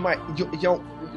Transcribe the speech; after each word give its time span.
Uma, 0.00 0.14
de, 0.32 0.44
de, 0.44 0.66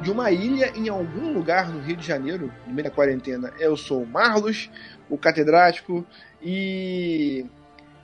de 0.02 0.12
uma 0.12 0.32
ilha 0.32 0.72
em 0.76 0.90
algum 0.90 1.34
lugar 1.34 1.70
no 1.70 1.82
Rio 1.82 1.96
de 1.96 2.06
Janeiro, 2.06 2.52
no 2.68 2.74
meio 2.74 2.86
da 2.88 2.94
quarentena. 2.94 3.52
Eu 3.60 3.76
sou 3.76 4.04
o 4.04 4.08
Marlos, 4.08 4.70
o 5.10 5.18
catedrático, 5.18 6.06
e 6.42 7.46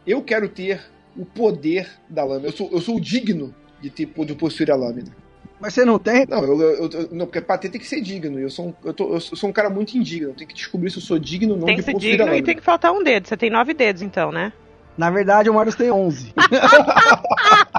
eu 0.08 0.22
quero 0.24 0.50
ter 0.50 0.82
o 1.16 1.26
poder 1.26 1.90
da 2.10 2.24
lâmina. 2.24 2.48
Eu 2.48 2.54
sou, 2.54 2.70
eu 2.72 2.82
sou 2.82 3.00
digno 3.00 3.54
de, 3.82 3.90
ter, 3.90 4.06
de 4.06 4.36
possuir 4.36 4.72
a 4.72 4.76
lâmina. 4.76 5.12
Mas 5.60 5.74
você 5.74 5.84
não 5.84 6.00
tem? 6.00 6.26
Não, 6.26 6.42
eu, 6.42 6.62
eu, 6.62 6.90
eu, 6.90 7.10
não 7.12 7.26
porque 7.26 7.42
pra 7.42 7.58
ter 7.58 7.70
tem 7.70 7.82
que 7.82 7.88
ser 7.88 8.00
digno. 8.00 8.40
Eu 8.40 8.50
sou, 8.50 8.68
um, 8.68 8.74
eu, 8.84 8.94
tô, 8.94 9.14
eu 9.14 9.20
sou 9.20 9.50
um 9.50 9.54
cara 9.54 9.70
muito 9.70 9.98
indigno. 9.98 10.30
Eu 10.30 10.34
tenho 10.34 10.48
que 10.48 10.54
descobrir 10.56 10.90
se 10.90 10.98
eu 10.98 11.02
sou 11.02 11.20
digno 11.20 11.54
ou 11.54 11.60
não 11.60 11.66
Tem 11.66 11.76
de 11.76 11.84
possuir 11.84 11.98
a 11.98 12.12
digno 12.12 12.26
lâmina. 12.26 12.42
e 12.42 12.44
tem 12.44 12.56
que 12.56 12.64
faltar 12.64 12.94
um 12.94 13.04
dedo. 13.04 13.28
Você 13.28 13.36
tem 13.36 13.50
nove 13.50 13.74
dedos, 13.74 14.02
então, 14.02 14.32
né? 14.32 14.54
Na 14.98 15.10
verdade, 15.10 15.50
o 15.50 15.54
Marius 15.54 15.76
tem 15.76 15.92
11. 15.92 16.34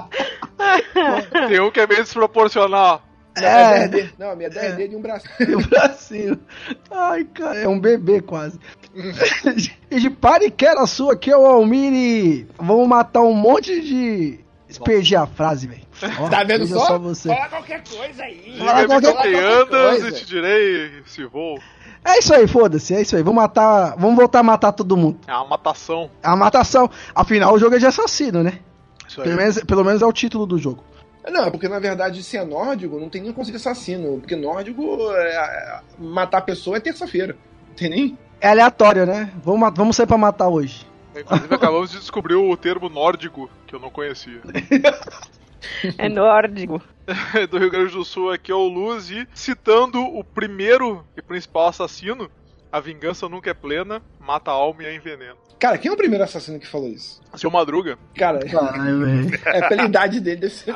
Tem 1.49 1.59
um 1.59 1.71
que 1.71 1.79
é 1.79 1.87
meio 1.87 2.03
desproporcional. 2.03 3.01
Não, 3.37 3.47
é 3.47 3.79
10 3.87 3.89
dedos. 3.91 4.13
Não, 4.19 4.31
a 4.31 4.35
minha 4.35 4.47
é 4.47 4.51
10 4.51 4.75
dedos 4.75 4.93
e 4.93 4.95
um 4.97 5.01
braço. 5.01 5.25
E 5.39 5.55
o 5.55 5.67
bracinho. 5.67 6.39
Ai, 6.91 7.23
cara, 7.23 7.59
é 7.59 7.67
um 7.67 7.79
bebê 7.79 8.21
quase. 8.21 8.59
e 9.89 9.99
de 9.99 10.09
pare 10.09 10.51
que 10.51 10.65
era 10.65 10.85
sua 10.85 11.13
aqui, 11.13 11.33
ô 11.33 11.45
Almini. 11.45 12.45
Vamos 12.57 12.87
matar 12.87 13.21
um 13.21 13.33
monte 13.33 13.79
de. 13.81 14.39
Espergi 14.67 15.15
a 15.17 15.25
frase, 15.27 15.67
velho. 15.67 15.81
Tá 16.29 16.43
vendo 16.45 16.65
veja 16.65 16.75
só? 16.75 16.97
você. 16.97 17.27
Fala 17.27 17.49
qualquer 17.49 17.83
coisa 17.83 18.23
aí. 18.23 18.55
Fala 18.57 18.85
qualquer- 18.85 19.13
qualquer 19.13 19.43
andas 19.43 19.89
coisa. 20.01 20.07
e 20.09 20.11
te 20.13 20.25
direi 20.25 20.91
se 21.05 21.25
vou. 21.25 21.59
É 22.03 22.17
isso 22.17 22.33
aí, 22.33 22.47
foda-se, 22.47 22.95
é 22.95 23.01
isso 23.01 23.15
aí. 23.15 23.21
Vamos 23.21 23.41
matar. 23.41 23.95
Vamos 23.97 24.15
voltar 24.15 24.39
a 24.39 24.43
matar 24.43 24.71
todo 24.71 24.95
mundo. 24.97 25.19
É 25.27 25.33
uma 25.33 25.45
matação. 25.49 26.09
É 26.23 26.27
uma 26.29 26.37
matação. 26.37 26.89
Afinal, 27.13 27.53
o 27.53 27.59
jogo 27.59 27.75
é 27.75 27.79
de 27.79 27.85
assassino, 27.85 28.41
né? 28.43 28.59
Isso 29.11 29.21
aí. 29.21 29.27
Pelo 29.27 29.37
menos, 29.37 29.63
pelo 29.63 29.83
menos 29.83 30.01
é 30.01 30.05
o 30.05 30.13
título 30.13 30.45
do 30.45 30.57
jogo. 30.57 30.83
Não, 31.29 31.45
é 31.45 31.51
porque 31.51 31.67
na 31.67 31.79
verdade, 31.79 32.23
se 32.23 32.37
é 32.37 32.45
nórdico, 32.45 32.97
não 32.97 33.09
tem 33.09 33.21
nem 33.21 33.33
conceito 33.33 33.57
de 33.57 33.67
assassino. 33.67 34.19
Porque 34.19 34.35
nórdico, 34.35 34.81
é, 35.11 35.35
é, 35.35 35.81
matar 35.99 36.37
a 36.37 36.41
pessoa 36.41 36.77
é 36.77 36.79
terça-feira. 36.79 37.35
Não 37.67 37.75
tem 37.75 37.89
nem. 37.89 38.17
É 38.39 38.47
aleatório, 38.47 39.05
né? 39.05 39.31
Vamos, 39.43 39.69
vamos 39.75 39.95
sair 39.95 40.07
pra 40.07 40.17
matar 40.17 40.47
hoje. 40.47 40.87
Inclusive, 41.15 41.53
acabamos 41.53 41.91
de 41.91 41.99
descobrir 41.99 42.35
o 42.35 42.55
termo 42.55 42.87
nórdico, 42.89 43.49
que 43.67 43.75
eu 43.75 43.79
não 43.79 43.89
conhecia. 43.89 44.41
É 45.97 46.09
nórdico. 46.09 46.81
Do 47.51 47.59
Rio 47.59 47.69
Grande 47.69 47.93
do 47.93 48.05
Sul, 48.05 48.31
aqui 48.31 48.51
é 48.51 48.55
o 48.55 48.67
Luz, 48.67 49.11
e 49.11 49.27
citando 49.33 50.01
o 50.01 50.23
primeiro 50.23 51.05
e 51.15 51.21
principal 51.21 51.67
assassino, 51.67 52.31
a 52.71 52.79
vingança 52.79 53.27
nunca 53.27 53.49
é 53.49 53.53
plena, 53.53 54.01
mata 54.19 54.51
a 54.51 54.53
alma 54.53 54.83
e 54.83 54.85
a 54.87 54.93
envenena. 54.95 55.35
Cara, 55.59 55.77
quem 55.77 55.89
é 55.89 55.93
o 55.93 55.97
primeiro 55.97 56.23
assassino 56.23 56.59
que 56.59 56.65
falou 56.67 56.87
isso? 56.87 57.21
Seu 57.35 57.51
Madruga. 57.51 57.97
Cara, 58.15 58.39
Ai, 58.43 59.55
é 59.57 59.67
pela 59.67 59.83
idade 59.85 60.19
dele 60.19 60.41
mesmo. 60.41 60.73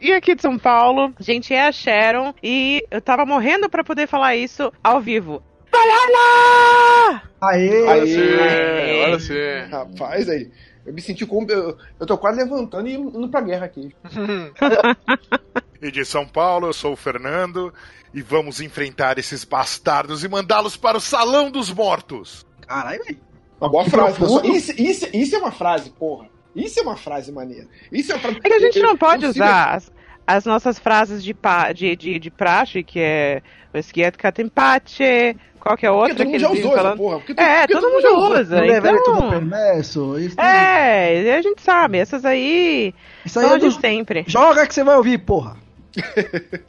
E 0.00 0.12
aqui 0.12 0.34
de 0.34 0.42
São 0.42 0.56
Paulo, 0.58 1.12
gente, 1.18 1.52
é 1.52 1.66
a 1.66 1.72
Sharon. 1.72 2.32
E 2.42 2.86
eu 2.90 3.00
tava 3.00 3.26
morrendo 3.26 3.68
pra 3.68 3.82
poder 3.82 4.06
falar 4.06 4.36
isso 4.36 4.72
ao 4.82 5.00
vivo. 5.00 5.42
Banana! 5.72 7.22
Aê! 7.40 7.82
Olha 7.82 8.02
Aê. 8.02 8.06
sim, 8.06 9.00
olha 9.02 9.18
sim. 9.18 9.70
Rapaz, 9.70 10.28
aí. 10.28 10.50
Eu 10.84 10.92
me 10.92 11.00
senti 11.00 11.24
como. 11.24 11.50
Eu, 11.50 11.76
eu 12.00 12.06
tô 12.06 12.18
quase 12.18 12.38
levantando 12.42 12.88
e 12.88 12.94
indo 12.94 13.28
pra 13.28 13.40
guerra 13.40 13.66
aqui. 13.66 13.94
E 15.80 15.90
de 15.90 16.04
São 16.04 16.24
Paulo, 16.24 16.68
eu 16.68 16.72
sou 16.72 16.92
o 16.92 16.96
Fernando 16.96 17.74
e 18.14 18.22
vamos 18.22 18.60
enfrentar 18.60 19.18
esses 19.18 19.42
bastardos 19.44 20.22
e 20.22 20.28
mandá-los 20.28 20.76
para 20.76 20.96
o 20.96 21.00
Salão 21.00 21.50
dos 21.50 21.72
Mortos. 21.72 22.46
Caralho, 22.68 23.02
velho. 23.04 23.18
Uma 23.60 23.68
boa 23.68 23.82
Que 23.82 23.90
frase. 23.90 24.16
pessoal. 24.18 24.44
Isso, 24.44 24.72
isso, 24.80 25.08
isso 25.12 25.34
é 25.34 25.38
uma 25.40 25.50
frase, 25.50 25.90
porra. 25.90 26.28
Isso 26.54 26.78
é 26.78 26.82
uma 26.84 26.96
frase 26.96 27.32
maneira. 27.32 27.66
Isso 27.90 28.12
é 28.12 28.14
uma 28.14 28.20
frase. 28.20 28.36
É 28.38 28.40
que 28.48 28.52
a 28.54 28.60
gente 28.60 28.78
Eu- 28.78 28.84
não 28.86 28.96
pode 28.96 29.26
consigo- 29.26 29.44
usar 29.44 29.74
as, 29.74 29.92
as 30.24 30.44
nossas 30.44 30.78
frases 30.78 31.20
de, 31.24 31.34
pa, 31.34 31.72
de, 31.72 31.96
de, 31.96 32.16
de 32.20 32.30
praxe, 32.30 32.84
que 32.84 33.00
é 33.00 33.42
o 33.74 33.78
esquiet 33.78 34.16
empate, 34.38 35.36
qual 35.62 35.76
que 35.76 35.86
é 35.86 35.88
a 35.88 35.92
Porque 35.92 36.10
outra 36.10 36.16
todo 36.16 36.26
que 36.26 36.32
mundo 36.32 36.40
já 36.40 36.46
usou 36.48 36.56
vivem 36.56 36.72
essa 36.72 36.82
falando. 36.82 36.98
porra. 36.98 37.16
Porque, 37.20 37.40
É, 37.40 37.60
porque 37.60 37.74
todo 37.74 37.90
mundo 37.90 38.02
já 38.02 38.10
usa. 38.10 38.56
Tudo 38.60 38.66
Então, 38.96 39.30
permesso. 39.30 40.18
Isso, 40.18 40.40
é, 40.40 41.22
e 41.22 41.30
a 41.30 41.42
gente 41.42 41.62
sabe, 41.62 41.98
essas 41.98 42.24
aí 42.24 42.94
isso 43.24 43.38
aí 43.38 43.46
são 43.46 43.56
é 43.56 43.58
de 43.58 43.66
do... 43.66 43.80
sempre. 43.80 44.24
Joga 44.26 44.66
que 44.66 44.74
você 44.74 44.82
vai 44.84 44.96
ouvir, 44.96 45.18
porra. 45.18 45.56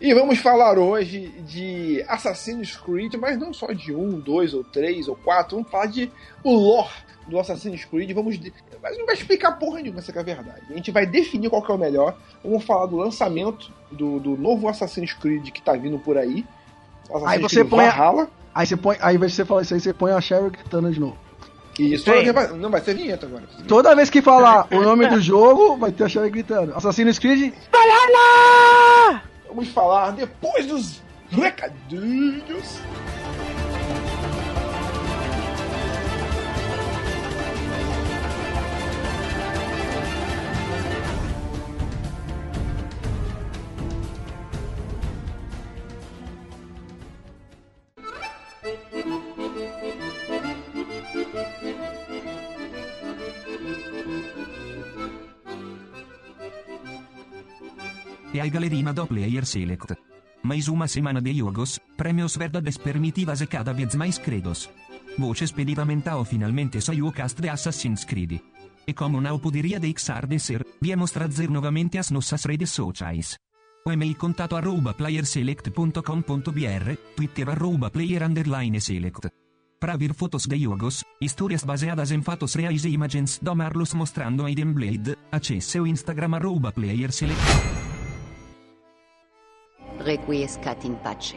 E 0.00 0.14
vamos 0.14 0.38
falar 0.38 0.78
hoje 0.78 1.26
de 1.40 2.04
Assassin's 2.06 2.76
Creed, 2.76 3.14
mas 3.16 3.36
não 3.36 3.52
só 3.52 3.72
de 3.72 3.92
um, 3.92 4.20
dois 4.20 4.54
ou 4.54 4.62
três 4.62 5.08
ou 5.08 5.16
quatro. 5.16 5.56
Vamos 5.56 5.72
falar 5.72 5.86
de 5.86 6.08
o 6.44 6.52
lore 6.54 6.88
do 7.26 7.36
Assassin's 7.36 7.84
Creed. 7.84 8.12
Vamos 8.12 8.38
de... 8.38 8.52
Mas 8.80 8.96
não 8.96 9.04
vai 9.06 9.16
explicar 9.16 9.58
porra 9.58 9.80
nenhuma, 9.80 9.98
essa 9.98 10.12
que 10.12 10.18
é 10.18 10.20
a 10.20 10.24
verdade. 10.24 10.62
A 10.70 10.72
gente 10.72 10.92
vai 10.92 11.04
definir 11.04 11.50
qual 11.50 11.62
que 11.62 11.72
é 11.72 11.74
o 11.74 11.78
melhor. 11.78 12.16
Vamos 12.44 12.64
falar 12.64 12.86
do 12.86 12.94
lançamento 12.96 13.72
do, 13.90 14.20
do 14.20 14.36
novo 14.36 14.68
Assassin's 14.68 15.12
Creed 15.14 15.50
que 15.50 15.60
tá 15.60 15.72
vindo 15.72 15.98
por 15.98 16.16
aí. 16.16 16.46
Assassin's 17.10 17.28
Aí 17.32 17.38
você 17.40 17.64
põe 17.64 17.86
a- 17.86 17.90
Valhalla. 17.90 18.28
Aí 18.54 18.66
você 18.66 18.76
põe, 18.76 18.96
aí 19.00 19.16
você 19.18 19.44
fala 19.44 19.62
isso 19.62 19.74
aí, 19.74 19.80
você 19.80 19.92
põe 19.92 20.12
a 20.12 20.20
Cheryl 20.20 20.50
gritando 20.50 20.90
de 20.90 20.98
novo. 21.00 21.16
Isso 21.78 22.04
vai- 22.32 22.48
não 22.48 22.70
vai 22.70 22.80
ser 22.80 22.94
vinheta 22.96 23.24
agora. 23.26 23.44
Toda 23.68 23.94
vez 23.94 24.10
que 24.10 24.20
falar 24.20 24.66
o 24.72 24.80
nome 24.80 25.06
do 25.06 25.20
jogo, 25.20 25.76
vai 25.76 25.92
ter 25.92 26.04
a 26.04 26.08
Cheryl 26.08 26.30
gritando. 26.30 26.74
Assassin's 26.74 27.18
Creed, 27.18 27.52
Vamos 29.48 29.68
falar 29.68 30.10
depois 30.12 30.66
dos 30.66 31.02
recadinhos. 31.30 32.80
E 58.48 58.50
aí 58.50 58.54
galerinha 58.54 58.94
do 58.94 59.06
Player 59.06 59.44
Select. 59.44 59.94
Mais 60.42 60.68
uma 60.68 60.88
semana 60.88 61.20
de 61.20 61.34
jogos, 61.34 61.78
premios 61.98 62.34
verdades 62.34 62.78
permitidas 62.78 63.42
e 63.42 63.46
cada 63.46 63.74
vez 63.74 63.94
mais 63.94 64.16
credos. 64.16 64.70
Voce 65.18 65.44
expeditamente 65.44 66.08
o 66.08 66.24
finalmente 66.24 66.80
soy 66.80 67.02
o 67.02 67.12
cast 67.12 67.42
de 67.42 67.50
Assassin's 67.50 68.06
Creed. 68.06 68.40
E 68.86 68.94
como 68.94 69.20
não 69.20 69.38
poderia 69.38 69.78
deixar 69.78 70.26
de 70.26 70.38
ser, 70.38 70.66
viemos 70.80 71.10
trazer 71.10 71.50
novamente 71.50 71.98
as 71.98 72.10
nossas 72.10 72.42
redes 72.46 72.70
sociais. 72.70 73.36
O 73.84 73.92
e-mail 73.92 74.16
contato 74.16 74.56
arroba 74.56 74.94
playerselect.com.br, 74.94 76.96
Twitter 77.16 77.50
arroba 77.50 77.90
player 77.90 78.22
underline 78.22 78.80
select. 78.80 79.28
Para 79.78 79.98
ver 79.98 80.14
fotos 80.14 80.46
de 80.46 80.58
jogos, 80.58 81.04
histórias 81.20 81.64
baseadas 81.64 82.12
em 82.12 82.22
fatos 82.22 82.54
reais 82.54 82.86
e 82.86 82.88
imagens 82.88 83.38
do 83.42 83.54
Marlos 83.54 83.92
mostrando 83.92 84.46
Aiden 84.46 84.72
Blade, 84.72 85.18
acesse 85.30 85.78
o 85.78 85.86
Instagram 85.86 86.36
arroba 86.36 86.72
playerselect. 86.72 87.87
Requiescat 90.08 90.86
in 90.86 90.94
pace. 90.94 91.36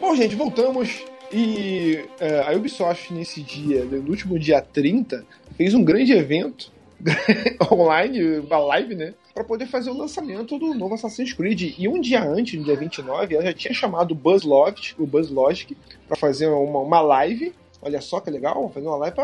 Bom, 0.00 0.16
gente, 0.16 0.34
voltamos. 0.34 1.04
E 1.32 2.04
é, 2.18 2.40
a 2.40 2.50
Ubisoft, 2.56 3.14
nesse 3.14 3.42
dia, 3.42 3.84
no 3.84 4.10
último 4.10 4.36
dia 4.40 4.60
30, 4.60 5.24
fez 5.56 5.72
um 5.72 5.84
grande 5.84 6.12
evento 6.12 6.74
online, 7.70 8.38
uma 8.40 8.58
live, 8.58 8.94
né? 8.94 9.14
Pra 9.34 9.44
poder 9.44 9.66
fazer 9.66 9.90
o 9.90 9.96
lançamento 9.96 10.58
do 10.58 10.74
novo 10.74 10.94
Assassin's 10.94 11.32
Creed. 11.32 11.74
E 11.78 11.88
um 11.88 12.00
dia 12.00 12.22
antes, 12.22 12.58
no 12.58 12.64
dia 12.64 12.76
29, 12.76 13.34
ela 13.34 13.44
já 13.44 13.52
tinha 13.52 13.74
chamado 13.74 14.12
o 14.12 14.14
Buzz 14.14 14.42
Logic, 14.44 14.94
o 14.98 15.06
Buzz 15.06 15.30
Logic, 15.30 15.76
pra 16.08 16.16
fazer 16.16 16.46
uma, 16.46 16.80
uma 16.80 17.00
live. 17.00 17.54
Olha 17.82 18.00
só 18.00 18.20
que 18.20 18.30
legal, 18.30 18.70
fazer 18.72 18.86
uma 18.86 18.96
live 18.96 19.16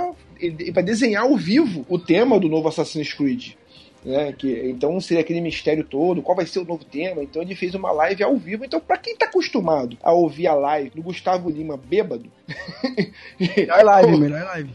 pra 0.72 0.82
desenhar 0.82 1.24
ao 1.24 1.36
vivo 1.36 1.86
o 1.88 1.98
tema 1.98 2.38
do 2.38 2.48
novo 2.48 2.68
Assassin's 2.68 3.12
Creed. 3.12 3.54
Né, 4.04 4.32
que, 4.32 4.68
então 4.68 5.00
seria 5.00 5.20
aquele 5.20 5.40
mistério 5.40 5.84
todo, 5.84 6.22
qual 6.22 6.34
vai 6.34 6.44
ser 6.44 6.58
o 6.58 6.64
novo 6.64 6.84
tema. 6.84 7.22
Então 7.22 7.40
ele 7.40 7.54
fez 7.54 7.72
uma 7.74 7.92
live 7.92 8.24
ao 8.24 8.36
vivo. 8.36 8.64
Então, 8.64 8.80
pra 8.80 8.96
quem 8.96 9.16
tá 9.16 9.26
acostumado 9.26 9.96
a 10.02 10.12
ouvir 10.12 10.48
a 10.48 10.54
live 10.54 10.90
do 10.90 11.02
Gustavo 11.02 11.48
Lima 11.48 11.76
bêbado. 11.76 12.28
Melhor 13.38 13.84
live, 13.84 14.16
melhor 14.18 14.44
live. 14.44 14.70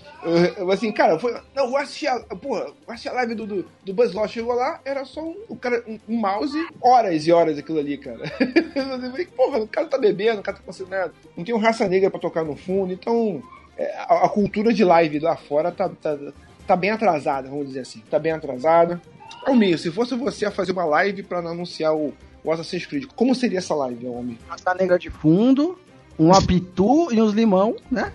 Eu, 0.58 0.72
assim, 0.72 0.92
cara, 0.92 1.20
foi, 1.20 1.36
não, 1.54 1.70
vou 1.70 1.78
assistir 1.78 2.08
a, 2.08 2.20
porra, 2.36 2.66
vou 2.66 2.94
assistir 2.94 3.10
a 3.10 3.14
live 3.14 3.36
do, 3.36 3.46
do, 3.46 3.66
do 3.84 3.94
Buzz 3.94 4.14
Law. 4.14 4.28
Chegou 4.28 4.54
lá, 4.54 4.80
era 4.86 5.04
só 5.06 5.22
um, 5.22 5.56
cara, 5.56 5.84
um, 5.88 6.00
um 6.08 6.18
mouse, 6.18 6.58
horas 6.82 7.28
e 7.28 7.32
horas 7.32 7.58
aquilo 7.58 7.80
ali, 7.80 7.98
cara. 7.98 8.22
Eu 8.76 9.12
falei, 9.12 9.26
porra, 9.26 9.60
o 9.60 9.68
cara 9.68 9.88
tá 9.88 9.98
bebendo, 9.98 10.40
o 10.40 10.44
cara 10.44 10.58
tá 10.58 10.86
nada. 10.90 11.14
Não 11.36 11.44
tem 11.44 11.54
um 11.54 11.60
raça 11.60 11.88
negra 11.88 12.10
pra 12.10 12.20
tocar 12.20 12.44
no 12.44 12.56
fundo, 12.56 12.94
então 12.94 13.42
é, 13.78 13.94
a, 13.98 14.26
a 14.26 14.30
cultura 14.30 14.74
de 14.74 14.84
live 14.84 15.20
lá 15.20 15.36
fora 15.36 15.72
tá, 15.72 15.90
tá, 15.90 16.18
tá 16.66 16.76
bem 16.76 16.90
atrasada, 16.90 17.50
vamos 17.50 17.68
dizer 17.68 17.82
assim. 17.82 18.02
Tá 18.10 18.18
bem 18.18 18.32
atrasada. 18.32 19.02
Almir, 19.48 19.80
se 19.80 19.90
fosse 19.90 20.14
você 20.14 20.46
a 20.46 20.52
fazer 20.52 20.74
uma 20.74 20.84
live 20.84 21.24
pra 21.24 21.40
anunciar 21.40 21.96
o, 21.96 22.14
o 22.44 22.52
Assassin's 22.52 22.86
Creed, 22.86 23.06
como 23.16 23.34
seria 23.34 23.60
essa 23.60 23.74
live, 23.74 24.06
Almir? 24.06 24.38
Raça 24.46 24.74
negra 24.74 25.00
de 25.00 25.10
fundo, 25.10 25.80
um 26.20 26.34
apitu 26.34 27.12
e 27.14 27.22
uns 27.22 27.34
limão, 27.34 27.76
né? 27.92 28.12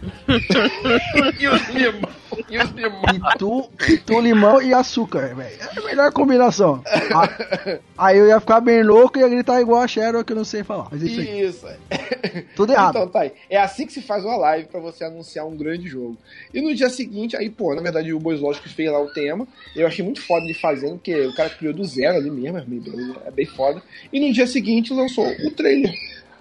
e 1.39 1.49
os 1.49 1.69
limão, 1.69 2.11
e 2.51 2.59
os 2.59 2.71
limão. 2.71 3.03
Pitu, 3.03 3.71
pitu, 3.79 4.21
limão 4.21 4.61
e 4.63 4.75
açúcar, 4.75 5.35
velho. 5.35 5.57
É 5.61 5.79
a 5.79 5.83
melhor 5.83 6.13
combinação. 6.13 6.83
A- 7.15 7.79
Aí 7.97 8.19
eu 8.19 8.27
ia 8.27 8.41
ficar 8.41 8.61
bem 8.61 8.83
louco 8.83 9.19
e 9.19 9.21
ia 9.21 9.29
gritar 9.29 9.61
igual 9.61 9.83
a 9.83 9.87
Cheryl 9.89 10.25
que 10.25 10.33
eu 10.33 10.37
não 10.37 10.45
sei 10.45 10.65
falar. 10.65 10.89
Mas 10.91 11.03
isso. 11.03 11.21
Isso. 11.21 11.67
Tudo 12.57 12.73
errado. 12.73 12.97
Então 12.97 13.09
tá 13.09 13.21
aí. 13.21 13.33
É 13.49 13.59
assim 13.59 13.87
que 13.87 13.93
se 13.93 14.03
faz 14.03 14.25
uma 14.25 14.37
live 14.37 14.69
pra 14.69 14.81
você 14.81 15.05
anunciar 15.05 15.47
um 15.47 15.57
grande 15.57 15.87
jogo. 15.89 16.17
E 16.53 16.61
no 16.61 16.75
dia 16.75 16.91
seguinte, 16.91 17.37
aí, 17.37 17.49
pô, 17.51 17.75
na 17.75 17.83
verdade 17.83 18.13
o 18.13 18.19
Boys 18.19 18.41
Logic 18.41 18.69
fez 18.69 18.91
lá 18.91 19.01
o 19.01 19.13
tema. 19.13 19.47
Eu 19.77 19.87
achei 19.87 20.05
muito 20.05 20.21
foda 20.23 20.45
de 20.47 20.55
fazer, 20.55 20.89
porque 20.91 21.15
o 21.27 21.35
cara 21.35 21.51
criou 21.51 21.73
do 21.73 21.85
zero 21.85 22.17
ali 22.17 22.31
mesmo, 22.31 22.59
é 22.59 22.63
bem- 22.63 23.15
é 23.27 23.31
bem 23.31 23.47
foda. 23.47 23.83
E 24.13 24.19
no 24.19 24.33
dia 24.33 24.47
seguinte 24.47 24.93
lançou 24.93 25.27
o 25.47 25.51
trailer. 25.53 25.93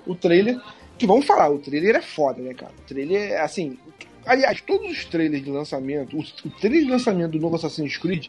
O 0.08 0.16
trailer. 0.16 0.60
Que 1.02 1.08
vamos 1.08 1.26
falar, 1.26 1.50
o 1.50 1.58
trailer 1.58 1.96
é 1.96 2.02
foda, 2.02 2.40
né, 2.44 2.54
cara? 2.54 2.72
O 2.78 2.82
trailer 2.88 3.32
é 3.32 3.42
assim. 3.42 3.76
Aliás, 4.24 4.62
todos 4.62 4.88
os 4.92 5.04
trailers 5.06 5.44
de 5.44 5.50
lançamento, 5.50 6.16
o, 6.16 6.20
o 6.20 6.50
trailer 6.60 6.84
de 6.86 6.92
lançamento 6.92 7.32
do 7.32 7.40
novo 7.40 7.56
Assassin's 7.56 7.98
Creed 7.98 8.28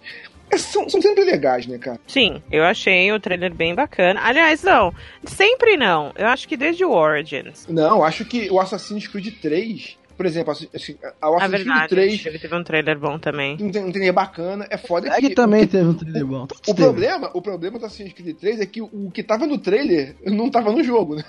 é- 0.50 0.56
são, 0.56 0.88
são 0.88 1.02
sempre 1.02 1.22
legais, 1.22 1.66
né, 1.66 1.76
cara? 1.76 2.00
Sim, 2.06 2.42
eu 2.50 2.64
achei 2.64 3.12
o 3.12 3.20
trailer 3.20 3.52
bem 3.52 3.74
bacana. 3.74 4.18
Aliás, 4.24 4.62
não, 4.62 4.90
sempre 5.22 5.76
não. 5.76 6.14
Eu 6.16 6.28
acho 6.28 6.48
que 6.48 6.56
desde 6.56 6.82
o 6.82 6.92
Origins. 6.92 7.66
Não, 7.68 8.02
acho 8.02 8.24
que 8.24 8.50
o 8.50 8.58
Assassin's 8.58 9.06
Creed 9.06 9.34
3, 9.42 9.98
por 10.22 10.26
exemplo, 10.26 10.52
assim, 10.52 10.66
o 10.70 11.30
Na 11.30 11.36
Assassin's 11.36 11.50
Creed 11.50 11.66
verdade, 11.66 11.88
3 11.88 12.26
ele 12.26 12.38
teve 12.38 12.54
um 12.54 12.62
trailer 12.62 12.96
bom 12.96 13.18
também. 13.18 13.56
um 13.60 13.66
um 13.66 13.90
trailer 13.90 14.12
bacana, 14.12 14.64
é 14.70 14.76
foda 14.76 15.08
É 15.08 15.20
que 15.20 15.30
também 15.30 15.66
teve 15.66 15.84
um 15.88 15.94
trailer 15.94 16.24
bom. 16.24 16.44
O 16.44 16.46
teve. 16.46 16.74
problema, 16.74 17.28
o 17.34 17.42
problema 17.42 17.76
do 17.80 17.86
Assassin's 17.86 18.12
Creed 18.12 18.36
3 18.38 18.60
é 18.60 18.66
que 18.66 18.80
o, 18.80 18.84
o 18.92 19.10
que 19.10 19.20
tava 19.24 19.48
no 19.48 19.58
trailer 19.58 20.14
não 20.24 20.48
tava 20.48 20.70
no 20.70 20.80
jogo, 20.84 21.16
né? 21.16 21.24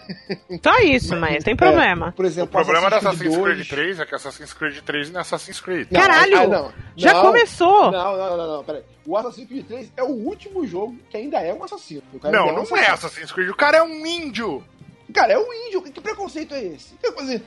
Só 0.64 0.78
isso, 0.84 1.16
mas 1.16 1.44
tem 1.44 1.56
problema. 1.56 2.12
Por 2.12 2.24
exemplo, 2.26 2.50
O 2.62 2.64
problema 2.64 2.88
da 2.92 2.98
Assassin's 2.98 3.36
Creed 3.36 3.58
2 3.58 3.68
3 3.68 4.00
é 4.02 4.06
que 4.06 4.14
Assassin's 4.14 4.54
Creed 4.54 4.78
3 4.82 5.10
não 5.10 5.18
é 5.18 5.22
Assassin's 5.22 5.60
Creed. 5.60 5.88
Não, 5.90 6.00
Caralho! 6.00 6.38
ah, 6.38 6.48
não. 6.48 6.74
Já 6.96 7.14
Não. 7.16 7.22
começou! 7.24 7.92
Não, 7.92 8.16
não, 8.18 8.38
não, 8.38 8.48
não, 8.58 8.64
peraí. 8.64 8.84
O 9.08 9.18
Assassin's 9.18 9.48
Creed 9.48 9.66
3 9.66 9.92
é 9.98 10.04
o 10.04 10.12
último 10.12 10.68
jogo 10.68 10.96
que 11.10 11.18
ainda 11.18 11.40
é 11.40 11.52
um 11.52 11.64
assassino. 11.64 12.04
O 12.14 12.20
cara 12.20 12.38
Não, 12.38 12.50
ainda 12.50 12.62
um 12.62 12.64
não 12.70 12.78
é 12.78 12.90
Assassin's 12.92 13.32
Creed. 13.32 13.50
O 13.50 13.56
cara 13.56 13.78
é 13.78 13.82
um 13.84 14.06
índio. 14.06 14.64
Cara, 15.14 15.34
é 15.34 15.38
um 15.38 15.54
índio. 15.68 15.82
Que 15.82 16.02
preconceito 16.02 16.54
é 16.56 16.64
esse? 16.64 16.94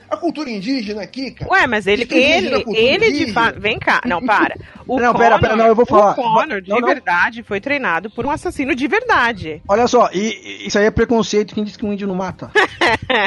A 0.09 0.15
cultura 0.17 0.49
indígena 0.49 1.01
aqui, 1.01 1.31
cara. 1.31 1.51
Ué, 1.51 1.67
mas 1.67 1.85
ele, 1.87 2.07
ele, 2.11 2.63
cultura 2.63 2.79
ele 2.79 2.99
de 3.05 3.09
indígena. 3.23 3.33
fato. 3.33 3.59
Vem 3.59 3.79
cá, 3.79 4.01
não, 4.05 4.21
para. 4.25 4.55
O 4.87 4.97
Não, 5.01 5.13
pera, 5.13 5.37
pera, 5.37 5.53
não, 5.53 5.67
eu 5.67 5.75
vou 5.75 5.85
falar. 5.85 6.11
O 6.11 6.15
Connor, 6.15 6.61
de 6.61 6.69
Não, 6.69 6.79
não. 6.79 6.87
verdade, 6.87 7.43
foi 7.43 7.59
treinado 7.59 8.09
por 8.09 8.25
um 8.25 8.31
assassino 8.31 8.73
de 8.73 8.87
verdade. 8.87 9.61
Olha 9.67 9.85
só, 9.85 10.09
e, 10.13 10.61
e 10.63 10.67
isso 10.67 10.79
aí 10.79 10.85
é 10.85 10.91
preconceito. 10.91 11.53
Quem 11.53 11.65
diz 11.65 11.75
que 11.75 11.85
o 11.85 11.91
índio 11.91 12.07
não 12.07 12.15
mata? 12.15 12.49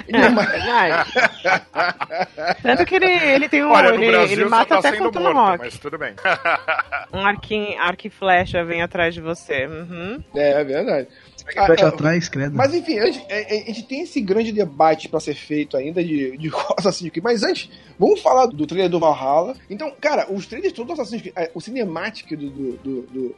Não, 0.09 0.31
mas- 0.32 0.49
verdade. 0.50 1.11
Tanto 2.62 2.87
que 2.87 2.94
ele, 2.94 3.12
ele 3.12 3.49
tem 3.49 3.62
um. 3.62 3.73
Olha, 3.73 3.91
no 3.93 4.03
ele, 4.03 4.11
Brasil 4.11 4.32
ele 4.38 4.44
só 4.44 4.49
mata 4.50 4.81
tá 4.81 4.88
até 4.88 4.97
com 4.99 5.05
o 5.05 5.12
Tomahawk. 5.12 5.59
mas 5.59 5.79
tudo 5.79 5.99
bem. 5.99 6.15
Um 7.12 7.27
arquinho, 7.27 7.79
arco 7.79 8.06
e 8.06 8.11
flecha 8.11 8.65
vem 8.65 8.81
atrás 8.81 9.12
de 9.15 9.21
você. 9.21 9.67
Uhum. 9.67 10.23
É, 10.35 10.61
é 10.62 10.65
verdade. 10.65 11.09
Ah, 11.57 11.67
ah, 11.67 11.87
atrás, 11.89 12.29
credo. 12.29 12.57
Mas 12.57 12.75
enfim, 12.75 12.99
a 12.99 13.07
gente, 13.11 13.33
a- 13.33 13.37
a 13.37 13.73
gente 13.73 13.83
tem 13.85 14.03
esse 14.03 14.21
grande 14.21 14.53
debate 14.53 15.09
pra 15.09 15.21
ser 15.21 15.35
feito 15.35 15.77
ainda 15.77 16.03
de, 16.03 16.37
de 16.37 16.51
Assassin's 16.79 17.11
Creed. 17.11 17.23
Mas 17.25 17.43
antes, 17.43 17.71
vamos 17.99 18.21
falar 18.21 18.47
do 18.47 18.67
trailer 18.67 18.89
do 18.91 18.99
Valhalla. 19.01 19.57
Então, 19.69 19.93
cara, 20.01 20.31
os 20.33 20.47
trailers 20.47 20.73
todos 20.73 20.95
do 20.97 21.01
Assassin's 21.01 21.23
Creed, 21.23 21.35
eh, 21.37 21.51
o 21.55 21.61
cinemático 21.61 22.37
do, 22.37 22.51
do, 22.51 22.73
do- 22.79 23.03
do- 23.03 23.37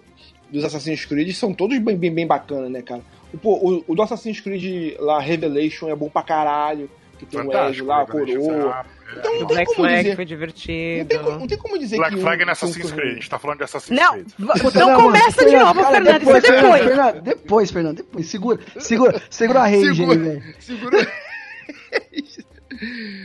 dos 0.51 0.65
Assassin's 0.65 1.05
Creed 1.07 1.33
são 1.35 1.55
todos 1.55 1.79
bem, 1.79 1.97
bem, 1.97 2.13
bem 2.13 2.27
bacana, 2.27 2.69
né, 2.69 2.83
cara? 2.83 3.01
O, 3.33 3.39
pô, 3.39 3.55
o, 3.57 3.85
o 3.89 3.95
do 3.95 4.03
Assassin's 4.03 4.39
Creed 4.41 4.97
lá, 4.99 5.19
Revelation, 5.21 5.89
é 5.89 5.97
bom 5.97 6.09
pra 6.11 6.23
caralho. 6.23 6.91
Que 7.19 7.25
tem 7.27 7.41
o 7.41 7.43
Ezio 7.45 7.53
Fantástico. 7.53 7.87
lá, 7.87 8.03
a 8.03 8.07
coroa. 8.07 8.87
Então 9.19 9.32
O 9.37 9.41
não 9.41 9.47
tem 9.47 9.56
Black 9.56 9.67
como 9.67 9.76
Flag 9.88 10.03
dizer. 10.03 10.17
foi 10.17 10.25
Não 10.25 10.29
divertido. 10.29 11.09
tem, 11.09 11.19
como- 11.19 11.38
não 11.38 11.47
tem 11.47 11.59
como 11.59 11.79
dizer 11.79 11.97
Black 11.97 12.14
que 12.14 12.20
Flag 12.20 12.43
um 12.43 12.47
não 12.47 12.50
é 12.50 12.53
Assassin's 12.53 12.87
são- 12.88 12.97
Creed. 12.97 13.11
A 13.11 13.14
gente 13.14 13.31
tá 13.31 13.38
falando 13.38 13.59
de 13.59 13.64
Assassin's 13.64 13.99
Não, 14.00 14.12
Creed. 14.12 14.29
então 14.38 14.70
Não, 14.75 14.87
mano, 14.88 15.03
começa 15.03 15.44
de 15.47 15.56
novo, 15.56 15.81
cara, 15.82 15.91
Fernando. 15.94 16.23
Isso 16.23 16.31
é 16.37 16.41
depois. 16.41 16.82
Fernando, 16.85 17.20
depois, 17.23 17.70
Fernando, 17.70 17.97
depois. 17.97 18.26
Segura, 18.29 18.61
segura, 18.79 19.23
segura 19.31 19.61
a 19.61 19.64
rage 19.67 19.88
aí, 19.88 19.94
Segura. 19.97 20.19
velho. 20.19 20.55
Segura. 20.61 21.12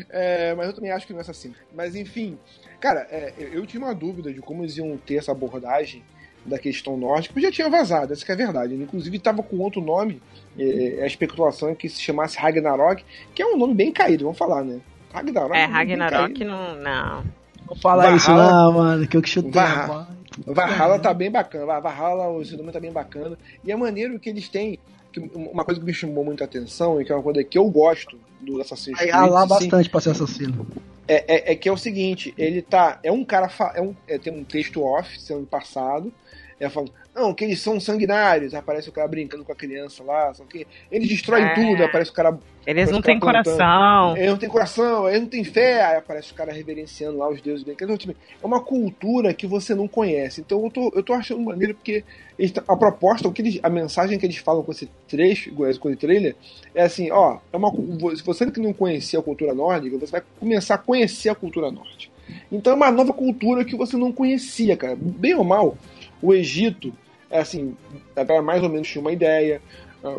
É, 0.10 0.54
mas 0.56 0.68
eu 0.68 0.74
também 0.74 0.92
acho 0.92 1.08
que 1.08 1.14
não 1.14 1.20
é 1.20 1.24
assim. 1.24 1.54
Mas 1.76 1.96
enfim, 1.96 2.38
cara, 2.80 3.08
é, 3.10 3.34
eu, 3.38 3.48
eu 3.54 3.66
tinha 3.66 3.82
uma 3.84 3.96
dúvida 3.96 4.32
de 4.34 4.40
como 4.42 4.64
eles 4.64 4.78
iam 4.78 4.98
ter 4.98 5.16
essa 5.16 5.32
abordagem 5.32 6.04
da 6.46 6.58
questão 6.60 6.96
nórdica, 6.96 7.34
porque 7.34 7.48
já 7.48 7.52
tinha 7.52 7.70
vazado, 7.70 8.14
essa 8.14 8.24
que 8.26 8.32
é 8.32 8.36
a 8.36 8.38
verdade. 8.38 8.74
Inclusive 8.76 9.18
estava 9.18 9.42
com 9.44 9.58
outro 9.58 9.82
nome, 9.82 10.22
é, 10.58 11.00
a 11.02 11.08
especulação 11.08 11.70
é 11.70 11.76
que 11.76 11.90
se 11.90 12.02
chamasse 12.02 12.38
Ragnarok, 12.38 13.04
que 13.34 13.42
é 13.42 13.46
um 13.46 13.58
nome 13.58 13.74
bem 13.74 13.92
caído, 13.92 14.24
vamos 14.26 14.38
falar, 14.38 14.64
né? 14.64 14.80
Ragnarok. 15.14 15.56
É, 15.56 15.66
Ragnarok 15.66 16.44
não. 16.44 16.76
Não. 16.76 17.24
Vou 17.66 17.78
falar 17.78 18.16
isso 18.16 18.32
não, 18.32 18.72
mano, 18.74 19.08
que 19.08 19.18
eu 19.18 19.22
que 19.22 19.30
chutei. 19.30 19.52
Valhalla-. 19.52 20.08
Valhalla 20.46 21.00
tá 21.00 21.14
bem 21.14 21.32
bacana. 21.32 21.80
Valhalla, 21.80 22.28
o 22.28 22.44
nome 22.58 22.72
tá 22.72 22.80
bem 22.80 22.92
bacana. 22.92 23.38
E 23.64 23.72
é 23.72 23.76
maneiro 23.76 24.20
que 24.20 24.30
eles 24.30 24.48
têm. 24.48 24.80
que 25.12 25.20
uma 25.34 25.66
coisa 25.66 25.80
que 25.80 25.86
me 25.86 25.94
chamou 25.94 26.24
muita 26.24 26.44
atenção, 26.44 27.02
e 27.02 27.06
que 27.06 27.12
é 27.12 27.16
uma 27.16 27.24
coisa 27.24 27.44
que 27.44 27.58
eu 27.58 27.70
gosto 27.70 28.18
do 28.40 28.62
Assassin's 28.62 29.00
Aí 29.00 29.08
Creed. 29.08 29.14
ralar 29.14 29.44
sim, 29.44 29.48
bastante 29.50 29.90
pra 29.90 30.00
ser 30.02 30.12
assassino. 30.12 30.68
É, 31.08 31.52
é, 31.52 31.54
é 31.54 31.56
que 31.56 31.68
é 31.68 31.72
o 31.72 31.78
seguinte, 31.78 32.34
ele 32.38 32.62
tá. 32.62 33.00
É 33.02 33.12
um 33.12 33.26
cara. 33.26 33.50
É 33.74 33.82
um, 33.82 33.96
é, 34.08 34.18
tem 34.18 34.34
um 34.34 34.44
texto 34.44 34.84
off 34.84 35.20
sendo 35.20 35.46
passado. 35.46 36.14
É 36.60 36.70
falando, 36.70 36.92
não, 37.14 37.34
que 37.34 37.44
eles 37.44 37.60
são 37.60 37.80
sanguinários. 37.80 38.54
Aparece 38.54 38.90
o 38.90 38.92
cara 38.92 39.08
brincando 39.08 39.44
com 39.44 39.52
a 39.52 39.56
criança 39.56 40.04
lá, 40.04 40.34
só 40.34 40.44
que 40.44 40.66
eles 40.92 41.08
destroem 41.08 41.46
É. 41.46 41.54
tudo, 41.54 41.84
aparece 41.84 42.10
o 42.10 42.14
cara. 42.14 42.38
Eles 42.66 42.92
não 42.92 43.02
têm 43.02 43.20
coração. 43.20 44.18
Ele 44.18 44.28
não 44.28 44.38
tem 44.38 44.50
coração, 44.50 45.08
ele 45.08 45.20
não 45.20 45.28
tem 45.28 45.44
fé. 45.44 45.84
Aí 45.84 45.98
aparece 45.98 46.32
o 46.32 46.36
cara 46.36 46.52
reverenciando 46.52 47.18
lá 47.18 47.30
os 47.30 47.42
deuses 47.42 47.66
tipo, 47.98 48.12
É 48.12 48.46
uma 48.46 48.60
cultura 48.60 49.34
que 49.34 49.46
você 49.46 49.76
não 49.76 49.88
conhece. 49.88 50.42
Então 50.42 50.64
eu 50.64 50.72
tô, 50.72 50.92
eu 50.96 51.04
tô 51.04 51.14
achando 51.14 51.42
maneiro 51.42 51.76
porque 51.76 52.04
eles 52.38 52.54
a 52.68 52.76
proposta, 52.76 53.28
o 53.28 53.32
que 53.32 53.42
eles, 53.42 53.60
a 53.62 53.70
mensagem 53.70 54.18
que 54.18 54.26
eles 54.26 54.38
falam 54.38 54.64
com 54.64 54.72
esse 54.72 54.90
trecho, 55.08 55.54
com 55.54 55.66
esse 55.68 55.96
trailer, 55.96 56.36
é 56.74 56.84
assim, 56.84 57.12
ó, 57.12 57.38
é 57.54 57.58
uma, 57.58 57.72
se 58.16 58.24
você 58.24 58.50
que 58.50 58.60
não 58.60 58.74
conhecia 58.74 59.20
a 59.20 59.24
cultura 59.24 59.54
nórdica, 59.54 59.98
você 59.98 60.12
vai 60.12 60.24
começar 60.40 60.76
a 60.76 60.80
conhecer 60.80 61.30
a 61.30 61.36
cultura 61.36 61.72
nórdica. 61.72 62.12
Então 62.52 62.74
é 62.74 62.76
uma 62.76 62.92
nova 62.92 63.14
cultura 63.14 63.64
que 63.64 63.76
você 63.76 63.96
não 63.96 64.12
conhecia, 64.12 64.76
cara. 64.76 64.98
Bem 65.00 65.36
ou 65.36 65.44
mal, 65.44 65.78
o 66.22 66.34
Egito, 66.34 66.94
é 67.30 67.40
assim, 67.40 67.76
a 68.16 68.24
galera 68.24 68.44
mais 68.46 68.64
ou 68.64 68.70
menos 68.70 68.88
tinha 68.88 69.02
uma 69.02 69.12
ideia. 69.12 69.62
ah, 70.04 70.18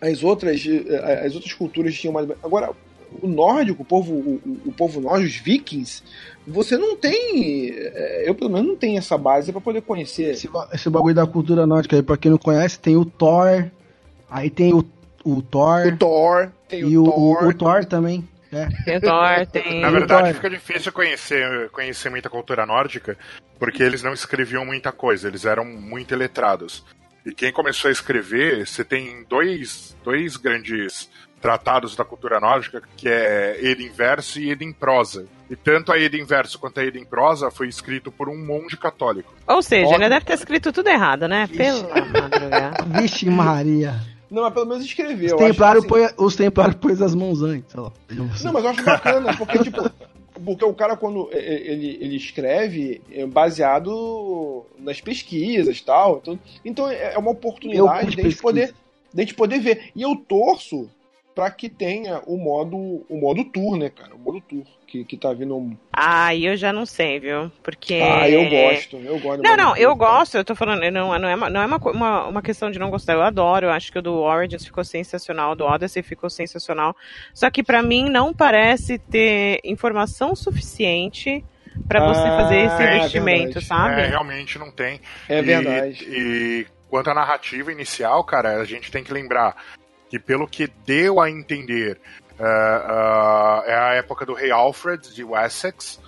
As 0.00 0.22
outras, 0.24 0.64
eh, 0.66 1.22
as 1.26 1.34
outras 1.34 1.52
culturas 1.52 1.94
tinham 1.94 2.12
uma. 2.14 2.22
Agora, 2.42 2.70
o 3.22 3.26
nórdico, 3.28 3.82
o 3.82 3.84
povo, 3.84 4.12
o, 4.14 4.40
o- 4.66 4.72
povo 4.72 5.00
nórdico, 5.00 5.26
os 5.28 5.36
vikings, 5.36 6.02
você 6.46 6.76
não 6.76 6.96
tem. 6.96 7.70
eh, 7.70 8.24
Eu, 8.26 8.34
pelo 8.34 8.50
menos, 8.50 8.66
não 8.68 8.76
tenho 8.76 8.98
essa 8.98 9.16
base 9.18 9.52
pra 9.52 9.60
poder 9.60 9.82
conhecer. 9.82 10.30
Esse, 10.30 10.48
esse 10.72 10.90
bagulho 10.90 11.14
da 11.14 11.26
cultura 11.26 11.66
nórdica 11.66 11.94
aí, 11.96 12.02
pra 12.02 12.16
quem 12.16 12.30
não 12.30 12.38
conhece, 12.38 12.78
tem 12.80 12.96
o 12.96 13.04
Thor, 13.04 13.66
aí 14.30 14.48
tem 14.50 14.72
o, 14.72 14.84
o 15.24 15.42
Thor, 15.42 15.86
O 15.88 15.96
Thor, 15.96 16.50
tem 16.68 16.80
e 16.80 16.96
o, 16.96 17.02
o, 17.02 17.04
Thor. 17.04 17.44
o, 17.44 17.48
o 17.48 17.54
Thor 17.54 17.84
também. 17.84 18.26
É. 18.52 18.66
Tem 18.84 18.96
o 18.98 19.00
Thor, 19.00 19.46
tem. 19.46 19.80
Na 19.80 19.90
verdade, 19.90 20.34
fica 20.34 20.50
difícil 20.50 20.92
conhecer, 20.92 21.70
conhecer 21.70 22.10
muita 22.10 22.28
cultura 22.28 22.66
nórdica, 22.66 23.16
porque 23.58 23.82
eles 23.82 24.02
não 24.02 24.12
escreviam 24.12 24.64
muita 24.64 24.92
coisa, 24.92 25.26
eles 25.26 25.44
eram 25.46 25.64
muito 25.64 26.14
letrados. 26.14 26.84
E 27.24 27.32
quem 27.32 27.52
começou 27.52 27.88
a 27.88 27.92
escrever, 27.92 28.66
você 28.66 28.84
tem 28.84 29.24
dois, 29.28 29.96
dois 30.04 30.36
grandes 30.36 31.08
tratados 31.40 31.96
da 31.96 32.04
cultura 32.04 32.38
nórdica, 32.38 32.82
que 32.96 33.08
é 33.08 33.58
Eden 33.60 33.90
Verso 33.90 34.38
e 34.38 34.50
Eden 34.50 34.72
Prosa. 34.72 35.26
E 35.50 35.56
tanto 35.56 35.92
a 35.92 35.98
Eden 35.98 36.24
Verso 36.24 36.58
quanto 36.58 36.78
a 36.78 36.84
Eden 36.84 37.04
Prosa 37.04 37.50
foi 37.50 37.68
escrito 37.68 38.12
por 38.12 38.28
um 38.28 38.36
monge 38.36 38.76
católico. 38.76 39.34
Ou 39.46 39.60
seja, 39.60 39.88
Ótimo. 39.88 40.04
ele 40.04 40.08
deve 40.08 40.24
ter 40.24 40.34
escrito 40.34 40.72
tudo 40.72 40.88
errado, 40.88 41.26
né? 41.26 41.48
Pela 41.48 42.06
madrugada. 42.06 42.84
Vixe 43.00 43.28
Maria. 43.28 44.11
Não, 44.32 44.42
mas 44.42 44.54
pelo 44.54 44.66
menos 44.66 44.84
escreveu. 44.84 45.36
Os 45.36 45.42
templários, 45.42 46.74
assim, 46.74 46.78
pôs 46.80 47.02
as 47.02 47.14
mãos 47.14 47.42
antes. 47.42 47.76
assim. 47.76 48.44
Não, 48.44 48.52
mas 48.52 48.64
eu 48.64 48.70
acho 48.70 48.82
bacana, 48.82 49.36
porque, 49.36 49.58
tipo, 49.62 49.90
porque 50.42 50.64
o 50.64 50.72
cara, 50.72 50.96
quando 50.96 51.28
ele, 51.32 51.98
ele 52.00 52.16
escreve, 52.16 53.02
é 53.12 53.26
baseado 53.26 54.64
nas 54.78 55.02
pesquisas 55.02 55.76
e 55.76 55.84
tal. 55.84 56.18
Então, 56.22 56.38
então 56.64 56.90
é 56.90 57.16
uma 57.18 57.30
Eu 57.30 57.32
oportunidade 57.32 58.06
curto 58.06 58.16
de 58.16 58.20
a 58.20 58.24
gente 58.24 58.40
poder, 58.40 58.74
de 59.12 59.22
gente 59.22 59.34
poder 59.34 59.58
ver. 59.60 59.90
E 59.94 60.00
eu 60.00 60.16
torço 60.16 60.88
pra 61.34 61.50
que 61.50 61.68
tenha 61.68 62.22
o 62.26 62.38
modo, 62.38 62.76
o 63.08 63.20
modo 63.20 63.44
tour, 63.44 63.76
né, 63.76 63.90
cara? 63.90 64.14
O 64.14 64.18
modo 64.18 64.40
tour, 64.40 64.64
que, 64.92 65.04
que 65.04 65.16
tá 65.16 65.32
vindo. 65.32 65.74
Ah, 65.90 66.36
eu 66.36 66.54
já 66.54 66.70
não 66.70 66.84
sei, 66.84 67.18
viu? 67.18 67.50
Porque. 67.62 67.98
Ah, 68.02 68.28
eu 68.28 68.46
gosto, 68.48 68.96
eu 68.98 69.18
gosto 69.18 69.42
Não, 69.42 69.56
não, 69.56 69.74
eu 69.76 69.96
gosto, 69.96 70.36
eu 70.36 70.44
tô 70.44 70.54
falando, 70.54 70.82
não, 70.90 71.18
não 71.18 71.28
é, 71.28 71.34
uma, 71.34 71.48
não 71.48 71.62
é 71.62 71.66
uma, 71.66 71.76
uma, 71.78 72.26
uma 72.26 72.42
questão 72.42 72.70
de 72.70 72.78
não 72.78 72.90
gostar, 72.90 73.14
eu 73.14 73.22
adoro, 73.22 73.66
eu 73.66 73.70
acho 73.70 73.90
que 73.90 73.98
o 73.98 74.02
do 74.02 74.16
Origins 74.20 74.66
ficou 74.66 74.84
sensacional, 74.84 75.52
o 75.52 75.54
do 75.54 75.64
Odyssey 75.64 76.02
ficou 76.02 76.28
sensacional, 76.28 76.94
só 77.32 77.50
que 77.50 77.62
pra 77.62 77.82
mim 77.82 78.10
não 78.10 78.34
parece 78.34 78.98
ter 78.98 79.60
informação 79.64 80.36
suficiente 80.36 81.42
pra 81.88 82.06
você 82.06 82.28
Ah, 82.28 82.36
fazer 82.36 82.58
esse 82.66 82.82
é 82.82 82.96
investimento, 82.96 83.44
verdade. 83.44 83.66
sabe? 83.66 84.00
É, 84.02 84.06
realmente 84.08 84.58
não 84.58 84.70
tem. 84.70 85.00
É 85.26 85.38
E- 85.38 85.42
verdade. 85.42 86.04
E, 86.06 86.66
quanto 86.90 87.08
à 87.08 87.14
narrativa 87.14 87.72
inicial, 87.72 88.22
cara, 88.24 88.60
a 88.60 88.64
gente 88.66 88.92
tem 88.92 89.02
que 89.02 89.12
lembrar 89.12 89.56
que 90.10 90.18
pelo 90.18 90.46
que 90.46 90.68
deu 90.84 91.18
a 91.18 91.30
entender, 91.30 91.98
é 93.66 93.74
a 93.74 93.94
época 93.94 94.26
do 94.26 94.34
rei 94.34 94.50
Alfred 94.50 95.14
de 95.14 95.22
Wessex, 95.24 96.00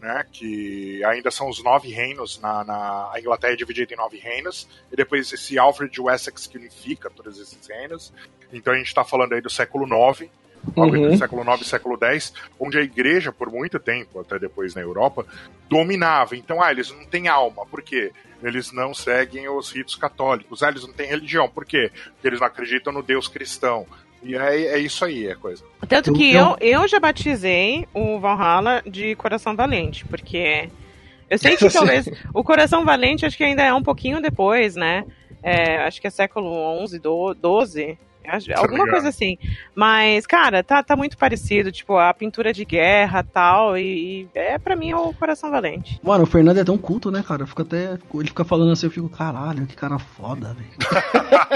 né, 0.00 0.24
que 0.32 1.02
ainda 1.04 1.30
são 1.30 1.48
os 1.48 1.62
nove 1.62 1.88
reinos, 1.90 2.40
na, 2.40 2.64
na- 2.64 3.10
a 3.12 3.20
Inglaterra 3.20 3.52
é 3.52 3.56
dividida 3.56 3.94
em 3.94 3.96
nove 3.96 4.18
reinos, 4.18 4.68
e 4.90 4.96
depois 4.96 5.32
esse 5.32 5.58
Alfred 5.58 5.92
de 5.92 6.00
Wessex 6.00 6.46
que 6.46 6.58
unifica 6.58 7.08
todos 7.10 7.38
esses 7.38 7.66
reinos. 7.68 8.12
Então 8.52 8.72
a 8.72 8.76
gente 8.76 8.88
está 8.88 9.04
falando 9.04 9.32
aí 9.34 9.40
do 9.40 9.48
século 9.50 9.84
IX, 9.86 10.28
algo 10.76 10.96
Uhum. 10.96 11.16
século 11.16 11.42
IX 11.42 11.60
e 11.60 11.64
século 11.64 11.98
X, 12.04 12.32
onde 12.58 12.78
a 12.78 12.82
igreja, 12.82 13.32
por 13.32 13.50
muito 13.50 13.78
tempo, 13.78 14.18
até 14.20 14.38
depois 14.38 14.74
na 14.74 14.80
Europa, 14.80 15.24
dominava. 15.68 16.36
Então, 16.36 16.60
ah, 16.62 16.70
eles 16.70 16.90
não 16.90 17.04
têm 17.04 17.28
alma. 17.28 17.64
Por 17.66 17.82
quê? 17.82 18.12
Eles 18.42 18.72
não 18.72 18.92
seguem 18.94 19.48
os 19.48 19.70
ritos 19.72 19.94
católicos. 19.96 20.62
Ah, 20.62 20.68
eles 20.68 20.82
não 20.86 20.92
têm 20.92 21.06
religião. 21.08 21.48
Por 21.48 21.64
quê? 21.64 21.90
Porque 22.12 22.26
eles 22.28 22.40
não 22.40 22.46
acreditam 22.46 22.92
no 22.92 23.02
Deus 23.02 23.26
cristão. 23.28 23.86
E 24.22 24.36
é, 24.36 24.66
é 24.74 24.78
isso 24.78 25.04
aí, 25.04 25.26
é 25.26 25.34
coisa. 25.34 25.64
Tanto 25.88 26.10
Eu- 26.10 26.14
que 26.14 26.32
eu- 26.34 26.56
eu, 26.60 26.86
já 26.88 27.00
batizei 27.00 27.86
o 27.92 28.20
Valhalla 28.20 28.82
de 28.86 29.14
Coração 29.16 29.56
Valente, 29.56 30.04
porque 30.04 30.68
eu 31.28 31.38
sei 31.38 31.56
que 31.56 31.68
talvez 31.70 32.08
o 32.32 32.44
Coração 32.44 32.84
Valente 32.84 33.26
acho 33.26 33.36
que 33.36 33.44
ainda 33.44 33.62
é 33.62 33.74
um 33.74 33.82
pouquinho 33.82 34.20
depois, 34.20 34.76
né? 34.76 35.04
É, 35.42 35.78
acho 35.84 36.00
que 36.00 36.06
é 36.06 36.10
século 36.10 36.48
11, 36.52 36.98
do- 37.00 37.34
12, 37.34 37.82
acho- 37.82 37.98
não 37.98 37.98
me 37.98 38.11
alguma 38.30 38.84
engano. 38.84 38.90
coisa 38.90 39.08
assim. 39.08 39.38
Mas, 39.74 40.26
cara, 40.26 40.62
tá, 40.62 40.82
tá 40.82 40.96
muito 40.96 41.16
parecido, 41.16 41.72
tipo, 41.72 41.96
a 41.96 42.12
pintura 42.12 42.52
de 42.52 42.64
guerra 42.64 43.22
tal, 43.22 43.76
e, 43.76 44.22
e 44.22 44.28
é 44.34 44.58
pra 44.58 44.76
mim 44.76 44.90
é 44.90 44.96
o 44.96 45.12
Coração 45.14 45.50
Valente. 45.50 46.00
Mano, 46.02 46.24
o 46.24 46.26
Fernando 46.26 46.58
é 46.58 46.64
tão 46.64 46.78
culto, 46.78 47.10
né, 47.10 47.22
cara? 47.26 47.46
Fica 47.46 47.62
até. 47.62 47.98
Ele 48.14 48.28
fica 48.28 48.44
falando 48.44 48.72
assim, 48.72 48.86
eu 48.86 48.90
fico, 48.90 49.08
caralho, 49.08 49.66
que 49.66 49.74
cara 49.74 49.98
foda, 49.98 50.54
velho. 50.54 50.70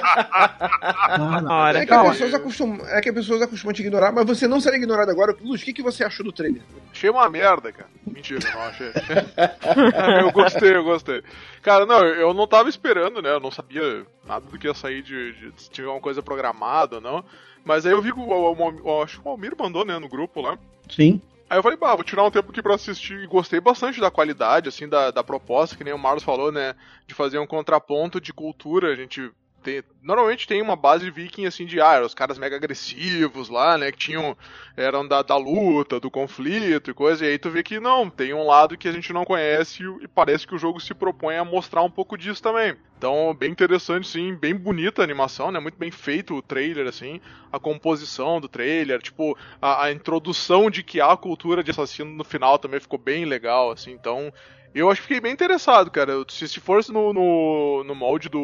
É 1.07 1.73
que, 1.73 1.83
as 1.83 1.89
Calma. 1.89 2.11
pessoas 2.11 2.35
acostumam, 2.35 2.87
é 2.89 3.01
que 3.01 3.09
as 3.09 3.15
pessoas 3.15 3.43
acostumam 3.43 3.73
te 3.73 3.83
ignorar, 3.83 4.13
mas 4.13 4.27
você 4.27 4.47
não 4.47 4.61
será 4.61 4.77
ignorado 4.77 5.11
agora. 5.11 5.35
Luz, 5.41 5.63
o 5.63 5.65
que, 5.65 5.73
que 5.73 5.83
você 5.83 6.05
achou 6.05 6.25
do 6.25 6.33
trailer? 6.33 6.63
Achei 6.93 7.11
uma 7.11 7.29
merda, 7.29 7.73
cara. 7.73 7.89
Mentira, 8.07 8.41
não 8.53 8.63
achei. 8.63 8.91
eu 10.21 10.33
gostei, 10.33 10.77
eu 10.77 10.85
gostei. 10.85 11.23
Cara, 11.63 11.87
não, 11.87 12.05
eu 12.05 12.33
não 12.33 12.47
tava 12.47 12.69
esperando, 12.69 13.21
né? 13.21 13.31
Eu 13.31 13.41
não 13.41 13.51
sabia 13.51 14.07
nada 14.27 14.47
do 14.47 14.59
que 14.59 14.67
ia 14.67 14.75
sair 14.75 15.03
de, 15.03 15.33
de 15.33 15.63
se 15.63 15.71
tinha 15.71 15.87
alguma 15.87 16.03
coisa 16.03 16.23
programada 16.23 16.56
ou 16.97 17.01
não. 17.01 17.25
Mas 17.65 17.85
aí 17.85 17.93
eu 17.93 18.01
vi 18.03 18.13
que 18.13 18.19
o, 18.19 18.23
o, 18.23 18.53
o- 18.53 18.83
o- 18.99 19.03
acho 19.03 19.21
que 19.21 19.27
o 19.27 19.31
Almir 19.31 19.55
mandou, 19.59 19.85
né, 19.85 19.99
no 19.99 20.09
grupo 20.09 20.41
lá. 20.41 20.59
Sim. 20.91 21.21
Aí 21.49 21.59
eu 21.59 21.63
falei, 21.63 21.79
bah, 21.79 21.95
vou 21.95 22.03
tirar 22.05 22.25
um 22.25 22.31
tempo 22.31 22.51
aqui 22.51 22.61
pra 22.63 22.75
assistir 22.75 23.19
e 23.23 23.27
gostei 23.27 23.61
bastante 23.61 24.01
da 24.01 24.11
qualidade, 24.11 24.69
assim, 24.69 24.89
da, 24.89 25.11
da 25.13 25.23
proposta, 25.23 25.77
que 25.77 25.85
nem 25.85 25.93
o 25.95 25.99
Marlos 25.99 26.25
falou, 26.25 26.51
né, 26.51 26.75
de 27.07 27.15
fazer 27.15 27.39
um 27.39 27.47
contraponto 27.47 28.21
de 28.21 28.33
cultura, 28.33 28.93
a 28.93 28.97
gente 28.97 29.31
tem, 29.67 29.83
normalmente 30.01 30.47
tem 30.47 30.63
uma 30.63 30.77
base 30.77 31.11
viking, 31.11 31.45
assim, 31.45 31.67
de, 31.67 31.81
ah, 31.81 32.01
os 32.01 32.15
caras 32.15 32.39
mega 32.39 32.55
agressivos 32.55 33.49
lá, 33.49 33.77
né, 33.77 33.91
que 33.91 33.99
tinham, 33.99 34.37
eram 34.77 35.07
da, 35.07 35.23
da 35.23 35.37
luta, 35.37 35.99
do 35.99 36.09
conflito 36.09 36.89
e 36.89 36.95
coisa, 36.95 37.27
e 37.27 37.31
aí 37.31 37.39
tu 37.39 37.51
vê 37.51 37.65
que 37.65 37.81
não, 37.81 38.09
tem 38.09 38.33
um 38.33 38.47
lado 38.47 38.79
que 38.79 38.87
a 38.87 38.93
gente 38.93 39.13
não 39.13 39.25
conhece 39.25 39.83
e, 39.83 40.05
e 40.05 40.09
parece 40.09 40.47
que 40.47 40.55
o 40.55 40.59
jogo 40.59 40.79
se 40.79 40.95
propõe 40.95 41.37
a 41.37 41.45
mostrar 41.45 41.83
um 41.83 41.91
pouco 41.91 42.17
disso 42.17 42.41
também. 42.41 42.77
Então, 42.97 43.35
bem 43.35 43.51
interessante, 43.51 44.07
sim, 44.07 44.37
bem 44.37 44.55
bonita 44.55 45.03
a 45.03 45.05
animação, 45.05 45.51
né, 45.51 45.59
muito 45.59 45.77
bem 45.77 45.91
feito 45.91 46.37
o 46.37 46.43
trailer, 46.43 46.87
assim, 46.87 47.21
a 47.53 47.59
composição 47.59 48.41
do 48.41 48.49
trailer, 48.49 49.03
tipo, 49.03 49.37
a, 49.61 49.87
a 49.87 49.93
introdução 49.93 50.71
de 50.71 50.85
que 50.85 51.01
há 51.01 51.11
a 51.11 51.17
cultura 51.17 51.65
de 51.65 51.73
assassino 51.73 52.13
no 52.13 52.25
final 52.25 52.57
também 52.57 52.79
ficou 52.79 53.01
bem 53.01 53.25
legal, 53.25 53.73
assim, 53.73 53.91
então 53.91 54.33
eu 54.81 54.91
acho 54.91 55.01
que 55.01 55.09
fiquei 55.09 55.21
bem 55.21 55.33
interessado, 55.33 55.91
cara. 55.91 56.13
Se, 56.29 56.47
se 56.49 56.61
fosse 56.61 56.93
no, 56.93 57.13
no, 57.13 57.85
no 57.85 57.95
molde 57.95 58.29
do 58.29 58.41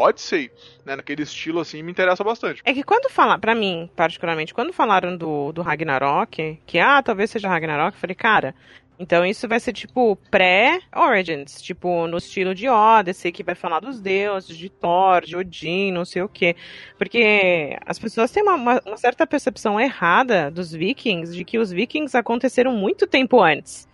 Odyssey, 0.00 0.50
né, 0.84 0.96
naquele 0.96 1.22
estilo 1.22 1.60
assim, 1.60 1.82
me 1.82 1.90
interessa 1.90 2.22
bastante. 2.24 2.60
É 2.64 2.72
que 2.72 2.82
quando 2.82 3.10
falar, 3.10 3.38
pra 3.38 3.54
mim, 3.54 3.88
particularmente, 3.96 4.54
quando 4.54 4.72
falaram 4.72 5.16
do, 5.16 5.52
do 5.52 5.62
Ragnarok, 5.62 6.58
que 6.66 6.78
ah, 6.78 7.02
talvez 7.02 7.30
seja 7.30 7.48
Ragnarok, 7.48 7.94
eu 7.96 8.00
falei, 8.00 8.14
cara, 8.14 8.54
então 8.98 9.24
isso 9.26 9.48
vai 9.48 9.58
ser 9.58 9.72
tipo 9.72 10.16
pré-Origins, 10.30 11.60
tipo 11.60 12.06
no 12.06 12.18
estilo 12.18 12.54
de 12.54 12.68
Odyssey, 12.68 13.32
que 13.32 13.42
vai 13.42 13.54
falar 13.54 13.80
dos 13.80 14.00
deuses, 14.00 14.56
de 14.56 14.68
Thor, 14.68 15.22
de 15.24 15.36
Odin, 15.36 15.90
não 15.92 16.04
sei 16.04 16.22
o 16.22 16.28
quê. 16.28 16.54
Porque 16.98 17.76
as 17.84 17.98
pessoas 17.98 18.30
têm 18.30 18.42
uma- 18.42 18.80
uma 18.86 18.96
certa 18.96 19.26
percepção 19.26 19.80
errada 19.80 20.50
dos 20.50 20.72
vikings, 20.72 21.34
de 21.36 21.44
que 21.44 21.58
os 21.58 21.70
vikings 21.70 22.16
aconteceram 22.16 22.72
muito 22.72 23.06
tempo 23.06 23.40
antes. 23.42 23.88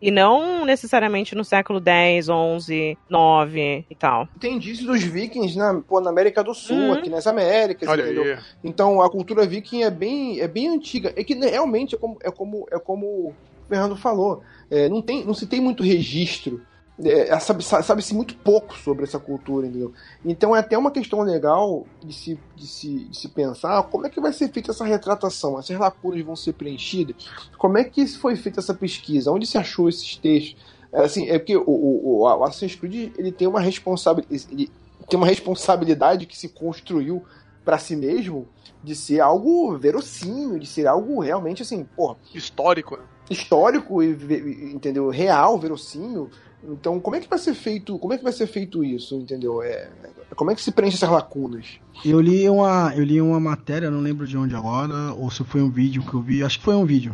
E 0.00 0.10
não 0.10 0.64
necessariamente 0.64 1.34
no 1.34 1.44
século 1.44 1.80
10, 1.80 2.28
11, 2.28 2.96
9 3.08 3.84
e 3.90 3.94
tal. 3.94 4.28
Tem 4.40 4.54
indício 4.56 4.86
dos 4.86 5.02
vikings 5.02 5.56
na, 5.56 5.74
pô, 5.80 6.00
na 6.00 6.10
América 6.10 6.42
do 6.44 6.54
Sul, 6.54 6.76
Uhum. 6.76 6.92
aqui 6.94 7.10
nas 7.10 7.26
Américas, 7.26 7.88
Olha 7.88 8.02
entendeu? 8.02 8.24
aí. 8.34 8.38
Então 8.62 9.00
a 9.02 9.10
cultura 9.10 9.46
viking 9.46 9.82
é 9.82 9.90
bem, 9.90 10.40
é 10.40 10.48
bem 10.48 10.68
antiga. 10.68 11.12
É 11.16 11.24
que 11.24 11.34
né, 11.34 11.48
realmente 11.48 11.94
é 11.94 11.98
como, 11.98 12.18
é 12.22 12.30
como, 12.30 12.66
é 12.70 12.78
como 12.78 13.06
o 13.06 13.34
Fernando 13.68 13.96
falou. 13.96 14.42
É, 14.70 14.88
não, 14.88 15.02
tem, 15.02 15.24
não 15.24 15.34
se 15.34 15.46
tem 15.46 15.60
muito 15.60 15.82
registro. 15.82 16.60
É, 17.04 17.38
sabe- 17.40 17.64
Sabe-se 17.64 18.14
muito 18.14 18.36
pouco 18.36 18.76
sobre 18.78 19.04
essa 19.04 19.18
cultura, 19.18 19.66
entendeu? 19.66 19.92
Então 20.24 20.54
é 20.54 20.60
até 20.60 20.78
uma 20.78 20.90
questão 20.90 21.20
legal 21.22 21.84
de 22.02 22.12
se, 22.12 22.38
de, 22.54 22.66
se, 22.66 23.04
de 23.06 23.16
se 23.16 23.28
pensar 23.28 23.82
como 23.84 24.06
é 24.06 24.10
que 24.10 24.20
vai 24.20 24.32
ser 24.32 24.50
feita 24.52 24.70
essa 24.70 24.84
retratação, 24.84 25.58
essas 25.58 25.76
lacunas 25.78 26.24
vão 26.24 26.36
ser 26.36 26.52
preenchidas, 26.52 27.16
como 27.58 27.76
é 27.76 27.84
que 27.84 28.06
foi 28.06 28.36
feita 28.36 28.60
essa 28.60 28.72
pesquisa, 28.74 29.32
onde 29.32 29.46
se 29.46 29.58
achou 29.58 29.88
esses 29.88 30.16
textos. 30.16 30.56
É, 30.92 31.02
assim, 31.04 31.28
é 31.28 31.38
porque 31.38 31.56
o, 31.56 31.64
o, 31.66 32.20
o 32.20 32.44
Assassin's 32.44 32.76
Creed 32.76 33.12
ele 33.18 33.32
tem 33.32 33.48
uma 33.48 33.60
responsabilidade, 33.60 34.46
ele 34.52 34.70
tem 35.08 35.18
uma 35.18 35.26
responsabilidade 35.26 36.26
que 36.26 36.36
se 36.38 36.48
construiu 36.50 37.24
para 37.64 37.78
si 37.78 37.96
mesmo 37.96 38.46
de 38.82 38.94
ser 38.94 39.20
algo 39.20 39.76
verossímil, 39.78 40.58
de 40.58 40.66
ser 40.66 40.86
algo 40.86 41.20
realmente 41.20 41.62
assim, 41.62 41.84
porra, 41.84 42.16
Histórico, 42.34 42.96
né? 42.96 43.02
histórico 43.30 44.02
e 44.02 44.72
entendeu, 44.74 45.08
real, 45.08 45.58
verossímil. 45.58 46.28
Então, 46.64 47.00
como 47.00 47.16
é 47.16 47.20
que 47.20 47.28
vai 47.28 47.38
ser 47.38 47.54
feito? 47.54 47.98
Como 47.98 48.12
é 48.14 48.18
que 48.18 48.22
vai 48.22 48.32
ser 48.32 48.46
feito 48.46 48.84
isso, 48.84 49.16
entendeu? 49.16 49.62
É, 49.62 49.90
como 50.36 50.50
é 50.50 50.54
que 50.54 50.62
se 50.62 50.70
preenche 50.70 50.96
essas 50.96 51.10
lacunas? 51.10 51.80
Eu 52.04 52.20
li 52.20 52.48
uma, 52.48 52.92
eu 52.94 53.04
li 53.04 53.20
uma 53.20 53.40
matéria, 53.40 53.90
não 53.90 54.00
lembro 54.00 54.26
de 54.26 54.36
onde 54.36 54.54
agora, 54.54 55.12
ou 55.14 55.30
se 55.30 55.42
foi 55.44 55.60
um 55.60 55.70
vídeo 55.70 56.04
que 56.04 56.14
eu 56.14 56.22
vi, 56.22 56.42
acho 56.42 56.58
que 56.58 56.64
foi 56.64 56.74
um 56.74 56.86
vídeo. 56.86 57.12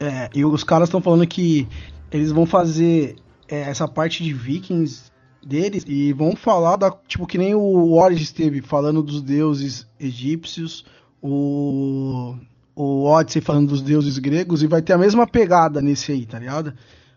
É, 0.00 0.30
e 0.34 0.44
os 0.44 0.64
caras 0.64 0.88
estão 0.88 1.02
falando 1.02 1.26
que 1.26 1.68
eles 2.10 2.32
vão 2.32 2.46
fazer 2.46 3.16
é, 3.48 3.62
essa 3.62 3.86
parte 3.86 4.24
de 4.24 4.32
vikings 4.32 5.10
deles 5.44 5.84
e 5.86 6.12
vão 6.12 6.34
falar 6.34 6.76
da, 6.76 6.90
tipo 7.06 7.26
que 7.26 7.38
nem 7.38 7.54
o 7.54 7.92
Origins 7.92 8.32
teve 8.32 8.62
falando 8.62 9.02
dos 9.02 9.22
deuses 9.22 9.86
egípcios, 10.00 10.84
o 11.22 12.34
o 12.76 13.04
Odyssey 13.04 13.40
falando 13.40 13.70
dos 13.70 13.80
deuses 13.80 14.18
gregos 14.18 14.62
e 14.62 14.66
vai 14.66 14.82
ter 14.82 14.92
a 14.92 14.98
mesma 14.98 15.26
pegada 15.26 15.80
nesse 15.80 16.12
aí, 16.12 16.26
tá 16.26 16.38
ligado? 16.38 16.74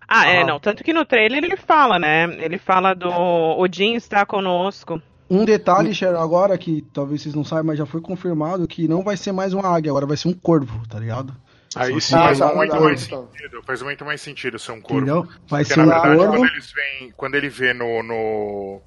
Ah, 0.10 0.28
é, 0.28 0.44
não. 0.44 0.60
Tanto 0.60 0.84
que 0.84 0.92
no 0.92 1.06
trailer 1.06 1.44
ele 1.44 1.56
fala, 1.56 2.00
né? 2.00 2.24
Ele 2.44 2.58
fala 2.58 2.94
do 2.96 3.10
Odin 3.10 3.94
está 3.94 4.26
conosco. 4.26 5.00
Um 5.30 5.46
detalhe, 5.46 5.94
Cheryl, 5.94 6.18
agora 6.18 6.58
que 6.58 6.82
talvez 6.92 7.22
vocês 7.22 7.36
não 7.36 7.44
saibam, 7.44 7.68
mas 7.68 7.78
já 7.78 7.86
foi 7.86 8.02
confirmado 8.02 8.68
que 8.68 8.88
não 8.88 9.04
vai 9.04 9.16
ser 9.16 9.32
mais 9.32 9.54
uma 9.54 9.68
águia, 9.68 9.92
agora 9.92 10.08
vai 10.08 10.18
ser 10.18 10.28
um 10.28 10.34
corvo, 10.34 10.82
tá 10.88 10.98
ligado? 11.00 11.32
Aí 11.76 12.02
sim, 12.02 12.16
Ah, 12.16 12.34
faz 12.34 12.40
muito 12.56 12.82
mais 12.82 13.02
sentido. 13.02 13.64
Faz 13.64 13.82
muito 13.84 14.04
mais 14.06 14.22
sentido 14.22 14.58
ser 14.58 14.72
um 14.72 14.82
corvo. 14.82 14.98
Entendeu? 14.98 15.28
Vai 15.48 15.64
Porque 15.64 15.76
ser 15.76 15.86
na 15.86 16.00
um 16.00 16.02
verdade, 16.02 16.18
corvo. 16.18 16.38
quando, 16.38 16.52
eles 16.52 16.74
vêm, 16.74 17.14
quando 17.16 17.36
ele 17.36 17.50
vê 17.50 17.74
no, 17.76 18.02
no, 18.02 18.82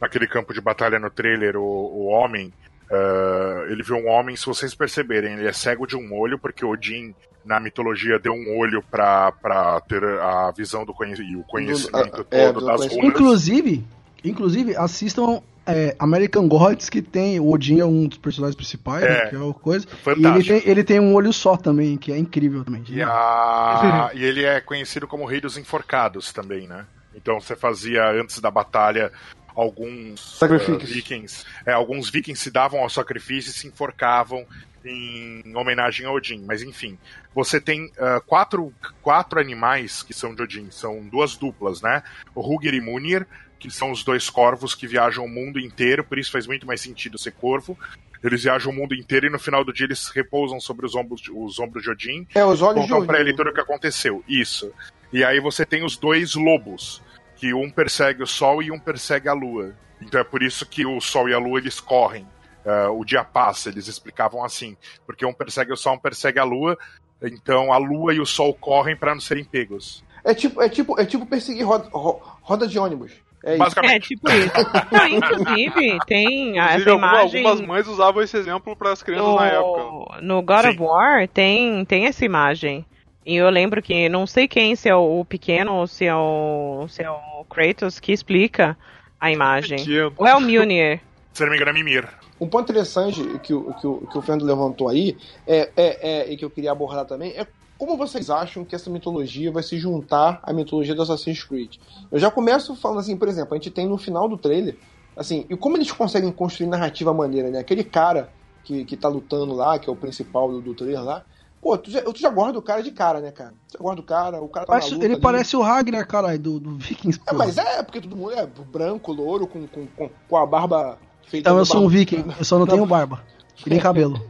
naquele 0.00 0.26
campo 0.26 0.52
de 0.52 0.60
batalha 0.60 0.98
no 0.98 1.08
trailer, 1.10 1.56
o, 1.56 1.62
o 1.62 2.06
homem. 2.06 2.52
Uh, 2.90 3.70
ele 3.70 3.82
viu 3.84 3.96
um 3.96 4.08
homem, 4.08 4.34
se 4.34 4.46
vocês 4.46 4.74
perceberem, 4.74 5.34
ele 5.34 5.46
é 5.46 5.52
cego 5.52 5.86
de 5.86 5.94
um 5.94 6.12
olho, 6.18 6.38
porque 6.38 6.64
Odin, 6.64 7.14
na 7.48 7.58
mitologia, 7.58 8.18
deu 8.18 8.32
um 8.34 8.58
olho 8.58 8.82
pra, 8.90 9.32
pra 9.32 9.80
ter 9.80 10.04
a 10.04 10.52
visão 10.54 10.84
do 10.84 10.92
conhe 10.92 11.14
e 11.18 11.34
o 11.36 11.42
conhecimento 11.44 12.18
Do- 12.22 12.26
é, 12.30 12.46
todo 12.52 12.60
do 12.60 12.66
das 12.66 12.80
runas. 12.86 13.04
Inclusive, 13.04 13.84
inclusive 14.22 14.76
assistam 14.76 15.42
é, 15.66 15.94
American 15.98 16.46
Gods, 16.48 16.88
que 16.88 17.02
tem. 17.02 17.38
O 17.40 17.50
Odin 17.50 17.80
é 17.80 17.84
um 17.84 18.06
dos 18.06 18.16
personagens 18.18 18.54
principais, 18.56 19.04
É. 19.04 19.08
né, 19.24 19.30
que 19.30 19.36
é 19.36 19.38
uma 19.38 19.52
coisa. 19.52 19.86
E 19.86 19.90
ele 19.90 20.02
Fantástico. 20.22 20.60
tem, 20.60 20.70
ele 20.70 20.84
tem 20.84 21.00
um 21.00 21.14
olho 21.14 21.32
só 21.32 21.56
também, 21.56 21.96
que 21.98 22.10
é 22.12 22.18
incrível 22.18 22.64
também. 22.64 22.82
E, 22.88 23.02
a- 23.02 24.10
e 24.14 24.24
ele 24.24 24.44
é 24.44 24.60
conhecido 24.60 25.06
como 25.06 25.26
Rei 25.26 25.40
dos 25.40 25.56
Enforcados 25.58 26.32
também, 26.32 26.66
né? 26.68 26.86
Então 27.14 27.40
você 27.40 27.54
fazia 27.56 28.02
antes 28.10 28.40
da 28.40 28.50
batalha 28.50 29.10
alguns 29.54 30.40
eh, 30.40 30.76
vikings, 30.86 31.44
é, 31.66 31.72
alguns 31.72 32.08
vikings 32.08 32.40
se 32.40 32.50
davam 32.50 32.80
ao 32.80 32.88
sacrifício 32.88 33.50
e 33.50 33.52
se 33.52 33.66
enforcavam 33.66 34.46
em 34.84 35.42
homenagem 35.56 36.06
a 36.06 36.12
Odin. 36.12 36.44
Mas 36.46 36.62
enfim, 36.62 36.98
você 37.34 37.60
tem 37.60 37.90
ah, 37.98 38.20
quatro, 38.24 38.72
quatro 39.02 39.40
animais 39.40 40.02
que 40.02 40.12
são 40.12 40.34
de 40.34 40.42
Odin, 40.42 40.70
são 40.70 41.06
duas 41.08 41.36
duplas, 41.36 41.82
né? 41.82 42.02
O 42.34 42.40
Hugir 42.40 42.74
e 42.74 42.80
Munir, 42.80 43.26
que 43.58 43.70
são 43.70 43.90
os 43.90 44.04
dois 44.04 44.30
corvos 44.30 44.74
que 44.74 44.86
viajam 44.86 45.24
o 45.24 45.28
mundo 45.28 45.58
inteiro, 45.58 46.04
por 46.04 46.18
isso 46.18 46.30
faz 46.30 46.46
muito 46.46 46.66
mais 46.66 46.80
sentido 46.80 47.18
ser 47.18 47.32
corvo. 47.32 47.78
Eles 48.22 48.42
viajam 48.42 48.72
o 48.72 48.74
mundo 48.74 48.94
inteiro 48.94 49.26
e 49.26 49.30
no 49.30 49.38
final 49.38 49.64
do 49.64 49.72
dia 49.72 49.86
eles 49.86 50.08
repousam 50.08 50.60
sobre 50.60 50.84
os 50.84 50.94
ombros 50.96 51.20
de, 51.20 51.30
os 51.30 51.58
ombros 51.60 51.84
de 51.84 51.90
Odin 51.90 52.26
É, 52.34 52.44
os 52.44 52.62
olhos 52.62 52.82
de 52.82 52.88
contam 52.88 53.06
pra 53.06 53.16
Odin. 53.16 53.28
ele 53.28 53.36
tudo 53.36 53.50
o 53.50 53.54
que 53.54 53.60
aconteceu. 53.60 54.24
Isso. 54.28 54.72
E 55.12 55.24
aí 55.24 55.40
você 55.40 55.64
tem 55.64 55.84
os 55.84 55.96
dois 55.96 56.34
lobos, 56.34 57.00
que 57.36 57.54
um 57.54 57.70
persegue 57.70 58.22
o 58.22 58.26
sol 58.26 58.62
e 58.62 58.70
um 58.70 58.78
persegue 58.78 59.28
a 59.28 59.32
lua. 59.32 59.74
Então 60.00 60.20
é 60.20 60.24
por 60.24 60.42
isso 60.42 60.66
que 60.66 60.84
o 60.84 61.00
sol 61.00 61.28
e 61.28 61.34
a 61.34 61.38
lua 61.38 61.58
eles 61.58 61.80
correm. 61.80 62.26
Ah, 62.68 62.90
o 62.90 63.04
dia 63.04 63.24
passa, 63.24 63.68
eles 63.70 63.88
explicavam 63.88 64.44
assim. 64.44 64.76
Porque 65.06 65.24
um 65.24 65.32
persegue 65.32 65.72
o 65.72 65.76
sol, 65.76 65.94
um 65.94 65.98
persegue 65.98 66.38
a 66.38 66.44
lua. 66.44 66.76
Então 67.22 67.72
a 67.72 67.78
lua 67.78 68.14
e 68.14 68.20
o 68.20 68.26
sol 68.26 68.52
correm 68.54 68.94
para 68.96 69.14
não 69.14 69.20
serem 69.20 69.44
pegos. 69.44 70.04
É 70.24 70.34
tipo, 70.34 70.60
é 70.62 70.68
tipo, 70.68 71.00
é 71.00 71.04
tipo 71.06 71.24
perseguir 71.26 71.64
roda, 71.66 71.88
ro- 71.90 72.20
roda 72.42 72.66
de 72.66 72.78
ônibus. 72.78 73.12
É 73.44 73.50
isso. 73.50 73.58
Basicamente. 73.58 73.94
É, 73.94 74.00
tipo 74.00 74.30
isso. 74.30 74.52
Não, 74.92 75.08
inclusive, 75.08 75.98
tem 76.06 76.58
a- 76.58 76.64
essa 76.72 76.72
Inclusive, 76.80 76.90
alguma- 76.90 77.12
imagem. 77.20 77.46
algumas 77.46 77.66
mães 77.68 77.86
usavam 77.86 78.22
esse 78.22 78.36
exemplo 78.36 78.76
para 78.76 78.92
as 78.92 79.02
crianças 79.02 79.34
na 79.34 79.46
época. 79.46 79.82
No, 79.82 80.08
no 80.22 80.42
God 80.42 80.62
Sim. 80.62 80.68
of 80.70 80.80
War 80.82 81.28
tem, 81.28 81.84
tem 81.84 82.06
essa 82.06 82.24
imagem. 82.24 82.84
E 83.24 83.36
eu 83.36 83.48
lembro 83.50 83.80
que 83.82 84.08
não 84.08 84.26
sei 84.26 84.48
quem, 84.48 84.74
se 84.74 84.88
é 84.88 84.94
o 84.94 85.24
pequeno 85.24 85.72
ou 85.74 85.86
se 85.86 86.04
é 86.06 86.14
o, 86.14 86.86
se 86.88 87.02
é 87.02 87.10
o 87.10 87.44
Kratos 87.48 88.00
que 88.00 88.12
explica 88.12 88.76
a 89.20 89.30
imagem. 89.30 89.78
Pequeno. 89.78 90.12
Ou 90.16 90.26
é 90.26 90.34
o 90.34 90.40
Mjolnir? 90.40 91.00
Se 91.38 91.44
não 91.44 91.50
me 91.50 91.56
engano, 91.56 91.70
é 91.70 91.74
Mimir. 91.74 92.08
Um 92.40 92.48
ponto 92.48 92.64
interessante 92.70 93.22
que, 93.44 93.54
o- 93.54 93.72
que, 93.74 93.86
o- 93.86 94.06
que 94.10 94.18
o 94.18 94.20
Fernando 94.22 94.44
levantou 94.44 94.88
aí 94.88 95.16
é, 95.46 95.70
é, 95.76 96.10
é- 96.10 96.32
e 96.32 96.36
que 96.36 96.44
eu 96.44 96.50
queria 96.50 96.72
abordar 96.72 97.04
também 97.04 97.30
é 97.36 97.46
como 97.78 97.96
vocês 97.96 98.28
acham 98.28 98.64
que 98.64 98.74
essa 98.74 98.90
mitologia 98.90 99.52
vai 99.52 99.62
se 99.62 99.78
juntar 99.78 100.40
à 100.42 100.52
mitologia 100.52 100.96
do 100.96 101.02
Assassin's 101.02 101.44
Creed? 101.44 101.76
Eu 102.10 102.18
já 102.18 102.28
começo 102.28 102.74
falando 102.74 102.98
assim, 102.98 103.16
por 103.16 103.28
exemplo, 103.28 103.54
a 103.54 103.56
gente 103.56 103.70
tem 103.70 103.86
no 103.86 103.96
final 103.96 104.28
do 104.28 104.36
trailer, 104.36 104.76
assim, 105.16 105.46
e 105.48 105.56
como 105.56 105.76
eles 105.76 105.92
conseguem 105.92 106.32
construir 106.32 106.66
narrativa 106.66 107.14
maneira, 107.14 107.50
né? 107.50 107.60
Aquele 107.60 107.84
cara 107.84 108.30
que, 108.64 108.84
que 108.84 108.96
tá 108.96 109.08
lutando 109.08 109.54
lá, 109.54 109.78
que 109.78 109.88
é 109.88 109.92
o 109.92 109.96
principal 109.96 110.50
do, 110.50 110.60
do 110.60 110.74
trailer 110.74 111.04
lá, 111.04 111.22
pô, 111.62 111.78
tu 111.78 111.88
já, 111.88 112.02
tu 112.02 112.18
já 112.18 112.30
guarda 112.30 112.58
o 112.58 112.62
cara 112.62 112.82
de 112.82 112.90
cara, 112.90 113.20
né, 113.20 113.30
cara? 113.30 113.54
Tu 113.68 113.74
já 113.74 113.78
guarda 113.78 114.00
o 114.00 114.04
cara, 114.04 114.42
o 114.42 114.48
cara 114.48 114.66
tá 114.66 114.72
Parece- 114.72 114.88
na 114.90 114.94
luta 114.96 115.06
ele 115.06 115.14
ali. 115.14 115.22
parece 115.22 115.56
o 115.56 115.62
Ragnar, 115.62 116.04
caralho, 116.08 116.38
do, 116.40 116.58
do 116.58 116.76
Vikings. 116.78 117.20
É, 117.28 117.32
mas 117.32 117.56
é, 117.58 117.80
porque 117.84 118.00
todo 118.00 118.16
mundo 118.16 118.32
é 118.32 118.44
branco, 118.44 119.12
louro, 119.12 119.46
com, 119.46 119.68
com, 119.68 119.86
com, 119.86 120.10
com 120.28 120.36
a 120.36 120.44
barba 120.44 120.98
Então 121.32 121.58
eu 121.58 121.64
sou 121.64 121.84
um 121.84 121.88
viking, 121.88 122.24
eu 122.38 122.44
só 122.44 122.58
não 122.58 122.66
tenho 122.66 122.86
barba. 122.86 123.22
E 123.66 123.70
nem 123.70 123.78
cabelo. 123.80 124.20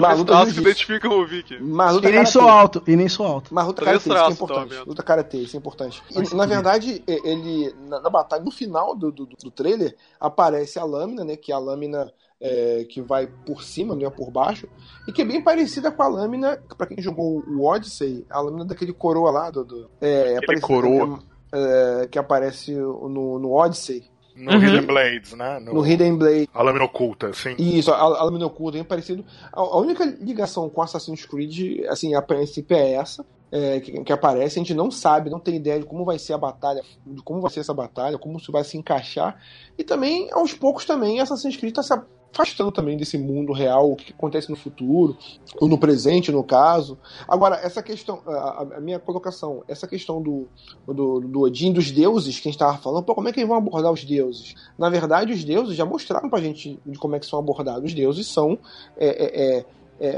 Mas 0.00 0.18
luta 0.18 0.38
As 0.38 0.48
que 0.48 0.54
jiu-jitsu. 0.54 0.60
identificam 0.60 1.10
o 1.20 1.26
Viking. 1.26 1.58
Mas 1.60 1.94
luta 1.94 2.08
E 2.08 2.12
nem 2.12 2.26
sou 2.26 2.42
alto, 2.48 2.82
e 2.86 2.96
nem 2.96 3.08
sou 3.08 3.26
alto. 3.26 3.52
Mas 3.54 3.66
luta 3.66 3.82
karatê, 3.84 3.98
isso 3.98 4.08
é 4.10 4.14
traços, 4.14 4.34
importante. 4.34 4.68
tá 4.68 4.74
vendo? 4.76 4.88
luta 4.88 5.02
karatê, 5.02 5.38
isso 5.38 5.56
é 5.56 5.58
importante. 5.58 6.02
E, 6.10 6.34
na 6.34 6.46
verdade, 6.46 7.02
ele, 7.06 7.74
na, 7.88 8.00
na 8.00 8.10
batalha, 8.10 8.42
no 8.44 8.50
final 8.50 8.94
do, 8.94 9.10
do, 9.10 9.26
do 9.26 9.50
trailer, 9.50 9.96
aparece 10.20 10.78
a 10.78 10.84
lâmina, 10.84 11.24
né? 11.24 11.36
Que 11.36 11.52
é 11.52 11.54
a 11.54 11.58
lâmina 11.58 12.12
é, 12.40 12.86
que 12.88 13.00
vai 13.00 13.26
por 13.26 13.62
cima, 13.62 13.94
não 13.94 14.06
é 14.06 14.10
por 14.10 14.30
baixo. 14.30 14.68
E 15.08 15.12
que 15.12 15.22
é 15.22 15.24
bem 15.24 15.42
parecida 15.42 15.90
com 15.90 16.02
a 16.02 16.08
lâmina, 16.08 16.60
pra 16.76 16.86
quem 16.86 17.02
jogou 17.02 17.42
o 17.46 17.64
Odyssey, 17.66 18.24
a 18.30 18.40
lâmina 18.40 18.64
daquele 18.64 18.92
coroa 18.92 19.30
lá. 19.30 19.50
Do, 19.50 19.64
do- 19.64 19.90
é, 20.00 20.34
é 20.34 20.40
parecida- 20.46 20.66
coroa. 20.66 21.18
É, 21.52 22.08
que 22.10 22.18
aparece 22.18 22.72
no, 22.72 23.38
no 23.38 23.52
Odyssey, 23.52 24.04
No 24.36 24.52
Uhum. 24.52 24.62
Hidden 24.62 24.86
Blades, 24.86 25.32
né? 25.32 25.58
No, 25.60 25.74
no 25.74 25.86
Hidden 25.86 26.16
Blade. 26.16 26.48
A 26.52 26.62
lâmina 26.62 26.84
oculta, 26.84 27.32
sim. 27.32 27.54
Isso, 27.58 27.90
a, 27.90 27.96
a 27.96 28.24
lâmina 28.24 28.46
oculta, 28.46 28.76
bem 28.76 28.84
parecido. 28.84 29.24
A, 29.52 29.60
a 29.60 29.78
única 29.78 30.04
ligação 30.20 30.68
com 30.68 30.82
Assassin's 30.82 31.24
Creed, 31.24 31.86
assim, 31.88 32.14
a 32.14 32.20
princípio 32.20 32.76
é 32.76 32.92
essa, 32.92 33.24
é, 33.50 33.80
que, 33.80 34.04
que 34.04 34.12
aparece. 34.12 34.58
A 34.58 34.62
gente 34.62 34.74
não 34.74 34.90
sabe, 34.90 35.30
não 35.30 35.40
tem 35.40 35.56
ideia 35.56 35.80
de 35.80 35.86
como 35.86 36.04
vai 36.04 36.18
ser 36.18 36.34
a 36.34 36.38
batalha, 36.38 36.82
de 37.06 37.22
como 37.22 37.40
vai 37.40 37.50
ser 37.50 37.60
essa 37.60 37.72
batalha, 37.72 38.18
como 38.18 38.36
isso 38.36 38.52
vai 38.52 38.62
se 38.62 38.76
encaixar. 38.76 39.40
E 39.78 39.82
também, 39.82 40.28
aos 40.32 40.52
poucos, 40.52 40.84
também, 40.84 41.18
Assassin's 41.20 41.56
Creed 41.56 41.72
está 41.72 41.82
se 41.82 41.94
afastando 42.32 42.70
também 42.70 42.96
desse 42.98 43.16
mundo 43.16 43.52
real, 43.52 43.92
o 43.92 43.96
que 43.96 44.12
acontece 44.12 44.50
no 44.50 44.56
futuro, 44.56 45.16
ou 45.58 45.68
no 45.68 45.78
presente, 45.78 46.30
no 46.30 46.44
caso. 46.44 46.98
Agora, 47.26 47.56
essa 47.56 47.82
questão, 47.82 48.20
a, 48.26 48.66
a- 48.76 48.80
minha 48.80 48.98
colocação, 48.98 49.62
essa 49.66 49.86
questão 49.86 50.20
do, 50.20 50.46
do, 50.86 51.20
do 51.20 51.40
Odin, 51.40 51.72
dos 51.72 51.90
deuses 51.90 52.34
que 52.38 52.48
a 52.48 52.50
gente 52.52 52.60
estava 52.60 52.76
falando, 52.78 53.04
pô, 53.04 53.14
como 53.14 53.28
é 53.28 53.32
que 53.32 53.40
eles 53.40 53.48
vão 53.48 53.56
abordar 53.56 53.90
os 53.90 54.04
deuses? 54.04 54.54
Na 54.78 54.90
verdade, 54.90 55.32
os 55.32 55.42
deuses 55.44 55.74
já 55.76 55.86
mostraram 55.86 56.28
pra 56.28 56.40
gente 56.40 56.78
de 56.84 56.98
como 56.98 57.16
é 57.16 57.20
que 57.20 57.26
são 57.26 57.38
abordados. 57.38 57.84
Os 57.84 57.94
deuses 57.94 58.26
são 58.26 58.58
é, 58.98 59.06
é, 59.08 59.56
é, 59.58 59.64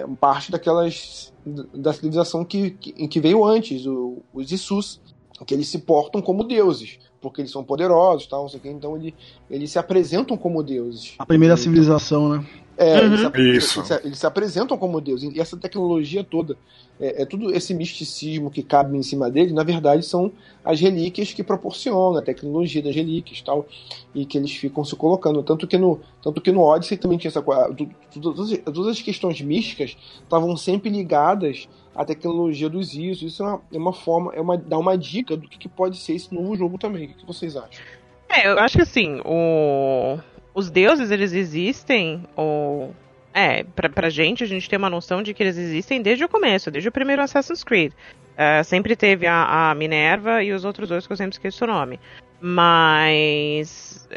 é, 0.00 0.06
parte 0.20 0.50
daquelas 0.50 1.32
da 1.72 1.92
civilização 1.92 2.44
que, 2.44 2.72
que, 2.72 3.06
que 3.08 3.20
veio 3.20 3.44
antes, 3.44 3.86
o- 3.86 4.18
os 4.34 4.50
Isus, 4.50 5.00
que 5.46 5.54
eles 5.54 5.68
se 5.68 5.78
portam 5.78 6.20
como 6.20 6.42
deuses, 6.42 6.98
porque 7.20 7.40
eles 7.40 7.50
são 7.50 7.64
poderosos, 7.64 8.26
tal, 8.26 8.42
não 8.42 8.48
sei 8.48 8.58
o 8.58 8.62
quê, 8.62 8.68
então 8.70 8.96
ele, 8.96 9.14
eles 9.50 9.70
se 9.70 9.78
apresentam 9.78 10.36
como 10.36 10.62
deuses. 10.62 11.14
A 11.18 11.26
primeira 11.26 11.54
Então, 11.54 11.62
civilização, 11.64 12.28
né? 12.28 12.46
é, 12.76 13.00
Uhum. 13.00 13.06
eles, 13.06 13.20
se, 13.20 13.56
Isso. 13.56 13.80
Eles, 13.80 13.88
se, 13.88 14.00
eles 14.06 14.18
se 14.18 14.26
apresentam 14.26 14.78
como 14.78 15.00
Deus. 15.00 15.22
E 15.24 15.40
essa 15.40 15.56
tecnologia 15.56 16.22
toda, 16.22 16.56
é, 17.00 17.22
é 17.22 17.26
tudo 17.26 17.52
esse 17.52 17.74
misticismo 17.74 18.50
que 18.52 18.62
cabe 18.62 18.96
em 18.96 19.02
cima 19.02 19.28
dele, 19.28 19.52
na 19.52 19.64
verdade, 19.64 20.04
são 20.04 20.30
as 20.64 20.80
relíquias 20.80 21.32
que 21.32 21.42
proporcionam, 21.42 22.16
a 22.16 22.22
tecnologia 22.22 22.80
das 22.82 22.94
relíquias 22.94 23.40
tal, 23.42 23.66
e 24.14 24.24
que 24.24 24.38
eles 24.38 24.52
ficam 24.52 24.84
se 24.84 24.94
colocando. 24.94 25.42
Tanto 25.42 25.66
que 25.66 25.76
no, 25.76 25.98
tanto 26.22 26.40
que 26.40 26.52
no 26.52 26.60
Odyssey 26.62 26.96
também 26.98 27.18
tinha 27.18 27.30
essa 27.30 27.42
coisa. 27.42 27.74
Todas, 28.12 28.58
todas 28.64 28.86
as 28.92 29.02
questões 29.02 29.40
místicas 29.40 29.96
estavam 30.22 30.56
sempre 30.56 30.88
ligadas 30.88 31.68
à 31.98 32.04
tecnologia 32.04 32.68
dos 32.68 32.94
ISO. 32.94 33.26
Isso 33.26 33.42
é 33.42 33.46
uma, 33.46 33.62
é 33.72 33.76
uma 33.76 33.92
forma, 33.92 34.32
é 34.32 34.40
uma, 34.40 34.56
dá 34.56 34.78
uma 34.78 34.96
dica 34.96 35.36
do 35.36 35.48
que, 35.48 35.58
que 35.58 35.68
pode 35.68 35.98
ser 35.98 36.14
esse 36.14 36.32
novo 36.32 36.54
jogo 36.54 36.78
também. 36.78 37.06
O 37.06 37.08
que, 37.08 37.14
que 37.14 37.26
vocês 37.26 37.56
acham? 37.56 37.84
É, 38.28 38.46
eu 38.46 38.58
acho 38.60 38.76
que 38.76 38.82
assim, 38.82 39.20
o... 39.24 40.16
os 40.54 40.70
deuses, 40.70 41.10
eles 41.10 41.32
existem, 41.32 42.24
ou... 42.36 42.94
É, 43.34 43.64
pra, 43.64 43.88
pra 43.88 44.08
gente, 44.10 44.44
a 44.44 44.46
gente 44.46 44.70
tem 44.70 44.78
uma 44.78 44.88
noção 44.88 45.22
de 45.22 45.34
que 45.34 45.42
eles 45.42 45.58
existem 45.58 46.00
desde 46.00 46.24
o 46.24 46.28
começo, 46.28 46.70
desde 46.70 46.88
o 46.88 46.92
primeiro 46.92 47.20
Assassin's 47.20 47.64
Creed. 47.64 47.92
É, 48.36 48.62
sempre 48.62 48.94
teve 48.94 49.26
a, 49.26 49.70
a 49.70 49.74
Minerva 49.74 50.42
e 50.42 50.52
os 50.52 50.64
outros 50.64 50.88
dois 50.88 51.04
que 51.04 51.12
eu 51.12 51.16
sempre 51.16 51.34
esqueço 51.34 51.64
o 51.64 51.66
nome. 51.66 51.98
Mas... 52.40 54.08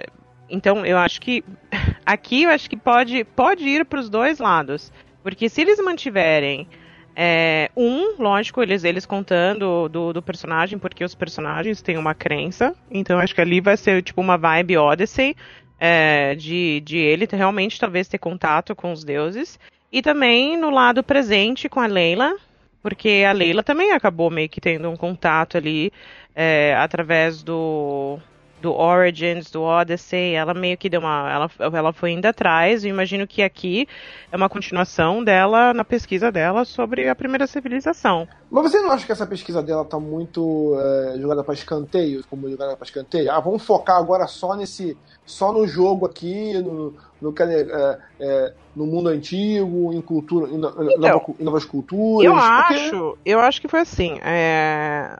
Então, 0.50 0.86
eu 0.86 1.00
acho 1.00 1.20
que... 1.20 1.44
Aqui, 2.06 2.44
eu 2.44 2.52
acho 2.52 2.70
que 2.70 2.78
pode, 2.78 3.24
pode 3.24 3.68
ir 3.68 3.86
pros 3.86 4.08
dois 4.08 4.38
lados. 4.38 4.94
Porque 5.24 5.50
se 5.50 5.62
eles 5.62 5.80
mantiverem... 5.84 6.68
É, 7.16 7.70
um, 7.76 8.16
lógico, 8.22 8.62
eles, 8.62 8.84
eles 8.84 9.06
contando 9.06 9.90
do, 9.90 10.14
do 10.14 10.22
personagem, 10.22 10.80
porque 10.80 11.04
os 11.04 11.14
personagens 11.16 11.82
têm 11.82 11.98
uma 11.98 12.14
crença. 12.14 12.74
Então 12.90 13.20
acho 13.20 13.36
que 13.36 13.42
ali 13.42 13.60
vai 13.60 13.78
ser 13.78 14.02
tipo 14.02 14.22
uma 14.22 14.38
vibe 14.38 14.78
Odyssey. 14.78 15.36
é, 15.80 16.36
de, 16.36 16.80
de 16.82 16.98
ele 16.98 17.28
realmente 17.32 17.80
talvez 17.80 18.08
ter 18.08 18.20
contato 18.20 18.76
com 18.76 18.92
os 18.92 19.04
deuses. 19.04 19.60
E 19.92 20.02
também 20.02 20.56
no 20.56 20.70
lado 20.70 21.04
presente 21.04 21.68
com 21.68 21.80
a 21.80 21.88
Leila. 21.88 22.36
Porque 22.84 23.24
a 23.28 23.32
Leila 23.32 23.62
também 23.62 23.92
acabou 23.92 24.32
meio 24.32 24.50
que 24.50 24.60
tendo 24.60 24.90
um 24.90 24.96
contato 24.96 25.58
ali 25.58 25.92
é, 26.36 26.76
através 26.76 27.44
do, 27.44 28.18
do 28.62 28.72
Origins, 28.74 29.50
do 29.52 29.62
Odyssey. 29.64 30.34
Ela 30.36 30.54
meio 30.54 30.78
que 30.78 30.90
deu 30.90 31.00
uma. 31.02 31.50
Ela, 31.60 31.78
ela 31.78 31.92
foi 31.94 32.12
indo 32.12 32.26
atrás. 32.26 32.84
Eu 32.86 32.90
imagino 32.90 33.28
que 33.28 33.42
aqui 33.42 33.88
é 34.32 34.36
uma 34.38 34.48
continuação 34.50 35.24
dela 35.24 35.74
na 35.74 35.84
pesquisa 35.84 36.32
dela 36.32 36.64
sobre 36.64 37.10
a 37.10 37.16
primeira 37.16 37.48
civilização. 37.48 38.28
Mas 38.50 38.64
você 38.72 38.80
não 38.82 38.92
acha 38.92 39.06
que 39.06 39.12
essa 39.12 39.26
pesquisa 39.26 39.64
dela 39.64 39.84
tá 39.86 40.00
muito 40.00 40.78
é, 40.80 41.18
jogada 41.20 41.44
para 41.44 41.54
escanteio, 41.54 42.24
como 42.30 42.50
jogada 42.50 42.76
para 42.76 42.86
escanteio? 42.86 43.32
Ah, 43.32 43.40
vamos 43.40 43.64
focar 43.66 43.98
agora 43.98 44.28
só 44.28 44.56
nesse, 44.56 44.98
só 45.26 45.54
no 45.54 45.66
jogo 45.66 46.06
aqui, 46.06 46.54
no, 46.62 46.94
no, 47.22 47.32
que- 47.34 47.44
é, 47.44 47.98
é, 48.20 48.54
no 48.76 48.86
mundo 48.86 49.08
antigo, 49.10 49.94
em 49.94 50.02
cultura, 50.02 50.48
em, 50.52 50.58
no- 50.58 50.70
em 50.92 50.98
nova- 51.00 51.24
em 51.40 51.44
novas 51.44 51.64
culturas. 51.64 52.26
Eu 52.26 52.34
porque- 52.34 52.74
acho, 52.74 53.18
eu 53.26 53.40
acho 53.40 53.62
que 53.62 53.70
foi 53.70 53.80
assim. 53.80 54.20
é, 54.22 55.18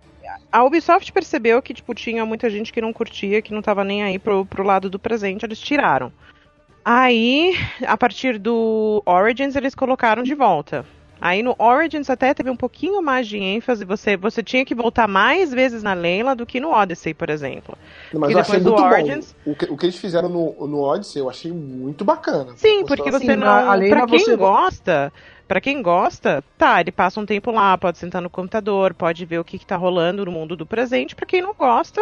a 0.52 0.64
Ubisoft 0.64 1.12
percebeu 1.14 1.62
que, 1.62 1.74
tipo, 1.74 1.94
tinha 1.94 2.26
muita 2.26 2.50
gente 2.50 2.72
que 2.74 2.82
não 2.82 2.92
curtia, 2.94 3.42
que 3.42 3.54
não 3.54 3.62
tava 3.62 3.84
nem 3.84 4.04
aí 4.04 4.20
pro, 4.20 4.46
pro 4.46 4.64
lado 4.64 4.90
do 4.90 5.00
presente, 5.00 5.46
eles 5.46 5.60
tiraram. 5.60 6.12
Aí, 6.84 7.56
a 7.86 7.96
partir 7.96 8.40
do 8.40 9.04
Origins, 9.06 9.56
eles 9.56 9.76
colocaram 9.76 10.24
de 10.24 10.34
volta. 10.34 10.84
Aí 11.24 11.44
no 11.44 11.56
Origins 11.60 12.10
até 12.10 12.34
teve 12.34 12.50
um 12.50 12.56
pouquinho 12.56 13.00
mais 13.04 13.28
de 13.28 13.38
ênfase, 13.38 13.86
você, 13.86 14.18
você 14.18 14.42
tinha 14.42 14.66
que 14.66 14.74
voltar 14.74 15.08
mais 15.08 15.54
vezes 15.54 15.84
na 15.84 15.94
Leila 15.94 16.36
do 16.36 16.48
que 16.48 16.60
no 16.60 16.72
Odyssey, 16.72 17.14
por 17.14 17.30
exemplo. 17.30 17.78
Mas 18.12 18.32
E 18.32 18.34
eu 18.34 18.40
achei 18.40 18.60
do 18.60 18.72
muito 18.72 18.84
Origins- 18.84 19.36
bom. 19.46 19.52
O 19.52 19.56
que, 19.56 19.66
o 19.66 19.78
que 19.78 19.86
eles 19.86 19.98
fizeram 19.98 20.28
no, 20.30 20.68
no 20.68 20.80
Odyssey 20.82 21.22
eu 21.22 21.30
achei 21.30 21.52
muito 21.52 22.04
bacana. 22.04 22.54
Sim, 22.56 22.84
porque 22.88 23.08
assim? 23.10 23.20
você 23.28 23.36
não. 23.36 23.48
a 23.48 23.76
Leila 23.76 23.98
pra 23.98 24.08
quem 24.08 24.18
você- 24.26 24.36
gosta, 24.36 25.14
para 25.52 25.60
quem 25.60 25.82
gosta, 25.82 26.42
tá, 26.58 26.80
ele 26.80 26.94
passa 26.94 27.20
um 27.20 27.26
tempo 27.26 27.52
lá, 27.52 27.78
pode 27.78 27.98
sentar 27.98 28.22
no 28.22 28.30
computador, 28.30 28.94
pode 28.94 29.26
ver 29.26 29.38
o 29.38 29.44
que, 29.44 29.60
que 29.60 29.66
tá 29.66 29.76
rolando 29.76 30.24
no 30.24 30.32
mundo 30.32 30.56
do 30.56 30.66
presente. 30.66 31.14
Pra 31.14 31.26
quem 31.26 31.42
não 31.42 31.54
gosta, 31.54 32.02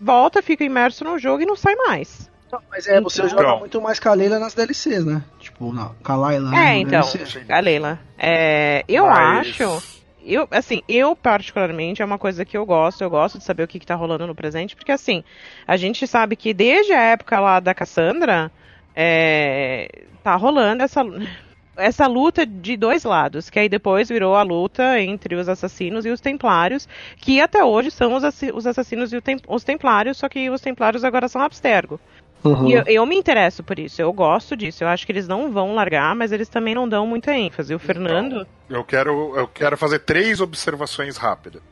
volta, 0.00 0.40
fica 0.40 0.62
imerso 0.62 1.02
no 1.02 1.18
jogo 1.18 1.42
e 1.42 1.46
não 1.46 1.56
sai 1.56 1.74
mais. 1.74 2.30
Não, 2.52 2.60
mas 2.70 2.86
é, 2.86 3.00
você 3.00 3.22
Então- 3.24 3.30
joga 3.42 3.56
muito 3.58 3.82
mais 3.82 3.98
com 3.98 4.08
a 4.10 4.14
Leila 4.14 4.38
nas 4.38 4.54
DLCs, 4.54 5.04
né? 5.04 5.24
Tipo, 5.40 5.72
na, 5.72 5.90
com 6.04 6.12
a 6.12 6.14
Layla. 6.16 6.50
né, 6.52 6.56
É, 6.74 6.76
então, 6.76 7.00
DLC. 7.00 7.44
a 7.48 7.58
Leila. 7.58 7.98
É, 8.16 8.84
eu 8.86 9.06
Mas- 9.06 9.48
acho. 9.60 9.82
Eu, 10.24 10.46
assim, 10.52 10.80
eu 10.88 11.16
particularmente 11.16 12.00
é 12.00 12.04
uma 12.04 12.16
coisa 12.16 12.44
que 12.44 12.56
eu 12.56 12.64
gosto, 12.64 13.02
eu 13.02 13.10
gosto 13.10 13.38
de 13.38 13.44
saber 13.44 13.64
o 13.64 13.66
que, 13.68 13.80
que 13.80 13.86
tá 13.86 13.96
rolando 13.96 14.24
no 14.24 14.36
presente, 14.36 14.76
porque 14.76 14.92
assim, 14.92 15.24
a 15.66 15.76
gente 15.76 16.06
sabe 16.06 16.36
que 16.36 16.54
desde 16.54 16.92
a 16.92 17.02
época 17.02 17.40
lá 17.40 17.58
da 17.58 17.74
Cassandra, 17.74 18.52
é, 18.94 20.04
tá 20.22 20.36
rolando 20.36 20.84
essa, 20.84 21.02
essa 21.76 22.06
luta 22.06 22.44
de 22.46 22.76
dois 22.76 23.04
lados, 23.04 23.50
que 23.50 23.58
aí 23.58 23.68
depois 23.68 24.08
virou 24.08 24.34
a 24.36 24.42
luta 24.42 25.00
entre 25.00 25.34
os 25.34 25.48
assassinos 25.48 26.04
e 26.06 26.10
os 26.10 26.20
templários, 26.20 26.88
que 27.16 27.40
até 27.40 27.64
hoje 27.64 27.90
são 27.90 28.14
os, 28.14 28.24
assi- 28.24 28.52
os 28.54 28.66
assassinos 28.66 29.12
e 29.12 29.16
o 29.16 29.22
tem- 29.22 29.40
os 29.48 29.64
templários, 29.64 30.18
só 30.18 30.28
que 30.28 30.48
os 30.50 30.60
templários 30.60 31.04
agora 31.04 31.28
são 31.28 31.40
abstergo. 31.42 31.98
Uhum. 32.44 32.68
E 32.68 32.74
eu, 32.74 32.82
eu 32.86 33.06
me 33.06 33.16
interesso 33.16 33.62
por 33.64 33.78
isso, 33.78 34.02
eu 34.02 34.12
gosto 34.12 34.54
disso. 34.54 34.84
Eu 34.84 34.88
acho 34.88 35.06
que 35.06 35.12
eles 35.12 35.26
não 35.26 35.50
vão 35.50 35.74
largar, 35.74 36.14
mas 36.14 36.30
eles 36.30 36.48
também 36.48 36.74
não 36.74 36.86
dão 36.86 37.06
muita 37.06 37.34
ênfase. 37.34 37.74
O 37.74 37.78
Fernando. 37.78 38.46
Eu 38.68 38.84
quero, 38.84 39.34
eu 39.34 39.48
quero 39.48 39.76
fazer 39.78 40.00
três 40.00 40.42
observações 40.42 41.16
rápidas. 41.16 41.62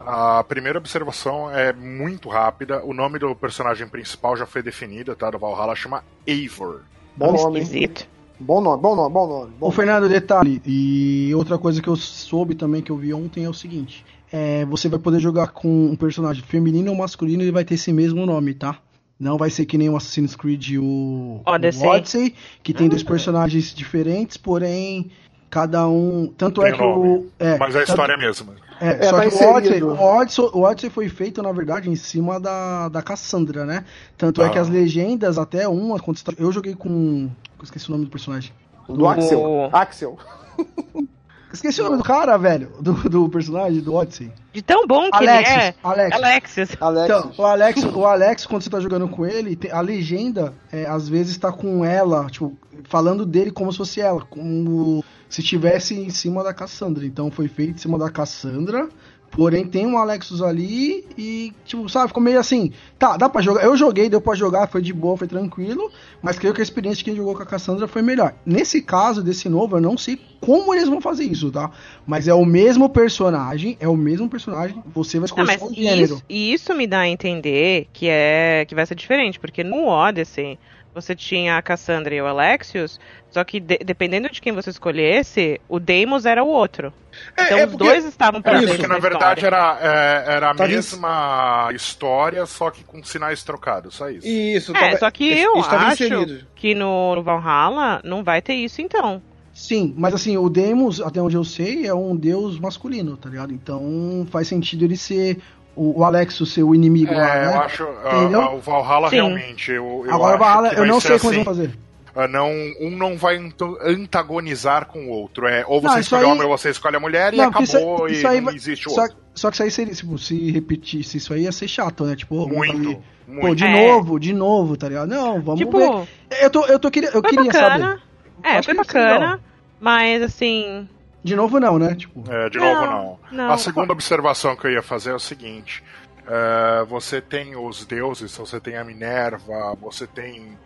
A 0.00 0.42
primeira 0.44 0.78
observação 0.78 1.50
é 1.50 1.72
muito 1.72 2.28
rápida. 2.28 2.82
O 2.84 2.92
nome 2.94 3.18
do 3.18 3.34
personagem 3.34 3.86
principal 3.86 4.36
já 4.36 4.46
foi 4.46 4.62
definido, 4.62 5.14
tá? 5.14 5.30
Do 5.30 5.38
Valhalla 5.38 5.74
chama 5.76 6.02
Eivor. 6.26 6.80
Bom 7.16 7.32
nome, 7.32 7.60
esquisito. 7.60 8.06
Bom 8.38 8.60
nome, 8.60 8.82
bom 8.82 8.96
nome, 8.96 9.12
bom 9.12 9.26
nome. 9.28 9.52
Bom 9.58 9.68
Ô, 9.68 9.70
Fernando, 9.70 10.08
detalhe, 10.08 10.60
e 10.66 11.32
outra 11.34 11.56
coisa 11.56 11.80
que 11.80 11.88
eu 11.88 11.96
soube 11.96 12.54
também, 12.54 12.82
que 12.82 12.90
eu 12.90 12.96
vi 12.96 13.14
ontem, 13.14 13.44
é 13.44 13.48
o 13.48 13.54
seguinte. 13.54 14.04
É, 14.32 14.64
você 14.64 14.88
vai 14.88 14.98
poder 14.98 15.20
jogar 15.20 15.48
com 15.48 15.68
um 15.68 15.96
personagem 15.96 16.42
feminino 16.42 16.90
ou 16.90 16.96
masculino, 16.96 17.42
ele 17.42 17.52
vai 17.52 17.64
ter 17.64 17.74
esse 17.74 17.92
mesmo 17.92 18.26
nome, 18.26 18.54
tá? 18.54 18.78
Não 19.18 19.38
vai 19.38 19.48
ser 19.48 19.64
que 19.64 19.78
nem 19.78 19.88
o 19.88 19.96
Assassin's 19.96 20.34
Creed 20.34 20.70
e 20.70 20.78
o 20.78 21.40
Odyssey. 21.46 21.86
o 21.86 21.90
Odyssey, 21.90 22.34
que 22.62 22.74
tem 22.74 22.88
dois 22.88 23.04
personagens 23.04 23.72
diferentes, 23.72 24.36
porém, 24.36 25.10
cada 25.54 25.86
um... 25.88 26.26
Tanto 26.36 26.62
é 26.62 26.70
Tem 26.70 26.74
que 26.80 26.84
nome, 26.84 27.08
o... 27.08 27.26
É, 27.38 27.56
Mas 27.56 27.76
a 27.76 27.78
tanto- 27.78 27.88
história 27.90 28.12
é 28.12 28.16
a 28.16 28.18
mesma. 28.18 28.54
É, 28.80 28.88
É, 28.88 29.02
só 29.08 29.16
tá 29.18 29.28
que 29.30 29.34
o 29.36 29.48
Odyssey, 29.54 29.82
o, 29.84 30.00
Odyssey, 30.02 30.44
o 30.52 30.60
Odyssey 30.62 30.90
foi 30.90 31.08
feito, 31.08 31.40
na 31.40 31.52
verdade, 31.52 31.88
em 31.88 31.94
cima 31.94 32.40
da, 32.40 32.88
da 32.88 33.00
Cassandra, 33.00 33.64
né? 33.64 33.84
Tanto 34.18 34.42
é 34.42 34.46
Ah. 34.46 34.50
que 34.50 34.58
as 34.58 34.68
legendas, 34.68 35.38
até 35.38 35.68
uma, 35.68 35.96
tá- 35.98 36.32
eu 36.38 36.50
joguei 36.50 36.74
com... 36.74 37.30
Esqueci 37.62 37.88
o 37.88 37.92
nome 37.92 38.04
do 38.06 38.10
personagem. 38.10 38.52
Do 38.88 39.06
Axel. 39.06 39.40
O- 39.40 39.70
Axel. 39.72 40.18
Esqueci 41.54 41.80
o 41.80 41.84
nome 41.84 41.98
do 41.98 42.02
cara, 42.02 42.36
velho, 42.36 42.68
do, 42.80 42.92
do 43.08 43.28
personagem 43.28 43.80
do 43.80 43.94
Odyssey. 43.94 44.30
De 44.52 44.60
tão 44.60 44.86
bom 44.88 45.08
que 45.08 45.16
Alexis, 45.16 45.54
ele 45.54 45.62
é. 45.62 45.74
Alexis. 45.82 46.22
Alexis. 46.22 46.76
Alex. 46.80 47.04
Então, 47.04 47.32
o 47.38 47.46
Alex, 47.46 47.84
o 47.84 48.04
Alex, 48.04 48.46
quando 48.46 48.62
você 48.62 48.70
tá 48.70 48.80
jogando 48.80 49.08
com 49.08 49.24
ele, 49.24 49.56
a 49.70 49.80
legenda, 49.80 50.52
é, 50.72 50.84
às 50.84 51.08
vezes 51.08 51.38
tá 51.38 51.52
com 51.52 51.84
ela, 51.84 52.26
tipo, 52.26 52.58
falando 52.88 53.24
dele 53.24 53.52
como 53.52 53.70
se 53.70 53.78
fosse 53.78 54.00
ela, 54.00 54.20
como 54.22 55.04
se 55.28 55.42
estivesse 55.42 55.94
em 55.94 56.10
cima 56.10 56.42
da 56.42 56.52
Cassandra. 56.52 57.06
Então 57.06 57.30
foi 57.30 57.46
feito 57.46 57.74
em 57.74 57.78
cima 57.78 57.98
da 57.98 58.10
Cassandra, 58.10 58.88
porém 59.34 59.66
tem 59.66 59.86
um 59.86 59.98
Alexus 59.98 60.40
ali 60.42 61.04
e, 61.18 61.52
tipo, 61.64 61.88
sabe, 61.88 62.08
ficou 62.08 62.22
meio 62.22 62.38
assim, 62.38 62.72
tá, 62.98 63.16
dá 63.16 63.28
pra 63.28 63.42
jogar. 63.42 63.64
Eu 63.64 63.76
joguei, 63.76 64.08
deu 64.08 64.20
pra 64.20 64.34
jogar, 64.34 64.66
foi 64.68 64.80
de 64.82 64.92
boa, 64.92 65.16
foi 65.16 65.26
tranquilo, 65.28 65.90
mas 66.22 66.38
creio 66.38 66.54
que 66.54 66.60
a 66.60 66.62
experiência 66.62 66.98
de 66.98 67.04
quem 67.04 67.16
jogou 67.16 67.34
com 67.34 67.42
a 67.42 67.46
Cassandra 67.46 67.86
foi 67.88 68.02
melhor. 68.02 68.34
Nesse 68.46 68.80
caso, 68.80 69.22
desse 69.22 69.48
novo, 69.48 69.76
eu 69.76 69.80
não 69.80 69.96
sei 69.98 70.18
como 70.40 70.74
eles 70.74 70.88
vão 70.88 71.00
fazer 71.00 71.24
isso, 71.24 71.50
tá? 71.50 71.70
Mas 72.06 72.28
é 72.28 72.34
o 72.34 72.44
mesmo 72.44 72.88
personagem, 72.88 73.76
é 73.80 73.88
o 73.88 73.96
mesmo 73.96 74.28
personagem, 74.28 74.82
você 74.94 75.18
vai 75.18 75.28
Ah, 75.36 75.54
escolher 75.54 75.70
o 75.70 75.74
gênero. 75.74 76.14
isso, 76.14 76.24
isso 76.28 76.74
me 76.74 76.86
dá 76.86 77.00
a 77.00 77.08
entender 77.08 77.88
que 77.92 78.06
é 78.08 78.64
que 78.68 78.74
vai 78.74 78.84
ser 78.86 78.94
diferente, 78.94 79.40
porque 79.40 79.64
no 79.64 79.86
Odyssey 79.86 80.58
você 80.94 81.14
tinha 81.14 81.56
a 81.58 81.62
Cassandra 81.62 82.14
e 82.14 82.20
o 82.22 82.26
Alexios, 82.26 83.00
só 83.30 83.42
que 83.42 83.58
de- 83.58 83.78
dependendo 83.78 84.30
de 84.30 84.40
quem 84.40 84.52
você 84.52 84.70
escolhesse, 84.70 85.60
o 85.68 85.80
Deimos 85.80 86.24
era 86.24 86.42
o 86.44 86.46
outro. 86.48 86.92
Então 87.32 87.58
é 87.58 87.66
os 87.66 87.74
dois 87.76 88.04
estavam 88.04 88.40
É, 88.40 88.42
presentes 88.42 88.70
porque 88.76 88.86
na 88.86 88.94
na 88.94 89.00
verdade 89.00 89.40
história. 89.44 89.56
era, 89.56 89.78
é, 89.80 90.34
era 90.36 90.50
a 90.50 90.54
Tá 90.54 90.66
mesma 90.66 91.68
história, 91.74 92.46
só 92.46 92.70
que 92.70 92.84
com 92.84 93.02
sinais 93.02 93.42
trocados, 93.42 93.94
só 93.94 94.08
isso. 94.08 94.26
Isso, 94.26 94.76
É, 94.76 94.80
tava- 94.80 94.96
só 94.98 95.10
que 95.10 95.24
isso- 95.24 95.44
eu 95.44 95.56
isso 95.58 95.70
acho 95.70 96.04
inserido. 96.04 96.46
que 96.54 96.74
no, 96.74 97.16
no 97.16 97.22
Valhalla 97.22 98.00
não 98.04 98.22
vai 98.24 98.40
ter 98.40 98.54
isso 98.54 98.80
então. 98.80 99.20
Sim, 99.52 99.94
mas 99.96 100.12
assim, 100.14 100.36
o 100.36 100.48
Deimos, 100.48 101.00
até 101.00 101.20
onde 101.22 101.36
eu 101.36 101.44
sei, 101.44 101.86
é 101.86 101.94
um 101.94 102.16
deus 102.16 102.58
masculino, 102.58 103.16
tá 103.16 103.28
ligado? 103.30 103.52
Então 103.52 104.26
faz 104.30 104.48
sentido 104.48 104.84
ele 104.84 104.96
ser 104.96 105.38
o, 105.76 106.00
o 106.00 106.04
Alexo 106.04 106.44
ser 106.46 106.62
o 106.62 106.74
inimigo 106.74 107.12
É, 107.12 107.16
lá, 107.16 107.34
né? 107.34 107.46
eu 107.56 107.60
acho. 107.60 107.88
ah, 108.04 108.16
Entendeu? 108.16 108.40
ah, 108.42 108.54
o 108.54 108.60
Valhalla 108.60 109.08
Sim. 109.10 109.16
realmente. 109.16 109.70
Eu, 109.72 110.04
eu 110.06 110.14
Agora 110.14 110.32
o 110.32 110.34
acho 110.34 110.38
Valhalla, 110.44 110.68
que 110.68 110.74
eu 110.74 110.78
vai 110.80 110.88
não 110.88 111.00
sei 111.00 111.18
como 111.18 111.32
eles 111.32 111.40
assim, 111.40 111.44
vão 111.44 111.68
fazer. 111.68 111.78
ah, 112.16 112.28
não, 112.28 112.50
um 112.80 112.90
não 112.96 113.16
vai 113.16 113.36
antagonizar 113.82 114.86
com 114.86 115.06
o 115.06 115.08
outro. 115.10 115.46
É, 115.46 115.64
ou 115.66 115.80
Não, 115.82 115.90
você 115.90 116.00
isso 116.00 116.14
escolhe 116.14 116.24
aí- 116.24 116.30
homem 116.32 116.42
ou 116.44 116.56
você 116.58 116.70
escolhe 116.70 116.96
a 116.96 117.00
mulher 117.00 117.34
e 117.34 117.36
Não, 117.36 117.50
porque 117.50 117.64
acabou 117.72 118.06
isso- 118.06 118.14
e 118.14 118.18
isso 118.18 118.28
aí 118.28 118.36
não 118.38 118.44
vai- 118.46 118.54
existe 118.54 118.88
o 118.88 118.90
Só, 118.92 119.02
outro. 119.02 119.16
só 119.34 119.48
que 119.50 119.54
isso 119.56 119.62
aí 119.62 119.70
seria, 119.70 119.94
tipo, 119.94 120.18
se 120.18 120.50
repetisse 120.50 121.16
isso 121.18 121.32
aí 121.34 121.42
ia 121.42 121.52
ser 121.52 121.68
chato, 121.68 122.04
né? 122.04 122.16
Tipo, 122.16 122.46
Muito. 122.48 122.72
ali, 122.76 122.98
muito. 123.26 123.46
Pô, 123.48 123.54
de 123.54 123.64
É. 123.64 123.88
novo, 123.88 124.18
de 124.20 124.32
novo, 124.32 124.76
tá 124.76 124.88
ligado? 124.88 125.08
Não, 125.08 125.40
vamos 125.40 125.60
tipo, 125.60 125.78
ver. 125.78 126.08
Eu 126.42 126.50
tô, 126.50 126.64
eu 126.66 126.78
tô 126.78 126.90
queria, 126.90 127.08
eu 127.08 127.20
foi 127.20 127.30
queria 127.30 127.44
bacana. 127.52 127.86
saber. 127.88 128.02
É, 128.42 128.50
Acho 128.58 128.66
foi 128.66 128.74
bacana, 128.74 129.40
mas 129.80 130.22
assim, 130.22 130.88
De 131.24 131.34
novo 131.34 131.58
não, 131.58 131.78
né? 131.78 131.94
Tipo, 131.94 132.22
É, 132.30 132.48
de 132.50 132.58
Não, 132.58 132.74
novo, 132.74 132.86
não. 132.86 133.18
não. 133.46 133.50
A 133.50 133.56
segunda 133.58 133.92
observação 133.92 134.54
que 134.54 134.66
eu 134.66 134.72
ia 134.72 134.82
fazer 134.82 135.10
é 135.10 135.14
o 135.14 135.18
seguinte: 135.18 135.82
é, 136.26 136.84
você 136.84 137.20
tem 137.20 137.56
os 137.56 137.84
deuses, 137.86 138.36
você 138.36 138.60
tem 138.60 138.76
a 138.76 138.84
Minerva, 138.84 139.74
você 139.80 140.06
tem 140.06 140.56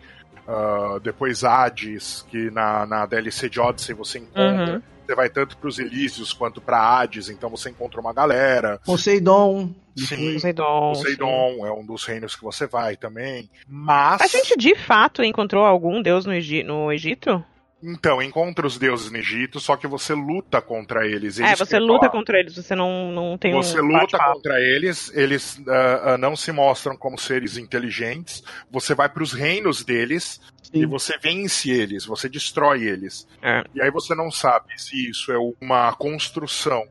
ah, 0.47 0.99
depois 1.01 1.43
Hades, 1.43 2.25
que 2.29 2.51
na, 2.51 2.85
na 2.85 3.05
DLC 3.05 3.49
de 3.49 3.59
Odyssey 3.59 3.95
você 3.95 4.19
encontra. 4.19 4.73
Uhum. 4.75 4.81
Você 5.07 5.15
vai 5.15 5.27
tanto 5.29 5.57
para 5.57 5.67
os 5.67 5.79
Elísios 5.79 6.33
quanto 6.33 6.61
para 6.61 6.77
Hades, 6.79 7.29
então 7.29 7.49
você 7.49 7.71
encontra 7.71 7.99
uma 7.99 8.13
galera. 8.13 8.79
Poseidon. 8.85 9.73
Sim, 9.97 10.33
Poseidon. 10.33 10.93
sim. 10.93 11.01
Poseidon 11.01 11.65
é 11.65 11.71
um 11.71 11.83
dos 11.83 12.05
reinos 12.05 12.35
que 12.35 12.43
você 12.43 12.67
vai 12.67 12.95
também. 12.95 13.49
Mas. 13.67 14.21
A 14.21 14.27
gente 14.27 14.55
de 14.55 14.75
fato 14.75 15.23
encontrou 15.23 15.65
algum 15.65 15.99
deus 16.01 16.25
no, 16.27 16.33
Egi- 16.33 16.63
no 16.63 16.91
Egito? 16.91 17.43
Então, 17.81 18.21
encontra 18.21 18.67
os 18.67 18.77
deuses 18.77 19.09
no 19.09 19.17
Egito, 19.17 19.59
só 19.59 19.77
que 19.77 19.87
você 19.87 20.13
luta 20.13 20.61
contra 20.61 21.07
eles. 21.07 21.39
é, 21.39 21.47
Eles 21.47 21.59
você 21.59 21.77
que- 21.77 21.83
luta 21.83 22.09
contra 22.09 22.37
eles, 22.37 22.53
você 22.55 22.75
não, 22.75 23.11
não 23.11 23.37
tem 23.37 23.53
Você 23.53 23.79
um 23.79 23.85
luta 23.85 24.17
contra 24.17 24.59
eles, 24.59 25.09
eles 25.15 25.61
ah, 25.67 26.01
ah, 26.13 26.17
não 26.17 26.35
se 26.35 26.51
mostram 26.51 26.97
como 26.97 27.17
seres 27.17 27.55
inteligentes. 27.57 28.43
Você 28.69 28.93
vai 28.93 29.07
para 29.07 29.23
os 29.23 29.31
reinos 29.31 29.83
deles 29.85 30.41
e 30.73 30.79
Sim. 30.81 30.85
você 30.87 31.17
vence 31.17 31.71
eles, 31.71 32.05
você 32.05 32.27
destrói 32.27 32.83
eles. 32.83 33.25
É. 33.41 33.63
E 33.73 33.81
aí 33.81 33.89
você 33.89 34.13
não 34.13 34.29
sabe 34.29 34.73
se 34.77 35.09
isso 35.09 35.31
é 35.31 35.37
uma 35.61 35.93
construção 35.93 36.85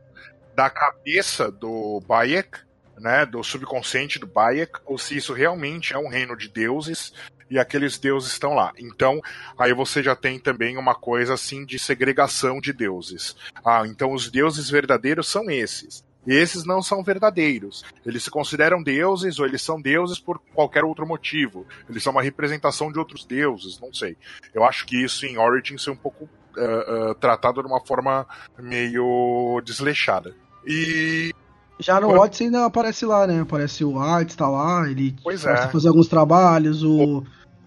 da 0.56 0.70
cabeça 0.70 1.50
do 1.52 2.00
Bayek, 2.08 2.60
né, 2.98 3.24
do 3.26 3.44
subconsciente 3.44 4.18
do 4.18 4.26
Bayek, 4.26 4.72
ou 4.86 4.98
se 4.98 5.16
isso 5.16 5.32
realmente 5.32 5.92
é 5.94 5.98
um 5.98 6.08
reino 6.08 6.36
de 6.36 6.48
deuses 6.48 7.12
e 7.50 7.58
aqueles 7.58 7.98
deuses 7.98 8.32
estão 8.32 8.54
lá. 8.54 8.72
Então, 8.78 9.20
aí 9.58 9.72
você 9.72 10.02
já 10.02 10.14
tem 10.14 10.38
também 10.38 10.76
uma 10.76 10.94
coisa 10.94 11.34
assim 11.34 11.64
de 11.64 11.78
segregação 11.78 12.60
de 12.60 12.72
deuses. 12.72 13.36
Ah, 13.64 13.82
então 13.86 14.12
os 14.12 14.30
deuses 14.30 14.68
verdadeiros 14.70 15.28
são 15.28 15.50
esses. 15.50 16.04
Esses 16.26 16.64
não 16.64 16.82
são 16.82 17.02
verdadeiros. 17.02 17.84
Eles 18.04 18.24
se 18.24 18.30
consideram 18.30 18.82
deuses 18.82 19.38
ou 19.38 19.46
eles 19.46 19.62
são 19.62 19.80
deuses 19.80 20.18
por 20.18 20.38
qualquer 20.54 20.84
outro 20.84 21.06
motivo. 21.06 21.66
Eles 21.88 22.02
são 22.02 22.12
uma 22.12 22.22
representação 22.22 22.92
de 22.92 22.98
outros 22.98 23.24
deuses, 23.24 23.80
não 23.80 23.92
sei. 23.94 24.14
Eu 24.52 24.62
acho 24.64 24.84
que 24.84 25.02
isso 25.02 25.24
em 25.24 25.38
Origins 25.38 25.86
é 25.88 25.90
um 25.90 25.96
pouco 25.96 26.28
ah, 26.58 27.10
ah, 27.10 27.14
tratado 27.14 27.62
de 27.62 27.68
uma 27.68 27.80
forma 27.80 28.26
meio 28.58 29.60
desleixada. 29.64 30.34
E 30.66 31.32
Já 31.78 31.98
no 31.98 32.10
Odyssey 32.10 32.48
ainda 32.48 32.66
aparece 32.66 33.06
lá, 33.06 33.26
né? 33.26 33.40
Aparece 33.40 33.82
o 33.82 33.98
Arts, 33.98 34.36
tá 34.36 34.48
lá, 34.48 34.86
ele 34.90 35.16
Pois 35.22 35.42
começa 35.42 35.62
é. 35.62 35.66
a 35.66 35.70
fazer 35.70 35.88
alguns 35.88 36.08
trabalhos, 36.08 36.82
o, 36.82 37.18
O 37.18 37.26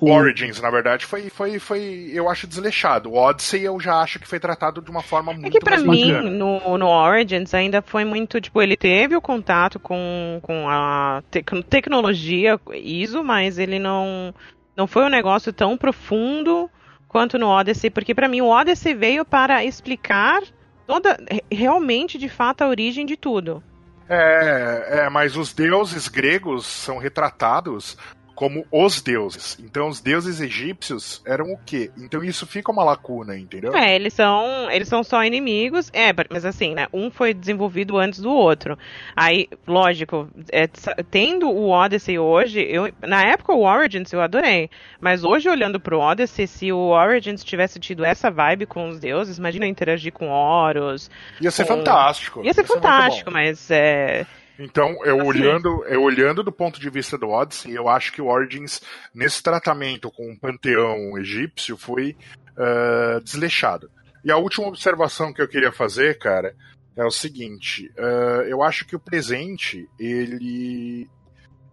Origins, 0.10 0.60
na 0.60 0.70
verdade, 0.70 1.06
foi, 1.06 1.30
foi, 1.30 1.60
foi, 1.60 2.10
eu 2.14 2.30
acho, 2.30 2.48
desleixado. 2.48 3.12
O 3.12 3.16
Odyssey 3.16 3.64
eu 3.64 3.80
já 3.80 4.02
acho 4.02 4.20
que 4.20 4.28
foi 4.28 4.40
tratado 4.40 4.82
de 4.82 4.90
uma 4.90 5.02
forma 5.04 5.32
muito 5.34 5.48
É 5.48 5.50
que 5.52 5.60
pra 5.60 5.78
mais 5.78 5.88
mim, 5.88 6.12
no, 6.32 6.78
no 6.78 6.88
Origins, 6.88 7.54
ainda 7.54 7.82
foi 7.82 8.04
muito, 8.04 8.42
tipo, 8.42 8.62
ele 8.62 8.76
teve 8.76 9.16
o 9.16 9.22
contato 9.22 9.80
com, 9.80 10.40
com 10.42 10.68
a 10.70 11.22
tec- 11.30 11.64
tecnologia 11.70 12.60
ISO, 12.74 13.24
mas 13.24 13.60
ele 13.60 13.78
não, 13.78 14.34
não 14.76 14.88
foi 14.88 15.04
um 15.04 15.10
negócio 15.10 15.54
tão 15.54 15.78
profundo 15.78 16.70
quanto 17.08 17.38
no 17.38 17.48
Odyssey, 17.48 17.90
porque 17.90 18.16
pra 18.16 18.28
mim 18.28 18.42
o 18.42 18.48
Odyssey 18.48 18.94
veio 18.94 19.26
para 19.26 19.64
explicar 19.66 20.42
toda, 20.88 21.18
re- 21.30 21.44
realmente, 21.52 22.18
de 22.18 22.30
fato, 22.30 22.62
a 22.64 22.68
origem 22.70 23.06
de 23.06 23.18
tudo. 23.18 23.62
É, 24.10 25.04
é, 25.06 25.10
mas 25.10 25.38
os 25.38 25.54
deuses 25.54 26.08
gregos 26.10 26.66
são 26.66 26.98
retratados 26.98 27.98
como 28.42 28.66
os 28.72 29.04
deuses. 29.04 29.56
Então 29.64 29.88
os 29.88 30.02
deuses 30.02 30.42
egípcios 30.42 31.22
eram 31.28 31.54
o 31.54 31.60
quê? 31.64 31.92
Então 31.96 32.24
isso 32.24 32.48
fica 32.48 32.72
uma 32.72 32.84
lacuna, 32.84 33.38
entendeu? 33.38 33.72
É, 33.76 33.94
eles 33.94 34.16
são, 34.16 34.68
eles 34.72 34.88
são 34.88 35.04
só 35.04 35.24
inimigos, 35.24 35.92
é, 35.94 36.12
mas 36.28 36.44
assim, 36.44 36.74
né, 36.74 36.88
um 36.92 37.12
foi 37.12 37.36
desenvolvido 37.36 38.00
antes 38.00 38.20
do 38.20 38.32
outro. 38.32 38.76
Aí, 39.16 39.48
lógico, 39.68 40.28
é, 40.52 40.66
tendo 41.12 41.52
o 41.52 41.70
Odyssey 41.70 42.18
hoje, 42.18 42.62
eu, 42.68 42.92
na 43.04 43.22
época 43.22 43.54
o 43.54 43.62
Origins 43.64 44.12
eu 44.12 44.20
adorei, 44.24 44.72
mas 45.00 45.24
hoje 45.24 45.48
olhando 45.48 45.80
pro 45.80 46.00
Odyssey, 46.00 46.48
se 46.48 46.72
o 46.72 46.80
Origins 46.90 47.44
tivesse 47.44 47.80
tido 47.80 48.04
essa 48.04 48.32
vibe 48.32 48.66
com 48.66 48.90
os 48.90 49.00
deuses, 49.00 49.38
imagina 49.38 49.68
interagir 49.68 50.12
com 50.12 50.30
Horus, 50.30 51.12
Ia 51.40 51.52
ser 51.52 51.68
com- 51.68 51.76
fantástico. 51.78 52.44
ia 52.44 52.56
ser 52.56 52.62
muito 52.62 52.74
fantástico, 52.74 53.30
bom. 53.30 53.38
mas 53.38 53.70
é... 53.70 54.26
Então, 54.64 55.04
eu 55.04 55.20
Assim. 55.20 55.28
olhando, 55.28 55.84
eu 55.86 56.04
olhando 56.04 56.44
do 56.44 56.52
ponto 56.52 56.80
de 56.80 56.90
vista 56.90 57.18
do 57.18 57.30
Odyssey, 57.30 57.74
eu 57.74 57.90
acho 57.90 58.14
que 58.14 58.22
o 58.22 58.28
Origins, 58.28 58.80
nesse 59.14 59.42
tratamento 59.42 60.12
com 60.12 60.32
o 60.32 60.40
panteão 60.40 61.18
egípcio, 61.18 61.76
foi 61.76 62.16
ah, 62.56 63.20
desleixado. 63.24 63.90
E 64.24 64.32
a 64.32 64.38
última 64.38 64.68
observação 64.68 65.34
que 65.34 65.42
eu 65.42 65.48
queria 65.48 65.72
fazer, 65.72 66.20
cara, 66.20 66.56
é 66.96 67.04
o 67.04 67.10
seguinte: 67.10 67.92
ah, 67.98 68.44
eu 68.48 68.62
acho 68.62 68.86
que 68.86 68.96
o 68.96 69.00
presente 69.00 69.90
ele 70.00 71.10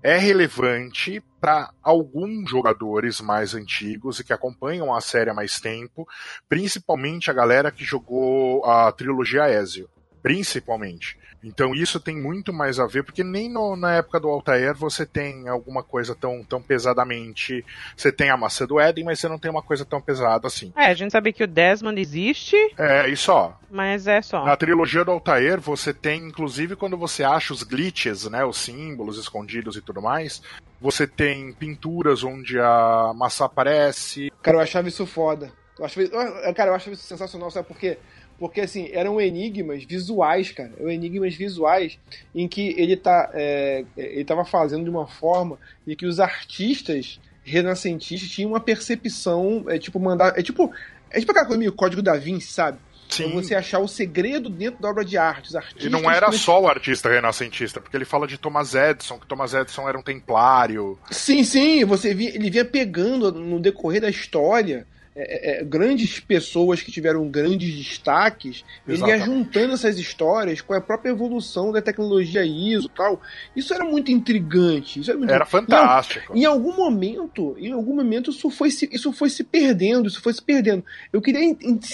é 0.02 0.16
relevante 0.16 1.22
para 1.40 1.70
alguns 1.82 2.48
jogadores 2.48 3.20
mais 3.20 3.54
antigos 3.54 4.18
e 4.18 4.24
que 4.24 4.32
acompanham 4.32 4.94
a 4.94 5.00
série 5.00 5.28
há 5.28 5.34
mais 5.34 5.60
tempo, 5.60 6.08
principalmente 6.48 7.30
a 7.30 7.34
galera 7.34 7.70
que 7.70 7.84
jogou 7.84 8.64
a 8.64 8.90
trilogia 8.92 9.50
Ezio, 9.50 9.90
principalmente. 10.22 11.18
Então 11.42 11.72
isso 11.74 12.00
tem 12.00 12.16
muito 12.16 12.52
mais 12.52 12.80
a 12.80 12.86
ver, 12.86 13.04
porque 13.04 13.22
nem 13.22 13.48
no- 13.48 13.76
na 13.76 13.94
época 13.94 14.18
do 14.18 14.28
Altair 14.28 14.74
você 14.74 15.06
tem 15.06 15.48
alguma 15.48 15.82
coisa 15.82 16.14
tão, 16.14 16.42
tão 16.42 16.60
pesadamente. 16.60 17.64
Você 17.96 18.10
tem 18.10 18.28
a 18.30 18.36
maçã 18.36 18.66
do 18.66 18.80
Éden, 18.80 19.04
mas 19.04 19.20
você 19.20 19.28
não 19.28 19.38
tem 19.38 19.50
uma 19.50 19.62
coisa 19.62 19.84
tão 19.84 20.00
pesada 20.00 20.46
assim. 20.48 20.72
É, 20.76 20.86
a 20.86 20.94
gente 20.94 21.12
sabe 21.12 21.32
que 21.32 21.44
o 21.44 21.46
Desmond 21.46 22.00
existe, 22.00 22.56
É, 22.76 23.08
e 23.08 23.16
só. 23.16 23.58
mas 23.70 24.06
é 24.06 24.20
só. 24.20 24.44
Na 24.44 24.56
trilogia 24.56 25.04
do 25.04 25.12
Altair, 25.12 25.60
você 25.60 25.94
tem, 25.94 26.24
inclusive, 26.26 26.74
quando 26.74 26.96
você 26.96 27.22
acha 27.22 27.52
os 27.52 27.62
glitches, 27.62 28.24
né? 28.28 28.44
Os 28.44 28.58
símbolos 28.58 29.16
escondidos 29.18 29.76
e 29.76 29.80
tudo 29.80 30.02
mais, 30.02 30.42
você 30.80 31.06
tem 31.06 31.52
pinturas 31.52 32.24
onde 32.24 32.58
a 32.58 33.12
maçã 33.14 33.44
aparece. 33.44 34.32
Cara, 34.42 34.56
eu 34.56 34.60
achava 34.60 34.88
isso 34.88 35.06
foda. 35.06 35.52
Eu 35.78 35.84
achava, 35.84 36.06
eu- 36.06 36.54
cara, 36.54 36.70
eu 36.70 36.74
achava 36.74 36.94
isso 36.94 37.04
sensacional, 37.04 37.50
sabe 37.52 37.68
por 37.68 37.78
quê? 37.78 37.98
Porque, 38.38 38.60
assim, 38.60 38.88
eram 38.92 39.20
enigmas 39.20 39.82
visuais, 39.84 40.52
cara. 40.52 40.72
Eram 40.78 40.90
enigmas 40.90 41.34
visuais 41.34 41.98
em 42.34 42.46
que 42.46 42.74
ele, 42.78 42.96
tá, 42.96 43.30
é, 43.34 43.84
ele 43.96 44.24
tava 44.24 44.44
fazendo 44.44 44.84
de 44.84 44.90
uma 44.90 45.06
forma 45.06 45.58
em 45.86 45.96
que 45.96 46.06
os 46.06 46.20
artistas 46.20 47.20
renascentistas 47.42 48.28
tinham 48.28 48.50
uma 48.50 48.60
percepção, 48.60 49.64
é 49.68 49.78
tipo, 49.78 49.98
mandar. 49.98 50.38
É 50.38 50.42
tipo. 50.42 50.72
É 51.10 51.18
tipo 51.18 51.32
aquela 51.32 51.46
coisa 51.46 51.58
meio 51.58 51.72
código 51.72 52.02
da 52.02 52.16
Vinci, 52.18 52.52
sabe? 52.52 52.78
É 53.18 53.28
você 53.28 53.54
achar 53.54 53.78
o 53.78 53.88
segredo 53.88 54.50
dentro 54.50 54.82
da 54.82 54.90
obra 54.90 55.04
de 55.04 55.16
arte. 55.16 55.48
Os 55.48 55.56
artistas. 55.56 55.84
E 55.84 55.88
não 55.88 56.10
era 56.10 56.30
só 56.30 56.60
o 56.60 56.68
artista 56.68 57.08
renascentista, 57.08 57.80
porque 57.80 57.96
ele 57.96 58.04
fala 58.04 58.26
de 58.26 58.36
Thomas 58.36 58.74
Edison, 58.74 59.18
que 59.18 59.26
Thomas 59.26 59.54
Edison 59.54 59.88
era 59.88 59.98
um 59.98 60.02
templário. 60.02 60.98
Sim, 61.10 61.42
sim, 61.42 61.84
você 61.86 62.12
via, 62.12 62.34
ele 62.34 62.50
vinha 62.50 62.64
pegando 62.66 63.32
no 63.32 63.58
decorrer 63.58 64.02
da 64.02 64.10
história 64.10 64.86
é, 65.20 65.60
é, 65.60 65.64
grandes 65.64 66.20
pessoas 66.20 66.80
que 66.80 66.92
tiveram 66.92 67.28
grandes 67.28 67.74
destaques, 67.74 68.64
ele 68.86 68.98
ia 68.98 69.04
Exatamente. 69.16 69.24
juntando 69.24 69.74
essas 69.74 69.98
histórias 69.98 70.60
com 70.60 70.74
a 70.74 70.80
própria 70.80 71.10
evolução 71.10 71.72
da 71.72 71.82
tecnologia 71.82 72.44
ISO 72.44 72.86
e 72.86 72.96
tal. 72.96 73.20
Isso 73.56 73.74
era 73.74 73.84
muito 73.84 74.12
intrigante. 74.12 75.00
Isso 75.00 75.10
era, 75.10 75.18
muito 75.18 75.32
Era 75.32 75.44
fantástico. 75.44 76.36
Em, 76.36 76.42
em 76.42 76.44
algum 76.44 76.76
momento, 76.76 77.56
em 77.58 77.72
algum 77.72 77.96
momento 77.96 78.30
isso 78.30 78.48
foi, 78.48 78.70
se, 78.70 78.88
isso 78.92 79.12
foi 79.12 79.28
se 79.28 79.42
perdendo, 79.42 80.06
isso 80.06 80.20
foi 80.22 80.32
se 80.32 80.42
perdendo. 80.42 80.84
Eu 81.12 81.20
queria 81.20 81.44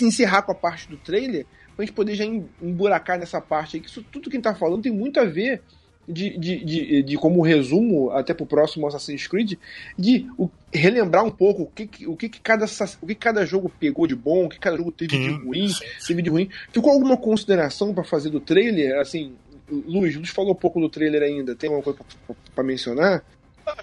encerrar 0.02 0.42
com 0.42 0.52
a 0.52 0.54
parte 0.54 0.88
do 0.88 0.96
trailer, 0.98 1.46
pra 1.74 1.84
gente 1.84 1.94
poder 1.94 2.14
já 2.14 2.24
em- 2.24 2.46
emburacar 2.62 3.18
nessa 3.18 3.40
parte 3.40 3.76
aí, 3.76 3.82
que 3.82 3.88
isso 3.88 4.02
tudo 4.12 4.28
que 4.28 4.36
a 4.36 4.38
gente 4.38 4.44
tá 4.44 4.54
falando 4.54 4.82
tem 4.82 4.92
muito 4.92 5.18
a 5.18 5.24
ver 5.24 5.62
de, 6.08 6.36
de, 6.38 6.64
de, 6.64 7.02
de 7.02 7.16
como 7.16 7.40
resumo, 7.42 8.10
até 8.10 8.32
pro 8.34 8.46
próximo 8.46 8.86
Assassin's 8.86 9.26
Creed, 9.26 9.54
de 9.98 10.26
o- 10.38 10.48
relembrar 10.72 11.24
um 11.24 11.30
pouco 11.30 11.62
o 11.62 11.66
que, 11.66 12.06
o 12.06 12.16
que, 12.16 12.28
cada, 12.28 12.66
o 13.00 13.06
que 13.06 13.14
cada 13.14 13.44
jogo 13.46 13.70
pegou 13.80 14.06
de 14.06 14.14
bom, 14.14 14.46
o 14.46 14.48
que 14.48 14.58
cada 14.58 14.76
jogo 14.76 14.92
teve 14.92 15.16
de 15.18 15.30
ruim, 15.44 15.68
teve 16.06 16.22
de 16.22 16.30
ruim. 16.30 16.48
Ficou 16.72 16.92
alguma 16.92 17.16
consideração 17.16 17.94
pra 17.94 18.04
fazer 18.04 18.30
do 18.30 18.40
trailer? 18.40 18.98
Assim, 19.00 19.32
Luiz, 19.70 20.14
Luiz 20.14 20.28
falou 20.30 20.54
pouco 20.54 20.80
do 20.80 20.88
trailer 20.90 21.22
ainda, 21.22 21.54
tem 21.54 21.68
alguma 21.70 21.82
coisa 21.82 21.98
pra 22.54 22.62
mencionar? 22.62 23.24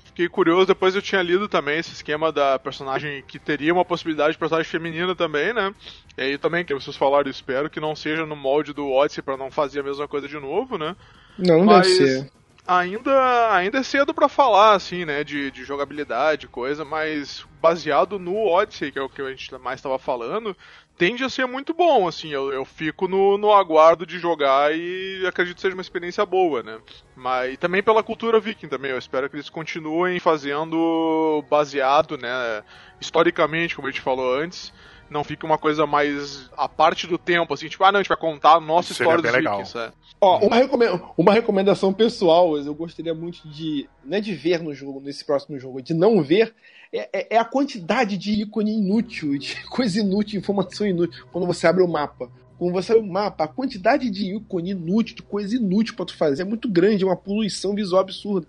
Fiquei 0.06 0.28
curioso, 0.28 0.68
depois 0.68 0.96
eu 0.96 1.02
tinha 1.02 1.22
lido 1.22 1.48
também 1.48 1.80
esse 1.80 1.94
esquema 1.94 2.32
da 2.32 2.60
personagem 2.60 3.24
que 3.28 3.40
teria 3.40 3.74
uma 3.74 3.86
possibilidade 3.86 4.34
de 4.34 4.38
personagem 4.38 4.70
feminina 4.70 5.16
também, 5.16 5.54
né? 5.54 5.74
E 6.18 6.22
aí 6.22 6.38
também, 6.38 6.66
que 6.66 6.74
vocês 6.74 6.96
falaram, 6.96 7.30
espero 7.30 7.70
que 7.70 7.80
não 7.80 7.96
seja 7.96 8.26
no 8.26 8.36
molde 8.36 8.74
do 8.74 8.90
Odyssey 8.92 9.24
pra 9.24 9.38
não 9.38 9.50
fazer 9.50 9.80
a 9.80 9.84
mesma 9.84 10.08
coisa 10.08 10.28
de 10.28 10.40
novo, 10.40 10.78
né? 10.78 10.96
Não, 11.38 11.60
não 11.60 11.66
Mas 11.66 11.88
deve 11.88 12.08
ser. 12.08 12.32
Ainda, 12.68 13.54
ainda 13.54 13.80
é 13.80 13.84
cedo 13.84 14.14
pra 14.14 14.30
falar, 14.30 14.76
assim, 14.76 15.04
né, 15.04 15.24
de, 15.24 15.50
de 15.50 15.64
jogabilidade, 15.64 16.48
coisa, 16.48 16.86
mas 16.86 17.46
baseado 17.60 18.20
no 18.20 18.48
Odyssey, 18.48 18.92
que 18.92 19.00
é 19.00 19.02
o 19.02 19.10
que 19.10 19.22
a 19.22 19.30
gente 19.30 19.52
mais 19.58 19.82
tava 19.82 19.98
falando, 19.98 20.56
tende 20.96 21.24
a 21.24 21.30
ser 21.30 21.48
muito 21.48 21.74
bom, 21.74 22.08
assim, 22.08 22.30
eu, 22.30 22.54
eu 22.54 22.64
fico 22.64 23.08
no, 23.08 23.38
no 23.38 23.52
aguardo 23.52 24.06
de 24.06 24.20
jogar 24.20 24.74
e 24.76 25.26
acredito 25.26 25.56
que 25.56 25.62
seja 25.62 25.76
uma 25.76 25.82
experiência 25.82 26.24
boa, 26.26 26.62
né. 26.62 26.80
Mas 27.16 27.56
e 27.56 27.58
também 27.58 27.82
pela 27.82 28.04
cultura 28.04 28.40
viking 28.40 28.68
também, 28.68 28.92
eu 28.92 28.98
espero 29.00 29.28
que 29.28 29.36
eles 29.36 29.50
continuem 29.50 30.20
fazendo 30.20 31.44
baseado, 31.50 32.16
né, 32.16 32.64
historicamente, 33.00 33.76
como 33.76 33.88
a 33.88 33.92
gente 33.92 34.02
falou 34.02 34.36
antes, 34.40 34.72
não 35.12 35.24
fique 35.24 35.46
uma 35.46 35.58
coisa 35.58 35.86
mais 35.86 36.50
a 36.58 36.68
parte 36.70 37.06
do 37.06 37.18
tempo, 37.18 37.54
assim, 37.54 37.68
tipo, 37.68 37.84
ah, 37.84 37.92
não, 37.92 38.00
a 38.00 38.02
gente 38.02 38.10
vai 38.10 38.18
contar 38.18 38.54
a 38.56 38.60
nossa 38.62 38.94
Seria 38.94 39.12
história 39.12 39.22
dos 39.24 39.32
legal. 39.32 39.58
vikings, 39.58 39.78
é. 39.78 39.92
Ó, 40.20 40.40
uma, 40.46 40.56
recome- 40.56 41.02
uma 41.18 41.34
recomendação 41.34 41.92
pessoal, 41.92 42.58
eu 42.58 42.74
gostaria 42.74 43.14
muito 43.14 43.48
de. 43.50 43.90
Não 44.06 44.18
é 44.18 44.22
de 44.22 44.34
ver 44.34 44.62
no 44.64 44.74
jogo, 44.74 45.02
nesse 45.02 45.26
próximo 45.26 45.60
jogo, 45.60 45.82
de 45.82 45.94
não 45.94 46.22
ver, 46.24 46.54
é, 46.94 47.10
é- 47.12 47.36
é 47.36 47.38
a 47.38 47.46
quantidade 47.46 48.18
de 48.18 48.32
ícone 48.42 48.72
inútil, 48.78 49.38
de 49.38 49.56
coisa 49.70 50.00
inútil, 50.00 50.40
informação 50.40 50.88
inútil, 50.88 51.26
quando 51.32 51.46
você 51.46 51.68
abre 51.68 51.84
o 51.84 51.88
mapa. 51.88 52.32
Quando 52.58 52.74
você 52.74 52.92
abre 52.92 53.04
o 53.04 53.12
mapa, 53.12 53.44
a 53.44 53.48
quantidade 53.48 54.08
de 54.12 54.36
ícone 54.36 54.70
inútil, 54.72 55.16
de 55.16 55.24
coisa 55.24 55.56
inútil 55.56 55.96
pra 55.96 56.06
tu 56.06 56.16
fazer 56.16 56.44
é 56.44 56.46
muito 56.46 56.70
grande, 56.70 57.04
é 57.04 57.08
uma 57.08 57.18
poluição 57.18 57.74
visual 57.74 58.02
absurda. 58.02 58.46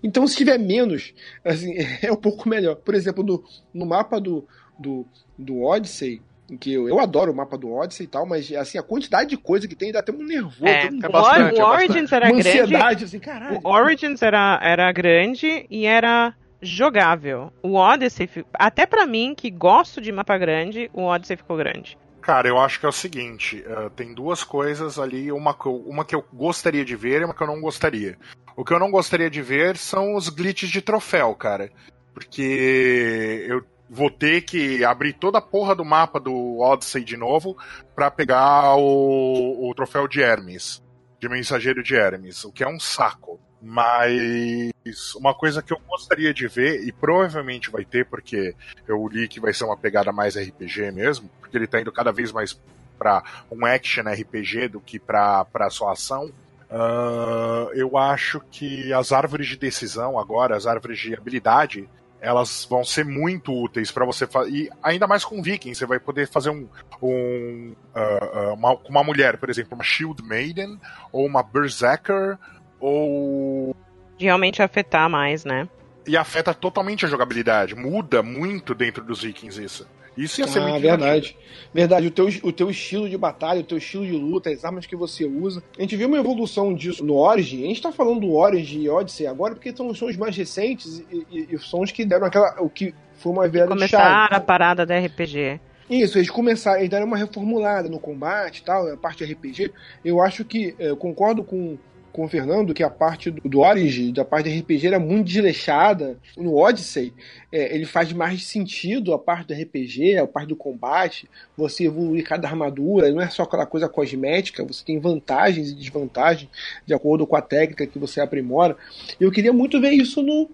Então, 0.00 0.24
se 0.28 0.36
tiver 0.36 0.58
menos, 0.58 1.12
assim, 1.44 1.74
é 2.00 2.12
um 2.12 2.16
pouco 2.16 2.48
melhor. 2.48 2.76
Por 2.76 2.94
exemplo, 2.94 3.24
no, 3.24 3.42
no 3.74 3.84
mapa 3.84 4.20
do, 4.20 4.46
do, 4.82 5.06
do 5.38 5.62
Odyssey, 5.62 6.20
em 6.50 6.56
que 6.58 6.74
eu, 6.74 6.86
eu 6.88 7.00
adoro 7.00 7.32
o 7.32 7.34
mapa 7.34 7.56
do 7.56 7.72
Odyssey 7.72 8.04
e 8.04 8.08
tal, 8.08 8.26
mas 8.26 8.52
assim, 8.52 8.76
a 8.76 8.82
quantidade 8.82 9.30
de 9.30 9.36
coisa 9.38 9.66
que 9.66 9.74
tem 9.74 9.90
dá 9.92 10.00
até 10.00 10.12
um 10.12 10.22
nervoso. 10.22 10.66
É, 10.66 10.90
um- 10.92 10.98
é 11.02 11.08
o, 11.08 11.12
bastante, 11.12 11.54
o 11.54 11.62
é 11.62 11.64
Origins 11.64 12.12
era 12.12 12.26
uma 12.26 12.32
grande. 12.42 12.48
ansiedade, 12.60 13.04
assim, 13.04 13.18
caralho. 13.18 13.60
O 13.64 13.68
Origins 13.70 14.20
era, 14.20 14.60
era 14.62 14.92
grande 14.92 15.64
e 15.70 15.86
era 15.86 16.34
jogável. 16.60 17.52
O 17.62 17.74
Odyssey, 17.76 18.28
até 18.52 18.84
pra 18.84 19.06
mim, 19.06 19.34
que 19.34 19.50
gosto 19.50 20.00
de 20.00 20.12
mapa 20.12 20.36
grande, 20.36 20.90
o 20.92 21.04
Odyssey 21.04 21.36
ficou 21.36 21.56
grande. 21.56 21.96
Cara, 22.20 22.46
eu 22.48 22.56
acho 22.58 22.78
que 22.78 22.86
é 22.86 22.88
o 22.88 22.92
seguinte: 22.92 23.64
eh, 23.66 23.90
tem 23.96 24.14
duas 24.14 24.44
coisas 24.44 24.96
ali, 24.98 25.32
uma 25.32 25.54
que, 25.54 25.66
eu, 25.66 25.74
uma 25.76 26.04
que 26.04 26.14
eu 26.14 26.24
gostaria 26.32 26.84
de 26.84 26.94
ver 26.94 27.20
e 27.20 27.24
uma 27.24 27.34
que 27.34 27.42
eu 27.42 27.48
não 27.48 27.60
gostaria. 27.60 28.16
O 28.54 28.64
que 28.64 28.72
eu 28.72 28.78
não 28.78 28.90
gostaria 28.92 29.28
de 29.30 29.42
ver 29.42 29.76
são 29.76 30.14
os 30.14 30.28
glitches 30.28 30.70
de 30.70 30.80
troféu, 30.82 31.34
cara. 31.34 31.70
Porque 32.14 33.44
eu 33.48 33.64
vou 33.92 34.10
ter 34.10 34.40
que 34.40 34.82
abrir 34.82 35.12
toda 35.12 35.36
a 35.36 35.42
porra 35.42 35.74
do 35.74 35.84
mapa 35.84 36.18
do 36.18 36.60
Odyssey 36.60 37.04
de 37.04 37.14
novo 37.14 37.54
pra 37.94 38.10
pegar 38.10 38.74
o, 38.76 39.68
o 39.68 39.74
troféu 39.74 40.08
de 40.08 40.22
Hermes, 40.22 40.82
de 41.20 41.28
mensageiro 41.28 41.82
de 41.82 41.94
Hermes, 41.94 42.42
o 42.42 42.50
que 42.50 42.64
é 42.64 42.68
um 42.68 42.80
saco. 42.80 43.38
Mas 43.60 44.72
uma 45.14 45.34
coisa 45.34 45.62
que 45.62 45.74
eu 45.74 45.80
gostaria 45.86 46.32
de 46.32 46.48
ver, 46.48 46.82
e 46.82 46.90
provavelmente 46.90 47.70
vai 47.70 47.84
ter, 47.84 48.06
porque 48.06 48.56
eu 48.88 49.06
li 49.06 49.28
que 49.28 49.38
vai 49.38 49.52
ser 49.52 49.64
uma 49.64 49.76
pegada 49.76 50.10
mais 50.10 50.36
RPG 50.36 50.90
mesmo, 50.90 51.30
porque 51.38 51.56
ele 51.56 51.66
tá 51.66 51.78
indo 51.78 51.92
cada 51.92 52.10
vez 52.10 52.32
mais 52.32 52.58
pra 52.98 53.22
um 53.50 53.66
action 53.66 54.04
RPG 54.04 54.68
do 54.68 54.80
que 54.80 54.98
pra 54.98 55.46
só 55.70 55.90
ação. 55.90 56.32
Ah, 56.70 57.68
eu 57.74 57.98
acho 57.98 58.40
que 58.50 58.90
as 58.94 59.12
árvores 59.12 59.48
de 59.48 59.58
decisão 59.58 60.18
agora, 60.18 60.56
as 60.56 60.66
árvores 60.66 60.98
de 60.98 61.14
habilidade, 61.14 61.88
elas 62.22 62.64
vão 62.70 62.84
ser 62.84 63.04
muito 63.04 63.52
úteis 63.52 63.90
para 63.90 64.06
você 64.06 64.28
fazer. 64.28 64.50
E 64.50 64.70
ainda 64.80 65.08
mais 65.08 65.24
com 65.24 65.42
Viking, 65.42 65.74
você 65.74 65.84
vai 65.84 65.98
poder 65.98 66.28
fazer 66.28 66.50
um. 66.50 66.68
um 67.02 67.74
uh, 67.94 68.54
uma, 68.54 68.78
uma 68.88 69.02
mulher, 69.02 69.36
por 69.38 69.50
exemplo, 69.50 69.74
uma 69.74 69.82
Shield 69.82 70.22
Maiden, 70.22 70.78
ou 71.10 71.26
uma 71.26 71.42
Berserker, 71.42 72.38
ou. 72.78 73.74
Realmente 74.16 74.62
afetar 74.62 75.10
mais, 75.10 75.44
né? 75.44 75.68
E 76.06 76.16
afeta 76.16 76.54
totalmente 76.54 77.04
a 77.04 77.08
jogabilidade. 77.08 77.74
Muda 77.74 78.22
muito 78.22 78.72
dentro 78.72 79.04
dos 79.04 79.22
Vikings 79.22 79.62
isso. 79.62 79.88
Isso 80.16 80.40
ia 80.40 80.46
ser 80.46 80.60
ah, 80.60 80.68
muito 80.68 80.82
verdade. 80.82 81.04
divertido. 81.04 81.42
Verdade, 81.72 82.06
o 82.06 82.10
teu, 82.10 82.28
o 82.42 82.52
teu 82.52 82.70
estilo 82.70 83.08
de 83.08 83.16
batalha, 83.16 83.60
o 83.60 83.64
teu 83.64 83.78
estilo 83.78 84.04
de 84.04 84.12
luta, 84.12 84.50
as 84.50 84.64
armas 84.64 84.86
que 84.86 84.94
você 84.94 85.24
usa. 85.24 85.62
A 85.78 85.82
gente 85.82 85.96
viu 85.96 86.08
uma 86.08 86.18
evolução 86.18 86.74
disso 86.74 87.04
no 87.04 87.14
Origin. 87.14 87.64
A 87.64 87.68
gente 87.68 87.82
tá 87.82 87.92
falando 87.92 88.20
do 88.20 88.32
Origin 88.32 88.82
e 88.82 88.88
Odyssey 88.90 89.26
agora 89.26 89.54
porque 89.54 89.74
são, 89.74 89.88
os 89.88 90.16
mais 90.16 90.36
recentes 90.36 91.02
e, 91.10 91.26
e, 91.30 91.54
e 91.54 91.58
são 91.58 91.80
os 91.80 91.90
que 91.90 92.04
deram 92.04 92.26
aquela. 92.26 92.60
O 92.60 92.68
que 92.68 92.94
foi 93.14 93.32
uma 93.32 93.48
virada 93.48 93.70
de 93.70 93.76
Começar 93.76 93.98
chave. 93.98 94.34
a 94.34 94.40
parada 94.40 94.84
da 94.84 94.98
RPG. 94.98 95.60
Isso, 95.88 96.16
eles 96.16 96.30
começaram, 96.30 96.78
eles 96.78 96.90
deram 96.90 97.06
uma 97.06 97.16
reformulada 97.16 97.88
no 97.88 97.98
combate 97.98 98.58
e 98.58 98.64
tal, 98.64 98.90
a 98.90 98.96
parte 98.96 99.24
RPG. 99.24 99.72
Eu 100.04 100.22
acho 100.22 100.44
que, 100.44 100.74
eh, 100.78 100.90
eu 100.90 100.96
concordo 100.96 101.44
com, 101.44 101.76
com 102.12 102.24
o 102.24 102.28
Fernando 102.28 102.74
que 102.74 102.82
a 102.82 102.90
parte 102.90 103.30
do, 103.30 103.48
do 103.48 103.60
Origin, 103.60 104.12
da 104.12 104.24
parte 104.24 104.50
de 104.50 104.60
RPG, 104.60 104.86
era 104.86 105.00
muito 105.00 105.26
desleixada. 105.26 106.18
No 106.36 106.56
Odyssey, 106.56 107.12
eh, 107.50 107.74
ele 107.74 107.86
faz 107.86 108.12
mais 108.12 108.44
sentido 108.44 109.12
a 109.14 109.18
parte 109.18 109.48
do 109.48 109.54
RPG, 109.54 110.18
a 110.18 110.26
parte 110.26 110.48
do 110.48 110.56
combate, 110.56 111.28
você 111.56 111.84
evoluir 111.84 112.24
cada 112.24 112.48
armadura, 112.48 113.10
não 113.10 113.20
é 113.20 113.28
só 113.28 113.42
aquela 113.44 113.66
coisa 113.66 113.88
cosmética, 113.88 114.64
você 114.64 114.84
tem 114.84 114.98
vantagens 114.98 115.70
e 115.70 115.74
desvantagens 115.74 116.50
de 116.86 116.94
acordo 116.94 117.26
com 117.26 117.36
a 117.36 117.42
técnica 117.42 117.86
que 117.86 117.98
você 117.98 118.20
aprimora. 118.20 118.76
Eu 119.18 119.30
queria 119.30 119.52
muito 119.52 119.80
ver 119.80 119.90
isso 119.90 120.22
no 120.22 120.50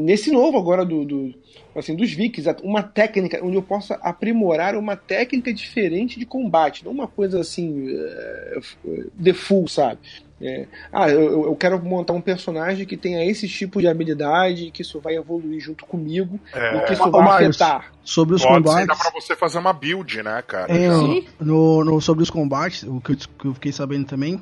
nesse 0.00 0.30
novo 0.32 0.58
agora 0.58 0.84
do, 0.84 1.04
do 1.04 1.34
assim 1.76 1.94
dos 1.94 2.10
vikings 2.12 2.48
uma 2.62 2.82
técnica 2.82 3.38
onde 3.44 3.56
eu 3.56 3.62
possa 3.62 3.94
aprimorar 4.02 4.74
uma 4.74 4.96
técnica 4.96 5.52
diferente 5.52 6.18
de 6.18 6.26
combate 6.26 6.84
não 6.84 6.92
uma 6.92 7.06
coisa 7.06 7.40
assim 7.40 7.86
eh, 7.88 8.60
de 9.14 9.32
full 9.32 9.68
sabe 9.68 10.00
É, 10.42 10.66
ah 10.90 11.08
eu, 11.10 11.44
eu 11.44 11.54
quero 11.54 11.78
montar 11.84 12.14
um 12.14 12.20
personagem 12.20 12.86
que 12.86 12.96
tenha 12.96 13.22
esse 13.24 13.46
tipo 13.46 13.78
de 13.80 13.86
habilidade 13.86 14.64
e 14.66 14.70
que 14.70 14.80
isso 14.82 14.98
vai 14.98 15.14
evoluir 15.14 15.60
junto 15.60 15.84
comigo 15.86 16.40
É, 16.54 16.76
e 16.78 16.80
que 16.86 16.92
isso 16.94 17.10
vai 17.10 17.28
afetar 17.28 17.92
Sobre 18.02 18.34
os 18.34 18.42
Pode 18.42 18.54
ser, 18.54 18.62
combates. 18.62 18.86
dá 18.86 18.96
pra 18.96 19.10
você 19.20 19.36
fazer 19.36 19.58
uma 19.58 19.72
build, 19.74 20.22
né, 20.22 20.42
cara? 20.46 20.72
É, 20.72 20.90
Sim. 20.98 21.26
no, 21.38 21.84
no- 21.84 22.00
sobre 22.00 22.22
os 22.22 22.30
combates, 22.30 22.82
o 22.84 23.00
que 23.00 23.12
eu, 23.12 23.16
que 23.38 23.44
eu 23.48 23.54
fiquei 23.54 23.70
sabendo 23.70 24.06
também, 24.06 24.40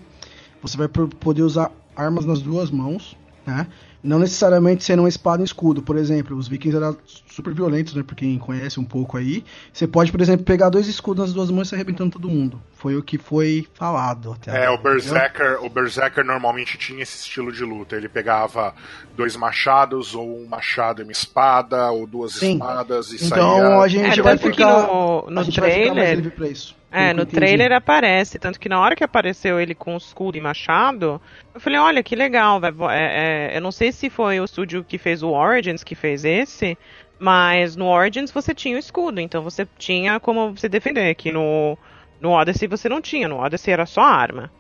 você 0.63 0.77
vai 0.77 0.87
poder 0.89 1.43
usar 1.43 1.71
armas 1.97 2.25
nas 2.25 2.41
duas 2.41 2.71
mãos, 2.71 3.17
né? 3.45 3.67
Não 4.03 4.19
necessariamente 4.21 4.85
sendo 4.85 5.01
uma 5.03 5.09
espada 5.09 5.39
e 5.39 5.43
um 5.43 5.45
escudo. 5.45 5.83
Por 5.83 5.97
exemplo, 5.97 6.37
os 6.37 6.47
vikings 6.47 6.77
eram 6.77 6.97
super 7.27 7.53
violentos, 7.53 7.95
né? 7.95 8.03
Pra 8.03 8.15
quem 8.15 8.39
conhece 8.39 8.79
um 8.79 8.85
pouco 8.85 9.17
aí. 9.17 9.45
Você 9.73 9.87
pode, 9.89 10.13
por 10.13 10.21
exemplo, 10.21 10.45
pegar 10.45 10.69
dois 10.69 10.87
escudos 10.87 11.25
nas 11.25 11.35
duas 11.35 11.51
mãos 11.51 11.71
e 11.73 11.75
arrebentando 11.75 12.13
todo 12.13 12.29
mundo. 12.29 12.63
Foi 12.75 12.95
o 12.97 13.03
que 13.03 13.19
foi 13.19 13.67
falado 13.75 14.33
até 14.33 14.53
É, 14.53 14.67
agora, 14.67 14.75
o 14.79 14.83
Berserker, 14.83 15.59
o 15.65 15.69
Berserker 15.69 16.25
normalmente 16.25 16.79
tinha 16.79 17.03
esse 17.03 17.19
estilo 17.19 17.51
de 17.51 17.65
luta. 17.65 17.97
Ele 17.97 18.09
pegava 18.09 18.73
dois 19.17 19.35
machados, 19.35 20.15
ou 20.15 20.41
um 20.43 20.47
machado 20.47 21.03
e 21.03 21.05
uma 21.05 21.11
espada, 21.13 21.91
ou 21.91 22.07
duas 22.07 22.35
Sim. 22.35 22.53
espadas 22.53 23.11
e 23.13 23.17
Então 23.27 23.59
saía. 23.59 23.79
a 23.81 23.89
gente 23.89 24.21
É, 24.21 24.23
vai 24.23 24.39
ficar. 24.39 24.83
no, 24.87 25.27
no 25.29 25.41
a 25.41 25.43
gente 25.43 25.59
vai 25.61 25.71
ficar 25.73 25.85
mais 25.87 25.95
trailer. 25.95 26.15
livre 26.17 26.31
pra 26.31 26.49
isso. 26.49 26.79
É, 26.91 27.13
no 27.13 27.23
entendi. 27.23 27.37
trailer 27.37 27.73
aparece, 27.73 28.39
tanto 28.39 28.59
que 28.59 28.67
na 28.67 28.81
hora 28.81 28.97
que 28.97 29.05
apareceu 29.05 29.61
ele 29.61 29.75
com 29.75 29.95
escudo 29.99 30.39
e 30.39 30.41
machado, 30.41 31.21
eu 31.55 31.61
falei, 31.61 31.79
olha, 31.79 32.03
que 32.03 32.17
legal, 32.17 32.59
vai, 32.59 32.73
é, 32.97 33.51
é, 33.53 33.57
eu 33.59 33.61
não 33.61 33.71
sei 33.71 33.88
se 33.93 34.09
foi 34.11 34.41
o 34.41 34.45
estúdio 34.45 34.85
que 34.85 34.99
fez 34.99 35.23
o 35.23 35.31
Origins 35.31 35.83
que 35.85 35.95
fez 35.95 36.25
esse, 36.25 36.77
mas 37.19 37.77
no 37.77 37.87
Origins 37.87 38.31
você 38.31 38.55
tinha 38.55 38.77
o 38.77 38.79
escudo, 38.79 39.21
então 39.21 39.43
você 39.43 39.67
tinha 39.79 40.19
como 40.21 40.55
você 40.55 40.69
defender, 40.69 41.15
que 41.15 41.33
no, 41.33 41.77
no 42.21 42.31
Odyssey 42.31 42.69
você 42.69 42.89
não 42.89 43.01
tinha, 43.01 43.27
no 43.29 43.39
Odyssey 43.39 43.73
era 43.73 43.87
só 43.87 44.03
arma, 44.03 44.51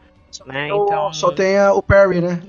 né, 0.46 0.66
então... 0.68 1.12
Só 1.12 1.30
tem 1.32 1.56
a- 1.56 1.72
o 1.72 1.82
parry, 1.82 2.20
né? 2.20 2.40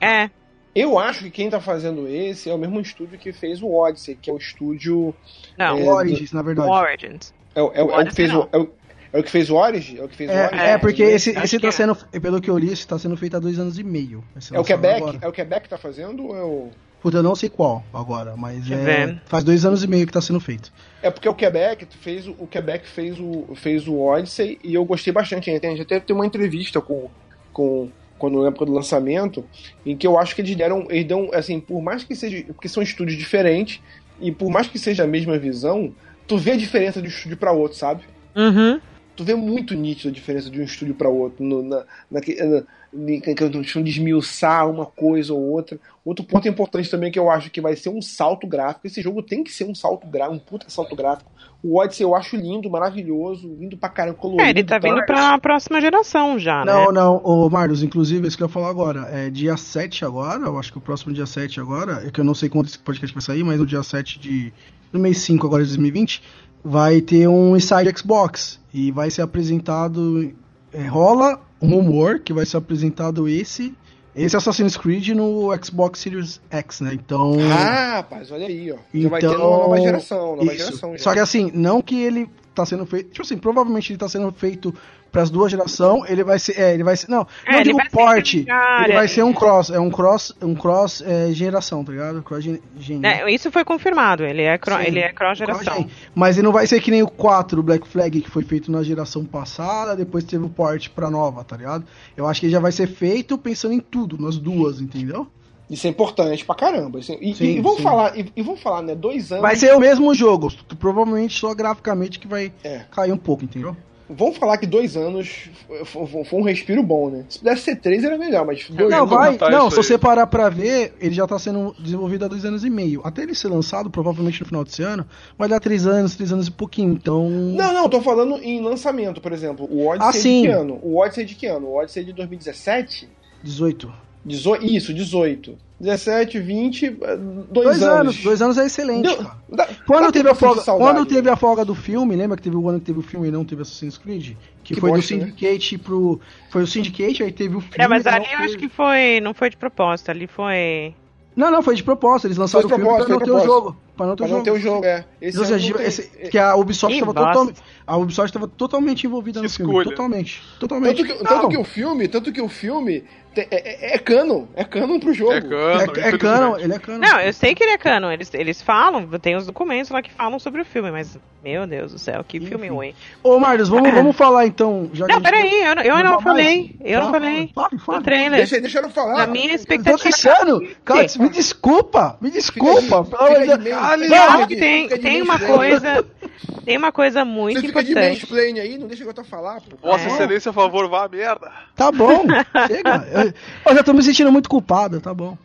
É, 0.00 0.30
eu 0.74 0.98
acho 0.98 1.24
que 1.24 1.30
quem 1.30 1.50
tá 1.50 1.60
fazendo 1.60 2.06
esse 2.06 2.48
é 2.48 2.54
o 2.54 2.58
mesmo 2.58 2.78
estúdio 2.80 3.18
que 3.18 3.32
fez 3.32 3.60
o 3.62 3.68
Odyssey 3.72 4.14
que 4.14 4.30
é 4.30 4.32
o 4.32 4.36
estúdio 4.36 5.12
não, 5.56 5.76
O 5.76 5.80
É, 5.80 5.92
Origins, 5.92 6.32
na 6.32 6.40
o 6.40 6.44
verdade. 6.44 6.70
Origins. 6.70 7.34
é, 7.54 7.62
o- 7.62 7.72
é, 7.74 7.82
o- 7.82 7.90
é 7.90 7.98
o 8.02 8.04
que 8.06 8.14
fez 8.14 8.32
o, 8.32 8.48
o, 8.54 8.68
é 9.12 9.18
o 9.18 9.22
que 9.22 9.30
fez 9.30 9.50
o 9.50 9.56
Origin 9.56 9.98
é 9.98 10.04
o 10.04 10.08
que 10.08 10.16
fez 10.16 10.30
o 10.30 10.32
Origin 10.32 10.56
É, 10.56 10.70
é, 10.70 10.78
porque 10.78 11.04
né? 11.04 11.12
esse, 11.12 11.30
acho 11.30 11.44
esse 11.44 11.58
tá 11.58 11.68
é. 11.68 11.72
sendo, 11.72 11.94
pelo 11.94 12.40
que 12.40 12.50
eu 12.50 12.58
li, 12.58 12.72
esse 12.72 12.86
tá 12.86 12.98
sendo 12.98 13.16
feito 13.16 13.36
há 13.36 13.40
dois 13.40 13.58
anos 13.58 13.78
e 13.78 13.84
meio. 13.84 14.22
É 14.52 14.58
o 14.58 14.64
Quebec? 14.64 14.96
agora. 15.02 15.18
É 15.22 15.28
o 15.28 15.32
Quebec 15.32 15.62
que 15.62 15.68
tá 15.68 15.78
fazendo 15.78 16.26
ou 16.26 16.36
é 16.36 16.42
o. 16.42 16.68
Puta, 17.00 17.18
eu 17.18 17.22
não 17.22 17.36
sei 17.36 17.48
qual 17.48 17.84
agora, 17.94 18.36
mas 18.36 18.68
é, 18.68 19.16
faz 19.26 19.44
dois 19.44 19.64
anos 19.64 19.84
e 19.84 19.86
meio 19.86 20.04
que 20.04 20.12
tá 20.12 20.20
sendo 20.20 20.40
feito. 20.40 20.72
É 21.00 21.10
porque 21.10 21.28
o 21.28 21.34
Quebec 21.34 21.86
fez 22.00 22.26
o, 22.26 22.32
o 22.38 22.46
Quebec 22.46 22.88
fez 22.88 23.20
o, 23.20 23.54
fez 23.54 23.86
o 23.86 24.00
Odyssey 24.00 24.58
e 24.64 24.74
eu 24.74 24.84
gostei 24.84 25.12
bastante. 25.12 25.48
A 25.48 25.54
gente 25.54 25.82
até 25.82 26.00
tem 26.00 26.14
uma 26.14 26.26
entrevista 26.26 26.80
com, 26.80 27.08
com 27.52 27.88
quando 28.18 28.42
na 28.42 28.48
época 28.48 28.66
do 28.66 28.72
lançamento, 28.72 29.44
em 29.86 29.96
que 29.96 30.06
eu 30.06 30.18
acho 30.18 30.34
que 30.34 30.42
eles 30.42 30.54
deram, 30.56 30.86
eles 30.90 31.06
dão, 31.06 31.30
assim, 31.32 31.60
por 31.60 31.80
mais 31.80 32.02
que 32.02 32.14
seja, 32.14 32.44
porque 32.48 32.68
são 32.68 32.82
estúdios 32.82 33.16
diferentes 33.16 33.80
e 34.20 34.32
por 34.32 34.50
mais 34.50 34.66
que 34.66 34.78
seja 34.78 35.04
a 35.04 35.06
mesma 35.06 35.38
visão, 35.38 35.94
tu 36.26 36.36
vê 36.36 36.52
a 36.52 36.56
diferença 36.56 37.00
de 37.00 37.06
um 37.06 37.10
estúdio 37.10 37.36
para 37.36 37.52
outro, 37.52 37.78
sabe? 37.78 38.02
Uhum. 38.34 38.80
Tu 39.18 39.24
vê 39.24 39.34
muito 39.34 39.74
nítido 39.74 40.10
a 40.10 40.12
diferença 40.12 40.48
de 40.48 40.60
um 40.60 40.64
estúdio 40.64 40.94
para 40.94 41.08
outro, 41.08 41.44
no, 41.44 41.60
na, 41.60 41.78
na, 42.08 42.20
na, 42.20 42.64
na 42.92 43.20
questão 43.60 43.82
de 43.82 43.90
esmiuçar 43.90 44.70
uma 44.70 44.86
coisa 44.86 45.34
ou 45.34 45.40
outra. 45.40 45.76
Outro 46.04 46.24
ponto 46.24 46.46
importante 46.46 46.88
também 46.88 47.10
que 47.10 47.18
eu 47.18 47.28
acho 47.28 47.50
que 47.50 47.60
vai 47.60 47.74
ser 47.74 47.88
um 47.88 48.00
salto 48.00 48.46
gráfico. 48.46 48.86
Esse 48.86 49.02
jogo 49.02 49.20
tem 49.20 49.42
que 49.42 49.50
ser 49.50 49.64
um 49.64 49.74
salto 49.74 50.06
gráfico, 50.06 50.36
um 50.36 50.38
puta 50.38 50.70
salto 50.70 50.94
gráfico. 50.94 51.28
O 51.64 51.80
Odyssey 51.80 52.04
eu 52.04 52.14
acho 52.14 52.36
lindo, 52.36 52.70
maravilhoso, 52.70 53.48
lindo 53.58 53.76
pra 53.76 53.88
caramba, 53.88 54.16
colorido. 54.16 54.44
É, 54.44 54.50
ele 54.50 54.62
tá 54.62 54.78
vindo 54.78 55.04
pra 55.04 55.36
próxima 55.40 55.80
geração 55.80 56.38
já, 56.38 56.64
né? 56.64 56.72
Não, 56.72 56.92
não, 56.92 57.16
ô 57.24 57.50
Marlos, 57.50 57.82
inclusive, 57.82 58.28
isso 58.28 58.36
que 58.36 58.44
eu 58.44 58.46
ia 58.46 58.52
falar 58.52 58.70
agora. 58.70 59.08
É 59.10 59.28
dia 59.28 59.56
7 59.56 60.04
agora, 60.04 60.44
eu 60.44 60.56
acho 60.56 60.70
que 60.70 60.78
o 60.78 60.80
próximo 60.80 61.12
dia 61.12 61.26
7 61.26 61.58
agora, 61.58 62.06
é 62.06 62.10
que 62.12 62.20
eu 62.20 62.24
não 62.24 62.34
sei 62.34 62.48
quando 62.48 62.66
esse 62.66 62.78
podcast 62.78 63.12
vai 63.12 63.22
sair, 63.22 63.42
mas 63.42 63.58
no 63.58 63.66
dia 63.66 63.82
7 63.82 64.20
de. 64.20 64.52
No 64.92 65.00
mês 65.00 65.18
5 65.18 65.46
agora 65.46 65.62
de 65.62 65.68
2020, 65.70 66.22
vai 66.64 67.00
ter 67.00 67.28
um 67.28 67.56
Inside 67.56 67.92
Xbox. 67.96 68.58
E 68.72 68.90
vai 68.92 69.10
ser 69.10 69.22
apresentado. 69.22 70.32
é, 70.72 70.86
rola 70.86 71.40
um 71.60 71.70
rumor 71.70 72.20
que 72.20 72.32
vai 72.32 72.44
ser 72.46 72.56
apresentado 72.58 73.28
esse. 73.28 73.74
Esse 74.14 74.36
Assassin's 74.36 74.76
Creed 74.76 75.08
no 75.10 75.50
Xbox 75.62 76.00
Series 76.00 76.40
X, 76.50 76.80
né? 76.80 76.90
Então. 76.94 77.34
Ah, 77.52 77.96
rapaz, 77.96 78.30
olha 78.32 78.46
aí, 78.48 78.72
ó. 78.72 78.76
Já 78.92 79.08
vai 79.08 79.20
ter 79.20 79.26
Então, 79.28 79.38
uma 79.38 79.58
nova 79.58 79.80
geração, 79.80 80.36
nova 80.36 80.44
isso. 80.44 80.56
geração 80.64 80.92
já. 80.92 80.98
Só 80.98 81.12
que 81.12 81.20
assim, 81.20 81.50
não 81.54 81.80
que 81.80 82.00
ele 82.02 82.28
tá 82.58 82.66
sendo 82.66 82.84
feito. 82.86 83.10
Tipo 83.10 83.22
assim, 83.22 83.36
provavelmente 83.38 83.92
ele 83.92 83.98
tá 83.98 84.08
sendo 84.08 84.30
feito 84.32 84.74
pras 85.10 85.30
duas 85.30 85.50
gerações. 85.50 86.08
Ele 86.10 86.22
vai 86.22 86.38
ser. 86.38 86.58
É, 86.60 86.74
ele 86.74 86.84
vai 86.84 86.96
ser. 86.96 87.08
Não, 87.10 87.26
É, 87.46 87.52
não 87.56 87.62
digo 87.62 87.78
porte. 87.90 88.38
Ele 88.84 88.92
vai 88.92 89.04
é. 89.04 89.08
ser 89.08 89.22
um 89.22 89.32
cross. 89.32 89.70
É 89.70 89.80
um 89.80 89.90
cross. 89.90 90.34
Um 90.42 90.54
cross 90.54 91.02
é, 91.06 91.32
geração, 91.32 91.84
tá 91.84 91.92
ligado? 91.92 92.22
Cross 92.22 92.44
gen, 92.44 92.60
É, 93.04 93.30
isso 93.32 93.50
foi 93.50 93.64
confirmado, 93.64 94.24
ele 94.24 94.42
é, 94.42 94.58
cro 94.58 94.76
Sim, 94.76 94.82
ele 94.86 95.00
é 95.00 95.12
cross 95.12 95.38
geração. 95.38 95.64
cross-gen. 95.64 95.90
Mas 96.14 96.36
ele 96.36 96.44
não 96.46 96.52
vai 96.52 96.66
ser 96.66 96.80
que 96.80 96.90
nem 96.90 97.02
o 97.02 97.08
4 97.08 97.62
Black 97.62 97.86
Flag 97.88 98.20
que 98.20 98.30
foi 98.30 98.42
feito 98.42 98.70
na 98.70 98.82
geração 98.82 99.24
passada, 99.24 99.96
depois 99.96 100.24
teve 100.24 100.44
o 100.44 100.48
port 100.48 100.88
pra 100.90 101.10
nova, 101.10 101.44
tá 101.44 101.56
ligado? 101.56 101.84
Eu 102.16 102.26
acho 102.26 102.40
que 102.40 102.46
ele 102.46 102.52
já 102.52 102.60
vai 102.60 102.72
ser 102.72 102.86
feito 102.88 103.38
pensando 103.38 103.72
em 103.74 103.80
tudo, 103.80 104.20
nas 104.20 104.36
duas, 104.36 104.80
entendeu? 104.80 105.26
Isso 105.70 105.86
é 105.86 105.90
importante 105.90 106.44
pra 106.44 106.54
caramba. 106.54 106.98
É- 106.98 107.18
E, 107.20 107.34
Sim, 107.34 107.44
e, 107.44 107.60
vamos 107.60 107.78
sim. 107.78 107.82
falar, 107.82 108.18
e, 108.18 108.32
e 108.34 108.42
vamos 108.42 108.60
falar, 108.60 108.82
né? 108.82 108.94
Dois 108.94 109.30
anos. 109.30 109.42
Vai 109.42 109.54
ser 109.56 109.74
o 109.74 109.80
mesmo 109.80 110.14
jogo, 110.14 110.50
provavelmente 110.78 111.38
só 111.38 111.54
graficamente 111.54 112.18
que 112.18 112.26
vai 112.26 112.52
É. 112.64 112.82
cair 112.90 113.12
um 113.12 113.18
pouco, 113.18 113.44
entendeu? 113.44 113.76
Vamos 114.10 114.38
falar 114.38 114.56
que 114.56 114.66
dois 114.66 114.96
anos 114.96 115.50
foi, 115.84 116.24
foi- 116.24 116.40
um 116.40 116.42
respiro 116.42 116.82
bom, 116.82 117.10
né? 117.10 117.26
Se 117.28 117.40
pudesse 117.40 117.60
ser 117.60 117.76
três 117.76 118.02
era 118.02 118.16
melhor, 118.16 118.46
mas 118.46 118.66
dois 118.70 118.90
Não, 118.90 119.00
anos. 119.00 119.10
vai. 119.10 119.36
Não, 119.50 119.68
isso 119.68 119.82
se 119.82 119.88
você 119.88 119.98
parar 119.98 120.26
pra 120.26 120.48
ver, 120.48 120.94
ele 120.98 121.14
já 121.14 121.26
tá 121.26 121.38
sendo 121.38 121.74
desenvolvido 121.78 122.24
há 122.24 122.28
dois 122.28 122.42
anos 122.46 122.64
e 122.64 122.70
meio. 122.70 123.02
Até 123.04 123.20
ele 123.22 123.34
ser 123.34 123.48
lançado, 123.48 123.90
provavelmente 123.90 124.40
no 124.40 124.46
final 124.46 124.64
desse 124.64 124.82
ano, 124.82 125.04
vai 125.36 125.46
dar 125.46 125.60
três 125.60 125.86
anos, 125.86 126.16
três 126.16 126.32
anos 126.32 126.46
e 126.46 126.50
pouquinho. 126.50 126.94
Então. 126.94 127.28
Não, 127.28 127.74
não, 127.74 127.86
tô 127.90 128.00
falando 128.00 128.38
em 128.42 128.62
lançamento, 128.62 129.20
por 129.20 129.30
exemplo. 129.32 129.68
O 129.70 129.86
Odyssey 129.88 130.06
Ah, 130.06 130.08
é 130.08 130.12
de 130.12 130.18
sim. 130.22 130.42
que 130.44 130.48
ano? 130.48 130.78
O 130.82 130.96
Odyssey 130.96 131.24
é 131.24 131.26
de 131.26 131.34
que 131.34 131.46
ano? 131.46 131.66
O 131.66 131.76
Odyssey 131.78 132.02
é 132.02 132.06
de 132.06 132.12
2017? 132.14 133.10
18. 133.44 133.92
18, 134.28 134.64
isso, 134.66 134.94
18. 134.94 135.56
17, 135.80 136.40
20, 136.40 136.86
eh, 136.86 137.16
dois, 137.16 137.48
Dois, 137.50 137.82
anos. 137.82 138.00
anos. 138.00 138.22
Dois 138.24 138.42
anos 138.42 138.58
é 138.58 138.66
excelente, 138.66 139.02
Deu- 139.08 139.26
dá- 139.48 139.68
Quando 139.86 140.06
dá 140.06 140.12
teve, 140.12 140.28
a 140.28 140.34
folga, 140.34 140.62
quando 140.62 141.06
teve 141.06 141.22
né? 141.22 141.30
a 141.30 141.36
folga 141.36 141.64
do 141.64 141.74
filme, 141.74 142.16
lembra 142.16 142.36
que 142.36 142.42
teve 142.42 142.56
o 142.56 142.68
ano 142.68 142.80
que 142.80 142.86
teve 142.86 142.98
o 142.98 143.02
filme 143.02 143.28
e 143.28 143.30
não 143.30 143.44
teve 143.44 143.62
Assassin's 143.62 143.96
Creed? 143.96 144.34
Que, 144.64 144.74
Que 144.74 144.80
foi 144.80 144.90
bosta, 144.90 145.14
do 145.14 145.20
né? 145.20 145.26
Syndicate 145.26 145.78
pro. 145.78 146.20
Foi 146.50 146.62
o 146.64 146.66
Syndicate, 146.66 147.22
aí 147.22 147.30
teve 147.30 147.54
o 147.56 147.60
filme. 147.60 147.76
É, 147.78 147.86
mas 147.86 148.06
ali 148.08 148.24
eu 148.24 148.36
foi- 148.38 148.46
acho 148.46 148.58
que 148.58 148.68
foi. 148.68 149.20
Não 149.20 149.32
foi 149.32 149.50
de 149.50 149.56
proposta, 149.56 150.10
ali 150.10 150.26
foi. 150.26 150.94
Não, 151.36 151.52
não, 151.52 151.62
foi 151.62 151.76
de 151.76 151.84
propósito. 151.84 152.26
Eles 152.26 152.36
lançaram 152.36 152.66
o 152.66 152.68
filme 152.68 152.84
pra 152.84 153.06
não 153.08 153.18
ter 153.20 153.30
o 153.30 153.44
jogo. 153.44 153.76
Pra 153.96 154.06
não 154.06 154.16
ter 154.16 154.24
Pra 154.24 154.32
o 154.32 154.36
não 154.38 154.42
ter 154.42 154.50
jogo. 154.50 154.58
o 154.58 154.60
jogo, 154.60 154.84
é. 154.84 155.04
Esse 155.22 155.38
Ou 155.38 155.44
ano 155.44 155.52
seja, 155.52 155.74
tem- 155.74 155.86
esse- 155.86 156.02
que 156.30 156.36
a 156.38 156.56
Ubisoft 156.56 156.92
Que 156.92 157.00
estava 157.08 157.14
totalmente, 157.26 157.60
a 157.86 157.96
Ubisoft 157.96 158.28
estava 158.30 158.48
totalmente 158.48 159.06
envolvida 159.06 159.40
no 159.40 159.48
filme, 159.48 159.84
totalmente, 159.84 160.42
totalmente. 160.58 160.96
Tanto 161.04 161.16
que, 161.18 161.24
tanto 161.24 161.48
que 161.48 161.56
o 161.56 161.64
filme, 161.64 162.08
tanto 162.08 162.32
que 162.32 162.40
o 162.40 162.48
filme 162.48 163.04
é, 163.36 163.46
é, 163.50 163.94
é 163.94 163.98
canon, 163.98 164.46
é 164.56 164.64
canon 164.64 164.98
pro 164.98 165.12
jogo. 165.14 165.32
É 165.32 165.40
cano, 165.40 165.92
é, 165.96 166.08
é 166.08 166.18
canon, 166.18 166.56
ele 166.58 166.72
é 166.74 166.78
canon. 166.78 166.98
Não, 166.98 167.20
eu 167.20 167.32
sei 167.32 167.54
que 167.54 167.62
ele 167.62 167.72
é 167.72 167.78
canon. 167.78 168.10
Eles, 168.10 168.32
eles 168.34 168.60
falam, 168.62 169.06
tem 169.20 169.36
os 169.36 169.46
documentos 169.46 169.90
lá 169.90 170.02
que 170.02 170.10
falam 170.12 170.38
sobre 170.38 170.60
o 170.62 170.64
filme, 170.64 170.90
mas, 170.90 171.16
meu 171.44 171.66
Deus 171.66 171.92
do 171.92 171.98
céu, 171.98 172.24
que 172.26 172.40
filme 172.40 172.66
Enfim. 172.66 172.74
ruim. 172.74 172.94
Ô, 173.22 173.38
Marlos, 173.38 173.68
vamos, 173.68 173.90
vamos 173.92 174.16
falar 174.16 174.46
então. 174.46 174.90
Já 174.92 175.06
Não, 175.06 175.14
gente- 175.16 175.24
peraí, 175.24 175.62
eu, 175.62 175.76
não- 175.76 175.82
eu 175.82 175.94
ainda 175.94 176.04
não 176.04 176.12
mais? 176.12 176.24
falei. 176.24 176.76
Eu 176.84 177.00
não 177.00 177.06
Fala, 177.12 177.20
falei. 177.20 177.50
Fala, 177.54 177.70
fala. 177.86 177.98
No 177.98 178.04
trailer. 178.04 178.38
Deixa, 178.38 178.60
deixa 178.60 178.78
eu 178.80 178.90
falar. 178.90 179.18
Na 179.18 179.26
minha 179.26 179.46
Eu 179.46 179.50
tô 179.50 179.54
expectativa. 179.56 180.02
deixando. 180.02 180.68
Cara, 180.84 181.06
me 181.18 181.28
desculpa, 181.28 182.16
me 182.20 182.30
desculpa. 182.30 183.02
de 183.02 183.08
Fica 183.10 183.58
de 183.58 183.70
Não, 184.08 184.32
fica 184.32 184.46
que 184.48 184.54
de- 184.54 184.60
tem, 184.60 184.82
fica 184.84 184.96
de 184.96 185.02
tem 185.02 185.22
uma 185.22 185.34
mansplaining. 185.34 185.56
coisa. 185.80 186.06
Tem 186.64 186.76
uma 186.76 186.92
coisa 186.92 187.24
muito 187.24 187.60
Você 187.60 187.66
fica 187.68 187.82
de 187.82 187.92
importante. 187.92 188.20
mansplain 188.20 188.60
aí, 188.60 188.76
não 188.78 188.86
deixa 188.86 189.02
eu 189.02 189.24
falar, 189.24 189.58
pô. 189.62 189.76
Vossa 189.88 190.04
É. 190.04 190.08
Excelência, 190.08 190.50
a 190.50 190.52
favor, 190.52 190.86
vá 190.88 191.04
à 191.04 191.08
merda. 191.08 191.50
Tá 191.74 191.90
bom, 191.90 192.24
chega. 192.68 193.17
Eu, 193.64 193.74
já 193.74 193.82
tô 193.82 193.92
me 193.92 194.02
sentindo 194.02 194.32
muito 194.32 194.48
culpado, 194.48 195.00
tá 195.00 195.12
bom. 195.12 195.36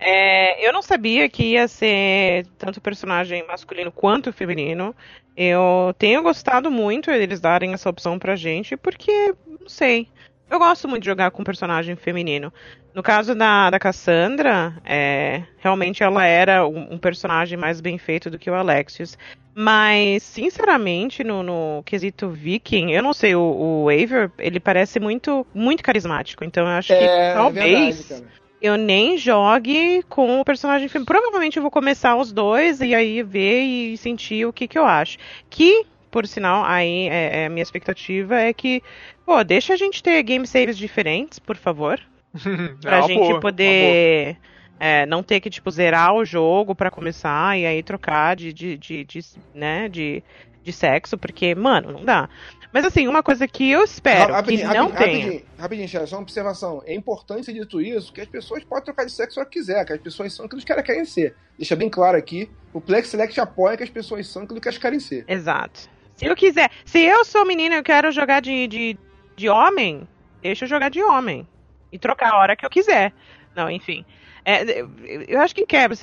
É, 0.00 0.66
eu 0.66 0.72
não 0.72 0.80
sabia 0.80 1.28
que 1.28 1.42
ia 1.52 1.66
ser 1.66 2.46
tanto 2.56 2.80
personagem 2.80 3.44
masculino 3.46 3.90
quanto 3.90 4.32
feminino. 4.32 4.94
Eu 5.36 5.94
tenho 5.98 6.22
gostado 6.22 6.70
muito 6.70 7.10
deles 7.10 7.40
darem 7.40 7.72
essa 7.72 7.90
opção 7.90 8.18
pra 8.18 8.36
gente, 8.36 8.76
porque, 8.76 9.34
não 9.60 9.68
sei. 9.68 10.08
Eu 10.50 10.58
gosto 10.58 10.88
muito 10.88 11.02
de 11.02 11.08
jogar 11.10 11.30
com 11.30 11.44
personagem 11.44 11.94
feminino. 11.94 12.52
No 12.94 13.02
caso 13.02 13.34
da, 13.34 13.68
da 13.70 13.78
Cassandra, 13.78 14.74
é, 14.84 15.42
realmente 15.58 16.02
ela 16.02 16.24
era 16.24 16.66
um, 16.66 16.94
um 16.94 16.98
personagem 16.98 17.58
mais 17.58 17.80
bem 17.80 17.98
feito 17.98 18.30
do 18.30 18.38
que 18.38 18.50
o 18.50 18.54
Alexius. 18.54 19.16
Mas, 19.54 20.22
sinceramente, 20.22 21.22
no, 21.22 21.42
no 21.42 21.82
quesito 21.84 22.28
viking, 22.30 22.92
eu 22.92 23.02
não 23.02 23.12
sei, 23.12 23.34
o, 23.34 23.84
o 23.84 23.88
Aver, 23.90 24.30
ele 24.38 24.58
parece 24.58 24.98
muito, 24.98 25.46
muito 25.52 25.82
carismático. 25.82 26.44
Então 26.44 26.64
eu 26.64 26.70
acho 26.70 26.88
que 26.88 26.94
É, 27.04 27.34
talvez 27.34 27.96
verdade, 28.08 28.22
cara. 28.24 28.40
eu 28.62 28.76
nem 28.76 29.18
jogue 29.18 30.02
com 30.08 30.40
o 30.40 30.44
personagem 30.44 30.88
feminino. 30.88 31.06
Provavelmente 31.06 31.56
eu 31.56 31.62
vou 31.62 31.70
começar 31.70 32.16
os 32.16 32.32
dois 32.32 32.80
e 32.80 32.94
aí 32.94 33.22
ver 33.22 33.60
e 33.62 33.96
sentir 33.98 34.46
o 34.46 34.52
que, 34.52 34.66
que 34.66 34.78
eu 34.78 34.86
acho. 34.86 35.18
Que, 35.50 35.84
por 36.10 36.26
sinal, 36.26 36.64
aí 36.64 37.08
é, 37.08 37.42
é, 37.42 37.46
a 37.46 37.50
minha 37.50 37.62
expectativa 37.62 38.36
é 38.40 38.52
que, 38.52 38.80
pô, 39.28 39.44
deixa 39.44 39.74
a 39.74 39.76
gente 39.76 40.02
ter 40.02 40.22
game 40.22 40.46
saves 40.46 40.78
diferentes, 40.78 41.38
por 41.38 41.54
favor. 41.54 42.00
Pra 42.80 43.00
É 43.00 43.02
gente 43.02 43.18
boa, 43.18 43.40
poder 43.40 44.38
é, 44.80 45.04
não 45.04 45.22
ter 45.22 45.38
que, 45.40 45.50
tipo, 45.50 45.70
zerar 45.70 46.14
o 46.14 46.24
jogo 46.24 46.74
pra 46.74 46.90
começar 46.90 47.58
e 47.58 47.66
aí 47.66 47.82
trocar 47.82 48.34
de, 48.34 48.54
de, 48.54 48.78
de, 48.78 49.04
de, 49.04 49.20
né, 49.54 49.86
de, 49.86 50.22
de 50.62 50.72
sexo, 50.72 51.18
porque, 51.18 51.54
mano, 51.54 51.92
não 51.92 52.04
dá. 52.06 52.26
Mas 52.72 52.86
assim, 52.86 53.06
uma 53.06 53.22
coisa 53.22 53.46
que 53.46 53.70
eu 53.70 53.82
espero 53.84 54.32
Rapidinho, 54.32 54.68
que 54.68 54.74
não 54.74 54.88
rapidinho, 54.88 55.10
tenha. 55.10 55.24
rapidinho, 55.58 55.88
rapidinho, 55.88 56.06
só 56.06 56.16
uma 56.16 56.22
observação. 56.22 56.82
É 56.86 56.94
importante 56.94 57.44
ser 57.44 57.52
dito 57.52 57.82
isso, 57.82 58.10
que 58.12 58.22
as 58.22 58.28
pessoas 58.28 58.64
podem 58.64 58.84
trocar 58.84 59.04
de 59.04 59.12
sexo 59.12 59.34
se 59.34 59.40
ela 59.40 59.48
quiser, 59.48 59.84
que 59.84 59.92
as 59.92 60.00
pessoas 60.00 60.32
são 60.32 60.46
aquilo 60.46 60.62
que 60.62 60.72
elas 60.72 60.84
querem 60.84 61.04
ser. 61.04 61.34
Deixa 61.58 61.76
bem 61.76 61.90
claro 61.90 62.16
aqui, 62.16 62.48
o 62.72 62.80
Plex 62.80 63.08
Select 63.08 63.38
apoia 63.40 63.76
que 63.76 63.82
as 63.82 63.90
pessoas 63.90 64.26
são 64.26 64.44
aquilo 64.44 64.58
que 64.60 64.68
elas 64.68 64.78
querem 64.78 65.00
ser. 65.00 65.24
Exato. 65.28 65.88
Se 66.14 66.24
eu 66.26 66.34
quiser. 66.34 66.70
Se 66.84 66.98
eu 66.98 67.24
sou 67.24 67.46
menina 67.46 67.76
e 67.76 67.78
eu 67.78 67.82
quero 67.82 68.10
jogar 68.10 68.40
de, 68.40 68.66
de, 68.66 68.98
de 69.38 69.48
homem, 69.48 70.06
deixa 70.42 70.64
eu 70.64 70.68
jogar 70.68 70.90
de 70.90 71.02
homem. 71.02 71.46
E 71.90 71.98
trocar 71.98 72.32
a 72.32 72.38
hora 72.38 72.54
que 72.56 72.66
eu 72.66 72.70
quiser. 72.70 73.12
Não, 73.56 73.70
enfim. 73.70 74.04
É, 74.44 74.82
eu- 75.26 75.40
acho 75.40 75.54
que 75.54 75.64
quebra. 75.64 75.96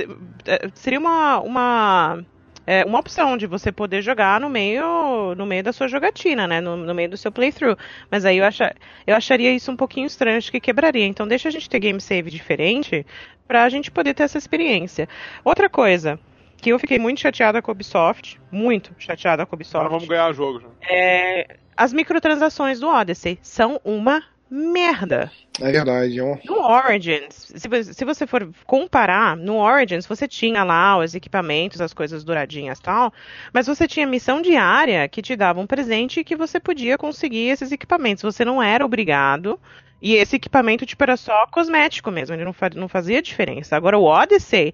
É, 0.45 0.69
Seria 0.73 0.99
uma. 0.99 1.39
uma 1.41 2.23
é, 2.67 2.83
uma 2.83 2.97
opção 2.99 3.38
de 3.38 3.45
você 3.45 3.71
poder 3.71 4.01
jogar 4.01 4.39
no 4.39 4.49
meio 4.49 5.36
no 5.36 5.45
meio 5.45 5.61
da 5.63 5.71
sua 5.71 5.88
jogatina, 5.88 6.47
né? 6.47 6.59
No, 6.59 6.75
no 6.75 6.95
meio 6.95 7.07
do 7.09 7.17
seu 7.17 7.31
playthrough. 7.31 7.77
Mas 8.09 8.25
aí 8.25 8.38
eu, 8.39 8.45
acha, 8.45 8.73
eu 9.05 9.15
acharia 9.15 9.53
isso 9.53 9.71
um 9.71 9.75
pouquinho 9.75 10.07
estranho, 10.07 10.38
acho 10.39 10.51
que 10.51 10.59
quebraria. 10.59 11.05
Então 11.05 11.27
deixa 11.27 11.49
a 11.49 11.51
gente 11.51 11.69
ter 11.69 11.79
game 11.79 12.01
save 12.01 12.31
diferente 12.31 13.05
pra 13.47 13.69
gente 13.69 13.91
poder 13.91 14.15
ter 14.15 14.23
essa 14.23 14.39
experiência. 14.39 15.07
Outra 15.43 15.69
coisa, 15.69 16.19
que 16.57 16.69
eu 16.71 16.79
fiquei 16.79 16.97
muito 16.99 17.19
chateada 17.19 17.61
com 17.61 17.71
a 17.71 17.73
Ubisoft, 17.73 18.39
muito 18.51 18.91
chateada 18.97 19.45
com 19.45 19.53
a 19.53 19.57
Ubisoft. 19.57 19.77
Agora 19.77 19.89
vamos 19.91 20.07
ganhar 20.07 20.29
o 20.29 20.33
jogo. 20.33 20.59
já. 20.61 20.67
É, 20.89 21.57
as 21.77 21.93
microtransações 21.93 22.79
do 22.79 22.87
Odyssey 22.87 23.37
são 23.41 23.79
uma 23.83 24.23
merda. 24.49 25.31
É 25.59 25.71
verdade, 25.71 26.19
é 26.19 26.23
um... 26.23 26.37
No 26.45 26.59
Origins, 26.61 27.51
se, 27.55 27.93
se 27.93 28.05
você 28.05 28.27
for 28.27 28.49
comparar, 28.65 29.35
no 29.35 29.55
Origins 29.57 30.05
você 30.05 30.27
tinha 30.27 30.63
lá 30.63 30.97
os 30.97 31.15
equipamentos, 31.15 31.81
as 31.81 31.93
coisas 31.93 32.23
douradinhas 32.23 32.77
e 32.77 32.81
tal, 32.81 33.13
mas 33.53 33.65
você 33.67 33.87
tinha 33.87 34.05
missão 34.05 34.41
diária 34.41 35.07
que 35.07 35.21
te 35.21 35.35
dava 35.35 35.59
um 35.59 35.67
presente 35.67 36.19
e 36.19 36.23
que 36.23 36.35
você 36.35 36.59
podia 36.59 36.97
conseguir 36.97 37.47
esses 37.49 37.71
equipamentos. 37.71 38.21
Você 38.23 38.45
não 38.45 38.61
era 38.61 38.85
obrigado. 38.85 39.59
E 40.01 40.13
esse 40.15 40.35
equipamento, 40.35 40.85
tipo, 40.85 41.01
era 41.03 41.17
só 41.17 41.47
cosmético 41.47 42.11
mesmo, 42.11 42.35
ele 42.35 42.43
não, 42.45 42.53
fa- 42.53 42.69
não 42.75 42.87
fazia 42.87 43.21
diferença. 43.21 43.75
Agora, 43.75 43.97
o 43.97 44.03
Odyssey, 44.03 44.73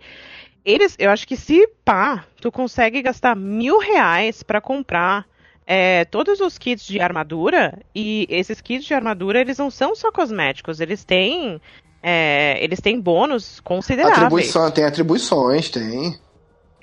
eles, 0.66 0.96
eu 1.00 1.10
acho 1.10 1.28
que 1.28 1.36
se 1.36 1.68
pá, 1.84 2.26
tu 2.40 2.52
consegue 2.52 3.02
gastar 3.02 3.36
mil 3.36 3.80
reais 3.80 4.44
pra 4.44 4.62
comprar 4.62 5.26
é, 5.66 6.06
todos 6.06 6.40
os 6.40 6.58
kits 6.58 6.86
de 6.86 7.00
armadura, 7.00 7.80
e 7.96 8.28
esses 8.30 8.60
kits 8.62 8.86
de 8.86 8.94
armadura, 8.94 9.40
eles 9.40 9.58
não 9.58 9.72
são 9.72 9.96
só 9.96 10.12
cosméticos, 10.12 10.80
eles 10.80 11.04
têm. 11.04 11.62
é, 12.04 12.62
eles 12.64 12.82
têm 12.82 13.00
bônus 13.00 13.60
consideráveis. 13.60 14.18
Atribuição, 14.18 14.72
tem 14.72 14.84
atribuições, 14.84 15.70
tem. 15.70 16.20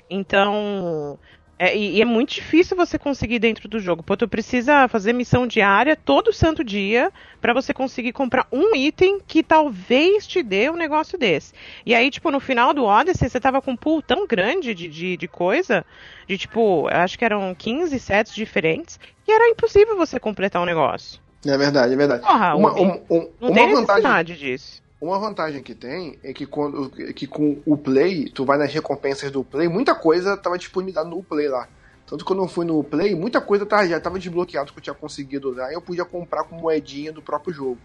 Então. 0.09 1.19
É, 1.59 1.75
e, 1.75 1.97
e 1.97 2.01
é 2.01 2.05
muito 2.05 2.33
difícil 2.33 2.77
você 2.77 2.97
conseguir 2.97 3.37
dentro 3.37 3.67
do 3.67 3.79
jogo. 3.81 4.01
Pô, 4.01 4.15
tu 4.15 4.27
precisa 4.29 4.87
fazer 4.87 5.11
missão 5.11 5.45
diária 5.45 5.93
todo 5.93 6.31
santo 6.31 6.63
dia 6.63 7.11
pra 7.41 7.53
você 7.53 7.73
conseguir 7.73 8.13
comprar 8.13 8.47
um 8.49 8.73
item 8.73 9.19
que 9.27 9.43
talvez 9.43 10.25
te 10.25 10.41
dê 10.41 10.69
um 10.69 10.77
negócio 10.77 11.17
desse. 11.19 11.53
E 11.85 11.93
aí, 11.93 12.09
tipo, 12.09 12.31
no 12.31 12.39
final 12.39 12.73
do 12.73 12.85
Odyssey, 12.85 13.27
você 13.29 13.39
tava 13.41 13.61
com 13.61 13.71
um 13.71 13.75
pool 13.75 14.01
tão 14.01 14.25
grande 14.25 14.73
de, 14.73 14.87
de, 14.87 15.17
de 15.17 15.27
coisa, 15.27 15.85
de 16.27 16.37
tipo, 16.37 16.87
acho 16.89 17.19
que 17.19 17.25
eram 17.25 17.53
15 17.53 17.99
sets 17.99 18.33
diferentes, 18.33 18.97
que 19.25 19.31
era 19.31 19.49
impossível 19.49 19.97
você 19.97 20.17
completar 20.17 20.61
um 20.61 20.65
negócio. 20.65 21.19
É 21.45 21.57
verdade, 21.57 21.93
é 21.93 21.97
verdade. 21.97 22.21
Porra, 22.21 22.55
uma, 22.55 22.73
um- 22.73 23.01
um- 23.09 23.29
não 23.39 23.49
uma 23.49 23.53
tem 23.53 23.73
vantagem, 23.73 24.35
disso. 24.35 24.81
Uma 25.01 25.17
vantagem 25.19 25.61
que 25.63 25.73
tem 25.73 26.17
é 26.23 26.33
que 26.33 26.45
quando 26.45 26.89
que 27.13 27.25
com 27.25 27.61
o 27.65 27.77
Play, 27.77 28.29
tu 28.29 28.43
vai 28.45 28.57
nas 28.57 28.73
recompensas 28.73 29.31
do 29.31 29.43
Play, 29.43 29.67
muita 29.67 29.95
coisa 29.95 30.35
tava 30.37 30.57
disponível 30.57 31.05
no 31.05 31.23
Play 31.23 31.47
lá. 31.47 31.67
Tanto 32.05 32.23
que 32.23 32.27
quando 32.27 32.41
eu 32.41 32.47
fui 32.47 32.65
no 32.65 32.83
Play, 32.83 33.13
muita 33.15 33.39
coisa 33.39 33.65
tá, 33.65 33.85
já 33.87 33.99
tava 33.99 34.17
desbloqueado 34.19 34.73
que 34.73 34.79
eu 34.79 34.83
tinha 34.83 34.93
conseguido 34.95 35.51
lá 35.55 35.69
e 35.71 35.75
eu 35.75 35.81
podia 35.81 36.03
comprar 36.03 36.43
com 36.43 36.55
moedinha 36.55 37.11
do 37.13 37.21
próprio 37.21 37.53
jogo. 37.53 37.77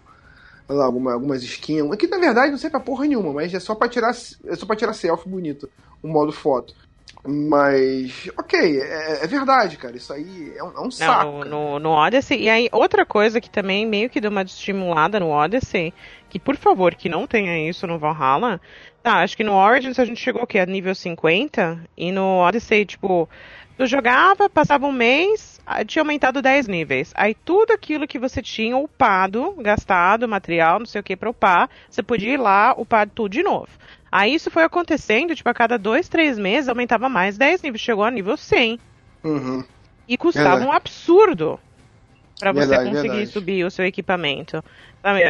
Olha 0.67 0.79
lá, 0.79 0.85
alguma- 0.85 1.13
algumas 1.13 1.43
skins. 1.43 1.83
Que 1.95 2.07
na 2.07 2.17
verdade 2.17 2.51
não 2.51 2.57
sei 2.57 2.69
pra 2.71 2.79
porra 2.79 3.05
nenhuma, 3.05 3.31
mas 3.31 3.53
é 3.53 3.59
só 3.59 3.75
pra 3.75 3.87
tirar, 3.87 4.09
é 4.11 4.55
só 4.55 4.65
pra 4.65 4.75
tirar 4.75 4.93
selfie 4.93 5.29
bonito. 5.29 5.69
O 6.01 6.07
modo 6.07 6.31
foto. 6.31 6.73
Mas, 7.27 8.29
ok, 8.37 8.79
é, 8.81 9.23
é 9.23 9.27
verdade, 9.27 9.77
cara. 9.77 9.95
Isso 9.97 10.13
aí 10.13 10.53
é 10.55 10.63
um, 10.63 10.71
é 10.71 10.81
um 10.81 10.91
saco. 10.91 11.25
Não, 11.31 11.37
cara. 11.39 11.49
no, 11.49 11.79
no 11.79 11.89
Odyssey. 11.89 12.41
E 12.43 12.49
aí, 12.49 12.69
outra 12.71 13.05
coisa 13.05 13.41
que 13.41 13.49
também 13.49 13.85
meio 13.85 14.09
que 14.09 14.21
deu 14.21 14.29
uma 14.31 14.43
estimulada 14.43 15.19
no 15.19 15.29
Odyssey, 15.29 15.93
que 16.29 16.39
por 16.39 16.55
favor, 16.55 16.95
que 16.95 17.09
não 17.09 17.27
tenha 17.27 17.69
isso 17.69 17.87
no 17.87 17.99
Valhalla. 17.99 18.59
Tá, 19.01 19.21
acho 19.21 19.37
que 19.37 19.43
no 19.43 19.53
Origins 19.53 19.99
a 19.99 20.05
gente 20.05 20.19
chegou 20.19 20.43
o 20.43 20.47
quê? 20.47 20.59
A 20.59 20.65
nível 20.65 20.95
50. 20.95 21.79
E 21.95 22.11
no 22.11 22.39
Odyssey, 22.39 22.85
tipo, 22.85 23.29
tu 23.77 23.85
jogava, 23.85 24.49
passava 24.49 24.85
um 24.87 24.91
mês, 24.91 25.61
tinha 25.85 26.01
aumentado 26.01 26.41
10 26.41 26.67
níveis. 26.67 27.13
Aí 27.15 27.35
tudo 27.35 27.71
aquilo 27.71 28.07
que 28.07 28.19
você 28.19 28.41
tinha 28.41 28.77
upado, 28.77 29.53
gastado, 29.59 30.27
material, 30.27 30.79
não 30.79 30.85
sei 30.85 31.01
o 31.01 31.03
que, 31.03 31.15
pra 31.15 31.29
upar, 31.29 31.69
você 31.89 32.01
podia 32.01 32.33
ir 32.33 32.37
lá, 32.37 32.73
upar 32.77 33.07
tudo 33.07 33.29
de 33.29 33.43
novo. 33.43 33.69
Aí 34.11 34.33
isso 34.33 34.49
foi 34.49 34.63
acontecendo, 34.63 35.35
tipo, 35.35 35.49
a 35.49 35.53
cada 35.53 35.77
dois, 35.77 36.07
três 36.07 36.39
meses 36.39 36.69
aumentava 36.69 37.09
mais 37.09 37.37
10 37.37 37.61
níveis, 37.61 37.81
chegou 37.81 38.03
a 38.03 38.11
nível 38.11 38.37
100. 38.37 38.79
Uhum. 39.23 39.63
E 40.07 40.17
custava 40.17 40.49
Verdade. 40.49 40.69
um 40.69 40.71
absurdo 40.71 41.59
pra 42.39 42.51
você 42.51 42.75
conseguir 42.75 42.93
verdade. 42.93 43.27
subir 43.27 43.63
o 43.65 43.71
seu 43.71 43.85
equipamento. 43.85 44.63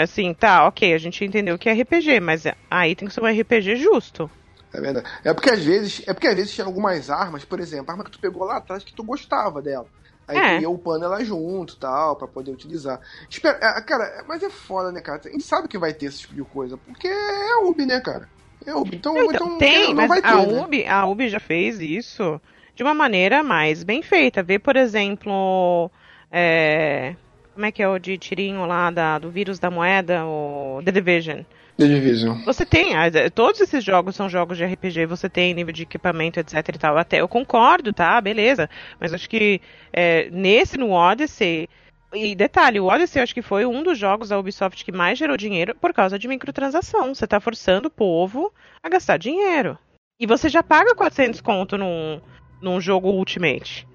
Assim, 0.02 0.34
tá, 0.34 0.66
ok, 0.68 0.94
a 0.94 0.98
gente 0.98 1.24
entendeu 1.26 1.58
que 1.58 1.70
é 1.70 1.74
RPG, 1.74 2.20
mas 2.22 2.44
aí 2.72 2.96
tem 2.96 3.08
que 3.08 3.14
ser 3.14 3.22
um 3.22 3.26
RPG 3.28 3.76
justo. 3.76 4.30
É 4.74 4.80
verdade. 4.82 5.08
É 5.24 5.34
porque 5.34 5.50
às 5.50 5.64
vezes, 5.64 6.02
é 6.08 6.14
porque 6.14 6.28
às 6.28 6.36
vezes 6.36 6.54
tinha 6.54 6.66
algumas 6.66 7.10
armas, 7.10 7.44
por 7.46 7.60
exemplo, 7.60 7.90
a 7.90 7.92
arma 7.94 8.04
que 8.04 8.12
tu 8.12 8.20
pegou 8.20 8.44
lá 8.46 8.58
atrás 8.58 8.84
que 8.84 8.94
tu 8.94 9.04
gostava 9.04 9.62
dela. 9.62 9.86
Aí 10.28 10.38
É. 10.38 10.56
tu 10.58 10.62
ia 10.64 10.70
upando 10.70 11.06
ela 11.06 11.24
junto 11.24 11.76
tal, 11.78 12.16
pra 12.16 12.28
poder 12.28 12.52
utilizar. 12.52 13.00
Espera, 13.30 13.58
é, 13.62 13.82
cara, 13.82 14.24
mas 14.28 14.42
é 14.42 14.50
foda, 14.50 14.92
né, 14.92 15.00
cara? 15.02 15.22
A 15.24 15.30
gente 15.30 15.44
sabe 15.44 15.68
que 15.68 15.78
vai 15.78 15.94
ter 15.94 16.08
esse 16.08 16.22
tipo 16.22 16.34
de 16.34 16.44
coisa, 16.44 16.78
porque 16.78 17.08
é 17.08 17.56
Ubi, 17.64 17.86
né, 17.86 18.00
cara? 18.00 18.28
É 18.66 18.74
Ubi. 18.74 18.96
Então, 18.96 19.16
Então, 19.18 19.32
então 19.34 19.58
tem, 19.60 19.94
não 19.94 20.08
vai 20.08 20.22
ter, 20.22 20.28
a, 20.28 20.46
né? 20.46 20.62
Ubi, 20.62 20.86
a 20.88 21.06
Ubi 21.06 21.30
já 21.30 21.40
fez 21.40 21.80
isso 21.80 22.42
de 22.74 22.82
uma 22.82 22.94
maneira 22.96 23.44
mais 23.44 23.84
bem 23.84 24.02
feita. 24.02 24.42
Vê, 24.42 24.58
por 24.58 24.76
exemplo, 24.76 25.92
é, 26.32 27.16
como 27.54 27.66
é 27.66 27.72
que 27.72 27.82
é 27.82 27.88
o 27.88 27.98
de 27.98 28.18
tirinho 28.18 28.66
lá 28.66 28.92
da, 28.92 29.18
do 29.18 29.30
vírus 29.30 29.60
da 29.60 29.72
moeda, 29.72 30.26
o 30.26 30.82
The 30.84 30.92
Division. 30.92 31.44
The 31.78 31.88
Division. 31.88 32.42
Você 32.46 32.66
tem, 32.66 32.96
ah, 32.96 33.10
todos 33.34 33.60
esses 33.60 33.84
jogos 33.84 34.16
são 34.16 34.30
jogos 34.30 34.58
de 34.58 34.66
RPG, 34.66 35.06
você 35.06 35.30
tem 35.30 35.54
nível 35.54 35.74
de 35.74 35.84
equipamento, 35.84 36.40
etc 36.40 36.56
e 36.70 36.78
tal. 36.78 36.98
Até 36.98 37.20
eu 37.22 37.28
concordo, 37.28 37.92
tá? 37.92 38.20
Beleza. 38.22 38.70
Mas 39.00 39.14
acho 39.14 39.30
que 39.30 39.62
é, 39.92 40.30
nesse, 40.32 40.78
no 40.78 40.92
Odyssey. 40.92 41.68
E 42.14 42.34
detalhe, 42.34 42.80
o 42.80 42.86
Odyssey 42.86 43.22
acho 43.22 43.34
que 43.34 43.42
foi 43.42 43.66
um 43.66 43.84
dos 43.84 43.98
jogos 43.98 44.30
da 44.30 44.40
Ubisoft 44.40 44.86
que 44.86 44.92
mais 44.92 45.20
gerou 45.20 45.36
dinheiro 45.36 45.76
por 45.76 45.94
causa 45.94 46.18
de 46.18 46.30
microtransação. 46.30 47.14
Você 47.14 47.28
tá 47.28 47.42
forçando 47.42 47.90
o 47.90 47.92
povo 47.92 48.54
a 48.82 48.88
gastar 48.88 49.18
dinheiro. 49.18 49.78
E 50.18 50.26
você 50.26 50.48
já 50.48 50.64
paga 50.64 50.96
400 50.96 51.42
conto 51.42 51.78
num, 51.78 52.22
num 52.62 52.80
jogo 52.80 53.10
Ultimate. 53.10 53.86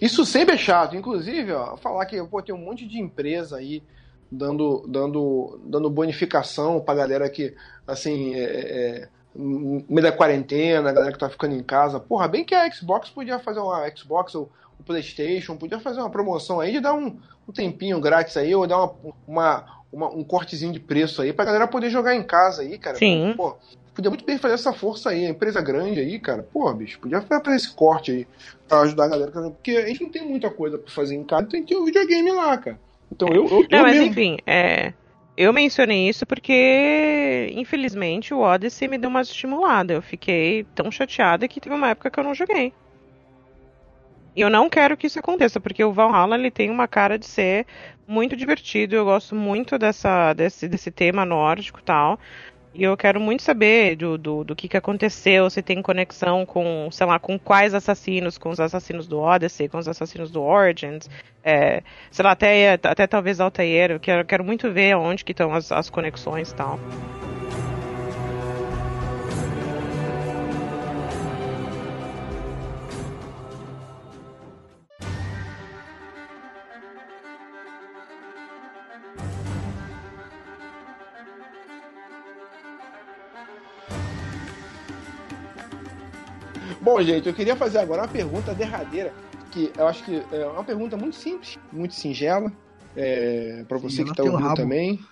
Isso 0.00 0.24
sempre 0.24 0.54
é 0.54 0.58
chato. 0.58 0.96
Inclusive, 0.96 1.52
ó, 1.52 1.76
falar 1.76 2.06
que 2.06 2.22
pô, 2.24 2.42
tem 2.42 2.54
um 2.54 2.58
monte 2.58 2.86
de 2.86 2.98
empresa 2.98 3.56
aí 3.56 3.82
dando, 4.30 4.84
dando, 4.88 5.60
dando 5.64 5.90
bonificação 5.90 6.80
pra 6.80 6.94
galera 6.94 7.28
que, 7.28 7.54
assim, 7.86 8.34
é, 8.34 8.42
é, 8.42 9.08
no 9.34 9.84
meio 9.88 10.02
da 10.02 10.12
quarentena, 10.12 10.90
a 10.90 10.92
galera 10.92 11.12
que 11.12 11.18
tá 11.18 11.28
ficando 11.28 11.54
em 11.54 11.62
casa. 11.62 12.00
Porra, 12.00 12.28
bem 12.28 12.44
que 12.44 12.54
a 12.54 12.70
Xbox 12.70 13.10
podia 13.10 13.38
fazer 13.38 13.60
uma 13.60 13.88
Xbox 13.94 14.34
ou 14.34 14.50
o 14.78 14.82
PlayStation, 14.82 15.56
podia 15.56 15.80
fazer 15.80 16.00
uma 16.00 16.10
promoção 16.10 16.60
aí 16.60 16.72
de 16.72 16.80
dar 16.80 16.94
um, 16.94 17.18
um 17.48 17.52
tempinho 17.52 18.00
grátis 18.00 18.36
aí, 18.36 18.54
ou 18.54 18.66
dar 18.66 18.78
uma, 18.78 18.94
uma, 19.26 19.64
uma, 19.92 20.10
um 20.10 20.24
cortezinho 20.24 20.72
de 20.72 20.80
preço 20.80 21.22
aí 21.22 21.32
pra 21.32 21.44
galera 21.44 21.66
poder 21.66 21.90
jogar 21.90 22.14
em 22.14 22.22
casa 22.22 22.62
aí, 22.62 22.78
cara. 22.78 22.96
Sim. 22.96 23.34
Pô, 23.36 23.56
podia 23.96 24.10
muito 24.10 24.24
bem 24.24 24.38
fazer 24.38 24.54
essa 24.54 24.72
força 24.72 25.10
aí, 25.10 25.26
a 25.26 25.30
empresa 25.30 25.60
grande 25.60 25.98
aí, 25.98 26.20
cara. 26.20 26.42
Pô, 26.52 26.72
bicho, 26.72 27.00
podia 27.00 27.20
fazer 27.22 27.56
esse 27.56 27.74
corte 27.74 28.12
aí 28.12 28.26
pra 28.68 28.82
ajudar 28.82 29.04
a 29.06 29.08
galera. 29.08 29.32
Porque 29.32 29.72
a 29.72 29.86
gente 29.86 30.02
não 30.02 30.10
tem 30.10 30.22
muita 30.28 30.50
coisa 30.50 30.78
pra 30.78 30.92
fazer 30.92 31.16
em 31.16 31.24
casa, 31.24 31.46
tem 31.48 31.62
que 31.64 31.74
ter 31.74 31.80
um 31.80 31.84
videogame 31.84 32.30
lá, 32.30 32.56
cara. 32.58 32.78
Então 33.10 33.28
eu. 33.28 33.44
eu, 33.46 33.66
Não, 33.70 33.78
eu 33.78 33.82
mas 33.82 33.92
mesmo- 33.96 34.10
enfim, 34.10 34.36
é, 34.46 34.92
eu 35.36 35.52
mencionei 35.52 36.08
isso 36.08 36.26
porque, 36.26 37.50
infelizmente, 37.54 38.32
o 38.34 38.40
Odyssey 38.40 38.86
me 38.88 38.98
deu 38.98 39.08
uma 39.10 39.22
estimulada. 39.22 39.94
Eu 39.94 40.02
fiquei 40.02 40.64
tão 40.74 40.90
chateada 40.90 41.48
que 41.48 41.60
teve 41.60 41.74
uma 41.74 41.88
época 41.90 42.10
que 42.10 42.20
eu 42.20 42.24
não 42.24 42.34
joguei. 42.34 42.72
E 44.34 44.40
eu 44.42 44.50
não 44.50 44.68
quero 44.68 44.98
que 44.98 45.06
isso 45.06 45.18
aconteça, 45.18 45.58
porque 45.58 45.82
o 45.82 45.92
Valhalla 45.92 46.36
ele 46.36 46.50
tem 46.50 46.68
uma 46.68 46.86
cara 46.86 47.18
de 47.18 47.24
ser 47.24 47.66
muito 48.06 48.36
divertido. 48.36 48.94
Eu 48.94 49.04
gosto 49.06 49.34
muito 49.34 49.78
dessa, 49.78 50.34
desse, 50.34 50.68
desse 50.68 50.90
tema 50.90 51.24
nórdico 51.24 51.80
e 51.80 51.82
tal. 51.82 52.20
E 52.78 52.82
eu 52.82 52.94
quero 52.94 53.18
muito 53.18 53.42
saber 53.42 53.96
do, 53.96 54.18
do, 54.18 54.44
do 54.44 54.54
que, 54.54 54.68
que 54.68 54.76
aconteceu, 54.76 55.48
se 55.48 55.62
tem 55.62 55.80
conexão 55.80 56.44
com, 56.44 56.90
sei 56.92 57.06
lá, 57.06 57.18
com 57.18 57.38
quais 57.38 57.72
assassinos, 57.72 58.36
com 58.36 58.50
os 58.50 58.60
assassinos 58.60 59.08
do 59.08 59.18
Odyssey, 59.18 59.66
com 59.66 59.78
os 59.78 59.88
assassinos 59.88 60.30
do 60.30 60.42
Origins, 60.42 61.08
é, 61.42 61.82
sei 62.10 62.22
lá, 62.22 62.32
até, 62.32 62.74
até 62.74 63.06
talvez 63.06 63.40
Altair, 63.40 63.92
eu 63.92 63.98
quero, 63.98 64.26
quero 64.26 64.44
muito 64.44 64.70
ver 64.70 64.94
onde 64.94 65.24
que 65.24 65.32
estão 65.32 65.54
as, 65.54 65.72
as 65.72 65.88
conexões 65.88 66.50
e 66.50 66.54
tal. 66.54 66.78
Bom, 86.96 87.02
gente, 87.02 87.28
eu 87.28 87.34
queria 87.34 87.54
fazer 87.54 87.76
agora 87.76 88.04
uma 88.04 88.08
pergunta 88.08 88.54
derradeira, 88.54 89.12
que 89.52 89.70
eu 89.76 89.86
acho 89.86 90.02
que 90.02 90.24
é 90.32 90.46
uma 90.46 90.64
pergunta 90.64 90.96
muito 90.96 91.14
simples, 91.16 91.58
muito 91.70 91.94
singela, 91.94 92.50
é, 92.96 93.62
para 93.68 93.76
você 93.76 94.02
que 94.02 94.12
está 94.12 94.22
ouvindo 94.22 94.54
também. 94.54 94.98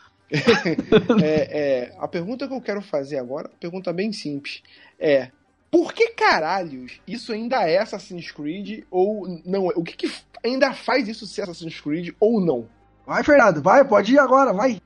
É, 1.22 1.90
é, 1.92 1.96
a 1.98 2.08
pergunta 2.08 2.48
que 2.48 2.54
eu 2.54 2.60
quero 2.60 2.80
fazer 2.80 3.18
agora, 3.18 3.50
pergunta 3.60 3.92
bem 3.92 4.10
simples, 4.12 4.62
é 4.98 5.30
por 5.70 5.92
que 5.92 6.08
caralhos 6.08 7.02
isso 7.06 7.32
ainda 7.34 7.68
é 7.68 7.78
Assassin's 7.78 8.32
Creed 8.32 8.84
ou 8.90 9.28
não? 9.44 9.70
é? 9.70 9.74
O 9.76 9.84
que, 9.84 9.94
que 9.94 10.10
ainda 10.42 10.72
faz 10.72 11.06
isso 11.06 11.26
ser 11.26 11.42
Assassin's 11.42 11.78
Creed 11.78 12.14
ou 12.18 12.40
não? 12.40 12.66
Vai, 13.06 13.22
Fernando, 13.22 13.62
vai, 13.62 13.84
pode 13.84 14.14
ir 14.14 14.18
agora, 14.18 14.54
vai. 14.54 14.80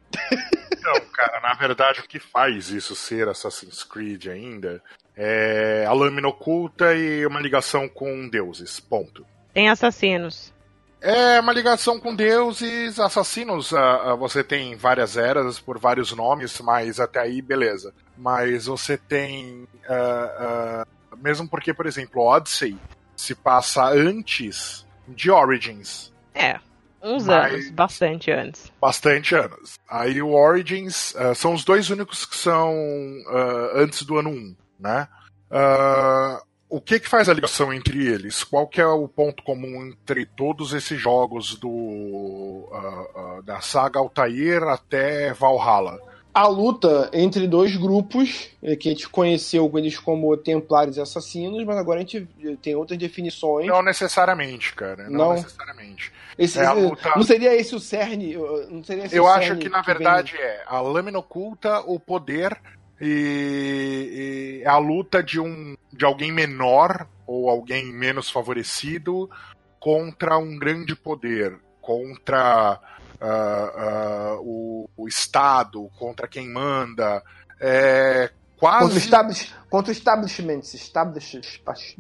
Então, 0.73 1.01
cara, 1.13 1.41
na 1.41 1.55
verdade, 1.55 2.01
o 2.01 2.09
que 2.09 2.19
faz 2.19 2.71
isso 2.71 2.97
ser 2.97 3.29
Assassin's 3.29 3.85
Creed 3.85 4.27
ainda 4.27 4.83
é 5.21 5.85
a 5.87 5.93
lâmina 5.93 6.29
oculta 6.29 6.95
e 6.95 7.27
uma 7.27 7.41
ligação 7.41 7.89
com 7.89 8.29
deuses. 8.29 8.79
Ponto. 8.79 9.27
Tem 9.53 9.69
assassinos. 9.69 10.55
É 11.01 11.39
uma 11.41 11.53
ligação 11.53 11.99
com 12.01 12.15
deuses, 12.15 12.99
assassinos. 13.01 13.73
ah, 13.75 14.13
ah, 14.13 14.15
você 14.15 14.43
tem 14.45 14.77
várias 14.77 15.17
eras 15.17 15.59
por 15.59 15.79
vários 15.79 16.13
nomes, 16.13 16.61
mas 16.61 16.99
até 17.01 17.21
aí, 17.21 17.43
beleza. 17.43 17.93
Mas 18.17 18.67
você 18.67 18.97
tem. 18.97 19.67
ah, 19.89 20.87
mesmo 21.17 21.49
porque, 21.49 21.75
por 21.75 21.87
exemplo, 21.87 22.23
Odyssey 22.23 22.77
se 23.17 23.35
passa 23.35 23.85
antes 23.89 24.87
de 25.09 25.31
Origins. 25.31 26.13
É, 26.35 26.59
uns 27.03 27.27
Mas- 27.27 27.53
anos, 27.55 27.71
bastante 27.71 28.31
antes. 28.31 28.73
bastante 28.81 29.35
anos. 29.35 29.79
Aí 29.89 30.21
o 30.23 30.33
Origins 30.33 31.15
ah, 31.17 31.35
são 31.35 31.55
os 31.55 31.65
dois 31.65 31.91
únicos 31.91 32.25
que 32.25 32.37
são 32.37 32.73
antes 33.75 34.03
do 34.03 34.19
ano 34.19 34.31
1, 34.31 34.57
né? 34.79 35.09
Ah, 35.51 36.41
o 36.69 36.81
que 36.81 37.01
que 37.01 37.09
faz 37.09 37.29
a 37.29 37.33
ligação 37.35 37.73
entre 37.73 38.07
eles? 38.07 38.45
Qual 38.45 38.67
que 38.67 38.81
é 38.81 38.87
o 38.87 39.09
ponto 39.09 39.43
comum 39.43 39.87
entre 39.87 40.27
todos 40.27 40.73
esses 40.75 41.01
jogos 41.01 41.55
do 41.57 42.69
ah, 42.73 43.05
ah, 43.17 43.41
da 43.43 43.61
saga 43.61 43.99
Altair 43.99 44.63
até 44.65 45.33
Valhalla? 45.33 45.99
A 46.35 46.47
luta 46.47 47.11
entre 47.13 47.49
dois 47.49 47.75
grupos, 47.75 48.51
é, 48.63 48.77
que 48.77 48.89
a 48.89 48.93
gente 48.93 49.09
conheceu 49.09 49.69
eles 49.77 49.99
como 49.99 50.37
Templários 50.37 50.97
e 50.97 51.01
Assassinos, 51.01 51.65
mas 51.65 51.77
agora 51.77 51.99
a 51.99 52.03
gente 52.03 52.29
tem 52.63 52.77
outras 52.77 52.97
definições. 52.99 53.67
Não 53.67 53.83
necessariamente, 53.83 54.73
cara. 54.75 55.05
Não, 55.09 55.31
Não. 55.31 55.33
necessariamente. 55.35 56.13
Esse- 56.39 56.61
É 56.61 56.65
esse- 56.65 56.75
luta- 56.81 57.13
Não 57.17 57.23
seria 57.25 57.57
esse 57.57 57.75
o 57.75 57.81
cerne? 57.81 58.37
Não 58.71 58.85
seria 58.85 59.07
esse 59.07 59.17
Eu 59.17 59.27
acho 59.27 59.49
cerne 59.49 59.63
que 59.63 59.69
na 59.69 59.81
vem- 59.83 59.95
verdade 59.95 60.37
é 60.37 60.63
a 60.67 60.81
lâmina 60.81 61.19
oculta, 61.19 61.81
o 61.81 61.99
poder 61.99 62.57
e, 63.01 64.61
e 64.63 64.67
a 64.67 64.79
luta 64.79 65.23
de 65.23 65.41
um 65.41 65.77
de 65.93 66.05
alguém 66.05 66.33
menor 66.33 67.09
ou 67.27 67.49
alguém 67.49 67.93
menos 67.93 68.31
favorecido 68.31 69.31
contra 69.81 70.39
um 70.39 70.59
grande 70.59 70.95
poder, 70.95 71.59
contra 71.81 72.81
ah, 73.21 73.21
ah, 73.21 74.37
o, 74.41 74.89
o 74.97 75.09
Estado, 75.09 75.91
contra 75.99 76.29
quem 76.29 76.49
manda. 76.49 77.23
É 77.61 78.31
Contra, 78.59 78.79
quase 78.81 78.99
establish, 78.99 79.55
contra 79.71 79.93
establishments. 79.93 80.75
Establish, 80.75 81.35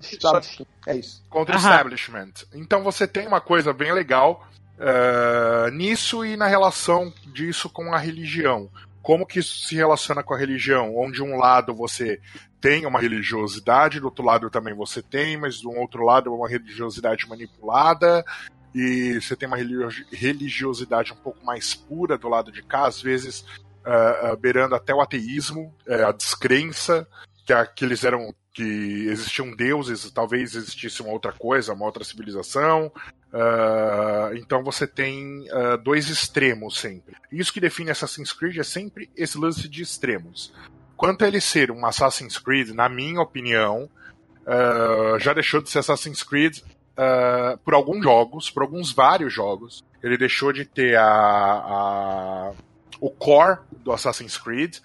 establish, 0.02 0.66
é 0.86 0.96
isso. 0.96 1.24
contra 1.30 1.54
o 1.54 1.58
Aham. 1.58 1.70
establishment. 1.70 2.32
Então 2.52 2.82
você 2.82 3.06
tem 3.06 3.28
uma 3.28 3.40
coisa 3.40 3.72
bem 3.72 3.92
legal 3.92 4.44
eh, 4.76 5.70
nisso 5.70 6.24
e 6.24 6.36
na 6.36 6.48
relação 6.48 7.12
disso 7.32 7.70
com 7.70 7.94
a 7.94 7.98
religião. 7.98 8.68
Como 9.02 9.26
que 9.26 9.38
isso 9.38 9.66
se 9.66 9.74
relaciona 9.74 10.22
com 10.22 10.34
a 10.34 10.38
religião? 10.38 10.96
Onde 10.96 11.22
um 11.22 11.36
lado 11.36 11.74
você 11.74 12.20
tem 12.60 12.84
uma 12.86 13.00
religiosidade, 13.00 14.00
do 14.00 14.06
outro 14.06 14.24
lado 14.24 14.50
também 14.50 14.74
você 14.74 15.00
tem, 15.00 15.36
mas 15.36 15.60
do 15.60 15.70
outro 15.70 16.04
lado 16.04 16.28
é 16.28 16.32
uma 16.32 16.48
religiosidade 16.48 17.28
manipulada, 17.28 18.24
e 18.74 19.18
você 19.20 19.34
tem 19.36 19.46
uma 19.46 19.56
religi- 19.56 20.04
religiosidade 20.12 21.12
um 21.12 21.16
pouco 21.16 21.44
mais 21.44 21.74
pura 21.74 22.18
do 22.18 22.28
lado 22.28 22.52
de 22.52 22.62
cá, 22.62 22.86
às 22.86 23.00
vezes 23.00 23.44
ah, 23.84 24.36
beirando 24.38 24.74
até 24.74 24.92
o 24.94 25.00
ateísmo, 25.00 25.74
eh, 25.86 26.02
a 26.04 26.12
descrença, 26.12 27.08
que, 27.46 27.52
a- 27.52 27.64
que 27.64 27.84
eles 27.84 28.04
eram 28.04 28.34
que 28.52 29.06
existiam 29.08 29.54
deuses, 29.54 30.10
talvez 30.10 30.54
existisse 30.56 31.00
uma 31.00 31.12
outra 31.12 31.32
coisa, 31.32 31.72
uma 31.72 31.86
outra 31.86 32.02
civilização. 32.04 32.92
Ah, 33.32 34.30
então 34.34 34.62
você 34.62 34.86
tem 34.86 35.46
ah, 35.50 35.76
dois 35.76 36.08
extremos 36.08 36.78
sempre. 36.78 37.14
Isso 37.30 37.52
que 37.52 37.60
define 37.60 37.90
Assassin's 37.90 38.32
Creed 38.32 38.56
é 38.58 38.62
sempre 38.64 39.10
esse 39.16 39.36
lance 39.38 39.68
de 39.68 39.82
extremos. 39.82 40.52
Quanto 40.96 41.24
a 41.24 41.28
ele 41.28 41.40
ser 41.40 41.70
um 41.70 41.84
Assassin's 41.86 42.38
Creed, 42.38 42.70
na 42.70 42.88
minha 42.88 43.20
opinião, 43.20 43.88
ah, 44.46 45.16
já 45.18 45.32
deixou 45.34 45.60
de 45.62 45.70
ser 45.70 45.80
Assassin's 45.80 46.22
Creed 46.22 46.60
por 47.64 47.74
alguns 47.74 48.02
jogos, 48.02 48.50
por 48.50 48.62
alguns 48.64 48.90
vários 48.92 49.32
jogos. 49.32 49.84
Ele 50.02 50.16
deixou 50.18 50.52
de 50.52 50.64
ter 50.64 50.96
a, 50.96 51.04
a- 51.04 52.52
o 53.00 53.08
core 53.10 53.58
do 53.84 53.92
Assassin's 53.92 54.36
Creed, 54.36 54.78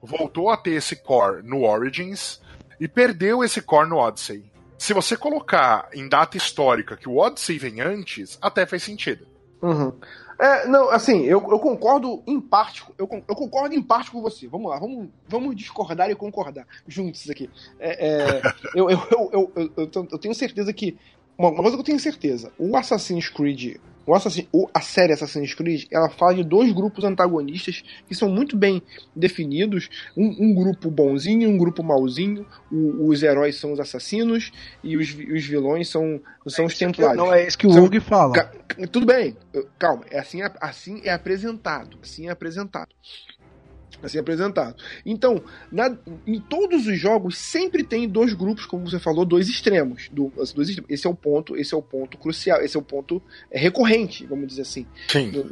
voltou 0.00 0.48
a 0.50 0.56
ter 0.56 0.70
esse 0.70 0.96
core 0.96 1.42
no 1.42 1.64
Origins 1.64 2.40
e 2.80 2.88
perdeu 2.88 3.44
esse 3.44 3.60
core 3.60 3.88
no 3.88 3.96
Odyssey. 3.98 4.44
Se 4.78 4.92
você 4.94 5.16
colocar 5.16 5.88
em 5.92 6.08
data 6.08 6.36
histórica 6.36 6.96
que 6.96 7.08
o 7.08 7.16
Odyssey 7.16 7.58
vem 7.58 7.80
antes, 7.80 8.38
até 8.40 8.64
faz 8.64 8.82
sentido. 8.84 9.26
Uhum. 9.60 9.92
É, 10.38 10.68
não, 10.68 10.88
assim, 10.88 11.24
eu, 11.24 11.44
eu 11.50 11.58
concordo 11.58 12.22
em 12.24 12.40
parte, 12.40 12.84
eu, 12.96 13.08
eu 13.26 13.34
concordo 13.34 13.74
em 13.74 13.82
parte 13.82 14.08
com 14.12 14.22
você. 14.22 14.46
Vamos 14.46 14.70
lá, 14.70 14.78
vamos, 14.78 15.08
vamos 15.26 15.56
discordar 15.56 16.08
e 16.10 16.14
concordar 16.14 16.64
juntos 16.86 17.28
aqui. 17.28 17.50
É, 17.80 18.06
é, 18.08 18.42
eu, 18.72 18.88
eu, 18.88 19.52
eu, 19.56 19.72
eu, 19.76 20.18
tenho- 20.18 20.34
certeza 20.34 20.72
que. 20.72 20.96
Uma 21.36 21.52
coisa 21.54 21.72
que 21.76 21.80
eu 21.80 21.84
tenho 21.84 21.98
certeza: 21.98 22.52
o 22.56 22.76
Assassin's 22.76 23.28
Creed 23.28 23.78
o 24.10 24.14
Assassin, 24.14 24.46
o- 24.52 24.68
a 24.72 24.80
série 24.80 25.12
Assassin's 25.12 25.54
Creed, 25.54 25.84
ela 25.90 26.08
fala 26.08 26.34
de 26.34 26.42
dois 26.44 26.72
grupos 26.72 27.04
antagonistas 27.04 27.82
que 28.06 28.14
são 28.14 28.28
muito 28.28 28.56
bem 28.56 28.82
definidos. 29.14 29.88
Um, 30.16 30.34
um 30.40 30.54
grupo 30.54 30.90
bonzinho 30.90 31.42
e 31.42 31.46
um 31.46 31.58
grupo 31.58 31.82
mauzinho. 31.82 32.46
O- 32.72 33.08
os 33.08 33.22
heróis 33.22 33.56
são 33.56 33.72
os 33.72 33.80
assassinos 33.80 34.50
e 34.82 34.96
os, 34.96 35.08
os 35.10 35.44
vilões 35.44 35.88
são, 35.88 36.20
são 36.46 36.64
os 36.64 36.76
templários. 36.78 37.16
Não 37.18 37.32
é 37.32 37.46
isso 37.46 37.58
que 37.58 37.66
o 37.66 37.72
São- 37.72 37.82
Rogue 37.82 38.00
fala. 38.00 38.32
Ca- 38.32 38.52
Tudo 38.92 39.06
bem, 39.06 39.36
calma, 39.78 40.04
é 40.10 40.18
assim, 40.20 40.40
assim 40.60 41.00
é 41.04 41.10
apresentado. 41.12 41.98
Assim 42.02 42.28
é 42.28 42.30
apresentado. 42.30 42.88
Assim 44.02 44.18
apresentado. 44.18 44.76
Então, 45.04 45.42
na- 45.72 45.96
em 46.26 46.40
todos 46.40 46.86
os 46.86 46.98
jogos 46.98 47.36
sempre 47.36 47.82
tem 47.82 48.08
dois 48.08 48.32
grupos, 48.32 48.64
como 48.64 48.88
você 48.88 48.98
falou, 48.98 49.24
dois 49.24 49.48
extremos. 49.48 50.08
Do, 50.12 50.32
os 50.36 50.52
dois 50.52 50.68
extremos. 50.68 50.90
Esse 50.90 51.06
é 51.06 51.10
o 51.10 51.14
ponto, 51.14 51.56
esse 51.56 51.74
é 51.74 51.76
o 51.76 51.82
ponto 51.82 52.16
crucial, 52.16 52.60
esse 52.60 52.76
é 52.76 52.80
o 52.80 52.82
ponto 52.82 53.20
é, 53.50 53.58
recorrente, 53.58 54.24
vamos 54.26 54.46
dizer 54.46 54.62
assim. 54.62 54.86
Sim. 55.08 55.50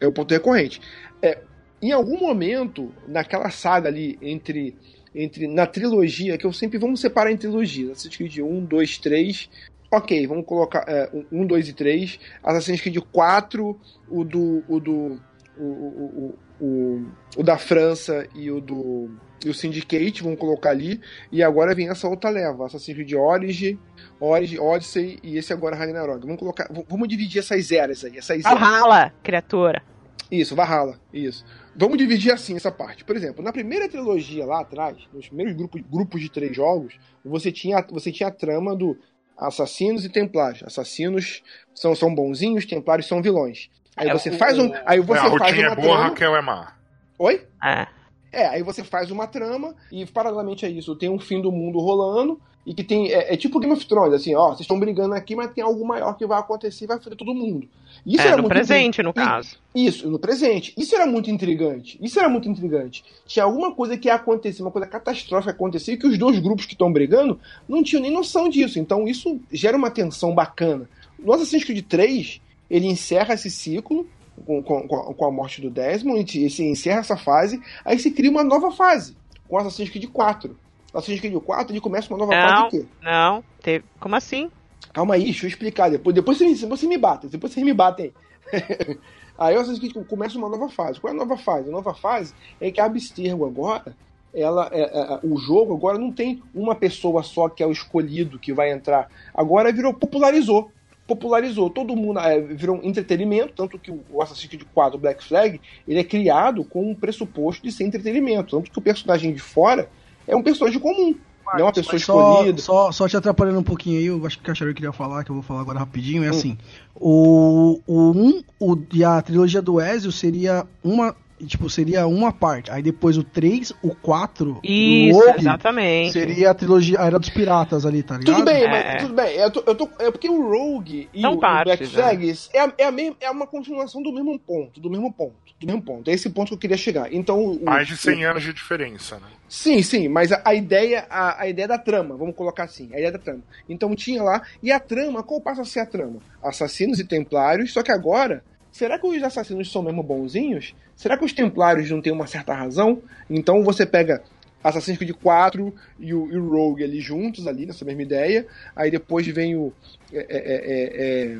É 0.00 0.06
o 0.06 0.12
ponto 0.12 0.32
recorrente. 0.32 0.80
É, 1.20 1.38
em 1.82 1.92
algum 1.92 2.18
momento, 2.20 2.92
naquela 3.08 3.50
saga 3.50 3.88
ali, 3.88 4.18
entre, 4.22 4.76
entre. 5.14 5.48
Na 5.48 5.66
trilogia, 5.66 6.36
que 6.38 6.46
eu 6.46 6.52
sempre. 6.52 6.78
Vamos 6.78 7.00
separar 7.00 7.32
em 7.32 7.36
trilogias. 7.36 7.92
Assassin's 7.92 8.16
Creed 8.16 8.38
1, 8.38 8.64
2, 8.66 8.98
3. 8.98 9.50
Ok, 9.90 10.26
vamos 10.28 10.44
colocar 10.46 10.84
é, 10.86 11.10
1, 11.32 11.46
2 11.46 11.68
e 11.70 11.72
3. 11.72 12.20
Assassin's 12.44 12.80
Creed 12.80 12.98
4, 13.10 13.80
o 14.08 14.24
do. 14.24 14.62
O 14.68 14.78
do. 14.78 15.20
O, 15.58 15.62
o, 15.64 16.04
o, 16.34 16.38
o, 16.60 17.04
o 17.36 17.42
da 17.42 17.58
França 17.58 18.28
e 18.34 18.50
o 18.50 18.60
do. 18.60 19.10
E 19.42 19.48
o 19.48 19.54
Syndicate, 19.54 20.22
vamos 20.22 20.38
colocar 20.38 20.68
ali. 20.70 21.00
E 21.32 21.42
agora 21.42 21.74
vem 21.74 21.88
essa 21.88 22.06
outra 22.06 22.28
leva: 22.28 22.66
Assassin's 22.66 22.94
Creed 22.94 23.14
Origin, 23.14 23.78
Origin, 24.20 24.58
Odyssey 24.58 25.18
e 25.22 25.38
esse 25.38 25.52
agora 25.52 25.74
Ragnarok. 25.74 26.20
Vamos 26.20 26.38
colocar. 26.38 26.68
Vamos 26.88 27.08
dividir 27.08 27.38
essas 27.38 27.72
eras 27.72 28.04
aí. 28.04 28.18
Essas 28.18 28.44
eras. 28.44 28.60
Valhalla, 28.60 29.12
criatura. 29.22 29.82
Isso, 30.30 30.54
Valhalla, 30.54 31.00
isso. 31.12 31.44
Vamos 31.74 31.98
dividir 31.98 32.32
assim 32.32 32.54
essa 32.54 32.70
parte. 32.70 33.04
Por 33.04 33.16
exemplo, 33.16 33.42
na 33.42 33.52
primeira 33.52 33.88
trilogia 33.88 34.44
lá 34.46 34.60
atrás, 34.60 34.96
nos 35.12 35.26
primeiros 35.26 35.54
grupos, 35.54 35.82
grupos 35.90 36.20
de 36.20 36.30
três 36.30 36.54
jogos, 36.54 36.94
você 37.24 37.50
tinha, 37.50 37.84
você 37.90 38.12
tinha 38.12 38.28
a 38.28 38.32
trama 38.32 38.76
do 38.76 38.96
assassinos 39.36 40.04
e 40.04 40.08
templários. 40.08 40.62
Assassinos 40.62 41.42
são, 41.74 41.94
são 41.96 42.14
bonzinhos, 42.14 42.66
templários 42.66 43.08
são 43.08 43.22
vilões. 43.22 43.70
Aí 44.00 44.08
É, 44.08 44.12
você 44.12 44.30
o- 44.30 44.38
faz 44.38 44.58
um, 44.58 44.72
aí 44.86 44.98
É, 44.98 45.02
você 45.02 45.20
a 45.26 45.30
faz 45.38 45.58
uma 45.58 45.66
é 45.66 45.74
boa, 45.74 45.76
trama. 45.76 45.96
Raquel 46.04 46.36
é 46.36 46.40
má. 46.42 46.72
Oi? 47.18 47.42
É. 47.62 47.86
É, 48.32 48.46
aí 48.46 48.62
você 48.62 48.82
faz 48.84 49.10
uma 49.10 49.26
trama 49.26 49.74
e, 49.90 50.06
paralelamente 50.06 50.64
a 50.64 50.68
isso, 50.68 50.94
tem 50.96 51.08
um 51.10 51.18
fim 51.18 51.42
do 51.42 51.50
mundo 51.50 51.78
rolando 51.80 52.40
e 52.64 52.72
que 52.72 52.84
tem. 52.84 53.10
É, 53.12 53.34
é 53.34 53.36
tipo 53.36 53.58
Game 53.58 53.72
of 53.74 53.84
Thrones, 53.86 54.14
assim, 54.14 54.34
ó, 54.36 54.48
vocês 54.48 54.60
estão 54.60 54.78
brigando 54.78 55.14
aqui, 55.14 55.34
mas 55.34 55.52
tem 55.52 55.64
algo 55.64 55.84
maior 55.86 56.14
que 56.16 56.24
vai 56.26 56.38
acontecer 56.38 56.84
e 56.84 56.86
vai 56.86 56.98
foder 57.00 57.18
todo 57.18 57.34
mundo. 57.34 57.68
Isso 58.06 58.22
É, 58.22 58.26
era 58.28 58.36
no 58.36 58.42
muito 58.44 58.52
presente, 58.52 59.02
no 59.02 59.12
caso. 59.12 59.58
Isso, 59.74 60.08
no 60.08 60.18
presente. 60.18 60.72
Isso 60.78 60.94
era 60.94 61.04
muito 61.06 61.28
intrigante. 61.30 61.98
Isso 62.00 62.18
era 62.20 62.28
muito 62.28 62.48
intrigante. 62.48 63.04
Tinha 63.26 63.44
alguma 63.44 63.74
coisa 63.74 63.98
que 63.98 64.06
ia 64.08 64.14
acontecer, 64.14 64.62
uma 64.62 64.70
coisa 64.70 64.86
catastrófica 64.86 65.50
acontecer, 65.50 65.92
e 65.92 65.96
que 65.98 66.06
os 66.06 66.16
dois 66.16 66.38
grupos 66.38 66.64
que 66.66 66.72
estão 66.74 66.90
brigando 66.92 67.38
não 67.68 67.82
tinham 67.82 68.00
nem 68.00 68.12
noção 68.12 68.48
disso. 68.48 68.78
Então 68.78 69.06
isso 69.08 69.40
gera 69.52 69.76
uma 69.76 69.90
tensão 69.90 70.32
bacana. 70.34 70.88
No 71.18 71.32
Assassin's 71.34 71.64
Creed 71.64 71.84
3, 71.86 72.40
ele 72.70 72.86
encerra 72.86 73.34
esse 73.34 73.50
ciclo 73.50 74.06
com, 74.46 74.62
com, 74.62 74.86
com 74.86 75.24
a- 75.24 75.30
morte 75.30 75.60
do 75.60 75.68
Desmond, 75.70 76.44
e 76.44 76.48
se 76.48 76.64
encerra 76.64 77.00
essa 77.00 77.16
fase, 77.16 77.60
aí 77.84 77.98
se 77.98 78.10
cria 78.10 78.30
uma 78.30 78.44
nova 78.44 78.70
fase, 78.70 79.16
com 79.48 79.58
Assassin's 79.58 79.90
Creed 79.90 80.06
4. 80.10 80.56
O 80.92 80.98
Assassin's 80.98 81.20
Creed 81.20 81.34
4 81.34 81.72
ele 81.72 81.80
começa 81.80 82.08
uma 82.12 82.18
nova 82.18 82.32
Não. 82.34 82.40
fase 82.48 82.62
de 82.64 82.82
quê? 82.82 82.88
Não, 83.02 83.44
teve. 83.62 83.84
Como 83.98 84.14
assim? 84.16 84.50
Calma 84.92 85.14
aí, 85.14 85.24
deixa 85.24 85.44
eu 85.44 85.48
explicar. 85.48 85.90
Depois, 85.90 86.14
depois 86.14 86.38
vocês, 86.38 86.62
você 86.62 86.86
me 86.86 86.96
batem, 86.96 87.28
depois 87.28 87.52
vocês 87.52 87.64
me 87.64 87.72
batem 87.74 88.12
aí. 88.52 88.98
aí 89.38 89.56
o 89.56 89.60
Assassin's 89.60 89.78
Creed 89.92 90.06
começa 90.06 90.38
uma 90.38 90.48
nova 90.48 90.68
fase. 90.68 91.00
Qual 91.00 91.12
é 91.12 91.16
a 91.16 91.18
nova 91.18 91.36
fase? 91.36 91.68
A 91.68 91.72
nova 91.72 91.94
fase 91.94 92.32
é 92.60 92.70
que 92.70 92.80
a 92.80 92.86
Abstergo 92.86 93.44
agora, 93.46 93.94
ela, 94.34 94.68
é, 94.72 94.80
é, 94.82 95.20
o 95.22 95.36
jogo 95.36 95.74
agora 95.74 95.98
não 95.98 96.10
tem 96.10 96.42
uma 96.54 96.74
pessoa 96.74 97.22
só 97.22 97.48
que 97.48 97.62
é 97.62 97.66
o 97.66 97.72
escolhido 97.72 98.38
que 98.38 98.52
vai 98.52 98.72
entrar. 98.72 99.08
Agora 99.34 99.72
virou, 99.72 99.92
popularizou. 99.92 100.70
Popularizou. 101.10 101.68
Todo 101.68 101.96
mundo 101.96 102.20
é, 102.20 102.40
virou 102.40 102.76
um 102.76 102.84
entretenimento, 102.84 103.52
tanto 103.56 103.76
que 103.78 103.90
o 103.90 104.22
Assassin's 104.22 104.46
Creed 104.46 104.62
4 104.72 104.96
Black 104.96 105.24
Flag 105.24 105.60
ele 105.88 105.98
é 105.98 106.04
criado 106.04 106.62
com 106.62 106.88
um 106.88 106.94
pressuposto 106.94 107.64
de 107.64 107.72
ser 107.72 107.82
entretenimento. 107.82 108.56
Tanto 108.56 108.70
que 108.70 108.78
o 108.78 108.82
personagem 108.82 109.34
de 109.34 109.40
fora 109.40 109.90
é 110.26 110.36
um 110.36 110.42
personagem 110.42 110.78
comum. 110.78 111.16
Não 111.54 111.60
é 111.60 111.62
uma 111.64 111.72
pessoa 111.72 111.94
Mas 111.94 112.04
só, 112.04 112.32
escolhida. 112.32 112.62
só, 112.62 112.92
só 112.92 113.08
te 113.08 113.16
atrapalhando 113.16 113.58
um 113.58 113.64
pouquinho 113.64 113.98
aí, 113.98 114.06
eu 114.06 114.24
acho 114.24 114.36
que 114.36 114.44
o 114.44 114.46
Cachareiro 114.46 114.76
queria 114.76 114.92
falar, 114.92 115.24
que 115.24 115.30
eu 115.30 115.34
vou 115.34 115.42
falar 115.42 115.62
agora 115.62 115.80
rapidinho, 115.80 116.22
é 116.22 116.28
assim, 116.28 116.56
o, 116.94 117.80
o 117.88 118.10
1 118.12 118.44
o, 118.60 118.78
e 118.92 119.02
a 119.02 119.20
trilogia 119.20 119.60
do 119.60 119.80
Ezio 119.80 120.12
seria 120.12 120.64
uma, 120.84 121.16
tipo, 121.46 121.68
seria 121.70 122.06
uma 122.06 122.32
parte, 122.32 122.70
aí 122.70 122.82
depois 122.82 123.16
o 123.16 123.24
3, 123.24 123.72
o 123.82 123.94
4 123.94 124.60
Isso, 124.62 125.18
o 125.18 125.20
Rogue 125.26 125.40
exatamente. 125.40 126.12
seria 126.12 126.50
a 126.50 126.54
trilogia, 126.54 127.00
a 127.00 127.06
Era 127.06 127.18
dos 127.18 127.30
Piratas 127.30 127.84
ali, 127.86 128.02
tá 128.02 128.16
ligado? 128.18 128.34
Tudo 128.36 128.44
bem, 128.44 128.64
É. 128.64 128.68
mas 128.68 129.02
tudo 129.02 129.14
bem. 129.14 129.36
Eu 129.36 129.50
tô, 129.50 129.62
eu 129.66 129.74
tô- 129.74 129.88
é 129.98 130.10
porque 130.10 130.28
o 130.28 130.42
Rogue 130.50 131.08
e 131.14 131.20
São 131.20 131.32
o, 131.32 131.36
o 131.36 131.40
partes, 131.40 131.64
Black 131.78 131.82
né? 131.84 131.88
Flags 131.90 132.50
é, 132.52 132.60
a- 132.60 132.72
é, 132.78 132.84
a 132.84 132.92
mesma- 132.92 133.16
é 133.20 133.30
uma 133.30 133.46
continuação 133.46 134.02
do 134.02 134.12
mesmo 134.12 134.38
ponto, 134.38 134.80
do 134.80 134.90
mesmo 134.90 135.12
ponto, 135.12 135.34
do 135.58 135.66
mesmo 135.66 135.82
ponto. 135.82 136.10
É 136.10 136.14
esse 136.14 136.30
ponto 136.30 136.48
que 136.48 136.54
eu 136.54 136.58
queria 136.58 136.76
chegar. 136.76 137.12
Então, 137.12 137.38
o- 137.42 137.64
Mais 137.64 137.86
de 137.88 137.94
o- 137.94 137.96
100 137.96 138.24
anos 138.24 138.42
de 138.42 138.52
diferença, 138.52 139.16
né? 139.16 139.26
Sim, 139.48 139.82
sim, 139.82 140.06
mas 140.08 140.30
a, 140.30 140.40
a 140.44 140.54
ideia, 140.54 141.06
a, 141.10 141.42
a 141.42 141.48
ideia 141.48 141.66
da 141.66 141.76
trama, 141.78 142.16
vamos 142.16 142.36
colocar 142.36 142.64
assim, 142.64 142.84
a 142.92 142.96
ideia 142.98 143.10
da 143.12 143.18
trama. 143.18 143.40
Então 143.68 143.94
tinha 143.96 144.22
lá, 144.22 144.42
e 144.62 144.70
a 144.70 144.78
trama, 144.78 145.22
qual 145.24 145.40
passa 145.40 145.62
a 145.62 145.64
ser 145.64 145.80
a 145.80 145.86
trama? 145.86 146.18
Assassinos 146.42 147.00
e 147.00 147.04
templários, 147.04 147.72
só 147.72 147.82
que 147.82 147.90
agora, 147.90 148.44
será 148.72 148.98
que 148.98 149.06
os 149.06 149.22
assassinos 149.22 149.70
são 149.70 149.82
mesmo 149.82 150.02
bonzinhos? 150.02 150.74
Será 150.96 151.16
que 151.16 151.24
os 151.24 151.32
templários 151.32 151.90
não 151.90 152.00
têm 152.00 152.12
uma 152.12 152.26
certa 152.26 152.52
razão? 152.54 153.02
Então 153.28 153.62
você 153.64 153.84
pega 153.86 154.22
Assassin's 154.62 154.98
Creed 154.98 155.12
4 155.22 155.74
e 155.98 156.12
o, 156.12 156.30
e 156.30 156.36
o 156.36 156.48
Rogue 156.48 156.84
ali 156.84 157.00
juntos, 157.00 157.46
ali, 157.46 157.64
nessa 157.66 157.84
mesma 157.84 158.02
ideia, 158.02 158.46
aí 158.76 158.90
depois 158.90 159.26
vem 159.26 159.56
o 159.56 159.72
é, 160.12 160.18
é, 160.18 160.38
é, 160.38 161.32
é, 161.34 161.38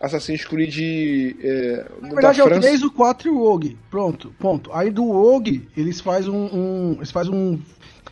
Assassin's 0.00 0.44
Creed 0.44 1.34
é, 1.40 1.86
Na 2.02 2.08
verdade 2.10 2.40
é 2.40 2.42
da 2.42 2.44
o 2.44 2.48
França. 2.48 2.60
3, 2.68 2.82
o 2.82 2.90
4 2.92 3.28
e 3.28 3.30
o 3.30 3.38
Rogue. 3.38 3.78
Pronto, 3.90 4.34
ponto. 4.38 4.70
Aí 4.72 4.90
do 4.90 5.04
Rogue, 5.10 5.66
eles 5.76 6.00
fazem 6.00 6.30
um, 6.30 6.46
um- 6.54 6.92
Eles 6.96 7.10
fazem 7.10 7.32
um. 7.34 7.60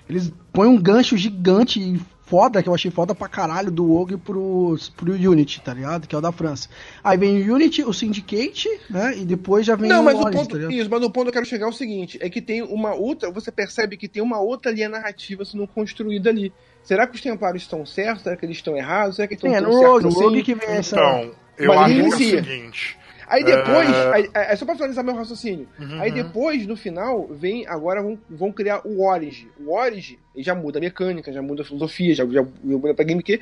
Eles 0.09 0.33
põem 0.53 0.69
um 0.69 0.81
gancho 0.81 1.17
gigante 1.17 1.81
e 1.81 2.01
foda, 2.27 2.62
que 2.62 2.68
eu 2.68 2.74
achei 2.74 2.91
foda 2.91 3.14
pra 3.14 3.29
caralho, 3.29 3.70
do 3.70 3.87
Rogue 3.87 4.16
pro, 4.16 4.77
pro 4.97 5.12
Unity, 5.12 5.61
tá 5.61 5.72
ligado? 5.72 6.07
Que 6.07 6.14
é 6.14 6.18
o 6.18 6.20
da 6.20 6.33
França. 6.33 6.68
Aí 7.03 7.16
vem 7.16 7.49
o 7.49 7.55
Unity, 7.55 7.85
o 7.85 7.93
Syndicate, 7.93 8.68
né? 8.91 9.16
E 9.16 9.24
depois 9.24 9.64
já 9.64 9.77
vem 9.77 9.89
Não, 9.89 10.03
o 10.03 10.05
mas 10.05 10.16
o 10.16 10.22
Origins, 10.22 10.43
ponto, 10.43 10.61
tá 10.61 10.72
isso, 10.72 10.91
mas 10.91 11.03
o 11.03 11.11
ponto 11.11 11.24
que 11.24 11.29
eu 11.29 11.33
quero 11.33 11.47
chegar 11.47 11.66
é 11.66 11.68
o 11.68 11.72
seguinte, 11.72 12.18
é 12.20 12.29
que 12.29 12.43
tem 12.43 12.62
uma 12.62 12.95
outra, 12.95 13.31
você 13.31 13.53
percebe 13.53 13.97
que 13.97 14.09
tem 14.09 14.22
uma 14.22 14.41
outra 14.41 14.72
linha 14.72 14.89
narrativa 14.89 15.45
sendo 15.45 15.66
construída 15.68 16.29
ali. 16.29 16.53
Será 16.83 17.07
que 17.07 17.14
os 17.14 17.20
templários 17.20 17.62
estão 17.62 17.87
certos? 17.87 18.22
Será 18.22 18.37
que 18.37 18.45
eles 18.45 18.57
estão 18.57 18.77
errados? 18.77 19.16
Será 19.16 19.29
que 19.29 19.35
estão 19.35 19.55
é 19.55 19.61
no 19.61 19.70
Rogue, 19.70 19.81
certos 19.81 20.03
no 20.03 20.09
assim? 20.09 20.20
Rogue 20.22 20.43
que 20.43 20.55
vem 20.55 20.68
essa. 20.68 20.97
Então, 20.97 21.33
eu 21.59 21.68
Mas 21.68 21.79
acho 21.79 21.95
que 21.95 22.01
é 22.01 22.07
o 22.07 22.12
seguinte. 22.12 22.99
Aí 23.29 23.43
depois, 23.45 23.91
É. 23.91 24.12
aí- 24.14 24.31
aí- 24.35 24.47
é 24.53 24.57
só 24.57 24.64
pra 24.64 24.74
finalizar 24.77 25.05
meu 25.05 25.14
raciocínio. 25.14 25.68
Uhum. 25.81 26.01
Aí 26.01 26.11
depois, 26.12 26.66
no 26.66 26.77
final, 26.77 27.27
vem, 27.29 27.66
agora 27.66 28.03
vão, 28.03 28.18
vão 28.31 28.53
criar 28.53 28.81
o 28.85 29.05
Origin. 29.05 29.49
O 29.59 29.74
Origin 29.74 30.16
já 30.37 30.55
muda 30.55 30.79
a 30.79 30.81
mecânica, 30.81 31.33
já 31.33 31.43
muda 31.43 31.62
a 31.62 31.64
filosofia, 31.64 32.14
já, 32.14 32.24
já 32.27 32.47
muda 32.62 32.95
pra 32.95 33.05
gameplay, 33.05 33.41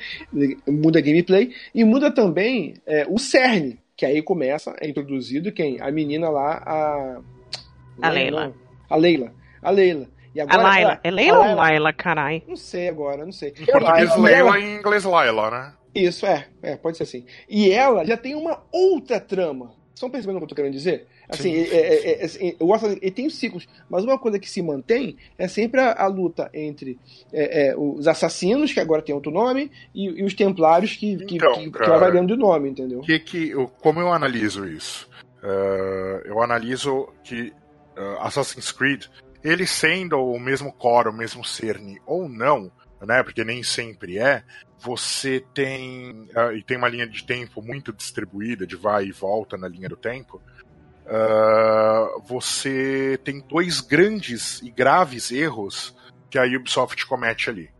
muda 0.67 0.99
a 0.99 1.03
gameplay, 1.03 1.53
e 1.75 1.85
muda 1.85 2.11
também 2.11 2.75
é, 2.87 3.07
o 3.09 3.19
CERN, 3.19 3.77
que 3.97 4.07
aí 4.07 4.23
começa, 4.23 4.75
é 4.81 4.89
introduzido 4.89 5.53
quem? 5.53 5.81
A 5.81 5.91
menina 5.91 6.29
lá, 6.31 6.63
a... 6.65 7.19
A 8.03 8.09
não, 8.09 8.15
Leila. 8.15 8.47
não. 8.47 8.55
A 8.91 8.97
Leila. 8.97 9.33
A 9.63 9.71
Leila. 9.71 10.09
E 10.35 10.41
A 10.41 10.45
agora 10.45 10.63
Laila. 10.63 10.91
ela- 10.93 11.01
É 11.05 11.11
Leila 11.11 11.37
a 11.47 11.51
ou 11.51 11.55
Laila, 11.57 11.93
carai? 11.93 12.43
Não 12.49 12.57
sei 12.57 12.89
agora, 12.89 13.25
não 13.25 13.31
sei. 13.33 13.55
Em 13.61 13.65
português, 13.67 14.17
Leila, 14.17 14.59
em 14.59 14.77
inglês, 14.79 15.05
Laila, 15.05 15.51
né? 15.51 15.73
Isso, 15.95 16.27
é, 16.27 16.49
é, 16.63 16.77
pode 16.77 16.97
ser 16.97 17.05
assim. 17.05 17.25
E 17.49 17.71
ela 17.71 18.05
já 18.05 18.17
tem 18.17 18.35
uma 18.35 18.63
outra 18.73 19.21
trama. 19.21 19.73
Estão 19.95 20.11
percebendo 20.11 20.37
o 20.37 20.39
que 20.41 20.45
eu 20.45 20.49
tô 20.49 20.55
querendo 20.57 20.73
dizer? 20.73 21.07
Assim, 21.29 21.55
Sim, 21.55 21.71
é- 21.71 21.77
é- 21.77 22.21
é- 22.21 22.25
assim, 22.25 22.57
eu 22.59 22.67
gosto, 22.67 22.87
ele 22.87 23.11
tem 23.13 23.27
os 23.29 23.37
ciclos, 23.37 23.67
mas 23.89 24.03
uma 24.03 24.19
coisa 24.19 24.41
que 24.41 24.51
se 24.51 24.61
mantém 24.61 25.17
é 25.39 25.47
sempre 25.47 25.81
a, 25.81 25.93
a 25.93 26.07
luta 26.09 26.51
entre 26.53 26.99
os 27.79 28.09
assassinos, 28.09 28.73
que 28.73 28.81
agora 28.81 29.01
tem 29.03 29.15
outro 29.15 29.31
nome, 29.31 29.71
e, 29.95 30.07
e 30.07 30.25
os 30.25 30.35
templários, 30.35 30.97
que, 30.97 31.17
que, 31.25 31.37
Então, 31.37 31.53
que, 31.55 31.71
que 31.71 31.79
vai 31.89 32.01
variando 32.01 32.35
de 32.35 32.41
nome, 32.41 32.71
entendeu? 32.71 33.01
que 33.03 33.21
que 33.21 33.51
eu, 33.51 33.69
como 33.81 34.01
eu 34.01 34.13
analiso 34.13 34.67
isso? 34.67 35.09
Eh, 35.45 36.23
eu 36.25 36.43
analiso 36.43 37.07
que 37.23 37.53
eh, 37.97 38.17
Assassin's 38.21 38.73
Creed, 38.73 39.05
ele 39.43 39.67
sendo 39.67 40.17
o 40.17 40.41
mesmo 40.41 40.73
core, 40.73 41.11
o 41.11 41.13
mesmo 41.13 41.45
cerne 41.45 42.01
ou 42.07 42.29
não, 42.29 42.73
né? 43.03 43.23
Porque 43.23 43.45
nem 43.45 43.63
sempre 43.63 44.19
é. 44.19 44.43
Você 44.85 45.45
tem 45.55 46.29
eh, 46.35 46.57
e 46.57 46.63
tem 46.63 46.77
uma 46.77 46.89
linha 46.89 47.07
de 47.07 47.25
tempo 47.25 47.63
muito 47.63 47.93
distribuída, 47.93 48.67
de 48.67 48.77
vai 48.77 49.07
e 49.07 49.13
volta 49.13 49.57
na 49.57 49.69
linha 49.69 49.89
do 49.89 49.97
tempo. 49.97 50.41
eh, 51.07 52.09
você 52.27 53.19
tem 53.25 53.41
dois 53.41 53.81
grandes 53.81 54.63
e 54.63 54.71
graves 54.71 55.31
erros 55.31 55.95
que 56.31 56.39
a 56.39 56.45
Ubisoft 56.45 57.07
comete 57.07 57.51
ali, 57.51 57.71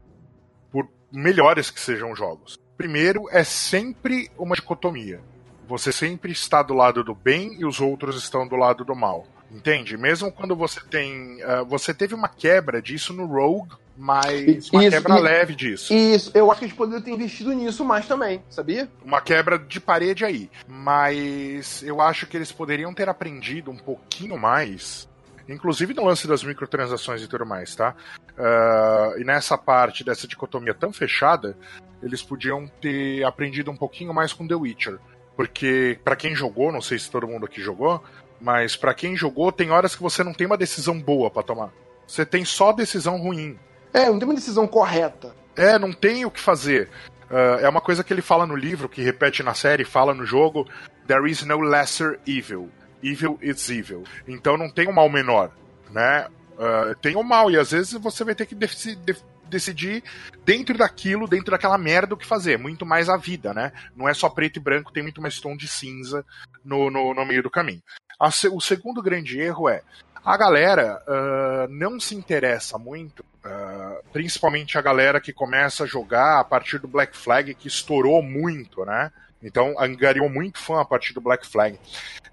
por 0.71 0.89
melhores 1.13 1.71
que 1.71 1.81
sejam 1.81 2.13
os 2.13 2.19
jogos. 2.19 2.59
Primeiro 2.77 3.29
é 3.31 3.45
sempre 3.45 4.31
uma 4.39 4.55
dicotomia 4.55 5.21
você 5.67 5.93
sempre 5.93 6.33
está 6.33 6.63
do 6.63 6.75
lado 6.75 7.03
do 7.03 7.15
bem 7.15 7.55
e 7.59 7.65
os 7.65 7.81
outros 7.81 8.17
estão 8.17 8.47
do 8.47 8.57
lado 8.57 8.85
do 8.85 8.95
mal. 8.95 9.27
Entende? 9.51 9.97
Mesmo 9.97 10.33
quando 10.33 10.57
você 10.57 10.81
tem. 10.81 11.43
Uh, 11.43 11.65
você 11.67 11.95
teve 11.95 12.15
uma 12.15 12.29
quebra 12.29 12.83
disso 12.83 13.13
no 13.13 13.27
Rogue, 13.27 13.77
mas 13.97 14.71
uma 14.71 14.85
Isso, 14.85 14.91
quebra 14.91 15.19
e- 15.19 15.21
leve 15.21 15.55
disso. 15.55 15.95
Isso, 15.95 16.31
eu 16.35 16.51
acho 16.51 16.61
que 16.61 16.65
eles 16.67 16.77
poderiam 16.77 17.03
ter 17.03 17.11
investido 17.13 17.53
nisso 17.53 17.85
mais 17.85 18.07
também, 18.07 18.43
sabia? 18.51 18.89
Uma 19.05 19.21
quebra 19.21 19.59
de 19.59 19.81
parede 19.81 20.25
aí. 20.25 20.51
Mas 20.67 21.83
eu 21.83 22.01
acho 22.01 22.27
que 22.27 22.37
eles 22.37 22.51
poderiam 22.51 22.93
ter 22.93 23.09
aprendido 23.09 23.71
um 23.71 23.77
pouquinho 23.77 24.39
mais. 24.39 25.09
Inclusive 25.49 25.93
no 25.95 26.05
lance 26.05 26.27
das 26.27 26.43
microtransações 26.43 27.23
e 27.23 27.29
tudo 27.29 27.45
mais, 27.45 27.75
tá? 27.75 27.95
Uh, 28.31 29.21
e 29.21 29.25
nessa 29.25 29.59
parte 29.59 30.03
dessa 30.03 30.27
dicotomia 30.27 30.73
tão 30.75 30.93
fechada, 30.93 31.57
eles 32.03 32.23
podiam 32.23 32.67
ter 32.81 33.23
aprendido 33.25 33.71
um 33.71 33.77
pouquinho 33.77 34.13
mais 34.13 34.33
com 34.33 34.49
The 34.49 34.55
Witcher. 34.55 34.99
Porque, 35.37 35.99
pra 36.05 36.17
quem 36.17 36.35
jogou, 36.35 36.73
não 36.73 36.81
sei 36.81 36.99
se 36.99 37.11
todo 37.11 37.27
mundo 37.27 37.45
aqui 37.45 37.61
jogou, 37.61 38.03
mas 38.41 38.77
pra 38.77 38.95
quem 38.95 39.17
jogou, 39.17 39.51
tem 39.53 39.71
horas 39.71 39.95
que 39.95 40.03
você 40.03 40.23
não 40.23 40.33
tem 40.33 40.47
uma 40.47 40.57
decisão 40.57 41.01
boa 41.01 41.31
pra 41.31 41.43
tomar. 41.43 41.73
Você 42.07 42.25
tem 42.25 42.45
só 42.45 42.73
decisão 42.73 43.19
ruim. 43.19 43.59
É, 43.95 44.07
não 44.11 44.19
tem 44.19 44.29
uma 44.29 44.35
decisão 44.35 44.67
correta. 44.67 45.35
É, 45.57 45.79
não 45.79 45.93
tem 45.93 46.25
o 46.27 46.31
que 46.31 46.41
fazer. 46.41 46.91
Ah, 47.31 47.59
é 47.61 47.69
uma 47.69 47.81
coisa 47.81 48.05
que 48.05 48.13
ele 48.13 48.21
fala 48.23 48.47
no 48.47 48.57
livro, 48.57 48.89
que 48.89 49.01
repete 49.03 49.43
na 49.43 49.55
série, 49.55 49.85
fala 49.85 50.13
no 50.13 50.27
jogo: 50.27 50.69
There 51.07 51.31
is 51.31 51.43
no 51.43 51.61
lesser 51.61 52.19
evil. 52.27 52.69
Evil 53.03 53.39
is 53.41 53.69
evil. 53.71 54.05
Então 54.27 54.57
não 54.57 54.71
tem 54.71 54.89
um 54.89 54.93
mal 54.93 55.09
menor, 55.09 55.51
né? 55.91 56.27
Ah, 56.59 56.95
tem 57.01 57.17
o 57.17 57.23
mal, 57.23 57.51
e 57.51 57.57
às 57.59 57.71
vezes 57.71 57.93
você 57.95 58.25
vai 58.25 58.35
ter 58.35 58.47
que 58.47 58.55
de- 58.55 59.17
decidir 59.49 60.03
dentro 60.45 60.77
daquilo, 60.77 61.29
dentro 61.29 61.51
daquela 61.53 61.79
merda 61.79 62.15
o 62.15 62.17
que 62.17 62.27
fazer. 62.27 62.59
Muito 62.59 62.85
mais 62.85 63.09
a 63.09 63.17
vida, 63.17 63.55
né? 63.55 63.73
Não 63.97 64.09
é 64.09 64.15
só 64.15 64.29
preto 64.29 64.57
e 64.57 64.61
branco, 64.61 64.93
tem 64.93 65.03
muito 65.03 65.23
mais 65.23 65.41
tom 65.41 65.57
de 65.57 65.69
cinza 65.69 66.25
no, 66.65 66.91
no, 66.91 67.15
no 67.15 67.25
meio 67.25 67.43
do 67.43 67.51
caminho. 67.51 67.83
A 68.19 68.29
o 68.53 68.61
segundo 68.61 69.03
grande 69.03 69.39
erro 69.41 69.69
é 69.69 69.83
a 70.25 70.37
galera 70.37 71.03
ah, 71.07 71.67
não 71.69 72.01
se 72.01 72.15
interessa 72.15 72.79
muito, 72.79 73.25
ah, 73.45 73.99
principalmente 74.13 74.79
a 74.79 74.83
galera 74.83 75.21
que 75.21 75.33
começa 75.33 75.85
a 75.85 75.87
jogar 75.87 76.41
a 76.41 76.45
partir 76.45 76.79
do 76.79 76.89
Black 76.89 77.17
Flag, 77.17 77.55
que 77.55 77.69
estourou 77.69 78.23
muito, 78.23 78.85
né? 78.85 79.11
Então 79.43 79.75
angariou 79.79 80.29
muito 80.31 80.59
fã 80.59 80.81
a 80.81 80.85
partir 80.85 81.13
do 81.13 81.21
Black 81.21 81.47
Flag. 81.47 81.79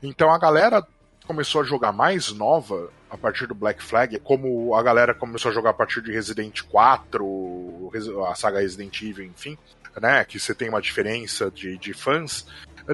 Então 0.02 0.32
a 0.34 0.40
galera 0.40 0.86
começou 1.28 1.62
a 1.62 1.66
jogar 1.66 1.92
mais 1.92 2.32
nova 2.32 2.90
a 3.10 3.18
partir 3.18 3.46
do 3.48 3.54
Black 3.54 3.84
Flag, 3.84 4.20
como 4.20 4.74
a 4.74 4.82
galera 4.82 5.14
começou 5.14 5.52
a 5.52 5.54
jogar 5.54 5.72
a 5.72 5.74
partir 5.74 6.02
de 6.02 6.12
Resident 6.12 6.62
4, 6.62 7.90
Res- 7.94 8.08
a 8.30 8.36
saga 8.36 8.60
Resident 8.62 9.02
Evil, 9.02 9.26
enfim, 9.26 9.58
né? 10.02 10.24
Que 10.24 10.40
você 10.40 10.56
tem 10.56 10.70
uma 10.70 10.82
diferença 10.82 11.52
de, 11.52 11.78
de 11.78 11.94
fãs, 11.94 12.46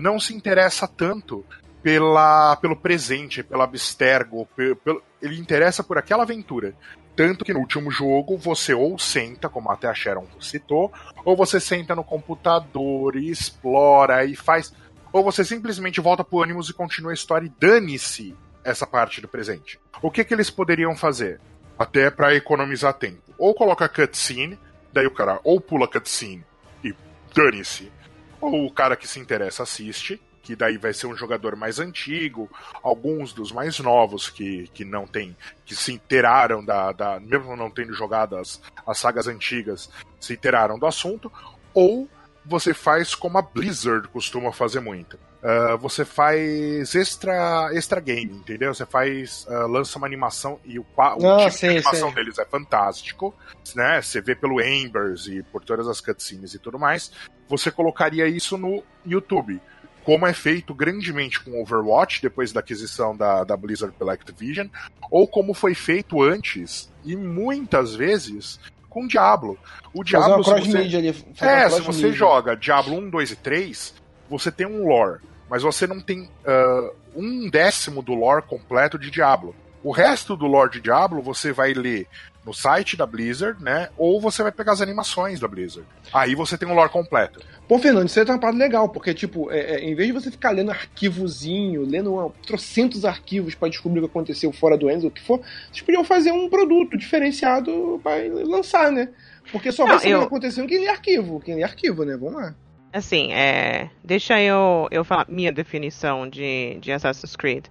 não 0.02 0.20
se 0.20 0.34
interessa 0.34 0.88
tanto 0.88 1.46
pela, 1.82 2.56
pelo 2.58 2.76
presente, 2.76 3.44
pelo 3.44 3.62
abstergo, 3.62 4.48
pe- 4.56 4.76
pelo, 4.76 5.02
ele 5.22 5.40
interessa 5.40 5.84
por 5.84 5.98
aquela 5.98 6.24
aventura. 6.24 6.74
Tanto 7.16 7.44
que 7.44 7.54
no 7.54 7.60
último 7.60 7.90
jogo 7.90 8.38
você 8.38 8.74
ou 8.74 9.00
senta, 9.00 9.50
como 9.50 9.72
até 9.72 9.88
a 9.88 9.94
Sharon 9.94 10.28
citou, 10.40 10.92
ou 11.26 11.36
você 11.36 11.60
senta 11.60 11.96
no 11.96 12.04
computador 12.04 13.16
e 13.16 13.30
explora 13.32 14.24
e 14.24 14.36
faz. 14.36 14.72
Ou 15.12 15.24
você 15.24 15.44
simplesmente 15.44 16.00
volta 16.00 16.24
pro 16.24 16.44
Animus 16.44 16.70
e 16.70 16.74
continua 16.74 17.12
a 17.12 17.16
história 17.16 17.48
e 17.48 17.54
dane-se 17.60 18.36
essa 18.64 18.86
parte 18.86 19.20
do 19.22 19.28
presente. 19.28 19.80
O 20.02 20.12
que, 20.12 20.24
que 20.24 20.34
eles 20.34 20.50
poderiam 20.52 20.96
fazer? 20.96 21.40
Até 21.80 22.12
para 22.12 22.36
economizar 22.36 22.94
tempo. 22.94 23.24
Ou 23.38 23.54
coloca 23.56 23.90
cutscene, 23.90 24.60
daí 24.94 25.08
o 25.08 25.14
cara 25.14 25.40
ou 25.44 25.60
pula 25.60 25.88
cutscene 25.88 26.46
e 26.84 26.94
dane-se. 27.34 27.92
Ou 28.40 28.66
o 28.68 28.72
cara 28.72 28.96
que 28.96 29.08
se 29.08 29.20
interessa 29.20 29.64
assiste, 29.64 30.22
que 30.48 30.56
daí 30.56 30.78
vai 30.78 30.94
ser 30.94 31.08
um 31.08 31.16
jogador 31.16 31.58
mais 31.58 31.78
antigo, 31.78 32.50
alguns 32.82 33.34
dos 33.34 33.52
mais 33.52 33.78
novos 33.80 34.30
que, 34.30 34.70
que 34.74 34.86
não 34.86 35.06
tem, 35.06 35.36
que 35.66 35.76
se 35.76 35.92
inteiraram 35.92 36.64
da, 36.64 36.94
da 36.94 37.20
mesmo 37.20 37.54
não 37.58 37.70
tendo 37.70 37.92
jogado 37.92 38.38
as, 38.38 38.62
as 38.86 38.98
sagas 38.98 39.28
antigas, 39.28 39.90
se 40.22 40.32
inteiraram 40.36 40.80
do 40.80 40.86
assunto, 40.86 41.30
ou 41.74 42.08
você 42.46 42.74
faz 42.74 43.14
como 43.14 43.38
a 43.38 43.42
Blizzard 43.42 44.08
costuma 44.08 44.54
fazer 44.54 44.80
muito. 44.80 45.20
Ah, 45.44 45.76
você 45.76 46.06
faz 46.06 46.96
extra, 46.96 47.70
extra 47.74 48.00
game, 48.00 48.32
entendeu? 48.34 48.74
Você 48.74 48.86
faz, 48.86 49.46
ah, 49.50 49.66
lança 49.66 49.98
uma 49.98 50.08
animação 50.08 50.60
e 50.64 50.80
o, 50.80 50.86
o 50.96 51.02
Ah, 51.02 51.16
tipo 51.18 51.52
sei, 51.52 51.70
de 51.70 51.76
animação 51.76 52.08
sei. 52.08 52.16
deles 52.16 52.40
é 52.40 52.46
fantástico, 52.46 53.36
né? 53.76 54.02
Você 54.02 54.22
vê 54.22 54.34
pelo 54.34 54.62
Embers 54.62 55.28
e 55.28 55.44
por 55.44 55.62
todas 55.64 55.90
as 55.90 56.00
cutscenes 56.00 56.54
e 56.54 56.60
tudo 56.60 56.80
mais. 56.80 57.12
Você 57.50 57.70
colocaria 57.70 58.28
isso 58.28 58.58
no 58.58 58.82
YouTube 59.06 59.62
como 60.08 60.26
é 60.26 60.32
feito 60.32 60.74
grandemente 60.74 61.38
com 61.38 61.62
Overwatch, 61.62 62.22
depois 62.22 62.54
da 62.54 62.62
aquisição 62.62 63.14
da, 63.14 63.44
da 63.44 63.58
Blizzard 63.58 63.94
pela 64.00 64.14
Activision, 64.14 64.68
ou 65.12 65.28
como 65.28 65.54
foi 65.54 65.76
feito 65.76 66.24
antes, 66.24 66.90
e 67.04 67.14
muitas 67.14 67.94
vezes, 67.94 68.58
com 68.90 69.06
Diablo. 69.06 69.60
O 69.94 69.98
Fazer 69.98 70.06
Diablo, 70.06 70.44
se 70.46 70.50
você, 70.62 70.78
ali. 70.78 71.16
é, 71.42 71.70
se 71.70 71.82
você 71.82 72.14
joga 72.14 72.56
Diablo 72.56 72.96
1, 72.96 73.10
2 73.10 73.32
e 73.32 73.36
3, 73.36 73.94
você 74.30 74.50
tem 74.50 74.66
um 74.66 74.88
lore, 74.88 75.20
mas 75.50 75.62
você 75.62 75.86
não 75.86 76.00
tem 76.00 76.30
ah, 76.46 76.90
um 77.14 77.50
décimo 77.50 78.02
do 78.02 78.14
lore 78.14 78.44
completo 78.44 78.98
de 78.98 79.12
Diablo. 79.12 79.54
O 79.84 79.92
resto 79.92 80.38
do 80.38 80.48
lore 80.48 80.72
de 80.72 80.80
Diablo 80.80 81.22
você 81.22 81.52
vai 81.52 81.74
ler 81.74 82.08
no 82.48 82.54
site 82.54 82.96
da 82.96 83.06
Blizzard, 83.06 83.62
né? 83.62 83.90
Ou 83.98 84.20
você 84.22 84.42
vai 84.42 84.52
pegar 84.52 84.72
as 84.72 84.82
animações 84.82 85.40
da 85.40 85.48
Blizzard. 85.48 85.86
Aí 86.14 86.34
você 86.34 86.58
tem 86.58 86.68
um 86.68 86.74
lore 86.74 86.90
completo. 86.90 87.42
Pô, 87.68 87.78
Fernando, 87.78 88.08
isso 88.08 88.18
aí 88.18 88.26
é 88.26 88.32
uma 88.32 88.40
parada 88.40 88.58
legal, 88.58 88.88
porque, 88.88 89.14
tipo, 89.14 89.52
é, 89.52 89.60
é, 89.76 89.80
em 89.82 89.94
vez 89.94 90.08
de 90.08 90.14
você 90.14 90.32
ficar 90.32 90.52
lendo 90.52 90.72
arquivozinho, 90.72 91.82
lendo 91.86 92.14
uma, 92.14 92.30
trocentos 92.46 93.04
arquivos 93.04 93.54
pra 93.54 93.68
descobrir 93.68 94.00
o 94.00 94.04
que 94.04 94.10
aconteceu 94.10 94.52
fora 94.54 94.78
do 94.78 94.90
Enzo, 94.90 95.08
o 95.08 95.12
que 95.12 95.22
for, 95.22 95.42
vocês 95.70 95.82
podiam 95.82 96.04
fazer 96.06 96.32
um 96.32 96.50
produto 96.50 96.98
diferenciado 96.98 98.00
pra 98.02 98.14
lançar, 98.46 98.92
né? 98.92 99.10
Porque 99.52 99.72
só 99.72 99.84
vai 99.84 99.94
Não, 99.94 100.00
saber 100.00 100.14
eu- 100.14 100.18
o 100.18 100.22
que 100.22 100.28
aconteceu 100.28 100.66
quem 100.68 100.80
lê 100.80 100.88
arquivo. 100.88 101.40
Quem 101.42 101.56
lê 101.56 101.64
arquivo, 101.64 102.04
né? 102.06 102.16
Vamos 102.18 102.36
lá. 102.42 102.56
Assim, 102.94 103.34
é, 103.34 103.90
deixa 104.04 104.42
eu, 104.42 104.88
eu 104.90 105.04
falar 105.04 105.26
minha 105.30 105.52
definição 105.52 106.28
de, 106.28 106.78
de 106.80 106.92
Assassin's 106.92 107.36
Creed. 107.36 107.66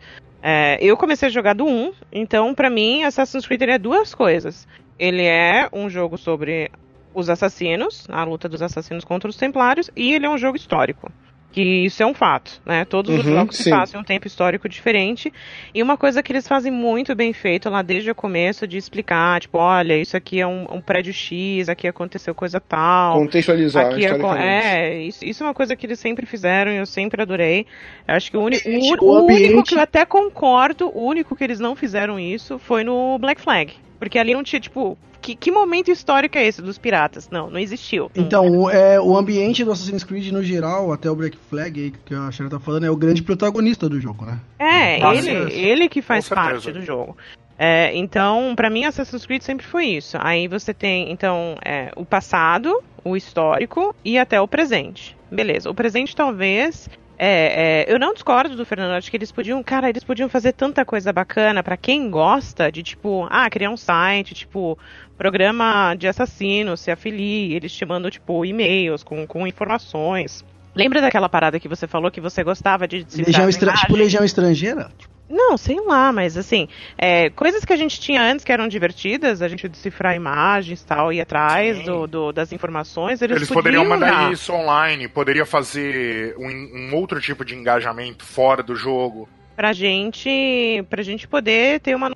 É, 0.49 0.79
eu 0.81 0.97
comecei 0.97 1.27
a 1.27 1.33
jogar 1.33 1.55
do 1.55 1.67
1, 1.67 1.93
então 2.13 2.55
pra 2.55 2.71
mim 2.71 3.03
Assassin's 3.03 3.45
Creed 3.45 3.63
é 3.63 3.79
duas 3.79 4.15
coisas. 4.15 4.65
Ele 4.97 5.25
é 5.25 5.69
um 5.73 5.91
jogo 5.91 6.17
sobre 6.17 6.71
os 7.13 7.29
assassinos, 7.29 8.07
a 8.09 8.23
luta 8.23 8.49
dos 8.49 8.63
assassinos 8.63 9.05
contra 9.05 9.29
os 9.29 9.37
templários, 9.37 9.91
e 9.97 10.15
ele 10.15 10.25
é 10.25 10.31
um 10.31 10.39
jogo 10.39 10.57
histórico. 10.57 11.11
Que 11.57 11.87
isso 11.87 12.03
é 12.03 12.07
um 12.07 12.13
fato, 12.13 12.61
né? 12.67 12.85
Todos 12.85 13.11
os 13.17 13.25
Uhum, 13.25 13.35
jogos 13.35 13.57
se 13.57 13.63
sim. 13.65 13.71
passam 13.71 13.99
em 13.99 14.03
um 14.03 14.05
tempo 14.05 14.27
histórico 14.27 14.69
diferente. 14.69 15.33
E 15.75 15.83
uma 15.83 15.97
coisa 15.97 16.23
que 16.23 16.31
eles 16.31 16.47
fazem 16.47 16.71
muito 16.71 17.15
bem 17.15 17.33
feito 17.33 17.71
lá 17.71 17.81
desde 17.81 18.11
o 18.11 18.15
começo 18.15 18.67
de 18.67 18.77
explicar, 18.77 19.41
tipo, 19.41 19.57
olha, 19.57 19.97
isso 19.97 20.15
aqui 20.19 20.39
é 20.39 20.47
um, 20.47 20.67
um 20.71 20.83
prédio 20.83 21.15
X, 21.15 21.71
aqui 21.71 21.89
aconteceu 21.89 22.35
coisa 22.35 22.61
tal. 22.61 23.21
Contextualizar 23.21 23.87
Aqui 23.87 24.05
é, 24.05 24.09
é, 24.45 25.03
isso, 25.03 25.25
isso 25.25 25.43
é 25.43 25.47
uma 25.47 25.55
coisa 25.55 25.75
que 25.75 25.87
eles 25.87 25.99
sempre 25.99 26.27
fizeram 26.27 26.71
e 26.71 26.77
eu 26.77 26.85
sempre 26.85 27.23
adorei. 27.23 27.67
Eu 28.07 28.15
acho 28.17 28.31
que 28.31 28.37
o, 28.37 28.43
uni- 28.43 28.61
o, 28.67 28.93
o 29.03 29.23
o 29.23 29.25
único 29.25 29.65
que 29.65 29.75
eu 29.75 29.81
até 29.81 30.05
concordo, 30.05 30.91
o 30.95 31.07
único 31.07 31.35
que 31.35 31.43
eles 31.43 31.59
não 31.59 31.75
fizeram 31.75 32.21
isso 32.21 32.59
foi 32.59 32.85
no 32.85 33.19
Black 33.19 33.41
Flag. 33.41 33.73
Porque 33.99 34.19
ali 34.19 34.35
não 34.35 34.43
tinha, 34.43 34.61
tipo, 34.61 34.97
que, 35.21 35.35
que 35.35 35.51
momento 35.51 35.91
histórico 35.91 36.39
é 36.39 36.47
esse 36.47 36.63
dos 36.63 36.79
piratas? 36.79 37.29
Não, 37.31 37.51
não 37.51 37.59
existiu. 37.59 38.11
Então, 38.15 38.49
o, 38.49 38.71
é, 38.71 39.01
o 39.01 39.17
ambiente 39.17 39.65
do 39.65 39.73
Assassin's 39.73 40.05
Creed 40.05 40.31
no 40.31 40.43
geral, 40.43 40.93
até 40.93 41.11
o 41.11 41.17
Black 41.17 41.37
Flag 41.51 41.81
aí 41.81 41.93
que 42.05 42.15
a 42.15 42.31
Sharon 42.31 42.49
tá 42.49 42.61
falando, 42.61 42.87
é 42.87 42.91
o 42.91 42.97
grande 42.97 43.23
protagonista 43.23 43.89
do 43.89 44.01
jogo, 44.01 44.25
né? 44.25 44.39
É, 44.59 45.03
Ah, 45.03 45.15
ele, 45.15 45.53
ele 45.53 45.89
que 45.89 46.01
faz 46.01 46.29
parte 46.29 46.71
do 46.71 46.83
jogo. 46.83 47.17
É, 47.59 47.97
então, 47.97 48.55
pra 48.55 48.69
mim, 48.69 48.85
Assassin's 48.85 49.25
Creed 49.25 49.43
sempre 49.43 49.67
foi 49.67 49.87
isso. 49.87 50.17
Aí 50.21 50.47
você 50.47 50.75
tem, 50.75 51.11
então, 51.11 51.57
é, 51.65 51.91
o 51.97 52.05
passado, 52.05 52.83
o 53.03 53.17
histórico 53.17 53.95
e 54.05 54.19
até 54.19 54.41
o 54.41 54.47
presente. 54.47 55.17
Beleza. 55.31 55.71
O 55.71 55.75
presente 55.75 56.15
talvez. 56.15 56.89
É, 57.19 57.85
é, 57.89 57.93
eu 57.93 57.99
não 57.99 58.13
discordo 58.13 58.55
do 58.55 58.65
Fernando, 58.65 58.93
acho 58.93 59.11
que 59.11 59.17
eles 59.17 59.33
podiam, 59.33 59.63
cara, 59.63 59.89
eles 59.89 60.05
podiam 60.05 60.29
fazer 60.29 60.53
tanta 60.53 60.85
coisa 60.85 61.13
bacana 61.13 61.63
pra 61.63 61.77
quem 61.77 62.11
gosta 62.11 62.71
de, 62.71 62.83
tipo, 62.83 63.27
ah, 63.31 63.49
criar 63.49 63.71
um 63.71 63.77
site, 63.77 64.35
tipo, 64.35 64.79
programa 65.17 65.95
de 65.95 66.07
assassino, 66.07 66.77
se 66.77 66.91
afilie, 66.91 67.55
eles 67.55 67.73
te 67.73 67.85
mandam, 67.87 68.11
tipo, 68.11 68.45
e-mails 68.45 69.03
com, 69.03 69.27
com 69.27 69.47
informações. 69.47 70.45
Lembra 70.75 71.01
daquela 71.01 71.29
parada 71.29 71.59
que 71.59 71.69
você 71.69 71.87
falou 71.87 72.11
que 72.11 72.21
você 72.21 72.45
gostava 72.45 72.87
de 72.87 72.99
Legião. 72.99 73.49
Tipo? 73.81 73.97
Legião 73.97 74.25
Estrangeira? 74.25 74.91
Não, 75.29 75.57
sei 75.57 75.81
lá, 75.81 76.13
mas 76.13 76.37
assim, 76.37 76.69
é, 76.97 77.31
coisas 77.31 77.65
que 77.65 77.73
a 77.73 77.77
gente 77.77 77.99
tinha 78.01 78.23
antes 78.23 78.45
que 78.45 78.53
eram 78.53 78.69
divertidas, 78.69 79.43
a 79.43 79.49
gente 79.49 79.67
decifrar 79.69 80.15
imagens 80.15 80.83
e 80.83 80.87
tal, 80.87 81.13
ir 81.13 81.21
atrás 81.21 81.83
do, 81.83 82.07
do- 82.07 82.33
das 82.33 82.53
informações, 82.53 83.21
eles, 83.21 83.37
Eles, 83.39 83.51
poderiam 83.51 83.85
mandar 83.85 84.11
dar. 84.27 84.33
isso 84.33 84.53
online, 84.53 85.09
poderia 85.09 85.45
fazer 85.45 86.37
um, 86.39 86.47
um 86.91 86.95
outro 86.95 87.21
tipo 87.21 87.45
de 87.45 87.57
engajamento 87.57 88.25
fora 88.25 88.63
do 88.63 88.77
jogo. 88.77 89.29
pra 89.57 89.73
gente, 89.73 90.85
pra 90.89 91.03
gente 91.03 91.27
poder 91.27 91.81
ter 91.81 91.95
uma 91.97 92.13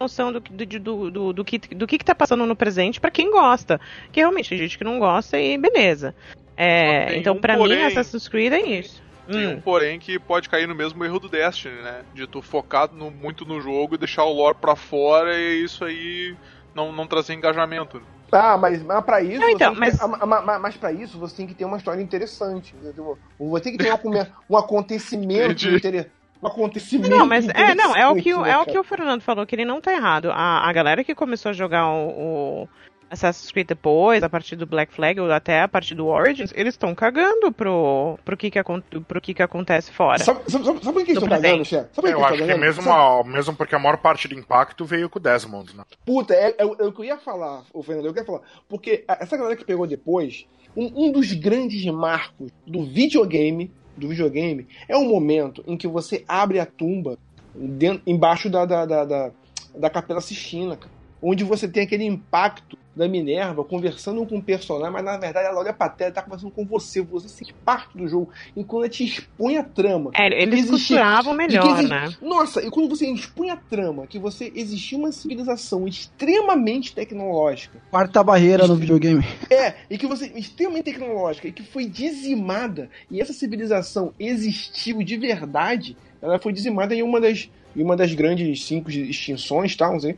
noção 0.00 0.32
do, 0.32 0.40
que- 0.40 0.78
do, 0.78 1.10
do, 1.10 1.32
do, 1.34 1.44
que, 1.44 1.58
do 1.58 1.86
que 1.86 1.98
que 1.98 2.04
tá 2.04 2.14
passando 2.14 2.46
no 2.46 2.56
presente 2.56 2.98
pra 2.98 3.10
quem 3.10 3.30
gosta. 3.30 3.78
Que 4.10 4.20
realmente 4.20 4.48
tem 4.48 4.56
gente 4.58 4.78
que 4.78 4.84
não 4.84 4.98
gosta 4.98 5.38
e 5.38 5.58
beleza. 5.58 6.14
É, 6.56 7.16
então, 7.18 7.34
um 7.34 7.40
pra 7.40 7.56
porém. 7.56 7.76
mim, 7.78 7.82
Assassin's 7.84 8.26
Creed 8.28 8.52
é 8.52 8.60
isso. 8.60 9.02
Tem 9.26 9.46
um 9.46 9.60
porém 9.60 9.98
que 9.98 10.18
pode 10.18 10.48
cair 10.48 10.66
no 10.68 10.74
mesmo 10.74 11.04
erro 11.04 11.18
do 11.18 11.28
Destiny, 11.28 11.80
né? 11.82 12.02
De 12.14 12.26
tu 12.26 12.42
focar 12.42 12.90
no- 12.92 13.10
muito 13.10 13.44
no 13.44 13.60
jogo 13.60 13.94
e 13.94 13.98
deixar 13.98 14.24
o 14.24 14.32
lore 14.32 14.56
pra 14.60 14.76
fora 14.76 15.34
e 15.38 15.64
isso 15.64 15.84
aí 15.84 16.36
não, 16.74 16.92
não 16.92 17.06
trazer 17.06 17.34
engajamento. 17.34 17.98
né? 17.98 18.04
Ah, 18.32 18.58
mas, 18.58 18.82
mas 18.82 19.04
pra 19.04 19.22
isso. 19.22 19.40
Não, 19.40 19.46
você 19.46 19.54
então, 19.54 19.68
tem 19.68 19.74
que 19.74 19.80
mas- 19.80 19.98
ter- 19.98 20.04
ah, 20.04 20.26
ma- 20.26 20.40
ma- 20.42 20.58
mas 20.58 20.76
pra 20.76 20.90
isso 20.92 21.18
você 21.18 21.36
tem 21.36 21.46
que 21.46 21.54
ter 21.54 21.64
uma 21.64 21.76
história 21.76 22.02
interessante. 22.02 22.74
entendeu? 22.74 23.16
Você 23.38 23.62
tem 23.64 23.76
que 23.76 23.84
ter 23.84 23.92
uma 24.04 24.28
um 24.50 24.56
acontecimento 24.56 25.52
interessante. 25.68 26.10
Um 26.42 26.46
acontecimento. 26.48 27.10
Não, 27.16 27.26
mas 27.26 27.48
é, 27.48 27.74
não, 27.74 27.96
é 27.96 28.06
o 28.08 28.16
que, 28.16 28.30
é 28.30 28.36
o 28.36 28.42
né, 28.42 28.64
que 28.66 28.78
o 28.78 28.84
Fernando 28.84 29.22
falou, 29.22 29.46
que 29.46 29.54
ele 29.54 29.64
não 29.64 29.80
tá 29.80 29.92
errado. 29.92 30.30
A, 30.30 30.68
a 30.68 30.72
galera 30.72 31.02
que 31.04 31.14
começou 31.14 31.50
a 31.50 31.52
jogar 31.54 31.88
o, 31.88 32.64
o 32.64 32.68
Assassin's 33.14 33.50
Creed 33.50 33.66
depois, 33.66 34.22
a 34.22 34.28
partir 34.28 34.54
do 34.56 34.66
Black 34.66 34.92
Flag 34.92 35.18
ou 35.20 35.32
até 35.32 35.62
a 35.62 35.68
partir 35.68 35.94
do 35.94 36.06
Origins, 36.06 36.52
eles 36.54 36.74
estão 36.74 36.94
cagando 36.94 37.50
pro, 37.50 38.18
pro, 38.24 38.36
que 38.36 38.50
que, 38.50 38.60
pro 39.08 39.20
que 39.20 39.34
que 39.34 39.42
acontece 39.42 39.90
fora. 39.90 40.22
Sabe, 40.22 40.40
sabe, 40.50 40.64
sabe, 40.64 40.80
por 40.80 40.92
que 40.94 41.00
eles 41.12 41.22
estão 41.22 41.28
cagando, 41.28 41.64
chefe? 41.64 41.88
Sabe 41.94 41.94
por 41.94 42.02
que 42.02 42.06
Eu 42.08 42.10
eles 42.18 42.24
acho 42.24 42.34
estão 42.34 42.46
que 42.46 42.52
cagando? 42.52 42.60
mesmo, 42.66 42.92
a- 42.92 43.24
mesmo 43.24 43.56
porque 43.56 43.74
a 43.74 43.78
maior 43.78 43.96
parte 43.96 44.28
do 44.28 44.34
impacto 44.38 44.84
veio 44.84 45.08
com 45.08 45.18
o 45.18 45.22
Desmond, 45.22 45.76
né? 45.76 45.84
Puta, 46.04 46.34
é, 46.34 46.50
é, 46.50 46.62
é 46.62 46.64
o 46.64 46.92
que 46.92 47.00
eu 47.00 47.04
ia 47.04 47.16
falar, 47.18 47.64
o 47.72 47.82
Fernando, 47.82 48.06
eu 48.06 48.12
queria 48.12 48.26
falar. 48.26 48.42
Porque 48.68 49.04
a- 49.08 49.18
essa 49.20 49.36
galera 49.36 49.56
que 49.56 49.64
pegou 49.64 49.86
depois, 49.86 50.46
um, 50.76 51.06
um 51.06 51.12
dos 51.12 51.32
grandes 51.32 51.84
marcos 51.86 52.50
do 52.66 52.84
videogame, 52.84 53.70
do 53.96 54.08
videogame, 54.08 54.66
é 54.88 54.96
o 54.96 55.04
momento 55.04 55.62
em 55.66 55.76
que 55.76 55.86
você 55.86 56.24
abre 56.28 56.58
a 56.60 56.66
tumba 56.66 57.16
dentro, 57.54 58.02
embaixo 58.06 58.50
da, 58.50 58.64
da, 58.64 58.84
da, 58.84 59.04
da, 59.04 59.30
da 59.76 59.90
Capela 59.90 60.20
Sistina, 60.20 60.76
cara. 60.76 60.93
Onde 61.26 61.42
você 61.42 61.66
tem 61.66 61.84
aquele 61.84 62.04
impacto 62.04 62.76
da 62.94 63.08
Minerva 63.08 63.64
conversando 63.64 64.24
com 64.26 64.36
um 64.36 64.40
personagem, 64.42 64.92
mas 64.92 65.02
na 65.04 65.16
verdade 65.16 65.48
ela 65.48 65.58
olha 65.58 65.72
pra 65.72 65.88
tela 65.88 66.10
e 66.10 66.12
tá 66.14 66.20
conversando 66.22 66.50
com 66.52 66.64
você. 66.66 67.00
Você 67.00 67.28
se 67.28 67.36
sente 67.36 67.54
parte 67.64 67.96
do 67.96 68.06
jogo. 68.06 68.28
E 68.54 68.62
quando 68.62 68.84
ela 68.84 68.90
te 68.92 69.04
expõe 69.04 69.56
a 69.56 69.64
trama. 69.64 70.10
É, 70.14 70.26
eles 70.26 70.60
Existe- 70.60 70.70
costuravam 70.94 71.32
melhor, 71.34 71.78
exi- 71.80 71.88
né? 71.88 72.14
Nossa, 72.20 72.62
e 72.64 72.70
quando 72.70 72.88
você 72.90 73.06
expõe 73.10 73.48
a 73.50 73.56
trama 73.56 74.06
que 74.06 74.18
você 74.18 74.52
existia 74.54 74.98
uma 74.98 75.10
civilização 75.10 75.88
extremamente 75.88 76.94
tecnológica, 76.94 77.80
Quarta 77.90 78.22
barreira 78.22 78.66
no 78.68 78.76
videogame. 78.76 79.24
é, 79.50 79.74
e 79.90 79.96
que 79.98 80.06
você 80.06 80.26
extremamente 80.36 80.84
tecnológica 80.84 81.48
e 81.48 81.52
que 81.52 81.62
foi 81.62 81.86
dizimada, 81.86 82.88
e 83.10 83.20
essa 83.20 83.32
civilização 83.32 84.12
existiu 84.20 85.02
de 85.02 85.16
verdade, 85.16 85.96
ela 86.22 86.38
foi 86.38 86.52
dizimada 86.52 86.94
em 86.94 87.02
uma 87.02 87.20
das, 87.20 87.50
em 87.74 87.82
uma 87.82 87.96
das 87.96 88.12
grandes 88.14 88.64
cinco 88.64 88.90
extinções, 88.90 89.74
tá? 89.74 89.90
Não 89.90 89.98
sei. 89.98 90.16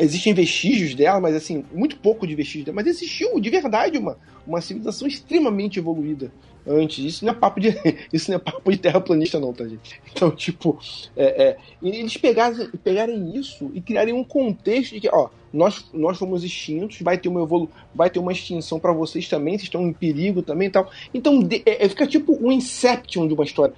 Existem 0.00 0.34
vestígios 0.34 0.94
dela, 0.94 1.20
mas 1.20 1.34
assim, 1.34 1.64
muito 1.72 1.96
pouco 1.98 2.26
de 2.26 2.34
vestígios 2.34 2.64
dela, 2.66 2.76
mas 2.76 2.86
existiu 2.86 3.38
de 3.40 3.50
verdade 3.50 3.98
uma, 3.98 4.18
uma 4.46 4.60
civilização 4.60 5.06
extremamente 5.08 5.78
evoluída 5.78 6.32
antes. 6.66 6.98
Isso 7.04 7.24
não 7.24 7.32
é 7.32 7.34
papo 7.34 7.60
de, 7.60 7.68
isso 8.12 8.30
não 8.30 8.36
é 8.36 8.40
papo 8.40 8.70
de 8.70 8.76
terraplanista, 8.78 9.40
não, 9.40 9.52
tá, 9.52 9.66
gente? 9.66 10.00
Então, 10.12 10.30
tipo, 10.30 10.78
é, 11.16 11.42
é, 11.48 11.56
eles 11.82 12.16
pegarem, 12.16 12.68
pegarem 12.84 13.36
isso 13.36 13.70
e 13.74 13.80
criarem 13.80 14.12
um 14.12 14.24
contexto 14.24 14.92
de 14.94 15.00
que, 15.00 15.08
ó, 15.10 15.30
nós, 15.52 15.86
nós 15.94 16.18
fomos 16.18 16.44
extintos, 16.44 17.00
vai 17.00 17.16
ter 17.16 17.28
uma 17.30 17.42
evolu 17.42 17.70
vai 17.94 18.10
ter 18.10 18.18
uma 18.18 18.32
extinção 18.32 18.78
pra 18.78 18.92
vocês 18.92 19.26
também, 19.28 19.54
vocês 19.54 19.64
estão 19.64 19.86
em 19.86 19.92
perigo 19.94 20.42
também 20.42 20.68
e 20.68 20.70
tal. 20.70 20.90
Então, 21.14 21.40
de- 21.42 21.62
é, 21.64 21.86
é, 21.86 21.88
fica 21.88 22.06
tipo 22.06 22.36
um 22.38 22.52
Inception 22.52 23.26
de 23.26 23.32
uma 23.32 23.44
história. 23.44 23.74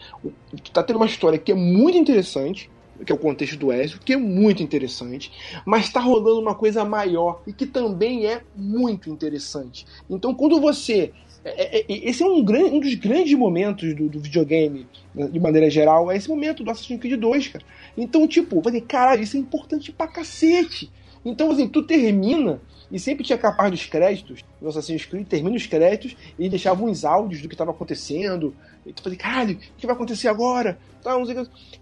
Tá 0.73 0.83
tendo 0.83 0.97
uma 0.97 1.07
história 1.07 1.39
que 1.39 1.53
é 1.53 1.55
muito 1.55 1.97
interessante, 1.97 2.68
que 3.05 3.13
é 3.13 3.15
o 3.15 3.19
contexto 3.19 3.57
do 3.57 3.73
Ezio, 3.73 4.01
que 4.05 4.13
é 4.13 4.17
muito 4.17 4.63
interessante, 4.63 5.31
mas 5.67 5.91
tá 5.91 6.01
rolando 6.01 6.41
uma 6.41 6.55
coisa 6.55 6.85
maior 6.85 7.43
e 7.47 7.53
que 7.53 7.67
também 7.67 8.27
é 8.27 8.43
muito 8.55 9.11
interessante. 9.11 9.87
Então, 10.09 10.35
quando 10.35 10.61
você. 10.61 11.13
é- 11.43 11.79
é- 11.79 11.87
é- 11.89 12.11
esse 12.11 12.23
é 12.23 12.27
um, 12.27 12.45
gran- 12.45 12.67
um 12.67 12.81
dos 12.81 12.95
grandes 12.97 13.33
momentos 13.39 13.95
do, 13.95 14.11
do 14.11 14.21
videogame, 14.21 14.87
né, 15.15 15.27
de 15.27 15.41
maneira 15.41 15.71
geral, 15.71 16.11
é 16.11 16.17
esse 16.17 16.29
momento 16.29 16.63
do 16.63 16.71
Assassin's 16.71 17.01
Creed 17.01 17.19
2, 17.19 17.49
cara. 17.49 17.65
Então, 17.97 18.29
tipo, 18.29 18.61
vai 18.61 18.73
dizer, 18.73 18.85
caralho, 18.87 19.23
isso 19.23 19.39
é 19.39 19.41
importante 19.41 19.91
pra 19.91 20.07
cacete. 20.07 20.93
Então, 21.25 21.51
assim, 21.51 21.67
tu 21.69 21.83
termina, 21.83 22.61
e 22.91 22.99
sempre 22.99 23.24
tinha 23.24 23.38
capaz 23.38 23.70
dos 23.70 23.86
créditos, 23.86 24.45
no 24.61 24.68
Assassin's 24.68 25.05
Creed, 25.05 25.26
termina 25.26 25.57
os 25.57 25.66
créditos 25.66 26.16
e 26.38 26.49
deixava 26.49 26.82
uns 26.84 27.05
áudios 27.05 27.41
do 27.43 27.49
que 27.49 27.55
estava 27.55 27.70
acontecendo. 27.70 28.55
E 28.84 28.93
tu 28.93 29.03
fazia, 29.03 29.18
caralho, 29.18 29.55
o 29.57 29.59
que 29.78 29.86
vai 29.86 29.95
acontecer 29.95 30.28
agora? 30.28 30.78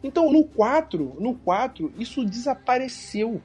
Então, 0.03 0.33
no 0.33 0.45
4, 0.45 1.17
no 1.19 1.35
4, 1.35 1.93
isso 1.99 2.25
desapareceu. 2.25 3.41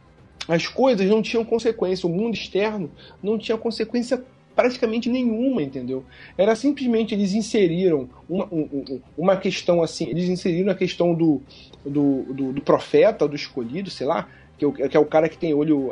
As 0.48 0.68
coisas 0.68 1.08
não 1.10 1.22
tinham 1.22 1.46
consequência, 1.46 2.06
o 2.08 2.10
mundo 2.12 2.34
externo 2.34 2.92
não 3.22 3.38
tinha 3.38 3.58
consequência 3.58 4.22
praticamente 4.56 5.10
nenhuma, 5.10 5.64
entendeu? 5.64 6.04
Era 6.38 6.56
simplesmente 6.56 7.16
eles 7.16 7.34
inseriram 7.34 8.08
uma, 8.30 8.46
um- 8.52 8.70
um- 8.72 9.02
uma 9.18 9.36
questão 9.38 9.82
assim, 9.82 10.08
eles 10.10 10.30
inseriram 10.30 10.72
a 10.72 10.76
questão 10.76 11.14
do, 11.16 11.42
do, 11.84 12.24
do, 12.34 12.54
do 12.54 12.62
profeta, 12.62 13.28
do 13.28 13.36
escolhido, 13.36 13.90
sei 13.90 14.06
lá, 14.06 14.28
que 14.72 14.82
é, 14.82 14.86
o, 14.86 14.90
que 14.90 14.98
é 14.98 15.00
o 15.00 15.06
cara 15.06 15.28
que 15.28 15.38
tem 15.38 15.54
olho, 15.54 15.92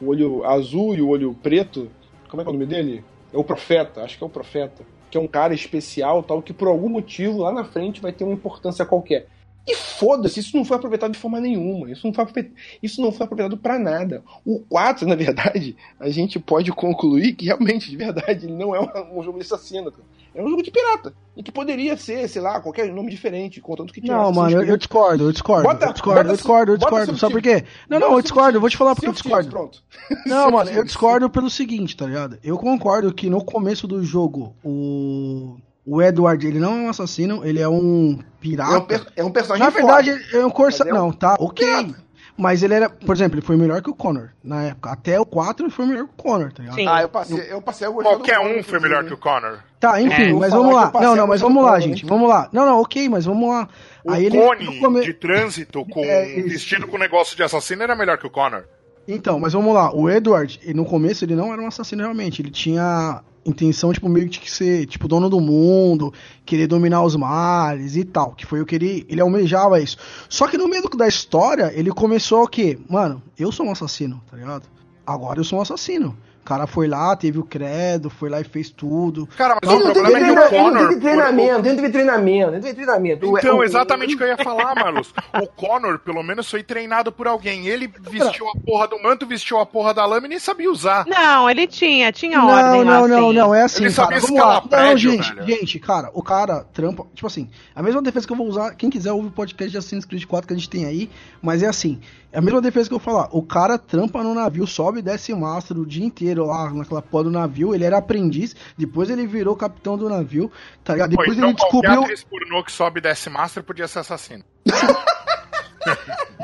o 0.00 0.06
olho 0.06 0.44
azul 0.44 0.94
e 0.94 1.02
o 1.02 1.08
olho 1.08 1.34
preto. 1.42 1.90
Como 2.28 2.40
é 2.40 2.44
que 2.44 2.50
é 2.50 2.52
o 2.52 2.54
nome 2.54 2.66
dele? 2.66 3.04
É 3.32 3.38
o 3.38 3.44
profeta, 3.44 4.02
acho 4.02 4.18
que 4.18 4.24
é 4.24 4.26
o 4.26 4.30
profeta. 4.30 4.84
Que 5.10 5.18
é 5.18 5.20
um 5.20 5.26
cara 5.26 5.54
especial, 5.54 6.22
tal, 6.22 6.40
que 6.40 6.52
por 6.52 6.68
algum 6.68 6.88
motivo 6.88 7.42
lá 7.42 7.52
na 7.52 7.64
frente 7.64 8.00
vai 8.00 8.12
ter 8.12 8.24
uma 8.24 8.32
importância 8.32 8.84
qualquer. 8.84 9.26
E 9.66 9.76
foda-se, 9.76 10.40
isso 10.40 10.56
não 10.56 10.64
foi 10.64 10.76
aproveitado 10.76 11.12
de 11.12 11.18
forma 11.18 11.38
nenhuma. 11.38 11.90
Isso 11.90 12.06
não 12.06 12.12
foi, 12.12 12.50
isso 12.82 13.00
não 13.00 13.12
foi 13.12 13.24
aproveitado 13.24 13.56
pra 13.56 13.78
nada. 13.78 14.22
O 14.44 14.58
4, 14.58 15.06
na 15.06 15.14
verdade, 15.14 15.76
a 16.00 16.08
gente 16.08 16.40
pode 16.40 16.72
concluir 16.72 17.34
que 17.34 17.44
realmente, 17.44 17.88
de 17.88 17.96
verdade, 17.96 18.46
ele 18.46 18.54
não 18.54 18.74
é 18.74 18.80
um, 18.80 19.18
um 19.18 19.22
jogo 19.22 19.38
de 19.38 19.44
assassino. 19.44 19.92
cara. 19.92 20.04
É 20.34 20.42
um 20.42 20.48
jogo 20.48 20.62
de 20.62 20.70
pirata. 20.70 21.12
E 21.36 21.42
que 21.42 21.50
poderia 21.52 21.96
ser, 21.96 22.28
sei 22.28 22.40
lá, 22.42 22.60
qualquer 22.60 22.92
nome 22.92 23.10
diferente, 23.10 23.60
contanto 23.60 23.92
que 23.92 24.00
tivesse 24.00 24.18
Não, 24.20 24.32
mano, 24.32 24.50
eu, 24.56 24.62
eu 24.64 24.76
discordo, 24.76 25.24
eu 25.24 25.32
discordo. 25.32 25.62
Bota- 25.64 25.86
eu 25.86 25.92
discordo, 25.92 26.30
eu 26.30 26.34
discordo, 26.36 26.72
eu 26.72 26.76
discordo. 26.76 27.18
Sabe 27.18 27.32
por 27.34 27.42
quê? 27.42 27.64
Não, 27.88 27.98
não, 28.00 28.12
eu 28.12 28.22
discordo, 28.22 28.56
eu 28.56 28.60
vou 28.60 28.68
te 28.70 28.76
falar 28.76 28.94
porque 28.94 29.08
eu 29.08 29.12
discordo. 29.12 29.48
Pronto. 29.50 29.82
Não, 30.26 30.50
mano, 30.52 30.70
eu 30.70 30.84
discordo 30.84 31.28
pelo 31.30 31.48
seguinte, 31.50 31.96
tá 31.96 32.06
ligado? 32.06 32.38
Eu 32.44 32.58
concordo 32.58 33.12
que 33.14 33.30
no 33.30 33.44
começo 33.44 33.86
do 33.86 34.02
jogo, 34.04 34.54
o. 34.64 35.56
O 35.84 36.00
Edward, 36.00 36.46
ele 36.46 36.60
não 36.60 36.74
é 36.74 36.80
um 36.82 36.88
assassino, 36.88 37.44
ele 37.44 37.58
é 37.60 37.68
um 37.68 38.16
pirata. 38.40 38.72
É 38.72 38.78
um, 38.78 38.84
per- 38.84 39.06
é 39.16 39.24
um 39.24 39.30
personagem 39.32 39.64
Na 39.66 39.70
verdade, 39.70 40.10
é 40.32 40.46
um 40.46 40.50
corsa. 40.50 40.84
É 40.88 40.92
um 40.92 40.96
Não, 40.96 41.12
tá, 41.12 41.36
ok. 41.40 41.66
pirata. 41.66 42.02
Mas 42.36 42.62
ele 42.62 42.74
era, 42.74 42.88
por 42.88 43.14
exemplo, 43.14 43.38
ele 43.38 43.46
foi 43.46 43.56
melhor 43.56 43.82
que 43.82 43.90
o 43.90 43.94
Connor 43.94 44.30
na 44.42 44.62
época. 44.64 44.90
Até 44.90 45.20
o 45.20 45.26
4 45.26 45.66
ele 45.66 45.72
foi 45.72 45.86
melhor 45.86 46.04
que 46.06 46.10
o 46.14 46.22
Connor, 46.22 46.52
tá 46.52 46.62
ligado? 46.62 46.74
Sim. 46.76 46.86
Ah, 46.88 47.02
eu 47.02 47.08
passei, 47.08 47.46
eu 47.52 47.60
passei 47.62 47.86
a 47.86 47.90
gostar 47.90 48.10
Qualquer 48.10 48.38
do 48.38 48.58
um 48.58 48.62
foi 48.62 48.80
melhor 48.80 49.04
que 49.04 49.12
o 49.12 49.16
Connor. 49.18 49.58
Tá, 49.78 50.00
enfim, 50.00 50.22
É, 50.22 50.26
eu 50.28 50.30
vou 50.32 50.40
mas 50.40 50.50
vamos 50.52 50.74
lá. 50.74 50.92
Não, 50.94 51.14
não, 51.16 51.26
mas 51.26 51.40
vamos 51.40 51.62
lá, 51.64 51.78
gente. 51.78 52.06
Vamos 52.06 52.28
lá. 52.28 52.48
Não, 52.52 52.64
não, 52.64 52.80
ok, 52.80 53.08
mas 53.08 53.24
vamos 53.26 53.48
lá. 53.48 53.68
O 54.04 54.10
Aí 54.12 54.26
ele. 54.26 54.38
Cone 54.38 54.80
come- 54.80 55.00
de 55.02 55.12
trânsito 55.14 55.84
com 55.90 56.04
É, 56.04 56.24
vestido 56.42 56.86
com 56.88 56.96
negócio 56.98 57.36
de 57.36 57.42
assassino 57.42 57.82
era 57.82 57.94
melhor 57.94 58.16
que 58.18 58.26
o 58.26 58.30
Connor. 58.30 58.64
Então, 59.06 59.38
mas 59.38 59.52
vamos 59.52 59.74
lá. 59.74 59.92
O 59.94 60.08
Edward, 60.08 60.58
no 60.74 60.84
começo, 60.84 61.24
ele 61.24 61.34
não 61.34 61.52
era 61.52 61.60
um 61.60 61.66
assassino 61.66 62.02
realmente. 62.02 62.40
Ele 62.40 62.50
tinha 62.50 63.20
intenção, 63.44 63.92
tipo, 63.92 64.08
meio 64.08 64.28
que 64.28 64.50
ser, 64.50 64.86
tipo, 64.86 65.08
dono 65.08 65.28
do 65.28 65.40
mundo, 65.40 66.12
querer 66.44 66.66
dominar 66.66 67.02
os 67.02 67.16
mares 67.16 67.96
e 67.96 68.04
tal. 68.04 68.32
Que 68.32 68.46
foi 68.46 68.60
o 68.60 68.66
que 68.66 68.74
ele, 68.74 69.06
ele 69.08 69.20
almejava 69.20 69.80
isso. 69.80 69.96
Só 70.28 70.46
que 70.46 70.58
no 70.58 70.68
meio 70.68 70.88
da 70.90 71.08
história, 71.08 71.72
ele 71.74 71.90
começou 71.90 72.42
o 72.42 72.48
quê? 72.48 72.78
Mano, 72.88 73.22
eu 73.38 73.50
sou 73.50 73.66
um 73.66 73.70
assassino, 73.72 74.22
tá 74.30 74.36
ligado? 74.36 74.64
Agora 75.06 75.40
eu 75.40 75.44
sou 75.44 75.58
um 75.58 75.62
assassino. 75.62 76.16
O 76.42 76.44
cara 76.44 76.66
foi 76.66 76.88
lá, 76.88 77.14
teve 77.14 77.38
o 77.38 77.44
credo, 77.44 78.10
foi 78.10 78.28
lá 78.28 78.40
e 78.40 78.44
fez 78.44 78.68
tudo. 78.68 79.28
Cara, 79.38 79.56
mas 79.62 79.70
o 79.72 79.78
não 79.78 79.92
teve, 79.92 80.00
problema 80.00 80.18
é 80.18 80.20
que 80.20 80.26
o 80.26 80.32
ele 80.32 80.40
não 80.40 80.48
Connor. 80.72 80.88
teve 80.88 81.00
treinamento, 81.00 81.50
ele 81.50 81.52
não 81.68 81.76
teve 81.76 81.90
treinamento, 81.90 82.48
ele 82.48 82.56
não 82.56 82.60
teve 82.60 82.74
treinamento. 82.74 83.30
O- 83.30 83.38
Então, 83.38 83.58
o- 83.58 83.62
exatamente 83.64 84.14
o 84.14 84.18
que 84.18 84.24
eu 84.24 84.28
ia 84.28 84.36
falar, 84.38 84.74
Marlos. 84.74 85.14
O 85.40 85.46
Connor, 85.46 86.00
pelo 86.00 86.20
menos, 86.22 86.50
foi 86.50 86.64
treinado 86.64 87.12
por 87.12 87.28
alguém. 87.28 87.68
Ele 87.68 87.86
vestiu 88.10 88.48
a 88.48 88.56
porra 88.58 88.88
do 88.88 89.00
manto, 89.00 89.24
vestiu 89.24 89.58
a 89.60 89.64
porra 89.64 89.94
da 89.94 90.04
lâmina 90.04 90.26
e 90.26 90.30
nem 90.30 90.38
sabia 90.40 90.68
usar. 90.68 91.06
Não, 91.06 91.48
ele 91.48 91.66
tinha, 91.68 92.10
tinha 92.10 92.38
Não, 92.38 92.48
ordem 92.48 92.82
lá, 92.84 92.98
não, 93.00 93.08
não, 93.08 93.26
assim. 93.28 93.36
não, 93.38 93.54
é 93.54 93.62
assim, 93.62 93.84
Ele 93.84 93.94
cara. 93.94 94.06
sabia 94.08 94.20
Vamos 94.20 94.36
lá. 94.36 94.42
escalar 94.42 94.62
Não, 94.62 94.68
prédio, 94.68 95.10
gente, 95.12 95.34
velho. 95.34 95.46
gente, 95.46 95.78
cara, 95.78 96.10
o 96.12 96.22
cara 96.24 96.64
trampa, 96.72 97.06
tipo 97.14 97.26
assim, 97.28 97.48
a 97.72 97.82
mesma 97.84 98.02
defesa 98.02 98.26
que 98.26 98.32
eu 98.32 98.36
vou 98.36 98.48
usar, 98.48 98.74
quem 98.74 98.90
quiser 98.90 99.12
ouvir 99.12 99.28
o 99.28 99.30
podcast 99.30 99.70
de 99.70 99.78
Assassin's 99.78 100.04
Creed 100.04 100.24
4 100.26 100.48
que 100.48 100.54
a 100.54 100.56
gente 100.56 100.68
tem 100.68 100.86
aí, 100.86 101.08
mas 101.40 101.62
é 101.62 101.68
assim, 101.68 102.00
é 102.32 102.38
a 102.38 102.42
mesma 102.42 102.60
defesa 102.60 102.88
que 102.88 102.94
eu 102.94 102.98
vou 102.98 103.04
falar, 103.14 103.28
o 103.30 103.42
cara 103.42 103.78
trampa 103.78 104.22
no 104.24 104.34
navio, 104.34 104.66
sobe 104.66 104.98
e 104.98 105.02
desce 105.02 105.32
mastro 105.34 105.82
o 105.82 105.86
dia 105.86 106.04
inteiro 106.04 106.31
lá 106.34 106.70
naquela 106.70 107.02
porra 107.02 107.24
do 107.24 107.30
navio, 107.30 107.74
ele 107.74 107.84
era 107.84 107.98
aprendiz, 107.98 108.54
depois 108.76 109.10
ele 109.10 109.26
virou 109.26 109.56
capitão 109.56 109.96
do 109.96 110.08
navio, 110.08 110.50
tá 110.84 110.94
ligado? 110.94 111.10
Pô, 111.10 111.22
Depois 111.22 111.36
então 111.36 111.48
ele 111.48 111.56
descobriu, 111.56 112.02
atriz 112.02 112.24
pornô 112.24 112.64
que 112.64 112.72
sobe 112.72 112.98
e 112.98 113.02
desce 113.02 113.30
master 113.30 113.62
podia 113.62 113.88
ser 113.88 114.00
assassino. 114.00 114.44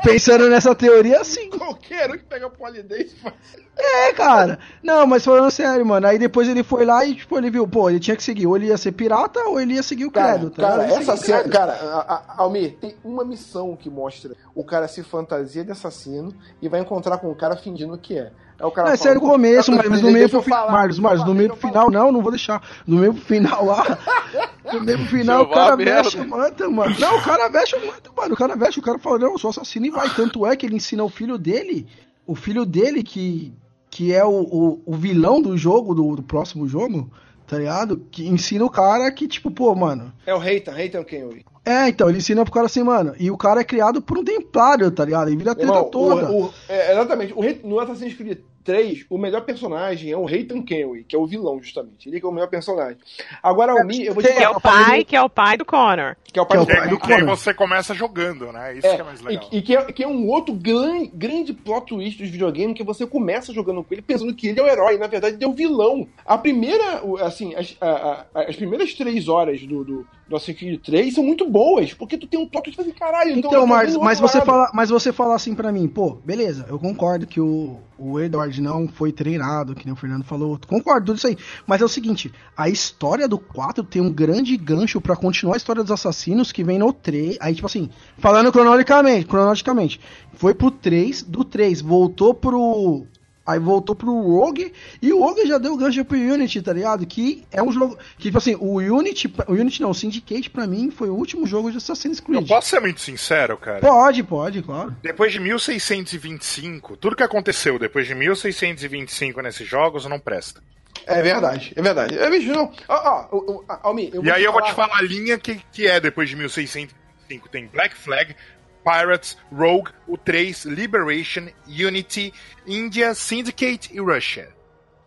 pensando 0.03 0.49
nessa 0.49 0.73
teoria, 0.73 1.19
assim, 1.21 1.49
Qualquer 1.49 2.09
um 2.11 2.17
que 2.17 2.23
pega 2.23 2.49
polidez 2.49 3.13
faz. 3.13 3.35
É, 3.77 4.11
cara. 4.13 4.59
Não, 4.83 5.07
mas 5.07 5.23
falando 5.23 5.49
sério, 5.51 5.85
mano. 5.85 6.05
Aí 6.07 6.19
depois 6.19 6.47
ele 6.47 6.63
foi 6.63 6.85
lá 6.85 7.05
e, 7.05 7.15
tipo, 7.15 7.37
ele 7.37 7.49
viu, 7.49 7.67
pô, 7.67 7.89
ele 7.89 7.99
tinha 7.99 8.15
que 8.15 8.23
seguir. 8.23 8.45
Ou 8.47 8.57
ele 8.57 8.67
ia 8.67 8.77
ser 8.77 8.91
pirata 8.91 9.39
ou 9.47 9.59
ele 9.59 9.75
ia 9.75 9.83
seguir 9.83 10.05
o 10.05 10.11
Cara, 10.11 10.33
credo, 10.33 10.49
tá 10.51 10.61
cara, 10.61 10.85
essa 10.85 11.17
cena, 11.17 11.47
cara, 11.47 11.73
a, 11.73 12.13
a, 12.15 12.41
Almir, 12.41 12.75
tem 12.79 12.95
uma 13.03 13.23
missão 13.23 13.75
que 13.75 13.89
mostra 13.89 14.35
o 14.53 14.63
cara 14.63 14.87
se 14.87 15.03
fantasia 15.03 15.63
de 15.63 15.71
assassino 15.71 16.33
e 16.61 16.67
vai 16.67 16.81
encontrar 16.81 17.17
com 17.19 17.31
o 17.31 17.35
cara 17.35 17.55
fingindo 17.55 17.97
que 17.97 18.17
é. 18.17 18.31
Aí 18.59 18.65
o 18.65 18.71
cara 18.71 18.87
Não, 18.87 18.93
é 18.93 18.97
sério 18.97 19.19
o 19.19 19.21
"Pô, 19.21 19.29
começo, 19.31 19.71
deixa- 19.71 19.89
mas 19.89 20.01
no 20.01 20.11
meio 20.11 20.29
pro 20.29 20.41
final. 20.41 20.69
Marlos, 20.71 20.99
Marlos, 20.99 21.25
no 21.25 21.33
meio 21.33 21.49
pro 21.49 21.57
eu 21.57 21.61
falar." 21.61 21.85
final, 21.85 21.91
não, 21.91 22.11
não 22.11 22.21
vou 22.21 22.31
deixar. 22.31 22.61
No 22.85 22.97
meio 22.97 23.13
pro 23.13 23.21
final 23.23 23.65
lá, 23.65 23.97
No 24.71 25.05
final, 25.07 25.43
o 25.43 25.49
cara 25.49 25.75
veste 25.75 26.19
o 26.19 26.27
manto, 26.27 26.71
mano. 26.71 26.95
Não, 26.99 27.17
o 27.17 27.23
cara 27.23 27.47
veste 27.49 27.75
o 27.75 27.87
manto, 27.87 28.13
mano. 28.15 28.33
O 28.33 28.37
cara 28.37 28.55
veste, 28.55 28.79
o 28.79 28.83
cara 28.83 28.99
fala, 28.99 29.17
não, 29.17 29.31
eu 29.31 29.37
sou 29.39 29.49
assassino 29.49 29.85
e 29.85 29.89
vai. 29.89 30.09
Tanto 30.13 30.45
é 30.45 30.55
que 30.55 30.65
ele 30.65 30.75
ensina 30.75 31.03
o 31.03 31.09
filho 31.09 31.37
dele, 31.37 31.87
o 32.27 32.35
filho 32.35 32.65
dele 32.65 33.01
que, 33.01 33.51
que 33.89 34.13
é 34.13 34.23
o, 34.23 34.29
o, 34.41 34.81
o 34.85 34.95
vilão 34.95 35.41
do 35.41 35.57
jogo, 35.57 35.95
do, 35.95 36.15
do 36.17 36.21
próximo 36.21 36.67
jogo, 36.67 37.09
tá 37.47 37.57
ligado? 37.57 38.05
Que 38.11 38.27
ensina 38.27 38.63
o 38.63 38.69
cara 38.69 39.09
que, 39.11 39.27
tipo, 39.27 39.49
pô, 39.49 39.73
mano. 39.73 40.13
É 40.25 40.35
o 40.35 40.37
Reitan, 40.37 40.73
Reitan 40.73 41.03
Kenway. 41.03 41.43
É, 41.69 41.87
então, 41.89 42.09
ele 42.09 42.17
ensina 42.17 42.43
pro 42.43 42.53
cara 42.53 42.65
assim, 42.65 42.83
mano. 42.83 43.13
E 43.19 43.29
o 43.29 43.37
cara 43.37 43.61
é 43.61 43.63
criado 43.63 44.01
por 44.01 44.17
um 44.17 44.23
templário, 44.23 44.89
tá 44.91 45.05
ligado? 45.05 45.27
Ele 45.27 45.37
vira 45.37 45.51
a 45.51 45.55
treta 45.55 45.71
Irmão, 45.71 45.89
toda. 45.89 46.29
o- 46.31 46.45
o- 46.45 46.53
é, 46.67 46.91
exatamente. 46.93 47.33
O 47.35 47.41
rei, 47.41 47.59
no 47.63 47.79
Assassin's 47.79 48.13
Creed 48.15 48.39
3, 48.63 49.05
o 49.09 49.17
melhor 49.17 49.41
personagem 49.45 50.11
é 50.11 50.17
o 50.17 50.25
Reitan 50.25 50.61
Kenway, 50.61 51.03
que 51.03 51.15
é 51.15 51.19
o 51.19 51.25
vilão, 51.25 51.59
justamente. 51.61 52.07
Ele 52.07 52.19
que 52.19 52.25
é 52.25 52.29
o 52.29 52.31
melhor 52.31 52.49
personagem. 52.49 52.97
Agora, 53.41 53.73
o 53.73 53.85
Mi, 53.87 54.05
eu 54.05 54.13
vou 54.13 54.21
te 54.21 54.31
Que 54.31 54.43
é 54.43 54.49
o 54.49 54.59
pai, 54.59 55.03
que 55.03 55.15
é 55.15 55.21
o 55.21 55.29
pai 55.29 55.57
do 55.57 55.65
Connor. 55.65 56.15
que 56.23 56.37
é 56.37 56.41
o 56.41 56.45
pai 56.45 56.57
que 56.57 56.61
é 56.61 56.63
o 56.63 56.67
do 56.67 56.73
Connor. 56.75 56.89
do 56.89 56.99
Que 56.99 57.13
aí 57.13 57.19
Connor. 57.21 57.35
você 57.37 57.53
começa 57.53 57.93
jogando, 57.95 58.51
né? 58.51 58.77
Isso 58.77 58.85
É, 58.85 58.95
que 58.95 59.01
é 59.01 59.03
mais 59.03 59.21
legal. 59.21 59.49
e, 59.51 59.57
e 59.57 59.61
que, 59.61 59.75
é, 59.75 59.85
que 59.91 60.03
é 60.03 60.07
um 60.07 60.27
outro 60.27 60.53
gran- 60.53 61.07
grande 61.13 61.53
plot 61.53 61.87
twist 61.87 62.21
dos 62.21 62.29
videogames 62.29 62.75
que 62.75 62.83
você 62.83 63.07
começa 63.07 63.51
jogando 63.53 63.83
com 63.83 63.93
ele 63.93 64.01
pensando 64.03 64.35
que 64.35 64.49
ele 64.49 64.59
é 64.59 64.63
o 64.63 64.67
herói, 64.67 64.97
na 64.97 65.07
verdade 65.07 65.35
ele 65.37 65.43
é 65.43 65.47
o 65.47 65.53
vilão. 65.53 66.07
A 66.25 66.37
primeira, 66.37 67.01
assim, 67.21 67.55
as, 67.55 67.75
a- 67.81 68.25
a- 68.35 68.41
as 68.41 68.55
primeiras 68.55 68.93
três 68.93 69.27
horas 69.27 69.61
do, 69.61 69.83
do, 69.83 70.07
do 70.27 70.35
Assassin's 70.35 70.59
Creed 70.59 70.81
3 70.83 71.15
são 71.15 71.23
muito 71.23 71.49
boas, 71.49 71.58
porque 71.97 72.17
tu 72.17 72.27
tem 72.27 72.39
um 72.39 72.47
plot 72.47 72.71
twist 72.71 72.73
e 72.73 72.75
fala 72.75 72.87
assim, 72.89 72.99
caralho, 72.99 73.37
então, 73.37 73.51
Então, 73.51 73.67
mas 73.67 73.95
outro 73.95 74.27
você, 74.27 74.37
lado. 74.37 74.45
fala, 74.45 74.71
mas 74.73 74.89
você 74.89 75.11
fala 75.13 75.35
assim 75.35 75.53
pra 75.55 75.71
mim, 75.71 75.87
pô, 75.87 76.17
beleza, 76.23 76.65
eu 76.69 76.79
concordo 76.79 77.25
que 77.27 77.39
o, 77.39 77.79
o 77.97 78.19
Edward 78.19 78.61
não 78.61 78.87
foi 78.87 79.11
treinado, 79.11 79.75
que 79.75 79.85
nem 79.85 79.93
o 79.93 79.97
Fernando 79.97 80.23
falou, 80.23 80.59
concordo, 80.67 81.07
tudo 81.07 81.17
isso 81.17 81.27
aí. 81.27 81.37
Mas 81.67 81.81
é 81.81 81.85
o 81.85 81.89
seguinte, 81.89 82.31
a 82.55 82.69
história 82.69 83.27
do 83.27 83.37
4 83.37 83.83
tem 83.83 84.01
um 84.01 84.11
grande 84.11 84.55
gancho 84.57 85.01
pra 85.01 85.15
continuar 85.15 85.55
a 85.55 85.57
história 85.57 85.83
dos 85.83 85.91
assassinos 85.91 86.51
que 86.51 86.63
vem 86.63 86.79
no 86.79 86.93
3. 86.93 87.37
Aí, 87.39 87.53
tipo 87.55 87.67
assim, 87.67 87.89
falando 88.17 88.51
cronologicamente, 88.51 89.25
cronologicamente, 89.25 89.99
foi 90.33 90.53
pro 90.53 90.71
3, 90.71 91.23
do 91.23 91.43
3 91.43 91.81
voltou 91.81 92.33
pro. 92.33 93.05
Aí 93.49 93.57
voltou 93.59 93.95
pro 93.95 94.11
Rogue 94.21 94.71
e 95.01 95.11
o 95.11 95.19
Rogue 95.19 95.47
já 95.47 95.57
deu 95.57 95.75
gancho 95.75 96.05
pro 96.05 96.15
Unity, 96.15 96.61
tá 96.61 96.71
ligado? 96.71 97.03
Que 97.07 97.43
é 97.51 97.63
um 97.63 97.71
jogo. 97.71 97.97
Que, 98.17 98.25
tipo 98.25 98.37
assim, 98.37 98.55
o 98.59 98.75
Unity. 98.75 99.33
O 99.47 99.53
Unity 99.53 99.81
não, 99.81 99.89
o 99.89 99.95
Syndicate 99.95 100.51
pra 100.51 100.67
mim 100.67 100.91
foi 100.91 101.09
o 101.09 101.15
último 101.15 101.47
jogo 101.47 101.71
de 101.71 101.77
Assassin's 101.77 102.19
Eu 102.19 102.25
Creed. 102.25 102.47
posso 102.47 102.69
ser 102.69 102.79
muito 102.79 103.01
sincero, 103.01 103.57
cara? 103.57 103.79
Pode, 103.79 104.21
pode, 104.21 104.61
claro. 104.61 104.95
Depois 105.01 105.31
de 105.31 105.39
1625, 105.39 106.95
tudo 106.97 107.15
que 107.15 107.23
aconteceu 107.23 107.79
depois 107.79 108.05
de 108.05 108.13
1625 108.13 109.41
nesses 109.41 109.67
jogos 109.67 110.05
não 110.05 110.19
presta. 110.19 110.61
É 111.07 111.21
verdade, 111.23 111.73
é 111.75 111.81
verdade. 111.81 112.19
É 112.19 112.29
bicho, 112.29 112.51
não. 112.51 112.71
Ó, 112.87 113.25
ó, 113.31 113.63
Almi, 113.81 114.11
e 114.21 114.29
aí 114.29 114.43
eu 114.43 114.51
vou 114.51 114.61
te 114.61 114.73
falar 114.73 114.95
a 114.97 115.01
linha 115.01 115.39
que, 115.39 115.59
que 115.71 115.87
é 115.87 115.99
depois 115.99 116.29
de 116.29 116.35
1625. 116.35 117.49
Tem 117.49 117.67
Black 117.67 117.95
Flag, 117.95 118.35
Pirates, 118.83 119.37
Rogue, 119.51 119.91
o 120.07 120.17
3, 120.17 120.65
Liberation, 120.65 121.47
Unity, 121.67 122.33
India, 122.65 123.13
Syndicate 123.13 123.89
e 123.93 123.99
Russia. 123.99 124.49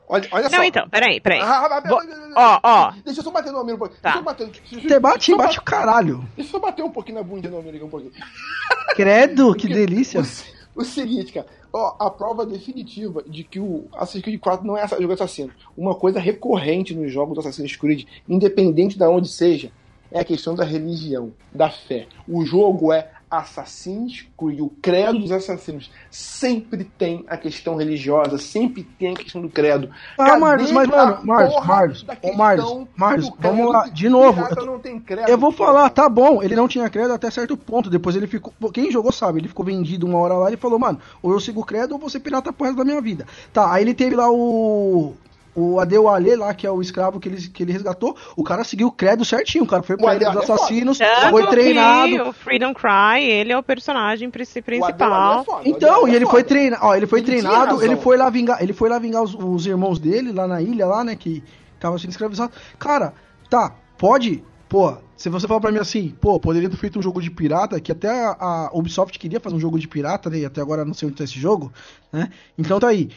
Olha, 0.08 0.28
olha 0.30 0.50
só. 0.50 0.56
Não, 0.56 0.64
então, 0.64 0.88
peraí, 0.90 1.20
peraí. 1.20 1.40
Ah, 1.40 1.66
ah, 1.66 1.82
ah, 1.82 2.32
ah, 2.36 2.60
Ó, 2.62 2.70
ó. 2.70 2.92
Deixa 3.02 3.20
eu 3.20 3.24
só 3.24 3.30
bater 3.30 3.50
no 3.50 3.58
Almir 3.58 3.74
um 3.74 3.78
pouquinho. 3.78 4.00
Tá. 4.02 4.10
Deixa 4.10 4.20
eu 4.20 4.24
bater, 4.24 4.46
deixa 4.48 4.88
Você 4.88 5.00
bate, 5.00 5.34
bate 5.34 5.58
o 5.58 5.62
caralho. 5.62 6.28
Deixa 6.36 6.50
eu 6.50 6.52
só 6.52 6.58
bater 6.58 6.84
um 6.84 6.90
pouquinho 6.90 7.16
na 7.16 7.22
bunda 7.22 7.48
do 7.48 7.56
Almir 7.56 7.82
um 7.82 7.88
pouquinho. 7.88 8.12
Credo, 8.94 9.54
que 9.54 9.68
delícia. 9.68 10.20
O, 10.20 10.82
o 10.82 10.84
seguinte, 10.84 11.32
cara. 11.32 11.46
Ó, 11.72 11.96
a 11.98 12.10
prova 12.10 12.44
definitiva 12.44 13.24
de 13.26 13.42
que 13.42 13.58
o 13.58 13.86
Assassin's 13.94 14.22
Creed 14.22 14.38
4 14.38 14.66
não 14.66 14.76
é 14.76 14.86
jogo 14.86 15.14
assassino. 15.14 15.50
Uma 15.74 15.94
coisa 15.94 16.20
recorrente 16.20 16.94
nos 16.94 17.10
jogos 17.10 17.34
do 17.34 17.40
Assassin's 17.40 17.76
Creed, 17.76 18.04
independente 18.28 18.98
de 18.98 19.06
onde 19.06 19.28
seja, 19.28 19.72
é 20.10 20.20
a 20.20 20.24
questão 20.24 20.54
da 20.54 20.64
religião, 20.64 21.32
da 21.50 21.70
fé. 21.70 22.06
O 22.28 22.44
jogo 22.44 22.92
é 22.92 23.10
Assassin's 23.32 24.26
Creed, 24.36 24.60
o 24.60 24.68
credo 24.68 25.18
dos 25.18 25.32
assassinos. 25.32 25.90
Sempre 26.10 26.84
tem 26.84 27.24
a 27.26 27.36
questão 27.38 27.76
religiosa, 27.76 28.36
sempre 28.36 28.84
tem 28.98 29.14
a 29.14 29.16
questão 29.16 29.40
do 29.40 29.48
credo. 29.48 29.88
Ah, 30.18 30.26
Cadê 30.26 30.40
Marlos, 30.40 30.70
mas, 30.70 30.88
mano, 30.88 31.20
Marlos, 31.24 31.66
Marlos, 31.66 32.02
da 32.02 32.16
ô, 32.22 32.34
Marlos, 32.36 33.32
vamos 33.38 33.72
lá, 33.72 33.88
de 33.88 34.08
novo, 34.10 34.42
eu 34.42 35.00
credo, 35.00 35.28
Eu 35.30 35.38
vou 35.38 35.50
falar, 35.50 35.88
tá 35.88 36.08
bom, 36.08 36.42
ele 36.42 36.54
não 36.54 36.68
tinha 36.68 36.90
credo 36.90 37.14
até 37.14 37.30
certo 37.30 37.56
ponto. 37.56 37.88
Depois 37.88 38.14
ele 38.14 38.26
ficou. 38.26 38.52
Quem 38.70 38.90
jogou 38.90 39.12
sabe, 39.12 39.40
ele 39.40 39.48
ficou 39.48 39.64
vendido 39.64 40.06
uma 40.06 40.18
hora 40.18 40.34
lá 40.34 40.52
e 40.52 40.56
falou, 40.56 40.78
mano, 40.78 41.00
ou 41.22 41.32
eu 41.32 41.40
sigo 41.40 41.62
o 41.62 41.64
credo 41.64 41.92
ou 41.92 41.98
vou 41.98 42.10
ser 42.10 42.20
pirata 42.20 42.52
pro 42.52 42.66
resto 42.66 42.76
da 42.76 42.84
minha 42.84 43.00
vida. 43.00 43.26
Tá, 43.52 43.72
aí 43.72 43.82
ele 43.82 43.94
teve 43.94 44.14
lá 44.14 44.30
o. 44.30 45.14
O 45.54 45.78
Adeualê 45.78 46.34
lá, 46.34 46.54
que 46.54 46.66
é 46.66 46.70
o 46.70 46.80
escravo 46.80 47.20
que 47.20 47.28
ele, 47.28 47.48
que 47.48 47.62
ele 47.62 47.72
resgatou, 47.72 48.16
o 48.36 48.42
cara 48.42 48.64
seguiu 48.64 48.88
o 48.88 48.90
credo 48.92 49.22
certinho, 49.24 49.64
o 49.64 49.66
cara 49.66 49.82
foi 49.82 49.96
O 49.96 50.06
reino 50.06 50.24
dos 50.32 50.48
é 50.48 50.52
assassinos, 50.52 50.98
Tanto 50.98 51.30
foi 51.30 51.46
treinado. 51.48 52.28
o 52.28 52.32
Freedom 52.32 52.72
Cry, 52.72 53.22
ele 53.22 53.52
é 53.52 53.58
o 53.58 53.62
personagem 53.62 54.30
princi- 54.30 54.60
O 54.60 54.62
Adeualê 54.62 54.92
principal. 54.94 55.40
é 55.40 55.44
foda, 55.44 55.62
o 55.62 55.68
Então, 55.68 56.08
e 56.08 56.12
é 56.12 56.14
ele 56.16 56.24
foda. 56.24 56.30
foi 56.38 56.44
treinado, 56.44 56.86
ó, 56.86 56.94
ele 56.94 57.06
foi 57.06 57.18
Ele 57.18 57.26
treinado, 57.26 57.82
ele 57.84 57.96
foi 57.96 58.16
lá 58.16 58.30
vingar, 58.30 58.62
ele 58.62 58.72
foi 58.72 58.88
lá 58.88 58.98
vingar 58.98 59.22
os, 59.22 59.34
os 59.34 59.66
irmãos 59.66 59.98
dele 59.98 60.32
lá 60.32 60.46
na 60.46 60.62
ilha 60.62 60.86
lá, 60.86 61.04
né, 61.04 61.14
que 61.16 61.42
tava 61.78 61.98
sendo 61.98 62.10
escravizados. 62.10 62.56
Cara, 62.78 63.12
tá, 63.50 63.74
pode, 63.98 64.42
pô, 64.70 64.96
se 65.16 65.28
você 65.28 65.46
falar 65.46 65.60
pra 65.60 65.70
mim 65.70 65.78
assim, 65.78 66.16
pô, 66.18 66.40
poderia 66.40 66.70
ter 66.70 66.76
feito 66.78 66.98
um 66.98 67.02
jogo 67.02 67.20
de 67.20 67.30
pirata, 67.30 67.78
que 67.78 67.92
até 67.92 68.08
a, 68.08 68.36
a 68.40 68.70
Ubisoft 68.72 69.18
queria 69.18 69.38
fazer 69.38 69.54
um 69.56 69.60
jogo 69.60 69.78
de 69.78 69.86
pirata, 69.86 70.30
né, 70.30 70.38
e 70.38 70.44
até 70.46 70.62
agora 70.62 70.82
não 70.84 70.94
sei 70.94 71.08
onde 71.08 71.18
tá 71.18 71.24
esse 71.24 71.38
jogo, 71.38 71.70
né? 72.10 72.30
Então 72.56 72.80
tá 72.80 72.88
aí. 72.88 73.10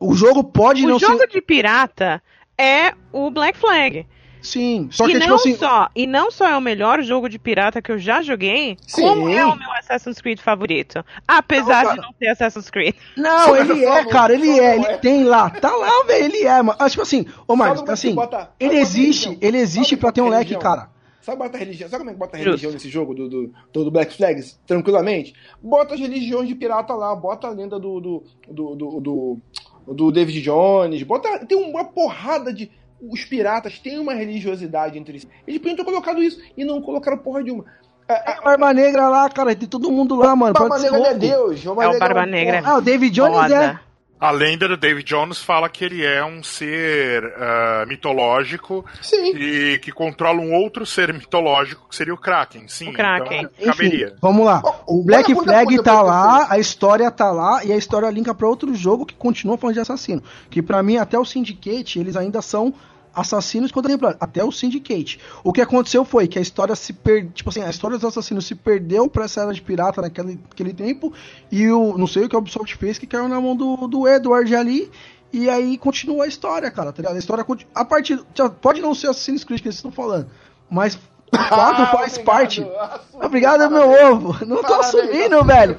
O 0.00 0.14
jogo 0.14 0.44
pode 0.44 0.84
O 0.84 0.88
não 0.88 0.98
jogo 0.98 1.18
ser 1.18 1.28
de 1.28 1.40
pirata 1.40 2.22
é 2.58 2.94
o 3.12 3.30
Black 3.30 3.58
Flag. 3.58 4.06
Sim, 4.42 4.88
só 4.90 5.06
e 5.08 5.12
que 5.12 5.14
não 5.14 5.20
tipo 5.22 5.34
assim, 5.36 5.56
só, 5.56 5.88
e 5.96 6.06
não 6.06 6.30
só 6.30 6.46
é 6.46 6.54
o 6.54 6.60
melhor 6.60 7.02
jogo 7.02 7.30
de 7.30 7.38
pirata 7.38 7.80
que 7.80 7.90
eu 7.90 7.98
já 7.98 8.20
joguei, 8.20 8.76
Sim. 8.86 9.00
como 9.00 9.26
é 9.30 9.42
o 9.46 9.56
meu 9.56 9.72
Assassin's 9.72 10.20
Creed 10.20 10.38
favorito. 10.38 11.02
Apesar 11.26 11.82
Não, 11.84 11.90
de 11.92 11.96
cara. 11.96 12.02
não 12.02 12.12
ter 12.12 12.28
Assassin's 12.28 12.68
Creed. 12.68 12.94
Não, 13.16 13.56
ele 13.56 13.82
Só 13.86 13.94
é, 13.98 14.02
não- 14.04 14.10
cara, 14.10 14.34
ele 14.34 14.50
é, 14.50 14.76
não 14.76 14.84
ele 14.84 14.92
é. 14.92 14.98
tem 14.98 15.24
lá, 15.24 15.48
tá 15.48 15.74
lá, 15.74 16.04
velho, 16.06 16.24
ele 16.26 16.44
é, 16.44 16.60
mano. 16.60 16.76
Ah, 16.78 16.90
tipo 16.90 17.00
assim, 17.02 17.24
ô 17.48 17.56
Marcos, 17.56 17.88
é 17.88 17.92
assim, 17.92 18.14
bota- 18.14 18.50
ele 18.60 18.76
existe, 18.76 19.38
ele 19.40 19.56
existe 19.56 19.96
pra 19.96 20.12
ter 20.12 20.20
um 20.20 20.28
leque, 20.28 20.54
cara. 20.58 20.90
Sabe, 21.22 21.38
bota 21.38 21.56
religião, 21.56 21.88
sabe 21.88 22.00
como 22.00 22.10
é 22.10 22.12
que 22.12 22.18
bota 22.18 22.36
religião 22.36 22.70
nesse 22.70 22.90
jogo 22.90 23.14
do, 23.14 23.30
do, 23.30 23.54
do, 23.72 23.84
do 23.84 23.90
Black 23.90 24.14
Flags? 24.14 24.60
Tranquilamente? 24.66 25.32
Bota 25.62 25.94
as 25.94 26.00
religiões 26.00 26.46
de 26.46 26.54
pirata 26.54 26.92
lá, 26.92 27.16
bota 27.16 27.46
a 27.46 27.50
lenda 27.50 27.80
do, 27.80 27.98
do, 27.98 28.24
do, 28.46 28.74
do, 28.74 29.00
do, 29.00 29.38
do 29.86 30.10
David 30.10 30.40
Jones, 30.40 31.02
bota. 31.02 31.44
Tem 31.46 31.58
uma 31.58 31.84
porrada 31.84 32.52
de. 32.52 32.70
Os 33.00 33.24
piratas 33.24 33.78
têm 33.78 33.98
uma 33.98 34.14
religiosidade 34.14 34.98
entre 34.98 35.20
si. 35.20 35.28
Eles 35.46 35.60
podiam 35.60 35.76
ter 35.76 35.84
colocado 35.84 36.22
isso 36.22 36.40
e 36.56 36.64
não 36.64 36.80
colocaram 36.80 37.18
porra 37.18 37.42
de 37.42 37.50
uma. 37.50 37.64
É, 38.08 38.32
Tem 38.32 38.42
Barba 38.42 38.72
Negra 38.72 39.08
lá, 39.08 39.28
cara, 39.30 39.54
tem 39.54 39.68
todo 39.68 39.90
mundo 39.90 40.14
lá, 40.14 40.34
mano. 40.36 40.52
Barba 40.54 40.78
ser 40.78 40.90
Negra 40.90 41.08
é. 41.08 41.14
Deus. 41.14 41.64
É 41.64 41.70
o 41.70 41.74
Barba 41.74 42.26
Negra. 42.26 42.62
Ah, 42.64 42.76
o 42.76 42.80
David 42.80 43.14
Jones 43.14 43.36
Foda. 43.36 43.64
é. 43.64 43.83
A 44.20 44.30
lenda 44.30 44.66
do 44.66 44.76
David 44.76 45.04
Jones 45.06 45.38
fala 45.38 45.68
que 45.68 45.84
ele 45.84 46.02
é 46.04 46.24
um 46.24 46.42
ser 46.42 47.24
ah, 47.36 47.84
mitológico 47.86 48.84
Sim. 49.02 49.36
e 49.36 49.78
que 49.80 49.92
controla 49.92 50.40
um 50.40 50.54
outro 50.54 50.86
ser 50.86 51.12
mitológico, 51.12 51.86
que 51.88 51.94
seria 51.96 52.14
o 52.14 52.16
Kraken. 52.16 52.66
Sim, 52.68 52.90
O 52.90 52.92
Kraken. 52.94 53.40
então 53.40 53.50
Enfim, 53.58 53.66
caberia. 53.66 54.16
vamos 54.22 54.46
lá. 54.46 54.62
Ó, 54.64 54.74
O 54.98 55.04
Black 55.04 55.30
olha 55.34 55.42
Flag 55.42 55.66
coisa 55.66 55.82
tá 55.82 56.00
lá, 56.00 56.46
a 56.48 56.58
história 56.58 57.10
tá 57.10 57.30
lá 57.30 57.64
e 57.64 57.72
a 57.72 57.76
história 57.76 58.08
linka 58.08 58.34
pra 58.34 58.48
outro 58.48 58.74
jogo 58.74 59.04
que 59.04 59.14
continua 59.14 59.58
falando 59.58 59.74
de 59.74 59.80
assassino. 59.80 60.22
Que 60.48 60.62
pra 60.62 60.82
mim, 60.82 60.96
até 60.96 61.18
o 61.18 61.24
Syndicate, 61.24 61.98
eles 61.98 62.16
ainda 62.16 62.40
são 62.40 62.72
assassinos 63.14 63.70
contemporâneos. 63.72 64.18
Até 64.20 64.42
o 64.44 64.50
Syndicate. 64.52 65.20
O 65.42 65.52
que 65.52 65.60
aconteceu 65.60 66.04
foi 66.04 66.26
que 66.26 66.38
a 66.38 66.42
história 66.42 66.74
se 66.74 66.92
perdeu. 66.92 67.30
Tipo 67.32 67.50
assim, 67.50 67.62
a 67.62 67.70
história 67.70 67.96
dos 67.96 68.04
assassinos 68.06 68.46
se 68.46 68.54
perdeu 68.54 69.08
pra 69.08 69.24
essa 69.24 69.42
era 69.42 69.52
de 69.52 69.62
pirata 69.62 70.00
naquele, 70.02 70.38
naquele 70.48 70.72
tempo. 70.72 71.12
E 71.50 71.68
o. 71.70 71.96
Não 71.98 72.06
sei 72.06 72.24
o 72.24 72.28
que 72.28 72.36
a 72.36 72.38
Ubisoft 72.38 72.76
fez, 72.76 72.98
que 72.98 73.06
caiu 73.06 73.28
na 73.28 73.40
mão 73.40 73.54
do, 73.56 73.76
do 73.88 74.08
Edward 74.08 74.54
ali. 74.54 74.90
E 75.32 75.50
aí 75.50 75.76
continua 75.76 76.24
a 76.24 76.28
história, 76.28 76.70
cara, 76.70 76.92
tá 76.92 77.02
ligado? 77.02 77.16
A 77.16 77.18
história 77.18 77.42
continua. 77.42 77.70
A 77.74 77.84
partir. 77.84 78.20
Pode 78.60 78.80
não 78.80 78.94
ser 78.94 79.08
Assassin's 79.08 79.42
Creed 79.44 79.60
que 79.60 79.66
eles 79.68 79.76
estão 79.76 79.90
falando. 79.90 80.28
Mas 80.70 80.94
o 80.94 80.98
4 81.32 81.48
Ah, 81.50 81.86
faz 81.86 82.12
obrigado. 82.12 82.24
parte. 82.24 82.66
Obrigado, 83.14 83.70
meu 83.70 84.12
ovo. 84.12 84.46
Não 84.46 84.56
tô 84.58 84.62
Parabéns, 84.62 84.94
assumindo, 84.94 85.44
velho. 85.44 85.78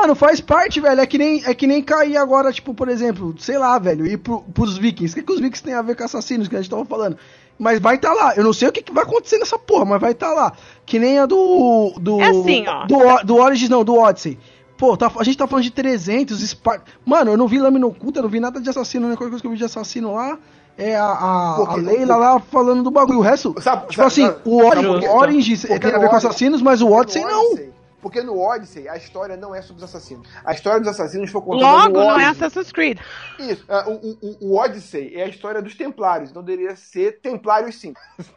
Mano, 0.00 0.14
faz 0.14 0.40
parte, 0.40 0.80
velho. 0.80 1.00
É 1.00 1.06
que 1.06 1.18
nem, 1.18 1.44
é 1.44 1.52
que 1.54 1.66
nem 1.66 1.82
cair 1.82 2.16
agora, 2.16 2.50
tipo, 2.50 2.72
por 2.72 2.88
exemplo, 2.88 3.34
sei 3.38 3.58
lá, 3.58 3.78
velho, 3.78 4.06
ir 4.06 4.16
pro, 4.16 4.40
pros 4.54 4.78
vikings. 4.78 5.12
O 5.12 5.16
que, 5.16 5.22
que 5.22 5.32
os 5.32 5.38
vikings 5.38 5.62
têm 5.62 5.74
a 5.74 5.82
ver 5.82 5.94
com 5.96 6.02
assassinos 6.04 6.48
que 6.48 6.56
a 6.56 6.60
gente 6.62 6.70
tava 6.70 6.84
falando? 6.86 7.16
Mas 7.58 7.78
vai 7.78 7.98
tá 7.98 8.12
lá. 8.12 8.34
Eu 8.34 8.42
não 8.42 8.52
sei 8.54 8.68
o 8.68 8.72
que, 8.72 8.82
que 8.82 8.90
vai 8.92 9.04
acontecer 9.04 9.38
nessa 9.38 9.58
porra, 9.58 9.84
mas 9.84 10.00
vai 10.00 10.14
tá 10.14 10.32
lá. 10.32 10.52
Que 10.86 10.98
nem 10.98 11.18
a 11.18 11.26
do. 11.26 11.92
do 12.00 12.20
É 12.22 12.28
assim, 12.30 12.64
ó. 12.66 12.86
Do, 12.86 13.24
do 13.24 13.36
Origins, 13.36 13.68
não, 13.68 13.84
do 13.84 13.94
Odyssey. 13.96 14.38
Pô, 14.78 14.96
tá, 14.96 15.12
a 15.16 15.22
gente 15.22 15.36
tá 15.36 15.46
falando 15.46 15.62
de 15.64 15.70
300, 15.70 16.40
Spar... 16.40 16.82
Mano, 17.04 17.30
eu 17.32 17.36
não 17.36 17.46
vi 17.46 17.58
lâmina 17.60 17.86
oculta, 17.86 18.18
eu 18.18 18.22
não 18.24 18.30
vi 18.30 18.40
nada 18.40 18.60
de 18.60 18.68
assassino. 18.70 19.04
A 19.04 19.08
única 19.10 19.22
coisa 19.28 19.40
que 19.40 19.46
eu 19.46 19.50
vi 19.52 19.58
de 19.58 19.64
assassino 19.64 20.14
lá 20.14 20.38
é 20.76 20.96
a, 20.96 21.04
a, 21.06 21.54
Porque- 21.58 21.80
a 21.80 21.82
Leila 21.82 22.16
lá 22.16 22.40
falando 22.40 22.82
do 22.82 22.90
bagulho. 22.90 23.18
O 23.18 23.22
resto, 23.22 23.54
Sabe- 23.60 23.82
tipo 23.82 23.94
sabe- 23.94 24.06
assim, 24.08 24.26
sabe- 24.26 24.38
o, 24.44 24.56
Ori- 24.56 24.74
sabe 24.76 24.86
por 24.88 25.00
quê? 25.00 25.06
o 25.06 25.16
Origins 25.16 25.60
Porque 25.66 25.78
tem 25.86 25.94
a 25.94 25.98
ver 25.98 26.08
com 26.08 26.16
assassinos, 26.16 26.62
mas 26.62 26.80
o 26.82 26.90
Odyssey 26.90 27.22
não. 27.22 27.72
Porque 28.02 28.20
no 28.20 28.38
Odyssey 28.38 28.88
a 28.88 28.96
história 28.96 29.36
não 29.36 29.54
é 29.54 29.62
sobre 29.62 29.82
os 29.82 29.88
assassinos. 29.88 30.26
A 30.44 30.52
história 30.52 30.80
dos 30.80 30.88
assassinos 30.88 31.30
foi 31.30 31.40
contada 31.40 31.64
Logo, 31.84 31.98
no 32.00 32.04
não 32.08 32.20
é. 32.20 32.24
Assassin's 32.26 32.72
Creed. 32.72 32.98
Isso. 33.38 33.64
ah, 33.68 33.84
O, 33.88 33.92
o- 34.20 34.36
o 34.40 34.58
Odyssey 34.58 35.12
é 35.14 35.22
a 35.22 35.28
história 35.28 35.62
dos 35.62 35.76
Templários, 35.76 36.30
então 36.30 36.42
deveria 36.42 36.74
ser 36.74 37.20
Templários 37.20 37.76
sim. 37.80 37.94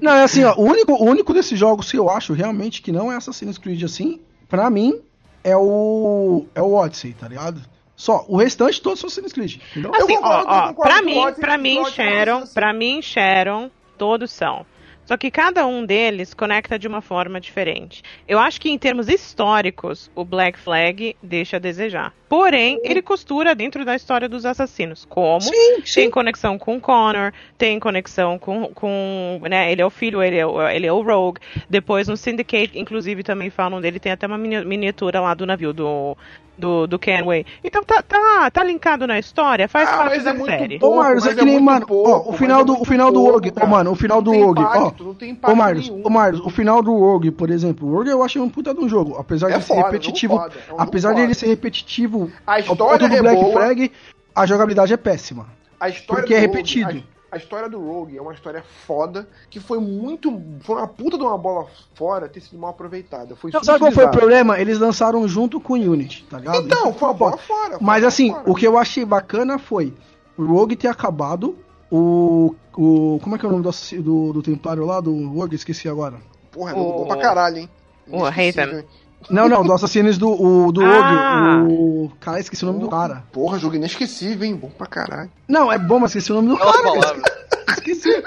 Não, 0.00 0.12
é 0.12 0.22
assim, 0.24 0.44
ó, 0.44 0.54
o 0.56 0.62
único, 0.62 0.92
o 0.92 1.04
único 1.04 1.32
desses 1.32 1.58
jogos 1.58 1.90
que 1.90 1.98
eu 1.98 2.10
acho 2.10 2.32
realmente 2.32 2.82
que 2.82 2.92
não 2.92 3.10
é 3.10 3.16
Assassin's 3.16 3.58
Creed 3.58 3.82
assim, 3.82 4.20
pra 4.48 4.68
mim, 4.70 5.00
é 5.42 5.56
o. 5.56 6.46
é 6.54 6.60
o 6.62 6.74
Odyssey, 6.74 7.14
tá 7.14 7.28
ligado? 7.28 7.60
Só, 7.96 8.26
o 8.28 8.36
restante 8.36 8.82
todos 8.82 9.00
são 9.00 9.08
Assassin's 9.08 9.32
Creed. 9.32 9.58
Eu 9.74 9.94
Assim, 9.94 10.16
concordo, 10.16 10.26
ó, 10.48 10.52
eu 10.52 10.58
ó, 10.58 10.68
concordo 10.68 10.92
pra 10.92 11.02
mim, 11.02 11.18
Odyssey- 11.18 11.40
pra 11.40 11.56
mim, 11.58 11.78
é 11.78 11.90
Sharon, 11.90 12.46
pra 12.48 12.72
mim, 12.74 13.00
Sharon, 13.00 13.70
todos 13.96 14.30
são. 14.30 14.66
Só 15.06 15.16
que 15.16 15.30
cada 15.30 15.64
um 15.66 15.86
deles 15.86 16.34
conecta 16.34 16.78
de 16.78 16.86
uma 16.88 17.00
forma 17.00 17.40
diferente. 17.40 18.02
Eu 18.26 18.38
acho 18.38 18.60
que 18.60 18.68
em 18.68 18.76
termos 18.76 19.08
históricos, 19.08 20.10
o 20.14 20.24
Black 20.24 20.58
Flag 20.58 21.16
deixa 21.22 21.56
a 21.56 21.60
desejar. 21.60 22.12
Porém, 22.28 22.80
ele 22.82 23.00
costura 23.00 23.54
dentro 23.54 23.84
da 23.84 23.94
história 23.94 24.28
dos 24.28 24.44
assassinos. 24.44 25.06
Como? 25.08 25.40
Sim, 25.40 25.80
Tem 25.94 26.10
conexão 26.10 26.58
com 26.58 26.76
o 26.76 26.80
Connor, 26.80 27.32
tem 27.56 27.78
conexão 27.78 28.36
com, 28.36 28.66
com 28.74 29.40
né, 29.48 29.70
ele 29.70 29.80
é 29.80 29.86
o 29.86 29.90
filho, 29.90 30.20
ele 30.20 30.36
é 30.36 30.44
o, 30.44 30.68
ele 30.68 30.86
é 30.86 30.92
o 30.92 31.00
Rogue. 31.02 31.40
Depois 31.70 32.08
no 32.08 32.16
Syndicate, 32.16 32.76
inclusive, 32.76 33.22
também 33.22 33.48
falam 33.48 33.80
dele, 33.80 34.00
tem 34.00 34.10
até 34.10 34.26
uma 34.26 34.36
mini- 34.36 34.64
miniatura 34.64 35.20
lá 35.20 35.34
do 35.34 35.46
navio 35.46 35.72
do, 35.72 36.16
do, 36.58 36.86
do 36.86 36.98
Kenway. 36.98 37.44
Então 37.62 37.82
tá, 37.84 38.02
tá, 38.02 38.50
tá 38.50 38.64
linkado 38.64 39.06
na 39.06 39.18
história, 39.18 39.68
faz 39.68 39.88
Ah, 39.88 39.96
parte 39.98 40.14
mas 40.14 40.24
da 40.24 40.30
é 40.30 40.32
muito 40.32 40.50
série. 40.50 40.78
pouco, 40.78 40.96
Ô, 40.96 40.98
Marlos, 41.02 41.24
é 41.24 41.28
mas 41.28 41.38
que 41.38 41.44
nem, 41.44 41.54
muito 41.54 41.64
mano, 41.64 41.86
pouco, 41.86 42.10
ó, 42.10 42.30
o 42.30 42.32
final 42.32 42.60
é 42.60 42.64
do, 42.64 42.80
o 42.80 42.84
final 42.84 43.10
do 43.12 43.18
pouco, 43.20 43.32
Rogue, 43.32 43.50
cara. 43.50 43.66
ô, 43.66 43.70
mano, 43.70 43.90
o 43.90 43.94
final 43.94 44.22
do 44.22 44.30
Rogue, 44.32 44.62
ó. 44.62 44.64
impacto, 44.76 45.04
Não 45.04 45.14
tem 45.14 45.30
impacto 45.30 45.52
Ô, 45.52 45.56
Marlos, 45.56 45.88
ô, 45.90 46.10
Marlos, 46.10 46.40
o 46.40 46.50
final 46.50 46.82
do 46.82 46.96
Rogue, 46.96 47.30
por 47.30 47.50
exemplo, 47.50 47.88
o 47.88 47.94
Rogue 47.96 48.10
eu 48.10 48.22
achei 48.22 48.40
um 48.40 48.48
puta 48.48 48.72
de 48.74 48.80
um 48.80 48.88
jogo, 48.88 49.16
apesar 49.18 49.50
É 49.50 49.58
de 49.58 49.64
ser 49.64 49.74
foda, 49.74 49.86
repetitivo, 49.86 50.36
foda, 50.38 50.54
é 50.68 50.72
um 50.74 50.80
apesar 50.80 51.08
foda. 51.10 51.20
de 51.20 51.26
ele 51.26 51.34
ser 51.34 51.46
repetitivo 51.46 52.30
A 52.46 52.60
história 52.60 53.08
do 53.08 53.14
é 53.14 53.20
Black 53.20 53.40
boa. 53.40 53.52
Flag, 53.52 53.92
a 54.34 54.46
jogabilidade 54.46 54.92
é 54.92 54.96
péssima. 54.96 55.46
A 55.78 55.88
história 55.88 56.22
Porque 56.22 56.34
é 56.34 56.38
do 56.38 56.42
repetido. 56.42 57.02
a, 57.02 57.15
a 57.36 57.38
história 57.38 57.68
do 57.68 57.78
Rogue 57.80 58.16
é 58.16 58.20
uma 58.22 58.32
história 58.32 58.62
foda 58.86 59.28
que 59.48 59.60
foi 59.60 59.78
muito. 59.78 60.42
Foi 60.60 60.76
uma 60.76 60.88
puta 60.88 61.16
de 61.16 61.22
uma 61.22 61.38
bola 61.38 61.66
fora 61.94 62.28
ter 62.28 62.40
sido 62.40 62.58
mal 62.58 62.70
aproveitada. 62.70 63.36
Foi 63.36 63.50
Então, 63.50 63.62
sabe 63.62 63.78
qual 63.78 63.92
foi 63.92 64.04
o 64.06 64.10
problema? 64.10 64.58
Eles 64.58 64.78
lançaram 64.78 65.26
junto 65.28 65.60
com 65.60 65.74
o 65.74 65.76
Unity, 65.76 66.24
tá 66.28 66.38
ligado? 66.38 66.64
Então, 66.64 66.90
Isso 66.90 66.98
foi 66.98 67.08
uma 67.08 67.14
bola 67.14 67.36
fora. 67.38 67.70
foi 67.76 67.78
Mas 67.86 68.02
assim, 68.04 68.30
fora. 68.30 68.50
o 68.50 68.54
que 68.54 68.66
eu 68.66 68.76
achei 68.78 69.04
bacana 69.04 69.58
foi 69.58 69.94
o 70.36 70.44
Rogue 70.44 70.74
ter 70.76 70.88
acabado, 70.88 71.56
o. 71.90 72.54
o 72.76 73.18
como 73.22 73.36
é 73.36 73.38
que 73.38 73.46
é 73.46 73.48
o 73.48 73.52
nome 73.52 73.62
do, 73.64 74.02
do, 74.02 74.32
do 74.34 74.42
Templário 74.42 74.84
lá, 74.84 75.00
do 75.00 75.28
Rogue? 75.28 75.54
Esqueci 75.56 75.88
agora. 75.88 76.16
Porra, 76.50 76.72
é 76.72 76.74
o- 76.74 76.92
bom 76.92 77.06
pra 77.06 77.16
caralho, 77.16 77.58
hein? 77.58 77.70
o 78.08 78.22
Raven. 78.22 78.84
Não, 79.28 79.48
não, 79.48 79.64
do 79.64 79.72
Assassinos 79.72 80.18
do, 80.18 80.28
o, 80.30 80.70
do 80.72 80.84
Ah. 80.84 81.58
Rogue. 81.60 81.72
O. 81.72 82.12
Cara, 82.20 82.38
esqueci 82.38 82.62
o 82.64 82.66
nome 82.68 82.80
do 82.80 82.88
cara. 82.88 83.24
Porra, 83.32 83.58
jogo 83.58 83.74
inesquecível, 83.76 84.46
hein? 84.46 84.54
Bom 84.54 84.68
pra 84.70 84.86
caralho. 84.86 85.30
Não, 85.48 85.70
é 85.72 85.78
bom, 85.78 85.98
mas 85.98 86.10
esqueci 86.10 86.30
o 86.32 86.36
nome 86.36 86.48
do 86.48 86.56
cara. 86.56 87.22
Esqueci. 87.68 88.22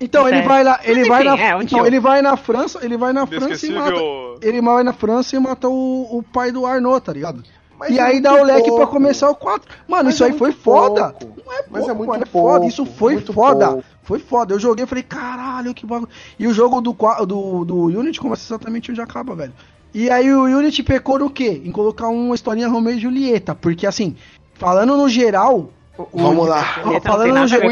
Então, 0.00 0.28
ele 0.28 0.42
vai 0.42 0.62
lá, 0.62 0.78
ele 0.84 1.00
Mas 1.00 1.08
vai 1.08 1.26
enfim, 1.26 1.36
na, 1.36 1.42
é, 1.58 1.62
então, 1.62 1.84
ele 1.86 1.98
vai 1.98 2.22
na 2.22 2.36
França, 2.36 2.78
ele 2.82 2.96
vai 2.96 3.12
na 3.12 3.26
França 3.26 3.66
e 3.66 3.70
mata, 3.72 4.00
ele 4.42 4.62
vai 4.62 4.82
na 4.84 4.92
França 4.92 5.34
e 5.34 5.38
mata 5.40 5.68
o, 5.68 6.18
o 6.18 6.22
pai 6.22 6.52
do 6.52 6.64
Arnaud, 6.64 7.00
tá 7.00 7.12
ligado? 7.12 7.42
Mas 7.76 7.90
e 7.90 7.98
é 7.98 8.02
aí 8.02 8.20
dá 8.20 8.32
o 8.34 8.44
leque 8.44 8.68
pouco. 8.68 8.76
pra 8.76 8.86
começar 8.86 9.28
o 9.28 9.34
4. 9.34 9.68
Mano, 9.88 10.04
Mas 10.04 10.14
isso 10.14 10.22
é 10.24 10.28
aí 10.28 10.38
foi 10.38 10.52
foda. 10.52 11.10
pouco. 11.12 11.40
Não 11.44 11.52
é 11.52 11.64
Mas 11.70 11.82
é 11.82 11.86
pouco, 11.86 11.96
muito 11.98 12.10
mano, 12.10 12.22
é 12.22 12.26
pouco, 12.26 12.48
foda. 12.48 12.66
Isso 12.66 12.86
foi 12.86 13.12
muito 13.14 13.32
foda. 13.32 13.66
pouco. 13.68 13.84
Foi 14.02 14.18
foda. 14.20 14.54
Eu 14.54 14.58
joguei 14.60 14.84
e 14.84 14.88
falei, 14.88 15.04
caralho, 15.04 15.74
que 15.74 15.84
bagulho. 15.86 16.08
E 16.38 16.46
o 16.46 16.54
jogo 16.54 16.80
do, 16.80 16.92
do, 17.26 17.64
do 17.64 17.76
Unity 17.86 18.20
começa 18.20 18.42
exatamente 18.44 18.90
onde 18.90 19.00
acaba, 19.00 19.34
velho. 19.34 19.52
E 19.94 20.10
aí 20.10 20.32
o 20.32 20.44
Unity 20.44 20.82
pecou 20.82 21.18
no 21.18 21.30
quê? 21.30 21.60
Em 21.64 21.72
colocar 21.72 22.08
uma 22.08 22.34
historinha 22.34 22.68
Romeo 22.68 22.94
e 22.96 23.00
Julieta. 23.00 23.54
Porque 23.54 23.86
assim, 23.86 24.14
falando 24.54 24.96
no 24.96 25.08
geral. 25.08 25.70
o- 25.96 26.06
Vamos 26.12 26.46
lá. 26.48 26.76
Ó, 26.78 26.82
Julieta 26.84 27.08
não 27.08 27.16
falando 27.16 27.28
no 27.40 27.46
geral. 27.48 27.68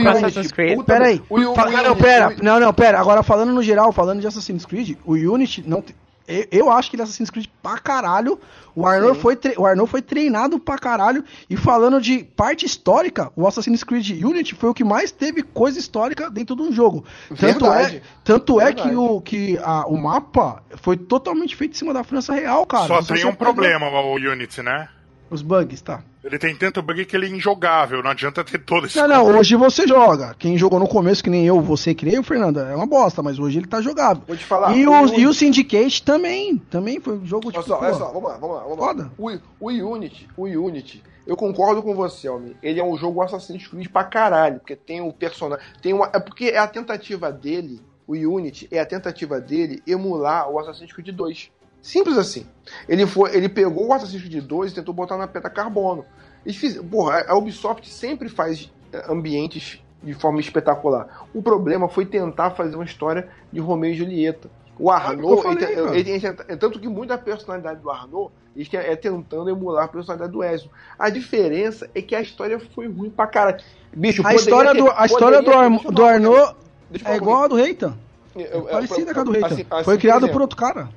Pera 0.85 1.07
aí. 1.07 1.23
O- 1.29 1.39
o- 1.51 1.55
o 1.55 1.55
não, 1.89 1.97
pera. 1.97 2.29
o- 2.29 2.45
Não, 2.45 2.61
não, 2.61 2.73
pera. 2.75 2.99
Agora 3.01 3.23
falando 3.23 3.53
no 3.53 3.63
geral, 3.63 3.93
falando 3.93 4.21
de 4.21 4.27
Assassin's 4.27 4.65
Creed, 4.67 4.97
o 5.05 5.13
Unity 5.15 5.63
não 5.67 5.81
tem- 5.83 5.95
eu, 6.29 6.47
eu 6.51 6.71
acho 6.71 6.91
que 6.91 6.97
ele 6.97 7.03
é 7.03 7.05
Assassin's 7.05 7.31
Creed 7.31 7.47
pra 7.63 7.79
caralho. 7.79 8.39
O 8.75 8.87
Arnold, 8.87 9.15
Sim. 9.17 9.23
foi 9.23 9.37
tre- 9.37 9.55
o 9.57 9.65
Arnold 9.65 9.91
foi 9.91 10.03
treinado 10.03 10.59
pra 10.59 10.77
caralho. 10.79 11.25
E 11.49 11.57
falando 11.57 12.01
de 12.01 12.23
parte 12.25 12.67
histórica, 12.67 13.33
o 13.35 13.47
Assassin's 13.47 13.83
Creed 13.83 14.23
Unity 14.23 14.55
foi 14.55 14.69
o 14.71 14.75
que 14.75 14.85
mais 14.85 15.11
teve 15.11 15.43
coisa 15.43 15.79
histórica 15.79 16.29
dentro 16.31 16.55
de 16.55 16.63
um 16.63 16.71
jogo. 16.73 17.05
Tanto 17.29 17.41
Verdade. 17.65 17.97
é, 17.97 18.03
tanto 18.23 18.61
é 18.61 18.73
que, 18.73 18.95
o, 18.95 19.21
que 19.21 19.59
a- 19.63 19.87
o 19.87 19.97
mapa 19.97 20.63
foi 20.83 20.97
totalmente 20.97 21.57
feito 21.57 21.73
em 21.73 21.79
cima 21.79 21.95
da 21.95 22.05
França 22.05 22.35
Real, 22.35 22.67
cara. 22.67 22.87
Só 22.87 23.01
Você 23.01 23.15
tem 23.15 23.25
um 23.25 23.29
pega 23.29 23.37
problema 23.39 23.89
o 23.89 24.15
Unity, 24.17 24.63
né? 24.63 24.89
Os 25.29 25.43
bugs, 25.43 25.81
tá? 25.83 26.03
Ele 26.23 26.39
tem 26.39 26.55
tanto 26.57 26.81
bug 26.83 27.05
que 27.05 27.17
ele 27.17 27.27
é 27.27 27.29
injogável, 27.31 28.03
não 28.03 28.11
adianta 28.11 28.43
ter 28.45 28.59
todo 28.59 28.87
esse. 28.87 28.97
Não, 28.99 29.07
não, 29.09 29.25
hoje 29.39 29.55
você 29.57 29.87
joga. 29.87 30.35
Quem 30.39 30.57
jogou 30.57 30.79
no 30.79 30.89
começo, 30.89 31.23
que 31.23 31.31
nem 31.31 31.45
eu, 31.47 31.61
você, 31.61 31.95
que 31.95 32.05
nem 32.05 32.15
eu, 32.15 32.23
Fernanda, 32.23 32.63
é 32.63 32.75
uma 32.77 32.87
bosta, 32.87 33.23
mas 33.23 33.39
hoje 33.39 33.59
ele 33.59 33.67
tá 33.67 33.81
jogável. 33.81 34.23
Vou 34.27 34.37
te 34.37 34.45
falar. 34.45 34.77
E 34.77 34.87
o 34.87 34.91
o, 34.93 35.01
Unity- 35.03 35.21
e 35.21 35.27
o 35.27 35.33
Syndicate 35.33 36.03
também, 36.03 36.57
também 36.71 37.01
foi 37.01 37.15
um 37.19 37.27
jogo 37.27 37.49
Olha 37.49 37.55
tipo, 37.63 37.67
só, 37.69 37.81
olha 37.81 37.95
só, 37.95 38.07
vamos 38.13 38.31
lá, 38.31 38.39
vamos 38.39 38.57
lá, 38.57 38.63
vamos 38.63 38.79
Foda. 38.79 39.03
lá. 39.05 39.11
O, 39.19 39.31
o 39.61 39.93
Unity, 39.93 40.29
o 40.37 40.45
Unity, 40.45 41.03
eu 41.27 41.37
concordo 41.37 41.83
com 41.83 41.95
você, 41.95 42.29
Almi. 42.29 42.57
Ele 42.63 42.79
é 42.81 42.85
um 42.85 42.97
jogo 42.97 43.23
Assassin's 43.23 43.67
Creed 43.67 43.89
pra 43.89 44.05
caralho, 44.05 44.59
porque 44.61 44.75
tem 44.77 45.01
o 45.01 45.13
personagem, 45.13 45.65
tem 45.83 45.93
uma, 45.93 46.11
é 46.13 46.19
porque 46.21 46.47
é 46.47 46.59
a 46.59 46.67
tentativa 46.69 47.31
dele, 47.33 47.81
o 48.07 48.15
Unity 48.15 48.69
é 48.71 48.79
a 48.81 48.87
tentativa 48.87 49.41
dele 49.41 49.83
emular 49.87 50.49
o 50.51 50.59
Assassin's 50.59 50.93
Creed 50.93 51.09
2. 51.15 51.51
Simples 51.87 52.19
assim. 52.19 52.45
Ele 52.89 53.07
foi, 53.07 53.37
ele 53.37 53.49
pegou 53.49 53.87
o 53.87 53.93
Assassin's 53.93 54.21
Creed 54.23 54.43
2 54.45 54.73
e 54.73 54.75
tentou 54.75 54.93
botar 54.93 55.17
na 55.17 55.29
peta 55.29 55.49
carbono. 55.49 56.05
Eles 56.45 56.57
fiz, 56.57 56.77
porra, 56.79 57.25
a 57.29 57.37
Ubisoft 57.37 57.89
sempre 57.89 58.29
faz 58.29 58.69
eh, 58.93 59.05
ambientes 59.09 59.81
de 60.03 60.13
forma 60.15 60.41
espetacular. 60.41 61.27
O 61.33 61.41
problema 61.41 61.89
foi 61.89 62.05
tentar 62.05 62.51
fazer 62.51 62.75
uma 62.75 62.85
história 62.85 63.29
de 63.53 63.61
Romeu 63.61 63.91
e 63.93 63.95
Julieta. 63.95 64.51
O 64.79 64.91
Arnaud, 64.91 65.37
eu 65.37 65.43
falei, 65.43 65.65
ele- 65.65 66.01
ele- 66.01 66.11
ele- 66.11 66.27
é 66.49 66.57
tanto 66.57 66.81
que 66.81 66.89
muita 66.89 67.17
personalidade 67.17 67.81
do 67.81 67.89
Arnaud 67.89 68.33
quer- 68.69 68.91
é 68.91 68.97
tentando 68.97 69.49
emular 69.49 69.85
a 69.85 69.89
personalidade 69.89 70.33
do 70.33 70.43
Ezio. 70.43 70.69
A 70.99 71.09
diferença 71.09 71.89
é 71.95 72.03
que 72.03 72.15
a 72.17 72.21
história 72.21 72.59
foi 72.75 72.89
ruim 72.89 73.11
pra 73.11 73.29
caralho. 73.29 73.63
Bicho, 73.97 74.27
A 74.27 74.35
história 74.35 74.73
ter- 74.73 74.83
do, 74.83 74.91
a 74.91 75.07
história 75.07 75.41
do, 75.41 75.53
Ar- 75.53 75.71
do 75.71 76.05
Arnaud 76.05 76.57
é 77.05 77.17
igual 77.17 77.45
a 77.45 77.47
do 77.49 77.55
Reitan. 77.55 77.97
eu- 78.35 78.63
Parecida 78.65 79.15
com 79.15 79.21
a 79.21 79.25
do 79.25 79.31
Reitan. 79.31 79.47
assim- 79.47 79.67
assim, 79.71 79.85
Foi 79.85 79.95
por 79.95 80.01
criado 80.01 80.17
exemplo, 80.19 80.33
por 80.33 80.43
outro 80.43 80.57
cara. 80.57 80.89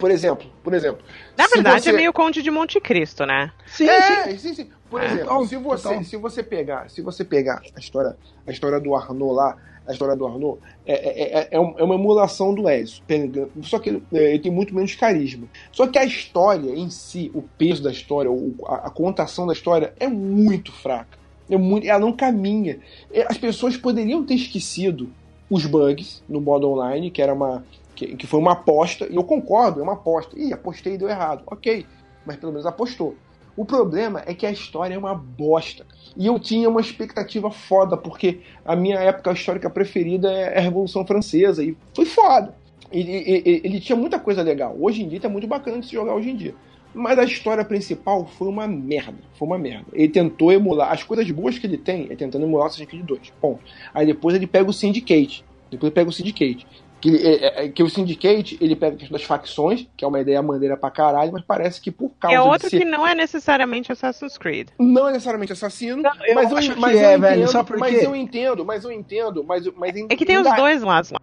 Por 0.00 0.10
exemplo, 0.10 0.46
por 0.64 0.72
exemplo. 0.74 1.04
Na 1.36 1.46
verdade, 1.46 1.84
você- 1.84 1.90
é 1.90 1.92
meio 1.92 2.12
Conde 2.12 2.42
de 2.42 2.50
Monte 2.50 2.80
Cristo, 2.80 3.24
né? 3.26 3.52
Sim, 3.66 3.86
é, 3.88 4.22
sim. 4.30 4.38
sim, 4.38 4.54
sim. 4.54 4.70
Por 4.88 5.00
É, 5.00 5.04
exemplo, 5.06 5.24
total, 5.26 5.46
se 5.46 5.56
você, 5.56 5.82
total. 5.88 6.04
se 6.04 6.16
você 6.16 6.42
pegar, 6.42 6.90
se 6.90 7.02
você 7.02 7.24
pegar 7.24 7.62
a 7.76 7.78
história, 7.78 8.16
a 8.46 8.50
história 8.50 8.80
do 8.80 8.94
Arnaud 8.96 9.34
lá, 9.34 9.56
a 9.86 9.92
história 9.92 10.16
do 10.16 10.26
Arnaud 10.26 10.58
é, 10.86 10.92
é, 10.94 11.38
é, 11.42 11.48
é 11.52 11.60
um- 11.60 11.74
é 11.78 11.84
uma 11.84 11.94
emulação 11.94 12.52
do 12.54 12.64
pegando- 13.06 13.50
só 13.62 13.78
que 13.78 13.90
ele, 13.90 14.02
é, 14.12 14.30
ele 14.30 14.38
tem 14.40 14.50
muito 14.50 14.74
menos 14.74 14.94
carisma. 14.94 15.46
Só 15.70 15.86
que 15.86 15.98
a 15.98 16.04
história 16.04 16.70
em 16.74 16.90
si, 16.90 17.30
o 17.34 17.42
peso 17.42 17.82
da 17.82 17.90
história, 17.92 18.30
a, 18.66 18.86
a 18.86 18.90
contação 18.90 19.46
da 19.46 19.52
história 19.52 19.92
é 20.00 20.08
muito 20.08 20.72
fraca. 20.72 21.18
É 21.48 21.56
muito, 21.56 21.86
ela 21.86 21.98
não 21.98 22.12
caminha. 22.12 22.78
É, 23.12 23.26
As 23.28 23.36
pessoas 23.36 23.76
poderiam 23.76 24.24
ter 24.24 24.34
esquecido 24.34 25.10
os 25.48 25.66
bugs 25.66 26.22
no 26.28 26.40
modo 26.40 26.68
online, 26.70 27.10
que 27.10 27.20
era 27.20 27.34
uma 27.34 27.64
que, 28.06 28.16
que 28.16 28.26
foi 28.26 28.40
uma 28.40 28.52
aposta, 28.52 29.06
e 29.10 29.16
eu 29.16 29.22
concordo, 29.24 29.80
é 29.80 29.82
uma 29.82 29.92
aposta. 29.92 30.38
Ih, 30.38 30.52
apostei 30.52 30.94
e 30.94 30.98
deu 30.98 31.08
errado. 31.08 31.42
Ok, 31.46 31.84
mas 32.24 32.36
pelo 32.36 32.52
menos 32.52 32.66
apostou. 32.66 33.14
O 33.56 33.64
problema 33.64 34.22
é 34.26 34.32
que 34.32 34.46
a 34.46 34.50
história 34.50 34.94
é 34.94 34.98
uma 34.98 35.14
bosta. 35.14 35.84
E 36.16 36.26
eu 36.26 36.38
tinha 36.38 36.68
uma 36.68 36.80
expectativa 36.80 37.50
foda, 37.50 37.96
porque 37.96 38.40
a 38.64 38.74
minha 38.74 38.98
época 38.98 39.32
histórica 39.32 39.68
preferida 39.68 40.32
é 40.32 40.58
a 40.58 40.62
Revolução 40.62 41.06
Francesa, 41.06 41.62
e 41.62 41.76
foi 41.94 42.06
foda. 42.06 42.54
Ele, 42.90 43.12
ele- 43.64 43.80
tinha 43.80 43.94
muita 43.96 44.18
coisa 44.18 44.42
legal. 44.42 44.74
Hoje 44.80 45.02
em 45.02 45.08
dia 45.08 45.20
tá 45.20 45.28
muito 45.28 45.46
bacana 45.46 45.78
de 45.78 45.86
se 45.86 45.92
jogar 45.92 46.14
hoje 46.14 46.30
em 46.30 46.36
dia. 46.36 46.54
Mas 46.92 47.18
a 47.20 47.24
história 47.24 47.64
principal 47.64 48.26
foi 48.26 48.48
uma 48.48 48.66
merda. 48.66 49.18
Foi 49.38 49.46
uma 49.46 49.58
merda. 49.58 49.86
Ele 49.92 50.08
tentou 50.08 50.50
emular. 50.50 50.90
As 50.90 51.04
coisas 51.04 51.30
boas 51.30 51.56
que 51.56 51.66
ele 51.66 51.76
tem 51.78 52.08
é 52.10 52.16
tentando 52.16 52.44
emular 52.46 52.64
o 52.64 52.66
Assassin's 52.66 52.88
Creed 52.88 53.04
2. 53.04 53.30
Ponto. 53.40 53.60
Aí 53.94 54.04
depois 54.06 54.34
ele 54.34 54.46
pega 54.46 54.68
o 54.68 54.72
Syndicate. 54.72 55.44
Depois 55.70 55.88
ele 55.88 55.94
pega 55.94 56.10
o 56.10 56.12
Syndicate. 56.12 56.66
Que, 57.00 57.16
é- 57.16 57.64
é- 57.64 57.68
que 57.68 57.82
o 57.82 57.88
Syndicate, 57.88 58.58
ele 58.60 58.76
pega 58.76 58.94
a 58.94 58.98
questão 58.98 59.16
das 59.16 59.26
facções, 59.26 59.86
que 59.96 60.04
é 60.04 60.08
uma 60.08 60.20
ideia 60.20 60.42
maneira 60.42 60.76
pra 60.76 60.90
caralho, 60.90 61.32
mas 61.32 61.42
parece 61.42 61.80
que 61.80 61.90
por 61.90 62.10
causa 62.20 62.36
É 62.36 62.40
outro 62.40 62.68
ser 62.68 62.78
que 62.78 62.84
não 62.84 63.06
é 63.06 63.14
necessariamente 63.14 63.90
Assassin's 63.90 64.36
Creed. 64.36 64.68
não 64.78 65.08
é 65.08 65.12
necessariamente 65.12 65.52
assassino, 65.52 66.02
eu 66.26 66.34
mas, 66.34 66.50
eu, 66.50 66.56
acho 66.58 66.74
que 66.74 66.80
mas 66.80 66.96
é, 66.96 67.14
eu 67.14 67.20
velho, 67.20 67.42
entendo, 67.44 67.64
por 67.64 67.78
mas 67.78 68.02
eu 68.02 68.14
entendo, 68.16 68.64
mas 68.64 68.84
eu 68.84 68.92
entendo, 68.92 69.44
mas, 69.44 69.66
mas 69.76 69.96
É 70.08 70.16
que 70.16 70.26
tem 70.26 70.38
os 70.38 70.54
dois 70.56 70.82
lados 70.82 71.10
lá. 71.10 71.20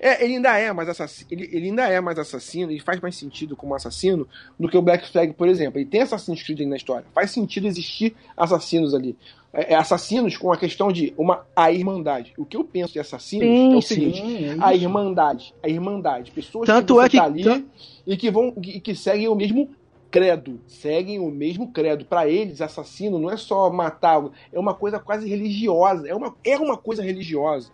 É, 0.00 0.24
ele 0.24 0.36
ainda 0.36 0.58
é 0.58 0.72
mais 0.72 0.88
assassino. 0.88 1.28
Ele, 1.30 1.48
ele 1.52 1.66
ainda 1.66 1.86
é 1.86 2.00
mais 2.00 2.18
assassino, 2.18 2.72
ele 2.72 2.80
faz 2.80 2.98
mais 3.00 3.14
sentido 3.14 3.54
como 3.54 3.74
assassino 3.74 4.26
do 4.58 4.68
que 4.68 4.76
o 4.76 4.82
Black 4.82 5.08
Flag, 5.12 5.32
por 5.34 5.46
exemplo. 5.48 5.78
Ele 5.78 5.88
tem 5.88 6.00
Assassin's 6.02 6.42
Creed 6.42 6.60
na 6.60 6.76
história. 6.76 7.04
Faz 7.14 7.30
sentido 7.30 7.66
existir 7.68 8.16
assassinos 8.36 8.94
ali. 8.94 9.16
É, 9.54 9.74
é, 9.74 9.76
assassinos 9.76 10.36
com 10.36 10.50
a 10.50 10.56
questão 10.56 10.90
de 10.90 11.12
uma 11.16 11.44
a 11.54 11.70
irmandade. 11.70 12.32
O 12.38 12.44
que 12.46 12.56
eu 12.56 12.64
penso 12.64 12.94
de 12.94 12.98
assassinos 13.00 13.46
Sim, 13.46 13.72
é 13.74 13.76
o 13.76 13.82
sim, 13.82 13.94
seguinte: 13.94 14.44
é 14.46 14.56
a 14.58 14.74
irmandade. 14.74 15.54
A 15.62 15.68
irmandade. 15.68 16.30
Pessoas 16.30 16.66
Tanto 16.66 16.94
que 16.94 17.00
você 17.00 17.06
é 17.06 17.08
que- 17.10 17.16
tá 17.18 17.24
ali 17.24 17.66
e 18.06 18.16
que 18.16 18.30
vão 18.30 18.54
e 18.56 18.80
que 18.80 18.94
seguem 18.94 19.28
o 19.28 19.34
mesmo 19.34 19.68
credo, 20.12 20.60
seguem 20.68 21.18
o 21.18 21.30
mesmo 21.30 21.72
credo. 21.72 22.04
Pra 22.04 22.28
eles, 22.28 22.60
assassino 22.60 23.18
não 23.18 23.30
é 23.30 23.36
só 23.36 23.68
matar, 23.70 24.22
é 24.52 24.60
uma 24.60 24.74
coisa 24.74 24.98
quase 25.00 25.26
religiosa, 25.28 26.06
é 26.06 26.14
uma, 26.14 26.34
é 26.44 26.56
uma 26.58 26.76
coisa 26.76 27.02
religiosa. 27.02 27.70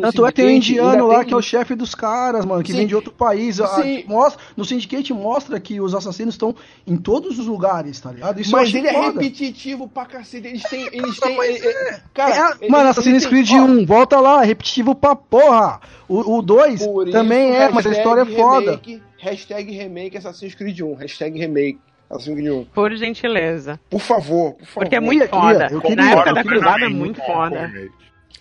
Tanto 0.00 0.24
é 0.24 0.28
que 0.30 0.36
tem 0.36 0.46
um 0.46 0.50
indiano 0.50 1.08
lá 1.08 1.18
tem 1.18 1.26
que 1.26 1.34
é 1.34 1.36
o 1.36 1.42
chefe 1.42 1.74
dos 1.74 1.92
caras, 1.92 2.44
mano, 2.44 2.62
que 2.62 2.70
Sim. 2.70 2.78
vem 2.78 2.86
de 2.86 2.94
outro 2.94 3.12
país. 3.12 3.56
Sim. 3.56 4.04
mostra, 4.06 4.40
no 4.56 4.64
Syndicate 4.64 5.12
mostra 5.12 5.58
que 5.58 5.80
os 5.80 5.92
assassinos 5.92 6.34
estão 6.34 6.54
em 6.86 6.96
todos 6.96 7.36
os 7.36 7.46
lugares, 7.48 8.00
tá 8.00 8.12
ligado? 8.12 8.40
Isso 8.40 8.52
Mas 8.52 8.72
ele 8.72 8.86
é 8.86 8.92
foda. 8.92 9.06
repetitivo 9.20 9.88
pra 9.88 10.06
cacete. 10.06 10.46
Eles 10.46 10.62
têm. 10.62 10.88
Eles 10.92 11.18
têm 11.18 11.34
é- 11.42 11.56
é- 11.94 12.00
cara, 12.14 12.56
É, 12.60 12.68
mano, 12.68 12.90
Assassin's 12.90 13.26
Creed 13.26 13.48
têm- 13.48 13.60
ó, 13.60 13.64
1, 13.64 13.84
volta 13.84 14.20
lá, 14.20 14.44
é 14.44 14.46
repetitivo 14.46 14.94
pra 14.94 15.16
porra. 15.16 15.80
O 16.08 16.40
2 16.42 16.86
por 16.86 17.10
também 17.10 17.50
é, 17.56 17.68
mas 17.70 17.84
a 17.86 17.90
história 17.90 18.20
é 18.22 18.24
foda. 18.26 18.70
remake, 18.72 19.02
Hashtag 19.22 19.70
remake 19.78 20.16
Assassin's 20.16 20.54
Creed 20.54 20.80
1. 20.80 20.94
Hashtag 20.96 21.38
remake 21.38 21.78
Assassin's 22.10 22.34
Creed 22.36 22.50
1. 22.52 22.64
Por 22.74 22.94
gentileza. 22.96 23.78
Por 23.88 24.00
favor, 24.00 24.54
por 24.54 24.66
favor. 24.66 24.80
Porque 24.82 24.96
é 24.96 25.00
muito 25.00 25.22
Eu 25.22 25.28
queria, 25.28 25.40
foda. 25.52 25.68
eu 25.70 25.80
queria, 25.80 25.96
Na 25.96 26.10
época 26.10 26.30
eu 26.30 26.34
da 26.34 26.44
cruzada 26.44 26.84
é 26.84 26.88
muito 26.88 27.20
foda. 27.24 27.72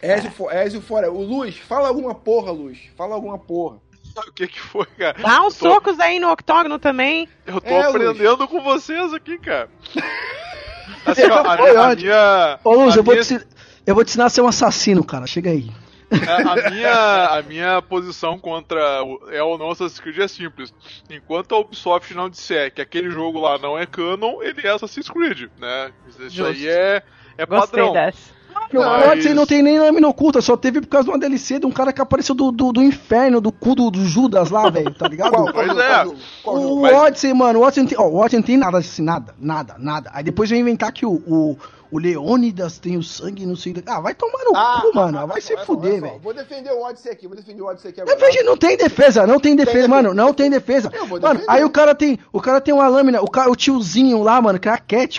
Ezio, 0.02 0.32
fo- 0.32 0.50
Ezio 0.52 0.82
fora. 0.82 1.12
O 1.12 1.22
Luz, 1.24 1.56
fala 1.58 1.88
alguma 1.88 2.16
porra, 2.16 2.52
Luz. 2.52 2.80
Fala 2.98 3.14
alguma 3.14 3.38
porra. 3.38 3.78
O 4.28 4.32
que 4.34 4.48
que 4.48 4.60
foi, 4.60 4.86
cara? 4.98 5.16
Dá 5.22 5.42
uns 5.46 5.56
Tô- 5.58 5.70
socos 5.70 6.00
aí 6.00 6.20
no 6.20 6.30
octógono 6.32 6.78
também. 6.80 7.30
Eu 7.46 7.62
tô 7.62 7.70
É, 7.70 7.88
Luiz. 7.88 8.08
aprendendo 8.10 8.48
com 8.48 8.62
vocês 8.64 9.14
aqui, 9.14 9.38
cara. 9.38 9.70
Assim, 11.06 11.24
ó, 11.26 11.36
a, 11.44 11.92
a 11.92 11.96
minha. 11.96 12.60
Ô, 12.64 12.74
Luz, 12.74 12.96
a 12.96 12.98
eu 13.00 13.04
vou, 13.04 13.14
minha- 13.14 13.24
te, 13.26 13.36
ensi- 13.36 13.46
eu 13.86 13.96
vou 13.96 14.04
te 14.04 14.10
ensinar 14.10 14.26
a 14.26 14.30
ser 14.30 14.42
um 14.42 14.48
assassino, 14.48 15.04
cara. 15.04 15.26
Chega 15.28 15.50
aí. 15.52 15.70
A, 16.28 16.68
a 16.68 16.70
minha, 16.72 17.26
a 17.38 17.42
minha 17.42 17.82
posição 17.82 18.38
contra 18.38 19.04
o, 19.04 19.30
é 19.32 19.42
ou 19.42 19.58
não 19.58 19.72
Assassin's 19.72 20.00
Creed 20.00 20.20
é 20.20 20.28
simples. 20.28 20.74
Enquanto 21.10 21.56
a 21.56 21.60
Ubisoft 21.60 22.14
não 22.14 22.30
disser 22.30 22.74
que 22.74 22.82
aquele 22.82 23.10
jogo 23.10 23.40
lá 23.40 23.58
não 23.58 23.78
é 23.78 23.86
canon, 23.86 24.42
ele 24.42 24.62
é 24.68 24.72
Assassin's 24.72 25.10
Creed, 25.10 25.50
né? 25.60 25.92
Isso 26.10 26.30
Justo. 26.30 26.46
aí 26.52 26.68
é, 26.68 27.02
é 27.38 27.46
Gostei 27.46 27.80
padrão. 27.80 27.94
dessa. 27.94 28.42
No 28.74 28.82
Mas- 28.82 29.08
Odyssey 29.08 29.34
não 29.34 29.46
tem 29.46 29.62
nem 29.62 29.80
lâmina 29.80 30.08
oculta, 30.08 30.42
só 30.42 30.56
teve 30.58 30.82
por 30.82 30.88
causa 30.88 31.06
de 31.06 31.12
uma 31.12 31.20
DLC 31.20 31.60
de 31.60 31.66
um 31.66 31.72
cara 31.72 31.92
que 31.92 32.02
apareceu 32.02 32.36
do, 32.36 32.52
do, 32.52 32.72
do 32.72 32.82
inferno, 32.84 33.40
do 33.42 33.52
cu 33.52 33.76
do, 33.76 33.90
do 33.90 34.06
Judas 34.06 34.50
lá, 34.50 34.70
velho, 34.70 34.94
tá 34.94 35.08
ligado? 35.08 35.32
Qual, 35.32 35.44
qual, 35.52 35.66
Pois 35.66 35.78
é. 35.78 35.88
qual, 35.90 36.06
jogo? 36.06 36.18
Qual 36.44 36.62
jogo? 36.62 36.76
O 36.76 36.82
Mas- 36.82 36.94
Odyssey, 36.94 37.34
mano, 37.34 37.60
o 37.60 37.64
Odyssey 37.64 37.84
não 37.84 37.90
tem, 37.90 37.98
ó, 37.98 38.04
o 38.08 38.18
Odyssey 38.20 38.40
não 38.40 38.46
tem 38.46 38.58
nada 38.58 38.78
assim, 38.78 39.02
nada, 39.04 39.34
nada, 39.40 39.76
nada. 39.80 40.12
Aí 40.14 40.24
depois 40.24 40.50
vem 40.50 40.60
inventar 40.62 40.92
que 40.92 41.06
o, 41.06 41.12
o, 41.14 41.58
o 41.92 42.00
Leônidas 42.00 42.80
tem 42.80 42.98
o 42.98 43.04
sangue, 43.04 43.46
não 43.46 43.56
sei. 43.56 43.76
Ah, 43.86 44.00
vai 44.00 44.16
tomar 44.16 44.44
no 44.46 44.56
Ah, 44.56 44.82
cu, 44.82 44.96
mano. 44.96 45.18
ah, 45.20 45.26
Vai 45.26 45.38
ah, 45.40 45.42
se 45.42 45.54
só, 45.56 45.66
fuder, 45.66 46.00
velho. 46.02 46.20
Vou 46.20 46.34
defender 46.34 46.72
o 46.72 46.82
Odyssey 46.84 47.12
aqui, 47.12 47.28
vou 47.28 47.36
defender 47.36 47.62
o 47.62 47.66
Odyssey 47.66 47.92
aqui 47.92 48.02
agora. 48.02 48.16
Defende, 48.18 48.44
não 48.44 48.56
tem 48.58 48.78
defesa, 48.78 49.28
não 49.28 49.40
tem 49.40 49.56
defesa, 49.56 49.76
defesa. 49.76 49.88
mano, 49.90 50.14
não 50.14 50.34
tem 50.34 50.50
defesa. 50.50 50.92
Mano, 51.22 51.42
aí 51.48 51.64
o 51.64 51.70
cara 51.70 51.94
tem, 51.94 52.18
o 52.32 52.40
cara 52.40 52.62
tem 52.62 52.74
uma 52.74 52.88
lâmina, 52.88 53.22
o, 53.22 53.30
cara, 53.30 53.52
o 53.52 53.56
tiozinho 53.56 54.24
lá, 54.24 54.42
mano, 54.42 54.60
que 54.60 54.70
é 54.70 54.72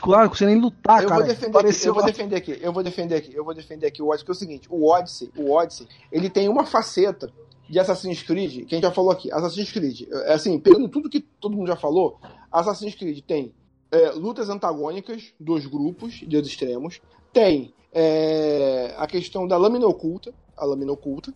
lá, 0.06 0.22
não 0.22 0.28
consegue 0.30 0.52
nem 0.52 0.60
lutar, 0.60 1.02
eu 1.02 1.08
cara. 1.08 1.20
vou 1.20 1.28
defender 1.28 1.56
aqui, 1.58 1.86
eu 1.86 1.92
vou 1.94 2.02
defender 2.02 2.36
aqui, 2.36 2.58
eu 2.62 2.72
vou 2.72 2.82
defender 2.82 3.14
aqui, 3.16 3.34
eu 3.34 3.44
vou 3.44 3.54
defender 3.54 3.86
aqui 3.86 4.02
o 4.02 4.08
Odyssey, 4.08 4.24
que 4.24 4.30
é 4.30 4.34
o 4.34 4.36
seguinte, 4.36 4.68
o 4.70 4.88
Odyssey, 4.88 5.30
o 5.36 5.50
Odyssey, 5.52 5.86
ele 6.10 6.30
tem 6.30 6.48
uma 6.48 6.64
faceta 6.64 7.30
de 7.68 7.78
Assassin's 7.78 8.22
Creed, 8.22 8.66
que 8.66 8.74
a 8.74 8.78
gente 8.78 8.82
já 8.86 8.92
falou 8.92 9.10
aqui, 9.10 9.30
Assassin's 9.32 9.70
Creed, 9.70 10.02
é 10.10 10.34
assim, 10.34 10.58
pegando 10.58 10.88
tudo 10.88 11.08
que 11.08 11.20
todo 11.20 11.56
mundo 11.56 11.66
já 11.68 11.76
falou, 11.76 12.18
Assassin's 12.50 12.94
Creed 12.94 13.20
tem 13.26 13.52
é, 13.92 14.10
lutas 14.12 14.48
antagônicas 14.48 15.32
dos 15.38 15.66
grupos, 15.66 16.14
de 16.14 16.36
extremos, 16.38 17.00
tem 17.32 17.74
é, 17.92 18.94
a 18.96 19.06
questão 19.06 19.46
da 19.46 19.56
lâmina 19.56 19.86
oculta, 19.86 20.34
a 20.56 20.64
lâmina 20.64 20.92
oculta, 20.92 21.32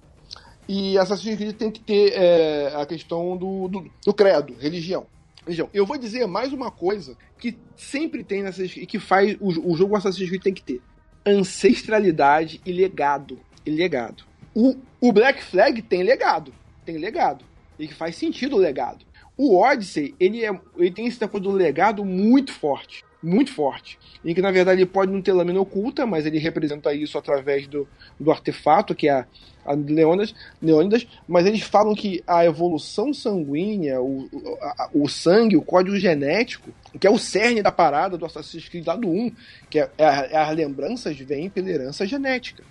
e 0.68 0.98
Assassin's 0.98 1.36
Creed 1.36 1.56
tem 1.56 1.70
que 1.70 1.80
ter 1.80 2.12
é, 2.14 2.74
a 2.74 2.84
questão 2.84 3.36
do, 3.36 3.68
do, 3.68 3.90
do 4.04 4.14
credo, 4.14 4.54
religião. 4.58 5.06
Religião. 5.44 5.70
Eu 5.72 5.86
vou 5.86 5.96
dizer 5.96 6.26
mais 6.26 6.52
uma 6.52 6.72
coisa 6.72 7.16
que 7.38 7.56
sempre 7.76 8.24
tem 8.24 8.42
nessas. 8.42 8.76
e 8.76 8.84
que 8.84 8.98
faz 8.98 9.36
o, 9.40 9.72
o 9.72 9.76
jogo 9.76 9.94
Assassin's 9.94 10.28
Creed 10.28 10.42
tem 10.42 10.54
que 10.54 10.62
ter: 10.62 10.82
ancestralidade 11.24 12.60
e 12.66 12.72
legado. 12.72 13.38
E 13.64 13.70
legado. 13.70 14.24
O, 14.52 14.76
o 15.00 15.12
Black 15.12 15.44
Flag 15.44 15.82
tem 15.82 16.02
legado. 16.02 16.52
Tem 16.84 16.98
legado. 16.98 17.44
E 17.78 17.86
que 17.86 17.94
faz 17.94 18.16
sentido 18.16 18.56
o 18.56 18.58
legado. 18.58 19.05
O 19.36 19.58
Odyssey, 19.58 20.14
ele, 20.18 20.44
é, 20.44 20.60
ele 20.78 20.90
tem 20.90 21.06
esse 21.06 21.18
tempo 21.18 21.38
do 21.38 21.50
legado 21.50 22.04
muito 22.04 22.52
forte. 22.52 23.04
Muito 23.22 23.52
forte. 23.52 23.98
Em 24.24 24.34
que, 24.34 24.40
na 24.40 24.50
verdade, 24.50 24.80
ele 24.82 24.86
pode 24.90 25.10
não 25.12 25.20
ter 25.20 25.32
lâmina 25.32 25.60
oculta, 25.60 26.06
mas 26.06 26.24
ele 26.26 26.38
representa 26.38 26.94
isso 26.94 27.18
através 27.18 27.66
do, 27.66 27.86
do 28.20 28.30
artefato, 28.30 28.94
que 28.94 29.08
é 29.08 29.12
a, 29.12 29.26
a 29.64 29.72
Leônidas, 29.72 30.34
Leônidas, 30.62 31.06
mas 31.26 31.44
eles 31.44 31.60
falam 31.62 31.94
que 31.94 32.22
a 32.26 32.44
evolução 32.44 33.12
sanguínea, 33.12 34.00
o, 34.00 34.28
o, 34.32 34.58
a- 34.62 34.90
o 34.94 35.08
sangue, 35.08 35.56
o 35.56 35.62
código 35.62 35.96
genético, 35.98 36.70
que 37.00 37.06
é 37.06 37.10
o 37.10 37.18
cerne 37.18 37.62
da 37.62 37.72
parada 37.72 38.16
do 38.16 38.24
Assassin's 38.24 38.68
Creed 38.68 38.86
lá 38.86 38.94
do 38.96 39.08
1, 39.08 39.32
que 39.68 39.80
é, 39.80 39.90
é, 39.98 40.04
a- 40.06 40.28
é 40.30 40.36
as 40.36 40.56
lembranças 40.56 41.16
vêm 41.18 41.50
pela 41.50 41.68
herança 41.68 42.06
genética. 42.06 42.62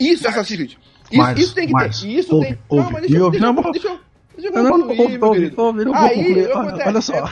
Isso 0.00 0.26
é 0.26 0.30
Assassin's 0.30 0.56
Creed. 0.56 0.70
Isso, 1.10 1.16
Mas- 1.16 1.38
isso 1.38 1.54
tem 1.54 1.66
que 1.66 1.72
mas, 1.72 2.00
ter. 2.00 2.08
Isso 2.08 2.34
ouve, 2.36 2.46
tem. 2.46 2.58
ouve, 2.68 3.00
deixa, 3.00 3.14
eu- 3.14 3.18
me 3.18 3.20
ouve, 3.24 3.38
deixa, 3.38 3.46
eu- 3.46 3.52
não, 3.52 3.72
deixa, 3.72 3.88
eu- 3.88 3.92
deixa 3.92 4.04
eu 4.36 4.52
Não, 4.52 4.62
não, 4.62 4.78
não, 4.78 4.88
ouve, 4.88 4.96
querido. 4.96 5.62
ouve, 5.62 5.84
não 5.84 5.92
vou 5.92 6.02
Aí, 6.02 6.38
eu 6.38 6.56
Olha, 6.56 6.86
olha 6.86 7.00
só. 7.00 7.24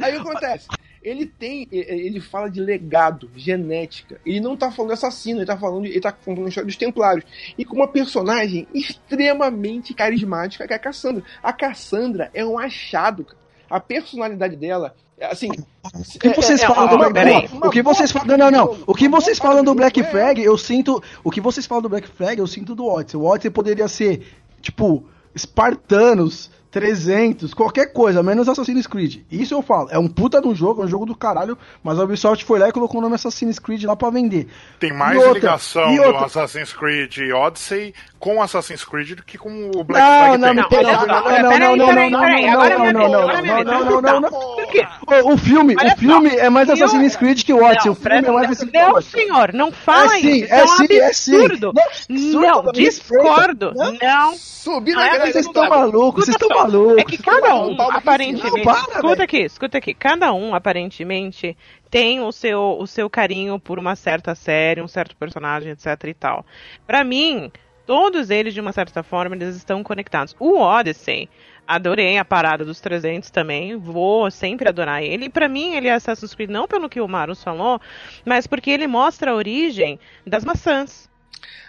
Aí 0.00 0.16
o 0.16 0.22
que 0.22 0.28
acontece? 0.28 0.68
Ele 1.02 1.26
tem. 1.26 1.66
Ele 1.70 2.20
fala 2.20 2.50
de 2.50 2.60
legado, 2.60 3.30
genética. 3.36 4.20
Ele 4.26 4.40
não 4.40 4.56
tá 4.56 4.70
falando 4.70 4.90
de 4.90 4.94
assassino, 4.94 5.38
ele 5.38 5.46
tá 5.46 5.56
falando 5.56 5.84
de, 5.84 5.90
ele 5.90 6.00
tá 6.00 6.12
contando 6.12 6.46
a 6.46 6.48
história 6.48 6.66
dos 6.66 6.76
Templários. 6.76 7.24
E 7.56 7.64
com 7.64 7.76
uma 7.76 7.88
personagem 7.88 8.66
extremamente 8.74 9.94
carismática 9.94 10.66
que 10.66 10.72
é 10.72 10.76
a 10.76 10.78
Cassandra. 10.78 11.22
A 11.42 11.52
Cassandra 11.52 12.30
é 12.34 12.44
um 12.44 12.58
achado, 12.58 13.24
cara. 13.24 13.38
A 13.70 13.78
personalidade 13.78 14.56
dela, 14.56 14.94
é, 15.18 15.26
assim. 15.26 15.48
O 15.84 16.18
que 16.18 16.30
vocês 16.30 16.62
falam 16.62 16.88
do 16.88 16.98
Black 16.98 17.12
Flag? 17.12 17.48
O 17.66 17.70
que 17.70 17.82
vocês 17.82 18.12
falam? 18.12 18.28
Não, 18.28 18.36
não, 18.36 18.50
não. 18.50 18.78
O 18.86 18.94
que 18.94 19.08
vocês 19.08 19.38
falam 19.38 19.64
do 19.64 19.74
Black 19.74 20.02
Flag, 20.04 20.42
eu 20.42 20.56
sinto. 20.56 21.02
O 21.22 21.30
que 21.30 21.40
vocês 21.40 21.66
falam 21.66 21.82
do 21.82 21.88
Black 21.88 22.08
Flag, 22.08 22.38
eu 22.38 22.46
sinto 22.46 22.74
do 22.74 22.86
Odyssey. 22.86 23.20
O 23.20 23.24
Odyssey 23.24 23.50
poderia 23.50 23.88
ser, 23.88 24.26
tipo, 24.60 25.04
espartanos, 25.38 26.50
300, 26.70 27.54
qualquer 27.54 27.92
coisa, 27.92 28.22
menos 28.22 28.48
Assassin's 28.48 28.86
Creed. 28.86 29.22
Isso 29.30 29.54
eu 29.54 29.62
falo. 29.62 29.88
É 29.90 29.98
um 29.98 30.06
puta 30.08 30.40
de 30.40 30.48
um 30.48 30.54
jogo, 30.54 30.82
é 30.82 30.84
um 30.84 30.88
jogo 30.88 31.06
do 31.06 31.14
caralho, 31.16 31.56
mas 31.82 31.98
a 31.98 32.04
Ubisoft 32.04 32.44
foi 32.44 32.58
lá 32.58 32.68
e 32.68 32.72
colocou 32.72 32.98
o 32.98 33.02
nome 33.02 33.14
Assassin's 33.14 33.58
Creed 33.58 33.84
lá 33.84 33.96
pra 33.96 34.10
vender. 34.10 34.48
Tem 34.78 34.92
mais 34.92 35.14
E 35.14 35.18
outra, 35.18 35.32
ligação 35.34 35.92
e 35.92 35.96
do 35.96 36.02
outra- 36.04 36.26
Assassin's 36.26 36.72
Creed 36.72 37.16
Odyssey 37.34 37.94
com 38.18 38.42
Assassin's 38.42 38.84
Creed 38.84 39.12
do 39.16 39.22
que 39.22 39.38
com 39.38 39.70
o 39.74 39.84
Black 39.84 40.04
Não, 40.04 40.24
Flag 40.26 40.38
não, 40.38 40.54
não 40.54 40.68
tem 40.68 40.82
não, 40.82 40.92
não, 40.92 41.06
não, 41.06 41.22
não, 41.22 41.76
não, 41.76 41.76
não, 41.76 41.76
não, 41.76 42.10
não, 42.10 42.10
não, 42.10 42.92
não, 42.92 43.64
não, 43.64 43.84
não, 43.84 44.00
não, 44.02 44.20
não. 44.20 45.32
O, 45.32 45.36
filme, 45.38 45.74
o 45.74 45.96
filme 45.96 46.28
é 46.36 46.50
mais 46.50 46.68
Assassin's 46.68 47.16
Creed 47.16 47.42
que 47.44 47.52
o 47.52 47.62
Odyssey. 47.64 47.86
Não, 47.86 47.92
O 47.92 47.96
filme 47.96 48.28
é 48.28 48.30
mais 48.30 48.50
Assassin's 48.50 48.72
não, 48.72 48.92
Creed. 48.94 49.04
senhor, 49.06 49.52
não 49.54 49.72
fala 49.72 50.16
É 50.16 50.20
sim, 50.20 50.30
isso. 50.42 50.52
é 50.54 50.64
um 50.64 50.66
sim, 50.68 50.86
é 50.90 51.12
sim. 51.12 51.34
absurdo. 51.36 51.72
Não, 52.08 52.62
Não, 52.62 52.72
discordo. 52.72 53.72
Não. 53.74 54.34
Subir 54.36 54.92
Ah, 54.92 54.96
na 54.96 55.06
é, 55.06 55.10
grade 55.14 55.32
Vocês 55.32 55.46
estão 55.46 55.68
malucos, 55.68 56.24
vocês 56.24 56.34
estão 56.34 56.48
Escuta 56.58 56.70
só, 56.72 56.78
malucos. 56.78 56.98
É 56.98 57.04
que 57.04 57.18
cada 57.22 57.54
um, 57.56 57.74
Não, 57.76 57.90
aparentemente. 57.90 58.56
Não, 58.56 58.62
para, 58.64 58.80
escuta 58.80 59.08
velho. 59.08 59.22
aqui, 59.22 59.38
escuta 59.38 59.78
aqui. 59.78 59.94
Cada 59.94 60.32
um, 60.32 60.54
aparentemente, 60.54 61.56
tem 61.90 62.20
o 62.20 62.32
seu, 62.32 62.76
o 62.78 62.86
seu 62.86 63.08
carinho 63.08 63.58
por 63.58 63.78
uma 63.78 63.96
certa 63.96 64.34
série, 64.34 64.82
um 64.82 64.88
certo 64.88 65.16
personagem, 65.16 65.72
etc 65.72 66.04
e 66.04 66.14
tal. 66.14 66.44
Pra 66.86 67.04
mim, 67.04 67.50
todos 67.86 68.30
eles, 68.30 68.52
de 68.54 68.60
uma 68.60 68.72
certa 68.72 69.02
forma, 69.02 69.34
eles 69.34 69.56
estão 69.56 69.82
conectados. 69.82 70.36
O 70.38 70.58
Odyssey. 70.58 71.28
Adorei 71.66 72.16
a 72.16 72.24
parada 72.24 72.64
dos 72.64 72.80
300 72.80 73.28
também, 73.30 73.76
vou 73.76 74.30
sempre 74.30 74.66
adorar 74.70 75.02
ele. 75.02 75.26
E 75.26 75.28
pra 75.28 75.50
mim, 75.50 75.74
ele 75.74 75.86
é 75.86 75.92
Assassin's 75.92 76.34
Creed 76.34 76.48
não 76.48 76.66
pelo 76.66 76.88
que 76.88 76.98
o 76.98 77.06
Marus 77.06 77.44
falou, 77.44 77.78
mas 78.24 78.46
porque 78.46 78.70
ele 78.70 78.86
mostra 78.86 79.32
a 79.32 79.34
origem 79.34 80.00
das 80.26 80.46
maçãs. 80.46 81.10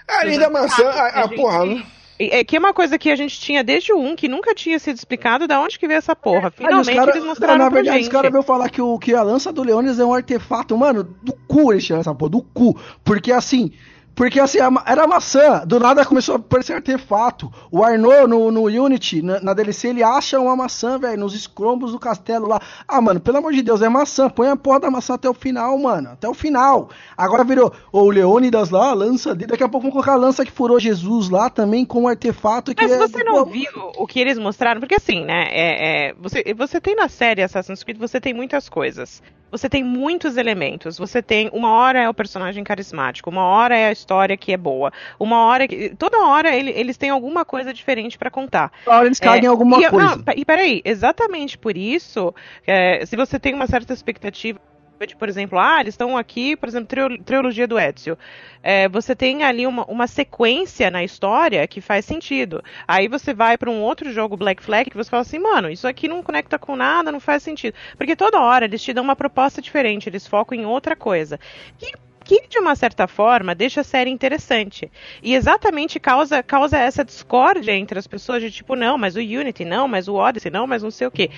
Ali 0.07 0.39
da 0.39 0.49
maçã, 0.49 0.89
a, 0.89 1.23
a 1.23 1.27
porra, 1.27 1.65
né? 1.65 1.85
É 2.19 2.43
que 2.43 2.57
é 2.57 2.59
uma 2.59 2.73
coisa 2.73 2.97
que 2.99 3.09
a 3.09 3.15
gente 3.15 3.39
tinha 3.39 3.63
desde 3.63 3.93
o 3.93 3.97
1, 3.97 4.15
que 4.17 4.27
nunca 4.27 4.53
tinha 4.53 4.77
sido 4.77 4.97
explicado 4.97 5.47
da 5.47 5.59
onde 5.61 5.79
que 5.79 5.87
veio 5.87 5.97
essa 5.99 6.13
porra. 6.15 6.51
Finalmente 6.51 6.93
cara- 6.93 7.11
eles 7.11 7.23
mostraram 7.23 7.57
Na 7.59 7.65
pra 7.71 7.75
verdade, 7.75 7.97
gente. 7.99 8.07
os 8.07 8.11
caras 8.13 8.29
veio 8.31 8.43
falar 8.43 8.69
que, 8.69 8.81
o, 8.81 8.99
que 8.99 9.13
a 9.15 9.23
lança 9.23 9.53
do 9.53 9.63
Leones 9.63 9.99
é 9.99 10.05
um 10.05 10.13
artefato, 10.13 10.77
mano, 10.77 11.03
do 11.23 11.31
cu 11.47 11.71
eles 11.71 11.83
chamam 11.85 12.01
essa 12.01 12.13
porra, 12.13 12.31
do 12.31 12.41
cu. 12.41 12.77
Porque 13.05 13.31
assim, 13.31 13.71
Porque 14.19 14.37
assim, 14.37 14.57
era 14.85 15.07
maçã, 15.07 15.63
do 15.65 15.79
nada 15.79 16.05
começou 16.05 16.35
a 16.35 16.37
aparecer 16.39 16.73
artefato. 16.73 17.49
O 17.71 17.85
Arnaud 17.85 18.27
no, 18.27 18.51
no 18.51 18.63
Unity, 18.63 19.21
na, 19.21 19.39
na 19.39 19.53
DLC, 19.53 19.87
ele 19.87 20.03
acha 20.03 20.37
uma 20.41 20.57
maçã, 20.57 20.99
velho, 20.99 21.21
nos 21.21 21.33
escrombos 21.33 21.93
do 21.93 21.99
castelo 21.99 22.45
lá. 22.45 22.59
Ah, 22.85 22.99
mano, 22.99 23.21
pelo 23.21 23.37
amor 23.37 23.53
de 23.53 23.61
Deus, 23.61 23.81
é 23.81 23.87
maçã. 23.87 24.29
Põe 24.29 24.49
a 24.49 24.57
porra 24.57 24.81
da 24.81 24.91
maçã 24.91 25.13
até 25.13 25.29
o 25.29 25.33
final, 25.33 25.79
mano. 25.79 26.09
Até 26.09 26.27
o 26.27 26.33
final. 26.33 26.89
Agora 27.15 27.45
virou 27.45 27.71
ô, 27.93 28.01
o 28.01 28.09
Leônidas 28.09 28.69
lá, 28.69 28.89
a 28.89 28.93
lança 28.93 29.33
dele. 29.33 29.51
Daqui 29.51 29.63
a 29.63 29.69
pouco 29.69 29.83
vão 29.83 29.91
colocar 29.91 30.15
a 30.15 30.17
lança 30.17 30.43
que 30.43 30.51
furou 30.51 30.81
Jesus 30.81 31.29
lá 31.29 31.49
também 31.49 31.85
com 31.85 32.01
um 32.01 32.07
artefato 32.09 32.75
que 32.75 32.83
Mas 32.83 32.91
é. 32.91 32.97
você 32.97 33.23
não 33.23 33.45
viu 33.45 33.71
o 33.95 34.05
que 34.05 34.19
eles 34.19 34.37
mostraram? 34.37 34.81
Porque 34.81 34.95
assim, 34.95 35.23
né? 35.23 35.47
É, 35.49 36.09
é, 36.09 36.13
você, 36.19 36.43
você 36.53 36.81
tem 36.81 36.93
na 36.93 37.07
série 37.07 37.41
Assassin's 37.41 37.85
Creed, 37.85 37.97
você 37.97 38.19
tem 38.19 38.33
muitas 38.33 38.67
coisas. 38.67 39.23
Você 39.51 39.69
tem 39.69 39.83
muitos 39.83 40.37
elementos. 40.37 40.97
Você 40.97 41.21
tem. 41.21 41.49
Uma 41.53 41.71
hora 41.71 41.99
é 42.01 42.09
o 42.09 42.13
personagem 42.13 42.63
carismático, 42.63 43.29
uma 43.29 43.43
hora 43.43 43.77
é 43.77 43.87
a 43.87 43.91
história 43.91 44.37
que 44.37 44.51
é 44.53 44.57
boa, 44.57 44.91
uma 45.19 45.45
hora. 45.45 45.67
que- 45.67 45.89
Toda 45.97 46.19
hora 46.25 46.55
ele- 46.55 46.71
eles 46.71 46.97
têm 46.97 47.09
alguma 47.09 47.43
coisa 47.43 47.73
diferente 47.73 48.17
pra 48.17 48.29
contar. 48.29 48.71
Toda 48.85 48.97
hora 48.97 49.05
eles 49.07 49.19
cagam 49.19 49.43
em 49.43 49.47
alguma 49.47 49.79
e, 49.81 49.89
coisa. 49.89 50.15
Não, 50.15 50.23
e 50.35 50.45
peraí, 50.45 50.81
exatamente 50.85 51.57
por 51.57 51.75
isso, 51.77 52.33
é, 52.65 53.05
se 53.05 53.15
você 53.15 53.39
tem 53.39 53.53
uma 53.53 53.67
certa 53.67 53.93
expectativa 53.93 54.59
de, 55.07 55.15
por 55.15 55.29
exemplo, 55.29 55.57
ah, 55.59 55.79
eles 55.79 55.93
estão 55.93 56.17
aqui, 56.17 56.55
por 56.55 56.67
exemplo, 56.67 57.17
trilogia 57.23 57.67
do 57.67 57.79
Ezio. 57.79 58.17
É, 58.61 58.87
você 58.89 59.15
tem 59.15 59.43
ali 59.43 59.65
uma, 59.65 59.85
uma 59.85 60.07
sequência 60.07 60.91
na 60.91 61.03
história 61.03 61.65
que 61.67 61.81
faz 61.81 62.05
sentido. 62.05 62.63
Aí 62.87 63.07
você 63.07 63.33
vai 63.33 63.57
pra 63.57 63.69
um 63.69 63.81
outro 63.81 64.11
jogo 64.11 64.37
Black 64.37 64.61
Flag 64.61 64.89
que 64.89 64.97
você 64.97 65.09
fala 65.09 65.21
assim, 65.21 65.39
mano, 65.39 65.69
isso 65.69 65.87
aqui 65.87 66.07
não 66.07 66.23
conecta 66.23 66.59
com 66.59 66.75
nada, 66.75 67.11
não 67.11 67.19
faz 67.19 67.43
sentido. 67.43 67.75
Porque 67.97 68.15
toda 68.15 68.39
hora 68.39 68.65
eles 68.65 68.83
te 68.83 68.93
dão 68.93 69.03
uma 69.03 69.15
proposta 69.15 69.61
diferente, 69.61 70.09
eles 70.09 70.27
focam 70.27 70.57
em 70.57 70.65
outra 70.65 70.95
coisa. 70.95 71.39
Que 71.77 71.93
que 72.29 72.47
de 72.47 72.59
uma 72.59 72.75
certa 72.75 73.07
forma 73.07 73.55
deixa 73.55 73.81
a 73.81 73.83
série 73.83 74.11
interessante. 74.11 74.91
E 75.23 75.33
exatamente 75.33 75.99
causa, 75.99 76.43
causa 76.43 76.77
essa 76.77 77.03
discórdia 77.03 77.71
entre 77.71 77.97
as 77.97 78.05
pessoas 78.05 78.39
de 78.43 78.51
tipo, 78.51 78.75
não, 78.75 78.99
mas 78.99 79.15
o 79.15 79.19
Unity, 79.19 79.65
não, 79.65 79.87
mas 79.87 80.07
o 80.07 80.13
Odyssey, 80.13 80.51
não, 80.51 80.67
mas 80.67 80.83
não 80.83 80.91
sei 80.91 81.07
o 81.07 81.11
quê. 81.11 81.31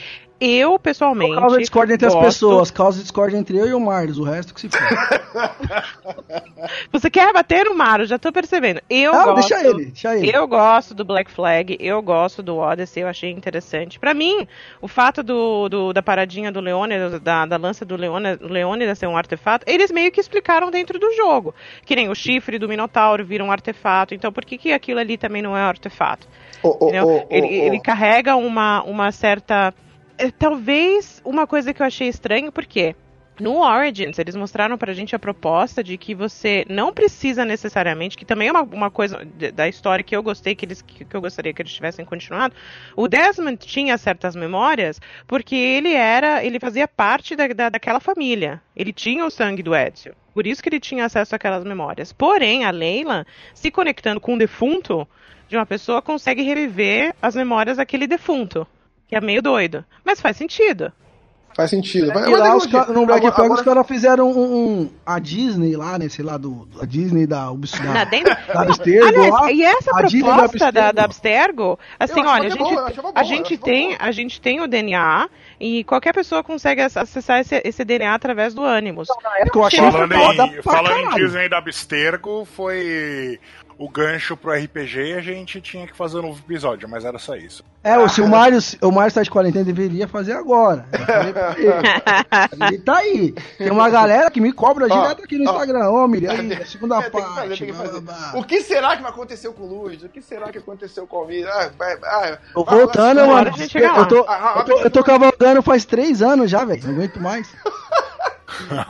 Eu, 0.43 0.80
pessoalmente. 0.80 1.35
Causa 1.35 1.59
discórdia 1.59 1.93
entre 1.93 2.07
as 2.07 2.13
gosto- 2.15 2.26
pessoas, 2.26 2.72
causa 2.72 2.99
discórdia 3.01 3.38
entre 3.38 3.57
eu 3.59 3.68
e 3.68 3.73
o 3.76 3.80
Marlos, 3.80 4.18
o 4.18 4.23
resto 4.23 4.55
que 4.55 4.61
se 4.61 4.69
for. 4.69 4.80
Você 6.91 7.09
quer 7.09 7.31
bater 7.31 7.65
no 7.65 7.76
Maro, 7.76 8.05
já 8.05 8.18
tô 8.18 8.31
percebendo. 8.31 8.81
Eu 8.89 9.11
Não, 9.13 9.35
gosto. 9.35 9.49
deixa 9.49 9.68
ele, 9.68 9.85
deixa 9.85 10.18
ele. 10.18 10.35
Eu 10.35 10.47
gosto 10.47 10.93
do 10.95 11.05
Black 11.05 11.30
Flag, 11.31 11.77
eu 11.80 12.01
gosto 12.01 12.41
do 12.41 12.57
Odyssey, 12.57 13.03
eu 13.03 13.07
achei 13.07 13.30
interessante. 13.31 13.99
Pra 13.99 14.13
mim, 14.15 14.47
o 14.81 14.88
fato 14.88 15.22
do, 15.22 15.69
do- 15.69 15.93
da 15.93 16.01
paradinha 16.01 16.51
do 16.51 16.59
Leônidas, 16.59 17.19
da, 17.22 17.45
da 17.45 17.57
lança 17.57 17.85
do 17.85 17.95
Leônidas, 17.95 18.39
Leônidas 18.49 18.97
ser 18.97 19.07
um 19.07 19.18
artefato, 19.18 19.63
eles 19.69 19.91
meio 19.91 20.11
que 20.11 20.19
explicaram 20.19 20.72
dentro 20.72 20.97
do 20.99 21.11
jogo. 21.13 21.53
Que 21.85 21.95
nem 21.95 22.09
o 22.09 22.15
chifre 22.15 22.57
do 22.57 22.68
Minotauro 22.68 23.23
vira 23.23 23.43
um 23.43 23.51
artefato, 23.51 24.15
então 24.15 24.31
por 24.31 24.43
que, 24.43 24.57
que 24.57 24.73
aquilo 24.73 24.99
ali 24.99 25.18
também 25.18 25.41
não 25.41 25.55
é 25.55 25.61
um 25.61 25.68
artefato? 25.68 26.27
Entendeu? 26.63 27.05
ô, 27.05 27.18
ô, 27.19 27.27
ele, 27.30 27.47
ele 27.47 27.80
carrega 27.80 28.35
uma, 28.35 28.81
uma 28.84 29.11
certa. 29.11 29.73
É, 30.22 30.31
Talvez 30.31 31.22
uma 31.26 31.48
coisa 31.48 31.73
que 31.73 31.81
eu 31.81 31.85
achei 31.85 32.07
estranho, 32.07 32.52
porque 32.52 32.95
no 33.39 33.60
Origins 33.60 34.19
eles 34.19 34.35
mostraram 34.35 34.77
pra 34.77 34.93
gente 34.93 35.15
a 35.15 35.19
proposta 35.19 35.84
de 35.84 35.98
que 35.98 36.14
você 36.14 36.64
não 36.69 36.93
precisa 36.93 37.43
necessariamente, 37.43 38.15
que 38.15 38.23
também 38.23 38.49
é 38.49 38.52
uma, 38.52 38.61
uma 38.61 38.91
coisa 38.91 39.26
da 39.53 39.68
história 39.68 40.03
que 40.03 40.15
eu 40.15 40.22
gostei, 40.22 40.53
que, 40.53 40.65
eles, 40.65 40.81
que 40.81 41.07
eu 41.11 41.22
gostaria 41.22 41.52
que 41.52 41.61
eles 41.61 41.73
tivessem 41.73 42.06
continuado. 42.06 42.53
O 42.95 43.07
Desmond 43.07 43.57
tinha 43.57 43.98
certas 43.98 44.35
memórias 44.35 45.02
porque 45.26 45.56
ele 45.56 45.93
era. 45.93 46.43
ele 46.45 46.60
fazia 46.60 46.88
parte 46.88 47.35
da, 47.35 47.48
da, 47.48 47.69
daquela 47.69 47.99
família. 47.99 48.61
Ele 48.76 48.93
tinha 48.93 49.26
o 49.26 49.31
sangue 49.31 49.64
do 49.64 49.76
Ezio. 49.76 50.15
Por 50.34 50.45
isso 50.45 50.61
que 50.61 50.69
ele 50.69 50.80
tinha 50.80 51.06
acesso 51.06 51.35
àquelas 51.35 51.64
memórias. 51.64 52.14
Porém, 52.14 52.64
a 52.64 52.72
Leila, 52.72 53.26
se 53.53 53.72
conectando 53.72 54.22
com 54.22 54.35
o 54.35 54.38
defunto 54.38 55.07
de 55.48 55.57
uma 55.57 55.65
pessoa, 55.65 56.02
consegue 56.02 56.41
reviver 56.43 57.14
as 57.22 57.35
memórias 57.35 57.77
daquele 57.77 58.07
defunto. 58.07 58.65
Que 59.11 59.15
é 59.17 59.21
meio 59.21 59.41
doido. 59.41 59.83
Mas 60.05 60.19
faz 60.21 60.38
sentido. 60.38 60.91
Faz 61.53 61.69
sentido. 61.69 62.13
Mas- 62.15 62.29
E 62.29 62.33
lá 62.33 62.55
os 62.55 62.65
digo, 62.65 62.85
ca- 62.85 62.93
no 62.93 63.05
Black 63.05 63.27
agora- 63.27 63.51
os 63.51 63.61
caras 63.61 63.85
fizeram 63.85 64.31
um, 64.31 64.79
um- 64.83 64.89
A 65.05 65.19
Disney 65.19 65.75
lá, 65.75 65.99
né? 65.99 66.07
Sei 66.07 66.23
lá, 66.23 66.38
do, 66.38 66.65
a 66.81 66.85
Disney 66.85 67.27
da 67.27 67.51
Ubisoft. 67.51 67.85
Na 67.85 68.05
dentro... 68.05 68.33
Da 68.53 68.61
Abstergo 68.61 69.05
Aliás, 69.05 69.31
lá. 69.33 69.51
e 69.51 69.61
essa 69.61 69.91
a 69.91 69.95
proposta 70.07 70.71
da, 70.71 70.88
Abstergo. 70.88 70.93
da 70.95 71.03
Abstergo, 71.03 71.79
assim, 71.99 72.21
olha, 72.21 72.47
a 72.47 72.51
que 72.51 72.57
gente, 72.57 72.61
é 72.61 72.63
boa, 72.63 72.88
a 72.88 73.01
boa, 73.01 73.13
eu 73.17 73.23
gente 73.25 73.57
tem, 73.57 73.88
boa. 73.89 73.97
a 73.99 74.11
gente 74.13 74.39
tem 74.39 74.61
o 74.61 74.67
DNA 74.67 75.29
e 75.59 75.83
qualquer 75.83 76.13
pessoa 76.13 76.41
consegue 76.41 76.79
ac- 76.83 76.97
acessar 76.97 77.41
esse, 77.41 77.61
esse 77.65 77.83
DNA 77.83 78.13
através 78.15 78.53
do 78.53 78.63
Animus. 78.63 79.09
que 79.51 79.57
eu 79.57 79.65
achei 79.65 79.79
Falando, 79.91 80.13
em, 80.13 80.61
falando 80.61 81.11
em. 81.11 81.15
Disney 81.15 81.49
da 81.49 81.57
Abstergo, 81.57 82.45
foi 82.45 83.38
o 83.83 83.89
gancho 83.89 84.37
pro 84.37 84.51
RPG 84.53 85.01
e 85.09 85.13
a 85.15 85.21
gente 85.21 85.59
tinha 85.59 85.87
que 85.87 85.97
fazer 85.97 86.19
um 86.19 86.21
novo 86.21 86.39
episódio, 86.47 86.87
mas 86.87 87.03
era 87.03 87.17
só 87.17 87.35
isso. 87.35 87.63
É, 87.83 87.97
o- 87.97 88.07
se 88.07 88.21
o 88.21 88.27
Mário, 88.27 88.59
o 88.83 88.91
Mário 88.91 89.11
tá 89.11 89.23
de 89.23 89.31
quarentena, 89.31 89.65
deveria 89.65 90.07
fazer 90.07 90.33
agora. 90.33 90.85
Ele. 90.93 91.71
Ele 92.67 92.77
tá 92.77 92.97
aí. 92.97 93.33
Tem 93.57 93.71
uma 93.71 93.89
galera 93.89 94.29
que 94.29 94.39
me 94.39 94.53
cobra 94.53 94.85
Ó, 94.87 95.01
direto 95.01 95.23
aqui 95.23 95.35
no 95.39 95.49
ó. 95.49 95.53
Instagram. 95.53 95.89
Ô, 95.89 96.07
Miriam, 96.07 96.31
aí, 96.31 96.53
a 96.53 96.65
segunda 96.65 96.99
É, 96.99 97.03
que 97.09 97.09
fazer, 97.11 97.33
parte. 97.35 97.65
que 97.65 97.73
fazer. 97.73 98.01
blá. 98.01 98.31
O 98.35 98.43
que 98.43 98.61
será 98.61 98.95
que 98.95 99.01
vai 99.01 99.11
acontecer 99.11 99.49
com 99.51 99.63
o 99.63 99.83
Luz? 99.83 100.03
O 100.03 100.09
que 100.09 100.21
será 100.21 100.51
que 100.51 100.59
aconteceu 100.59 101.07
com 101.07 101.15
o 101.15 101.19
Almir? 101.21 101.47
Ah, 101.49 101.71
ah, 102.05 102.37
voltando, 102.53 103.25
mano. 103.25 103.49
Eu 103.97 104.05
tô, 104.07 104.25
Ah, 104.27 104.53
eu, 104.59 104.63
tô, 104.65 104.79
eu 104.83 104.91
tô 104.91 105.03
cavalgando 105.03 105.63
faz 105.63 105.85
três 105.85 106.21
anos 106.21 106.51
já, 106.51 106.63
velho. 106.63 106.83
Não 106.85 106.93
aguento 106.93 107.19
mais. 107.19 107.51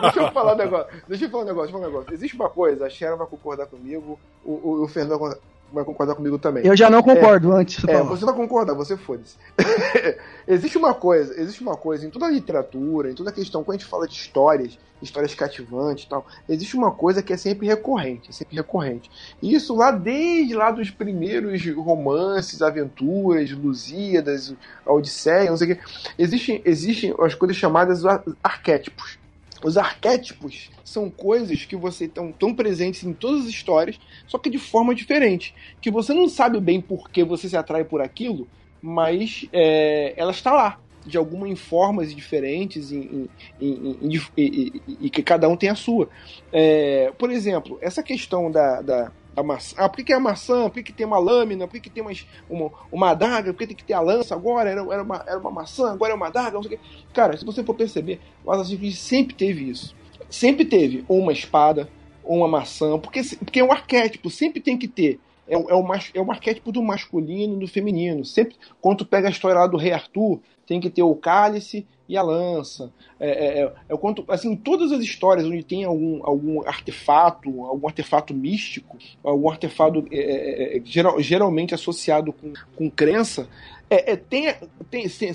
Deixa 0.01 0.19
eu 0.19 0.31
falar 0.31 0.53
um 0.53 0.57
negócio. 0.57 0.87
Deixa 1.07 1.25
eu 1.25 1.29
falar 1.29 1.43
um 1.43 1.47
negócio, 1.47 1.71
deixa 1.71 1.77
eu 1.77 1.81
falar 1.81 1.87
um 1.87 1.91
negócio. 1.91 2.13
Existe 2.13 2.35
uma 2.35 2.49
coisa, 2.49 2.85
a 2.85 2.89
Sharon 2.89 3.17
vai 3.17 3.27
concordar 3.27 3.65
comigo, 3.67 4.19
o, 4.45 4.51
o, 4.51 4.83
o 4.83 4.87
Fernando 4.87 5.17
vai 5.19 5.29
con- 5.31 5.39
vai 5.73 5.85
concordar 5.85 6.15
comigo 6.15 6.37
também. 6.37 6.65
Eu 6.65 6.75
já 6.75 6.89
não 6.89 7.01
concordo 7.01 7.53
antes 7.53 7.75
de 7.77 7.81
você 7.83 7.91
É, 7.91 8.03
você 8.03 8.25
vai 8.25 8.35
concordar, 8.35 8.73
você 8.73 8.97
foda-se. 8.97 9.37
existe 10.47 10.77
uma 10.77 10.93
coisa, 10.93 11.39
existe 11.39 11.61
uma 11.61 11.77
coisa 11.77 12.05
em 12.05 12.09
toda 12.09 12.25
a 12.25 12.29
literatura, 12.29 13.09
em 13.09 13.13
toda 13.13 13.29
a 13.29 13.33
questão, 13.33 13.63
quando 13.63 13.75
a 13.75 13.79
gente 13.79 13.89
fala 13.89 14.05
de 14.05 14.13
histórias, 14.13 14.77
histórias 15.01 15.33
cativantes 15.33 16.03
e 16.03 16.09
tal, 16.09 16.25
existe 16.49 16.75
uma 16.75 16.91
coisa 16.91 17.23
que 17.23 17.31
é 17.31 17.37
sempre 17.37 17.67
recorrente, 17.67 18.29
é 18.29 18.33
sempre 18.33 18.55
recorrente. 18.57 19.09
E 19.41 19.53
isso 19.55 19.73
lá 19.75 19.91
desde 19.91 20.53
lá 20.55 20.71
dos 20.71 20.89
primeiros 20.91 21.65
romances, 21.75 22.61
aventuras, 22.61 23.49
Lusíadas, 23.51 24.53
a 24.85 24.91
Odisseia, 24.91 25.49
não 25.49 25.57
sei 25.57 25.71
o 25.71 25.75
quê, 25.77 25.81
existem, 26.19 26.61
existem 26.65 27.15
as 27.19 27.33
coisas 27.33 27.55
chamadas 27.55 28.05
ar- 28.05 28.23
arquétipos. 28.43 29.20
Os 29.63 29.77
arquétipos 29.77 30.69
são 30.83 31.09
coisas 31.09 31.65
que 31.65 31.75
você 31.75 32.05
estão 32.05 32.31
tão 32.31 32.53
presentes 32.53 33.03
em 33.03 33.13
todas 33.13 33.41
as 33.41 33.47
histórias, 33.47 33.99
só 34.27 34.37
que 34.37 34.49
de 34.49 34.57
forma 34.57 34.95
diferente. 34.95 35.53
Que 35.79 35.91
você 35.91 36.13
não 36.13 36.27
sabe 36.27 36.59
bem 36.59 36.81
por 36.81 37.09
que 37.09 37.23
você 37.23 37.47
se 37.47 37.55
atrai 37.55 37.83
por 37.83 38.01
aquilo, 38.01 38.47
mas 38.81 39.45
é, 39.53 40.13
ela 40.17 40.31
está 40.31 40.51
lá. 40.51 40.79
De 41.03 41.17
alguma 41.17 41.49
em 41.49 41.55
formas 41.55 42.13
diferentes 42.13 42.91
em- 42.91 43.27
e, 43.59 44.05
e- 44.37 44.81
e 45.01 45.09
que 45.09 45.23
cada 45.23 45.49
um 45.49 45.57
tem 45.57 45.69
a 45.69 45.75
sua. 45.75 46.07
É, 46.53 47.11
por 47.17 47.31
exemplo, 47.31 47.79
essa 47.81 48.03
questão 48.03 48.51
da, 48.51 48.81
da, 48.83 49.11
da 49.41 49.43
maçã. 49.43 49.75
Ah, 49.77 49.89
por 49.89 49.97
que, 49.97 50.03
que 50.05 50.13
é 50.13 50.15
a 50.15 50.19
maçã? 50.19 50.69
Por 50.69 50.75
que, 50.75 50.83
que 50.83 50.93
tem 50.93 51.05
uma 51.05 51.17
lâmina? 51.17 51.67
Por 51.67 51.73
que, 51.73 51.81
que 51.81 51.89
tem 51.89 52.03
mais 52.03 52.25
uma, 52.49 52.71
uma 52.91 53.09
adaga? 53.09 53.51
Por 53.51 53.59
que 53.59 53.67
tem 53.67 53.75
que 53.75 53.83
ter 53.83 53.93
a 53.93 53.99
lança 53.99 54.35
agora? 54.35 54.69
Era, 54.69 54.81
era, 54.81 55.03
uma, 55.03 55.23
era 55.27 55.39
uma 55.39 55.51
maçã, 55.51 55.91
agora 55.91 56.13
é 56.13 56.15
uma 56.15 56.27
adaga, 56.27 56.51
não 56.51 56.63
sei 56.63 56.75
o 56.75 56.79
quê. 56.79 56.85
Cara, 57.13 57.35
se 57.35 57.43
você 57.43 57.63
for 57.63 57.73
perceber, 57.73 58.19
o 58.45 58.51
Assassin's 58.51 58.79
Creed 58.79 58.93
sempre 58.93 59.35
teve 59.35 59.69
isso. 59.69 59.95
Sempre 60.29 60.63
teve 60.63 61.03
uma 61.09 61.33
espada, 61.33 61.89
uma 62.23 62.47
maçã, 62.47 62.97
porque, 62.97 63.21
porque 63.39 63.59
é 63.59 63.63
um 63.63 63.71
arquétipo, 63.71 64.29
sempre 64.29 64.61
tem 64.61 64.77
que 64.77 64.87
ter. 64.87 65.19
É, 65.47 65.55
é, 65.55 65.57
o, 65.57 65.93
é 66.13 66.21
o 66.21 66.31
arquétipo 66.31 66.71
do 66.71 66.81
masculino 66.81 67.55
e 67.55 67.59
do 67.59 67.67
feminino. 67.67 68.23
Sempre, 68.23 68.55
quando 68.79 68.99
tu 68.99 69.05
pega 69.05 69.27
a 69.27 69.31
história 69.31 69.59
lá 69.59 69.67
do 69.67 69.75
Rei 69.75 69.91
Arthur, 69.91 70.39
tem 70.65 70.79
que 70.79 70.89
ter 70.89 71.03
o 71.03 71.15
cálice 71.15 71.85
e 72.11 72.17
a 72.17 72.21
lança. 72.21 72.91
É, 73.17 73.29
é, 73.29 73.63
é, 73.63 73.73
é 73.87 73.97
quanto, 73.97 74.25
assim, 74.27 74.53
todas 74.53 74.91
as 74.91 75.01
histórias 75.01 75.45
onde 75.47 75.63
tem 75.63 75.85
algum, 75.85 76.19
algum 76.25 76.67
artefato, 76.67 77.63
algum 77.63 77.87
artefato 77.87 78.33
místico, 78.33 78.97
algum 79.23 79.49
artefato 79.49 80.05
é, 80.11 80.77
é, 80.77 80.81
geral- 80.83 81.21
geralmente 81.21 81.73
associado 81.73 82.33
com, 82.33 82.51
com 82.75 82.89
crença, 82.91 83.47
é, 83.89 84.11
é, 84.13 84.15
tem, 84.15 84.53
tem, 84.89 85.07
tem, 85.07 85.33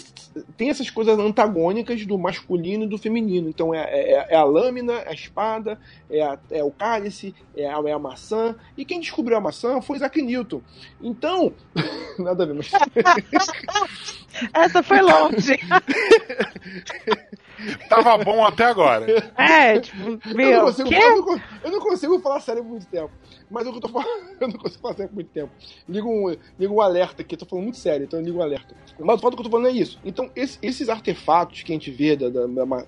tem 0.56 0.70
essas 0.70 0.88
coisas 0.90 1.18
antagônicas 1.18 2.04
do 2.06 2.18
masculino 2.18 2.84
e 2.84 2.88
do 2.88 2.96
feminino. 2.98 3.48
Então 3.48 3.74
é, 3.74 3.82
é, 3.84 4.26
é 4.30 4.36
a 4.36 4.44
lâmina, 4.44 4.92
é 4.94 5.08
a 5.10 5.12
espada, 5.14 5.78
é, 6.10 6.22
a- 6.22 6.38
é 6.50 6.62
o 6.64 6.70
cálice, 6.70 7.34
é 7.56 7.66
a, 7.66 7.78
é 7.86 7.92
a 7.92 7.98
maçã. 7.98 8.54
E 8.76 8.84
quem 8.84 9.00
descobriu 9.00 9.36
a 9.38 9.40
maçã 9.40 9.80
foi 9.80 9.96
Isaac 9.96 10.20
Newton. 10.20 10.60
Então, 11.02 11.52
nada 12.18 12.44
a 12.44 12.46
ver, 12.46 12.54
mas. 12.54 12.70
Essa 14.52 14.82
foi 14.82 15.00
longe. 15.00 15.56
Tava 17.88 18.18
bom 18.22 18.44
até 18.44 18.64
agora. 18.64 19.06
É, 19.36 19.80
tipo, 19.80 19.96
Eu 20.02 20.10
não, 20.26 20.34
meu, 20.34 20.60
consigo, 20.66 20.88
quê? 20.90 20.94
eu, 20.96 21.16
não, 21.24 21.40
eu 21.64 21.70
não 21.70 21.80
consigo 21.80 22.20
falar 22.20 22.40
sério 22.40 22.62
por 22.62 22.70
muito 22.72 22.86
tempo. 22.86 23.10
Mas 23.50 23.66
o 23.66 23.70
que 23.70 23.76
eu 23.78 23.80
tô 23.80 23.88
falando, 23.88 24.08
eu 24.40 24.48
não 24.48 24.58
consigo 24.58 24.82
falar 24.82 24.94
sério 24.94 25.08
por 25.08 25.14
muito 25.14 25.30
tempo. 25.30 25.50
Liga 25.88 26.06
um, 26.06 26.36
liga 26.58 26.72
um 26.72 26.80
alerta 26.82 27.22
aqui, 27.22 27.34
eu 27.34 27.38
tô 27.38 27.46
falando 27.46 27.64
muito 27.64 27.78
sério, 27.78 28.04
então 28.04 28.18
eu 28.20 28.24
ligo 28.26 28.38
um 28.38 28.42
alerta. 28.42 28.74
Mas 28.98 29.16
o 29.18 29.22
fato 29.22 29.34
que 29.36 29.40
eu 29.40 29.44
tô 29.44 29.50
falando 29.50 29.68
é 29.68 29.72
isso. 29.72 29.98
Então, 30.04 30.30
esse- 30.36 30.58
esses 30.60 30.88
artefatos 30.90 31.62
que 31.62 31.72
a 31.72 31.74
gente 31.74 31.90
vê 31.90 32.14
da, 32.14 32.28
da- 32.28 32.46
da- 32.46 32.84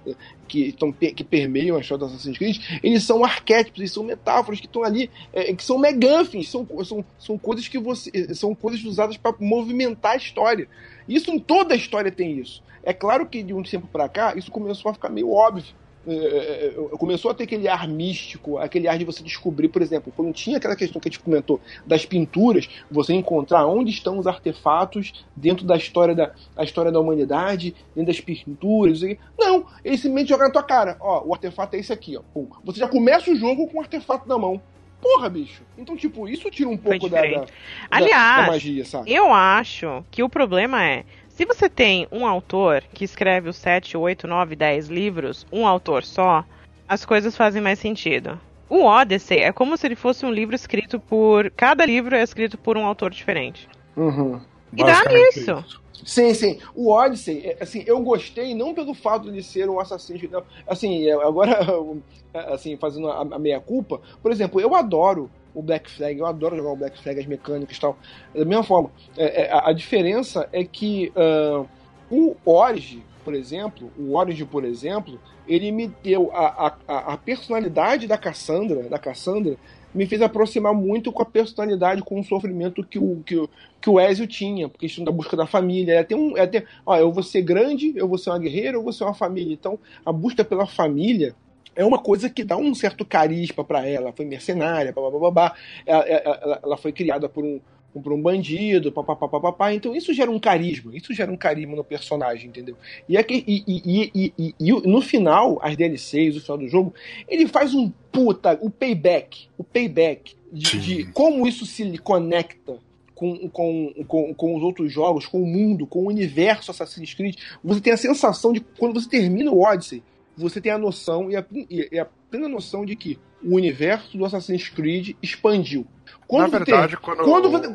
que, 0.46 0.72
tão, 0.72 0.92
que 0.92 1.24
permeiam 1.24 1.76
a 1.76 1.80
história 1.80 2.00
do 2.00 2.04
Assassin's 2.06 2.36
Creed, 2.36 2.58
eles 2.82 3.02
são 3.04 3.24
arquétipos, 3.24 3.80
eles 3.80 3.92
são 3.92 4.04
metáforas 4.04 4.60
que 4.60 4.66
estão 4.66 4.82
ali, 4.84 5.10
é, 5.32 5.52
que 5.54 5.64
são 5.64 5.78
megafins, 5.78 6.50
são, 6.50 6.66
são, 6.84 7.04
são 7.18 7.38
coisas 7.38 7.66
que 7.68 7.78
você. 7.78 8.34
São 8.34 8.54
coisas 8.54 8.82
usadas 8.84 9.16
para 9.16 9.34
movimentar 9.40 10.12
a 10.12 10.16
história. 10.16 10.68
Isso 11.08 11.30
em 11.30 11.38
toda 11.38 11.74
a 11.74 11.76
história 11.76 12.12
tem 12.12 12.38
isso. 12.38 12.62
É 12.82 12.92
claro 12.92 13.26
que 13.26 13.42
de 13.42 13.54
um 13.54 13.62
tempo 13.62 13.86
pra 13.86 14.08
cá, 14.08 14.34
isso 14.36 14.50
começou 14.50 14.90
a 14.90 14.94
ficar 14.94 15.08
meio 15.08 15.32
óbvio. 15.32 15.74
É, 16.06 16.14
é, 16.14 16.66
é, 16.68 16.96
começou 16.96 17.30
a 17.30 17.34
ter 17.34 17.44
aquele 17.44 17.68
ar 17.68 17.86
místico, 17.86 18.56
aquele 18.56 18.88
ar 18.88 18.96
de 18.96 19.04
você 19.04 19.22
descobrir, 19.22 19.68
por 19.68 19.82
exemplo, 19.82 20.10
quando 20.16 20.32
tinha 20.32 20.56
aquela 20.56 20.74
questão 20.74 20.98
que 20.98 21.08
a 21.08 21.10
gente 21.10 21.20
comentou 21.20 21.60
das 21.86 22.06
pinturas, 22.06 22.66
você 22.90 23.12
encontrar 23.12 23.66
onde 23.66 23.90
estão 23.90 24.18
os 24.18 24.26
artefatos 24.26 25.26
dentro 25.36 25.66
da 25.66 25.76
história 25.76 26.14
da, 26.14 26.32
história 26.60 26.90
da 26.90 26.98
humanidade, 26.98 27.74
dentro 27.94 28.10
das 28.10 28.20
pinturas, 28.22 28.92
não 28.92 29.00
sei 29.00 29.12
o 29.12 29.16
quê. 29.16 29.22
Não, 29.38 29.66
ele 29.84 29.98
simplesmente 29.98 30.28
joga 30.30 30.44
na 30.44 30.50
tua 30.50 30.62
cara. 30.62 30.96
Ó, 30.98 31.26
o 31.26 31.34
artefato 31.34 31.76
é 31.76 31.78
esse 31.78 31.92
aqui, 31.92 32.16
ó. 32.16 32.22
Pum. 32.32 32.48
Você 32.64 32.80
já 32.80 32.88
começa 32.88 33.30
o 33.30 33.36
jogo 33.36 33.66
com 33.68 33.76
o 33.76 33.80
artefato 33.82 34.26
na 34.26 34.38
mão. 34.38 34.62
Porra, 35.00 35.28
bicho. 35.30 35.62
Então, 35.76 35.96
tipo, 35.96 36.28
isso 36.28 36.50
tira 36.50 36.68
um 36.68 36.76
pouco 36.76 37.08
da, 37.08 37.22
da, 37.22 37.46
Aliás, 37.90 38.46
da 38.46 38.52
magia, 38.52 38.84
sabe? 38.84 39.12
Eu 39.12 39.32
acho 39.32 40.04
que 40.10 40.22
o 40.22 40.28
problema 40.28 40.84
é, 40.84 41.04
se 41.28 41.44
você 41.44 41.68
tem 41.68 42.08
um 42.10 42.26
autor 42.26 42.82
que 42.92 43.04
escreve 43.04 43.48
os 43.48 43.56
7, 43.56 43.96
8, 43.96 44.26
9, 44.26 44.56
10 44.56 44.88
livros, 44.88 45.46
um 45.52 45.66
autor 45.66 46.02
só, 46.04 46.44
as 46.88 47.04
coisas 47.04 47.36
fazem 47.36 47.62
mais 47.62 47.78
sentido. 47.78 48.40
O 48.68 48.84
Odyssey 48.84 49.38
é 49.38 49.52
como 49.52 49.76
se 49.76 49.86
ele 49.86 49.94
fosse 49.94 50.26
um 50.26 50.32
livro 50.32 50.54
escrito 50.54 50.98
por. 50.98 51.50
Cada 51.52 51.86
livro 51.86 52.14
é 52.14 52.22
escrito 52.22 52.58
por 52.58 52.76
um 52.76 52.84
autor 52.84 53.10
diferente. 53.10 53.68
Uhum. 53.96 54.40
E 54.76 54.84
dá 54.84 55.04
Basicamente 55.04 55.40
nisso. 55.40 55.64
isso. 55.66 55.80
Sim, 56.04 56.32
sim. 56.32 56.58
O 56.74 56.90
Odyssey, 56.92 57.42
é, 57.44 57.56
assim, 57.60 57.82
eu 57.86 58.00
gostei 58.00 58.54
não 58.54 58.72
pelo 58.74 58.94
fato 58.94 59.30
de 59.32 59.42
ser 59.42 59.68
um 59.68 59.80
Assassin's 59.80 60.18
Creed, 60.18 60.30
não. 60.32 60.42
Assim, 60.66 61.06
é, 61.08 61.12
agora, 61.12 61.58
assim, 62.52 62.76
fazendo 62.76 63.08
a, 63.08 63.20
a 63.20 63.38
meia-culpa, 63.38 64.00
por 64.22 64.30
exemplo, 64.30 64.60
eu 64.60 64.74
adoro 64.74 65.30
o 65.54 65.60
Black 65.62 65.90
Flag, 65.90 66.18
eu 66.18 66.26
adoro 66.26 66.56
jogar 66.56 66.70
o 66.70 66.76
Black 66.76 67.02
Flag, 67.02 67.18
as 67.18 67.26
mecânicas 67.26 67.76
e 67.76 67.80
tal. 67.80 67.98
Da 68.34 68.44
mesma 68.44 68.62
forma, 68.62 68.90
é, 69.16 69.42
é, 69.46 69.50
a, 69.52 69.70
a 69.70 69.72
diferença 69.72 70.48
é 70.52 70.62
que 70.64 71.12
ah, 71.16 71.64
o 72.10 72.36
Origin, 72.44 73.02
por 73.24 73.34
exemplo, 73.34 73.90
o 73.98 74.16
Origin, 74.16 74.46
por 74.46 74.64
exemplo, 74.64 75.18
ele 75.48 75.72
me 75.72 75.88
deu 75.88 76.30
a, 76.32 76.68
a, 76.68 76.74
a- 76.86 77.12
a 77.14 77.16
personalidade 77.16 78.06
da 78.06 78.16
Cassandra, 78.16 78.84
da 78.88 78.98
Cassandra, 78.98 79.56
me 79.94 80.06
fez 80.06 80.20
aproximar 80.22 80.74
muito 80.74 81.10
com 81.10 81.22
a 81.22 81.26
personalidade, 81.26 82.02
com 82.02 82.20
o 82.20 82.24
sofrimento 82.24 82.84
que 82.84 82.98
o, 82.98 83.22
que, 83.24 83.36
o- 83.36 83.48
que 83.80 83.88
o 83.90 83.98
Ezio 84.00 84.26
tinha, 84.26 84.68
porque 84.68 84.86
isso 84.86 85.02
da 85.04 85.10
busca 85.10 85.36
da 85.36 85.46
família. 85.46 85.94
É 85.94 85.98
até 85.98 86.14
um, 86.14 86.36
é 86.36 86.42
até, 86.42 86.64
ó, 86.84 86.96
eu 86.96 87.10
vou 87.12 87.22
ser 87.22 87.42
grande, 87.42 87.92
eu 87.96 88.06
vou 88.06 88.18
ser 88.18 88.30
uma 88.30 88.38
guerreira, 88.38 88.76
eu 88.76 88.82
vou 88.82 88.92
ser 88.92 89.04
uma 89.04 89.14
família. 89.14 89.52
Então, 89.54 89.78
a 90.04 90.12
busca 90.12 90.44
pela 90.44 90.66
família 90.66 91.34
é 91.74 91.84
uma 91.84 91.98
coisa 91.98 92.28
que 92.28 92.44
dá 92.44 92.56
um 92.56 92.74
certo 92.74 93.04
carisma 93.04 93.64
pra 93.64 93.86
ela. 93.86 94.06
Ela 94.06 94.12
foi 94.12 94.26
mercenária, 94.26 94.92
babá, 94.92 95.54
ela, 95.86 96.04
ela, 96.04 96.60
ela 96.62 96.76
foi 96.76 96.92
criada 96.92 97.28
por 97.28 97.44
um, 97.44 97.60
por 97.92 98.12
um 98.12 98.20
bandido, 98.20 98.92
papapá. 98.92 99.72
Então, 99.74 99.94
isso 99.94 100.12
gera 100.12 100.30
um 100.30 100.38
carisma, 100.38 100.96
isso 100.96 101.12
gera 101.12 101.32
um 101.32 101.36
carisma 101.36 101.74
no 101.74 101.84
personagem, 101.84 102.48
entendeu? 102.48 102.76
E, 103.08 103.16
é 103.16 103.22
que, 103.22 103.44
e, 103.46 103.64
e, 103.66 104.32
e, 104.38 104.54
e, 104.60 104.72
no 104.88 105.00
final, 105.00 105.58
as 105.62 105.76
DLCs, 105.76 106.36
o 106.36 106.40
final 106.40 106.58
do 106.58 106.68
jogo, 106.68 106.94
ele 107.26 107.46
faz 107.46 107.74
um 107.74 107.90
puta, 108.12 108.58
o 108.60 108.70
payback, 108.70 109.48
o 109.56 109.64
payback 109.64 110.34
de, 110.52 110.78
de 110.78 111.04
como 111.12 111.46
isso 111.46 111.66
se 111.66 111.98
conecta 111.98 112.78
com, 113.14 113.48
com, 113.48 113.92
com, 114.06 114.34
com 114.34 114.56
os 114.56 114.62
outros 114.62 114.92
jogos, 114.92 115.26
com 115.26 115.42
o 115.42 115.46
mundo, 115.46 115.86
com 115.86 116.04
o 116.04 116.08
universo 116.08 116.70
Assassin's 116.70 117.14
Creed. 117.14 117.36
Você 117.64 117.80
tem 117.80 117.92
a 117.92 117.96
sensação 117.96 118.52
de 118.52 118.60
quando 118.60 118.94
você 118.94 119.08
termina 119.08 119.50
o 119.50 119.62
Odyssey, 119.62 120.02
você 120.36 120.60
tem 120.60 120.70
a 120.70 120.78
noção 120.78 121.28
e 121.30 121.36
a, 121.36 121.44
e 121.68 121.98
a 121.98 122.06
plena 122.30 122.48
noção 122.48 122.86
de 122.86 122.94
que 122.94 123.18
o 123.42 123.56
universo 123.56 124.16
do 124.16 124.24
Assassin's 124.24 124.68
Creed 124.68 125.16
expandiu. 125.22 125.86
Quando 126.28 126.52
Na 126.52 126.58
verdade, 126.58 126.90
ter- 126.96 127.00
quando- 127.02 127.24
quando, 127.24 127.50
você, 127.50 127.68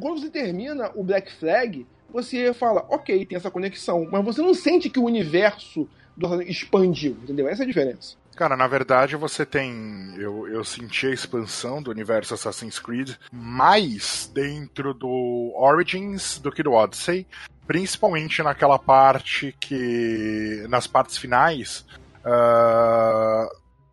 quando, 0.00 0.18
você 0.20 0.30
termina 0.30 0.90
o 0.94 1.04
Black 1.04 1.30
Flag, 1.34 1.86
você 2.10 2.52
fala, 2.54 2.84
ok, 2.88 3.24
tem 3.26 3.36
essa 3.36 3.50
conexão, 3.50 4.08
mas 4.10 4.24
você 4.24 4.40
não 4.42 4.54
sente 4.54 4.88
que 4.90 4.98
o 4.98 5.04
universo 5.04 5.86
do 6.16 6.40
expandiu, 6.42 7.16
entendeu? 7.22 7.46
Essa 7.46 7.62
é 7.62 7.64
a 7.64 7.68
diferença. 7.68 8.16
Cara, 8.34 8.56
na 8.56 8.66
verdade 8.66 9.16
você 9.16 9.46
tem. 9.46 10.14
Eu, 10.16 10.46
eu 10.48 10.62
senti 10.64 11.06
a 11.06 11.10
expansão 11.12 11.82
do 11.82 11.90
universo 11.90 12.34
Assassin's 12.34 12.78
Creed 12.78 13.12
mais 13.32 14.30
dentro 14.34 14.92
do 14.92 15.52
Origins 15.56 16.38
do 16.38 16.50
que 16.52 16.62
do 16.62 16.72
Odyssey. 16.72 17.26
Principalmente 17.66 18.42
naquela 18.42 18.78
parte 18.78 19.54
que. 19.58 20.66
nas 20.68 20.86
partes 20.86 21.16
finais. 21.18 21.84
ah, 22.24 23.48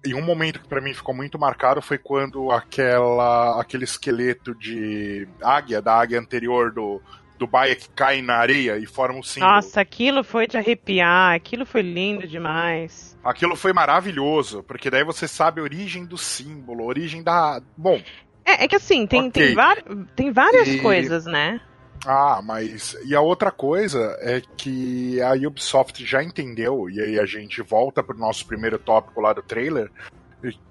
e 0.05 0.13
um 0.13 0.21
momento 0.21 0.59
que 0.61 0.67
pra 0.67 0.81
mim 0.81 0.93
ficou 0.93 1.13
muito 1.15 1.37
marcado 1.39 1.81
foi 1.81 1.97
quando 1.97 2.51
aquela, 2.51 3.59
aquele 3.59 3.83
esqueleto 3.85 4.53
de 4.55 5.27
águia, 5.41 5.81
da 5.81 5.93
águia 5.95 6.19
anterior 6.19 6.71
do, 6.71 7.01
do 7.39 7.47
Bayek 7.47 7.89
cai 7.95 8.21
na 8.21 8.35
areia 8.35 8.77
e 8.77 8.85
forma 8.85 9.17
um 9.19 9.23
símbolo. 9.23 9.51
Nossa, 9.53 9.79
aquilo 9.81 10.23
foi 10.23 10.47
de 10.47 10.57
arrepiar, 10.57 11.33
aquilo 11.33 11.65
foi 11.65 11.81
lindo 11.81 12.27
demais. 12.27 13.17
Aquilo 13.23 13.55
foi 13.55 13.71
maravilhoso, 13.71 14.63
porque 14.63 14.89
daí 14.89 15.03
você 15.03 15.27
sabe 15.27 15.61
a 15.61 15.63
origem 15.63 16.05
do 16.05 16.17
símbolo, 16.17 16.83
a 16.83 16.87
origem 16.87 17.23
da. 17.23 17.61
Bom, 17.77 18.01
É, 18.45 18.65
é 18.65 18.67
que 18.67 18.75
assim, 18.75 19.07
tem, 19.07 19.27
Ok. 19.29 19.55
tem, 19.55 20.05
tem 20.15 20.31
várias 20.33 20.67
E- 20.67 20.81
coisas, 20.81 21.25
né? 21.25 21.61
Ah, 22.05 22.41
mas. 22.43 22.97
E 23.05 23.15
a 23.15 23.21
outra 23.21 23.49
coisa 23.51 24.17
é 24.19 24.41
que 24.57 25.21
a 25.21 25.31
Ubisoft 25.47 26.05
já 26.05 26.21
entendeu, 26.23 26.89
e 26.89 26.99
aí 27.01 27.19
a 27.19 27.25
gente 27.25 27.61
volta 27.61 28.03
pro 28.03 28.17
nosso 28.17 28.45
primeiro 28.45 28.77
tópico 28.77 29.21
lá 29.21 29.31
do 29.33 29.41
trailer, 29.41 29.89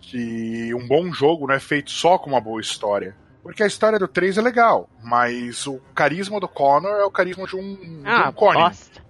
que 0.01 0.75
um 0.75 0.87
bom 0.87 1.13
jogo 1.13 1.47
não 1.47 1.55
é 1.55 1.61
feito 1.61 1.91
só 1.91 2.19
com 2.19 2.31
uma 2.31 2.41
boa 2.41 2.61
história. 2.61 3.17
Porque 3.43 3.63
a 3.63 3.67
história 3.67 3.99
do 3.99 4.07
3 4.07 4.39
é 4.39 4.41
legal, 4.43 4.89
mas 5.03 5.67
o 5.67 5.81
carisma 5.95 6.39
do 6.39 6.47
Connor 6.47 6.93
é 7.01 7.05
o 7.05 7.11
carisma 7.11 7.45
de 7.47 7.57
um, 7.57 7.75
de 7.75 8.03
Ah, 8.07 8.29
um 8.29 8.33
Conan. 8.33 8.69
bosta. 8.69 9.02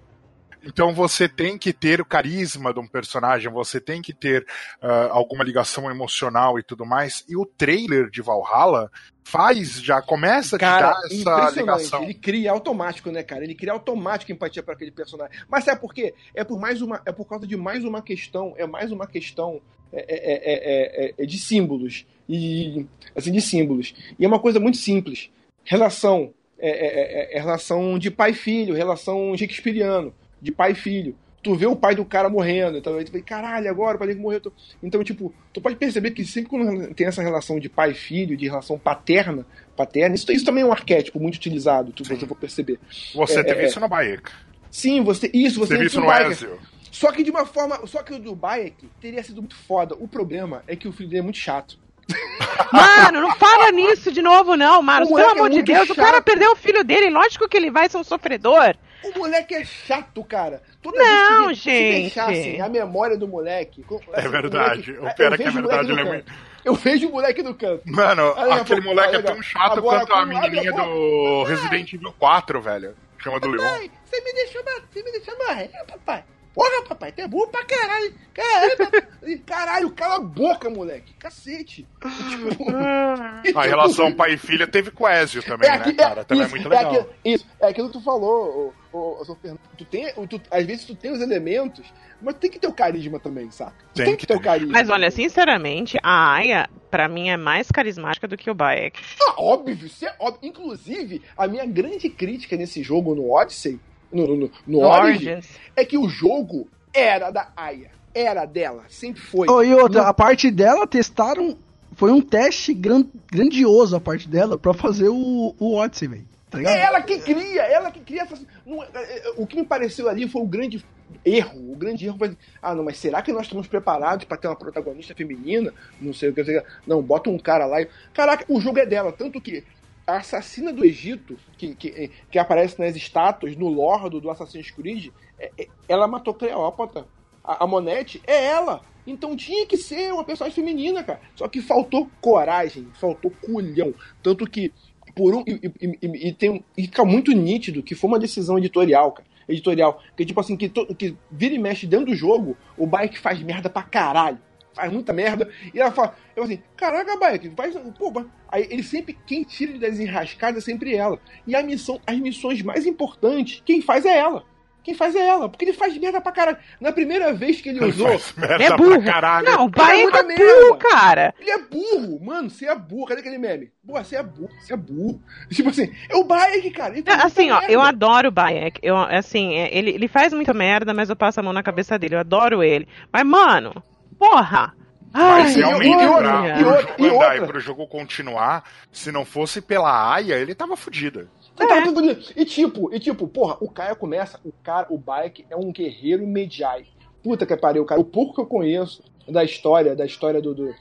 Então 0.63 0.93
você 0.93 1.27
tem 1.27 1.57
que 1.57 1.73
ter 1.73 1.99
o 1.99 2.05
carisma 2.05 2.73
de 2.73 2.79
um 2.79 2.87
personagem, 2.87 3.51
você 3.51 3.79
tem 3.79 4.01
que 4.01 4.13
ter 4.13 4.45
ah, 4.81 5.09
alguma 5.11 5.43
ligação 5.43 5.89
emocional 5.91 6.57
e 6.57 6.63
tudo 6.63 6.85
mais. 6.85 7.23
E 7.27 7.35
o 7.35 7.45
trailer 7.45 8.09
de 8.09 8.21
Valhalla 8.21 8.89
faz, 9.23 9.81
já 9.81 10.01
começa 10.01 10.55
a 10.55 10.59
te 10.59 10.61
Cara, 10.61 10.91
dar 10.91 11.47
essa 11.47 11.59
ligação. 11.59 12.03
Ele 12.03 12.13
cria 12.13 12.51
automático, 12.51 13.11
né, 13.11 13.23
cara? 13.23 13.43
Ele 13.43 13.55
cria 13.55 13.73
automático 13.73 14.31
empatia 14.31 14.63
para 14.63 14.73
aquele 14.73 14.91
personagem. 14.91 15.37
Mas 15.49 15.63
sabe 15.63 15.81
por 15.81 15.93
quê? 15.93 16.13
É 16.33 16.43
por 16.43 16.59
mais 16.59 16.81
uma, 16.81 17.01
é 17.05 17.11
por 17.11 17.25
causa 17.25 17.45
de 17.45 17.57
mais 17.57 17.83
uma 17.83 18.01
questão, 18.01 18.53
é 18.57 18.65
mais 18.65 18.91
uma 18.91 19.07
questão 19.07 19.61
é, 19.91 19.99
é, 19.99 20.33
é, 20.33 21.05
é, 21.05 21.13
é 21.17 21.25
de 21.25 21.37
símbolos 21.37 22.05
e 22.27 22.85
assim 23.15 23.31
de 23.31 23.41
símbolos. 23.41 23.93
E 24.17 24.25
é 24.25 24.27
uma 24.27 24.39
coisa 24.39 24.59
muito 24.59 24.77
simples. 24.77 25.29
Relação 25.63 26.33
é, 26.59 26.69
é, 26.69 27.33
é- 27.35 27.37
é 27.37 27.39
relação 27.39 27.99
de 27.99 28.09
pai 28.09 28.31
e 28.31 28.35
filho, 28.35 28.73
relação 28.73 29.35
shakespeariano, 29.35 30.13
de 30.43 30.51
pai 30.51 30.73
e 30.73 30.75
filho. 30.75 31.15
Tu 31.41 31.53
vê 31.55 31.65
o 31.65 31.75
pai 31.75 31.93
do 31.93 32.05
cara 32.05 32.29
morrendo, 32.29 32.77
então 32.77 32.95
aí 32.95 33.03
tu 33.03 33.11
fala, 33.11 33.23
caralho, 33.23 33.69
agora 33.69 33.95
o 33.95 33.99
pai 33.99 34.07
dele 34.07 34.21
morreu. 34.21 34.41
Então, 34.81 35.03
tipo, 35.03 35.33
tu 35.51 35.59
pode 35.59 35.75
perceber 35.75 36.11
que 36.11 36.23
sempre 36.23 36.49
quando 36.49 36.93
tem 36.93 37.05
essa 37.07 37.21
relação 37.21 37.59
de 37.59 37.67
pai 37.67 37.91
e 37.91 37.95
filho, 37.95 38.37
de 38.37 38.45
relação 38.47 38.79
paterna, 38.79 39.45
paterna, 39.75 40.15
isso, 40.15 40.31
isso 40.31 40.45
também 40.45 40.63
é 40.63 40.65
um 40.65 40.71
arquétipo 40.71 41.19
muito 41.19 41.35
utilizado, 41.35 41.91
tu, 41.91 42.05
você 42.05 42.25
for 42.25 42.37
perceber. 42.37 42.79
Você 43.13 43.39
É, 43.39 43.43
teve 43.43 43.61
é, 43.63 43.65
isso 43.65 43.79
no 43.79 43.89
Bayek. 43.89 44.23
Sim, 44.71 45.03
você 45.03 45.29
isso, 45.33 45.59
você 45.59 45.73
teve 45.73 45.87
isso 45.87 45.99
no. 45.99 46.09
Ezio. 46.11 46.59
Só 46.89 47.11
que 47.11 47.23
de 47.23 47.31
uma 47.31 47.45
forma, 47.45 47.85
só 47.87 48.01
que 48.03 48.13
o 48.13 48.19
do 48.19 48.35
Bayek 48.35 48.87
teria 49.01 49.21
sido 49.23 49.41
muito 49.41 49.55
foda. 49.55 49.95
O 49.99 50.07
problema 50.07 50.63
é 50.65 50.75
que 50.77 50.87
o 50.87 50.93
filho 50.93 51.09
dele 51.09 51.19
é 51.19 51.23
muito 51.23 51.39
chato. 51.39 51.77
Mano, 52.71 53.19
não 53.21 53.35
fala 53.35 53.71
nisso 53.71 54.11
de 54.11 54.21
novo, 54.21 54.55
não, 54.55 54.81
Marcos. 54.81 55.11
O 55.11 55.15
Pelo 55.15 55.27
é 55.27 55.31
amor 55.31 55.49
de 55.49 55.55
muito 55.55 55.71
Deus, 55.71 55.89
o 55.89 55.95
cara 55.95 56.17
chato. 56.17 56.23
perdeu 56.23 56.51
o 56.51 56.55
filho 56.55 56.83
dele. 56.83 57.09
Lógico 57.09 57.47
que 57.49 57.57
ele 57.57 57.69
vai 57.71 57.89
ser 57.89 57.97
um 57.97 58.03
sofredor. 58.03 58.75
O 59.03 59.19
moleque 59.19 59.53
é 59.55 59.63
chato, 59.65 60.23
cara. 60.23 60.61
Toda 60.81 60.97
Não, 60.97 61.47
vez 61.47 61.61
que 61.61 61.69
gente. 61.71 61.85
se 61.95 62.01
deixassem 62.01 62.61
a 62.61 62.69
memória 62.69 63.17
do 63.17 63.27
moleque. 63.27 63.85
É 64.13 64.27
verdade. 64.27 64.93
moleque- 64.93 65.05
O 65.05 65.09
eu 65.09 65.15
pior 65.15 65.33
é 65.33 65.37
que 65.37 65.43
é 65.43 65.51
moleque 65.51 65.67
verdade, 65.67 65.87
no 65.87 65.99
ele 65.99 66.01
é 66.01 66.21
canto. 66.21 66.33
Eu 66.63 66.75
vejo 66.75 67.09
o 67.09 67.11
moleque 67.11 67.43
no 67.43 67.53
canto. 67.55 67.81
Mano, 67.85 68.33
Aí, 68.37 68.51
aquele 68.53 68.81
pô, 68.81 68.87
moleque 68.89 69.15
é 69.17 69.21
tão 69.21 69.41
chato 69.41 69.77
Agora, 69.79 69.99
quanto 70.05 70.13
a 70.13 70.25
menininha 70.25 70.71
do 70.71 71.43
Resident 71.43 71.91
Evil 71.93 72.13
4, 72.17 72.61
velho. 72.61 72.95
Chama 73.19 73.39
do 73.39 73.49
Leon. 73.49 73.61
Papai, 73.63 73.91
você 74.05 74.21
me 74.21 74.33
deixou, 74.33 74.63
você 74.63 75.03
me 75.03 75.11
deixou 75.11 75.37
morrer, 75.37 75.69
papai. 75.87 76.23
Porra, 76.53 76.83
papai, 76.87 77.11
tu 77.11 77.19
é 77.21 77.27
burro 77.27 77.47
pra 77.47 77.65
caralho. 77.65 78.13
Caralho, 78.33 78.77
papai. 78.77 79.37
caralho 79.45 79.89
cala 79.91 80.15
a 80.17 80.19
boca, 80.19 80.69
moleque. 80.69 81.13
Cacete. 81.19 81.87
Tipo, 82.29 82.71
A 83.59 83.63
relação 83.63 84.13
pai 84.13 84.33
e 84.33 84.37
filha 84.37 84.67
teve 84.67 84.91
com 84.91 85.03
o 85.05 85.09
Ezio 85.09 85.41
também, 85.43 85.69
né, 85.69 85.75
aqui- 85.77 85.93
cara? 85.93 86.23
Também 86.23 86.43
é 86.43 86.45
isso, 86.45 86.55
muito 86.55 86.69
legal. 86.69 86.91
aquilo, 86.91 87.09
isso, 87.25 87.45
é 87.59 87.67
aquilo 87.67 87.87
que 87.87 87.93
tu 87.93 88.03
falou, 88.03 88.73
ô, 88.93 88.97
ô, 88.97 89.21
ô, 89.21 89.25
seu 89.25 89.35
Fernando. 89.35 89.59
Tu 89.77 89.85
tem, 89.85 90.13
tu- 90.27 90.41
às 90.51 90.65
vezes 90.65 90.85
tu 90.85 90.95
tem 90.95 91.11
os 91.11 91.19
elementos, 91.21 91.85
mas 92.21 92.35
tem 92.35 92.49
que 92.49 92.59
ter 92.59 92.67
o 92.67 92.73
carisma 92.73 93.19
também, 93.19 93.49
saca? 93.51 93.73
Tem 93.93 94.05
Tem, 94.05 94.15
que 94.15 94.25
ter 94.27 94.35
o 94.35 94.39
carisma. 94.41 94.71
Mas 94.71 94.89
olha, 94.89 95.09
sinceramente, 95.11 95.97
a 96.03 96.33
Aya, 96.35 96.69
pra 96.89 97.07
mim, 97.09 97.29
é 97.29 97.37
mais 97.37 97.69
carismática 97.71 98.27
do 98.27 98.37
que 98.37 98.49
o 98.49 98.53
Bayek. 98.55 98.99
Ah, 99.21 99.35
óbvio, 99.37 99.73
isso 99.85 100.05
é 100.05 100.15
óbvio. 100.19 100.39
Inclusive, 100.49 101.21
a 101.37 101.47
minha 101.47 101.65
grande 101.65 102.09
crítica 102.09 102.55
nesse 102.55 102.81
jogo 102.83 103.13
no 103.15 103.31
Odyssey, 103.31 103.79
no, 104.11 104.27
no, 104.27 104.35
no, 104.37 104.51
no 104.67 104.79
No 104.79 104.87
Origin, 104.87 105.27
Origins. 105.31 105.49
é 105.75 105.83
que 105.83 105.97
o 105.97 106.07
jogo 106.07 106.67
era 106.93 107.31
da 107.31 107.49
Aya. 107.57 107.91
Era 108.15 108.45
dela, 108.45 108.83
sempre 108.89 109.21
foi. 109.21 109.47
Oh, 109.49 109.63
e 109.63 109.73
outra, 109.73 110.03
a 110.07 110.13
parte 110.13 110.51
dela 110.51 110.85
testaram. 110.85 111.57
Foi 111.95 112.11
um 112.11 112.21
teste 112.21 112.73
gran- 112.73 113.05
grandioso 113.31 113.95
a 113.95 113.99
parte 113.99 114.27
dela 114.27 114.57
pra 114.57 114.73
fazer 114.73 115.09
o, 115.09 115.55
o 115.59 115.75
Odyssey, 115.75 116.07
velho. 116.07 116.25
Tá? 116.61 116.71
É 116.71 116.81
ela 116.81 117.01
que 117.01 117.19
cria, 117.19 117.61
ela 117.63 117.91
que 117.91 117.99
cria 117.99 118.27
não 118.65 118.83
é- 118.83 118.87
é- 118.93 119.27
é- 119.29 119.33
o 119.37 119.47
que 119.47 119.55
me 119.55 119.65
pareceu 119.65 120.07
ali 120.07 120.27
foi 120.27 120.41
o 120.41 120.45
grande 120.47 120.83
erro. 121.25 121.71
O 121.71 121.75
grande 121.75 122.05
erro 122.05 122.17
foi. 122.17 122.37
Ah, 122.61 122.75
não, 122.75 122.83
mas 122.83 122.97
será 122.97 123.21
que 123.21 123.31
nós 123.33 123.43
estamos 123.43 123.67
preparados 123.67 124.25
pra 124.25 124.37
ter 124.37 124.47
uma 124.47 124.55
protagonista 124.55 125.15
feminina? 125.15 125.73
Não 125.99 126.13
sei 126.13 126.29
o 126.29 126.33
que. 126.33 126.43
sei. 126.43 126.61
Não, 126.85 127.01
bota 127.01 127.29
um 127.29 127.37
cara 127.39 127.65
lá 127.65 127.81
e. 127.81 127.87
Caraca, 128.13 128.45
o 128.47 128.59
jogo 128.61 128.79
é 128.79 128.85
dela. 128.85 129.11
Tanto 129.11 129.41
que 129.41 129.63
a 130.05 130.17
assassina 130.17 130.73
do 130.73 130.83
Egito, 130.85 131.37
que, 131.57 131.73
que, 131.75 132.11
que 132.29 132.37
aparece 132.39 132.79
nas 132.79 132.95
estátuas, 132.95 133.55
no 133.55 133.67
lore 133.69 134.09
do, 134.09 134.19
do 134.21 134.29
Assassin's 134.29 134.69
Creed, 134.69 135.11
é- 135.39 135.51
é- 135.57 135.67
ela 135.87 136.07
matou 136.07 136.33
Cleópatra. 136.33 137.05
A, 137.43 137.63
a 137.63 137.67
Monete 137.67 138.21
é 138.27 138.45
ela. 138.45 138.81
Então 139.05 139.35
tinha 139.35 139.65
que 139.65 139.75
ser 139.75 140.13
uma 140.13 140.23
personagem 140.23 140.55
feminina, 140.55 141.03
cara. 141.03 141.19
Só 141.35 141.47
que 141.49 141.61
faltou 141.61 142.09
coragem, 142.21 142.87
faltou 142.93 143.31
culhão. 143.31 143.93
Tanto 144.21 144.49
que 144.49 144.71
por 145.15 145.35
um. 145.35 145.43
E, 145.47 145.71
e- 145.81 146.27
e- 146.29 146.33
tem, 146.33 146.63
e 146.77 146.83
fica 146.83 147.03
muito 147.05 147.31
nítido 147.31 147.83
que 147.83 147.95
foi 147.95 148.07
uma 148.09 148.19
decisão 148.19 148.57
editorial, 148.57 149.11
cara. 149.11 149.27
Editorial. 149.47 150.01
Que 150.15 150.25
tipo 150.25 150.39
assim, 150.39 150.55
que, 150.55 150.69
to- 150.69 150.87
que 150.95 151.15
vira 151.31 151.53
e 151.53 151.59
mexe 151.59 151.85
dentro 151.85 152.07
do 152.07 152.15
jogo, 152.15 152.55
o 152.77 152.87
Bike 152.87 153.19
faz 153.19 153.41
merda 153.41 153.69
pra 153.69 153.83
caralho. 153.83 154.39
Faz 154.73 154.91
muita 154.91 155.13
merda. 155.13 155.49
E 155.73 155.79
ela 155.79 155.91
fala, 155.91 156.15
eu 156.35 156.43
assim, 156.43 156.59
caraca, 156.75 157.15
Bike, 157.17 157.51
faz. 157.55 157.75
Pô, 157.99 158.09
mas-" 158.09 158.25
aí 158.49 158.67
ele 158.71 158.81
sempre. 158.83 159.17
Quem 159.27 159.43
tira 159.43 159.77
das 159.77 159.99
enrascadas 159.99 160.63
é 160.63 160.65
sempre 160.65 160.95
ela. 160.95 161.19
E 161.45 161.55
a 161.55 161.61
missão, 161.61 161.99
as 162.07 162.17
missões 162.17 162.61
mais 162.63 162.85
importantes, 162.87 163.61
quem 163.65 163.81
faz 163.81 164.05
é 164.05 164.17
ela. 164.17 164.43
Quem 164.83 164.93
faz 164.93 165.15
é 165.15 165.25
ela, 165.25 165.47
porque 165.47 165.65
ele 165.65 165.73
faz 165.73 165.97
merda 165.97 166.19
pra 166.19 166.31
caralho. 166.31 166.57
Na 166.79 166.91
primeira 166.91 167.31
vez 167.33 167.61
que 167.61 167.69
ele 167.69 167.79
Ele 167.79 167.89
usou, 167.89 168.07
faz 168.19 168.33
merda 168.35 168.63
É 168.63 168.67
pra 168.67 168.77
burro. 168.77 169.03
caralho. 169.03 169.45
Não, 169.45 169.65
o 169.65 169.71
muita 169.71 170.17
é 170.19 170.23
merda. 170.23 170.43
burro, 170.43 170.77
cara. 170.77 171.33
Ele 171.39 171.51
é 171.51 171.57
burro, 171.59 172.19
mano. 172.23 172.49
Você 172.49 172.65
é 172.67 172.75
burro. 172.75 173.05
Cadê 173.05 173.21
aquele 173.21 173.37
meme? 173.37 173.71
Porra, 173.85 174.03
você 174.03 174.15
é 174.17 174.23
burro, 174.23 174.49
você 174.61 174.73
é 174.73 174.77
burro. 174.77 175.21
Tipo 175.49 175.69
assim, 175.69 175.91
é 176.09 176.15
o 176.15 176.23
Bayek, 176.25 176.69
cara. 176.71 176.93
Muita 176.93 177.13
Assim, 177.15 177.49
ó, 177.51 177.59
merda. 177.59 177.73
eu 177.73 177.81
adoro 177.81 178.27
o 178.27 178.31
Bayek. 178.31 178.79
Eu, 178.83 178.97
assim, 178.97 179.55
é, 179.55 179.75
ele, 179.75 179.91
ele 179.91 180.07
faz 180.07 180.33
muita 180.33 180.53
merda, 180.53 180.93
mas 180.93 181.09
eu 181.09 181.15
passo 181.15 181.39
a 181.39 181.43
mão 181.43 181.53
na 181.53 181.63
cabeça 181.63 181.97
dele. 181.97 182.15
Eu 182.15 182.19
adoro 182.19 182.61
ele. 182.61 182.87
Mas, 183.11 183.25
mano, 183.25 183.81
porra! 184.19 184.73
Mas 185.15 185.55
e 185.55 185.59
realmente, 185.61 186.05
outra, 186.07 186.41
pra, 186.41 186.57
e 186.57 186.63
pro 186.63 186.69
outra, 186.73 186.81
jogo 186.81 187.05
e 187.05 187.09
outra. 187.11 187.37
e 187.37 187.45
pro 187.47 187.59
jogo 187.59 187.87
continuar, 187.87 188.63
se 188.91 189.11
não 189.11 189.23
fosse 189.23 189.61
pela 189.61 190.11
Aya, 190.15 190.35
ele 190.39 190.55
tava 190.55 190.75
fudido. 190.75 191.29
Você 191.55 191.67
tava 191.67 191.83
tudo 191.83 191.95
bonito. 191.95 192.33
E 192.35 192.45
tipo, 192.45 192.93
e 192.93 192.99
tipo, 192.99 193.27
porra, 193.27 193.57
o 193.61 193.69
Caio 193.69 193.95
começa, 193.95 194.39
o 194.43 194.51
cara, 194.63 194.87
o 194.89 194.97
Bayek 194.97 195.45
é 195.49 195.55
um 195.55 195.71
guerreiro 195.71 196.25
Medjai. 196.25 196.85
Puta 197.21 197.45
que 197.45 197.55
pariu, 197.55 197.85
cara. 197.85 198.01
O 198.01 198.05
pouco 198.05 198.33
que 198.33 198.41
eu 198.41 198.45
conheço 198.45 199.03
da 199.27 199.43
história, 199.43 199.95
da 199.95 200.05
história 200.05 200.41
do, 200.41 200.53
do, 200.53 200.69
é, 200.69 200.75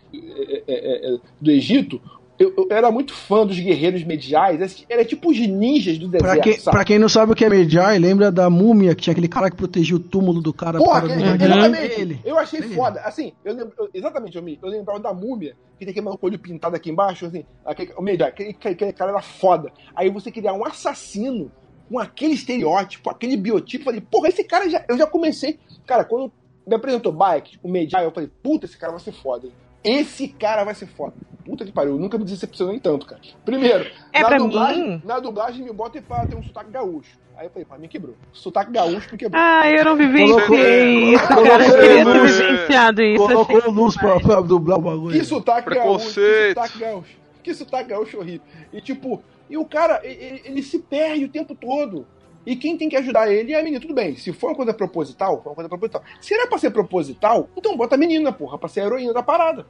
é, 0.66 1.14
é, 1.14 1.18
do 1.40 1.50
Egito, 1.50 2.00
eu, 2.42 2.66
eu 2.70 2.76
era 2.76 2.90
muito 2.90 3.14
fã 3.14 3.46
dos 3.46 3.58
guerreiros 3.58 4.02
mediais. 4.04 4.84
Era 4.88 5.04
tipo 5.04 5.30
os 5.30 5.38
ninjas 5.38 5.98
do 5.98 6.08
deserto, 6.08 6.34
Pra 6.34 6.42
quem, 6.42 6.60
pra 6.60 6.84
quem 6.84 6.98
não 6.98 7.08
sabe 7.08 7.32
o 7.32 7.34
que 7.34 7.44
é 7.44 7.48
Medjai, 7.48 7.98
lembra 7.98 8.30
da 8.32 8.48
múmia, 8.50 8.94
que 8.94 9.02
tinha 9.02 9.12
aquele 9.12 9.28
cara 9.28 9.50
que 9.50 9.56
protegia 9.56 9.96
o 9.96 10.00
túmulo 10.00 10.40
do 10.40 10.52
cara. 10.52 10.78
Porra, 10.78 10.98
aquele- 10.98 11.36
do- 11.38 11.44
exatamente. 11.44 12.00
Ele. 12.00 12.20
Eu 12.24 12.38
achei 12.38 12.60
Ele. 12.60 12.74
foda. 12.74 13.00
Assim, 13.02 13.32
eu 13.44 13.54
lembro, 13.54 13.72
eu- 13.78 13.88
exatamente, 13.94 14.36
eu, 14.36 14.42
me, 14.42 14.58
eu 14.62 14.68
lembrava 14.68 15.00
da 15.00 15.12
múmia, 15.12 15.54
que 15.78 15.84
tem 15.84 15.90
aquele 15.90 16.04
maluco 16.04 16.26
olho 16.26 16.38
pintado 16.38 16.76
aqui 16.76 16.90
embaixo, 16.90 17.26
assim, 17.26 17.44
aquele, 17.64 17.92
o 17.96 18.02
melhor, 18.02 18.28
aquele, 18.28 18.50
aquele 18.50 18.92
cara 18.92 19.10
era 19.12 19.22
foda. 19.22 19.70
Aí 19.94 20.10
você 20.10 20.30
criar 20.30 20.52
um 20.52 20.64
assassino 20.64 21.50
com 21.88 21.98
aquele 21.98 22.34
estereótipo, 22.34 23.10
aquele 23.10 23.36
biotipo, 23.36 23.82
eu 23.82 23.84
falei, 23.86 24.00
porra, 24.00 24.28
esse 24.28 24.44
cara 24.44 24.68
já. 24.70 24.84
Eu 24.88 24.96
já 24.96 25.06
comecei. 25.06 25.58
Cara, 25.86 26.04
quando 26.04 26.32
me 26.66 26.74
apresentou 26.74 27.12
Bike, 27.12 27.58
o 27.62 27.68
Medjai, 27.68 28.04
eu 28.06 28.12
falei, 28.12 28.30
puta, 28.42 28.66
esse 28.66 28.78
cara 28.78 28.92
vai 28.92 29.00
ser 29.00 29.12
foda. 29.12 29.46
hein? 29.46 29.52
Esse 29.84 30.28
cara 30.28 30.64
vai 30.64 30.74
ser 30.74 30.86
foda. 30.86 31.14
Puta 31.44 31.64
que 31.64 31.72
pariu, 31.72 31.92
eu 31.94 31.98
nunca 31.98 32.16
me 32.16 32.24
decepcionei 32.24 32.78
tanto, 32.78 33.04
cara. 33.04 33.20
Primeiro, 33.44 33.90
É, 34.12 34.22
na, 34.22 34.36
dublagem, 34.38 34.88
mim- 34.88 35.02
na 35.04 35.18
dublagem 35.18 35.64
me 35.64 35.72
bota 35.72 36.00
pra 36.00 36.24
ter 36.24 36.36
um 36.36 36.42
sotaque 36.42 36.70
gaúcho. 36.70 37.20
Aí 37.36 37.46
eu 37.46 37.50
falei, 37.50 37.64
pra 37.64 37.78
mim 37.78 37.88
quebrou. 37.88 38.14
Sotaque 38.32 38.70
gaúcho 38.70 39.08
me 39.10 39.18
quebrou. 39.18 39.42
Ah, 39.42 39.68
eu 39.68 39.84
não 39.84 39.96
Colocou- 39.96 39.96
vivenciei 39.96 41.14
isso, 41.14 41.26
colocou 41.26 41.44
cara. 41.50 41.66
Eu 41.66 41.80
queria 41.80 42.04
ter 42.04 42.20
vivenciado 42.22 43.02
isso. 43.02 43.26
Colocou 43.26 43.58
achei 43.58 43.70
luz 43.72 43.96
pra, 43.96 44.20
pra 44.20 44.40
dublar 44.40 44.78
o 44.78 44.82
bagulho. 44.82 45.18
Que 45.18 45.24
sotaque 45.24 45.74
gaúcho, 45.74 46.14
que 46.14 46.48
sotaque 46.54 46.78
gaúcho. 46.78 47.16
Que 47.42 47.54
sotaque 47.54 47.88
gaúcho 47.90 48.18
horrível. 48.18 48.42
E 48.72 48.80
tipo, 48.80 49.20
e 49.50 49.56
o 49.56 49.64
cara, 49.64 50.00
ele, 50.04 50.42
ele 50.44 50.62
se 50.62 50.78
perde 50.78 51.24
o 51.24 51.28
tempo 51.28 51.56
todo. 51.56 52.06
E 52.44 52.56
quem 52.56 52.76
tem 52.76 52.88
que 52.88 52.96
ajudar 52.96 53.30
ele 53.32 53.52
é 53.52 53.60
a 53.60 53.62
menina. 53.62 53.80
Tudo 53.80 53.94
bem, 53.94 54.16
se 54.16 54.32
for 54.32 54.48
uma 54.48 54.56
coisa 54.56 54.74
proposital, 54.74 55.42
for 55.42 55.50
uma 55.50 55.54
coisa 55.54 55.68
proposital. 55.68 56.02
Se 56.20 56.34
era 56.34 56.46
pra 56.46 56.58
ser 56.58 56.70
proposital, 56.70 57.48
então 57.56 57.76
bota 57.76 57.94
a 57.94 57.98
menina, 57.98 58.32
porra, 58.32 58.58
pra 58.58 58.68
ser 58.68 58.80
a 58.80 58.86
heroína 58.86 59.12
da 59.12 59.22
parada. 59.22 59.66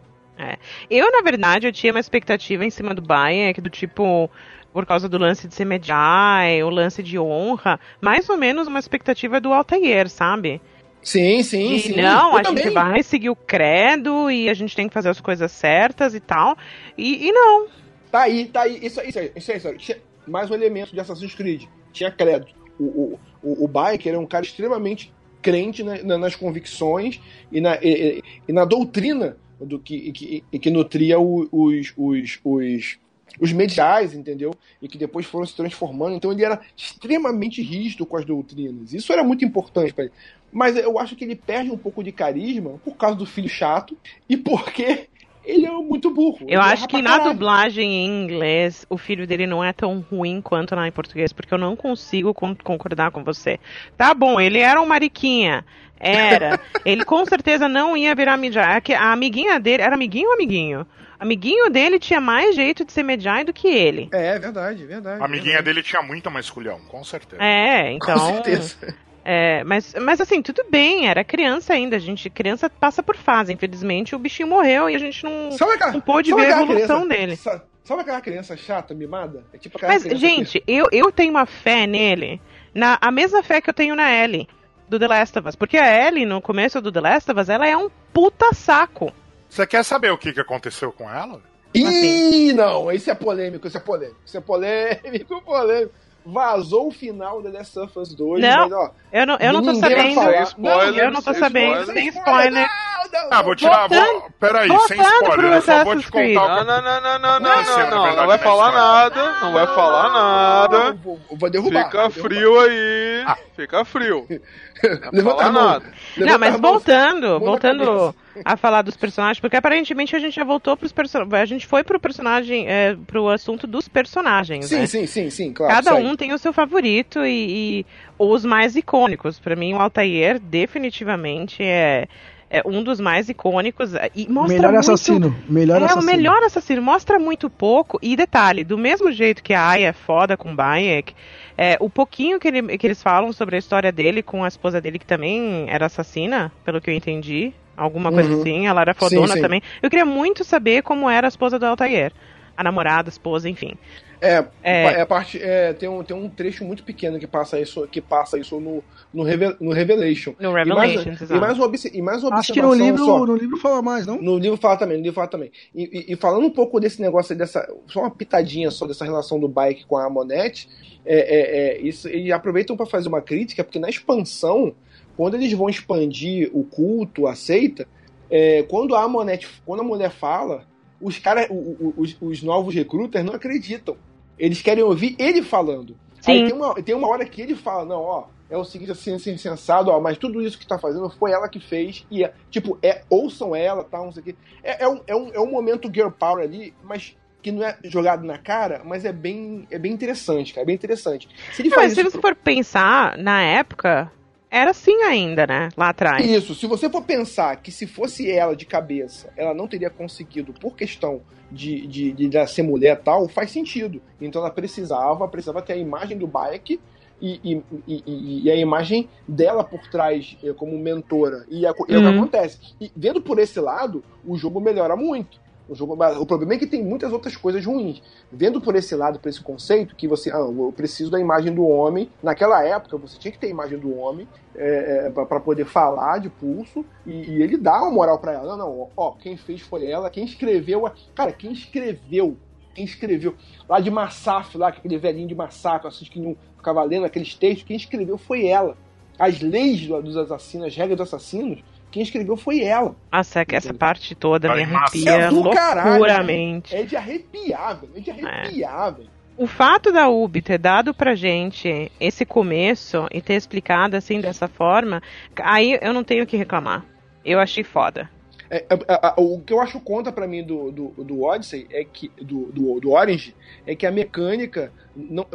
Eu, 0.91 1.11
na 1.13 1.21
verdade, 1.21 1.67
eu 1.67 1.73
tinha 1.73 1.93
uma 1.93 2.01
expectativa 2.01 2.65
em 2.65 2.71
cima 2.71 2.95
do 2.95 3.03
Bayek, 3.03 3.61
do 3.61 3.71
tipo, 3.71 4.29
por 4.73 4.85
causa 4.87 5.09
do 5.09 5.19
lance 5.19 5.47
de 5.47 5.55
ser 5.55 5.65
Medjai, 5.65 6.63
o 6.63 6.71
lance 6.71 7.03
de 7.03 7.19
honra, 7.19 7.79
mais 8.01 8.29
ou 8.29 8.37
menos 8.37 8.67
uma 8.67 8.79
expectativa 8.79 9.41
do 9.41 9.53
Altair, 9.53 10.09
sabe? 10.09 10.61
Sim, 11.03 11.43
sim, 11.43 11.75
E 11.75 11.81
sim. 11.81 12.01
não, 12.01 12.37
a 12.37 12.43
gente 12.43 12.63
também. 12.63 12.71
vai 12.73 13.03
seguir 13.03 13.29
o 13.31 13.37
credo 13.37 14.31
e 14.31 14.49
a 14.49 14.55
gente 14.55 14.75
tem 14.75 14.89
que 14.89 14.95
fazer 14.95 15.09
as 15.11 15.21
coisas 15.21 15.51
certas 15.51 16.15
e 16.15 16.21
tal. 16.21 16.57
E, 16.97 17.29
e 17.29 17.33
não. 17.33 17.67
Tá 18.11 18.23
aí, 18.23 18.47
tá 18.47 18.63
aí. 18.63 18.79
Isso 18.81 19.01
aí, 19.01 19.09
isso 19.09 19.19
aí, 19.19 19.33
isso 19.35 19.51
aí. 19.53 19.77
Isso 19.77 19.93
aí. 19.93 20.01
Mais 20.27 20.51
um 20.51 20.55
elemento 20.55 20.93
de 20.93 21.01
Assassin's 21.01 21.35
Creed. 21.35 21.65
Tinha 21.93 22.11
credo. 22.11 22.47
O, 22.79 23.19
o, 23.43 23.65
o, 23.65 23.69
Biker 23.69 24.15
é 24.15 24.19
um 24.19 24.27
cara 24.27 24.45
extremamente 24.45 25.13
crente 25.41 25.83
na- 25.83 26.03
na- 26.03 26.19
nas 26.19 26.35
convicções 26.37 27.21
e 27.51 27.61
na, 27.61 27.77
e, 27.83 28.19
e- 28.19 28.23
e 28.49 28.53
na 28.53 28.65
doutrina 28.65 29.37
do 29.61 29.79
que, 29.79 30.13
que, 30.13 30.59
que 30.59 30.71
nutria 30.71 31.19
o- 31.21 31.49
os, 31.53 31.93
os, 31.97 32.41
os, 32.45 32.99
os 33.41 33.53
mediais, 33.53 34.15
entendeu? 34.15 34.53
E 34.81 34.89
que 34.89 34.99
depois 34.99 35.27
foram 35.27 35.47
se 35.47 35.55
transformando. 35.57 36.17
Então 36.17 36.33
ele 36.33 36.45
era 36.45 36.61
extremamente 36.77 37.63
rígido 37.63 38.05
com 38.07 38.17
as 38.17 38.25
doutrinas. 38.25 38.93
Isso 38.93 39.13
era 39.13 39.23
muito 39.25 39.45
importante 39.45 39.93
para 39.93 40.05
ele. 40.05 40.13
Mas 40.53 40.77
eu 40.77 40.99
acho 40.99 41.17
que 41.17 41.25
ele 41.25 41.35
perde 41.35 41.71
um 41.71 41.79
pouco 41.79 42.03
de 42.05 42.13
carisma 42.13 42.79
por 42.85 42.95
causa 42.97 43.17
do 43.17 43.25
filho 43.25 43.49
chato 43.49 43.97
e 44.29 44.37
porque 44.37 45.09
ele 45.45 45.67
é 45.67 45.71
muito 45.71 46.11
burro. 46.11 46.39
Eu 46.49 46.61
erra 46.61 46.73
acho 46.73 46.87
que 46.89 47.01
na 47.03 47.11
caralho. 47.11 47.33
dublagem 47.33 47.91
em 47.93 48.23
inglês, 48.25 48.87
o 48.89 48.97
filho 48.97 49.27
dele 49.27 49.47
não 49.47 49.63
é 49.63 49.73
tão 49.73 50.05
ruim 50.11 50.41
quanto 50.41 50.75
na 50.77 50.87
em 50.87 50.93
português, 50.93 51.33
porque 51.33 51.53
eu 51.53 51.59
não 51.59 51.75
consigo 51.77 52.33
con- 52.33 52.57
concordar 52.63 53.11
com 53.11 53.23
você. 53.25 53.59
Tá 53.97 54.15
bom, 54.15 54.41
ele 54.41 54.59
era 54.59 54.81
um 54.81 54.87
mariquinha. 54.87 55.65
Era. 55.99 56.59
ele 56.85 57.05
com 57.05 57.25
certeza 57.25 57.69
não 57.69 57.97
ia 57.97 58.15
virar. 58.15 58.39
A 58.67 58.81
que- 58.81 58.95
A 58.95 59.13
amiguinha 59.13 59.59
dele. 59.61 59.83
Era 59.83 59.95
amiguinho 59.95 60.29
ou 60.29 60.35
amiguinho? 60.35 60.87
Amiguinho 61.19 61.71
dele 61.71 62.01
tinha 62.01 62.21
mais 62.21 62.57
jeito 62.57 62.85
de 62.85 62.91
ser 62.93 63.05
Medjai 63.05 63.45
do 63.45 63.53
que 63.53 63.69
ele. 63.69 64.09
É, 64.13 64.37
verdade, 64.41 64.85
verdade. 64.85 65.23
A 65.23 65.25
amiguinha 65.25 65.63
dele 65.63 65.81
tinha 65.81 66.03
muita 66.03 66.29
mais 66.29 66.51
culhão, 66.51 66.81
com 66.89 67.05
certeza. 67.05 67.41
É, 67.41 67.93
então. 67.93 68.19
Com 68.19 68.35
certeza. 68.35 68.77
É, 69.25 69.63
mas, 69.65 69.95
mas 70.01 70.21
assim, 70.21 70.43
tudo 70.43 70.65
bem, 70.71 71.07
era 71.09 71.23
criança 71.23 71.73
ainda. 71.75 71.97
A 71.97 71.99
gente, 71.99 72.29
criança 72.29 72.69
passa 72.69 73.03
por 73.03 73.17
fase. 73.17 73.53
Infelizmente, 73.53 74.15
o 74.17 74.19
bichinho 74.19 74.49
morreu 74.49 74.91
e 74.91 74.97
a 74.97 74.99
gente 74.99 75.23
não, 75.25 75.53
Sabe 75.53 75.73
aquela, 75.73 75.93
não 75.93 76.01
pôde 76.01 76.31
sabe 76.31 76.43
ver 76.43 76.49
a 76.49 76.51
aquela 76.57 76.65
evolução 76.73 77.07
criança- 77.07 77.21
dele. 77.21 77.37
sa- 77.37 77.63
Sabe 77.85 78.03
aquela 78.03 78.21
criança 78.21 78.57
chata, 78.57 78.95
mimada? 78.95 79.45
É 79.53 79.59
tipo 79.59 79.77
aquela 79.77 79.93
Mas, 79.93 80.03
gente, 80.05 80.63
eu, 80.69 80.87
eu 80.93 81.11
tenho 81.11 81.31
uma 81.31 81.47
fé 81.47 81.85
nele, 81.87 82.41
na 82.73 82.97
a 83.01 83.11
mesma 83.11 83.43
fé 83.43 83.61
que 83.61 83.69
eu 83.69 83.75
tenho 83.75 83.97
na 83.97 84.09
Ellie, 84.11 84.49
do 84.89 85.01
The 85.01 85.09
Last 85.09 85.37
of 85.39 85.49
Us. 85.49 85.57
Porque 85.57 85.77
a 85.77 86.07
Ellie, 86.09 86.25
no 86.25 86.41
começo 86.41 86.81
do 86.81 86.93
The 86.93 87.01
Last 87.01 87.31
of 87.31 87.41
Us, 87.41 87.49
ela 87.49 87.67
é 87.67 87.77
um 87.77 87.91
puta 88.13 88.53
saco. 88.55 89.13
Você 89.49 89.67
quer 89.67 89.85
saber 89.85 90.11
o 90.13 90.17
que, 90.19 90.33
que 90.33 90.41
aconteceu 90.41 90.93
com 90.93 91.11
ela? 91.11 91.41
Que... 91.75 91.85
assim. 91.85 92.49
Ih, 92.49 92.53
não, 92.53 92.91
isso 92.93 93.11
é 93.11 93.15
polêmico, 93.15 93.67
isso 93.67 93.77
é 93.77 93.81
polêmico. 93.81 94.21
Isso 94.25 94.37
é 94.37 94.41
polêmico, 94.41 95.43
polêmico. 95.43 95.93
Vazou 96.25 96.89
o 96.89 96.91
final 96.91 97.43
da 97.43 97.51
The 97.51 97.59
Last 97.59 97.79
of 97.79 97.99
Us 97.99 98.15
2, 98.15 98.41
Não. 98.41 98.59
mas 98.69 98.73
ó. 98.73 98.91
Eu 99.13 99.27
não, 99.27 99.37
eu 99.41 99.53
não 99.53 99.63
tô 99.63 99.75
sabendo. 99.75 100.21
Sem 100.21 100.43
spoilers, 100.43 100.97
eu 100.99 101.11
não 101.11 101.23
tô 101.23 101.35
sabendo, 101.35 101.87
sem 101.87 102.09
spoiler. 102.09 102.53
Não, 102.53 102.61
não. 102.61 103.29
Ah, 103.31 103.43
vou 103.43 103.55
tirar. 103.57 103.89
Voltando- 103.89 104.21
Vou, 104.21 104.31
peraí, 104.41 104.69
sem 104.87 105.01
spoiler. 105.01 105.53
Eu 105.53 105.63
só 105.63 105.85
vou 105.85 105.97
te 105.99 106.11
contar 106.11 106.25
o 106.25 106.33
Não, 106.33 106.65
não, 106.65 106.83
não, 106.83 106.83
não, 106.83 107.01
não, 107.03 107.19
não, 107.21 107.41
não, 107.41 107.63
não, 107.63 107.75
verdade, 107.77 108.17
não 108.17 108.27
vai 108.27 108.39
falar 108.39 108.73
nada, 108.73 109.33
não 109.41 109.53
vai 109.53 109.67
falar 109.67 110.09
nada. 110.13 110.93
Vou, 110.95 111.21
vou- 111.31 111.51
derrubar. 111.51 111.85
Fica 111.87 112.09
vou 112.09 112.11
derrubar. 112.11 112.29
frio 112.29 112.61
aí, 112.61 113.25
fica 113.57 113.85
frio. 113.85 114.27
Não 115.13 115.23
vai 115.23 115.33
a 115.35 115.37
falar 115.37 115.53
nada. 115.53 115.85
Não, 116.17 116.39
mas 116.39 116.55
a 116.55 116.59
voltando, 116.59 117.39
voltando. 117.39 118.15
A 118.45 118.57
falar 118.57 118.83
dos 118.83 118.97
personagens, 118.97 119.41
porque 119.41 119.57
aparentemente 119.57 120.15
a 120.17 120.19
gente 120.19 120.35
já 120.35 120.45
voltou 120.45 120.77
pros 120.77 120.93
personagens. 120.93 121.33
A 121.43 121.45
gente 121.47 121.67
foi 121.67 121.85
pro 121.85 122.01
personagem, 122.01 122.67
é, 122.69 122.97
pro 123.07 123.29
assunto 123.29 123.67
dos 123.67 123.89
personagens, 123.89 124.67
Sim, 124.67 124.79
né? 124.81 124.87
sim, 124.87 125.07
sim, 125.07 125.31
sim, 125.31 125.53
claro. 125.53 125.73
Cada 125.75 125.95
um 125.97 126.17
tem 126.17 126.33
o 126.33 126.39
seu 126.39 126.53
favorito 126.53 127.25
e, 127.25 127.81
e 127.81 127.87
os 128.19 128.45
mais 128.45 128.77
icônicos. 128.77 129.39
Pra 129.39 129.55
mim, 129.57 129.75
o 129.75 129.81
Altair 129.81 130.39
definitivamente 130.41 131.63
é, 131.63 132.07
é 132.51 132.63
um 132.67 132.83
dos 132.83 133.01
mais 133.01 133.29
icônicos 133.29 133.93
e 134.15 134.29
mostra 134.29 134.57
melhor 134.57 134.73
muito... 134.73 134.79
assassino. 134.93 135.37
Melhor 135.49 135.81
é 135.81 135.85
assassino. 135.85 136.03
o 136.03 136.07
melhor 136.07 136.43
assassino, 136.43 136.83
mostra 136.83 137.19
muito 137.19 137.49
pouco. 137.49 137.99
E 138.03 138.17
detalhe, 138.17 138.65
do 138.65 138.77
mesmo 138.79 139.13
jeito 139.13 139.43
que 139.43 139.55
a 139.55 139.69
Aya 139.69 139.89
é 139.89 139.93
foda 139.93 140.37
com 140.37 140.55
Bayek, 140.55 141.15
é, 141.57 141.77
o 141.81 141.89
pouquinho 141.91 142.41
que, 142.41 142.49
ele- 142.49 142.79
que 142.79 142.87
eles 142.87 143.03
falam 143.03 143.33
sobre 143.33 143.57
a 143.57 143.59
história 143.59 143.93
dele 143.93 144.23
com 144.23 144.43
a 144.45 144.49
esposa 144.49 144.81
dele, 144.81 144.99
que 144.99 145.07
também 145.07 145.67
era 145.69 145.87
assassina, 145.87 146.51
pelo 146.65 146.81
que 146.81 146.91
eu 146.91 146.95
entendi, 146.95 147.53
alguma 147.77 148.13
coisa 148.13 148.31
Uhum. 148.31 148.41
assim, 148.41 148.67
ela 148.67 148.81
era 148.83 148.95
fodona 148.95 149.29
Sim, 149.29 149.35
sim. 149.35 149.41
também. 149.43 149.63
Eu 149.83 149.89
queria 149.91 150.05
muito 150.05 150.45
saber 150.45 150.83
como 150.83 151.09
era 151.09 151.27
a 151.27 151.29
esposa 151.29 151.59
do 151.59 151.67
Altair. 151.67 152.13
A 152.55 152.63
namorada, 152.63 153.09
a 153.09 153.11
esposa, 153.11 153.49
enfim. 153.49 153.75
É, 154.21 154.45
É. 154.63 154.85
é. 155.01 155.05
parte, 155.05 155.43
é, 155.43 155.73
tem, 155.73 155.89
um, 155.89 156.05
tem 156.05 156.17
um 156.17 156.29
trecho 156.29 156.65
muito 156.65 156.85
pequeno 156.85 157.19
que 157.19 157.27
passa 157.27 157.59
isso, 157.59 157.89
que 157.89 158.01
passa 158.01 158.39
isso 158.39 158.61
no, 158.61 158.85
no, 159.13 159.25
Revel- 159.25 159.57
no 159.59 159.73
Revelation. 159.73 160.35
No 160.39 160.51
E 160.51 160.53
mais, 160.67 160.91
Revelations, 160.95 161.31
e 161.31 161.35
mais 161.41 161.59
uma, 161.59 161.73
e 161.95 162.03
mais 162.03 162.23
uma 162.23 162.37
Acho 162.39 162.53
que 162.53 162.63
no 162.63 162.73
livro, 162.73 163.05
só. 163.05 163.27
no 163.27 163.35
livro 163.35 163.57
fala 163.57 163.83
mais, 163.83 164.07
não? 164.07 164.21
No 164.23 164.39
livro 164.39 164.57
fala 164.59 164.77
também, 164.77 164.97
no 164.99 165.03
livro 165.03 165.17
fala 165.17 165.27
também. 165.27 165.51
E, 165.75 165.83
e- 166.11 166.13
e 166.13 166.17
falando 166.17 166.45
um 166.47 166.51
pouco 166.51 166.79
desse 166.79 167.01
negócio, 167.03 167.33
aí, 167.33 167.39
dessa, 167.39 167.67
só 167.89 168.01
uma 168.01 168.11
pitadinha 168.13 168.71
só 168.71 168.87
dessa 168.87 169.05
relação 169.05 169.41
do 169.41 169.49
bike 169.49 169.87
com 169.87 169.97
a 169.97 170.09
Monette, 170.09 170.69
é, 171.05 171.17
é, 171.17 171.79
é, 171.79 171.81
isso, 171.81 172.07
eles 172.07 172.31
aproveitam 172.31 172.77
para 172.77 172.87
fazer 172.87 173.09
uma 173.09 173.23
crítica, 173.23 173.65
porque 173.65 173.79
na 173.81 173.89
expansão, 173.89 174.73
quando 175.17 175.35
eles 175.35 175.53
vão 175.53 175.69
expandir 175.69 176.51
o 176.53 176.65
culto, 176.65 177.27
a 177.27 177.35
seita, 177.35 177.87
é, 178.31 178.63
quando 178.65 178.95
a 178.97 179.07
Monette, 179.07 179.49
quando 179.65 179.81
a 179.81 179.85
mulher 179.85 180.11
fala, 180.11 180.67
os 181.01 181.21
o- 181.51 181.95
os, 181.97 182.17
os 182.21 182.43
novos 182.43 182.75
recrutas 182.75 183.25
não 183.25 183.35
acreditam. 183.35 183.97
Eles 184.39 184.63
querem 184.63 184.83
ouvir 184.83 185.15
ele 185.19 185.43
falando. 185.43 185.97
Aí 186.27 186.39
Sim. 186.39 186.45
tem 186.47 186.53
uma, 186.55 186.75
tem 186.75 186.95
uma 186.95 187.09
hora 187.09 187.25
que 187.25 187.43
ele 187.43 187.55
fala, 187.57 187.85
não, 187.85 188.01
ó, 188.01 188.25
é 188.49 188.57
o 188.57 188.65
seguinte, 188.65 188.93
assim, 188.93 189.15
assim, 189.15 189.37
sensado, 189.37 189.91
ó, 189.91 189.99
mas 190.01 190.17
tudo 190.19 190.41
isso 190.41 190.59
que 190.59 190.67
tá 190.67 190.79
fazendo 190.79 191.09
foi 191.11 191.33
ela 191.33 191.49
que 191.49 191.59
fez, 191.59 192.07
e, 192.11 192.23
é, 192.25 192.33
tipo, 192.51 192.79
é, 192.83 193.03
ouçam 193.11 193.57
ela, 193.57 193.83
tal, 193.83 194.05
não 194.05 194.13
sei 194.13 194.21
o 194.21 194.25
quê. 194.27 194.35
É, 194.63 194.85
é, 194.85 194.89
um, 194.89 195.01
é, 195.07 195.17
um, 195.17 195.31
é 195.35 195.41
um 195.41 195.51
momento 195.51 195.91
girl 195.93 196.11
power 196.11 196.45
ali, 196.45 196.73
mas 196.85 197.17
que 197.43 197.51
não 197.51 197.65
é 197.65 197.77
jogado 197.85 198.25
na 198.25 198.39
cara, 198.39 198.83
mas 198.85 199.05
é 199.05 199.13
bem, 199.13 199.67
é 199.71 199.79
bem 199.79 199.91
interessante, 199.93 200.53
cara, 200.55 200.63
é 200.65 200.67
bem 200.67 200.75
interessante. 200.77 201.29
Se 201.53 201.63
ele 201.63 201.71
Não, 201.71 201.77
mas 201.79 201.93
se 201.93 202.01
isso 202.01 202.11
você 202.13 202.21
for 202.21 202.37
pensar, 202.37 203.19
na 203.19 203.43
época, 203.43 204.13
era 204.53 204.71
assim 204.71 205.03
ainda, 205.03 205.47
né? 205.47 205.71
Lá 205.77 205.89
atrás. 205.89 206.25
Isso, 206.31 206.55
se 206.55 206.67
você 206.67 206.89
for 206.91 207.03
pensar 207.03 207.57
que 207.57 207.73
se 207.73 207.87
fosse 207.87 208.31
ela 208.31 208.55
de 208.55 208.67
cabeça, 208.67 209.33
ela 209.37 209.55
não 209.55 209.67
teria 209.67 209.89
conseguido 209.89 210.53
por 210.53 210.77
questão 210.77 211.23
de, 211.51 211.87
de, 211.87 212.13
de, 212.13 212.37
ela 212.37 212.47
ser 212.47 212.63
mulher 212.63 212.99
e 212.99 213.03
tal, 213.03 213.29
faz 213.29 213.51
sentido. 213.51 214.01
Então 214.21 214.43
ela 214.43 214.51
precisava, 214.51 215.27
precisava 215.27 215.63
ter 215.63 215.73
a 215.73 215.77
imagem 215.77 216.19
do 216.19 216.27
Bayek 216.27 216.79
e, 217.21 217.41
e, 217.43 217.63
e, 217.87 218.43
e 218.45 218.51
a 218.51 218.57
imagem 218.57 219.09
dela 219.27 219.65
por 219.65 219.89
trás 219.89 220.37
eh, 220.45 220.53
como 220.53 220.77
mentora. 220.79 221.47
E 221.49 221.65
é, 221.65 221.69
é 221.69 221.71
o 221.71 221.75
que 221.85 221.95
Uhum. 221.95 222.09
acontece. 222.09 222.59
E 222.81 222.91
vendo 222.97 223.23
por 223.23 223.39
esse 223.39 223.59
lado, 223.61 224.05
o 224.27 224.37
jogo 224.37 224.61
melhora 224.61 224.97
muito. 224.97 225.41
O, 225.69 225.75
jogo, 225.75 225.95
o 225.95 226.27
problema 226.27 226.55
é 226.55 226.59
que 226.59 226.67
tem 226.67 226.83
muitas 226.85 227.13
outras 227.13 227.37
coisas 227.37 227.65
ruins. 227.65 228.03
Vendo 228.31 228.61
por 228.61 228.75
esse 228.75 228.95
lado, 228.95 229.19
por 229.19 229.29
esse 229.29 229.41
conceito, 229.41 229.95
que 229.95 230.09
você, 230.09 230.31
ah, 230.31 230.39
eu 230.39 230.73
preciso 230.77 231.11
da 231.11 231.21
imagem 231.21 231.55
do 231.55 231.67
homem. 231.67 232.11
Naquela 232.23 232.65
época, 232.65 232.97
você 232.97 233.19
tinha 233.19 233.33
que 233.33 233.39
ter 233.39 233.47
a 233.47 233.51
imagem 233.51 233.79
do 233.79 233.97
homem 233.97 234.27
é, 234.55 235.11
para 235.11 235.41
poder 235.41 235.65
falar 235.65 236.19
de 236.19 236.29
pulso 236.29 236.85
e, 237.07 237.13
e 237.31 237.43
ele 237.43 237.57
dá 237.57 237.81
uma 237.83 237.91
moral 237.91 238.19
pra 238.19 238.33
ela. 238.33 238.57
Não, 238.57 238.59
não, 238.59 238.89
ó, 238.97 239.13
quem 239.13 239.37
fez 239.37 239.61
foi 239.61 239.87
ela, 239.87 240.11
quem 240.11 240.25
escreveu. 240.25 240.91
Cara, 241.15 241.33
quem 241.33 241.53
escreveu, 241.53 242.37
quem 242.75 242.85
escreveu 242.85 243.35
lá 243.69 243.81
de 243.81 243.91
Massaf, 243.91 244.59
lá, 244.59 244.69
aquele 244.69 244.99
velhinho 244.99 245.29
de 245.29 245.35
Massaf, 245.35 245.87
assim, 245.87 246.05
que 246.05 246.21
não 246.21 246.37
ficava 246.57 246.83
lendo 246.83 247.07
aqueles 247.07 247.35
textos, 247.35 247.65
quem 247.65 247.77
escreveu 247.77 248.19
foi 248.19 248.47
ela. 248.47 248.77
As 249.19 249.41
leis 249.41 249.87
do- 249.87 250.03
dos 250.03 250.17
assassinos, 250.17 250.67
as 250.69 250.77
regras 250.77 250.99
dos 250.99 251.07
assassinos, 251.09 251.63
quem 251.93 252.03
escreveu 252.03 252.37
foi 252.37 252.63
ela. 252.63 252.97
Nossa, 253.13 253.41
é 253.41 253.45
que 253.45 253.55
essa 253.55 253.75
parte 253.75 254.15
toda 254.15 254.53
me 254.55 254.63
arrepia 254.63 255.11
É 255.11 255.31
loucuramente. 255.31 256.75
É 256.75 256.83
de 256.83 256.97
arrepiar, 256.97 257.81
velho. 257.81 257.93
É 257.95 258.01
de 258.01 258.11
arrepiar, 258.11 258.95
velho. 258.97 259.11
O 259.37 259.47
fato 259.47 259.93
da 259.93 260.09
UB 260.09 260.41
ter 260.41 260.59
dado 260.59 260.95
pra 260.95 261.15
gente 261.15 261.93
esse 262.01 262.25
começo 262.25 263.07
e 263.11 263.21
ter 263.21 263.35
explicado 263.35 263.97
assim 263.97 264.21
dessa 264.21 264.49
forma, 264.49 265.03
aí 265.37 265.79
eu 265.81 265.93
não 265.93 266.03
tenho 266.03 266.25
o 266.25 266.27
que 266.27 266.37
reclamar. 266.37 266.85
Eu 267.25 267.39
achei 267.39 267.63
foda. 267.63 268.11
É, 268.51 268.67
é, 268.69 268.75
é, 268.87 269.15
o 269.17 269.41
que 269.41 269.53
eu 269.53 269.61
acho 269.61 269.81
conta 269.81 270.13
pra 270.13 270.27
mim 270.27 270.45
do, 270.45 270.71
do, 270.71 270.89
do 271.05 271.23
Odyssey 271.23 271.67
é 271.71 271.85
que. 271.85 272.11
Do, 272.21 272.53
do, 272.53 272.81
do 272.81 272.91
Orange 272.91 273.35
é 273.67 273.75
que 273.75 273.87
a 273.87 273.91
mecânica. 273.91 274.73
Não, 274.95 275.27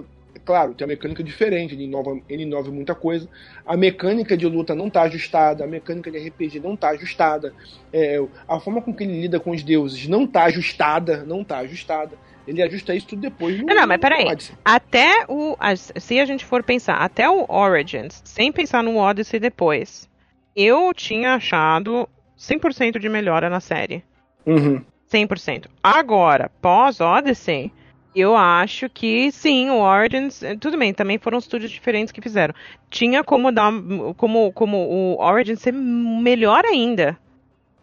claro, 0.48 0.74
tem 0.74 0.86
uma 0.86 0.94
mecânica 0.94 1.22
diferente, 1.22 1.76
ele 1.76 1.84
inova, 1.84 2.18
ele 2.30 2.44
inova 2.44 2.72
muita 2.72 2.96
coisa. 2.96 3.28
A 3.66 3.76
mecânica 3.76 4.38
de 4.38 4.48
luta 4.48 4.74
não 4.74 4.90
tá 4.90 5.02
ajustada, 5.02 5.66
a 5.66 5.68
mecânica 5.68 6.10
de 6.10 6.18
RPG 6.18 6.62
não 6.62 6.74
tá 6.78 6.90
ajustada. 6.92 7.54
é, 7.92 8.18
a 8.48 8.58
forma 8.62 8.82
com 8.82 8.94
que 8.94 9.04
ele 9.04 9.20
lida 9.20 9.42
com 9.42 9.52
os 9.52 9.62
deuses 9.62 10.08
não 10.08 10.26
tá 10.26 10.46
ajustada, 10.46 11.26
não 11.26 11.44
tá 11.44 11.58
ajustada. 11.58 12.18
Ele 12.48 12.64
ajusta 12.64 12.96
isso 12.96 13.08
tudo 13.08 13.22
depois 13.22 13.60
no, 13.60 13.66
Não, 13.66 13.76
não, 13.76 13.86
mas 13.86 14.00
peraí. 14.00 14.26
Até 14.64 15.26
o. 15.28 15.58
Se 15.98 16.18
a 16.18 16.26
gente 16.26 16.46
for 16.46 16.64
pensar, 16.64 16.96
até 16.96 17.30
o 17.30 17.46
Origins, 17.50 18.22
sem 18.24 18.54
pensar 18.54 18.82
no 18.82 18.98
Odyssey 18.98 19.38
depois, 19.38 20.10
eu 20.56 20.94
tinha 20.94 21.34
achado 21.34 22.08
100% 22.40 23.00
de 23.00 23.10
melhora 23.10 23.50
na 23.50 23.60
série. 23.60 24.02
Uhum. 24.46 24.82
100%. 25.12 25.66
Agora, 25.84 26.50
pós-Odyssey, 26.62 27.72
eu 28.20 28.36
acho 28.36 28.90
que 28.90 29.32
sim, 29.32 29.70
o 29.70 29.80
Origins. 29.80 30.44
eh, 30.44 30.56
Tudo 30.56 30.78
bem, 30.78 30.94
também 30.94 31.18
foram 31.18 31.38
estúdios 31.38 31.72
diferentes 31.72 32.12
que 32.12 32.22
fizeram. 32.22 32.54
Tinha 32.90 33.24
como 33.24 33.52
dar. 33.52 33.72
Como, 34.18 34.52
como 34.54 34.78
o 34.78 35.22
Origins 35.22 35.62
ser 35.62 35.74
melhor 35.74 36.66
ainda. 36.66 37.18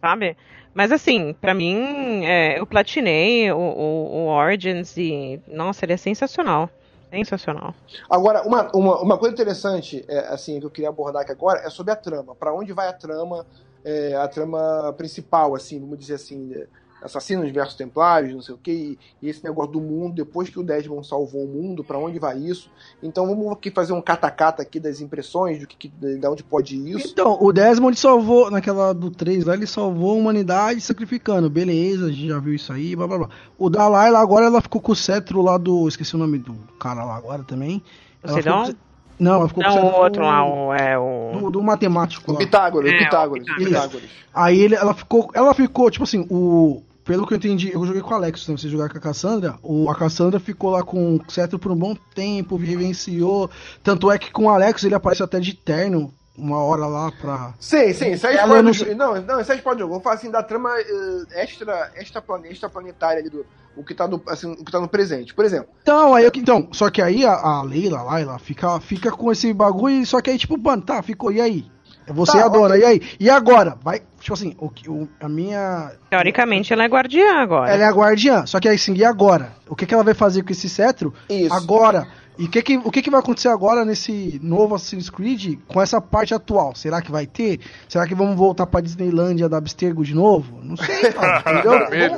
Sabe? 0.00 0.36
Mas 0.74 0.90
assim, 0.92 1.34
pra 1.40 1.54
mim, 1.54 2.24
é, 2.24 2.58
eu 2.58 2.66
platinei 2.66 3.50
o, 3.52 3.56
o, 3.56 4.16
o 4.16 4.26
Origins 4.28 4.96
e. 4.96 5.40
Nossa, 5.48 5.84
ele 5.84 5.92
é 5.92 5.96
sensacional. 5.96 6.68
Sensacional. 7.10 7.72
Agora, 8.10 8.42
uma, 8.42 8.70
uma, 8.74 9.00
uma 9.00 9.18
coisa 9.18 9.32
interessante, 9.32 10.04
é, 10.08 10.18
assim, 10.34 10.58
que 10.58 10.66
eu 10.66 10.70
queria 10.70 10.88
abordar 10.88 11.22
aqui 11.22 11.30
agora 11.30 11.60
é 11.60 11.70
sobre 11.70 11.92
a 11.92 11.96
trama. 11.96 12.34
Pra 12.34 12.52
onde 12.52 12.72
vai 12.72 12.88
a 12.88 12.92
trama, 12.92 13.46
é, 13.84 14.16
a 14.16 14.26
trama 14.26 14.92
principal, 14.96 15.54
assim, 15.54 15.78
vamos 15.78 15.96
dizer 15.96 16.14
assim, 16.14 16.52
é, 16.54 16.66
assassinos 17.04 17.50
versus 17.52 17.74
templários, 17.76 18.32
não 18.34 18.40
sei 18.40 18.54
o 18.54 18.58
quê, 18.58 18.72
e, 18.72 18.98
e 19.26 19.28
esse 19.28 19.44
negócio 19.44 19.72
do 19.72 19.80
mundo, 19.80 20.14
depois 20.14 20.48
que 20.48 20.58
o 20.58 20.62
Desmond 20.62 21.06
salvou 21.06 21.44
o 21.44 21.46
mundo, 21.48 21.84
pra 21.84 21.98
onde 21.98 22.18
vai 22.18 22.38
isso? 22.38 22.70
Então 23.02 23.26
vamos 23.26 23.52
aqui 23.52 23.70
fazer 23.70 23.92
um 23.92 24.00
catacata 24.00 24.62
aqui 24.62 24.80
das 24.80 25.00
impressões, 25.00 25.60
do 25.60 25.66
que, 25.66 25.76
que 25.76 25.88
de 25.88 26.26
onde 26.26 26.42
pode 26.42 26.76
ir 26.76 26.96
isso. 26.96 27.08
Então, 27.12 27.36
o 27.40 27.52
Desmond 27.52 27.98
salvou, 27.98 28.50
naquela 28.50 28.92
do 28.94 29.10
3 29.10 29.44
lá, 29.44 29.54
ele 29.54 29.66
salvou 29.66 30.12
a 30.12 30.14
humanidade 30.14 30.80
sacrificando. 30.80 31.50
Beleza, 31.50 32.06
a 32.06 32.10
gente 32.10 32.28
já 32.28 32.38
viu 32.38 32.54
isso 32.54 32.72
aí, 32.72 32.96
blá 32.96 33.06
blá 33.06 33.18
blá. 33.18 33.28
O 33.58 33.68
Dalai 33.68 34.10
lá 34.10 34.20
agora 34.20 34.46
ela 34.46 34.60
ficou 34.62 34.80
com 34.80 34.92
o 34.92 34.96
cetro 34.96 35.42
lá 35.42 35.58
do. 35.58 35.86
Esqueci 35.86 36.14
o 36.14 36.18
nome 36.18 36.38
do 36.38 36.54
cara 36.80 37.04
lá 37.04 37.16
agora 37.16 37.42
também. 37.44 37.82
O 38.22 38.28
Ela 38.28 38.36
ficou 38.38 38.52
com 38.54 38.58
Sidon? 38.58 38.62
o 38.62 38.66
ce- 38.66 38.76
Não, 39.18 39.34
ela 39.34 39.48
ficou 39.48 39.62
com 39.62 39.68
Não, 39.70 39.76
o 39.76 39.80
o 39.80 39.84
cetro 39.90 40.02
outro 40.02 40.22
lá, 40.22 40.44
o, 40.44 40.72
é 40.74 40.98
o. 40.98 41.38
do, 41.38 41.50
do 41.50 41.62
matemático 41.62 42.30
O 42.30 42.34
lá. 42.34 42.38
Pitágoras, 42.40 42.90
É, 42.90 42.94
o 42.94 42.98
Pitágoras, 42.98 43.46
o 43.46 43.52
o 43.52 43.54
Pitágoras. 43.56 43.82
Pitágoras. 43.84 44.10
Aí 44.32 44.58
ele, 44.58 44.74
ela 44.74 44.94
ficou. 44.94 45.30
Ela 45.34 45.52
ficou, 45.54 45.90
tipo 45.90 46.04
assim, 46.04 46.26
o. 46.30 46.82
Pelo 47.04 47.26
que 47.26 47.34
eu 47.34 47.36
entendi, 47.36 47.70
eu 47.72 47.84
joguei 47.84 48.00
com 48.00 48.12
o 48.12 48.14
Alex, 48.14 48.48
né? 48.48 48.56
Você 48.56 48.68
jogar 48.68 48.88
com 48.88 48.96
a 48.96 49.00
Cassandra, 49.00 49.58
o, 49.62 49.90
a 49.90 49.94
Cassandra 49.94 50.40
ficou 50.40 50.70
lá 50.70 50.82
com 50.82 51.16
o 51.16 51.30
cetro 51.30 51.58
por 51.58 51.70
um 51.70 51.76
bom 51.76 51.94
tempo, 52.14 52.56
vivenciou. 52.56 53.50
Tanto 53.82 54.10
é 54.10 54.18
que 54.18 54.32
com 54.32 54.44
o 54.44 54.50
Alex 54.50 54.84
ele 54.84 54.94
aparece 54.94 55.22
até 55.22 55.38
de 55.38 55.54
terno 55.54 56.12
uma 56.36 56.58
hora 56.58 56.86
lá 56.86 57.12
pra. 57.12 57.54
Sim, 57.60 57.92
sim, 57.92 58.12
isso 58.12 58.26
aí 58.26 58.36
spoiler 58.36 58.96
não. 58.96 59.14
Não, 59.14 59.22
não, 59.22 59.40
isso 59.40 59.52
jogo. 59.78 59.92
Vou 59.92 60.00
falar 60.00 60.16
assim 60.16 60.30
da 60.30 60.42
trama 60.42 60.70
eh, 60.78 61.42
extra, 61.42 61.92
extra, 61.94 62.20
plane- 62.20 62.48
extraplanetária 62.48 63.20
ali 63.20 63.30
do. 63.30 63.46
O 63.76 63.82
que, 63.84 63.92
tá 63.92 64.06
no, 64.06 64.22
assim, 64.28 64.52
o 64.52 64.64
que 64.64 64.70
tá 64.70 64.80
no 64.80 64.86
presente. 64.86 65.34
Por 65.34 65.44
exemplo, 65.44 65.68
Então, 65.82 66.14
aí 66.14 66.24
eu, 66.24 66.30
então, 66.36 66.68
só 66.70 66.88
que 66.90 67.02
aí 67.02 67.26
a, 67.26 67.32
a 67.32 67.62
Leila 67.62 68.02
lá, 68.02 68.20
ela 68.20 68.38
fica, 68.38 68.78
fica 68.78 69.10
com 69.10 69.32
esse 69.32 69.52
bagulho, 69.52 70.06
só 70.06 70.20
que 70.20 70.30
aí, 70.30 70.38
tipo, 70.38 70.56
mano, 70.56 70.80
tá, 70.82 71.02
ficou, 71.02 71.32
e 71.32 71.40
aí? 71.40 71.66
Você 72.08 72.32
Tá, 72.32 72.38
é 72.38 72.42
a 72.42 72.48
dona, 72.48 72.74
ok. 72.74 72.80
e 72.80 72.84
aí? 72.84 73.02
E 73.18 73.30
agora? 73.30 73.76
Vai, 73.82 74.02
tipo 74.20 74.34
assim, 74.34 74.54
o, 74.58 74.68
que- 74.68 74.90
o, 74.90 75.08
a 75.20 75.28
minha. 75.28 75.92
Teoricamente, 76.10 76.72
ela 76.72 76.84
é 76.84 76.88
guardiã 76.88 77.36
agora. 77.38 77.72
Ela 77.72 77.82
é 77.84 77.86
a 77.86 77.92
guardiã, 77.92 78.44
só 78.46 78.60
que 78.60 78.68
aí 78.68 78.74
assim, 78.76 78.94
e 78.94 79.04
agora? 79.04 79.52
O 79.68 79.74
que, 79.74 79.86
que 79.86 79.94
ela 79.94 80.04
vai 80.04 80.14
fazer 80.14 80.42
com 80.42 80.52
esse 80.52 80.68
cetro? 80.68 81.12
Isso. 81.30 81.52
Agora, 81.54 82.06
E 82.36 82.48
que 82.48 82.60
que, 82.62 82.76
o 82.78 82.90
que, 82.90 83.00
que 83.00 83.10
vai 83.10 83.20
acontecer 83.20 83.46
agora 83.48 83.84
nesse 83.84 84.40
novo 84.42 84.74
Assassin's 84.74 85.08
Creed 85.08 85.56
com 85.68 85.80
essa 85.80 86.00
parte 86.00 86.34
atual? 86.34 86.74
Será 86.74 87.00
que 87.00 87.10
vai 87.12 87.26
ter? 87.28 87.60
Será 87.88 88.08
que 88.08 88.14
vamos 88.14 88.34
voltar 88.36 88.66
pra 88.66 88.80
Disneylândia 88.80 89.48
da 89.48 89.56
Abstergo 89.58 90.04
de 90.04 90.14
novo? 90.16 90.58
Não 90.60 90.76
sei, 90.76 91.12
cara, 91.14 91.38
entendeu? 91.48 91.70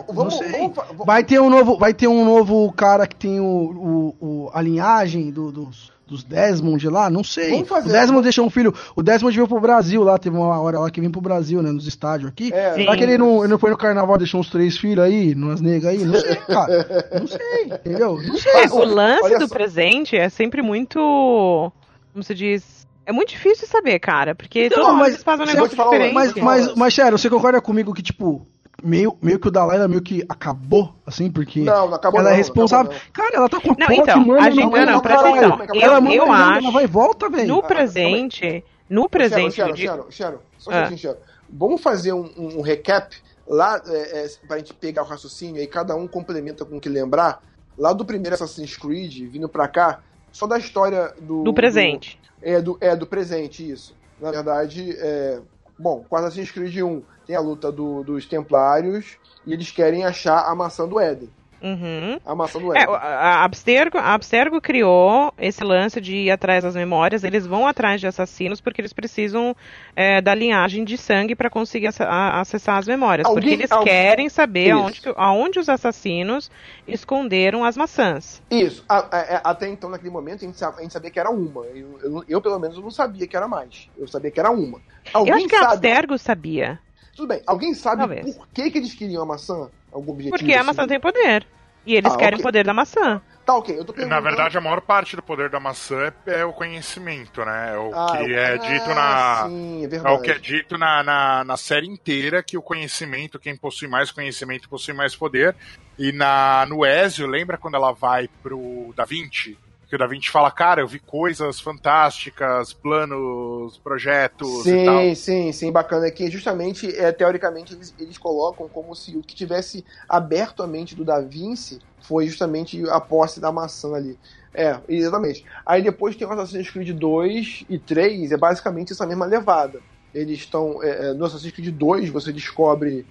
Vamos, 0.09 0.15
vamos, 0.15 0.35
Não 0.35 0.43
sei. 0.43 0.53
vamos 0.53 0.75
vamos- 0.77 1.07
Vai 1.07 1.23
ter 1.23 1.39
um 1.39 1.51
novo, 1.51 1.77
vai 1.79 1.93
ter 1.93 2.09
um 2.09 2.25
novo 2.25 2.73
cara 2.73 3.07
que 3.07 3.15
tem 3.15 3.39
o, 3.41 3.45
o, 3.45 4.17
o- 4.47 4.51
a 4.55 4.63
linhagem 4.63 5.31
do- 5.31 5.53
dos, 5.53 5.93
dos 6.07 6.23
Desmond 6.23 6.89
lá? 6.89 7.11
Não 7.11 7.25
sei. 7.25 7.51
Vamos 7.51 7.69
fazer- 7.69 7.89
o 7.89 7.93
Desmond 7.93 8.23
deixou 8.23 8.47
um 8.47 8.51
filho. 8.51 8.73
O 8.95 9.03
Desmond 9.03 9.35
veio 9.35 9.49
pro 9.49 9.61
Brasil 9.61 10.03
lá, 10.05 10.17
teve 10.19 10.37
uma 10.37 10.61
hora 10.61 10.79
lá 10.79 10.91
que 10.91 11.01
veio 11.01 11.11
pro 11.13 11.21
Brasil, 11.21 11.61
né? 11.63 11.73
Nos 11.73 11.87
estádios 11.87 12.31
aqui. 12.31 12.53
É, 12.53 12.75
Sim. 12.75 12.83
Será 12.83 12.97
que 12.97 13.03
ele 13.03 13.19
não, 13.19 13.41
ele 13.41 13.49
não 13.49 13.59
foi 13.59 13.71
no 13.71 13.77
carnaval, 13.77 14.17
deixou 14.17 14.41
uns 14.41 14.49
três 14.49 14.79
filhos 14.79 15.05
aí, 15.05 15.35
umas 15.35 15.61
negas 15.61 15.91
aí? 15.91 16.05
Não 16.05 16.15
sei, 16.21 16.37
cara. 16.37 17.11
Não 17.21 17.27
sei, 17.27 17.65
entendeu? 17.65 18.19
Não 18.23 18.37
sei. 18.37 18.53
É, 18.53 18.69
o 18.69 18.85
lance 18.85 19.25
olha 19.25 19.39
do 19.39 19.49
só. 19.49 19.55
presente 19.55 20.17
é 20.17 20.29
sempre 20.29 20.63
muito. 20.63 21.73
Como 22.13 22.23
se 22.23 22.35
diz? 22.35 22.87
É 23.05 23.13
muito 23.13 23.31
difícil 23.31 23.67
saber, 23.69 23.99
cara. 23.99 24.35
Porque 24.35 24.67
Então, 24.67 24.79
todo 24.79 24.93
mundo 24.93 25.01
mas 25.01 25.23
fazem 25.23 25.45
um 25.45 25.49
negócio 25.49 25.77
diferente. 25.77 26.15
Mas, 26.15 26.33
Sim. 26.33 26.41
mas, 26.41 26.75
mas, 26.75 26.95
sério, 26.95 27.17
você 27.19 27.29
concorda 27.31 27.61
comigo 27.61 27.93
que, 27.95 28.03
tipo, 28.03 28.47
meio, 28.87 29.17
meio 29.21 29.39
que 29.39 29.49
o 29.49 29.51
Dalai 29.51 29.87
meio 29.89 30.01
que 30.01 30.25
acabou, 30.29 30.95
assim, 31.07 31.31
porque 31.31 31.61
Não, 31.61 31.89
não 31.89 31.95
acabou 31.97 32.21
ela 32.21 32.29
não, 32.31 32.35
é 32.35 32.39
responsável. 32.39 32.91
não 32.93 32.97
acabou 32.99 33.13
Cara, 33.13 33.37
ela 33.37 33.49
tá 33.49 33.61
com 33.61 33.73
a 33.73 33.77
Não, 33.79 33.93
então, 33.97 34.21
mano, 34.25 34.41
a 34.41 34.51
gente- 34.51 34.65
manda 34.65 34.87
não, 34.87 34.93
no 34.95 35.03
presta 35.03 35.29
atenção. 35.29 35.59
Ela 35.75 35.97
Eu- 35.97 36.03
manda 36.03 36.33
acho- 36.33 36.59
Ela 36.65 36.71
vai 36.73 36.85
e 36.85 36.87
volta, 36.87 37.29
velho. 37.29 37.49
No 37.49 37.63
presente. 37.63 38.65
No 38.89 39.09
presente. 39.09 39.57
Sharon, 39.57 39.73
de- 39.75 39.83
Sharon, 39.83 40.07
Sharon, 40.11 40.39
só 40.59 40.71
um 40.71 40.75
Ah. 40.75 40.97
Sharon. 40.97 41.19
Vamos 41.51 41.81
fazer 41.83 42.13
um, 42.13 42.31
um- 42.37 42.59
um 42.59 42.61
recap 42.63 43.17
lá, 43.47 43.81
é, 43.87 44.25
é, 44.25 44.29
pra 44.47 44.59
gente 44.59 44.73
pegar 44.75 45.03
o 45.03 45.07
raciocínio 45.07 45.61
e 45.63 45.67
cada 45.67 45.95
um 45.97 46.07
complementa 46.07 46.65
com 46.65 46.77
o 46.77 46.81
que 46.81 46.89
lembrar. 46.89 47.43
Lá 47.77 47.93
do 47.93 48.05
primeiro 48.05 48.35
Assassin's 48.35 48.77
Creed, 48.77 49.29
vindo 49.31 49.49
pra 49.49 49.69
cá, 49.69 50.01
só 50.33 50.47
da 50.47 50.59
história 50.59 51.13
do. 51.21 51.43
Do 51.43 51.53
presente. 51.53 52.19
do- 52.41 52.49
é, 52.49 52.61
do, 52.63 52.79
é, 52.81 52.97
do 52.97 53.07
presente, 53.07 53.69
isso. 53.69 53.95
Na 54.21 54.31
verdade, 54.31 54.95
é. 54.99 55.41
Bom, 55.79 56.05
com 56.09 56.17
Assassin's 56.17 56.51
Creed 56.51 56.77
1 56.83 57.03
tem 57.27 57.35
a 57.37 57.41
luta 57.41 57.71
do- 57.73 58.03
dos 58.05 58.27
Templários 58.27 59.17
e 59.47 59.53
eles 59.53 59.71
querem 59.71 60.05
achar 60.05 60.45
a 60.51 60.55
maçã 60.55 60.87
do 60.87 60.99
Éden. 61.01 61.29
Uhum. 61.63 62.21
A 62.25 62.35
maçã 62.35 62.59
do 62.61 62.77
É, 62.77 62.83
Éden. 62.83 62.95
a- 62.95 62.99
a 62.99 63.45
Abstergo, 63.45 63.97
a 63.97 64.13
Abstergo 64.13 64.61
criou 64.61 65.33
esse 65.39 65.65
lance 65.65 66.01
de 66.03 66.15
ir 66.15 66.31
atrás 66.31 66.63
das 66.63 66.77
memórias. 66.77 67.25
Eles 67.25 67.47
vão 67.47 67.67
atrás 67.67 67.99
de 67.99 68.07
assassinos 68.07 68.61
porque 68.61 68.81
eles 68.81 68.93
precisam 68.93 69.57
é, 69.97 70.21
da 70.21 70.35
linhagem 70.35 70.85
de 70.85 70.99
sangue 70.99 71.35
para 71.35 71.49
conseguir 71.49 71.87
ac- 71.87 72.03
a- 72.03 72.41
acessar 72.41 72.77
as 72.77 72.87
memórias. 72.87 73.27
Alguém- 73.27 73.43
porque 73.43 73.55
eles 73.55 73.73
alguém- 73.73 73.89
querem 73.93 74.29
saber 74.29 74.71
aonde, 74.73 75.03
aonde 75.17 75.59
os 75.59 75.69
assassinos 75.71 76.51
esconderam 76.87 77.65
as 77.65 77.75
maçãs. 77.77 78.43
Isso. 78.51 78.85
A- 78.87 78.99
a- 78.99 79.37
a- 79.37 79.51
até 79.51 79.67
então, 79.69 79.89
naquele 79.89 80.11
momento, 80.11 80.45
a 80.45 80.47
gente, 80.47 80.59
sa- 80.59 80.75
a 80.77 80.83
gente 80.83 80.93
sabia 80.93 81.11
que 81.11 81.19
era 81.19 81.31
uma. 81.31 81.65
Eu, 81.65 81.99
eu- 82.03 82.25
eu, 82.29 82.41
pelo 82.43 82.59
menos, 82.59 82.79
não 82.79 82.91
sabia 82.91 83.27
que 83.27 83.37
era 83.37 83.49
mais. 83.49 83.89
Eu 83.97 84.07
sabia 84.07 84.31
que 84.31 84.39
era 84.39 84.51
uma. 84.51 84.79
Alguém 85.15 85.33
Eu 85.33 85.39
acho 85.39 85.49
que 85.49 85.57
a 85.57 85.61
sabe. 85.61 85.73
Abstergo 85.73 86.19
sabia. 86.19 86.79
Tudo 87.17 87.29
bem. 87.29 87.43
Alguém 87.47 87.73
sabe 87.75 87.99
Talvez. 87.99 88.37
por 88.37 88.47
que, 88.49 88.71
que 88.71 88.79
eles 88.79 88.95
queriam 88.95 89.23
a 89.23 89.27
maçã? 89.27 89.71
Algum 89.91 90.13
objetivo? 90.13 90.37
Porque 90.37 90.53
a 90.53 90.59
assim? 90.59 90.67
maçã 90.67 90.87
tem 90.87 91.01
poder. 91.01 91.47
E 91.87 91.95
eles 91.95 92.13
Ah, 92.13 92.17
querem 92.17 92.35
ok. 92.35 92.41
o 92.41 92.43
poder 92.43 92.65
da 92.65 92.75
maçã. 92.75 93.23
Tá, 93.47 93.55
ok. 93.57 93.79
Eu 93.79 93.85
tô 93.85 93.93
Na 93.93 93.97
perguntando... 93.99 94.23
verdade, 94.25 94.59
a 94.59 94.61
maior 94.61 94.81
parte 94.81 95.15
do 95.15 95.23
poder 95.23 95.49
da 95.49 95.61
maçã 95.61 96.13
é, 96.27 96.41
é 96.41 96.45
o 96.45 96.53
conhecimento, 96.53 97.45
né? 97.45 97.75
É 97.75 97.79
o 97.79 97.93
Ah, 97.95 98.07
que 98.11 98.17
eu- 98.33 98.39
é 98.39 98.53
ah, 98.55 98.57
dito 98.57 98.89
na. 98.89 99.47
Sim, 99.49 99.85
é 99.87 99.97
É 99.97 100.11
o 100.11 100.21
que 100.21 100.31
é 100.33 100.39
dito 100.39 100.77
na, 100.77 101.03
na, 101.05 101.45
na 101.45 101.57
série 101.57 101.87
inteira, 101.87 102.43
que 102.43 102.59
o 102.59 102.63
conhecimento, 102.63 103.39
quem 103.39 103.57
possui 103.57 103.87
mais 103.87 104.11
conhecimento, 104.11 104.69
possui 104.69 104.95
mais 104.95 105.15
poder. 105.15 105.55
E 105.97 106.11
na, 106.13 106.67
no 106.69 106.85
Ezio, 106.85 107.27
lembra 107.29 107.57
quando 107.57 107.77
ela 107.77 107.93
vai 107.93 108.29
pro 108.43 108.93
Da 108.97 109.05
Vinci? 109.05 109.57
Que 109.89 109.95
o 109.95 109.99
Da 109.99 110.07
Vinci 110.07 110.31
fala, 110.31 110.51
cara, 110.51 110.81
eu 110.81 110.89
vi 110.89 110.99
coisas 110.99 111.61
fantásticas, 111.61 112.73
planos, 112.73 113.79
projetos 113.79 114.67
e 114.67 114.85
tal. 114.85 115.01
Sim, 115.01 115.15
sim, 115.15 115.53
sim, 115.53 115.73
bacana. 115.73 116.11
Que 116.11 116.29
justamente, 116.29 116.89
é, 116.97 117.13
teoricamente, 117.13 117.75
eles, 117.75 117.95
eles 117.99 118.19
colocam 118.19 118.69
como 118.69 118.95
se 118.97 119.17
o 119.17 119.23
que 119.23 119.35
tivesse 119.35 119.85
aberto 120.09 120.63
a 120.63 120.67
mente 120.67 120.97
do 120.97 121.05
Da 121.05 121.21
Vinci 121.21 121.79
foi 122.01 122.27
justamente 122.27 122.83
a 122.91 123.01
posse 123.01 123.41
da 123.41 123.53
maçã 123.53 123.95
ali. 123.95 124.19
É, 124.53 124.79
exatamente. 124.89 125.45
Aí 125.65 125.83
depois 125.83 126.17
tem 126.17 126.27
o 126.27 126.33
Assassin's 126.33 126.71
Creed 126.71 126.91
2 126.97 127.67
e 127.69 127.79
3, 127.79 128.33
é 128.33 128.37
basicamente 128.37 128.93
essa 128.93 129.07
mesma 129.07 129.27
levada. 129.27 129.81
Eles 130.15 130.39
estão. 130.39 130.83
é, 130.83 131.11
é, 131.11 131.13
no 131.13 131.27
Assassin's 131.27 131.53
Creed 131.53 131.75
2 131.75 132.09
você 132.09 132.33
descobre. 132.33 133.07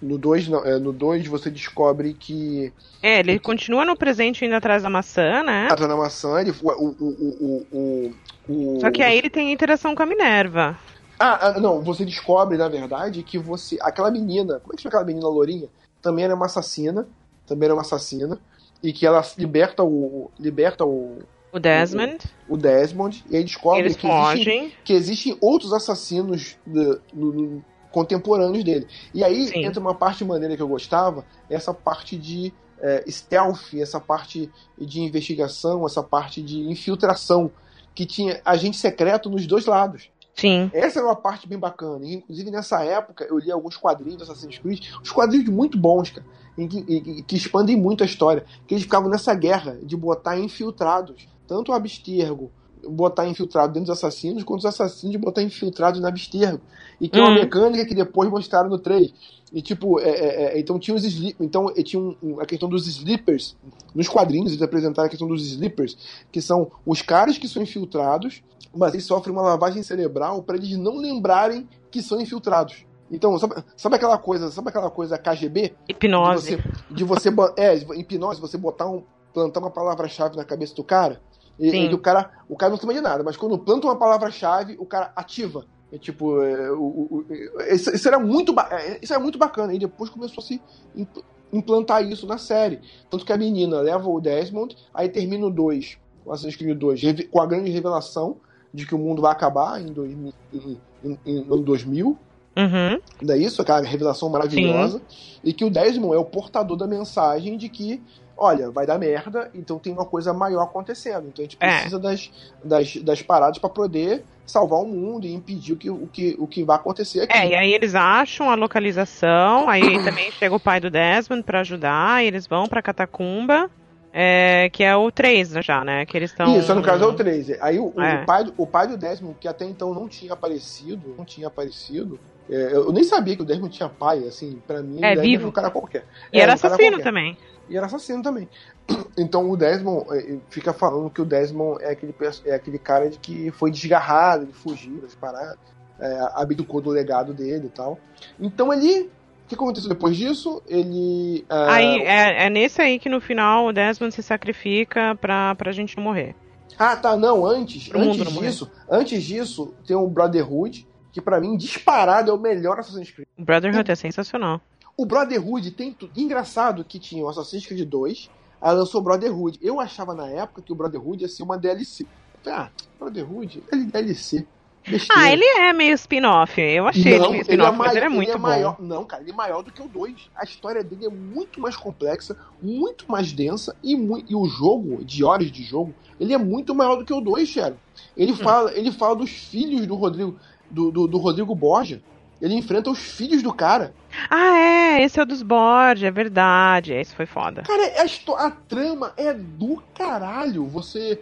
No 0.00 0.18
2, 0.18 0.48
não, 0.48 0.64
é, 0.64 0.78
no 0.78 0.92
2 0.92 1.26
você 1.26 1.50
descobre 1.50 2.12
que 2.14 2.72
É, 3.02 3.20
ele 3.20 3.38
continua 3.38 3.84
no 3.84 3.96
presente 3.96 4.44
indo 4.44 4.54
atrás 4.54 4.82
da 4.82 4.90
maçã, 4.90 5.42
né? 5.42 5.68
a 5.70 5.74
Dona 5.74 5.96
Maçã, 5.96 6.38
ele, 6.40 6.52
o, 6.62 6.70
o, 6.70 7.66
o, 7.72 8.12
o, 8.48 8.80
Só 8.80 8.90
que 8.90 9.02
aí 9.02 9.16
ele 9.16 9.30
tem 9.30 9.52
interação 9.52 9.94
com 9.94 10.02
a 10.02 10.06
Minerva. 10.06 10.78
Ah, 11.18 11.48
ah, 11.48 11.60
não, 11.60 11.80
você 11.80 12.04
descobre, 12.04 12.58
na 12.58 12.68
verdade, 12.68 13.22
que 13.22 13.38
você. 13.38 13.78
Aquela 13.80 14.10
menina. 14.10 14.60
Como 14.60 14.74
é 14.74 14.76
que 14.76 14.82
chama 14.82 14.90
aquela 14.90 15.04
menina 15.06 15.26
lourinha? 15.26 15.68
Também 16.02 16.26
era 16.26 16.34
uma 16.34 16.44
assassina. 16.44 17.08
Também 17.46 17.66
era 17.68 17.74
uma 17.74 17.80
assassina. 17.80 18.38
E 18.82 18.92
que 18.92 19.06
ela 19.06 19.24
liberta 19.38 19.82
o. 19.82 20.30
Liberta 20.38 20.84
o, 20.84 21.20
O 21.50 21.58
Desmond. 21.58 22.18
o 22.46 22.56
Desmond. 22.58 23.24
E 23.30 23.36
aí 23.38 23.44
descobre 23.44 23.94
que 23.94 24.06
existem, 24.06 24.72
que 24.84 24.92
existem 24.92 25.38
outros 25.40 25.72
assassinos 25.72 26.58
no- 26.66 27.00
no- 27.14 27.64
contemporâneos 27.96 28.62
dele. 28.62 28.86
E 29.14 29.24
aí 29.24 29.46
Sim. 29.48 29.64
entra 29.64 29.80
uma 29.80 29.94
parte 29.94 30.22
maneira 30.22 30.54
que 30.54 30.62
eu 30.62 30.68
gostava, 30.68 31.24
essa 31.48 31.72
parte 31.72 32.14
de 32.14 32.52
é, 32.78 33.02
stealth, 33.10 33.72
essa 33.74 33.98
parte 33.98 34.50
de 34.78 35.00
investigação, 35.00 35.86
essa 35.86 36.02
parte 36.02 36.42
de 36.42 36.60
infiltração, 36.70 37.50
que 37.94 38.04
tinha 38.04 38.38
agente 38.44 38.76
secreto 38.76 39.30
nos 39.30 39.46
dois 39.46 39.64
lados. 39.64 40.10
Sim. 40.34 40.70
Essa 40.74 40.98
era 40.98 41.08
uma 41.08 41.16
parte 41.16 41.48
bem 41.48 41.58
bacana. 41.58 42.04
E, 42.04 42.16
inclusive, 42.16 42.50
nessa 42.50 42.84
época, 42.84 43.24
eu 43.24 43.38
li 43.38 43.50
alguns 43.50 43.78
quadrinhos 43.78 44.18
do 44.18 44.24
Assassin's 44.24 44.58
Creed, 44.58 44.84
uns 45.00 45.10
quadrinhos 45.10 45.48
muito 45.48 45.78
bons, 45.78 46.10
cara, 46.10 46.26
em 46.58 46.68
que, 46.68 46.78
em- 46.80 47.22
que 47.22 47.34
expandem 47.34 47.74
muito 47.78 48.02
a 48.02 48.06
história. 48.06 48.44
Que 48.66 48.74
eles 48.74 48.84
ficavam 48.84 49.08
nessa 49.08 49.34
guerra 49.34 49.78
de 49.82 49.96
botar 49.96 50.38
infiltrados, 50.38 51.26
tanto 51.48 51.72
o 51.72 51.74
Abstergo 51.74 52.50
botar 52.88 53.26
infiltrado 53.28 53.72
dentro 53.72 53.88
dos 53.88 53.98
assassinos, 53.98 54.42
quanto 54.44 54.60
os 54.60 54.66
assassinos 54.66 55.16
botar 55.16 55.42
infiltrados 55.42 56.00
na 56.00 56.08
Abstergo. 56.08 56.60
E 57.00 57.08
que 57.08 57.18
é 57.18 57.22
uma 57.22 57.30
Hum. 57.30 57.34
mecânica 57.34 57.84
que 57.84 57.94
depois 57.94 58.30
mostraram 58.30 58.68
no 58.70 58.78
3. 58.78 59.12
E 59.52 59.62
tipo, 59.62 60.00
é, 60.00 60.08
é, 60.08 60.42
é, 60.56 60.58
então 60.60 60.78
tinha 60.78 60.94
os 60.96 61.04
então 61.40 61.72
tinha 61.84 62.00
um- 62.02 62.40
a 62.40 62.46
questão 62.46 62.68
dos 62.68 62.86
sleepers. 62.86 63.56
Nos 63.94 64.08
quadrinhos 64.08 64.50
eles 64.52 64.62
apresentaram 64.62 65.06
a 65.06 65.10
questão 65.10 65.28
dos 65.28 65.46
sleepers, 65.46 65.96
que 66.32 66.40
são 66.40 66.70
os 66.84 67.02
caras 67.02 67.38
que 67.38 67.46
são 67.46 67.62
infiltrados, 67.62 68.42
mas 68.74 68.92
eles 68.94 69.06
sofrem 69.06 69.32
uma 69.34 69.42
lavagem 69.42 69.82
cerebral 69.82 70.42
para 70.42 70.56
eles 70.56 70.76
não 70.76 70.96
lembrarem 70.96 71.68
que 71.90 72.02
são 72.02 72.20
infiltrados. 72.20 72.84
Então, 73.10 73.38
sabe, 73.38 73.54
sabe 73.76 73.96
aquela 73.96 74.18
coisa, 74.18 74.50
sabe 74.50 74.68
aquela 74.68 74.90
coisa 74.90 75.16
KGB? 75.16 75.74
Hipnose. 75.88 76.56
De 76.56 76.56
você, 76.56 76.70
de 76.90 77.04
você 77.04 77.28
é, 77.56 77.74
hipnose, 77.98 78.40
você 78.40 78.58
botar 78.58 78.88
um, 78.88 79.02
plantar 79.32 79.60
uma 79.60 79.70
palavra-chave 79.70 80.36
na 80.36 80.44
cabeça 80.44 80.74
do 80.74 80.82
cara, 80.82 81.20
e, 81.58 81.70
Sim. 81.70 81.90
e 81.90 81.94
o 81.94 81.98
cara, 81.98 82.30
o 82.48 82.56
cara 82.56 82.70
não 82.70 82.78
sabe 82.78 82.94
de 82.94 83.00
nada, 83.00 83.22
mas 83.24 83.36
quando 83.36 83.58
planta 83.58 83.86
uma 83.86 83.96
palavra-chave, 83.96 84.76
o 84.78 84.84
cara 84.86 85.12
ativa. 85.16 85.64
É 85.92 85.98
tipo, 85.98 86.42
é, 86.42 86.70
o, 86.72 86.82
o- 86.82 87.24
o- 87.28 87.62
isso, 87.72 87.94
isso 87.94 88.08
era 88.08 88.18
muito, 88.18 88.54
é, 88.70 88.98
isso 89.00 89.12
era 89.12 89.22
muito 89.22 89.38
bacana. 89.38 89.72
E 89.72 89.78
depois 89.78 90.10
começou 90.10 90.42
a 90.42 90.46
se 90.46 90.60
impl- 90.96 91.20
implantar 91.52 92.04
isso 92.04 92.26
na 92.26 92.38
série. 92.38 92.80
Tanto 93.08 93.24
que 93.24 93.32
a 93.32 93.36
menina 93.36 93.80
leva 93.80 94.08
o 94.08 94.20
Desmond, 94.20 94.76
aí 94.92 95.08
termina 95.08 95.46
o 95.46 95.50
2, 95.50 95.96
o 96.24 96.32
Assassin's 96.32 96.56
Creed 96.56 96.76
2, 96.76 97.00
reve- 97.02 97.24
com 97.24 97.40
a 97.40 97.46
grande 97.46 97.70
revelação 97.70 98.38
de 98.74 98.84
que 98.84 98.94
o 98.94 98.98
mundo 98.98 99.22
vai 99.22 99.30
acabar 99.32 99.80
em, 99.80 99.86
2000, 99.92 100.32
em, 100.52 100.78
em, 101.04 101.18
em, 101.24 101.38
em 101.38 101.62
2000. 101.62 102.18
Uhum. 102.58 103.00
Não 103.22 103.34
é 103.34 103.38
isso? 103.38 103.62
Aquela 103.62 103.80
revelação 103.80 104.28
maravilhosa. 104.28 105.00
E 105.44 105.52
que 105.52 105.64
o 105.64 105.70
Desmond 105.70 106.16
é 106.16 106.18
o 106.18 106.24
portador 106.24 106.76
da 106.76 106.86
mensagem 106.86 107.56
de 107.56 107.68
que, 107.68 108.02
olha, 108.36 108.70
vai 108.70 108.86
dar 108.86 108.98
merda, 108.98 109.50
então 109.54 109.78
tem 109.78 109.92
uma 109.92 110.04
coisa 110.04 110.32
maior 110.32 110.62
acontecendo. 110.62 111.28
Então 111.28 111.42
a 111.42 111.48
gente 111.48 111.56
É. 111.60 111.68
precisa 111.72 111.98
das, 111.98 112.30
das, 112.62 112.96
das 112.96 113.22
paradas 113.22 113.58
para 113.58 113.70
poder 113.70 114.24
salvar 114.44 114.80
o 114.80 114.86
mundo 114.86 115.26
e 115.26 115.32
impedir 115.32 115.72
o 115.72 115.76
que, 115.76 115.90
o 115.90 116.06
que, 116.06 116.36
o 116.38 116.46
que 116.46 116.62
vai 116.62 116.76
acontecer 116.76 117.22
aqui. 117.22 117.36
É, 117.36 117.48
e 117.48 117.54
aí 117.54 117.72
eles 117.72 117.94
acham 117.94 118.48
a 118.50 118.54
localização, 118.54 119.68
aí 119.68 119.80
também 120.04 120.30
chega 120.32 120.54
o 120.54 120.60
pai 120.60 120.80
do 120.80 120.90
Desmond 120.90 121.42
pra 121.42 121.60
ajudar, 121.60 122.22
e 122.22 122.26
eles 122.28 122.46
vão 122.46 122.66
pra 122.68 122.82
Catacumba, 122.82 123.70
é, 124.12 124.70
que 124.72 124.82
é 124.84 124.94
o 124.96 125.10
3 125.10 125.50
já, 125.62 125.84
né? 125.84 126.06
Que 126.06 126.16
eles 126.16 126.30
estão. 126.30 126.56
Isso, 126.58 126.74
no 126.74 126.82
caso 126.82 127.04
é 127.04 127.06
o 127.06 127.12
3. 127.14 127.60
Aí 127.60 127.78
o, 127.78 127.92
o 127.94 128.00
É. 128.02 128.24
pai, 128.24 128.44
do- 128.44 128.54
o 128.56 128.66
pai 128.66 128.86
do 128.86 128.96
Desmond, 128.96 129.36
que 129.40 129.48
até 129.48 129.64
então 129.64 129.92
não 129.92 130.08
tinha 130.08 130.32
aparecido, 130.32 131.14
não 131.18 131.24
tinha 131.24 131.48
aparecido. 131.48 132.18
é, 132.48 132.72
eu 132.74 132.92
nem 132.92 133.02
sabia 133.02 133.34
que 133.34 133.42
o 133.42 133.44
Desmond 133.44 133.74
tinha 133.76 133.88
pai, 133.88 134.20
assim, 134.28 134.62
pra 134.66 134.80
mim, 134.80 135.00
É, 135.02 135.18
o 135.18 135.20
vivo. 135.20 135.42
era 135.42 135.48
um 135.48 135.52
cara 135.52 135.70
qualquer. 135.70 136.06
E 136.32 136.38
É, 136.38 136.42
era 136.42 136.52
um 136.52 136.54
assassino 136.54 137.00
também. 137.00 137.36
E 137.68 137.76
era 137.76 137.86
assassino 137.86 138.22
também. 138.22 138.48
Então 139.18 139.50
o 139.50 139.56
Desmond 139.56 140.06
eh, 140.12 140.36
fica 140.50 140.72
falando 140.74 141.08
que 141.10 141.22
o 141.22 141.24
Desmond 141.24 141.82
é 141.82 141.90
aquele, 141.92 142.14
é 142.44 142.54
aquele 142.54 142.78
cara 142.78 143.08
de 143.08 143.18
que 143.18 143.50
foi 143.50 143.70
desgarrado, 143.70 144.44
ele 144.44 144.52
fugiu 144.52 145.00
das 145.00 145.14
paradas, 145.14 145.56
é, 145.98 146.20
abdicou 146.34 146.82
do 146.82 146.90
legado 146.90 147.32
dele 147.32 147.66
e 147.66 147.70
tal. 147.70 147.98
Então 148.38 148.72
ele. 148.72 149.10
O 149.44 149.48
que 149.48 149.54
aconteceu 149.54 149.88
depois 149.88 150.16
disso? 150.16 150.62
Ele. 150.66 151.44
ah, 151.48 151.74
Aí 151.74 151.98
é, 152.02 152.46
é 152.46 152.50
nesse 152.50 152.82
aí 152.82 152.98
que 152.98 153.08
no 153.08 153.20
final 153.20 153.66
o 153.66 153.72
Desmond 153.72 154.12
se 154.14 154.22
sacrifica 154.22 155.14
pra, 155.14 155.54
pra 155.54 155.72
gente 155.72 155.96
não 155.96 156.04
morrer. 156.04 156.34
Ah, 156.78 156.94
tá, 156.94 157.16
não, 157.16 157.46
antes, 157.46 157.88
Pro 157.88 158.00
antes 158.00 158.18
não 158.18 158.32
morrer. 158.32 158.48
disso, 158.48 158.70
antes 158.90 159.22
disso, 159.22 159.72
tem 159.86 159.96
o 159.96 160.06
Brotherhood, 160.06 160.86
que 161.10 161.22
pra 161.22 161.40
mim, 161.40 161.56
disparado, 161.56 162.30
é 162.30 162.34
o 162.34 162.38
melhor 162.38 162.78
Assassin's 162.78 163.10
Creed. 163.10 163.26
O 163.38 163.44
Brotherhood 163.44 163.90
é 163.90 163.94
sensacional. 163.94 164.60
O 164.96 165.04
Brotherhood 165.04 165.70
tem 165.72 165.92
tudo. 165.92 166.12
Engraçado 166.16 166.84
que 166.84 166.98
tinha 166.98 167.24
o 167.24 167.28
Assassin's 167.28 167.66
Creed 167.66 167.86
2, 167.88 168.30
aí 168.60 168.74
lançou 168.74 169.00
o 169.00 169.04
Brotherhood. 169.04 169.58
Eu 169.62 169.78
achava 169.80 170.14
na 170.14 170.28
época 170.28 170.62
que 170.62 170.72
o 170.72 170.76
Brotherhood 170.76 171.22
ia 171.22 171.28
ser 171.28 171.42
uma 171.42 171.58
DLC. 171.58 172.06
Ah, 172.46 172.70
Brotherhood, 172.98 173.62
ele 173.72 173.82
é 173.82 173.86
DLC. 173.86 174.46
Besteira. 174.88 175.20
Ah, 175.20 175.32
ele 175.32 175.44
é 175.44 175.72
meio 175.72 175.92
spin-off. 175.94 176.60
Eu 176.60 176.86
achei 176.86 177.14
ele 177.14 177.18
Não, 177.18 177.30
meio 177.32 177.32
ele 177.32 177.38
é, 177.40 177.42
spin-off, 177.42 177.76
mas 177.76 177.86
mai- 177.88 177.96
ele 177.96 178.04
é 178.04 178.08
muito 178.08 178.32
bom. 178.34 178.38
maior. 178.38 178.76
Não, 178.80 179.04
cara, 179.04 179.20
ele 179.22 179.32
é 179.32 179.34
maior 179.34 179.62
do 179.62 179.72
que 179.72 179.82
o 179.82 179.88
2. 179.88 180.30
A 180.36 180.44
história 180.44 180.84
dele 180.84 181.06
é 181.06 181.10
muito 181.10 181.60
mais 181.60 181.76
complexa, 181.76 182.36
muito 182.62 183.04
mais 183.10 183.32
densa 183.32 183.76
e, 183.82 183.94
e 184.28 184.34
o 184.36 184.44
jogo, 184.46 185.04
de 185.04 185.24
horas 185.24 185.50
de 185.50 185.64
jogo, 185.64 185.92
ele 186.20 186.32
é 186.32 186.38
muito 186.38 186.72
maior 186.72 186.94
do 186.96 187.04
que 187.04 187.12
o 187.12 187.20
2, 187.20 187.48
Sharon. 187.48 187.76
Ele 188.16 188.32
Hum. 188.32 188.36
fala, 188.36 188.72
ele 188.78 188.92
fala 188.92 189.16
dos 189.16 189.30
filhos 189.30 189.84
do 189.88 189.96
Rodrigo, 189.96 190.38
do, 190.70 190.92
do, 190.92 191.08
do 191.08 191.18
Rodrigo 191.18 191.52
Borja. 191.54 192.00
Ele 192.40 192.54
enfrenta 192.54 192.90
os 192.90 192.98
filhos 192.98 193.42
do 193.42 193.52
cara. 193.52 193.94
Ah, 194.28 194.58
é, 194.58 195.02
esse 195.02 195.18
é 195.18 195.22
o 195.22 195.26
dos 195.26 195.42
Borges, 195.42 196.04
é 196.04 196.10
verdade. 196.10 196.92
Esse 196.92 197.14
foi 197.14 197.24
foda. 197.26 197.62
Cara, 197.62 198.00
a, 198.02 198.04
histó- 198.04 198.36
a 198.36 198.50
trama 198.50 199.12
é 199.16 199.32
do 199.32 199.82
caralho. 199.96 200.66
Você 200.66 201.18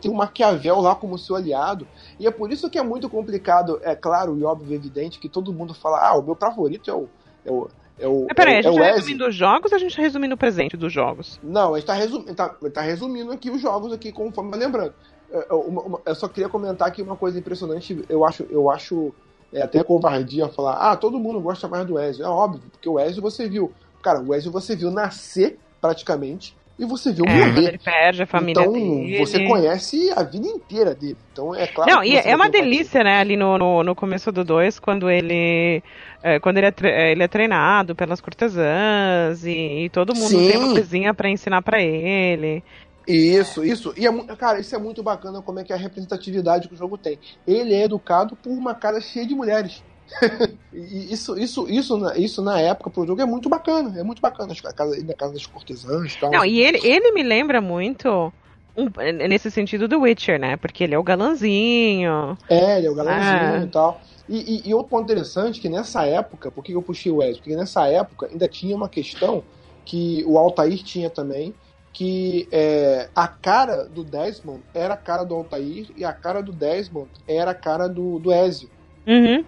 tem 0.00 0.10
o 0.10 0.14
Maquiavel 0.14 0.80
lá 0.80 0.94
como 0.94 1.16
seu 1.18 1.36
aliado. 1.36 1.86
E 2.20 2.26
é 2.26 2.30
por 2.30 2.52
isso 2.52 2.68
que 2.68 2.78
é 2.78 2.82
muito 2.82 3.08
complicado, 3.08 3.80
é 3.82 3.94
claro 3.94 4.38
e 4.38 4.44
óbvio 4.44 4.72
e 4.72 4.76
evidente, 4.76 5.18
que 5.18 5.28
todo 5.28 5.52
mundo 5.52 5.72
fala: 5.72 6.06
ah, 6.06 6.18
o 6.18 6.22
meu 6.22 6.34
favorito 6.34 6.90
é 6.90 6.94
o. 6.94 7.08
É 7.46 7.50
o, 7.50 7.68
é 7.98 8.06
o, 8.06 8.26
Mas 8.28 8.34
peraí, 8.36 8.54
é, 8.56 8.58
a 8.58 8.62
gente 8.62 8.78
é 8.78 8.80
tá 8.90 8.94
resumindo 8.94 9.26
os 9.26 9.34
jogos 9.34 9.72
ou 9.72 9.76
a 9.76 9.78
gente 9.80 9.96
tá 9.96 10.02
resumindo 10.02 10.34
o 10.34 10.38
presente 10.38 10.76
dos 10.76 10.92
jogos? 10.92 11.40
Não, 11.42 11.74
a 11.74 11.78
gente 11.78 11.86
tá, 11.86 11.94
resum... 11.94 12.22
tá, 12.34 12.48
tá 12.72 12.80
resumindo 12.82 13.32
aqui 13.32 13.50
os 13.50 13.60
jogos 13.60 13.92
aqui, 13.92 14.12
conforme 14.12 14.54
lembrando. 14.56 14.92
É, 15.32 15.52
uma- 15.52 15.82
uma- 15.82 16.00
eu 16.04 16.14
só 16.14 16.28
queria 16.28 16.48
comentar 16.48 16.88
aqui 16.88 17.00
uma 17.02 17.16
coisa 17.16 17.38
impressionante. 17.38 18.04
Eu 18.08 18.24
acho, 18.24 18.44
eu 18.50 18.70
acho 18.70 19.12
é, 19.52 19.62
até 19.62 19.82
covardia 19.82 20.48
falar, 20.48 20.74
ah, 20.74 20.96
todo 20.96 21.18
mundo 21.18 21.40
gosta 21.40 21.68
mais 21.68 21.86
do 21.86 21.98
Ezio. 21.98 22.24
É 22.24 22.28
óbvio, 22.28 22.62
porque 22.70 22.88
o 22.88 22.98
Ezio 23.00 23.22
você 23.22 23.48
viu. 23.48 23.72
Cara, 24.02 24.20
o 24.20 24.34
Ezio 24.34 24.52
você 24.52 24.76
viu 24.76 24.90
nascer 24.90 25.58
praticamente 25.80 26.54
e 26.78 26.84
você 26.84 27.12
viu 27.12 27.24
É, 27.26 27.46
morrer. 27.46 27.68
ele 27.68 27.78
perde 27.78 28.22
a 28.22 28.26
família 28.26 28.60
então, 28.60 28.72
dele. 28.72 29.18
você 29.18 29.44
conhece 29.46 30.12
a 30.14 30.22
vida 30.22 30.46
inteira 30.46 30.94
dele. 30.94 31.16
Então, 31.32 31.52
é 31.54 31.66
claro 31.66 31.90
Não, 31.90 32.04
e 32.04 32.16
é 32.16 32.34
uma 32.36 32.48
delícia, 32.48 33.02
né, 33.02 33.18
ali 33.18 33.36
no, 33.36 33.58
no, 33.58 33.82
no 33.82 33.94
começo 33.96 34.30
do 34.30 34.44
2, 34.44 34.78
quando 34.78 35.10
ele. 35.10 35.82
é, 36.22 36.38
quando 36.38 36.58
ele 36.58 36.66
é, 36.68 36.74
é, 36.84 37.12
ele 37.12 37.22
é 37.24 37.28
treinado 37.28 37.96
pelas 37.96 38.20
cortesãs 38.20 39.44
e, 39.44 39.84
e 39.86 39.90
todo 39.90 40.14
mundo 40.14 40.28
Sim. 40.28 40.46
tem 40.48 40.56
uma 40.56 40.70
coisinha 40.72 41.12
pra 41.14 41.28
ensinar 41.28 41.62
pra 41.62 41.80
ele. 41.82 42.62
Isso, 43.08 43.64
isso. 43.64 43.94
E 43.96 44.06
é, 44.06 44.12
cara, 44.36 44.60
isso 44.60 44.74
é 44.74 44.78
muito 44.78 45.02
bacana 45.02 45.40
como 45.40 45.58
é 45.58 45.64
que 45.64 45.72
é 45.72 45.76
a 45.76 45.78
representatividade 45.78 46.68
que 46.68 46.74
o 46.74 46.76
jogo 46.76 46.98
tem. 46.98 47.18
Ele 47.46 47.74
é 47.74 47.84
educado 47.84 48.36
por 48.36 48.50
uma 48.50 48.74
casa 48.74 49.00
cheia 49.00 49.26
de 49.26 49.34
mulheres. 49.34 49.82
e 50.72 51.12
isso, 51.12 51.38
isso, 51.38 51.68
isso, 51.68 51.96
na, 51.98 52.16
isso 52.16 52.42
na 52.42 52.60
época 52.60 52.90
pro 52.90 53.06
jogo 53.06 53.20
é 53.20 53.26
muito 53.26 53.48
bacana. 53.48 53.98
É 53.98 54.02
muito 54.02 54.20
bacana. 54.22 54.52
A 54.64 54.72
casa, 54.72 55.02
na 55.04 55.14
casa 55.14 55.32
das 55.32 55.46
cortesãs 55.46 56.12
e 56.14 56.18
tal. 56.18 56.30
Não, 56.30 56.44
e 56.44 56.60
ele, 56.60 56.78
ele 56.86 57.12
me 57.12 57.22
lembra 57.22 57.60
muito. 57.60 58.32
um- 58.76 58.88
nesse 59.28 59.50
sentido 59.50 59.88
do 59.88 60.00
Witcher, 60.02 60.38
né? 60.38 60.56
Porque 60.56 60.84
ele 60.84 60.94
é 60.94 60.98
o 60.98 61.02
galanzinho. 61.02 62.38
É, 62.48 62.78
ele 62.78 62.86
é 62.86 62.90
o 62.90 62.94
galãozinho 62.94 63.62
Ah. 63.62 63.64
e 63.64 63.66
tal. 63.68 64.00
E, 64.28 64.36
e- 64.66 64.68
e 64.68 64.74
outro 64.74 64.90
ponto 64.90 65.04
interessante 65.04 65.60
que 65.60 65.68
nessa 65.68 66.04
época, 66.06 66.50
por 66.50 66.62
que 66.62 66.72
eu 66.72 66.82
puxei 66.82 67.10
o 67.10 67.22
Ezio? 67.22 67.38
Porque 67.42 67.56
nessa 67.56 67.86
época 67.88 68.26
ainda 68.30 68.46
tinha 68.46 68.76
uma 68.76 68.88
questão 68.88 69.42
que 69.84 70.22
o 70.26 70.38
Altair 70.38 70.82
tinha 70.84 71.08
também, 71.10 71.54
que 71.98 72.46
é, 72.52 73.08
a 73.12 73.26
cara 73.26 73.82
do 73.88 74.04
Desmond 74.04 74.62
era 74.72 74.94
a 74.94 74.96
cara 74.96 75.24
do 75.24 75.34
Altair 75.34 75.88
e 75.96 76.04
a 76.04 76.12
cara 76.12 76.40
do 76.40 76.52
Desmond 76.52 77.10
era 77.26 77.50
a 77.50 77.54
cara 77.54 77.88
do, 77.88 78.20
do 78.20 78.32
Ezio. 78.32 78.70
Uhum. 79.04 79.44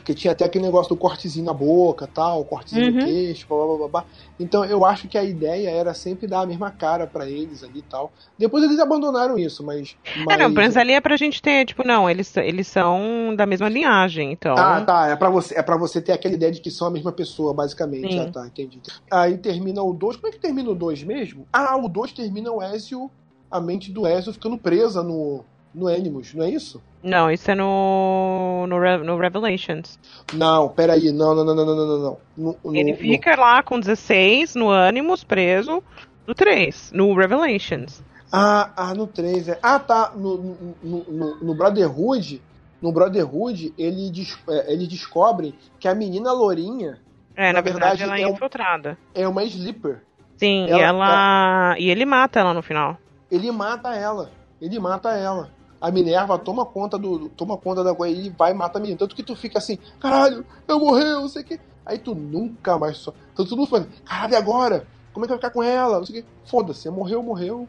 Porque 0.00 0.14
tinha 0.14 0.32
até 0.32 0.44
aquele 0.44 0.64
negócio 0.64 0.88
do 0.88 0.96
cortezinho 0.98 1.44
na 1.44 1.52
boca, 1.52 2.06
tal, 2.06 2.44
cortezinho 2.44 2.90
no 2.92 2.98
Uhum. 2.98 3.04
queixo, 3.04 3.46
blá, 3.46 3.66
blá, 3.66 3.76
blá, 3.76 3.88
blá. 3.88 4.04
Então 4.38 4.64
eu 4.64 4.84
acho 4.84 5.06
que 5.08 5.18
a 5.18 5.22
ideia 5.22 5.70
era 5.70 5.92
sempre 5.92 6.26
dar 6.26 6.40
a 6.40 6.46
mesma 6.46 6.70
cara 6.70 7.06
pra 7.06 7.28
eles 7.28 7.62
ali 7.62 7.80
e 7.80 7.82
tal. 7.82 8.10
Depois 8.38 8.64
eles 8.64 8.78
abandonaram 8.78 9.38
isso, 9.38 9.64
mas. 9.64 9.96
É, 10.04 10.18
mas... 10.24 10.38
não, 10.38 10.48
mas 10.48 10.76
ali 10.76 10.92
é 10.92 11.00
pra 11.00 11.16
gente 11.16 11.42
ter, 11.42 11.66
tipo, 11.66 11.86
não, 11.86 12.08
eles, 12.08 12.34
eles 12.38 12.66
são 12.66 13.34
da 13.36 13.44
mesma 13.44 13.68
linhagem, 13.68 14.32
então. 14.32 14.56
Ah, 14.56 14.80
tá. 14.80 15.08
É 15.08 15.16
pra, 15.16 15.28
você, 15.28 15.58
é 15.58 15.62
pra 15.62 15.76
você 15.76 16.00
ter 16.00 16.12
aquela 16.12 16.34
ideia 16.34 16.50
de 16.50 16.60
que 16.60 16.70
são 16.70 16.86
a 16.88 16.90
mesma 16.90 17.12
pessoa, 17.12 17.52
basicamente. 17.52 18.14
Sim. 18.14 18.20
Ah, 18.20 18.32
tá, 18.32 18.46
entendi. 18.46 18.80
Aí 19.12 19.36
termina 19.36 19.82
o 19.82 19.92
2. 19.92 20.16
Como 20.16 20.28
é 20.28 20.30
que 20.30 20.40
termina 20.40 20.70
o 20.70 20.74
2 20.74 21.02
mesmo? 21.02 21.46
Ah, 21.52 21.76
o 21.76 21.88
2 21.88 22.12
termina 22.12 22.50
o 22.50 22.62
Ezio, 22.62 23.10
a 23.50 23.60
mente 23.60 23.92
do 23.92 24.06
Ezio 24.06 24.32
ficando 24.32 24.56
presa 24.56 25.02
no, 25.02 25.44
no 25.74 25.88
Animus, 25.88 26.34
não 26.34 26.44
é 26.44 26.50
isso? 26.50 26.82
Não, 27.02 27.30
isso 27.30 27.50
é 27.50 27.54
no, 27.54 28.66
no, 28.68 28.78
no 29.04 29.16
Revelations. 29.18 29.98
Não, 30.34 30.68
peraí. 30.68 31.10
Não, 31.12 31.34
não, 31.34 31.44
não, 31.44 31.54
não, 31.54 31.64
não, 31.64 31.76
não, 31.76 31.98
não. 31.98 32.16
No, 32.36 32.56
no- 32.64 32.76
Ele 32.76 32.92
no- 32.92 32.98
fica 32.98 33.34
lá 33.36 33.62
com 33.62 33.80
16 33.80 34.54
no 34.54 34.70
Animus 34.70 35.24
preso 35.24 35.82
no 36.26 36.34
3, 36.34 36.92
no 36.92 37.14
Revelations. 37.14 38.02
Ah, 38.32 38.70
ah, 38.76 38.94
no 38.94 39.06
3, 39.06 39.48
é. 39.48 39.58
Ah, 39.62 39.78
tá. 39.78 40.12
No, 40.14 40.36
no, 40.36 40.76
no, 40.82 41.04
no- 41.08 41.36
no 41.40 41.54
Brotherhood. 41.54 42.42
No 42.82 42.92
Brotherhood, 42.92 43.74
ele, 43.78 44.10
des- 44.10 44.38
é, 44.48 44.72
eles 44.72 44.88
descobrem 44.88 45.54
que 45.78 45.86
a 45.88 45.94
menina 45.94 46.32
lourinha 46.32 46.98
É, 47.36 47.52
na, 47.52 47.60
verdade, 47.60 47.98
verdade, 47.98 48.02
ela 48.04 48.18
é 48.18 48.22
é 48.22 48.28
infiltrada. 48.34 48.98
é 49.14 49.28
uma 49.28 49.42
sleeper. 49.44 50.02
Sim, 50.36 50.66
Ela- 50.68 50.78
e 50.78 50.82
ela. 50.82 51.76
E 51.78 51.90
ele 51.90 52.04
mata 52.06 52.40
ela 52.40 52.54
no 52.54 52.62
final. 52.62 52.96
ele 53.30 53.50
mata 53.50 53.94
ela. 53.94 54.30
Ele 54.60 54.78
mata 54.78 55.10
ela. 55.16 55.50
A 55.80 55.90
Minerva 55.90 56.38
toma 56.38 56.66
conta 56.66 56.98
do. 56.98 57.28
toma 57.30 57.56
conta 57.56 57.82
da 57.82 57.94
coisa 57.94 58.20
e 58.20 58.28
vai 58.28 58.52
e 58.52 58.54
mata 58.54 58.78
a 58.78 58.80
menina. 58.80 58.98
Tanto 58.98 59.16
que 59.16 59.22
tu 59.22 59.34
fica 59.34 59.58
assim, 59.58 59.78
caralho, 59.98 60.44
eu 60.68 60.78
morreu, 60.78 61.22
não 61.22 61.28
sei 61.28 61.42
o 61.42 61.44
que. 61.44 61.58
Aí 61.86 61.98
tu 61.98 62.14
nunca 62.14 62.78
mais 62.78 62.98
só. 62.98 63.12
Então 63.32 63.46
tu 63.46 63.56
não 63.56 63.66
fala, 63.66 63.88
caralho, 64.04 64.32
e 64.32 64.36
agora? 64.36 64.86
Como 65.12 65.24
é 65.24 65.26
que 65.26 65.32
vai 65.34 65.38
ficar 65.38 65.50
com 65.50 65.62
ela? 65.62 65.98
Não 65.98 66.06
sei 66.06 66.20
o 66.20 66.22
que. 66.22 66.28
Foda-se, 66.44 66.88
morreu, 66.90 67.22
morreu. 67.22 67.68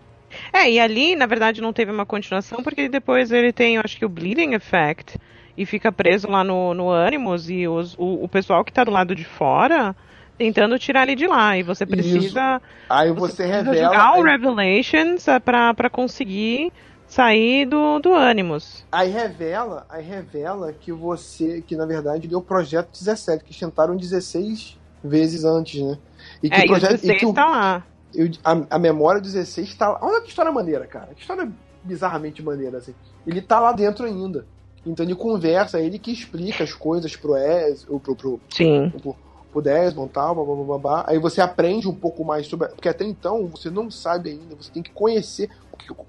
É, 0.53 0.69
e 0.69 0.79
ali, 0.79 1.15
na 1.15 1.25
verdade, 1.25 1.61
não 1.61 1.73
teve 1.73 1.91
uma 1.91 2.05
continuação, 2.05 2.63
porque 2.63 2.87
depois 2.87 3.31
ele 3.31 3.51
tem, 3.51 3.75
eu 3.75 3.81
acho 3.83 3.97
que 3.97 4.05
o 4.05 4.09
Bleeding 4.09 4.53
Effect, 4.53 5.17
e 5.57 5.65
fica 5.65 5.91
preso 5.91 6.29
lá 6.29 6.43
no, 6.43 6.73
no 6.73 6.91
Animus, 6.91 7.49
e 7.49 7.67
os, 7.67 7.95
o, 7.97 8.23
o 8.23 8.27
pessoal 8.27 8.63
que 8.63 8.71
tá 8.71 8.83
do 8.83 8.91
lado 8.91 9.15
de 9.15 9.25
fora 9.25 9.95
tentando 10.37 10.79
tirar 10.79 11.03
ele 11.03 11.15
de 11.15 11.27
lá. 11.27 11.57
E 11.57 11.63
você 11.63 11.85
precisa, 11.85 12.61
Aí 12.89 13.11
você 13.11 13.35
você, 13.35 13.45
revela. 13.45 13.75
jogar 13.75 14.11
o 14.13 14.23
aí, 14.23 14.31
Revelations 14.31 15.27
é, 15.27 15.39
pra, 15.39 15.73
pra 15.73 15.89
conseguir 15.89 16.71
sair 17.11 17.65
do, 17.65 17.99
do 17.99 18.13
Animus. 18.13 18.85
aí 18.91 19.09
revela, 19.11 19.85
aí 19.89 20.03
revela 20.03 20.71
que 20.73 20.91
você, 20.91 21.61
que 21.61 21.75
na 21.75 21.85
verdade 21.85 22.27
deu 22.27 22.39
o 22.39 22.41
projeto 22.41 22.89
17, 22.97 23.43
que 23.43 23.57
tentaram 23.59 23.95
16 23.97 24.77
vezes 25.03 25.43
antes, 25.43 25.81
né? 25.81 25.97
E 26.41 26.49
que 26.49 26.55
É, 26.55 26.59
o 26.59 26.61
e 26.61 26.65
o 26.65 26.67
projeto. 26.69 26.91
16 26.91 27.19
que 27.19 27.25
o- 27.25 27.33
tá 27.33 27.45
lá. 27.47 27.85
a, 28.43 28.75
a 28.75 28.79
memória 28.79 29.19
16 29.19 29.75
tá 29.75 29.89
lá. 29.89 29.99
Olha 30.01 30.21
que 30.21 30.29
história 30.29 30.51
maneira, 30.51 30.87
cara. 30.87 31.09
Que 31.13 31.21
história 31.21 31.51
bizarramente 31.83 32.41
maneira, 32.41 32.77
assim. 32.77 32.93
Ele 33.27 33.41
tá 33.41 33.59
lá 33.59 33.71
dentro 33.73 34.05
ainda. 34.05 34.45
Então 34.85 35.05
ele 35.05 35.13
conversa, 35.15 35.79
ele 35.79 35.99
que 35.99 36.11
explica 36.11 36.63
as 36.63 36.73
coisas 36.73 37.15
pro 37.15 37.35
Ez, 37.35 37.85
ou 37.89 37.99
pro, 37.99 38.15
pro, 38.15 38.39
Sim. 38.49 38.89
pro, 39.01 39.15
pro 39.51 39.61
Desmond 39.61 40.09
e 40.09 40.13
tal, 40.13 40.33
blá, 40.33 40.43
blá, 40.43 40.55
blá, 40.63 40.77
blá. 40.77 41.05
Aí 41.07 41.19
você 41.19 41.39
aprende 41.41 41.87
um 41.87 41.93
pouco 41.93 42.23
mais 42.23 42.47
sobre. 42.47 42.67
Porque 42.69 42.89
até 42.89 43.03
então 43.05 43.45
você 43.47 43.69
não 43.69 43.91
sabe 43.91 44.31
ainda, 44.31 44.55
você 44.55 44.71
tem 44.71 44.81
que 44.81 44.91
conhecer. 44.91 45.49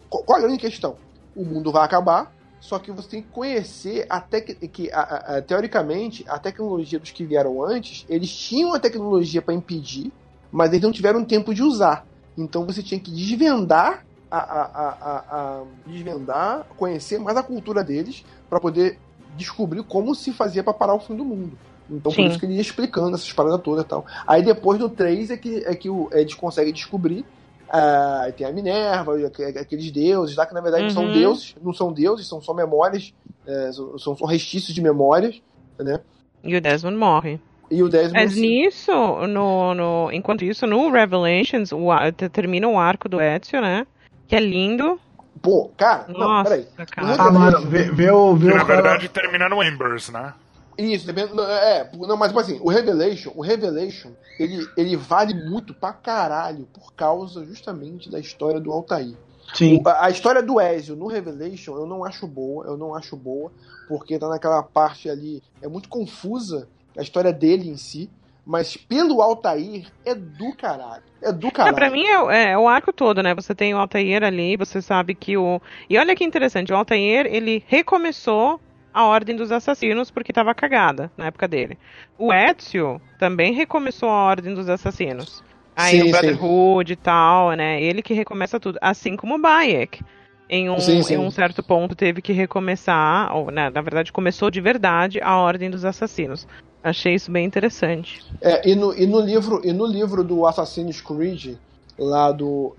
Qual 0.09 0.39
é 0.39 0.41
a 0.41 0.45
grande 0.47 0.59
questão? 0.59 0.97
O 1.35 1.45
mundo 1.45 1.73
vai 1.73 1.85
acabar, 1.85 2.31
só 2.61 2.79
que 2.79 2.93
você 2.93 3.09
tem 3.09 3.23
que 3.23 3.29
conhecer 3.29 4.07
até 4.09 4.41
que, 4.41 4.91
a- 4.93 5.37
a- 5.39 5.43
teoricamente, 5.43 6.25
a 6.29 6.39
tecnologia 6.39 6.99
dos 6.99 7.11
que 7.11 7.25
vieram 7.25 7.63
antes, 7.63 8.05
eles 8.09 8.31
tinham 8.31 8.75
a 8.75 8.79
tecnologia 8.79 9.41
para 9.43 9.55
impedir, 9.55 10.13
mas 10.51 10.71
eles 10.71 10.83
não 10.83 10.93
tiveram 10.93 11.25
tempo 11.25 11.55
de 11.55 11.63
usar. 11.63 12.07
Então 12.37 12.65
você 12.67 12.83
tinha 12.83 13.01
que 13.01 13.11
desvendar 13.11 14.05
a, 14.31 14.39
a- 14.39 15.63
desvendar, 15.87 16.65
conhecer 16.77 17.19
mais 17.19 17.37
a 17.37 17.43
cultura 17.43 17.85
deles 17.85 18.25
para 18.49 18.61
poder 18.61 18.99
descobrir 19.37 19.83
como 19.83 20.15
se 20.15 20.33
fazia 20.33 20.63
para 20.63 20.73
parar 20.75 20.95
o 20.95 21.01
fim 21.01 21.17
do 21.17 21.25
mundo. 21.25 21.59
Então 21.91 22.13
Sim. 22.13 22.23
por 22.23 22.31
isso 22.31 22.39
que 22.39 22.47
ele 22.47 22.55
ia 22.55 22.61
explicando 22.61 23.15
essas 23.15 23.33
paradas 23.33 23.61
todas 23.61 23.85
e 23.85 23.89
tal. 23.89 24.07
Aí 24.27 24.43
depois 24.43 24.79
do 24.79 24.89
3 24.89 25.31
é 25.31 25.37
que, 25.37 25.57
é 25.67 25.75
que 25.75 25.91
o- 25.91 26.09
eles 26.13 26.35
conseguem 26.35 26.73
descobrir. 26.73 27.25
Ah, 27.73 28.31
tem 28.37 28.47
a 28.47 28.53
Minerva, 28.53 29.15
aqu- 29.27 29.59
aqueles 29.59 29.91
deuses 29.91 30.37
lá 30.37 30.45
que 30.47 30.55
na 30.55 30.61
verdade 30.61 30.85
não 30.85 30.91
são 30.91 31.05
Uhum. 31.07 31.13
deuses, 31.13 31.55
não 31.63 31.73
são 31.73 31.93
deuses, 31.93 32.29
são 32.29 32.41
só 32.41 32.53
memórias, 32.53 33.13
é, 33.47 33.73
são, 33.73 33.99
são 33.99 34.17
só 34.17 34.27
restícios 34.27 34.75
de 34.75 34.81
memórias, 34.83 35.41
né? 35.79 36.01
E 36.45 36.55
o 36.57 36.61
Desmond 36.61 36.97
morre. 36.97 37.41
E 37.71 37.83
o 37.83 37.89
Desmond 37.89 38.13
Mas 38.13 38.37
nisso, 38.37 38.93
no, 39.27 39.75
no, 39.75 40.11
enquanto 40.13 40.45
isso, 40.45 40.67
no 40.67 40.91
Revelations, 40.91 41.73
o, 41.73 41.89
termina 42.33 42.69
o 42.69 42.79
arco 42.79 43.09
do 43.09 43.21
Ezio, 43.21 43.61
né? 43.63 43.87
Que 44.29 44.37
é 44.37 44.41
lindo. 44.41 45.01
Pô, 45.41 45.71
cara, 45.77 46.05
não, 46.09 46.21
Nossa, 46.21 46.51
peraí. 46.51 46.67
cara. 46.91 47.17
Ah, 47.19 47.31
mano, 47.33 47.67
vê, 47.67 47.85
vê 47.91 48.11
o. 48.11 48.37
Vê 48.37 48.49
Que 48.49 48.55
o 48.55 48.59
na 48.59 48.65
cara- 48.65 48.83
verdade 48.83 49.09
termina 49.09 49.49
no 49.49 49.63
Embers, 49.63 50.11
né? 50.11 50.35
Isso, 50.79 51.07
depende. 51.07 51.35
não, 51.35 51.45
É, 51.45 51.91
não, 51.95 52.17
mas 52.17 52.29
tipo 52.29 52.41
assim, 52.41 52.59
o 52.63 52.69
Revelation, 52.71 53.33
o 53.35 53.43
Revelation, 53.43 54.13
ele, 54.39 54.69
ele 54.77 54.97
vale 54.97 55.35
muito 55.35 55.75
pra 55.75 55.93
caralho 55.93 56.67
por 56.73 56.93
causa 56.95 57.45
justamente 57.45 58.11
da 58.11 58.19
história 58.19 58.59
do 58.61 58.73
Altair. 58.73 59.15
Sim. 59.55 59.81
O- 59.85 59.89
a, 59.89 60.07
a 60.07 60.11
história 60.11 60.43
do 60.43 60.61
Ezio 60.61 60.97
no 60.97 61.07
Revelation 61.09 61.75
eu 61.77 61.87
não 61.87 62.05
acho 62.05 62.27
boa, 62.27 62.65
eu 62.67 62.77
não 62.77 62.95
acho 62.95 63.17
boa, 63.17 63.51
porque 63.89 64.19
tá 64.19 64.29
naquela 64.29 64.63
parte 64.63 65.11
ali, 65.11 65.43
é 65.61 65.69
muito 65.69 65.89
confusa 65.89 66.67
a 66.97 67.03
história 67.03 67.33
dele 67.33 67.69
em 67.69 67.77
si, 67.77 68.09
mas 68.45 68.77
pelo 68.77 69.21
Altair 69.23 69.87
é 70.05 70.15
do 70.15 70.53
caralho. 70.57 71.03
É 71.23 71.31
do 71.33 71.49
É, 71.49 71.51
caralho. 71.51 71.77
pra 71.77 71.91
mim 71.91 72.05
é, 72.07 72.19
o- 72.21 72.31
é 72.31 72.59
o 72.59 72.67
arco 72.69 72.93
todo, 72.93 73.23
né? 73.23 73.35
Você 73.35 73.55
tem 73.55 73.73
o 73.75 73.79
Altair 73.79 74.25
ali, 74.25 74.57
você 74.57 74.81
sabe 74.83 75.15
que 75.15 75.37
o. 75.37 75.61
E 75.89 75.97
olha 75.99 76.17
que 76.17 76.25
interessante, 76.25 76.73
o 76.73 76.77
Altair, 76.77 77.27
ele 77.27 77.63
recomeçou 77.69 78.61
a 78.93 79.05
Ordem 79.05 79.37
dos 79.37 79.51
Assassinos 79.51 80.11
porque 80.11 80.33
tava 80.33 80.55
cagada 80.55 81.11
na 81.17 81.27
época 81.27 81.49
dele. 81.49 81.79
O 82.19 82.33
Ezio 82.33 83.01
também 83.19 83.53
recomeçou 83.53 84.09
a 84.09 84.25
Ordem 84.25 84.55
dos 84.55 84.69
Assassinos. 84.69 85.43
Aí 85.75 86.01
Sim, 86.01 86.09
o. 86.09 86.11
Brotherhood 86.11 86.93
e 86.93 86.97
tal, 86.97 87.53
né? 87.53 87.83
Ele 87.83 88.03
que 88.03 88.15
recomeça 88.15 88.61
tudo. 88.61 88.79
Assim 88.81 89.17
como 89.17 89.37
o 89.37 89.41
Bayek. 89.41 90.03
Em 90.49 90.69
um, 90.69 90.79
Sim, 90.79 91.03
sim. 91.03 91.15
em 91.15 91.19
um 91.19 91.31
certo 91.31 91.63
ponto 91.63 91.95
teve 91.95 92.21
que 92.21 92.33
recomeçar, 92.33 93.35
ou 93.35 93.51
né, 93.51 93.71
na 93.71 93.81
verdade 93.81 94.13
começou 94.13 94.51
de 94.51 94.61
verdade 94.61 95.19
a 95.23 95.39
Ordem 95.39 95.71
dos 95.71 95.83
Assassinos. 95.83 96.47
Achei 96.85 97.15
isso 97.15 97.31
bem 97.31 97.47
interessante. 97.47 98.23
É, 98.41 98.69
e, 98.69 98.75
no, 98.75 98.93
e, 98.93 99.07
no 99.07 99.21
livro, 99.21 99.63
e 99.65 99.73
no 99.73 99.87
livro 99.87 100.23
do 100.23 100.45
Assassin's 100.45 101.01
Creed, 101.01 101.57
lá 101.99 102.31
do. 102.33 102.75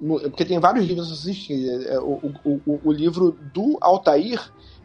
No- 0.00 0.20
porque 0.20 0.44
tem 0.44 0.58
vários 0.58 0.86
livros 0.86 1.10
Assassin's 1.10 1.46
Creed. 1.46 1.86
é, 1.86 1.98
o, 1.98 2.20
o, 2.44 2.80
o, 2.84 2.92
livro 2.92 3.32
do 3.54 3.78
Altair, 3.80 4.40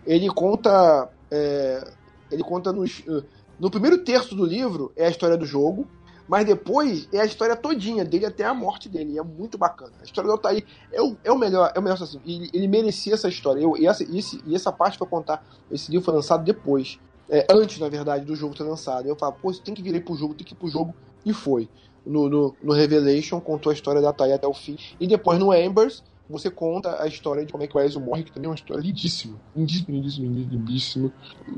ele 0.06 0.30
conta. 0.30 1.10
é, 1.32 1.84
ele 2.32 2.44
conta 2.44 2.72
nos, 2.72 3.04
eh, 3.08 3.24
no 3.60 3.70
primeiro 3.70 4.04
terço 4.06 4.34
do 4.36 4.46
livro 4.46 4.94
é 4.96 5.06
a 5.06 5.10
história 5.10 5.36
do 5.38 5.46
jogo, 5.46 5.86
mas 6.28 6.46
depois 6.46 7.10
é 7.12 7.20
a 7.20 7.26
história 7.26 7.58
todinha 7.58 8.06
dele 8.06 8.26
até 8.26 8.46
a 8.46 8.54
morte 8.54 8.88
dele. 8.88 9.18
É 9.20 9.24
muito 9.24 9.58
bacana. 9.58 9.92
A 10.00 10.04
história 10.04 10.28
do 10.30 10.32
Altair 10.32 10.66
é 10.94 11.02
o, 11.02 11.18
é 11.26 11.32
o 11.32 11.38
melhor, 11.38 11.72
é 11.76 11.80
o 11.80 11.82
melhor. 11.82 11.98
E 12.24 12.36
Ele, 12.36 12.50
ele 12.54 12.68
merecia 12.70 13.14
essa 13.16 13.28
história. 13.28 13.62
Eu, 13.62 13.76
e, 13.78 13.86
essa, 13.86 14.04
esse- 14.04 14.42
e 14.46 14.56
essa 14.56 14.72
parte 14.72 14.98
que 14.98 15.04
eu 15.04 15.08
contar, 15.08 15.44
esse 15.70 15.92
livro 15.92 16.06
foi 16.06 16.14
lançado 16.14 16.44
depois. 16.44 17.00
É, 17.30 17.46
antes, 17.52 17.80
na 17.80 17.90
verdade, 17.90 18.26
do 18.26 18.36
jogo 18.36 18.56
ser 18.56 18.64
lançado. 18.64 19.08
Eu 19.08 19.16
falo, 19.18 19.34
pô, 19.34 19.52
isso 19.52 19.62
tem 19.64 19.74
que 19.74 19.82
vir 19.84 19.94
aí 19.94 20.02
pro 20.02 20.16
jogo, 20.16 20.36
tem 20.36 20.46
que 20.46 20.54
ir 20.54 20.58
pro 20.58 20.70
jogo. 20.70 20.96
E 21.26 21.34
foi. 21.34 21.68
No, 22.06 22.28
no, 22.30 22.56
no 22.64 22.74
Revelation, 22.74 23.40
contou 23.40 23.70
a 23.70 23.74
história 23.74 24.02
da 24.02 24.12
Thay 24.12 24.34
até 24.34 24.48
o 24.48 24.54
fim. 24.54 24.78
E 25.00 25.06
depois 25.06 25.38
no 25.38 25.54
Embers, 25.54 26.04
você 26.28 26.50
conta 26.50 27.02
a 27.02 27.08
história 27.08 27.46
de 27.46 27.52
como 27.52 27.64
é 27.64 27.68
que 27.68 27.78
o 27.78 27.80
Ezio 27.80 28.00
morre, 28.02 28.24
que 28.24 28.32
também 28.32 28.48
é 28.48 28.50
uma 28.50 28.56
história 28.56 28.82
lindíssima. 28.82 29.38
Lindíssima, 29.56 29.96
lindíssima, 29.98 30.28
lindíssima. 30.28 31.14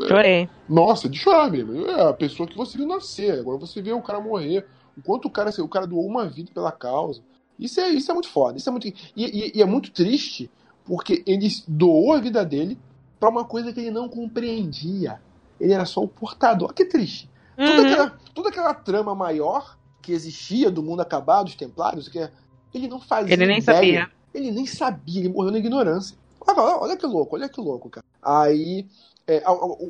Chorei. 0.07 0.49
Nossa, 0.67 1.07
de 1.07 1.17
chorar 1.17 1.49
mesmo. 1.49 1.85
É 1.87 2.09
a 2.09 2.13
pessoa 2.13 2.47
que 2.47 2.57
você 2.57 2.77
viu 2.77 2.87
nascer. 2.87 3.39
Agora 3.39 3.57
você 3.57 3.81
vê 3.81 3.93
o 3.93 4.01
cara 4.01 4.19
morrer. 4.19 4.65
O 4.97 5.01
quanto 5.01 5.27
o 5.27 5.31
cara, 5.31 5.49
o 5.61 5.67
cara 5.67 5.87
doou 5.87 6.05
uma 6.05 6.25
vida 6.27 6.51
pela 6.53 6.71
causa. 6.71 7.21
Isso 7.57 7.79
é, 7.79 7.89
isso 7.89 8.09
é 8.11 8.13
muito 8.13 8.29
foda. 8.29 8.57
Isso 8.57 8.67
é 8.67 8.71
muito, 8.71 8.87
e, 8.87 8.93
e- 9.15 9.51
e 9.55 9.61
é 9.61 9.65
muito 9.65 9.91
triste 9.91 10.49
porque 10.85 11.23
ele 11.25 11.47
doou 11.67 12.11
a 12.13 12.19
vida 12.19 12.43
dele 12.43 12.77
pra 13.19 13.29
uma 13.29 13.45
coisa 13.45 13.71
que 13.71 13.79
ele 13.79 13.91
não 13.91 14.09
compreendia. 14.09 15.21
Ele 15.59 15.71
era 15.71 15.85
só 15.85 16.01
o 16.03 16.07
portador. 16.07 16.73
Que 16.73 16.83
triste. 16.83 17.29
Toda, 17.55 17.71
Uhum. 17.81 17.87
aquela, 17.87 18.09
toda 18.33 18.49
aquela 18.49 18.73
trama 18.73 19.15
maior 19.15 19.77
que 20.01 20.11
existia 20.11 20.69
do 20.71 20.83
mundo 20.83 21.01
acabado, 21.01 21.45
dos 21.45 21.55
templários, 21.55 22.07
que 22.09 22.19
é- 22.19 22.31
ele 22.73 22.87
não 22.87 22.99
fazia 22.99 23.33
Ele 23.33 23.45
nem 23.45 23.59
ideia. 23.59 23.75
sabia. 23.77 24.11
Ele 24.33 24.51
nem 24.51 24.65
sabia, 24.65 25.19
ele 25.19 25.29
morreu 25.29 25.51
na 25.51 25.59
ignorância. 25.59 26.17
Olha, 26.45 26.59
olha, 26.61 26.77
olha 26.81 26.97
que 26.97 27.05
louco, 27.05 27.35
olha 27.35 27.47
que 27.47 27.61
louco, 27.61 27.89
cara. 27.89 28.05
Aí, 28.21 28.85
é, 29.27 29.43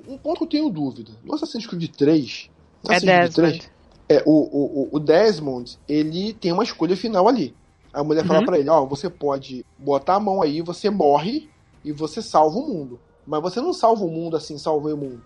um 0.07 0.17
ponto 0.17 0.39
que 0.39 0.43
eu 0.43 0.49
tenho 0.61 0.69
dúvida. 0.69 1.13
No 1.23 1.33
Assassin's 1.35 1.65
Creed 1.65 1.89
3, 1.95 2.49
no 2.83 2.91
É 2.91 2.97
Assassin's 2.97 3.33
Creed 3.35 3.51
Desmond. 3.53 3.71
é, 4.09 4.23
o, 4.25 4.31
o, 4.31 4.89
o- 4.91 4.99
Desmond, 4.99 5.79
ele 5.87 6.33
tem 6.33 6.51
uma 6.51 6.63
escolha 6.63 6.95
final 6.97 7.27
ali. 7.27 7.55
A 7.93 8.03
mulher 8.03 8.25
fala 8.25 8.39
Uhum. 8.39 8.45
pra 8.45 8.59
ele, 8.59 8.69
ó, 8.69 8.85
você 8.85 9.09
pode 9.09 9.65
botar 9.77 10.15
a 10.15 10.19
mão 10.19 10.41
aí, 10.41 10.61
você 10.61 10.89
morre 10.89 11.49
e 11.85 11.91
você 11.91 12.21
salva 12.21 12.57
o 12.57 12.67
mundo. 12.67 12.99
Mas 13.25 13.41
você 13.41 13.61
não 13.61 13.73
salva 13.73 14.03
o 14.03 14.09
mundo 14.09 14.35
assim, 14.37 14.57
salvei 14.57 14.93
o 14.93 14.97
mundo. 14.97 15.21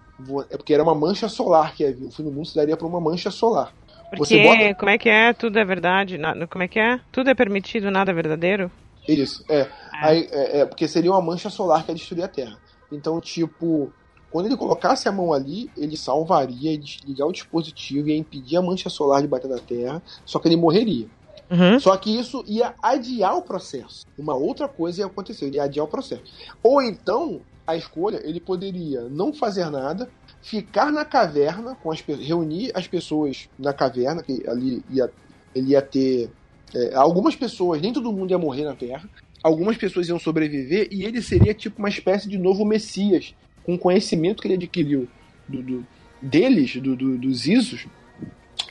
É 0.50 0.58
porque 0.58 0.74
era 0.74 0.84
uma 0.84 0.96
mancha 0.96 1.28
solar 1.30 1.74
que 1.76 1.86
havia. 1.86 2.08
O 2.08 2.12
fim 2.12 2.24
do 2.24 2.32
mundo 2.32 2.46
se 2.48 2.56
daria 2.56 2.76
pra 2.78 2.88
uma 2.88 3.00
mancha 3.02 3.30
solar. 3.32 3.74
Porque, 4.16 4.42
bota- 4.42 4.76
como 4.76 4.90
é 4.90 4.98
que 4.98 5.10
é? 5.10 5.34
Tudo 5.34 5.60
é 5.60 5.66
verdade? 5.66 6.18
na- 6.18 6.48
Como 6.48 6.64
é 6.64 6.68
que 6.68 6.80
é? 6.80 7.00
Tudo 7.12 7.30
é 7.30 7.36
permitido, 7.36 7.92
nada 7.92 8.12
é 8.12 8.14
verdadeiro? 8.14 8.72
Isso, 9.08 9.44
é. 9.50 9.68
Aí, 10.02 10.28
é, 10.32 10.60
é, 10.60 10.66
porque 10.66 10.88
seria 10.88 11.12
uma 11.12 11.22
mancha 11.22 11.50
solar 11.50 11.84
que 11.84 11.92
ia 11.92 11.96
destruir 11.96 12.24
a 12.24 12.28
Terra. 12.28 12.58
Então, 12.92 13.20
tipo, 13.20 13.92
quando 14.32 14.46
ele 14.46 14.56
colocasse 14.58 15.08
a 15.10 15.12
mão 15.12 15.34
ali, 15.34 15.70
ele 15.78 15.98
salvaria, 15.98 16.72
ia 16.72 16.78
desligar 16.78 17.28
o 17.28 17.32
dispositivo, 17.32 18.08
ia 18.10 18.18
impedir 18.18 18.58
a 18.58 18.62
mancha 18.62 18.90
solar 18.90 19.22
de 19.22 19.28
bater 19.28 19.50
na 19.50 19.60
Terra, 19.60 20.02
só 20.26 20.40
que 20.40 20.48
ele 20.48 20.56
morreria. 20.58 21.08
Uhum. 21.50 21.80
Só 21.80 21.96
que 21.98 22.18
isso 22.18 22.44
ia 22.48 22.74
adiar 22.84 23.38
o 23.38 23.42
processo. 23.42 24.06
Uma 24.18 24.36
outra 24.36 24.68
coisa 24.68 25.02
ia 25.02 25.06
acontecer, 25.06 25.54
ia 25.54 25.64
adiar 25.64 25.86
o 25.86 25.90
processo. 25.90 26.24
Ou 26.62 26.82
então, 26.82 27.42
a 27.68 27.76
escolha, 27.76 28.22
ele 28.24 28.40
poderia 28.40 29.02
não 29.10 29.34
fazer 29.34 29.70
nada, 29.70 30.10
ficar 30.42 30.92
na 30.92 31.04
caverna, 31.04 31.76
com 31.76 31.92
as, 31.92 32.00
reunir 32.02 32.72
as 32.74 32.88
pessoas 32.88 33.50
na 33.60 33.74
caverna, 33.74 34.24
que 34.24 34.42
ali 34.48 34.82
ia, 34.90 35.12
ele 35.54 35.72
ia 35.72 35.82
ter. 35.82 36.30
é, 36.74 36.96
algumas 36.96 37.36
pessoas, 37.36 37.82
nem 37.82 37.92
todo 37.92 38.12
mundo 38.14 38.32
ia 38.32 38.38
morrer 38.38 38.64
na 38.64 38.74
Terra, 38.74 39.10
algumas 39.44 39.76
pessoas 39.78 40.08
iam 40.08 40.18
sobreviver 40.20 40.88
e 40.92 41.04
ele 41.04 41.22
seria 41.22 41.54
tipo 41.54 41.80
uma 41.80 41.90
espécie 41.90 42.28
de 42.30 42.38
novo 42.38 42.64
Messias, 42.66 43.36
com 43.64 43.76
o 43.76 43.80
conhecimento 43.80 44.42
que 44.42 44.48
ele 44.48 44.56
adquiriu 44.56 45.08
do, 45.48 45.62
do- 45.62 45.88
deles, 46.22 46.76
do, 46.78 46.96
do- 46.96 47.18
dos 47.18 47.46
Isos, 47.48 47.86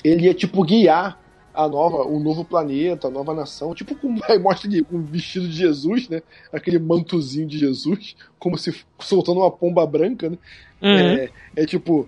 ele 0.03 0.25
ia 0.25 0.35
tipo 0.35 0.65
guiar 0.65 1.21
a 1.57 1.67
nova, 1.67 2.03
o 2.07 2.21
novo 2.21 2.45
planeta, 2.45 3.09
a 3.09 3.11
nova 3.11 3.33
nação, 3.33 3.75
tipo 3.75 3.97
com 3.97 4.15
aí 4.29 4.39
mostra 4.39 4.71
com 4.85 4.97
o 4.97 5.03
vestido 5.03 5.49
de 5.49 5.55
Jesus, 5.57 6.07
né? 6.07 6.23
Aquele 6.53 6.79
mantozinho 6.79 7.47
de 7.47 7.59
Jesus, 7.59 8.15
como 8.39 8.59
se 8.59 8.85
soltando 8.99 9.41
uma 9.41 9.51
pomba 9.51 9.87
branca, 9.87 10.29
né? 10.29 10.39
Uhum. 10.83 10.89
É, 10.91 11.31
é 11.57 11.67
tipo 11.67 12.07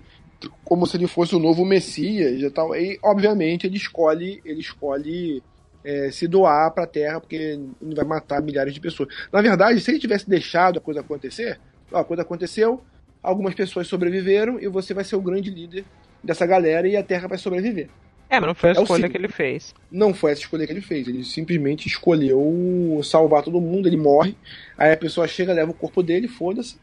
como 0.62 0.86
se 0.86 0.98
ele 0.98 1.06
fosse 1.06 1.34
o 1.34 1.38
novo 1.38 1.64
Messias 1.64 2.40
e 2.40 2.50
tal. 2.50 2.76
E 2.76 2.98
obviamente 3.02 3.66
ele 3.66 3.78
escolhe, 3.78 4.42
ele 4.44 4.60
escolhe 4.60 5.42
é, 5.82 6.10
se 6.10 6.28
doar 6.28 6.70
para 6.72 6.84
a 6.84 6.86
Terra 6.86 7.18
porque 7.18 7.36
ele 7.36 7.94
vai 7.94 8.04
matar 8.04 8.42
milhares 8.42 8.74
de 8.74 8.80
pessoas. 8.80 9.08
Na 9.32 9.40
verdade, 9.40 9.80
se 9.80 9.90
ele 9.90 9.98
tivesse 9.98 10.28
deixado 10.28 10.78
a 10.78 10.82
coisa 10.82 11.00
acontecer, 11.00 11.58
ó, 11.90 12.00
a 12.00 12.04
coisa 12.04 12.22
aconteceu, 12.22 12.82
algumas 13.22 13.54
pessoas 13.54 13.86
sobreviveram 13.86 14.60
e 14.60 14.68
você 14.68 14.92
vai 14.92 15.04
ser 15.04 15.16
o 15.16 15.22
grande 15.22 15.50
líder 15.50 15.86
dessa 16.22 16.44
galera 16.44 16.86
e 16.86 16.96
a 16.96 17.02
Terra 17.02 17.28
vai 17.28 17.38
sobreviver. 17.38 17.88
É, 18.30 18.38
mas 18.38 18.46
não 18.48 18.54
foi 18.54 18.70
a 18.70 18.74
É 18.74 18.82
escolha 18.82 19.08
que 19.08 19.16
ele 19.16 19.28
fez. 19.28 19.74
Não 19.90 20.12
foi 20.12 20.32
essa 20.32 20.42
escolha 20.42 20.66
que 20.66 20.72
ele 20.72 20.80
fez. 20.80 21.08
Ele 21.08 21.24
simplesmente 21.24 21.86
escolheu 21.86 23.00
salvar 23.02 23.42
todo 23.42 23.60
mundo. 23.60 23.88
Ele 23.88 23.96
morre. 23.96 24.36
Aí 24.76 24.92
a 24.92 24.96
pessoa 24.96 25.26
chega, 25.26 25.52
leva 25.52 25.70
o 25.70 25.74
corpo 25.74 26.02
dele, 26.02 26.28
foda-se. 26.28 26.76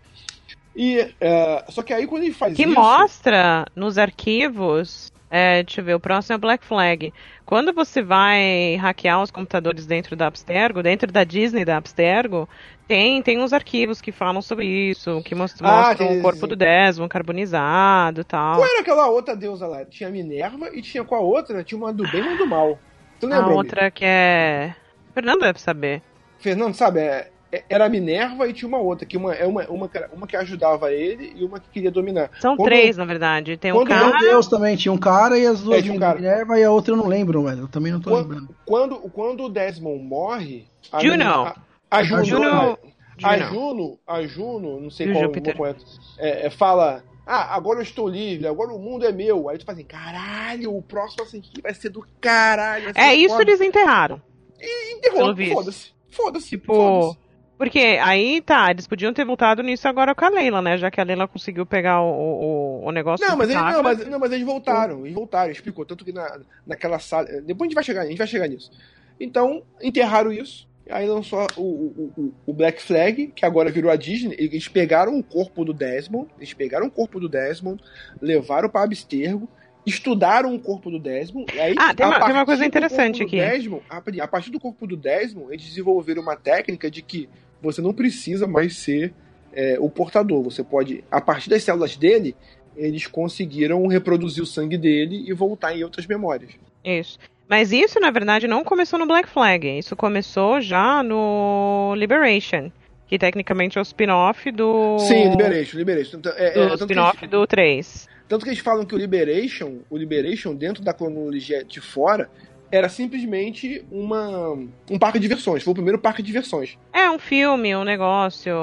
E 0.76 1.14
é, 1.22 1.66
só 1.70 1.82
que 1.82 1.94
aí 1.94 2.06
quando 2.06 2.24
ele 2.24 2.34
faz 2.34 2.56
Que 2.56 2.64
isso, 2.64 2.74
mostra 2.74 3.66
nos 3.76 3.98
arquivos. 3.98 5.12
É, 5.30 5.64
deixa 5.64 5.82
eu 5.82 5.86
ver, 5.86 5.96
o 5.96 6.00
próximo 6.00 6.36
é 6.36 6.38
Black 6.38 6.66
Flag. 6.66 7.14
Quando 7.46 7.74
você 7.74 8.02
vai 8.02 8.76
hackear 8.76 9.22
os 9.22 9.32
computadores 9.32 9.86
dentro 9.86 10.16
da 10.16 10.28
Abstergo, 10.28 10.84
dentro 10.84 11.12
da 11.12 11.24
Disney 11.24 11.66
da 11.66 11.78
Abstergo, 11.78 12.48
tem, 12.88 13.22
tem 13.22 13.40
uns 13.42 13.52
arquivos 13.54 14.00
que 14.02 14.12
falam 14.12 14.42
sobre 14.42 14.66
isso, 14.66 15.22
que 15.24 15.34
most- 15.36 15.58
Ah, 15.64 15.88
mostram 15.88 16.08
tem- 16.08 16.20
o 16.20 16.22
corpo 16.22 16.48
do 16.48 16.56
Desmond 16.56 17.10
carbonizado 17.10 18.22
e 18.22 18.24
tal. 18.24 18.56
qual 18.58 18.68
era 18.68 18.82
aquela 18.82 19.08
outra 19.08 19.36
deusa 19.36 19.68
lá? 19.68 19.84
Tinha 19.86 20.10
a 20.10 20.12
Minerva 20.12 20.70
e 20.74 20.82
tinha 20.82 21.04
qual 21.04 21.22
a 21.22 21.24
outra? 21.26 21.64
Tinha 21.64 21.78
uma 21.78 21.92
do 21.94 22.04
bem 22.12 22.22
e 22.22 22.28
uma 22.28 22.38
do 22.38 22.48
mal. 22.48 22.78
Tu 23.20 23.28
lembra? 23.28 23.46
A 23.46 23.56
outra 23.56 23.92
que 23.92 24.04
é. 24.06 24.76
Fernando 25.14 25.40
deve 25.42 25.60
saber. 25.60 26.02
Fernando, 26.40 26.74
sabe? 26.76 27.00
é- 27.00 27.30
é- 27.52 27.64
era 27.70 27.86
a 27.86 27.90
Minerva 27.90 28.48
e 28.48 28.54
tinha 28.54 28.68
uma 28.68 28.80
outra, 28.80 29.06
que 29.06 29.16
uma, 29.16 29.34
é 29.34 29.46
uma, 29.48 29.64
uma, 29.70 29.88
que 29.88 29.98
era- 29.98 30.10
uma 30.14 30.28
que 30.28 30.36
ajudava 30.36 30.92
ele 30.92 31.34
e 31.38 31.46
uma 31.46 31.60
que 31.60 31.70
queria 31.70 31.90
dominar. 31.90 32.30
São 32.42 32.56
Quando- 32.58 32.66
três, 32.68 32.98
na 32.98 33.06
verdade. 33.06 33.56
Tem 33.56 33.72
um 33.72 33.86
cara. 33.86 34.08
um 34.08 34.20
Deus 34.20 34.48
também, 34.48 34.76
tinha 34.76 34.92
um 34.92 34.98
cara 34.98 35.38
e 35.40 35.48
as 35.48 35.62
duas 35.62 35.80
É, 35.80 35.82
tinha 35.82 35.94
um 35.96 36.00
cara. 36.00 36.16
Minerva 36.20 36.60
e 36.60 36.64
a 36.64 36.72
outra 36.72 36.92
eu 36.94 36.98
não 36.98 37.08
lembro, 37.08 37.44
velho. 37.44 37.62
Eu 37.62 37.68
também 37.70 37.92
não 37.94 38.02
tô 38.02 38.10
Quando, 38.10 38.24
lembrando. 38.30 38.56
quando, 38.66 38.96
quando 39.10 39.44
o 39.46 39.50
Desmond 39.50 40.04
morre. 40.04 40.68
A 40.92 41.02
Juno. 41.02 41.24
a, 41.24 41.56
a 41.90 42.04
Juno. 42.04 42.26
Juno. 42.26 42.80
A 43.24 43.38
Juno. 43.38 44.00
A 44.06 44.22
Juno, 44.24 44.80
não 44.82 44.90
sei 44.90 45.08
E 45.08 45.12
o 45.12 45.14
qual 45.14 45.56
qual 45.56 45.70
é, 45.70 45.76
é, 46.18 46.48
é, 46.48 46.50
fala. 46.50 47.04
Ah, 47.26 47.56
agora 47.56 47.80
eu 47.80 47.84
estou 47.84 48.08
livre, 48.08 48.48
agora 48.48 48.72
o 48.72 48.78
mundo 48.78 49.06
é 49.06 49.12
meu. 49.12 49.50
Aí 49.50 49.58
tu 49.58 49.66
fala 49.66 49.78
assim, 49.78 49.88
caralho, 49.88 50.76
o 50.76 50.82
próximo 50.82 51.24
Assassin's 51.24 51.50
Creed 51.50 51.64
vai 51.64 51.74
ser 51.74 51.90
do 51.90 52.06
caralho. 52.22 52.94
ser 52.94 53.00
É, 53.00 53.16
isso 53.16 53.36
foda. 53.36 53.50
eles 53.50 53.62
enterraram. 53.62 54.22
Enterrou, 54.96 55.20
pelo 55.20 55.36
visto. 55.36 55.56
Foda-se. 55.56 55.92
Foda-se. 56.10 56.50
Tipo, 56.50 56.74
foda-se. 56.74 57.26
Porque 57.58 57.80
aí 57.80 58.42
tá, 58.42 58.70
eles 58.70 58.86
podiam 58.86 59.14
ter 59.14 59.26
voltado 59.26 59.64
nisso 59.64 59.88
agora 59.88 60.14
com 60.14 60.26
a 60.26 60.30
Leila, 60.30 60.62
né? 60.62 60.78
Já 60.78 60.92
que 60.92 61.00
a 61.00 61.04
Leila 61.06 61.28
conseguiu 61.28 61.66
pegar 61.66 62.02
o, 62.02 62.12
o, 62.12 62.86
o 62.86 62.92
negócio 62.92 63.26
Não 63.26 63.36
do 63.36 63.38
mas, 63.38 63.50
eles, 63.50 63.62
não, 63.62 63.84
mas, 63.84 64.08
não, 64.10 64.20
mas 64.20 64.32
eles 64.34 64.46
voltaram, 64.46 65.06
eles 65.06 65.14
voltaram, 65.14 65.52
explicou. 65.52 65.86
Tanto 65.86 66.04
que 66.04 66.12
na, 66.12 66.40
naquela 66.68 67.00
sala. 67.00 67.26
Depois 67.42 67.62
a 67.62 67.70
gente 67.70 67.76
vai 67.76 67.84
chegar, 67.84 68.02
a 68.02 68.06
gente 68.06 68.18
vai 68.18 68.28
chegar 68.28 68.48
nisso. 68.48 68.70
Então, 69.18 69.64
enterraram 69.82 70.34
isso. 70.34 70.68
Aí 70.90 71.08
lançou 71.08 71.48
o, 71.58 71.62
o, 71.62 72.34
o- 72.46 72.54
Black 72.54 72.82
Flag, 72.82 73.28
que 73.36 73.46
agora 73.46 73.72
virou 73.72 73.90
a 73.92 73.96
Disney. 73.96 74.36
Eles 74.38 74.68
pegaram 74.68 75.18
o 75.18 75.24
corpo 75.24 75.66
do 75.66 75.74
Desmond. 75.74 76.28
Eles 76.38 76.54
pegaram 76.54 76.88
o 76.88 76.92
corpo 76.92 77.20
do 77.20 77.28
Desmond, 77.28 77.82
levaram 78.22 78.70
para 78.70 78.84
Abstergo 78.84 79.50
estudaram 79.88 80.56
o 80.56 80.60
corpo 80.60 80.90
do 80.90 80.98
Desmond. 81.00 81.46
E 81.54 81.60
aí, 81.60 81.76
Ah, 81.78 81.94
tem 81.94 82.04
a 82.04 82.10
uma- 82.10 82.20
tem 82.26 82.34
uma 82.34 82.46
coisa 82.46 82.66
interessante 82.66 83.22
aqui. 83.22 83.38
Desmond, 83.40 83.84
a, 83.88 84.02
a 84.24 84.28
partir 84.28 84.50
do 84.50 84.60
corpo 84.60 84.88
do 84.88 84.98
Desmond, 84.98 85.54
eles 85.54 85.64
desenvolveram 85.64 86.24
uma 86.24 86.36
técnica 86.36 86.90
de 86.90 87.04
que 87.04 87.30
você 87.62 87.82
não 87.84 87.94
precisa 87.94 88.48
mais 88.48 88.78
ser 88.78 89.14
é, 89.54 89.78
o 89.80 89.88
portador. 89.88 90.42
Você 90.42 90.64
pode, 90.64 91.04
a 91.12 91.22
partir 91.22 91.52
das 91.52 91.64
células 91.64 91.96
dele, 91.96 92.36
eles 92.76 93.06
conseguiram 93.06 93.86
reproduzir 93.88 94.42
o 94.44 94.46
sangue 94.48 94.76
dele 94.78 95.24
e 95.30 95.32
voltar 95.34 95.78
em 95.78 95.84
outras 95.84 96.08
memórias. 96.08 96.52
Isso. 96.84 97.20
Mas 97.48 97.72
isso, 97.72 98.00
na 98.00 98.10
verdade, 98.12 98.48
não 98.48 98.64
começou 98.64 98.98
no 98.98 99.06
Black 99.06 99.30
Flag. 99.30 99.78
Isso 99.78 99.96
começou 99.96 100.60
já 100.62 101.04
no 101.04 101.94
Liberation. 101.96 102.72
Que 103.08 103.20
tecnicamente 103.20 103.78
é 103.78 103.82
o 103.82 103.84
spin-off 103.84 104.52
do. 104.52 104.98
Sim, 105.00 105.30
Liberation, 105.30 105.78
Liberation. 105.78 106.20
É, 106.38 106.60
é, 106.60 106.68
Do 106.70 106.70
que 106.70 106.84
spin-off 106.86 107.28
do 107.28 107.46
3. 107.46 108.08
tanto 108.28 108.44
que 108.44 108.50
eles 108.50 108.60
falam 108.60 108.84
que 108.84 108.96
o 108.96 108.98
Liberation, 108.98 109.78
o 109.92 109.98
Liberation, 109.98 110.56
dentro 110.56 110.84
da 110.84 110.92
cronologia 110.92 111.64
de 111.64 111.80
fora, 111.80 112.28
era 112.72 112.90
simplesmente 112.90 113.86
uma, 113.92 114.54
um 114.90 114.98
parque 114.98 115.20
de 115.20 115.28
diversões. 115.28 115.62
Foi 115.62 115.72
o 115.72 115.76
primeiro 115.76 116.00
parque 116.00 116.24
de 116.24 116.28
diversões. 116.28 116.80
É 116.92 117.08
um 117.10 117.20
filme, 117.20 117.76
um 117.76 117.84
negócio. 117.84 118.56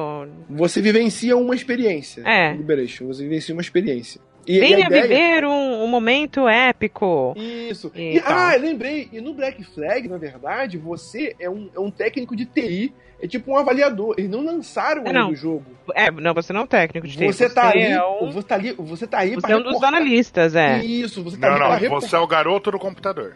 Você 0.50 0.82
vivencia 0.82 1.36
uma 1.36 1.54
experiência. 1.54 2.22
É. 2.26 2.52
Liberation, 2.52 3.06
você 3.06 3.22
vivencia 3.22 3.54
uma 3.54 3.62
experiência. 3.62 4.20
E, 4.46 4.54
e 4.54 4.58
a 4.58 4.60
Venha 4.60 4.86
ideia... 4.86 5.02
viver 5.02 5.44
um, 5.44 5.71
um 5.84 5.88
momento 5.88 6.48
épico. 6.48 7.34
Isso. 7.36 7.90
E 7.94 8.16
E, 8.16 8.22
ah, 8.24 8.54
lembrei. 8.58 9.08
E 9.12 9.20
no 9.20 9.34
Black 9.34 9.62
Flag, 9.64 10.08
na 10.08 10.16
verdade, 10.18 10.78
você 10.78 11.34
é 11.38 11.48
um, 11.48 11.68
é 11.74 11.80
um 11.80 11.90
técnico 11.90 12.34
de 12.36 12.44
TI. 12.46 12.92
É 13.20 13.26
tipo 13.28 13.52
um 13.52 13.56
avaliador. 13.56 14.16
Eles 14.18 14.28
não 14.30 14.44
lançaram 14.44 15.04
Não. 15.04 15.08
ainda 15.22 15.32
o 15.32 15.36
jogo. 15.36 15.64
É, 15.94 16.10
não, 16.10 16.34
você 16.34 16.52
não 16.52 16.62
é 16.62 16.64
um 16.64 16.66
técnico 16.66 17.06
de 17.06 17.16
TI, 17.16 17.26
Você 17.26 17.48
tá 17.48 17.68
ali. 17.68 17.82
é 17.82 18.04
um, 18.04 18.30
Você 18.32 18.46
tá 18.48 18.54
ali. 18.56 18.72
Você 18.72 19.06
tá 19.06 19.18
aí 19.18 19.34
você 19.36 19.40
pra 19.42 19.52
é 19.52 19.56
um 19.56 19.62
dos 19.62 19.80
analistas, 19.82 20.56
é. 20.56 20.84
Isso, 20.84 21.22
você 21.22 21.36
tá 21.36 21.48
Não, 21.50 21.54
ali 21.56 21.64
não, 21.74 21.78
reportar. 21.78 22.08
você 22.10 22.16
é 22.16 22.18
o 22.18 22.26
garoto 22.26 22.72
do 22.72 22.78
computador. 22.80 23.34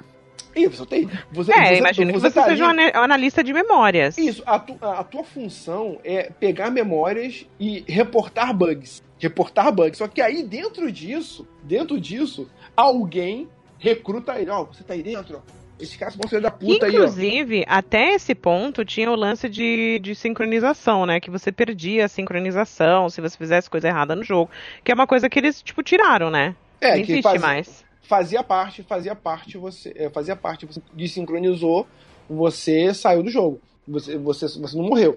Isso, 0.57 0.77
você 0.79 0.87
tem. 0.87 1.11
Você, 1.33 1.53
É, 1.53 1.67
você, 1.67 1.75
imagino 1.79 2.13
que 2.15 2.19
você 2.19 2.31
seja 2.31 2.65
um 2.65 2.69
ali- 2.71 2.83
ana- 2.85 2.99
analista 3.05 3.45
de 3.45 3.53
memórias. 3.53 4.17
Isso, 4.17 4.43
a, 4.47 4.59
tu- 4.59 4.79
a- 4.81 5.01
a 5.01 5.05
tua 5.05 5.23
função 5.23 5.99
é 6.03 6.31
pegar 6.41 6.71
memórias 6.71 7.47
e 7.61 7.85
reportar 7.87 8.55
bugs. 8.55 9.03
Reportar 9.19 9.71
bugs. 9.73 9.99
Só 9.99 10.09
que 10.09 10.21
aí, 10.21 10.43
dentro 10.43 10.91
disso, 10.91 11.47
dentro 11.63 12.01
disso, 12.01 12.49
alguém 12.77 13.49
recruta 13.79 14.39
ele. 14.41 14.51
Ó, 14.51 14.65
você 14.65 14.83
tá 14.83 14.95
aí 14.95 15.03
dentro, 15.03 15.37
ó. 15.47 15.57
Esses 15.79 15.95
caras 15.95 16.15
são 16.15 16.27
filho 16.27 16.41
da 16.41 16.51
puta 16.51 16.87
aí, 16.87 16.93
inclusive, 16.95 17.63
até 17.69 18.15
esse 18.15 18.35
ponto 18.35 18.83
tinha 18.83 19.11
o 19.11 19.15
lance 19.15 19.47
de, 19.47 19.99
de 19.99 20.15
sincronização, 20.15 21.05
né? 21.05 21.21
Que 21.21 21.31
você 21.31 21.53
perdia 21.53 22.07
a 22.07 22.09
sincronização 22.09 23.11
se 23.11 23.21
você 23.21 23.37
fizesse 23.37 23.69
coisa 23.69 23.89
errada 23.89 24.17
no 24.17 24.25
jogo. 24.25 24.51
Que 24.83 24.91
é 24.91 24.95
uma 24.95 25.07
coisa 25.07 25.29
que 25.29 25.39
eles, 25.39 25.61
tipo, 25.61 25.83
tiraram, 25.83 26.31
né? 26.31 26.55
É, 26.81 26.93
Não 26.95 27.01
existe 27.01 27.23
fazia, 27.23 27.41
mais. 27.41 27.85
Fazia 28.07 28.43
parte, 28.43 28.83
fazia 28.83 29.15
parte, 29.15 29.59
você. 29.59 29.93
é, 29.97 30.09
fazia 30.11 30.37
parte, 30.37 30.67
você 30.67 30.81
desincronizou, 30.93 31.87
você 32.29 32.95
saiu 32.95 33.23
do 33.23 33.31
jogo. 33.31 33.61
Você, 33.89 34.19
você, 34.19 34.47
você 34.49 34.77
não 34.77 34.85
morreu. 34.85 35.17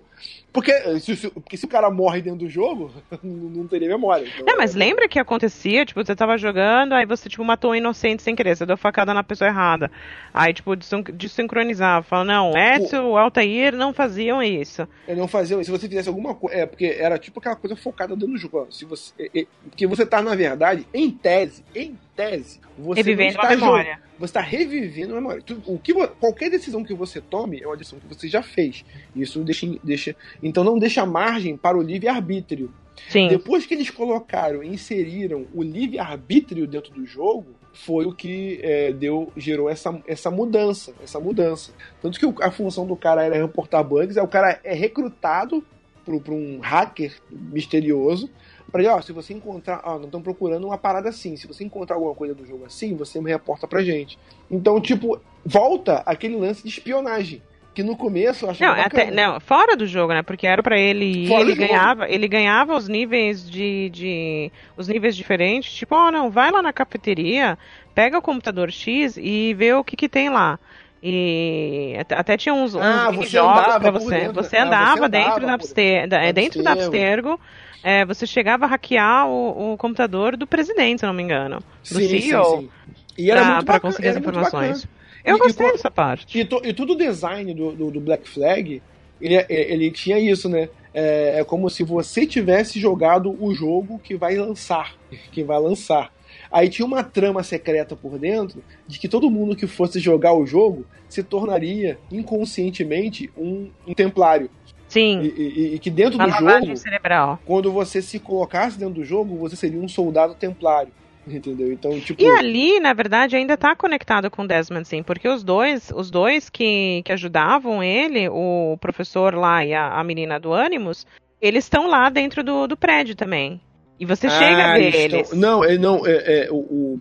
Porque 0.53 0.71
se, 0.99 1.15
se- 1.15 1.29
porque 1.31 1.57
se 1.57 1.65
o 1.65 1.67
cara 1.67 1.89
morre 1.89 2.21
dentro 2.21 2.39
do 2.39 2.49
jogo, 2.49 2.91
não 3.23 3.67
teria 3.67 3.87
memória. 3.87 4.27
Então, 4.27 4.45
Não, 4.45 4.57
mas 4.57 4.75
lembra 4.75 5.07
que 5.07 5.17
acontecia, 5.17 5.85
tipo, 5.85 6.03
você 6.03 6.15
tava 6.15 6.37
jogando, 6.37 6.93
aí 6.93 7.05
você, 7.05 7.27
tipo, 7.27 7.43
matou 7.43 7.71
um 7.71 7.75
inocente 7.75 8.21
sem 8.21 8.35
querer, 8.35 8.55
você 8.55 8.65
deu 8.67 8.77
facada 8.77 9.11
na 9.13 9.23
pessoa 9.23 9.47
errada. 9.47 9.89
Aí, 10.33 10.53
tipo, 10.53 10.75
desin- 10.75 11.03
desincronizava, 11.13 12.03
fala, 12.03 12.23
não, 12.23 12.53
Ezio, 12.55 13.05
o 13.07 13.17
Altair 13.17 13.75
não 13.75 13.93
faziam 13.93 14.41
isso. 14.41 14.87
Não 15.07 15.27
fazia. 15.27 15.63
Se 15.63 15.71
você 15.71 15.87
fizesse 15.87 16.09
alguma 16.09 16.35
coisa. 16.35 16.57
É, 16.59 16.65
porque 16.65 16.85
era 16.99 17.17
tipo 17.17 17.39
aquela 17.39 17.55
coisa 17.55 17.75
focada 17.75 18.15
dentro 18.15 18.33
do 18.33 18.37
jogo. 18.37 18.67
Se 18.71 18.85
você, 18.85 19.11
é, 19.19 19.41
é, 19.41 19.45
porque 19.69 19.87
você 19.87 20.05
tá, 20.05 20.21
na 20.21 20.35
verdade, 20.35 20.85
em 20.93 21.09
tese, 21.09 21.63
em 21.73 21.97
tese, 22.15 22.59
você 22.77 22.99
Revivendo 22.99 23.33
não 23.35 23.43
está 23.43 23.55
memória. 23.55 23.93
jogando. 23.93 24.08
Você 24.19 24.25
está 24.25 24.41
revivendo 24.41 25.13
a 25.13 25.15
memória. 25.15 25.41
O 25.65 25.79
que, 25.79 25.93
qualquer 25.93 26.49
decisão 26.49 26.83
que 26.83 26.93
você 26.93 27.21
tome 27.21 27.61
é 27.61 27.65
uma 27.65 27.77
decisão 27.77 27.99
que 27.99 28.13
você 28.13 28.27
já 28.27 28.43
fez. 28.43 28.83
Isso 29.15 29.39
deixa, 29.43 29.65
deixa. 29.83 30.15
Então 30.43 30.63
não 30.63 30.77
deixa 30.77 31.05
margem 31.05 31.55
para 31.55 31.77
o 31.77 31.81
livre-arbítrio. 31.81 32.71
Sim. 33.07 33.29
Depois 33.29 33.65
que 33.65 33.73
eles 33.73 33.89
colocaram 33.89 34.61
e 34.61 34.67
inseriram 34.67 35.47
o 35.53 35.63
livre-arbítrio 35.63 36.67
dentro 36.67 36.91
do 36.93 37.05
jogo, 37.05 37.55
foi 37.71 38.05
o 38.05 38.13
que 38.13 38.59
é, 38.61 38.91
deu, 38.91 39.31
gerou 39.37 39.69
essa, 39.69 40.01
essa 40.05 40.29
mudança, 40.29 40.93
essa 41.01 41.19
mudança. 41.19 41.71
Tanto 42.01 42.19
que 42.19 42.43
a 42.43 42.51
função 42.51 42.85
do 42.85 42.95
cara 42.95 43.23
era 43.23 43.35
reportar 43.35 43.83
bugs, 43.83 44.17
aí 44.17 44.23
o 44.23 44.27
cara 44.27 44.59
é 44.63 44.73
recrutado 44.73 45.63
por, 46.03 46.33
um 46.33 46.59
hacker 46.59 47.15
misterioso 47.31 48.29
para 48.69 48.81
ele, 48.81 48.89
ó, 48.89 49.01
se 49.01 49.11
você 49.11 49.33
encontrar, 49.33 49.81
ó, 49.83 49.97
não 49.97 50.05
estão 50.05 50.21
procurando 50.21 50.65
uma 50.67 50.77
parada 50.77 51.09
assim, 51.09 51.35
se 51.35 51.47
você 51.47 51.63
encontrar 51.63 51.95
alguma 51.95 52.15
coisa 52.15 52.33
do 52.35 52.45
jogo 52.45 52.65
assim, 52.65 52.95
você 52.95 53.19
me 53.21 53.29
reporta 53.31 53.67
pra 53.67 53.81
gente. 53.83 54.17
Então, 54.49 54.79
tipo, 54.79 55.19
volta 55.45 56.01
aquele 56.05 56.35
lance 56.35 56.63
de 56.63 56.69
espionagem, 56.69 57.41
que 57.73 57.83
no 57.83 57.95
começo 57.95 58.45
eu 58.45 58.49
achava 58.49 58.75
Não, 58.75 58.81
até, 58.83 59.05
bacana. 59.05 59.31
não, 59.33 59.39
fora 59.39 59.75
do 59.77 59.85
jogo, 59.85 60.13
né? 60.13 60.21
Porque 60.23 60.45
era 60.47 60.61
pra 60.63 60.77
ele 60.77 61.05
ir, 61.05 61.27
Fora 61.27 61.41
ele 61.41 61.55
jogo. 61.55 61.67
ganhava, 61.67 62.09
ele 62.09 62.27
ganhava 62.27 62.75
os 62.75 62.87
níveis 62.87 63.49
de, 63.49 63.89
de 63.89 64.51
os 64.75 64.87
níveis 64.87 65.15
diferentes, 65.15 65.71
tipo, 65.73 65.95
ó, 65.95 66.11
não, 66.11 66.29
vai 66.29 66.51
lá 66.51 66.61
na 66.61 66.73
cafeteria, 66.73 67.57
pega 67.95 68.17
o 68.17 68.21
computador 68.21 68.71
X 68.71 69.17
e 69.17 69.53
vê 69.53 69.73
o 69.73 69.83
que 69.83 69.95
que 69.95 70.09
tem 70.09 70.29
lá. 70.29 70.59
E 71.01 71.95
até, 71.97 72.15
até 72.15 72.37
tinha 72.37 72.53
uns, 72.53 72.75
uns 72.75 72.81
Ah, 72.81 73.09
você 73.11 73.37
pra 73.39 73.79
por 73.79 73.91
você. 73.93 74.27
Você 74.29 74.57
Ah, 74.57 74.65
andava, 74.65 74.97
você 74.97 75.05
andava 75.05 75.09
dentro 75.09 75.45
da 75.47 75.53
Abster, 75.53 76.07
é, 76.13 76.33
dentro 76.33 76.63
da 76.63 76.71
Abstergo. 76.73 77.39
É, 77.83 78.05
você 78.05 78.25
chegava 78.27 78.65
a 78.65 78.67
hackear 78.67 79.27
o, 79.27 79.73
o 79.73 79.77
computador 79.77 80.35
do 80.35 80.45
presidente, 80.45 80.99
se 80.99 81.05
não 81.05 81.13
me 81.13 81.23
engano. 81.23 81.59
Do 81.59 81.63
Sim, 81.99 82.07
sim, 82.07 82.21
CEO. 82.21 82.59
sim. 82.61 82.69
E 83.17 83.31
era 83.31 83.41
pra, 83.41 83.53
muito 83.55 83.65
pra 83.65 83.79
conseguir 83.79 84.07
as 84.09 84.17
informações. 84.17 84.87
Eu 85.23 85.35
E- 85.35 85.37
e 85.37 85.41
gostei 85.41 85.65
co- 85.67 85.71
dessa 85.73 85.91
parte. 85.91 86.39
E, 86.39 86.45
to- 86.45 86.61
e 86.63 86.73
todo 86.73 86.93
o 86.93 86.97
design 86.97 87.53
do, 87.53 87.71
do, 87.71 87.91
do 87.91 87.99
Black 87.99 88.27
Flag, 88.29 88.81
ele, 89.21 89.35
é- 89.35 89.45
ele 89.49 89.91
tinha 89.91 90.17
isso, 90.19 90.47
né? 90.49 90.69
É, 90.93 91.39
é 91.39 91.43
como 91.43 91.69
se 91.69 91.83
você 91.83 92.25
tivesse 92.25 92.79
jogado 92.79 93.35
o 93.43 93.53
jogo 93.53 93.99
que 93.99 94.15
vai 94.15 94.35
lançar. 94.35 94.95
Que 95.31 95.43
vai 95.43 95.59
lançar. 95.59 96.11
Aí 96.51 96.67
tinha 96.67 96.85
uma 96.85 97.03
trama 97.03 97.43
secreta 97.43 97.95
por 97.95 98.17
dentro 98.17 98.63
de 98.87 98.97
que 98.97 99.07
todo 99.07 99.29
mundo 99.29 99.55
que 99.55 99.67
fosse 99.67 99.99
jogar 99.99 100.33
o 100.33 100.45
jogo 100.47 100.85
se 101.07 101.21
tornaria 101.21 101.99
inconscientemente 102.11 103.29
um, 103.37 103.69
um 103.87 103.93
templário. 103.93 104.49
Sim, 104.89 105.21
E, 105.21 105.27
e- 105.27 105.75
e 105.75 105.79
que 105.79 105.89
dentro 105.89 106.15
uma 106.17 106.25
do 106.27 106.31
jogo, 106.65 106.75
cerebral. 106.75 107.39
quando 107.45 107.71
você 107.71 108.01
se 108.01 108.19
colocasse 108.19 108.77
dentro 108.77 108.95
do 108.95 109.05
jogo, 109.05 109.37
você 109.37 109.55
seria 109.55 109.79
um 109.79 109.87
soldado 109.87 110.33
templário. 110.33 110.91
Entendeu? 111.27 111.71
Então, 111.71 111.99
tipo. 111.99 112.19
E 112.21 112.25
ali, 112.27 112.79
na 112.79 112.91
verdade, 112.91 113.35
ainda 113.35 113.55
tá 113.55 113.75
conectado 113.75 114.31
com 114.31 114.47
Desmond, 114.47 114.87
sim, 114.87 115.03
porque 115.03 115.27
os 115.29 115.43
dois, 115.43 115.91
os 115.95 116.09
dois 116.09 116.49
que, 116.49 117.03
que 117.05 117.11
ajudavam 117.11 117.83
ele, 117.83 118.27
o 118.29 118.77
professor 118.81 119.35
lá 119.35 119.63
e 119.63 119.73
a, 119.73 119.89
a 119.99 120.03
menina 120.03 120.39
do 120.39 120.53
Animus, 120.53 121.05
eles 121.39 121.65
estão 121.65 121.87
lá 121.87 122.09
dentro 122.09 122.43
do, 122.43 122.65
do 122.67 122.75
prédio 122.75 123.15
também. 123.15 123.61
E 123.99 124.05
você 124.05 124.27
chega 124.29 124.63
a 124.63 124.71
Ah, 124.71 124.73
ver 124.75 124.81
eles 124.85 124.95
eles. 124.95 125.21
estão- 125.23 125.37
Não, 125.39 125.63
é, 125.63 125.77
não, 125.77 126.07
é, 126.07 126.45
é, 126.45 126.47
o, 126.49 126.55
o- 126.55 126.99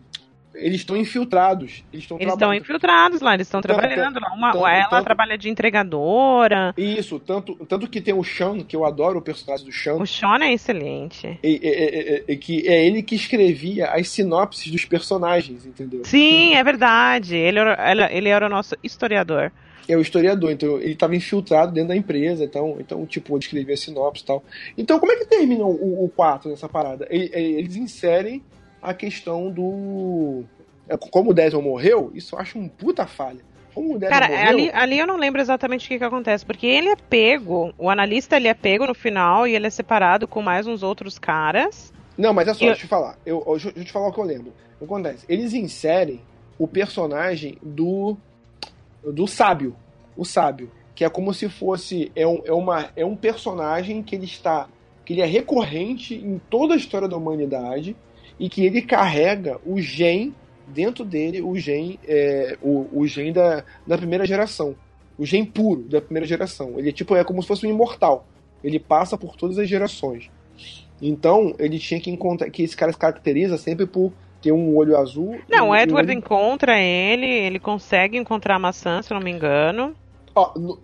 eles 0.59 0.81
estão 0.81 0.97
infiltrados. 0.97 1.85
Eles 1.93 2.05
estão 2.05 2.19
Eles 2.21 2.33
estão 2.33 2.53
infiltrados 2.55 3.21
lá, 3.21 3.35
eles 3.35 3.47
estão 3.47 3.61
trabalhando 3.61 4.21
lá. 4.21 4.33
Uma, 4.33 4.53
tanto- 4.53 4.67
ela 4.67 4.89
tanto- 4.89 5.05
trabalha 5.05 5.39
de 5.39 5.49
entregadora. 5.49 6.75
Isso, 6.77 7.19
tanto, 7.19 7.55
tanto 7.67 7.89
que 7.89 8.01
tem 8.01 8.15
o 8.15 8.25
Sean, 8.25 8.61
que 8.61 8.75
eu 8.77 8.85
adoro 8.85 9.19
o 9.19 9.23
personagem 9.23 9.65
do 9.67 9.73
Sean, 9.73 9.95
O 9.97 10.07
Sean 10.07 10.39
é 10.43 10.53
excelente. 10.53 11.39
e, 11.43 12.25
e- 12.29 12.37
que 12.37 12.67
é 12.69 12.87
ele 12.87 13.03
que 13.03 13.15
escrevia 13.15 13.87
as 13.91 14.09
sinopses 14.09 14.71
dos 14.71 14.85
personagens, 14.85 15.65
entendeu? 15.67 16.03
Sim, 16.05 16.55
é 16.55 16.63
verdade. 16.65 17.37
Ele 17.37 17.59
era, 17.59 18.13
ele 18.13 18.29
era 18.29 18.47
o 18.47 18.49
nosso 18.49 18.77
historiador. 18.83 19.51
É 19.89 19.97
o 19.97 20.03
historiador, 20.03 20.51
então 20.53 20.77
ele 20.79 20.93
estava 20.93 21.17
infiltrado 21.17 21.73
dentro 21.73 21.89
da 21.89 21.97
empresa, 21.97 22.45
então, 22.45 22.77
então 22.79 23.07
tipo, 23.07 23.33
ele 23.33 23.39
escrevia 23.43 23.73
a 23.73 23.77
sinopse 23.77 24.23
e 24.23 24.27
tal. 24.27 24.45
Então, 24.77 24.99
como 24.99 25.11
é 25.13 25.17
que 25.17 25.25
termina 25.25 25.65
o, 25.65 26.05
o 26.05 26.09
4 26.15 26.51
nessa 26.51 26.69
parada? 26.69 27.07
Eles 27.11 27.75
inserem 27.75 28.43
a 28.83 28.95
questão 28.95 29.51
do. 29.51 30.45
é, 30.89 30.97
Como 30.97 31.31
o 31.31 31.35
Desmond 31.35 31.67
morreu, 31.67 32.11
isso 32.15 32.35
eu 32.35 32.39
acho 32.41 32.59
um 32.59 32.69
puta 32.69 33.07
falha. 33.07 33.41
Como 33.75 33.95
o 33.95 33.99
Desmond 33.99 34.21
Cara, 34.21 34.29
morreu. 34.29 34.49
ali, 34.49 34.71
ali 34.73 34.99
eu 34.99 35.07
não 35.07 35.17
lembro 35.17 35.41
exatamente 35.41 35.87
o 35.87 35.89
que, 35.89 35.99
que 35.99 36.05
acontece, 36.05 36.45
porque 36.45 36.67
ele 36.67 36.89
é 36.89 36.97
pego, 36.97 37.73
o 37.79 37.89
analista 37.91 38.37
ele 38.37 38.49
é 38.49 38.55
pego 38.55 38.87
no 38.87 38.95
final 38.95 39.47
e 39.47 39.55
ele 39.55 39.67
é 39.67 39.71
separado 39.71 40.27
com 40.27 40.41
mais 40.43 40.67
uns 40.67 40.83
outros 40.83 41.19
caras. 41.19 41.93
Não, 42.17 42.33
mas 42.35 42.49
é 42.49 42.55
só, 42.55 42.65
Eu- 42.65 42.69
deixa 42.71 42.81
eu 42.83 42.87
te 42.87 42.89
falar. 42.89 43.19
Eu, 43.25 43.45
eu- 43.47 43.53
deixa 43.59 43.73
eu 43.77 43.85
te 43.85 43.93
falar 43.93 44.09
o 44.09 44.13
que 44.13 44.19
eu 44.21 44.25
lembro. 44.25 44.53
O 44.75 44.79
que 44.79 44.85
acontece? 44.85 45.25
Eles 45.29 45.53
inserem 45.55 46.21
o 46.59 46.67
personagem 46.67 47.59
do. 47.63 48.17
do 49.05 49.27
sábio. 49.27 49.77
O 50.17 50.25
sábio. 50.25 50.71
Que 50.95 51.05
é 51.05 51.09
como 51.09 51.33
se 51.33 51.49
fosse. 51.49 52.11
É 52.17 52.27
um, 52.27 52.43
é 52.45 52.53
uma, 52.53 52.91
é 52.97 53.05
um 53.05 53.15
personagem 53.15 54.03
que 54.03 54.17
ele 54.17 54.25
está. 54.25 54.67
que 55.05 55.13
ele 55.13 55.21
é 55.23 55.27
recorrente 55.27 56.15
em 56.15 56.41
toda 56.51 56.75
a 56.75 56.77
história 56.77 57.07
da 57.09 57.17
humanidade 57.17 57.97
e 58.39 58.49
que 58.49 58.65
ele 58.65 58.83
carrega 58.83 59.59
o 59.65 59.81
gen 59.81 60.35
dentro 60.67 61.05
dele, 61.05 61.41
o 61.43 61.57
gen, 61.57 61.99
é, 62.07 62.57
o, 62.63 62.87
o 62.93 63.07
gen 63.07 63.33
da, 63.33 63.65
da 63.87 63.97
primeira 63.97 64.27
geração. 64.27 64.75
O 65.19 65.27
gen 65.27 65.45
puro 65.45 65.83
da 65.83 66.01
primeira 66.01 66.27
geração. 66.27 66.79
Ele 66.79 66.91
é 66.91 66.93
tipo, 66.93 67.17
é 67.17 67.25
como 67.25 67.43
se 67.43 67.49
fosse 67.49 67.67
um 67.67 67.71
imortal. 67.71 68.25
Ele 68.63 68.79
passa 68.79 69.17
por 69.17 69.37
todas 69.37 69.59
as 69.59 69.69
gerações. 69.69 70.31
Então, 71.01 71.55
ele 71.59 71.79
tinha 71.79 72.01
que 72.01 72.11
encontrar. 72.11 72.51
Que 72.51 72.63
esse 72.63 72.77
cara 72.77 72.93
se 72.93 72.99
caracteriza 72.99 73.57
sempre 73.57 73.87
por 73.87 74.13
ter 74.43 74.53
um 74.53 74.77
olho 74.77 74.97
azul. 74.97 75.39
Não, 75.49 75.67
um- 75.67 75.71
o 75.71 75.77
Edward 75.77 76.09
um 76.09 76.13
olho- 76.13 76.19
encontra 76.19 76.79
ele, 76.79 77.27
ele 77.27 77.59
consegue 77.59 78.17
encontrar 78.17 78.57
a 78.57 78.59
maçã, 78.59 79.03
se 79.03 79.13
eu 79.13 79.17
não 79.17 79.23
me 79.25 79.31
engano. 79.31 79.95
Ó, 80.35 80.53
no, 80.57 80.79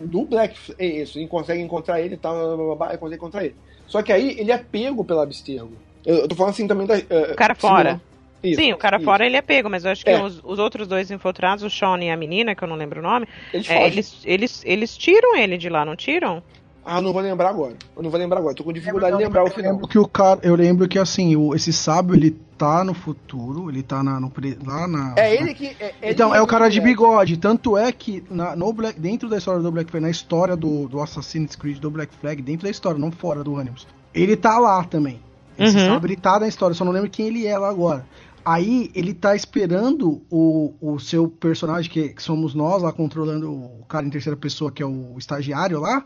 no- 0.00 0.26
Black, 0.26 0.56
é 0.78 0.86
isso, 0.86 1.18
ele 1.18 1.28
consegue 1.28 1.62
encontrar 1.62 2.00
ele 2.00 2.14
e 2.14 2.18
tal, 2.18 2.34
blá, 2.34 2.56
blá, 2.56 2.64
blá, 2.66 2.74
blá, 2.74 2.88
ele 2.90 2.98
consegue 2.98 3.16
encontrar 3.16 3.44
ele. 3.44 3.54
Só 3.86 4.02
que 4.02 4.12
aí 4.12 4.36
ele 4.38 4.50
é 4.50 4.58
pego 4.58 5.04
pela 5.04 5.22
Abstergo. 5.22 5.72
Eu, 6.04 6.16
eu 6.16 6.28
tô 6.28 6.34
falando 6.34 6.50
assim 6.52 6.66
também 6.66 6.86
da. 6.86 6.94
O 7.32 7.36
cara 7.36 7.54
fora. 7.54 8.00
Isso, 8.42 8.60
Sim, 8.60 8.72
o 8.72 8.76
cara 8.76 8.96
isso. 8.96 9.04
fora 9.04 9.24
ele 9.24 9.36
é 9.36 9.42
pego, 9.42 9.70
mas 9.70 9.84
eu 9.84 9.92
acho 9.92 10.04
que 10.04 10.10
É. 10.10 10.20
os, 10.20 10.40
os 10.42 10.58
outros 10.58 10.88
dois 10.88 11.12
infiltrados, 11.12 11.62
o 11.62 11.70
Sean 11.70 11.98
e 12.02 12.10
a 12.10 12.16
menina, 12.16 12.56
que 12.56 12.64
eu 12.64 12.66
não 12.68 12.74
lembro 12.74 12.98
o 12.98 13.02
nome, 13.02 13.24
Eles 13.54 13.70
é, 13.70 13.86
eles, 13.86 14.18
eles, 14.24 14.62
eles 14.66 14.96
tiram 14.96 15.36
ele 15.36 15.56
de 15.56 15.68
lá, 15.68 15.84
não 15.84 15.94
tiram? 15.94 16.42
Ah, 16.84 17.00
não 17.00 17.12
vou 17.12 17.22
lembrar 17.22 17.50
agora. 17.50 17.74
Eu 17.96 18.02
não 18.02 18.10
vou 18.10 18.18
lembrar 18.18 18.40
agora. 18.40 18.52
Tô 18.56 18.64
com 18.64 18.72
dificuldade 18.72 19.16
de 19.16 19.22
lembrar 19.22 19.44
o 19.44 19.46
Eu 19.46 19.52
final. 19.52 19.70
lembro 19.74 19.86
que 19.86 19.96
o 19.96 20.08
cara, 20.08 20.40
eu 20.42 20.56
lembro 20.56 20.88
que 20.88 20.98
assim, 20.98 21.36
o, 21.36 21.54
esse 21.54 21.72
sábio 21.72 22.16
ele 22.16 22.32
tá 22.58 22.82
no 22.82 22.92
futuro, 22.94 23.70
ele 23.70 23.84
tá 23.84 24.02
na, 24.02 24.18
no, 24.18 24.28
pre- 24.28 24.58
lá 24.66 24.88
na. 24.88 25.14
É 25.16 25.32
ele 25.36 25.54
que. 25.54 25.66
É, 25.78 25.94
ele 26.02 26.12
Então, 26.12 26.32
que 26.32 26.36
é 26.38 26.42
o 26.42 26.46
cara 26.48 26.68
de 26.68 26.80
é. 26.80 26.82
bigode. 26.82 27.36
Tanto 27.36 27.78
é 27.78 27.92
que 27.92 28.24
na- 28.28 28.56
no 28.56 28.72
Black, 28.72 28.98
dentro 28.98 29.28
da 29.28 29.38
história 29.38 29.62
do 29.62 29.70
Black 29.70 29.88
Flag, 29.88 30.02
na 30.04 30.10
história 30.10 30.56
do, 30.56 30.88
do 30.88 31.00
Assassin's 31.00 31.54
Creed 31.54 31.78
do 31.78 31.88
Black 31.92 32.12
Flag, 32.16 32.42
dentro 32.42 32.64
da 32.64 32.70
história, 32.70 32.98
não 32.98 33.12
fora 33.12 33.44
do 33.44 33.56
Animus, 33.56 33.86
ele 34.12 34.36
tá 34.36 34.58
lá 34.58 34.82
também. 34.82 35.20
Esse 35.58 35.76
Uhum. 35.78 35.86
sabe, 35.86 36.06
ele 36.08 36.16
tá 36.16 36.38
na 36.40 36.48
história, 36.48 36.74
só 36.74 36.84
não 36.84 36.92
lembro 36.92 37.10
quem 37.10 37.26
ele 37.26 37.46
é 37.46 37.56
lá 37.58 37.68
agora. 37.68 38.06
Aí 38.44 38.90
ele 38.94 39.14
tá 39.14 39.36
esperando 39.36 40.20
o, 40.28 40.74
o 40.80 40.98
seu 40.98 41.28
personagem, 41.28 41.90
que, 41.90 42.08
que 42.08 42.22
somos 42.22 42.54
nós 42.54 42.82
lá 42.82 42.92
controlando 42.92 43.50
o 43.52 43.84
cara 43.88 44.04
em 44.04 44.10
terceira 44.10 44.36
pessoa, 44.36 44.72
que 44.72 44.82
é 44.82 44.86
o 44.86 45.14
estagiário 45.16 45.78
lá, 45.78 46.04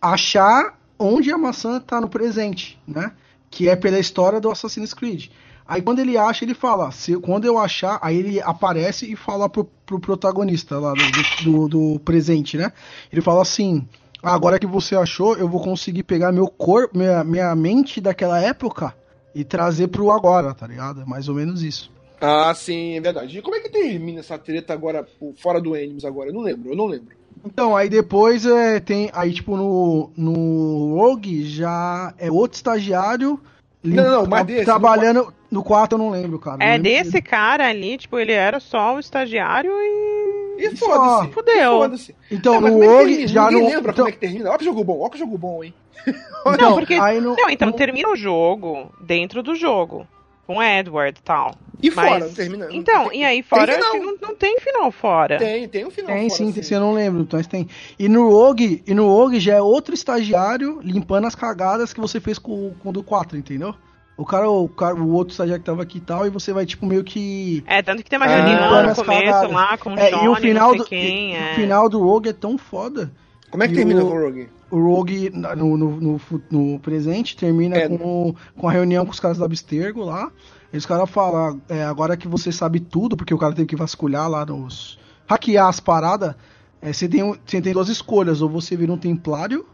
achar 0.00 0.78
onde 0.98 1.30
a 1.32 1.38
maçã 1.38 1.80
tá 1.80 2.00
no 2.00 2.08
presente, 2.08 2.78
né? 2.86 3.12
Que 3.50 3.68
é 3.68 3.76
pela 3.76 3.98
história 3.98 4.40
do 4.40 4.50
Assassin's 4.50 4.92
Creed. 4.94 5.28
Aí 5.66 5.80
quando 5.80 6.00
ele 6.00 6.18
acha, 6.18 6.44
ele 6.44 6.54
fala, 6.54 6.90
se, 6.90 7.16
quando 7.18 7.44
eu 7.46 7.56
achar, 7.58 7.98
aí 8.02 8.16
ele 8.18 8.40
aparece 8.42 9.10
e 9.10 9.16
fala 9.16 9.48
pro, 9.48 9.64
pro 9.86 9.98
protagonista 10.00 10.78
lá 10.78 10.92
do, 10.92 11.44
do, 11.44 11.68
do 11.68 12.00
presente, 12.00 12.56
né? 12.58 12.72
Ele 13.10 13.22
fala 13.22 13.42
assim, 13.42 13.86
"Ah, 13.94 14.01
agora 14.22 14.58
que 14.58 14.66
você 14.66 14.94
achou, 14.94 15.36
eu 15.36 15.48
vou 15.48 15.62
conseguir 15.62 16.02
pegar 16.04 16.32
meu 16.32 16.46
corpo, 16.46 16.96
minha, 16.96 17.24
minha 17.24 17.54
mente 17.54 18.00
daquela 18.00 18.40
época 18.40 18.94
e 19.34 19.44
trazer 19.44 19.88
pro 19.88 20.10
agora, 20.10 20.54
tá 20.54 20.66
ligado? 20.66 21.02
É 21.02 21.04
mais 21.04 21.28
ou 21.28 21.34
menos 21.34 21.62
isso. 21.62 21.90
Ah, 22.20 22.54
sim, 22.54 22.96
é 22.96 23.00
verdade. 23.00 23.38
E 23.38 23.42
como 23.42 23.56
é 23.56 23.60
que 23.60 23.68
termina 23.68 24.20
essa 24.20 24.38
treta 24.38 24.72
agora, 24.72 25.04
fora 25.36 25.60
do 25.60 25.74
Animus 25.74 26.04
agora? 26.04 26.30
Eu 26.30 26.34
não 26.34 26.42
lembro, 26.42 26.70
eu 26.70 26.76
não 26.76 26.86
lembro. 26.86 27.16
Então, 27.44 27.76
aí 27.76 27.88
depois 27.88 28.46
é, 28.46 28.78
tem. 28.78 29.10
Aí, 29.12 29.32
tipo, 29.32 29.56
no, 29.56 30.10
no 30.16 30.94
Rogue 30.94 31.44
já 31.44 32.14
é 32.16 32.30
outro 32.30 32.56
estagiário. 32.56 33.40
Não, 33.82 34.22
não, 34.22 34.26
mas 34.26 34.46
desse, 34.46 34.64
Trabalhando. 34.64 35.34
No 35.50 35.62
4 35.62 35.98
eu 35.98 36.02
não 36.02 36.10
lembro, 36.10 36.38
cara. 36.38 36.64
É 36.64 36.72
lembro 36.72 36.84
desse 36.84 37.10
dele. 37.10 37.22
cara 37.22 37.68
ali, 37.68 37.98
tipo, 37.98 38.18
ele 38.18 38.32
era 38.32 38.58
só 38.60 38.94
o 38.94 39.00
estagiário 39.00 39.70
e. 39.70 40.21
E 40.58 40.66
Isso, 40.66 40.76
foda-se. 40.84 41.32
Fudeu. 41.32 41.72
Foda-se. 41.78 42.14
Então, 42.30 42.60
Não, 42.60 42.70
no 42.70 42.82
é 42.82 42.86
Rogue 42.86 43.06
termina? 43.08 43.28
já 43.28 43.50
não. 43.50 43.60
lembra 43.66 43.92
então, 43.92 43.94
como 43.94 44.08
é 44.08 44.12
que 44.12 44.18
termina. 44.18 44.48
Olha 44.50 44.58
que 44.58 44.64
jogo 44.64 44.84
bom, 44.84 45.00
olha 45.00 45.10
que 45.10 45.18
jogo 45.18 45.38
bom, 45.38 45.64
hein? 45.64 45.74
então, 46.06 46.56
Não, 46.56 46.74
porque- 46.74 46.94
aí 46.94 47.20
no, 47.20 47.34
Não, 47.36 47.48
então 47.50 47.68
no- 47.68 47.74
termina 47.74 48.08
o 48.08 48.16
jogo 48.16 48.92
dentro 49.00 49.42
do 49.42 49.54
jogo. 49.54 50.06
Com 50.46 50.56
o 50.56 50.62
Edward 50.62 51.18
e 51.18 51.22
tal. 51.22 51.54
E 51.80 51.90
Mas- 51.90 52.08
fora, 52.08 52.24
não 52.26 52.34
termina. 52.34 52.68
Então, 52.70 53.08
tem- 53.08 53.20
e 53.20 53.24
aí 53.24 53.42
fora, 53.42 53.78
não, 53.78 54.16
não 54.20 54.34
tem 54.34 54.58
final 54.58 54.90
fora. 54.90 55.38
Tem, 55.38 55.68
tem 55.68 55.86
um 55.86 55.90
final. 55.90 56.08
Tem 56.12 56.28
fora, 56.28 56.36
sim, 56.36 56.44
assim. 56.44 56.52
tem 56.52 56.62
sim, 56.64 56.74
eu 56.74 56.80
não 56.80 56.92
lembro, 56.92 57.22
então 57.22 57.38
mas 57.38 57.46
tem. 57.46 57.68
E 57.98 58.08
no 58.08 58.28
Rogue, 58.28 58.82
e 58.86 58.92
no 58.92 59.06
Rogue 59.06 59.38
já 59.40 59.54
é 59.54 59.62
outro 59.62 59.94
estagiário 59.94 60.80
limpando 60.82 61.26
as 61.28 61.34
cagadas 61.36 61.92
que 61.92 62.00
você 62.00 62.20
fez 62.20 62.38
com, 62.38 62.74
com 62.82 62.88
o 62.88 62.92
do 62.92 63.02
4, 63.04 63.38
entendeu? 63.38 63.74
O 64.16 64.24
cara, 64.26 64.48
o 64.50 64.68
cara, 64.68 64.94
o 64.94 65.12
outro 65.12 65.32
estagiário 65.32 65.62
que 65.62 65.66
tava 65.70 65.82
aqui 65.82 65.98
e 65.98 66.00
tal, 66.00 66.26
e 66.26 66.30
você 66.30 66.52
vai, 66.52 66.66
tipo, 66.66 66.84
meio 66.86 67.02
que. 67.02 67.64
É, 67.66 67.82
tanto 67.82 68.02
que 68.04 68.10
tem 68.10 68.18
uma 68.18 68.26
Ah, 68.26 68.36
reunião 68.36 68.86
no 68.88 68.94
começo 68.94 69.04
cagadas. 69.04 69.50
lá 69.52 69.78
com 69.78 69.90
o 69.94 69.98
É, 69.98 70.10
Sean, 70.10 70.22
e 70.24 70.28
o 70.28 70.36
final 70.36 70.62
não 70.68 70.70
sei 70.70 70.78
do. 70.78 70.84
quem, 70.84 71.32
e- 71.32 71.34
é. 71.34 71.52
O 71.52 71.54
final 71.56 71.88
do 71.88 72.00
Rogue 72.00 72.28
é 72.28 72.32
tão 72.32 72.58
foda. 72.58 73.10
Como 73.50 73.62
é 73.62 73.66
que 73.68 73.72
E 73.74 73.76
termina 73.76 74.02
o- 74.04 74.08
com 74.10 74.16
o 74.16 74.20
Rogue? 74.20 74.48
O 74.70 74.78
Rogue 74.94 75.30
no, 75.30 75.76
no, 75.76 76.00
no, 76.00 76.20
no 76.50 76.78
presente 76.80 77.36
termina 77.36 77.76
É. 77.76 77.88
com, 77.88 78.34
com 78.56 78.68
a 78.68 78.72
reunião 78.72 79.04
com 79.04 79.12
os 79.12 79.20
caras 79.20 79.38
da 79.38 79.44
Abstergo 79.46 80.04
lá. 80.04 80.30
E 80.72 80.76
os 80.76 80.86
caras 80.86 81.10
falam, 81.10 81.60
é, 81.68 81.82
agora 81.84 82.16
que 82.16 82.26
você 82.28 82.50
sabe 82.52 82.80
tudo, 82.80 83.14
porque 83.16 83.34
o 83.34 83.38
cara 83.38 83.52
teve 83.54 83.66
que 83.66 83.76
vasculhar 83.76 84.28
lá 84.30 84.44
nos. 84.46 84.98
hackear 85.28 85.68
as 85.68 85.80
paradas, 85.80 86.34
é, 86.80 86.92
você, 86.92 87.06
tem, 87.08 87.22
você 87.44 87.60
tem 87.60 87.72
duas 87.72 87.88
escolhas, 87.88 88.40
ou 88.40 88.48
você 88.48 88.74
vira 88.76 88.92
um 88.92 88.96
templário, 88.98 89.66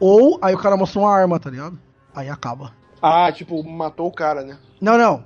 ou 0.00 0.38
aí 0.42 0.54
o 0.54 0.58
cara 0.58 0.76
mostra 0.76 1.00
uma 1.00 1.10
arma, 1.14 1.38
tá 1.38 1.50
ligado? 1.50 1.78
Aí 2.14 2.28
acaba. 2.30 2.72
Ah, 3.02 3.30
tipo, 3.32 3.62
matou 3.64 4.06
o 4.06 4.12
cara, 4.12 4.42
né? 4.42 4.56
Não, 4.80 4.96
não. 4.96 5.24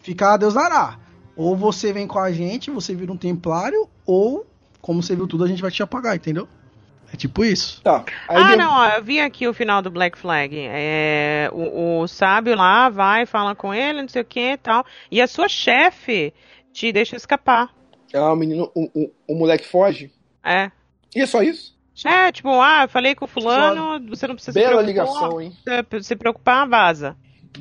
Fica 0.00 0.34
a 0.34 0.36
Deus 0.36 0.54
dará. 0.54 0.98
Ou 1.36 1.56
você 1.56 1.92
vem 1.92 2.06
com 2.06 2.18
a 2.18 2.30
gente, 2.30 2.70
você 2.70 2.94
vira 2.94 3.10
um 3.10 3.16
templário, 3.16 3.88
ou, 4.06 4.46
como 4.80 5.02
você 5.02 5.16
viu 5.16 5.26
tudo, 5.26 5.42
a 5.44 5.48
gente 5.48 5.62
vai 5.62 5.70
te 5.70 5.82
apagar, 5.82 6.14
entendeu? 6.14 6.46
É 7.12 7.16
tipo 7.16 7.44
isso. 7.44 7.82
Tá. 7.82 8.04
Aí 8.28 8.42
Ah, 8.42 8.48
deu- 8.48 8.58
não, 8.58 8.70
ó, 8.72 8.86
eu 8.88 9.02
vi 9.02 9.20
aqui 9.20 9.46
o 9.48 9.54
final 9.54 9.80
do 9.80 9.90
Black 9.90 10.18
Flag. 10.18 10.54
É, 10.58 11.48
o, 11.52 12.00
o 12.02 12.06
sábio 12.08 12.56
lá 12.56 12.88
vai, 12.88 13.24
fala 13.26 13.54
com 13.54 13.72
ele, 13.72 14.02
não 14.02 14.08
sei 14.08 14.22
o 14.22 14.24
que 14.24 14.52
e 14.52 14.56
tal. 14.56 14.84
E 15.10 15.20
a 15.22 15.26
sua 15.26 15.48
chefe 15.48 16.32
te 16.72 16.92
deixa 16.92 17.16
escapar. 17.16 17.72
Ah, 18.14 18.32
o 18.32 18.36
menino, 18.36 18.70
o, 18.74 18.84
o, 18.94 19.10
o 19.28 19.34
moleque 19.34 19.66
foge. 19.66 20.12
É. 20.44 20.70
E 21.14 21.20
é 21.20 21.26
só 21.26 21.42
isso? 21.42 21.73
É, 22.04 22.32
tipo, 22.32 22.48
ah, 22.60 22.82
eu 22.84 22.88
falei 22.88 23.14
com 23.14 23.24
o 23.24 23.28
fulano, 23.28 24.00
você 24.08 24.26
não 24.26 24.34
precisa 24.34 24.52
Bela 24.58 24.84
se 24.84 24.92
preocupar. 24.92 25.14
ligação, 25.14 25.40
hein? 25.40 25.52
Se- 25.62 26.02
Se 26.02 26.16
preocupar, 26.16 26.68
vaza. 26.68 27.16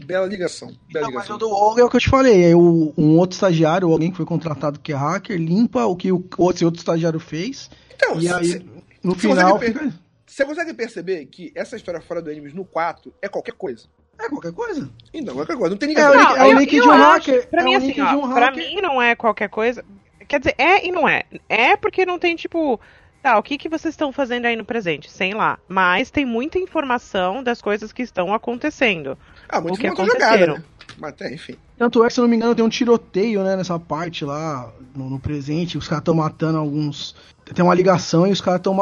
Bela 0.05 0.25
ligação. 0.25 0.69
Bela 0.91 1.05
Não, 1.07 1.13
mas 1.13 1.23
ligação. 1.27 1.35
o 1.35 1.39
do 1.39 1.49
Rogue 1.49 1.81
é 1.81 1.83
o 1.83 1.89
que 1.89 1.95
eu 1.97 2.01
te 2.01 2.09
falei. 2.09 2.51
É 2.51 2.55
o, 2.55 2.91
um 2.97 3.17
outro 3.17 3.35
estagiário, 3.35 3.91
alguém 3.91 4.09
que 4.09 4.17
foi 4.17 4.25
contratado 4.25 4.79
que 4.79 4.91
é 4.91 4.95
hacker, 4.95 5.37
limpa 5.37 5.85
o 5.85 5.95
que 5.95 6.11
o, 6.11 6.23
esse 6.51 6.65
outro 6.65 6.79
estagiário 6.79 7.19
fez. 7.19 7.69
Então, 7.95 8.19
e 8.19 8.27
aí, 8.27 8.45
cê- 8.45 8.65
no 9.03 9.13
você 9.13 9.19
final, 9.27 9.53
consegue 9.53 9.73
fica... 9.79 9.93
você 10.25 10.45
consegue 10.45 10.73
perceber 10.73 11.25
que 11.27 11.51
essa 11.55 11.75
história 11.75 12.01
fora 12.01 12.23
do 12.23 12.31
Animus 12.31 12.53
no 12.55 12.65
4 12.65 13.13
é 13.21 13.29
qualquer 13.29 13.53
coisa? 13.53 13.85
É 14.19 14.27
qualquer 14.29 14.51
coisa. 14.51 14.89
Então, 15.13 15.35
qualquer 15.35 15.55
coisa. 15.55 15.69
Não 15.69 15.77
tem 15.77 15.89
É, 15.89 15.91
ligação. 15.91 16.11
o 16.11 16.23
Não, 16.23 16.29
link, 16.31 16.37
é 16.39 16.43
o 16.43 16.47
eu- 16.53 16.59
link 16.59 16.73
eu 16.75 16.83
de 16.83 16.89
um 16.89 16.91
hacker. 16.91 17.47
Pra 17.49 17.61
é 17.61 17.65
mim, 17.65 17.75
assim, 17.75 17.87
link 17.87 18.01
ó, 18.01 18.13
um 18.15 18.33
pra 18.33 18.45
hacker. 18.47 18.63
mim 18.67 18.81
não 18.81 18.99
é 19.01 19.15
qualquer 19.15 19.49
coisa. 19.49 19.85
Quer 20.27 20.39
dizer, 20.39 20.55
é 20.57 20.87
e 20.87 20.91
não 20.91 21.07
é. 21.07 21.23
É 21.47 21.77
porque 21.77 22.03
não 22.05 22.17
tem, 22.17 22.35
tipo, 22.35 22.79
tá, 23.23 23.37
o 23.39 23.41
que, 23.43 23.57
que 23.57 23.67
vocês 23.69 23.93
estão 23.93 24.11
fazendo 24.11 24.45
aí 24.45 24.55
no 24.55 24.65
presente? 24.65 25.09
Sei 25.09 25.33
lá. 25.33 25.57
Mas 25.67 26.11
tem 26.11 26.25
muita 26.25 26.59
informação 26.59 27.41
das 27.41 27.61
coisas 27.61 27.91
que 27.91 28.03
estão 28.03 28.33
acontecendo. 28.33 29.17
Ah, 29.49 29.59
muito 29.61 29.75
o 29.75 29.79
que 29.79 29.87
aconteceram. 29.87 30.29
jogada, 30.35 30.59
né? 30.59 30.63
Mas 30.99 31.09
até, 31.11 31.33
enfim. 31.33 31.55
Tanto 31.77 32.03
é 32.03 32.07
que, 32.07 32.13
se 32.13 32.19
eu 32.19 32.23
não 32.23 32.29
me 32.29 32.35
engano, 32.35 32.53
tem 32.53 32.63
um 32.63 32.69
tiroteio, 32.69 33.43
né, 33.43 33.55
nessa 33.55 33.79
parte 33.79 34.23
lá, 34.23 34.71
no, 34.95 35.09
no 35.09 35.19
presente. 35.19 35.77
Os 35.77 35.87
caras 35.87 36.01
estão 36.01 36.13
matando 36.13 36.57
alguns. 36.59 37.15
Tem 37.53 37.65
uma 37.65 37.73
ligação 37.73 38.27
e 38.27 38.31
os 38.31 38.39
caras 38.41 38.59
estão. 38.59 38.75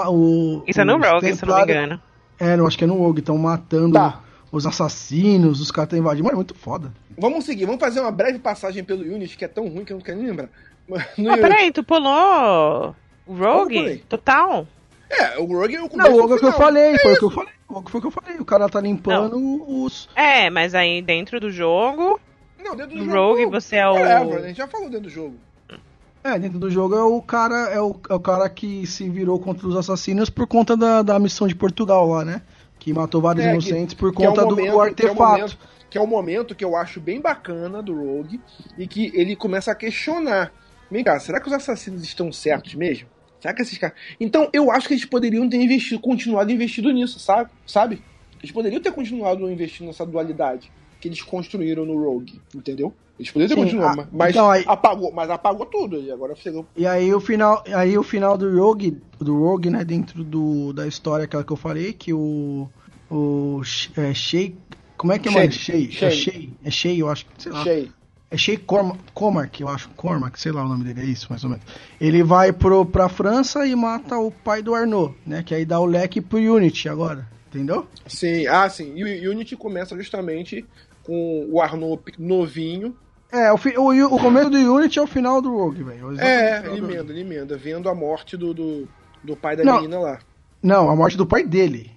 Isso 0.67 0.81
é 0.81 0.83
no 0.83 0.97
Rogue, 0.97 1.33
se 1.35 1.43
eu 1.43 1.47
não 1.47 1.55
me 1.57 1.63
engano. 1.63 2.01
É, 2.39 2.55
eu 2.55 2.67
acho 2.67 2.77
que 2.77 2.83
é 2.83 2.87
no 2.87 2.95
Rogue. 2.95 3.19
Estão 3.21 3.37
matando 3.37 3.93
Tá. 3.93 4.19
os 4.51 4.65
assassinos, 4.65 5.61
os 5.61 5.71
caras 5.71 5.87
estão 5.87 5.99
invadindo. 5.99 6.23
Mano, 6.25 6.33
é 6.33 6.37
muito 6.37 6.53
foda. 6.55 6.91
Vamos 7.17 7.45
seguir, 7.45 7.65
vamos 7.65 7.79
fazer 7.79 7.99
uma 8.01 8.11
breve 8.11 8.39
passagem 8.39 8.83
pelo 8.83 9.01
Unity, 9.03 9.37
que 9.37 9.45
é 9.45 9.47
tão 9.47 9.67
ruim 9.69 9.85
que 9.85 9.93
eu 9.93 9.97
não 9.97 10.03
quero 10.03 10.17
nem 10.17 10.27
lembrar. 10.27 10.49
No 10.89 10.97
Ah, 10.97 11.05
Unity- 11.17 11.41
peraí, 11.41 11.71
tu 11.71 11.83
pulou 11.83 12.93
o 13.25 13.33
Rogue? 13.35 13.97
Total? 14.09 14.67
É, 15.09 15.37
o 15.39 15.45
Rogue 15.45 15.75
é 15.75 15.81
o 15.83 15.89
começo 15.89 16.09
Não, 16.09 16.15
o 16.17 16.21
do 16.21 16.21
Rogue 16.27 16.33
é 16.33 16.35
o 16.35 16.39
que 16.39 16.45
eu 16.45 16.51
falei. 16.53 16.83
É 16.95 16.99
Foi 16.99 17.13
o 17.13 17.17
que 17.19 17.25
eu 17.25 17.31
falei. 17.31 17.53
O 17.67 17.73
Rogue 17.73 17.91
foi 17.91 17.97
o 17.99 18.01
que 18.01 18.07
eu 18.07 18.11
falei. 18.11 18.37
O 18.39 18.45
cara 18.45 18.69
tá 18.69 18.79
limpando 18.81 19.37
os. 19.67 20.09
É, 20.15 20.49
mas 20.49 20.73
aí 20.75 21.01
dentro 21.01 21.39
do 21.39 21.51
jogo, 21.51 22.19
Não, 22.63 22.75
dentro 22.75 22.97
do 22.97 23.05
no 23.05 23.11
jogo. 23.11 23.39
Rogue 23.39 23.45
você 23.45 23.75
é 23.77 23.93
né? 23.93 24.21
o. 24.21 24.33
A 24.35 24.41
gente 24.47 24.57
já 24.57 24.67
falou 24.67 24.87
dentro 24.89 25.03
do 25.05 25.09
jogo. 25.09 25.35
É, 26.23 26.37
dentro 26.37 26.59
do 26.59 26.69
jogo 26.69 26.95
é 26.95 27.03
o 27.03 27.19
cara, 27.21 27.69
é 27.71 27.81
o, 27.81 27.95
é 28.09 28.13
o 28.13 28.19
cara 28.19 28.47
que 28.47 28.85
se 28.85 29.09
virou 29.09 29.39
contra 29.39 29.67
os 29.67 29.75
assassinos 29.75 30.29
por 30.29 30.45
conta 30.45 30.77
da, 30.77 31.01
da 31.01 31.17
missão 31.17 31.47
de 31.47 31.55
Portugal 31.55 32.07
lá, 32.07 32.23
né? 32.23 32.43
Que 32.77 32.93
matou 32.93 33.19
vários 33.21 33.43
É, 33.43 33.47
que- 33.49 33.53
inocentes 33.53 33.95
por 33.95 34.13
que 34.13 34.23
é 34.23 34.29
o 34.29 34.29
conta 34.29 34.41
do- 34.45 34.49
momento- 34.55 34.65
do, 34.65 34.65
que 34.65 34.71
é 34.71 34.75
o 34.75 34.81
artefato. 34.81 35.31
momento- 35.31 35.57
Que 35.89 35.97
é 35.97 36.01
o 36.01 36.07
momento 36.07 36.55
que 36.55 36.63
eu 36.63 36.75
acho 36.75 37.01
bem 37.01 37.19
bacana 37.19 37.81
do 37.81 37.93
Rogue 37.95 38.39
e 38.77 38.87
que 38.87 39.11
ele 39.15 39.35
começa 39.35 39.71
a 39.71 39.75
questionar. 39.75 40.53
Vem 40.91 41.03
cá, 41.03 41.19
será 41.19 41.39
que 41.39 41.47
os 41.47 41.53
assassinos 41.53 42.03
estão 42.03 42.31
certos 42.31 42.75
mesmo? 42.75 43.07
Será 43.39 43.53
que 43.53 43.61
esses 43.61 43.77
caras. 43.77 43.95
Então, 44.19 44.49
eu 44.53 44.69
acho 44.69 44.87
que 44.87 44.93
eles 44.93 45.05
poderiam 45.05 45.49
ter 45.49 45.57
investido, 45.57 45.99
continuado 45.99 46.51
investido 46.51 46.91
nisso, 46.91 47.19
sabe? 47.19 47.49
sabe? 47.65 48.01
Eles 48.39 48.51
poderiam 48.51 48.81
ter 48.81 48.91
continuado 48.91 49.49
investindo 49.49 49.87
nessa 49.87 50.05
dualidade 50.05 50.71
que 50.99 51.07
eles 51.07 51.21
construíram 51.21 51.85
no 51.85 51.97
Rogue, 51.97 52.39
entendeu? 52.53 52.93
Eles 53.17 53.31
poderiam 53.31 53.49
ter 53.49 53.55
Sim, 53.55 53.61
continuado, 53.63 54.01
ah, 54.01 54.07
mas, 54.11 54.29
então 54.31 54.49
aí- 54.49 54.63
apagou, 54.67 55.11
mas 55.11 55.29
apagou 55.29 55.65
tudo. 55.65 55.99
E 55.99 56.11
agora 56.11 56.35
chegou. 56.35 56.67
E 56.75 56.85
aí 56.85 57.13
o 57.13 57.19
final, 57.19 57.63
aí 57.73 57.97
o 57.97 58.03
final 58.03 58.37
do 58.37 58.55
Rogue, 58.59 59.01
do 59.19 59.39
Rogue, 59.39 59.69
né, 59.69 59.83
dentro 59.83 60.23
do, 60.23 60.73
da 60.73 60.87
história 60.87 61.25
aquela 61.25 61.43
que 61.43 61.51
eu 61.51 61.57
falei, 61.57 61.93
que 61.93 62.13
o 62.13 62.67
o 63.09 63.61
é, 63.97 64.13
Shea, 64.13 64.53
como 64.95 65.11
é 65.11 65.19
que 65.19 65.27
é, 65.27 65.31
mano? 65.31 65.51
Shea, 65.51 65.91
Shea. 65.91 66.07
é 66.07 66.11
Shea, 66.11 66.49
é 66.63 66.71
Shea, 66.71 66.95
eu 66.95 67.09
acho, 67.09 67.25
sei 67.37 67.51
lá. 67.51 67.63
Cheio. 67.63 67.93
É 68.31 68.37
Shea 68.37 68.57
Corma- 68.57 68.97
Cormac, 69.13 69.61
eu 69.61 69.67
acho, 69.67 69.89
Cormac, 69.89 70.39
sei 70.39 70.53
lá 70.53 70.63
o 70.63 70.67
nome 70.69 70.85
dele, 70.85 71.01
é 71.01 71.03
isso, 71.05 71.27
mais 71.29 71.43
ou 71.43 71.49
menos. 71.49 71.65
Ele 71.99 72.23
vai 72.23 72.53
pro, 72.53 72.85
pra 72.85 73.09
França 73.09 73.67
e 73.67 73.75
mata 73.75 74.17
o 74.17 74.31
pai 74.31 74.61
do 74.61 74.73
Arnaud, 74.73 75.13
né, 75.27 75.43
que 75.43 75.53
aí 75.53 75.65
dá 75.65 75.79
o 75.81 75.85
leque 75.85 76.21
pro 76.21 76.37
Unity 76.39 76.87
agora, 76.87 77.27
entendeu? 77.49 77.85
Sim, 78.07 78.47
ah, 78.47 78.69
sim. 78.69 78.93
E 78.95 79.27
o 79.27 79.31
Unity 79.31 79.57
começa 79.57 79.97
justamente 79.97 80.65
com 81.03 81.45
o 81.51 81.59
Arnaud 81.61 82.01
novinho 82.17 82.95
É, 83.33 83.51
o, 83.51 83.55
o, 83.55 84.15
o 84.15 84.19
começo 84.19 84.49
do 84.49 84.57
Unity 84.75 84.97
é 84.99 85.01
o 85.01 85.07
final 85.07 85.41
do 85.41 85.51
Rogue, 85.53 85.83
velho. 85.83 86.19
É, 86.19 86.65
ele 86.65 86.77
emenda, 86.77 87.11
ele 87.11 87.21
emenda, 87.21 87.57
vendo 87.57 87.89
a 87.89 87.95
morte 87.95 88.37
do, 88.37 88.53
do, 88.53 88.87
do 89.21 89.35
pai 89.35 89.57
da 89.57 89.63
Não. 89.65 89.75
menina 89.75 89.99
lá. 89.99 90.19
Não, 90.63 90.89
a 90.89 90.95
morte 90.95 91.17
do 91.17 91.25
pai 91.25 91.43
dele. 91.43 91.91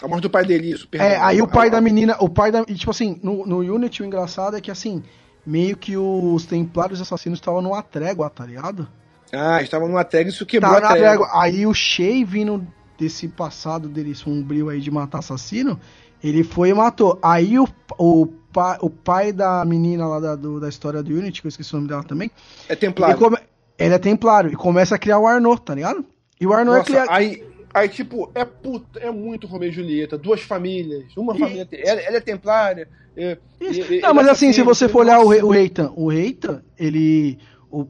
A 0.00 0.08
morte 0.08 0.22
do 0.22 0.30
pai 0.30 0.44
dele, 0.46 0.70
isso, 0.70 0.88
perdão. 0.88 1.08
É, 1.08 1.16
aí 1.16 1.42
o 1.42 1.46
pai 1.48 1.68
Ah, 1.68 1.72
da 1.72 1.80
menina, 1.80 2.16
o 2.20 2.28
pai 2.28 2.50
da. 2.52 2.64
Tipo 2.64 2.90
assim, 2.90 3.18
no, 3.22 3.46
no 3.46 3.58
Unity 3.58 4.02
o 4.02 4.06
engraçado 4.06 4.56
é 4.56 4.60
que 4.60 4.70
assim, 4.70 5.02
meio 5.46 5.76
que 5.76 5.96
os 5.96 6.46
templários 6.46 7.00
assassinos 7.00 7.38
estavam 7.38 7.60
numa 7.62 7.82
trégua, 7.82 8.30
tá 8.30 8.44
ligado? 8.46 8.88
Ah, 9.32 9.60
estava 9.62 9.86
numa 9.88 10.04
tag, 10.04 10.28
isso 10.28 10.46
quebrou 10.46 10.72
Tava 10.72 10.86
a 10.86 10.90
trégua. 10.90 11.26
trégua. 11.26 11.42
Aí 11.42 11.66
o 11.66 11.74
Shea 11.74 12.24
vindo 12.24 12.66
desse 12.98 13.26
passado 13.28 13.88
dele 13.88 14.14
sombrio 14.14 14.68
aí 14.68 14.80
de 14.80 14.90
matar 14.90 15.18
assassino, 15.18 15.78
ele 16.22 16.44
foi 16.44 16.68
e 16.70 16.74
matou. 16.74 17.18
Aí 17.20 17.58
o, 17.58 17.66
o, 17.98 18.26
pa, 18.52 18.78
o 18.80 18.88
pai 18.88 19.32
da 19.32 19.64
menina 19.64 20.06
lá 20.06 20.20
da, 20.20 20.36
do- 20.36 20.60
da 20.60 20.68
história 20.68 21.02
do 21.02 21.12
Unity, 21.12 21.40
que 21.40 21.46
eu 21.46 21.50
esqueci 21.50 21.72
o 21.74 21.76
nome 21.76 21.88
dela 21.88 22.04
também, 22.04 22.30
É 22.68 22.72
ele, 22.72 22.80
templário. 22.80 23.18
come- 23.18 23.38
ele 23.76 23.94
é 23.94 23.98
templário 23.98 24.52
e 24.52 24.56
começa 24.56 24.94
a 24.94 24.98
criar 24.98 25.18
o 25.18 25.26
Arnaud, 25.26 25.60
tá 25.60 25.74
ligado? 25.74 26.04
E 26.40 26.46
o 26.46 26.52
Arnaud 26.52 26.76
é 26.76 26.78
Nossa, 26.78 26.90
criado. 26.90 27.08
aí, 27.10 27.42
aí, 27.74 27.88
tipo, 27.88 28.30
é 28.34 28.44
puta, 28.44 28.98
é 29.00 29.10
muito 29.10 29.46
Romeu 29.46 29.68
e 29.68 29.72
Julieta, 29.72 30.16
duas 30.16 30.40
famílias, 30.40 31.04
uma 31.16 31.34
E- 31.34 31.38
família, 31.38 31.68
ela, 31.72 32.00
ela 32.00 32.16
é 32.16 32.20
templária. 32.20 32.88
é- 33.16 33.38
e- 33.60 34.00
Não, 34.00 34.14
mas 34.14 34.28
assim, 34.28 34.52
se 34.52 34.62
você 34.62 34.88
for 34.88 35.00
olhar 35.00 35.20
o, 35.20 35.28
Reitan, 35.50 35.92
o 35.96 36.08
Reitan, 36.08 36.62
ele. 36.78 37.38
O, 37.70 37.86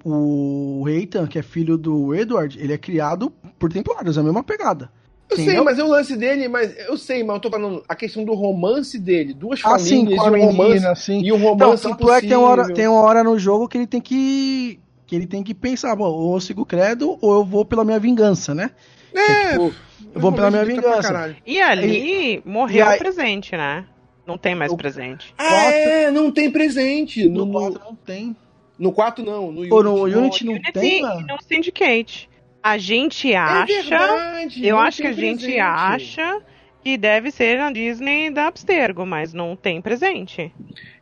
o 0.81 0.83
Reitan, 0.85 1.27
que 1.27 1.39
é 1.39 1.43
filho 1.43 1.77
do 1.77 2.15
Edward, 2.15 2.59
ele 2.59 2.73
é 2.73 2.79
criado 2.79 3.31
por 3.59 3.71
templários, 3.71 4.17
é 4.17 4.21
a 4.21 4.23
mesma 4.23 4.43
pegada. 4.43 4.91
Eu 5.31 5.37
sei, 5.37 5.45
Entendeu? 5.45 5.65
mas 5.65 5.79
é 5.79 5.85
o 5.85 5.89
lance 5.89 6.17
dele, 6.17 6.49
mas 6.49 6.75
eu 6.89 6.97
sei, 6.97 7.25
mas 7.25 7.37
eu 7.37 7.41
tô 7.41 7.51
falando 7.51 7.83
a 7.89 7.95
questão 7.95 8.25
do 8.25 8.35
romance 8.35 8.99
dele, 8.99 9.35
duas 9.35 9.61
Ah, 9.63 9.79
sim, 9.79 10.05
famílias 10.05 10.21
com 10.21 10.23
a 10.23 10.27
e 10.27 10.31
um 10.31 10.47
romance 10.47 10.69
menina, 10.69 10.91
assim. 10.93 11.21
e 11.21 11.33
um 11.33 11.37
Então, 11.37 11.49
romance 11.49 11.83
tanto 11.83 12.11
é 12.11 12.21
que 12.21 12.29
tem 12.29 12.37
uma, 12.37 12.49
hora, 12.49 12.63
impossível. 12.63 12.77
tem 12.77 12.89
uma 12.89 13.01
hora 13.01 13.25
no 13.25 13.39
jogo 13.39 13.69
que 13.69 13.79
ele 13.79 13.87
tem 13.87 14.01
que. 14.01 14.79
que 15.07 15.17
ele 15.17 15.27
tem 15.27 15.43
que 15.43 15.55
pensar, 15.55 15.95
bom, 15.97 16.05
ou 16.11 16.35
eu 16.35 16.41
sigo 16.41 16.63
o 16.63 16.67
credo, 16.67 17.19
ou 17.21 17.35
eu 17.35 17.45
vou 17.45 17.65
pela 17.65 17.85
minha 17.85 17.99
vingança, 17.99 18.55
né? 18.55 18.71
É, 19.15 19.51
tipo, 19.53 19.75
eu 20.15 20.21
vou 20.21 20.33
pela 20.33 20.51
minha 20.51 20.63
e 20.63 20.67
vingança. 20.67 21.03
caralho. 21.03 21.37
E 21.47 21.61
ali 21.61 22.43
morreu 22.45 22.85
e 22.85 22.89
aí- 22.89 22.97
o 22.97 22.99
presente, 22.99 23.57
né? 23.57 23.85
Não 24.27 24.39
tem 24.39 24.55
mais 24.55 24.73
O- 24.73 24.77
presente. 24.77 25.35
Ah, 25.37 25.65
é, 25.71 26.11
não 26.11 26.31
tem 26.33 26.51
presente. 26.51 27.29
No 27.29 27.45
No, 27.45 27.53
4 27.53 27.79
no, 27.79 27.85
não 27.85 27.95
tem. 27.95 28.37
no 28.79 28.93
4 28.93 29.25
não, 29.25 29.53
no 29.53 29.75
Ou 29.75 29.83
no 29.83 30.03
Unity, 30.05 30.17
Unity 30.19 30.45
não 30.47 30.53
Unity 30.55 30.73
tem, 30.73 30.99
e 30.99 31.03
mano? 31.03 31.27
no 31.29 31.43
Syndicate. 31.43 32.29
A 32.63 32.79
gente 32.79 33.31
É 33.31 33.37
acha. 33.37 33.67
verdade, 33.67 34.67
eu 34.67 34.77
não 34.77 34.83
acho 34.83 35.03
que 35.03 35.07
a 35.09 35.13
gente 35.13 35.41
presente. 35.43 35.61
acha 35.61 36.41
que 36.83 36.97
deve 36.97 37.31
ser 37.31 37.59
na 37.59 37.71
Disney 37.71 38.31
da 38.31 38.47
Abstergo, 38.47 39.05
mas 39.05 39.35
não 39.35 39.55
tem 39.55 39.81
presente. 39.83 40.51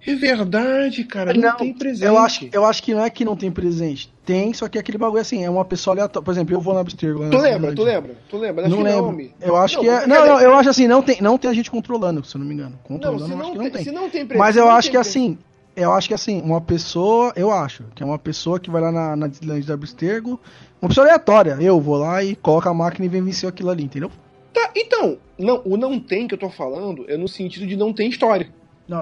É 0.04 0.14
verdade, 0.16 1.04
cara, 1.04 1.32
não, 1.32 1.40
Não, 1.50 1.56
tem 1.56 1.72
presente. 1.72 2.04
Eu 2.06 2.18
acho, 2.18 2.48
eu 2.52 2.64
acho 2.64 2.82
que 2.82 2.92
não 2.94 3.04
é 3.04 3.10
que 3.10 3.24
não 3.24 3.36
tem 3.36 3.50
presente. 3.52 4.11
Tem, 4.24 4.54
só 4.54 4.68
que 4.68 4.78
aquele 4.78 4.98
bagulho 4.98 5.20
assim, 5.20 5.42
é 5.44 5.50
uma 5.50 5.64
pessoa 5.64 5.94
aleatória. 5.94 6.24
Por 6.24 6.30
exemplo, 6.30 6.54
eu 6.54 6.60
vou 6.60 6.74
na 6.74 6.80
Abstergo. 6.80 7.28
Tu 7.28 7.38
lembra, 7.38 7.74
tu 7.74 7.82
lembra? 7.82 8.16
Tu 8.28 8.36
lembra? 8.38 8.68
Não 8.68 8.80
lembro. 8.80 9.30
eu 9.40 9.56
acho 9.56 9.80
que 9.80 9.88
é. 9.88 10.06
Não, 10.06 10.26
não, 10.26 10.40
eu 10.40 10.54
acho 10.54 10.70
assim, 10.70 10.86
não 10.86 11.02
tem, 11.02 11.20
não 11.20 11.36
tem 11.36 11.50
a 11.50 11.54
gente 11.54 11.70
controlando, 11.70 12.24
se 12.24 12.36
eu 12.36 12.38
não 12.38 12.46
me 12.46 12.54
engano. 12.54 12.70
Não, 12.70 12.78
Controlando, 12.84 13.26
se 13.26 13.32
eu 13.32 13.36
acho 13.36 13.46
não, 13.46 13.52
que 13.52 13.58
não 13.58 13.70
tem, 13.70 13.84
se 13.84 13.90
não 13.90 14.10
tem. 14.10 14.26
Mas 14.36 14.56
eu 14.56 14.66
não 14.66 14.72
acho 14.72 14.90
que 14.90 14.96
assim, 14.96 15.36
eu 15.74 15.92
acho 15.92 16.06
que 16.06 16.14
assim, 16.14 16.40
uma 16.40 16.60
pessoa, 16.60 17.32
eu 17.34 17.50
acho, 17.50 17.84
que 17.94 18.02
é 18.02 18.06
uma 18.06 18.18
pessoa 18.18 18.60
que 18.60 18.70
vai 18.70 18.80
lá 18.80 18.92
na, 18.92 19.16
na 19.16 19.26
Disneyland 19.26 19.66
da 19.66 19.74
Abstergo, 19.74 20.38
uma 20.80 20.88
pessoa 20.88 21.06
aleatória. 21.06 21.56
Eu 21.60 21.80
vou 21.80 21.96
lá 21.96 22.22
e 22.22 22.36
coloco 22.36 22.68
a 22.68 22.74
máquina 22.74 23.06
e 23.06 23.08
vem 23.08 23.22
vencer 23.22 23.48
aquilo 23.48 23.70
ali, 23.70 23.82
entendeu? 23.82 24.10
Tá, 24.52 24.70
então, 24.76 25.18
não, 25.38 25.62
o 25.64 25.76
não 25.76 25.98
tem 25.98 26.28
que 26.28 26.34
eu 26.34 26.38
tô 26.38 26.50
falando 26.50 27.06
é 27.08 27.16
no 27.16 27.26
sentido 27.26 27.66
de 27.66 27.74
não 27.74 27.92
tem 27.92 28.08
história. 28.08 28.48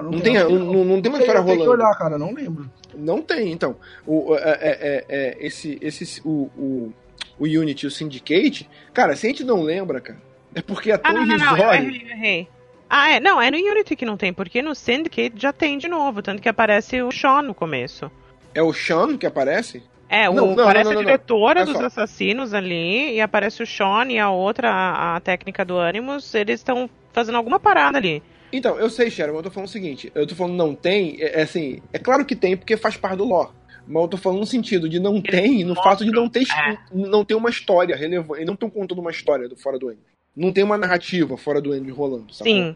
Não, 0.01 0.11
Não 0.11 0.19
tem, 0.19 0.33
não, 0.35 0.49
não 0.85 1.01
tem 1.01 1.11
uma 1.11 1.19
história 1.19 1.39
eu 1.39 1.45
tenho 1.45 1.57
que 1.57 1.63
rolando. 1.65 1.83
olhar, 1.83 1.95
cara, 1.97 2.17
não 2.17 2.33
lembro. 2.33 2.69
Não 2.95 3.21
tem, 3.21 3.51
então. 3.51 3.75
O, 4.05 4.35
é, 4.35 4.39
é, 4.39 4.55
é, 4.61 5.05
é, 5.09 5.37
esse, 5.39 5.77
esse, 5.81 6.21
o, 6.23 6.49
o, 6.57 6.93
o 7.39 7.43
Unity 7.45 7.85
e 7.85 7.87
o 7.87 7.91
Syndicate, 7.91 8.69
cara, 8.93 9.15
se 9.15 9.25
a 9.27 9.29
gente 9.29 9.43
não 9.43 9.61
lembra, 9.61 9.99
cara, 10.01 10.19
é 10.55 10.61
porque 10.61 10.91
é 10.91 10.95
Ah, 10.95 10.97
tão 10.99 11.13
não, 11.13 11.25
não, 11.25 11.37
não. 11.37 11.57
Eu 11.57 11.73
irrisório. 11.73 12.11
errei. 12.11 12.47
Ah, 12.89 13.11
é. 13.11 13.19
Não, 13.19 13.41
é 13.41 13.49
no 13.49 13.57
Unity 13.57 13.95
que 13.95 14.05
não 14.05 14.17
tem, 14.17 14.33
porque 14.33 14.61
no 14.61 14.75
Syndicate 14.75 15.33
já 15.37 15.53
tem 15.53 15.77
de 15.77 15.87
novo, 15.87 16.21
tanto 16.21 16.41
que 16.41 16.49
aparece 16.49 17.01
o 17.01 17.11
Sean 17.11 17.41
no 17.43 17.53
começo. 17.55 18.11
É 18.53 18.61
o 18.61 18.73
Sean 18.73 19.17
que 19.17 19.25
aparece? 19.25 19.81
É, 20.09 20.29
o, 20.29 20.33
Não, 20.33 20.55
não, 20.55 20.63
aparece 20.65 20.89
não, 20.89 20.91
não, 20.95 20.99
a 20.99 21.03
não. 21.03 21.05
diretora 21.05 21.65
dos 21.65 21.77
só. 21.77 21.85
assassinos 21.85 22.53
ali, 22.53 23.13
e 23.15 23.21
aparece 23.21 23.63
o 23.63 23.65
Sean 23.65 24.07
e 24.09 24.19
a 24.19 24.29
outra, 24.29 24.69
a, 24.69 25.15
a 25.15 25.19
técnica 25.21 25.63
do 25.63 25.79
Animus, 25.79 26.35
eles 26.35 26.59
estão 26.59 26.89
fazendo 27.13 27.35
alguma 27.37 27.61
parada 27.61 27.97
ali. 27.97 28.21
Então, 28.51 28.77
eu 28.77 28.89
sei, 28.89 29.09
Sharon, 29.09 29.31
mas 29.33 29.39
eu 29.39 29.43
tô 29.43 29.51
falando 29.51 29.69
o 29.69 29.71
seguinte: 29.71 30.11
eu 30.13 30.27
tô 30.27 30.35
falando 30.35 30.55
não 30.55 30.75
tem, 30.75 31.17
é, 31.21 31.39
é 31.39 31.41
assim, 31.43 31.81
é 31.93 31.99
claro 31.99 32.25
que 32.25 32.35
tem 32.35 32.55
porque 32.57 32.75
faz 32.77 32.97
parte 32.97 33.17
do 33.17 33.25
lore. 33.25 33.49
Mas 33.87 34.03
eu 34.03 34.07
tô 34.09 34.17
falando 34.17 34.39
no 34.39 34.45
sentido 34.45 34.87
de 34.87 34.99
não 34.99 35.19
tem, 35.21 35.63
no 35.63 35.75
fato 35.75 36.05
de 36.05 36.11
não 36.11 36.29
ter, 36.29 36.43
É. 36.43 36.77
não 36.93 37.25
ter 37.25 37.33
uma 37.33 37.49
história 37.49 37.95
relevante. 37.95 38.39
Eles 38.39 38.45
não 38.47 38.53
estão 38.53 38.69
contando 38.69 38.99
uma 38.99 39.11
história 39.11 39.49
do 39.49 39.55
fora 39.55 39.77
do 39.79 39.89
End. 39.91 39.99
Não 40.35 40.53
tem 40.53 40.63
uma 40.63 40.77
narrativa 40.77 41.35
fora 41.35 41.59
do 41.59 41.73
End 41.75 41.89
rolando, 41.91 42.33
sabe? 42.33 42.51
Sim. 42.51 42.75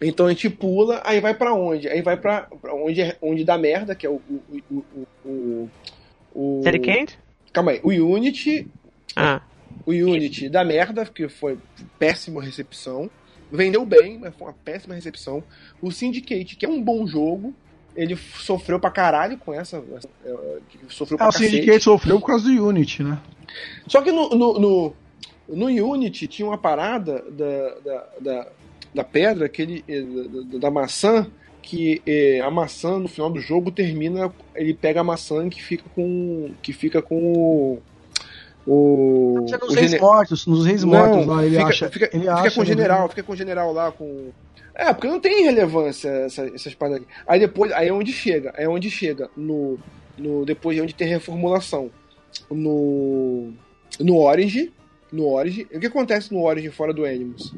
Então 0.00 0.26
a 0.26 0.28
gente 0.30 0.50
pula, 0.50 1.00
aí 1.04 1.20
vai 1.20 1.32
pra 1.34 1.54
onde? 1.54 1.88
Aí 1.88 2.02
vai 2.02 2.16
pra, 2.16 2.42
pra 2.60 2.74
onde, 2.74 3.00
é- 3.00 3.16
onde 3.22 3.44
dá 3.44 3.56
merda, 3.56 3.94
que 3.94 4.06
é 4.06 4.10
o. 4.10 4.20
o, 4.28 4.42
o, 4.70 5.06
o, 5.24 5.70
o? 6.34 6.60
Calma 7.52 7.72
aí, 7.72 7.80
o 7.82 7.88
Unity. 8.10 8.66
Ah. 9.16 9.40
O 9.86 9.90
Unity 9.92 10.48
dá 10.48 10.62
merda, 10.64 11.04
porque 11.04 11.28
foi 11.28 11.58
péssima 11.98 12.42
recepção. 12.42 13.10
Vendeu 13.52 13.84
bem, 13.84 14.18
mas 14.18 14.34
foi 14.34 14.46
uma 14.48 14.54
péssima 14.64 14.94
recepção. 14.94 15.44
O 15.80 15.90
Syndicate, 15.92 16.56
que 16.56 16.64
é 16.64 16.68
um 16.68 16.82
bom 16.82 17.06
jogo, 17.06 17.54
ele 17.94 18.16
sofreu 18.16 18.80
pra 18.80 18.90
caralho 18.90 19.36
com 19.36 19.52
essa. 19.52 19.84
essa, 19.94 20.08
é, 20.24 20.34
sofreu 20.88 21.16
Ah, 21.16 21.18
pra 21.18 21.28
o 21.28 21.32
cacete. 21.32 21.50
Syndicate 21.50 21.84
sofreu 21.84 22.18
por 22.18 22.26
causa 22.28 22.48
do 22.48 22.66
Unity, 22.66 23.02
né? 23.02 23.18
Só 23.86 24.00
que 24.00 24.10
no, 24.10 24.30
no, 24.30 24.58
no, 24.58 24.94
no 25.46 25.66
Unity 25.66 26.26
tinha 26.26 26.48
uma 26.48 26.56
parada 26.56 27.22
da, 27.30 27.74
da, 27.84 28.08
da, 28.20 28.48
da 28.94 29.04
pedra, 29.04 29.44
aquele, 29.44 29.84
eh, 29.86 30.02
da, 30.52 30.58
da 30.58 30.70
maçã, 30.70 31.26
que 31.60 32.00
eh, 32.06 32.40
a 32.40 32.50
maçã 32.50 32.98
no 32.98 33.08
final 33.08 33.28
do 33.30 33.38
jogo 33.38 33.70
termina. 33.70 34.32
Ele 34.54 34.72
pega 34.72 35.02
a 35.02 35.04
maçã 35.04 35.50
que 35.50 35.62
fica 35.62 35.84
com. 35.94 36.52
que 36.62 36.72
fica 36.72 37.02
com 37.02 37.78
o. 38.66 39.40
Nos 39.42 39.52
o 39.52 39.74
Reis 39.74 39.90
gene- 39.90 40.02
Mortos, 40.02 40.46
nos 40.46 40.64
Reis 40.66 40.84
Não, 40.84 40.90
Mortos 40.92 41.26
lá, 41.26 41.44
ele 41.44 41.56
fica, 41.56 41.68
acha. 41.68 41.90
Fica, 41.90 42.10
ele 42.12 42.20
fica 42.20 42.34
acha 42.34 42.50
com 42.54 42.60
o 42.60 42.64
general, 42.64 43.08
fica 43.08 43.22
com 43.22 43.32
o 43.32 43.36
general 43.36 43.72
lá 43.72 43.92
com. 43.92 44.30
É, 44.74 44.92
porque 44.92 45.06
não 45.08 45.20
tem 45.20 45.44
relevância 45.44 46.08
essa, 46.08 46.46
essas 46.46 46.74
paradas 46.74 47.02
aqui. 47.02 47.12
Aí 47.26 47.38
depois, 47.40 47.70
aí 47.72 47.88
é 47.88 47.92
onde 47.92 48.12
chega, 48.12 48.54
é 48.56 48.66
onde 48.68 48.90
chega 48.90 49.28
no, 49.36 49.78
no 50.16 50.44
depois 50.46 50.78
é 50.78 50.80
onde 50.82 50.94
tem 50.94 51.06
reformulação. 51.08 51.90
No 52.50 53.52
no 54.00 54.16
Orange, 54.18 54.72
no 55.12 55.28
Orange, 55.28 55.66
o 55.72 55.78
que 55.78 55.86
acontece 55.86 56.32
no 56.32 56.42
Orange 56.42 56.70
fora 56.70 56.92
do 56.92 57.04
Animus? 57.04 57.54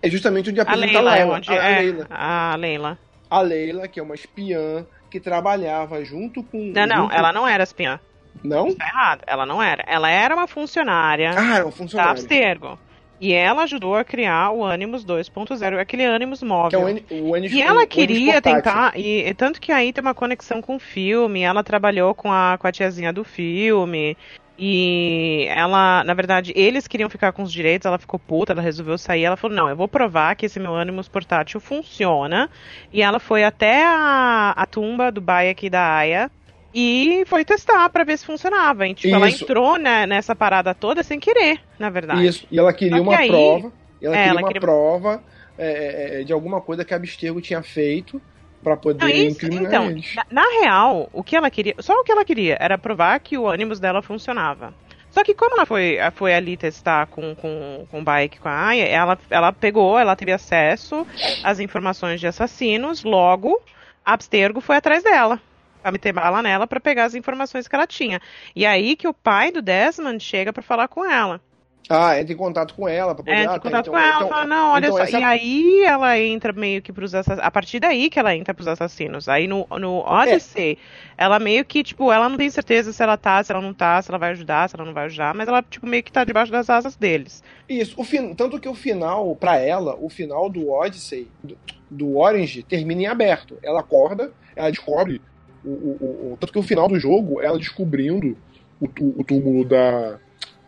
É 0.00 0.08
justamente 0.08 0.50
onde 0.50 0.60
A 0.60 0.62
apresenta 0.62 1.00
Leila, 1.00 1.10
a 1.12 1.16
é 1.16 1.18
Leila, 1.24 1.36
onde. 1.36 1.50
a, 1.50 1.52
a 1.62 1.68
é, 1.70 1.78
Leila. 1.80 2.06
a 2.10 2.56
Leila. 2.56 2.98
A 3.30 3.40
Leila, 3.40 3.88
que 3.88 4.00
é 4.00 4.02
uma 4.02 4.14
espiã 4.14 4.86
que 5.10 5.18
trabalhava 5.20 6.04
junto 6.04 6.42
com 6.42 6.58
Não, 6.74 6.86
não, 6.86 6.96
junto- 7.04 7.14
ela 7.14 7.32
não 7.32 7.46
era 7.48 7.62
espiã. 7.62 7.98
Não? 8.42 8.74
Tá 8.74 8.86
errado. 8.86 9.22
Ela 9.26 9.46
não 9.46 9.62
era. 9.62 9.84
Ela 9.86 10.10
era 10.10 10.34
uma 10.34 10.46
funcionária 10.46 11.32
Ah, 11.36 11.56
era 11.56 11.66
um 11.66 11.70
da 11.70 11.76
funcionário. 11.76 12.12
Abstergo. 12.12 12.78
E 13.20 13.32
ela 13.32 13.62
ajudou 13.62 13.94
a 13.94 14.04
criar 14.04 14.50
o 14.50 14.64
Animus 14.66 15.04
2.0, 15.04 15.78
aquele 15.78 16.04
Animus 16.04 16.42
móvel. 16.42 16.84
Que 17.02 17.14
é 17.14 17.16
o, 17.16 17.30
o 17.30 17.36
N, 17.36 17.48
E 17.48 17.62
ela 17.62 17.86
queria 17.86 18.42
tentar, 18.42 18.92
e, 18.98 19.26
e 19.26 19.34
tanto 19.34 19.60
que 19.60 19.72
aí 19.72 19.92
tem 19.92 20.02
uma 20.02 20.14
conexão 20.14 20.60
com 20.60 20.76
o 20.76 20.80
filme, 20.80 21.42
ela 21.42 21.62
trabalhou 21.62 22.14
com 22.14 22.30
a, 22.30 22.58
com 22.58 22.66
a 22.66 22.72
tiazinha 22.72 23.12
do 23.12 23.24
filme, 23.24 24.16
e 24.58 25.46
ela, 25.48 26.04
na 26.04 26.12
verdade, 26.12 26.52
eles 26.54 26.86
queriam 26.86 27.08
ficar 27.08 27.32
com 27.32 27.42
os 27.42 27.52
direitos, 27.52 27.86
ela 27.86 27.98
ficou 27.98 28.20
puta, 28.20 28.52
ela 28.52 28.62
resolveu 28.62 28.98
sair, 28.98 29.24
ela 29.24 29.36
falou, 29.36 29.56
não, 29.56 29.68
eu 29.68 29.76
vou 29.76 29.88
provar 29.88 30.34
que 30.36 30.46
esse 30.46 30.60
meu 30.60 30.76
Animus 30.76 31.08
portátil 31.08 31.60
funciona, 31.60 32.50
e 32.92 33.00
ela 33.00 33.18
foi 33.18 33.42
até 33.42 33.84
a, 33.84 34.54
a 34.56 34.66
tumba 34.66 35.10
do 35.10 35.24
aqui 35.50 35.70
da 35.70 35.96
Aya, 35.96 36.30
e 36.74 37.22
foi 37.26 37.44
testar 37.44 37.88
pra 37.90 38.02
ver 38.04 38.18
se 38.18 38.26
funcionava, 38.26 38.86
e 38.88 38.94
tipo, 38.94 39.14
ela 39.14 39.28
Isso. 39.28 39.44
entrou 39.44 39.78
né, 39.78 40.06
nessa 40.06 40.34
parada 40.34 40.74
toda 40.74 41.02
sem 41.02 41.20
querer, 41.20 41.60
na 41.78 41.88
verdade. 41.90 42.26
Isso, 42.26 42.46
e 42.50 42.58
ela 42.58 42.72
queria 42.72 43.00
uma 43.00 43.16
aí- 43.16 43.28
prova. 43.28 43.72
Ela 44.02 44.14
É, 44.14 44.18
queria 44.18 44.30
ela 44.30 44.40
uma 44.40 44.46
queria- 44.48 44.60
prova 44.60 45.22
é, 45.56 45.66
é, 46.16 46.20
é, 46.20 46.24
de 46.24 46.32
alguma 46.32 46.60
coisa 46.60 46.84
que 46.84 46.92
a 46.92 46.96
Abstergo 46.96 47.40
tinha 47.40 47.62
feito 47.62 48.20
pra 48.62 48.76
poder 48.76 49.04
Não, 49.04 49.08
isso, 49.10 49.46
então, 49.46 49.90
na, 50.30 50.42
na 50.42 50.60
real, 50.60 51.08
o 51.12 51.22
que 51.22 51.36
ela 51.36 51.50
queria, 51.50 51.74
só 51.78 51.92
o 51.94 52.02
que 52.02 52.10
ela 52.10 52.24
queria 52.24 52.56
era 52.60 52.76
provar 52.76 53.18
que 53.20 53.38
o 53.38 53.46
ânimos 53.48 53.78
dela 53.78 54.02
funcionava. 54.02 54.74
Só 55.10 55.22
que 55.22 55.32
como 55.32 55.54
ela 55.54 55.64
foi, 55.64 55.96
foi 56.14 56.34
ali 56.34 56.56
testar 56.56 57.06
com, 57.06 57.34
com, 57.36 57.86
com 57.88 58.00
o 58.00 58.02
bike 58.02 58.40
com 58.40 58.48
a 58.48 58.66
Aya, 58.68 58.84
ela, 58.86 59.16
ela 59.30 59.52
pegou, 59.52 59.96
ela 59.96 60.16
teve 60.16 60.32
acesso 60.32 61.06
às 61.44 61.60
informações 61.60 62.18
de 62.18 62.26
assassinos, 62.26 63.04
logo, 63.04 63.60
Abstergo 64.04 64.60
foi 64.60 64.76
atrás 64.76 65.04
dela. 65.04 65.40
Meter 65.92 66.12
bala 66.12 66.42
nela 66.42 66.66
pra 66.66 66.80
pegar 66.80 67.04
as 67.04 67.14
informações 67.14 67.68
que 67.68 67.74
ela 67.74 67.86
tinha. 67.86 68.20
E 68.54 68.64
aí 68.64 68.96
que 68.96 69.08
o 69.08 69.14
pai 69.14 69.50
do 69.50 69.62
Desmond 69.62 70.22
chega 70.22 70.52
pra 70.52 70.62
falar 70.62 70.88
com 70.88 71.04
ela. 71.04 71.40
Ah, 71.86 72.18
entra 72.18 72.32
em 72.32 72.36
contato 72.36 72.74
com 72.74 72.88
ela 72.88 73.14
pra 73.14 73.22
poder. 73.22 73.32
É, 73.32 73.40
ah, 73.40 73.42
entra 73.42 73.56
em 73.56 73.58
tá, 73.58 73.60
contato 73.60 73.88
então- 73.88 73.92
com 73.92 73.98
ela, 73.98 74.16
então- 74.16 74.28
fala, 74.28 74.46
não, 74.46 74.70
olha 74.70 74.86
então 74.86 75.06
só. 75.06 75.18
E 75.18 75.22
aí 75.22 75.84
ela 75.84 76.18
entra 76.18 76.50
meio 76.52 76.80
que 76.80 76.90
pros 76.90 77.14
assassinos. 77.14 77.44
A 77.46 77.50
partir 77.50 77.78
daí 77.78 78.08
que 78.08 78.18
ela 78.18 78.34
entra 78.34 78.54
pros 78.54 78.66
assassinos. 78.66 79.28
Aí 79.28 79.46
no, 79.46 79.66
no 79.78 79.98
Odyssey, 79.98 80.78
ela 81.18 81.38
meio 81.38 81.62
que, 81.62 81.82
tipo, 81.82 82.10
ela 82.10 82.26
não 82.26 82.38
tem 82.38 82.48
certeza 82.48 82.90
se 82.90 83.02
ela 83.02 83.18
tá, 83.18 83.44
se 83.44 83.52
ela 83.52 83.60
não 83.60 83.74
tá, 83.74 84.00
se 84.00 84.10
ela 84.10 84.16
vai 84.16 84.30
ajudar, 84.30 84.66
se 84.66 84.76
ela 84.76 84.84
não 84.86 84.94
vai 84.94 85.04
ajudar, 85.04 85.34
mas 85.34 85.46
ela, 85.46 85.62
tipo, 85.62 85.86
meio 85.86 86.02
que 86.02 86.10
tá 86.10 86.24
debaixo 86.24 86.50
das 86.50 86.70
asas 86.70 86.96
deles. 86.96 87.44
Isso, 87.68 87.94
o 88.00 88.04
fin... 88.04 88.32
tanto 88.34 88.58
que 88.58 88.68
o 88.68 88.74
final, 88.74 89.36
pra 89.36 89.58
ela, 89.58 89.94
o 90.00 90.08
final 90.08 90.48
do 90.48 90.70
Odyssey, 90.70 91.28
do, 91.42 91.58
do 91.90 92.16
Orange, 92.16 92.62
termina 92.62 93.02
em 93.02 93.06
aberto. 93.06 93.58
Ela 93.62 93.80
acorda, 93.80 94.32
ela 94.56 94.70
descobre. 94.70 95.20
O, 95.64 95.68
o, 95.68 95.96
o- 96.00 96.32
o- 96.32 96.36
Tanto 96.38 96.52
que 96.52 96.58
o 96.58 96.62
final 96.62 96.86
do 96.88 96.98
jogo, 96.98 97.40
ela 97.40 97.58
descobrindo 97.58 98.36
o, 98.80 98.86
o 99.20 99.24
túmulo 99.24 99.64
da, 99.64 100.18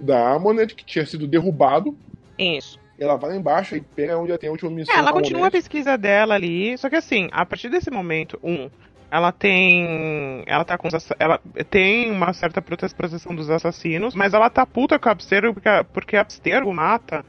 da 0.00 0.30
Amonet, 0.32 0.74
que 0.74 0.84
tinha 0.84 1.04
sido 1.04 1.26
derrubado. 1.26 1.96
Isso. 2.38 2.78
Ela 2.98 3.16
vai 3.16 3.30
lá 3.30 3.36
embaixo 3.36 3.76
e 3.76 3.80
pega 3.80 4.16
onde 4.18 4.36
tem 4.38 4.48
a 4.48 4.52
última 4.52 4.70
missão. 4.70 4.94
É, 4.94 4.98
ela 4.98 5.10
a 5.10 5.12
continua 5.12 5.48
a 5.48 5.50
pesquisa 5.50 5.98
dela 5.98 6.34
ali, 6.34 6.76
só 6.78 6.88
que 6.88 6.96
assim, 6.96 7.28
a 7.30 7.44
partir 7.44 7.68
desse 7.68 7.90
momento, 7.90 8.38
um, 8.42 8.70
ela 9.10 9.30
tem. 9.32 10.42
Ela 10.46 10.64
tá 10.64 10.78
com. 10.78 10.88
Ela 11.18 11.38
tem 11.68 12.10
uma 12.10 12.32
certa 12.32 12.62
prote- 12.62 12.94
proteção 12.94 13.34
dos 13.34 13.50
assassinos, 13.50 14.14
mas 14.14 14.32
ela 14.32 14.48
tá 14.48 14.64
puta 14.64 14.98
com 14.98 15.10
a 15.10 15.12
Abstergo 15.12 15.52
porque, 15.52 15.68
a- 15.68 15.84
porque 15.84 16.16
a 16.16 16.22
Abstergo 16.22 16.72
mata. 16.72 17.22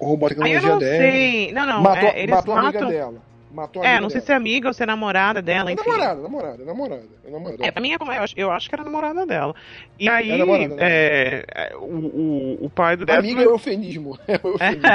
Roubou 0.00 0.28
a 0.28 0.30
Aí 0.30 0.36
eu 0.36 0.60
tecnologia 0.60 0.70
não 0.70 0.78
dela. 0.78 0.96
sei. 1.02 1.52
Não, 1.52 1.66
não, 1.66 1.82
matou 1.82 2.08
é, 2.08 2.18
eles 2.22 2.34
matou 2.36 2.54
a 2.54 2.62
matam. 2.62 2.82
amiga 2.82 2.96
dela. 2.98 3.22
Matou 3.54 3.82
a 3.82 3.86
É, 3.86 4.00
não 4.00 4.10
sei 4.10 4.16
dela. 4.20 4.26
se 4.26 4.32
é 4.32 4.34
amiga 4.34 4.68
ou 4.68 4.74
se 4.74 4.82
é 4.82 4.86
namorada 4.86 5.40
dela, 5.40 5.70
É 5.70 5.74
enfim. 5.74 5.88
namorada, 5.88 6.20
namorada, 6.22 6.64
namorada. 6.64 7.02
É 7.24 7.30
namorada. 7.30 7.66
É, 7.66 7.70
pra 7.70 7.80
mim 7.80 7.92
é 7.92 7.98
como 7.98 8.12
eu 8.12 8.22
acho, 8.22 8.34
eu 8.36 8.50
acho 8.50 8.68
que 8.68 8.74
era 8.74 8.82
namorada 8.82 9.24
dela. 9.24 9.54
E 9.98 10.08
aí, 10.08 10.30
É 10.32 10.36
namorada, 10.38 10.74
é, 10.80 11.44
é, 11.54 11.76
o, 11.76 11.84
o, 11.84 12.64
o 12.66 12.70
pai 12.70 12.96
do 12.96 13.06
Desmond. 13.06 13.26
Amiga 13.28 13.42
é 13.42 13.46
eufemismo. 13.52 14.18
É 14.26 14.40
o 14.42 14.48
eufemismo. 14.58 14.88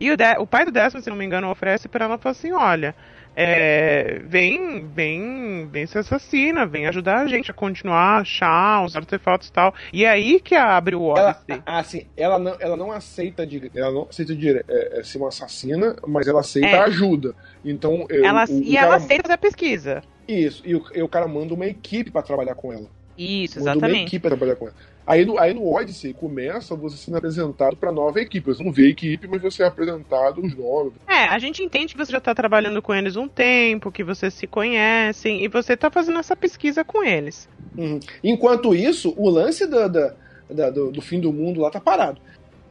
e 0.00 0.10
o, 0.10 0.16
de- 0.16 0.38
o 0.38 0.46
pai 0.46 0.64
do 0.64 0.72
Desmond, 0.72 1.04
se 1.04 1.10
não 1.10 1.16
me 1.16 1.24
engano, 1.24 1.50
oferece 1.50 1.86
pra 1.88 2.06
ela 2.06 2.14
e 2.14 2.18
fala 2.18 2.32
assim: 2.32 2.52
olha. 2.52 2.94
É, 3.36 4.20
vem, 4.26 4.86
vem, 4.86 5.68
vem 5.70 5.86
ser 5.86 5.98
assassina, 5.98 6.64
vem 6.66 6.86
ajudar 6.86 7.18
a 7.22 7.26
gente 7.26 7.50
a 7.50 7.54
continuar 7.54 7.98
a 7.98 8.18
achar 8.20 8.84
os 8.84 8.94
artefatos 8.96 9.48
e 9.48 9.52
tal. 9.52 9.74
E 9.92 10.04
é 10.04 10.08
aí 10.10 10.40
que 10.40 10.54
abre 10.54 10.94
o 10.94 11.16
Ela, 11.16 11.30
Odyssey. 11.30 11.62
assim, 11.66 12.06
ela 12.16 12.38
não, 12.38 12.56
ela 12.60 12.76
não 12.76 12.92
aceita 12.92 13.46
de, 13.46 13.70
ela 13.74 13.90
não 13.92 14.06
aceita 14.08 14.34
de, 14.34 14.50
é, 14.50 14.62
é, 14.68 15.02
ser 15.02 15.18
uma 15.18 15.28
assassina, 15.28 15.96
mas 16.06 16.26
ela 16.26 16.40
aceita 16.40 16.68
É. 16.68 16.80
ajuda. 16.80 17.34
Então, 17.64 18.06
eu, 18.08 18.24
Ela, 18.24 18.44
o, 18.48 18.52
o 18.58 18.62
e 18.62 18.74
cara, 18.74 18.86
ela 18.86 18.96
aceita 18.96 19.22
fazer 19.24 19.34
a 19.34 19.38
pesquisa. 19.38 20.02
isso, 20.28 20.62
e 20.64 20.74
o, 20.74 20.84
e 20.94 21.02
o 21.02 21.08
cara 21.08 21.26
manda 21.26 21.52
uma 21.54 21.66
equipe 21.66 22.10
pra 22.10 22.22
trabalhar 22.22 22.54
com 22.54 22.72
ela. 22.72 22.86
Isso, 23.16 23.58
Manda 23.60 23.70
uma 23.72 23.76
exatamente. 23.86 24.06
equipe 24.08 24.20
pra 24.22 24.30
trabalhar 24.36 24.56
com 24.56 24.66
ela. 24.66 24.74
Aí 25.06 25.24
no, 25.26 25.38
aí 25.38 25.52
no 25.52 25.70
Odyssey 25.70 26.14
começa 26.14 26.74
você 26.74 26.96
sendo 26.96 27.18
apresentado 27.18 27.76
pra 27.76 27.92
nova 27.92 28.18
equipe. 28.20 28.46
Você 28.46 28.64
não 28.64 28.72
vê 28.72 28.86
a 28.86 28.88
equipe, 28.90 29.28
mas 29.28 29.42
você 29.42 29.62
é 29.62 29.66
apresentado 29.66 30.40
os 30.40 30.56
nomes. 30.56 30.94
É, 31.06 31.24
a 31.24 31.38
gente 31.38 31.62
entende 31.62 31.92
que 31.94 31.98
você 31.98 32.10
já 32.12 32.20
tá 32.20 32.34
trabalhando 32.34 32.80
com 32.80 32.94
eles 32.94 33.14
um 33.16 33.28
tempo, 33.28 33.92
que 33.92 34.02
vocês 34.02 34.32
se 34.32 34.46
conhecem, 34.46 35.44
e 35.44 35.48
você 35.48 35.76
tá 35.76 35.90
fazendo 35.90 36.18
essa 36.18 36.34
pesquisa 36.34 36.82
com 36.84 37.02
eles. 37.04 37.48
Uhum. 37.76 38.00
Enquanto 38.22 38.74
isso, 38.74 39.12
o 39.16 39.28
lance 39.28 39.66
da, 39.66 39.88
da- 39.88 40.14
da- 40.48 40.70
do, 40.70 40.90
do 40.90 41.02
fim 41.02 41.20
do 41.20 41.32
mundo 41.32 41.60
lá 41.60 41.70
tá 41.70 41.80
parado. 41.80 42.18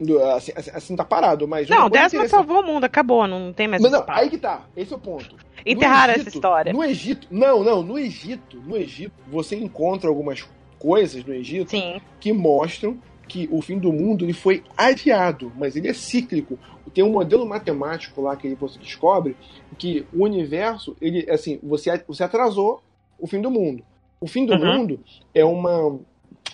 Do- 0.00 0.18
assim, 0.24 0.50
assim, 0.56 0.70
assim, 0.74 0.96
tá 0.96 1.04
parado, 1.04 1.46
mas. 1.46 1.68
Não, 1.68 1.86
interessante- 1.86 2.28
salvou 2.30 2.62
o 2.62 2.66
mundo, 2.66 2.82
acabou, 2.82 3.28
não 3.28 3.52
tem 3.52 3.68
mais 3.68 3.80
Mas 3.80 3.92
não, 3.92 4.04
aí 4.08 4.28
que 4.28 4.38
tá, 4.38 4.62
esse 4.76 4.92
é 4.92 4.96
o 4.96 4.98
ponto. 4.98 5.36
Enterraram 5.64 6.14
essa 6.14 6.28
história. 6.28 6.72
No 6.72 6.82
Egito, 6.82 7.28
não, 7.30 7.62
não, 7.62 7.80
no 7.80 7.96
Egito, 7.96 8.60
no 8.66 8.76
Egito, 8.76 9.14
você 9.28 9.54
encontra 9.54 10.08
algumas 10.08 10.42
coisas 10.42 10.63
no 10.84 11.34
Egito 11.34 11.70
Sim. 11.70 12.00
que 12.20 12.32
mostram 12.32 12.98
que 13.26 13.48
o 13.50 13.62
fim 13.62 13.78
do 13.78 13.90
mundo 13.92 14.24
ele 14.24 14.34
foi 14.34 14.62
adiado, 14.76 15.50
mas 15.56 15.76
ele 15.76 15.88
é 15.88 15.94
cíclico. 15.94 16.58
Tem 16.92 17.02
um 17.02 17.10
modelo 17.10 17.46
matemático 17.46 18.20
lá 18.20 18.36
que 18.36 18.54
você 18.54 18.78
descobre 18.78 19.34
que 19.78 20.06
o 20.12 20.24
universo, 20.24 20.94
ele 21.00 21.28
assim, 21.30 21.58
você, 21.62 22.02
você 22.06 22.22
atrasou 22.22 22.82
o 23.18 23.26
fim 23.26 23.40
do 23.40 23.50
mundo. 23.50 23.82
O 24.20 24.26
fim 24.26 24.44
do 24.44 24.52
Uhum. 24.52 24.76
mundo 24.78 25.00
é 25.34 25.44
uma 25.44 25.98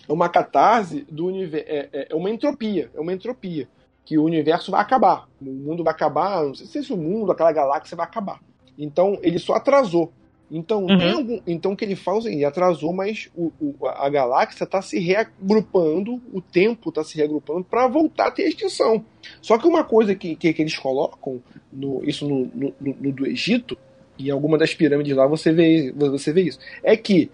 é 0.09 0.13
uma 0.13 0.29
catarse 0.29 1.05
do 1.11 1.27
universo, 1.27 1.67
é, 1.69 1.89
é- 1.93 2.07
é 2.11 2.15
uma 2.15 2.31
entropia, 2.31 2.91
é 2.95 3.01
uma 3.01 3.13
entropia 3.13 3.69
que 4.05 4.17
o 4.19 4.25
universo 4.25 4.71
vai 4.71 4.81
acabar, 4.81 5.29
o 5.41 5.45
mundo 5.45 5.85
vai 5.85 5.93
acabar, 5.93 6.45
não 6.45 6.55
sei 6.55 6.83
se 6.83 6.93
o 6.93 6.97
mundo, 6.97 7.31
aquela 7.31 7.53
galáxia 7.53 7.97
vai 7.97 8.07
acabar. 8.07 8.41
Então 8.79 9.19
ele 9.23 9.39
só 9.39 9.55
atrasou. 9.55 10.13
Então, 10.51 10.83
Uhum. 10.87 10.99
tem 10.99 11.13
algum, 11.13 11.41
então 11.47 11.73
o 11.73 11.77
que 11.77 11.85
ele 11.85 11.95
fala 11.95 12.19
assim, 12.19 12.33
ele 12.33 12.45
atrasou, 12.45 12.93
mas 12.93 13.31
o, 13.37 13.53
o- 13.61 13.87
a 13.87 14.09
galáxia 14.09 14.65
está 14.65 14.83
se 14.83 14.99
reagrupando, 14.99 16.21
o 16.33 16.41
tempo 16.41 16.89
está 16.89 17.05
se 17.05 17.17
reagrupando 17.17 17.63
para 17.65 17.87
voltar 17.87 18.27
a 18.27 18.31
ter 18.33 18.49
extinção. 18.49 19.05
Só 19.41 19.57
que 19.59 19.67
uma 19.69 19.85
coisa 19.85 20.15
que, 20.15 20.35
que, 20.35 20.53
que 20.53 20.63
eles 20.63 20.77
colocam, 20.77 21.41
no, 21.73 22.03
isso 22.05 22.29
no, 22.29 22.47
no, 22.55 22.75
no- 22.81 22.97
no 23.01 23.13
do 23.13 23.27
Egito, 23.27 23.79
e 24.19 24.27
em 24.29 24.31
alguma 24.31 24.59
das 24.59 24.75
pirâmides 24.75 25.15
lá 25.17 25.27
você 25.27 25.53
vê, 25.53 25.93
você 25.93 26.33
vê 26.33 26.43
isso, 26.43 26.59
é 26.83 26.97
que 26.97 27.31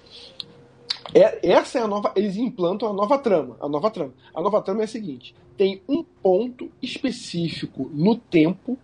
é- 1.15 1.39
essa 1.53 1.79
é 1.79 1.83
a 1.83 1.89
nova. 1.89 2.13
Eles 2.17 2.37
implantam 2.37 2.89
a 2.89 2.93
nova 2.93 3.19
trama. 3.19 3.57
A 3.61 3.69
nova 3.69 3.91
trama. 3.91 4.13
A 4.35 4.41
nova 4.43 4.61
trama 4.61 4.83
é 4.83 4.85
a 4.85 4.89
seguinte: 4.89 5.35
tem 5.57 5.81
um 5.89 6.03
ponto 6.23 6.71
específico 6.83 7.91
no 7.95 8.17
tempo 8.17 8.77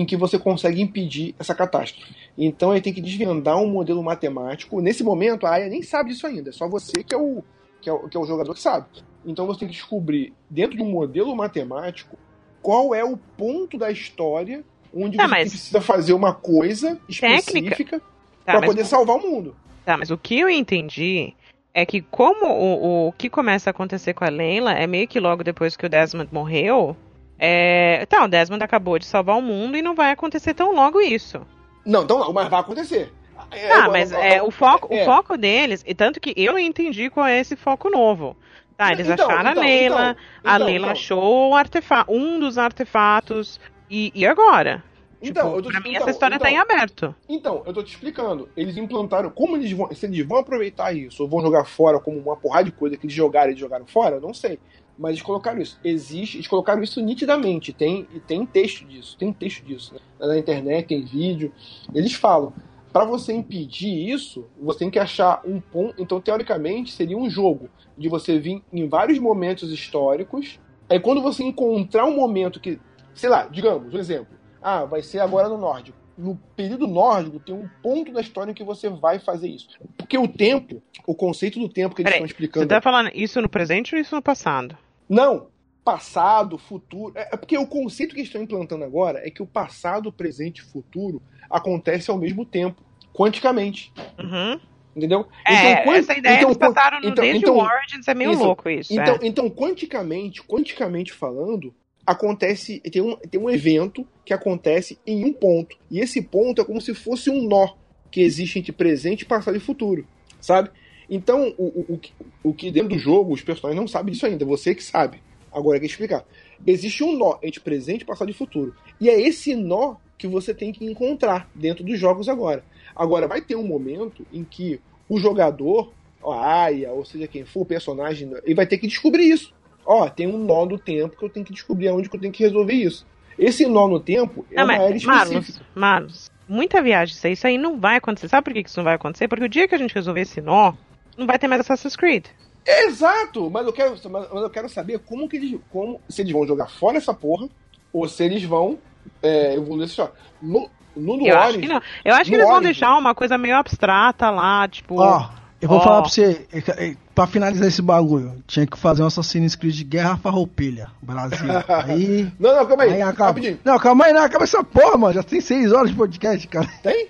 em 0.00 0.04
que 0.06 0.16
você 0.16 0.38
consegue 0.38 0.80
impedir 0.80 1.34
essa 1.38 1.54
catástrofe. 1.54 2.14
Então 2.36 2.72
ele 2.72 2.80
tem 2.82 2.92
que 2.92 3.00
desvendar 3.00 3.56
um 3.56 3.68
modelo 3.68 4.02
matemático. 4.02 4.80
Nesse 4.80 5.02
momento, 5.02 5.46
a 5.46 5.52
Aya 5.54 5.68
nem 5.68 5.82
sabe 5.82 6.10
disso 6.10 6.26
ainda. 6.26 6.50
É 6.50 6.52
só 6.52 6.68
você 6.68 7.02
que 7.02 7.14
é 7.14 7.18
o, 7.18 7.42
que 7.80 7.88
é 7.88 7.92
o, 7.92 8.08
que 8.08 8.16
é 8.16 8.20
o 8.20 8.24
jogador 8.26 8.54
que 8.54 8.60
sabe. 8.60 8.86
Então 9.26 9.46
você 9.46 9.60
tem 9.60 9.68
que 9.68 9.74
descobrir, 9.74 10.32
dentro 10.48 10.76
de 10.76 10.82
um 10.82 10.90
modelo 10.90 11.34
matemático, 11.34 12.16
qual 12.62 12.94
é 12.94 13.04
o 13.04 13.16
ponto 13.16 13.76
da 13.76 13.90
história 13.90 14.64
onde 14.94 15.16
Tá, 15.16 15.24
você 15.24 15.30
mas- 15.30 15.50
precisa 15.50 15.80
fazer 15.80 16.12
uma 16.12 16.32
coisa 16.32 16.98
específica 17.08 18.00
Tá, 18.44 18.52
para 18.58 18.66
poder 18.66 18.84
salvar 18.84 19.16
o 19.16 19.20
mundo. 19.20 19.54
tá, 19.84 19.96
mas 19.98 20.10
o 20.10 20.16
que 20.16 20.38
eu 20.38 20.48
entendi 20.48 21.34
é 21.74 21.84
que 21.84 22.00
como 22.00 22.46
o, 22.46 23.08
o 23.08 23.12
que 23.12 23.28
começa 23.28 23.68
a 23.68 23.72
acontecer 23.72 24.14
com 24.14 24.24
a 24.24 24.28
Leila 24.30 24.72
é 24.72 24.86
meio 24.86 25.06
que 25.06 25.20
logo 25.20 25.44
depois 25.44 25.76
que 25.76 25.84
o 25.84 25.88
Desmond 25.88 26.28
morreu, 26.32 26.96
é... 27.38 28.04
Tá, 28.06 28.24
o 28.24 28.28
Desmond 28.28 28.62
acabou 28.62 28.98
de 28.98 29.06
salvar 29.06 29.36
o 29.36 29.42
mundo 29.42 29.76
e 29.76 29.82
não 29.82 29.94
vai 29.94 30.10
acontecer 30.10 30.54
tão 30.54 30.74
logo 30.74 31.00
isso. 31.00 31.40
Não, 31.84 32.02
então 32.02 32.18
não, 32.18 32.32
mas 32.32 32.48
vai 32.48 32.60
acontecer. 32.60 33.12
É, 33.50 33.72
Ah, 33.72 33.88
mas 33.88 34.12
é, 34.12 34.42
o, 34.42 34.50
foco, 34.50 34.92
é. 34.92 35.02
o 35.02 35.04
foco 35.04 35.36
deles, 35.36 35.82
e 35.86 35.94
tanto 35.94 36.20
que 36.20 36.34
eu 36.36 36.52
não 36.52 36.58
entendi 36.58 37.08
qual 37.08 37.26
é 37.26 37.38
esse 37.38 37.56
foco 37.56 37.88
novo. 37.88 38.36
Tá, 38.76 38.92
eles 38.92 39.08
Então, 39.08 39.26
acharam 39.28 39.50
então, 39.50 39.62
a 39.62 39.66
Leila, 39.66 40.10
então, 40.10 40.52
a 40.52 40.54
então, 40.56 40.66
Leila 40.66 40.86
então. 40.86 40.92
achou 40.92 41.50
o 41.50 41.54
artefa 41.54 42.04
um 42.08 42.38
dos 42.38 42.58
artefatos, 42.58 43.58
e, 43.90 44.12
e 44.14 44.26
agora? 44.26 44.82
Então, 45.20 45.56
Tipo, 45.56 45.70
pra 45.72 45.80
mim 45.80 45.90
então, 45.90 46.02
essa 46.02 46.10
história 46.10 46.38
tá 46.38 46.48
então. 46.48 46.58
em 46.58 46.62
aberto. 46.62 47.14
Então, 47.28 47.62
eu 47.66 47.72
tô 47.72 47.82
te 47.82 47.92
explicando. 47.92 48.48
Eles 48.56 48.76
implantaram. 48.76 49.30
Como 49.30 49.56
eles 49.56 49.72
vão. 49.72 49.92
Se 49.92 50.06
eles 50.06 50.24
vão 50.24 50.38
aproveitar 50.38 50.92
isso, 50.92 51.24
ou 51.24 51.28
vão 51.28 51.40
jogar 51.40 51.64
fora 51.64 51.98
como 51.98 52.18
uma 52.18 52.36
porrada 52.36 52.66
de 52.66 52.70
coisa 52.70 52.96
que 52.96 53.04
eles 53.04 53.16
jogaram 53.16 53.50
e 53.50 53.56
jogaram 53.56 53.84
fora, 53.84 54.16
eu 54.16 54.20
não 54.20 54.32
sei. 54.32 54.60
Mas 54.98 55.10
eles 55.12 55.22
colocaram 55.22 55.60
isso. 55.60 55.78
Existe. 55.84 56.38
Eles 56.38 56.48
colocaram 56.48 56.82
isso 56.82 57.00
nitidamente. 57.00 57.72
Tem, 57.72 58.06
e 58.12 58.18
tem 58.18 58.44
texto 58.44 58.84
disso. 58.84 59.16
Tem 59.16 59.32
texto 59.32 59.64
disso. 59.64 59.94
Né? 59.94 60.00
Na 60.26 60.36
internet, 60.36 60.88
tem 60.88 61.04
vídeo. 61.04 61.52
Eles 61.94 62.14
falam. 62.14 62.52
Pra 62.92 63.04
você 63.04 63.32
impedir 63.32 64.10
isso, 64.10 64.46
você 64.60 64.80
tem 64.80 64.90
que 64.90 64.98
achar 64.98 65.40
um 65.44 65.60
ponto. 65.60 65.94
Então, 66.02 66.20
teoricamente, 66.20 66.90
seria 66.90 67.16
um 67.16 67.30
jogo 67.30 67.68
de 67.96 68.08
você 68.08 68.38
vir 68.38 68.62
em 68.72 68.88
vários 68.88 69.18
momentos 69.18 69.70
históricos. 69.70 70.58
Aí, 70.90 70.98
quando 70.98 71.20
você 71.22 71.44
encontrar 71.44 72.04
um 72.06 72.16
momento 72.16 72.58
que. 72.58 72.80
Sei 73.14 73.28
lá, 73.28 73.46
digamos, 73.46 73.94
um 73.94 73.98
exemplo. 73.98 74.36
Ah, 74.60 74.84
vai 74.84 75.02
ser 75.02 75.20
agora 75.20 75.48
no 75.48 75.58
nórdico. 75.58 75.96
No 76.16 76.34
período 76.56 76.88
nórdico, 76.88 77.38
tem 77.38 77.54
um 77.54 77.68
ponto 77.80 78.10
da 78.12 78.20
história 78.20 78.50
em 78.50 78.54
que 78.54 78.64
você 78.64 78.88
vai 78.88 79.20
fazer 79.20 79.48
isso. 79.48 79.68
Porque 79.96 80.18
o 80.18 80.26
tempo, 80.26 80.82
o 81.06 81.14
conceito 81.14 81.60
do 81.60 81.68
tempo 81.68 81.94
que 81.94 82.02
eles 82.02 82.10
Peraí, 82.12 82.24
estão 82.24 82.26
Você 82.26 82.32
explicando. 82.32 82.66
tá 82.66 82.80
falando 82.80 83.10
isso 83.14 83.40
no 83.40 83.48
presente 83.48 83.94
ou 83.94 84.00
isso 84.00 84.16
no 84.16 84.22
passado? 84.22 84.76
Não, 85.08 85.48
passado, 85.84 86.58
futuro. 86.58 87.12
É 87.16 87.28
é 87.32 87.36
porque 87.36 87.56
o 87.56 87.66
conceito 87.66 88.14
que 88.14 88.20
estão 88.20 88.42
implantando 88.42 88.84
agora 88.84 89.26
é 89.26 89.30
que 89.30 89.42
o 89.42 89.46
passado, 89.46 90.12
presente 90.12 90.58
e 90.58 90.62
futuro 90.64 91.22
acontece 91.48 92.10
ao 92.10 92.18
mesmo 92.18 92.44
tempo, 92.44 92.82
quanticamente. 93.12 93.92
Uhum. 94.18 94.60
Entendeu? 94.94 95.26
É, 95.46 95.76
quan- 95.84 95.96
essa 95.96 96.16
ideia 96.18 96.36
então, 96.36 96.48
eles 96.48 96.56
passaram 96.58 97.00
no, 97.00 97.08
então- 97.08 97.22
desde 97.24 97.40
então- 97.42 97.56
Origins, 97.56 98.08
é 98.08 98.14
meio 98.14 98.32
isso. 98.32 98.42
louco 98.44 98.68
isso. 98.68 98.92
Então, 98.92 99.14
é. 99.14 99.26
então, 99.26 99.48
quanticamente, 99.48 100.42
quanticamente 100.42 101.12
falando, 101.12 101.72
acontece. 102.04 102.80
Tem 102.80 103.00
um, 103.02 103.16
tem 103.16 103.40
um 103.40 103.48
evento 103.48 104.06
que 104.24 104.32
acontece 104.32 104.98
em 105.06 105.24
um 105.24 105.32
ponto. 105.32 105.76
E 105.90 106.00
esse 106.00 106.20
ponto 106.22 106.60
é 106.60 106.64
como 106.64 106.80
se 106.80 106.94
fosse 106.94 107.30
um 107.30 107.46
nó 107.46 107.74
que 108.10 108.20
existe 108.22 108.58
entre 108.58 108.72
presente, 108.72 109.24
passado 109.24 109.56
e 109.56 109.60
futuro. 109.60 110.06
Sabe? 110.40 110.70
Então, 111.08 111.54
o, 111.56 111.64
o, 111.94 112.00
o, 112.44 112.52
que- 112.54 112.70
dentro 112.70 112.90
do 112.90 112.98
jogo, 112.98 113.32
os 113.32 113.42
personagens 113.42 113.80
não 113.80 113.88
sabem 113.88 114.12
disso 114.12 114.26
ainda, 114.26 114.44
você 114.44 114.74
que 114.74 114.82
sabe. 114.82 115.20
Agora 115.52 115.78
é 115.78 115.80
que 115.80 115.86
explicar. 115.86 116.24
Existe 116.66 117.02
um 117.02 117.16
nó 117.16 117.38
entre 117.42 117.60
presente, 117.60 118.04
passado 118.04 118.30
e 118.30 118.34
futuro. 118.34 118.74
E 119.00 119.08
é 119.08 119.18
esse 119.20 119.54
nó 119.56 119.96
que 120.18 120.26
você 120.26 120.52
tem 120.52 120.72
que 120.72 120.84
encontrar 120.84 121.48
dentro 121.54 121.82
dos 121.84 121.98
jogos 121.98 122.28
agora. 122.28 122.62
Agora, 122.94 123.26
vai 123.26 123.40
ter 123.40 123.56
um 123.56 123.66
momento 123.66 124.26
em 124.32 124.44
que 124.44 124.80
o 125.08 125.18
jogador, 125.18 125.92
a 126.22 126.64
Aya, 126.64 126.92
ou 126.92 127.04
seja 127.04 127.26
quem 127.26 127.44
for, 127.44 127.60
o 127.62 127.66
personagem, 127.66 128.30
ele 128.44 128.54
vai 128.54 128.66
ter 128.66 128.76
que 128.78 128.86
descobrir 128.86 129.30
isso. 129.30 129.54
ó, 129.86 130.08
tem 130.10 130.26
um 130.26 130.36
nó 130.36 130.66
do 130.66 130.76
tempo 130.78 131.16
que 131.16 131.24
eu 131.24 131.30
tenho 131.30 131.46
que 131.46 131.52
descobrir 131.52 131.88
aonde 131.88 132.10
que 132.10 132.16
eu 132.16 132.20
tenho 132.20 132.32
que 132.32 132.42
resolver 132.42 132.74
isso. 132.74 133.06
Esse 133.38 133.64
nó 133.66 133.88
no 133.88 134.00
tempo 134.00 134.44
é 134.50 134.56
Não, 134.56 134.64
uma 134.64 134.74
era 134.74 134.90
mas, 134.90 134.96
específica. 135.30 135.64
Marlos, 135.74 135.74
Marlos, 135.74 136.30
muita 136.48 136.82
viagem 136.82 137.14
isso 137.14 137.26
aí. 137.26 137.32
Isso 137.32 137.46
aí 137.46 137.56
não 137.56 137.78
vai 137.80 137.96
acontecer. 137.96 138.28
Sabe 138.28 138.44
por 138.44 138.52
que 138.52 138.64
que 138.64 138.68
isso 138.68 138.78
não 138.80 138.84
vai 138.84 138.96
acontecer? 138.96 139.28
Porque 139.28 139.44
o 139.44 139.48
dia 139.48 139.66
que 139.68 139.74
a 139.74 139.78
gente 139.78 139.94
resolver 139.94 140.20
esse 140.22 140.40
nó, 140.42 140.72
não 141.18 141.26
vai 141.26 141.38
ter 141.38 141.48
mais 141.48 141.60
Assassin's 141.60 141.96
Creed. 141.96 142.26
Exato, 142.66 143.50
mas 143.50 143.66
eu 143.66 143.72
quero, 143.72 143.94
mas 144.10 144.30
eu 144.30 144.50
quero 144.50 144.68
saber 144.68 144.98
como 145.00 145.28
que 145.28 145.36
eles, 145.36 145.58
como 145.70 146.00
se 146.08 146.22
eles 146.22 146.32
vão 146.32 146.46
jogar 146.46 146.68
fora 146.68 146.98
essa 146.98 147.14
porra 147.14 147.48
ou 147.92 148.06
se 148.08 148.22
eles 148.22 148.42
vão 148.44 148.78
é, 149.22 149.54
evoluir 149.54 149.86
esse 149.86 149.96
jogo. 149.96 150.12
No, 150.40 150.68
no, 150.94 151.16
no 151.16 151.26
Eu 151.26 151.36
acho 151.38 151.48
Origin- 151.48 151.60
que 151.62 151.68
não. 151.68 151.80
Eu 152.04 152.14
acho 152.14 152.24
que 152.30 152.34
eles 152.36 152.44
vão 152.46 152.56
Origin- 152.56 152.64
deixar 152.72 152.96
uma 152.98 153.14
coisa 153.14 153.38
meio 153.38 153.56
abstrata 153.56 154.28
lá, 154.30 154.68
tipo. 154.68 155.00
Ó, 155.00 155.30
eu 155.62 155.68
vou 155.68 155.78
Ó. 155.78 155.80
falar 155.80 156.02
pra 156.02 156.10
você, 156.10 156.46
é, 156.52 156.90
é, 156.90 156.96
pra 157.14 157.26
finalizar 157.26 157.66
esse 157.66 157.80
bagulho, 157.80 158.42
tinha 158.46 158.66
que 158.66 158.76
fazer 158.78 159.02
um 159.02 159.06
Assassin's 159.06 159.56
Creed 159.56 159.74
de 159.74 159.84
Guerra 159.84 160.16
Farroupilha, 160.18 160.90
Brasil. 161.00 161.38
Aí. 161.86 162.30
Não, 162.38 162.54
não, 162.54 162.66
calma 162.66 162.82
aí, 162.82 162.92
aí 162.94 163.02
acaba. 163.02 163.26
rapidinho. 163.30 163.58
Não, 163.64 163.78
calma 163.78 164.04
aí, 164.04 164.12
não, 164.12 164.22
acaba 164.22 164.44
essa 164.44 164.62
porra, 164.62 164.96
mano. 164.98 165.14
Já 165.14 165.22
tem 165.22 165.40
seis 165.40 165.72
horas 165.72 165.90
de 165.90 165.96
podcast, 165.96 166.46
cara. 166.48 166.68
Tem? 166.82 167.08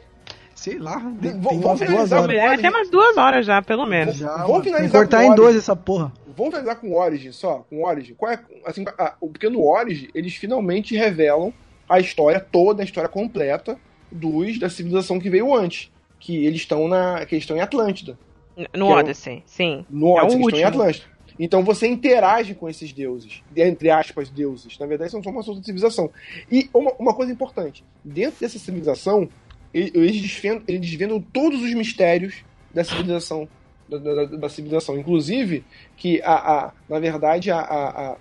Sei 0.69 0.79
lá, 0.79 0.99
tem, 1.01 1.05
Vamos- 1.11 1.21
tem 1.21 1.41
vamos 1.41 1.65
umas 1.65 1.79
duas 1.79 1.79
finalizar 1.81 2.23
horas. 2.23 2.37
É, 2.37 2.57
tem 2.57 2.71
umas 2.71 2.91
duas 2.91 3.17
horas 3.17 3.47
já, 3.47 3.63
pelo 3.63 3.87
menos. 3.87 4.17
Já, 4.17 4.37
Vamos 4.47 4.65
finalizar 4.65 5.01
cortar 5.03 5.25
com 5.25 5.33
em 5.33 5.35
dois 5.35 5.57
essa 5.57 5.75
porra. 5.77 6.13
Vamos 6.37 6.51
finalizar 6.55 6.77
com 6.81 6.89
o 6.91 6.97
Origin 6.99 7.33
só, 7.33 7.65
com 7.69 7.83
o 7.83 7.87
Origin. 7.87 8.15
Qual 8.15 8.31
é, 8.31 8.39
assim, 8.65 8.85
a- 8.99 9.15
o- 9.21 9.29
porque 9.29 9.49
no 9.49 9.65
Origin 9.67 10.09
eles 10.15 10.35
finalmente 10.37 10.95
revelam 10.97 11.53
a 11.89 11.99
história 12.01 12.39
toda, 12.41 12.83
a 12.83 12.85
história 12.85 13.09
completa 13.09 13.79
dos 14.13 14.59
da 14.59 14.69
civilização 14.69 15.19
que 15.19 15.29
veio 15.31 15.55
antes, 15.55 15.91
que 16.21 16.45
eles 16.47 16.61
estão 16.61 16.87
na, 16.89 17.25
que 17.27 17.35
eles 17.35 17.43
estão 17.45 17.57
em 17.57 17.61
Atlântida. 17.61 18.19
No 18.57 18.87
Que 18.87 18.93
é 18.93 18.95
o- 18.97 18.99
Odyssey, 18.99 19.43
sim. 19.47 19.87
No 19.89 20.19
É 20.19 20.23
Odyssey, 20.23 20.25
eles 20.25 20.47
estão 20.47 20.61
em 20.61 20.65
último. 20.65 20.67
Atlântida. 20.83 21.07
Então 21.41 21.63
você 21.63 21.87
interage 21.87 22.53
com 22.55 22.69
esses 22.69 22.93
deuses, 22.93 23.43
entre 23.57 23.91
aspas, 23.91 24.29
deuses. 24.29 24.77
Na 24.79 24.87
verdade, 24.87 25.13
são 25.13 25.23
só 25.23 25.31
uma 25.31 25.39
outra 25.39 25.55
civilização. 25.63 26.11
E 26.51 26.69
uma, 26.75 26.93
uma 26.99 27.15
coisa 27.15 27.31
importante: 27.33 27.85
dentro 28.05 28.41
dessa 28.41 28.59
civilização, 28.59 29.29
eles 29.73 30.21
desvendam, 30.21 30.63
eles 30.67 30.81
desvendam 30.81 31.21
todos 31.21 31.63
os 31.63 31.73
mistérios 31.75 32.43
da 32.73 32.85
civilização. 32.85 33.49
Da, 33.89 33.97
da- 33.97 34.25
da- 34.25 34.49
civilização. 34.51 34.99
Inclusive, 34.99 35.65
que, 35.97 36.21
a, 36.23 36.35
a- 36.67 36.73
na 36.89 36.99
verdade, 36.99 37.51
a, 37.51 37.59
a, 37.59 38.17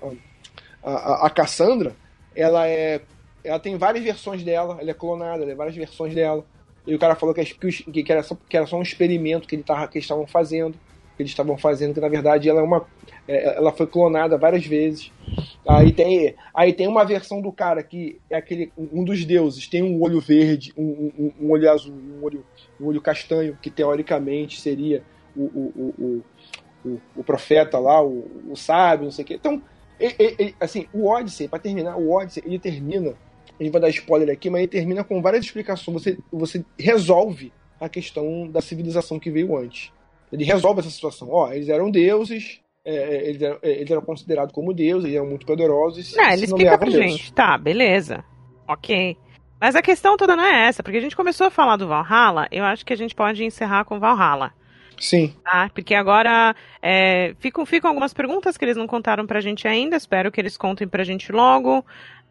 a, 0.84 1.26
a, 1.28 1.30
Cassandra, 1.30 1.96
ela 2.36 2.68
é. 2.68 3.02
Ela 3.44 3.60
tem 3.60 3.78
várias 3.78 4.04
versões 4.04 4.44
dela, 4.44 4.78
ela 4.80 4.92
é 4.92 4.94
clonada, 4.94 5.38
ela 5.38 5.46
tem 5.48 5.56
várias 5.56 5.76
versões 5.76 6.14
dela. 6.14 6.46
E 6.86 6.96
o 6.96 7.00
cara 7.00 7.16
falou 7.16 7.36
que, 7.36 7.44
que 7.44 8.12
era, 8.12 8.24
só, 8.24 8.38
que 8.50 8.56
era 8.58 8.66
só 8.66 8.78
um 8.78 8.82
experimento 8.82 9.48
que, 9.48 9.56
ele 9.56 9.64
tava, 9.64 9.88
que 9.88 9.98
eles 9.98 10.06
estavam 10.06 10.26
fazendo. 10.26 10.78
Que 11.18 11.24
eles 11.24 11.32
estavam 11.32 11.58
fazendo, 11.58 11.96
que 11.96 12.00
na 12.00 12.08
verdade 12.08 12.48
ela 12.48 12.60
é 12.62 12.64
uma. 12.64 12.86
é, 13.28 13.58
Ela 13.58 13.72
foi 13.72 13.88
clonada 13.88 14.38
várias 14.38 14.66
vezes. 14.66 15.12
Aí 15.68 15.92
tem, 15.92 16.36
aí 16.54 16.72
tem 16.72 16.88
uma 16.88 17.04
versão 17.04 17.42
do 17.42 17.52
cara 17.52 17.82
que 17.84 18.20
é 18.30 18.38
aquele. 18.38 18.72
Um 18.78 19.04
dos 19.04 19.26
deuses 19.26 19.68
tem 19.68 19.82
um 19.84 20.02
olho 20.02 20.22
verde, 20.22 20.72
um, 20.78 21.12
um- 21.18 21.34
um 21.42 21.52
olho 21.52 21.70
azul, 21.70 21.94
um 21.94 22.24
olho, 22.24 22.46
um 22.80 22.86
olho 22.86 23.02
castanho, 23.02 23.58
que 23.62 23.70
teoricamente 23.70 24.62
seria 24.62 25.04
o, 25.36 25.42
o, 25.44 25.94
o, 26.00 26.24
o, 26.86 27.02
o, 27.18 27.24
profeta 27.24 27.78
lá, 27.80 28.02
o, 28.02 28.26
o 28.50 28.56
sábio, 28.56 29.06
não 29.06 29.12
sei 29.12 29.24
o 29.26 29.28
quê. 29.28 29.34
Então, 29.36 29.62
e- 30.00 30.16
e- 30.20 30.44
e- 30.50 30.56
assim, 30.60 30.86
o 30.94 31.08
Odyssey, 31.08 31.48
pra 31.48 31.60
terminar, 31.60 31.98
o 31.98 32.12
Odyssey, 32.12 32.44
ele 32.46 32.60
termina. 32.60 33.14
A 33.60 33.64
gente 33.64 33.72
vai 33.72 33.82
dar 33.82 33.90
spoiler 33.90 34.30
aqui, 34.32 34.50
mas 34.52 34.60
ele 34.62 34.68
termina 34.68 35.04
com 35.04 35.20
várias 35.22 35.44
explicações. 35.44 35.94
Você, 36.04 36.18
você 36.32 36.64
resolve 36.80 37.52
a 37.82 37.90
questão 37.90 38.48
da 38.48 38.62
civilização 38.62 39.20
que 39.20 39.32
veio 39.32 39.58
antes. 39.58 39.92
Ele 40.32 40.44
resolve 40.44 40.80
essa 40.82 40.90
situação. 40.90 41.30
Ó, 41.32 41.52
eles 41.52 41.70
eram 41.70 41.90
deuses, 41.90 42.60
é, 42.84 42.96
é, 42.96 43.30
eles, 43.30 43.42
eram, 43.42 43.58
é, 43.62 43.70
eles 43.72 43.92
eram 43.92 44.02
considerados 44.02 44.54
como 44.54 44.74
deuses, 44.74 45.06
eles 45.06 45.18
eram 45.18 45.28
muito 45.28 45.46
poderosos. 45.46 46.16
Não, 46.16 46.26
se 46.26 46.34
ele 46.34 46.46
explica 46.46 46.78
pra 46.78 46.90
deuses. 46.90 47.12
gente. 47.12 47.34
Tá, 47.34 47.58
beleza. 47.58 48.24
Ok. 48.68 49.18
Mas 49.60 49.76
a 49.76 49.82
questão 49.82 50.16
toda 50.18 50.36
não 50.36 50.44
é 50.44 50.68
essa, 50.68 50.84
porque 50.84 50.98
a 50.98 51.02
gente 51.02 51.16
começou 51.16 51.48
a 51.48 51.52
falar 51.52 51.78
do 51.78 51.88
Valhalla, 51.88 52.48
eu 52.52 52.64
acho 52.64 52.86
que 52.86 52.94
a 52.94 52.98
gente 52.98 53.16
pode 53.16 53.44
encerrar 53.44 53.86
com 53.86 54.00
Valhalla. 54.00 54.54
Sim. 55.00 55.34
Tá? 55.44 55.70
Porque 55.74 55.94
agora 55.94 56.56
é, 56.82 57.36
ficam, 57.40 57.66
ficam 57.66 57.90
algumas 57.90 58.14
perguntas 58.14 58.58
que 58.58 58.66
eles 58.66 58.78
não 58.78 58.88
contaram 58.88 59.26
pra 59.26 59.42
gente 59.42 59.68
ainda. 59.68 59.96
Espero 59.96 60.32
que 60.32 60.42
eles 60.42 60.58
contem 60.58 60.88
pra 60.88 61.04
gente 61.04 61.32
logo. 61.32 61.86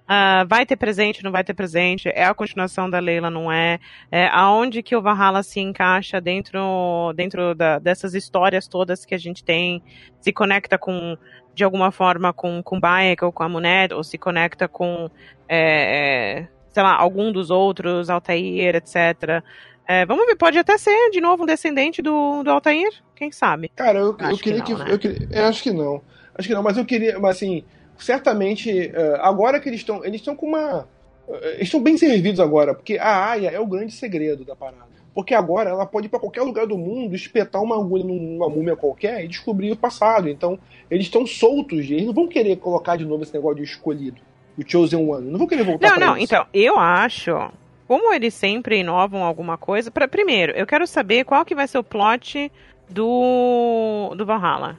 Ah, 0.08 0.44
vai 0.48 0.64
ter 0.64 0.76
presente, 0.76 1.24
não 1.24 1.32
vai 1.32 1.42
ter 1.42 1.52
presente? 1.54 2.08
É 2.08 2.24
a 2.24 2.34
continuação 2.34 2.88
da 2.88 2.98
Leila, 3.00 3.28
não 3.28 3.50
é? 3.50 3.78
é 4.10 4.28
aonde 4.28 4.82
que 4.82 4.94
o 4.94 5.02
Valhalla 5.02 5.42
se 5.42 5.58
encaixa 5.60 6.20
dentro, 6.20 7.12
dentro 7.16 7.54
da- 7.56 7.78
dessas 7.80 8.14
histórias 8.14 8.68
todas 8.68 9.04
que 9.04 9.14
a 9.14 9.18
gente 9.18 9.42
tem? 9.42 9.82
Se 10.20 10.32
conecta 10.32 10.78
com, 10.78 11.16
de 11.54 11.64
alguma 11.64 11.90
forma, 11.90 12.32
com, 12.32 12.62
com 12.62 12.78
Bayek 12.78 13.24
ou 13.24 13.32
com 13.32 13.42
a 13.42 13.48
Munet, 13.48 13.92
ou 13.92 14.04
se 14.04 14.16
conecta 14.16 14.68
com, 14.68 15.10
é, 15.48 16.38
é, 16.42 16.48
sei 16.70 16.82
lá, 16.84 16.94
algum 16.94 17.32
dos 17.32 17.50
outros, 17.50 18.08
Altair, 18.08 18.76
etc. 18.76 19.42
É, 19.88 20.06
vamos 20.06 20.26
ver, 20.26 20.36
pode 20.36 20.56
até 20.58 20.78
ser 20.78 21.10
de 21.10 21.20
novo 21.20 21.42
um 21.42 21.46
descendente 21.46 22.00
do, 22.00 22.42
do 22.44 22.50
Altair, 22.50 22.90
quem 23.16 23.32
sabe? 23.32 23.70
Cara, 23.74 23.98
eu, 23.98 24.16
eu 24.18 24.26
Acho 24.26 24.36
que 24.36 24.42
queria 24.44 24.58
não, 24.58 24.64
que. 24.66 24.74
né? 24.74 24.84
eu, 24.88 24.98
queria- 25.00 25.28
eu 25.32 25.44
acho 25.46 25.62
que 25.62 25.72
não. 25.72 26.00
Acho 26.38 26.48
que 26.48 26.54
não, 26.54 26.62
mas 26.62 26.76
eu 26.76 26.84
queria. 26.84 27.18
Mas 27.18 27.36
assim, 27.36 27.64
certamente. 27.98 28.70
eh, 28.94 29.18
agora 29.20 29.60
que 29.60 29.68
eles 29.68 29.80
estão. 29.80 30.04
Eles 30.04 30.20
estão 30.20 30.34
com 30.36 30.46
uma. 30.46 30.88
eh, 31.28 31.52
Eles 31.54 31.62
estão 31.68 31.82
bem 31.82 31.96
servidos 31.96 32.40
agora, 32.40 32.74
porque 32.74 32.98
a 32.98 33.30
Aya 33.30 33.50
é 33.50 33.60
o 33.60 33.66
grande 33.66 33.92
segredo 33.92 34.44
da 34.44 34.54
parada. 34.56 34.96
Porque 35.14 35.34
agora 35.34 35.70
ela 35.70 35.86
pode 35.86 36.06
ir 36.06 36.10
pra 36.10 36.20
qualquer 36.20 36.42
lugar 36.42 36.66
do 36.66 36.76
mundo, 36.76 37.14
espetar 37.14 37.62
uma 37.62 37.74
agulha 37.76 38.04
numa 38.04 38.50
múmia 38.50 38.76
qualquer 38.76 39.24
e 39.24 39.28
descobrir 39.28 39.72
o 39.72 39.76
passado. 39.76 40.28
Então, 40.28 40.58
eles 40.90 41.06
estão 41.06 41.26
soltos, 41.26 41.78
eles 41.90 42.04
não 42.04 42.12
vão 42.12 42.28
querer 42.28 42.56
colocar 42.56 42.96
de 42.96 43.06
novo 43.06 43.22
esse 43.22 43.32
negócio 43.32 43.56
de 43.56 43.62
escolhido. 43.62 44.20
O 44.58 44.62
Chosen 44.70 45.08
One. 45.08 45.30
Não 45.30 45.38
vão 45.38 45.46
querer 45.46 45.64
voltar 45.64 45.88
Não, 45.88 45.96
pra 45.96 46.06
não, 46.06 46.16
isso. 46.18 46.24
então, 46.24 46.46
eu 46.52 46.78
acho, 46.78 47.30
como 47.88 48.12
eles 48.12 48.34
sempre 48.34 48.80
inovam 48.80 49.22
alguma 49.24 49.56
coisa, 49.56 49.90
pra, 49.90 50.06
primeiro, 50.06 50.52
eu 50.52 50.66
quero 50.66 50.86
saber 50.86 51.24
qual 51.24 51.46
que 51.46 51.54
vai 51.54 51.66
ser 51.66 51.78
o 51.78 51.82
plot 51.84 52.52
do, 52.88 54.14
do 54.16 54.26
Valhalla. 54.26 54.78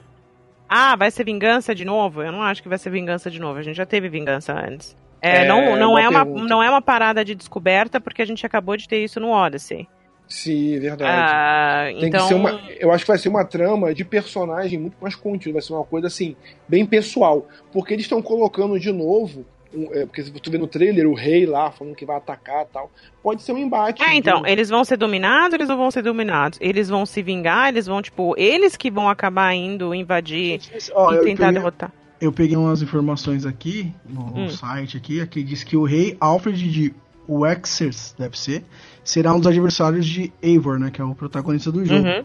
Ah, 0.68 0.94
vai 0.96 1.10
ser 1.10 1.24
vingança 1.24 1.74
de 1.74 1.84
novo? 1.84 2.22
Eu 2.22 2.30
não 2.30 2.42
acho 2.42 2.62
que 2.62 2.68
vai 2.68 2.78
ser 2.78 2.90
vingança 2.90 3.30
de 3.30 3.40
novo, 3.40 3.58
a 3.58 3.62
gente 3.62 3.76
já 3.76 3.86
teve 3.86 4.08
vingança 4.08 4.52
antes. 4.52 4.96
É, 5.20 5.44
É, 5.44 5.48
não, 5.48 5.76
não, 5.76 5.88
boa 5.88 6.02
é 6.02 6.08
uma, 6.08 6.24
pergunta. 6.24 6.44
não 6.48 6.62
é 6.62 6.70
uma 6.70 6.82
parada 6.82 7.24
de 7.24 7.34
descoberta, 7.34 8.00
porque 8.00 8.22
a 8.22 8.24
gente 8.26 8.44
acabou 8.46 8.76
de 8.76 8.86
ter 8.86 9.02
isso 9.02 9.18
no 9.18 9.30
Odyssey. 9.30 9.88
Sim, 10.28 10.78
verdade. 10.78 11.10
Ah, 11.10 11.86
Tem 11.98 12.08
então, 12.08 12.20
que 12.20 12.28
ser 12.28 12.34
uma, 12.34 12.60
eu 12.78 12.92
acho 12.92 13.02
que 13.04 13.10
vai 13.10 13.18
ser 13.18 13.30
uma 13.30 13.44
trama 13.46 13.94
de 13.94 14.04
personagem 14.04 14.78
muito 14.78 14.96
mais 15.00 15.14
contínua, 15.14 15.54
vai 15.54 15.62
ser 15.62 15.72
uma 15.72 15.84
coisa 15.84 16.06
assim, 16.06 16.36
bem 16.68 16.84
pessoal. 16.84 17.48
Porque 17.72 17.94
eles 17.94 18.04
estão 18.04 18.20
colocando 18.20 18.78
de 18.78 18.92
novo, 18.92 19.46
um, 19.74 19.92
é, 19.92 20.06
porque 20.06 20.22
se 20.22 20.30
tu 20.32 20.50
vê 20.50 20.58
no 20.58 20.66
trailer 20.66 21.06
o 21.06 21.14
rei 21.14 21.44
lá 21.46 21.70
falando 21.70 21.94
que 21.94 22.04
vai 22.06 22.16
atacar 22.16 22.62
e 22.62 22.66
tal, 22.72 22.90
pode 23.22 23.42
ser 23.42 23.52
um 23.52 23.58
embate. 23.58 24.02
É, 24.02 24.14
então, 24.14 24.42
de- 24.42 24.50
eles 24.50 24.68
vão 24.68 24.84
ser 24.84 24.96
dominados, 24.96 25.54
eles 25.54 25.68
não 25.68 25.76
vão 25.76 25.90
ser 25.90 26.02
dominados. 26.02 26.58
Eles 26.60 26.88
vão 26.88 27.04
se 27.06 27.22
vingar, 27.22 27.68
eles 27.68 27.86
vão, 27.86 28.00
tipo, 28.02 28.34
eles 28.38 28.76
que 28.76 28.90
vão 28.90 29.08
acabar 29.08 29.54
indo 29.54 29.94
invadir 29.94 30.60
Ó, 30.94 31.12
e 31.12 31.16
eu, 31.16 31.22
tentar 31.24 31.46
peguei, 31.46 31.52
derrotar. 31.60 31.92
eu 32.20 32.32
peguei 32.32 32.56
umas 32.56 32.80
informações 32.82 33.44
aqui 33.46 33.92
no, 34.08 34.26
no 34.30 34.40
Hum. 34.44 34.48
site 34.50 34.96
aqui, 34.96 35.20
aqui 35.20 35.42
diz 35.42 35.62
que 35.64 35.76
o 35.76 35.84
rei 35.84 36.16
Alfred 36.20 36.70
de 36.70 36.94
Wexers, 37.28 38.14
deve 38.18 38.38
ser, 38.38 38.64
será 39.04 39.34
um 39.34 39.38
dos 39.38 39.46
adversários 39.46 40.06
de 40.06 40.32
Eivor, 40.42 40.78
né, 40.78 40.90
que 40.90 41.00
é 41.00 41.04
o 41.04 41.14
protagonista 41.14 41.70
do 41.70 41.84
jogo. 41.84 42.06
Uhum, 42.08 42.24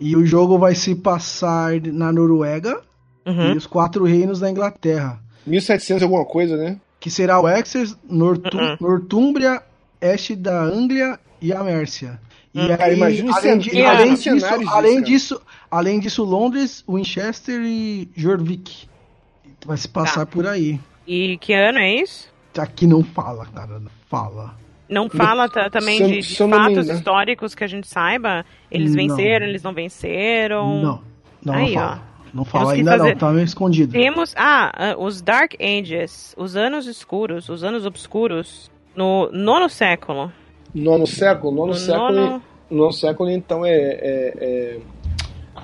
E 0.00 0.16
o 0.16 0.26
jogo 0.26 0.58
vai 0.58 0.74
se 0.74 0.96
passar 0.96 1.80
na 1.80 2.10
Noruega 2.12 2.82
uhum. 3.24 3.52
e 3.52 3.56
os 3.56 3.66
quatro 3.68 4.02
reinos 4.04 4.40
da 4.40 4.50
Inglaterra, 4.50 5.21
1700 5.46 6.02
alguma 6.02 6.24
coisa, 6.24 6.56
né? 6.56 6.76
que 7.00 7.10
será 7.10 7.40
o 7.40 7.44
Wexers, 7.44 7.96
Nortu 8.08 8.56
Uhum. 8.56 8.76
Nortúmbria, 8.80 9.60
Este 10.00 10.36
da 10.36 10.60
Anglia 10.62 11.18
e 11.40 11.52
a 11.52 11.62
Mércia. 11.64 12.20
E 12.54 12.60
Hum. 12.60 12.76
aí, 12.78 12.94
imagina 12.96 13.36
além, 13.36 13.58
de- 13.58 13.70
imagina 13.70 13.90
além 13.90 14.14
disso, 14.14 14.34
disso, 14.34 14.70
além 14.70 15.02
disso, 15.02 15.42
além 15.70 16.00
disso, 16.00 16.24
Londres, 16.24 16.84
Winchester 16.88 17.60
e 17.64 18.08
Jorvik. 18.16 18.88
Vai 19.66 19.76
se 19.76 19.88
passar 19.88 20.26
por 20.26 20.46
aí. 20.46 20.78
E 21.06 21.36
que 21.38 21.52
ano 21.52 21.78
é 21.78 21.92
isso? 22.02 22.28
Aqui 22.56 22.86
não 22.86 23.02
fala, 23.02 23.46
cara, 23.46 23.80
não 23.80 23.90
fala. 24.08 24.54
Não 24.88 25.08
fala 25.08 25.48
ta- 25.48 25.70
também 25.70 25.98
de, 26.06 26.20
de 26.20 26.36
fatos 26.36 26.48
engano- 26.70 26.92
históricos 26.92 27.54
que 27.54 27.64
a 27.64 27.66
gente 27.68 27.88
saiba? 27.88 28.44
Eles 28.70 28.94
Não. 28.94 29.06
venceram, 29.16 29.46
eles 29.46 29.62
não 29.62 29.72
venceram? 29.72 30.82
Não, 30.82 31.02
não, 31.44 31.54
Aí, 31.54 31.74
não 31.74 31.82
ó. 31.82 31.98
Não 32.32 32.44
fala 32.44 32.72
ainda 32.72 32.92
fazer- 32.98 33.10
não, 33.10 33.16
tá 33.16 33.30
meio 33.30 33.44
escondido. 33.44 33.92
Temos, 33.92 34.34
ah, 34.36 34.72
ah, 34.74 34.96
os 34.98 35.20
Dark 35.20 35.54
Ages, 35.60 36.34
os 36.38 36.56
anos 36.56 36.86
escuros, 36.86 37.48
os 37.48 37.62
anos 37.62 37.84
obscuros, 37.84 38.70
no 38.96 39.30
nono 39.32 39.68
século. 39.68 40.32
Nono 40.74 41.06
século, 41.06 41.52
nono 41.54 41.66
No 41.68 41.74
século, 41.74 42.12
nono, 42.12 42.42
nono 42.70 42.92
século 42.92 43.30
então 43.30 43.64
é, 43.66 43.70
é, 43.74 44.80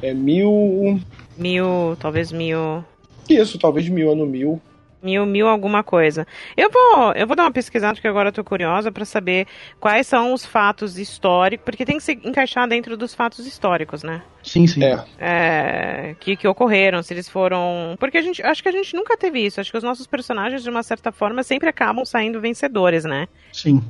é, 0.02 0.08
é 0.10 0.14
mil, 0.14 1.00
mil, 1.36 1.96
talvez 1.98 2.30
mil. 2.30 2.84
isso, 3.28 3.58
talvez 3.58 3.88
mil, 3.88 4.12
ano 4.12 4.26
mil. 4.26 4.60
Mil, 5.02 5.24
mil 5.24 5.46
alguma 5.46 5.84
coisa. 5.84 6.26
Eu 6.56 6.70
vou, 6.70 7.12
eu 7.12 7.26
vou 7.26 7.36
dar 7.36 7.44
uma 7.44 7.52
pesquisada, 7.52 7.94
porque 7.94 8.08
agora 8.08 8.28
eu 8.28 8.32
tô 8.32 8.42
curiosa 8.42 8.90
para 8.90 9.04
saber 9.04 9.46
quais 9.78 10.06
são 10.06 10.32
os 10.32 10.44
fatos 10.44 10.98
históricos, 10.98 11.64
porque 11.64 11.84
tem 11.84 11.98
que 11.98 12.02
se 12.02 12.12
encaixar 12.24 12.66
dentro 12.68 12.96
dos 12.96 13.14
fatos 13.14 13.46
históricos, 13.46 14.02
né? 14.02 14.22
Sim, 14.42 14.66
sim. 14.66 14.82
É. 14.82 15.04
É, 15.18 16.16
que, 16.18 16.36
que 16.36 16.48
ocorreram, 16.48 17.02
se 17.02 17.14
eles 17.14 17.28
foram. 17.28 17.96
Porque 17.98 18.18
a 18.18 18.22
gente. 18.22 18.42
Acho 18.42 18.62
que 18.62 18.68
a 18.68 18.72
gente 18.72 18.94
nunca 18.96 19.16
teve 19.16 19.38
isso. 19.40 19.60
Acho 19.60 19.70
que 19.70 19.78
os 19.78 19.84
nossos 19.84 20.06
personagens, 20.06 20.62
de 20.62 20.70
uma 20.70 20.82
certa 20.82 21.12
forma, 21.12 21.42
sempre 21.42 21.68
acabam 21.68 22.04
saindo 22.04 22.40
vencedores, 22.40 23.04
né? 23.04 23.28
Sim. 23.52 23.82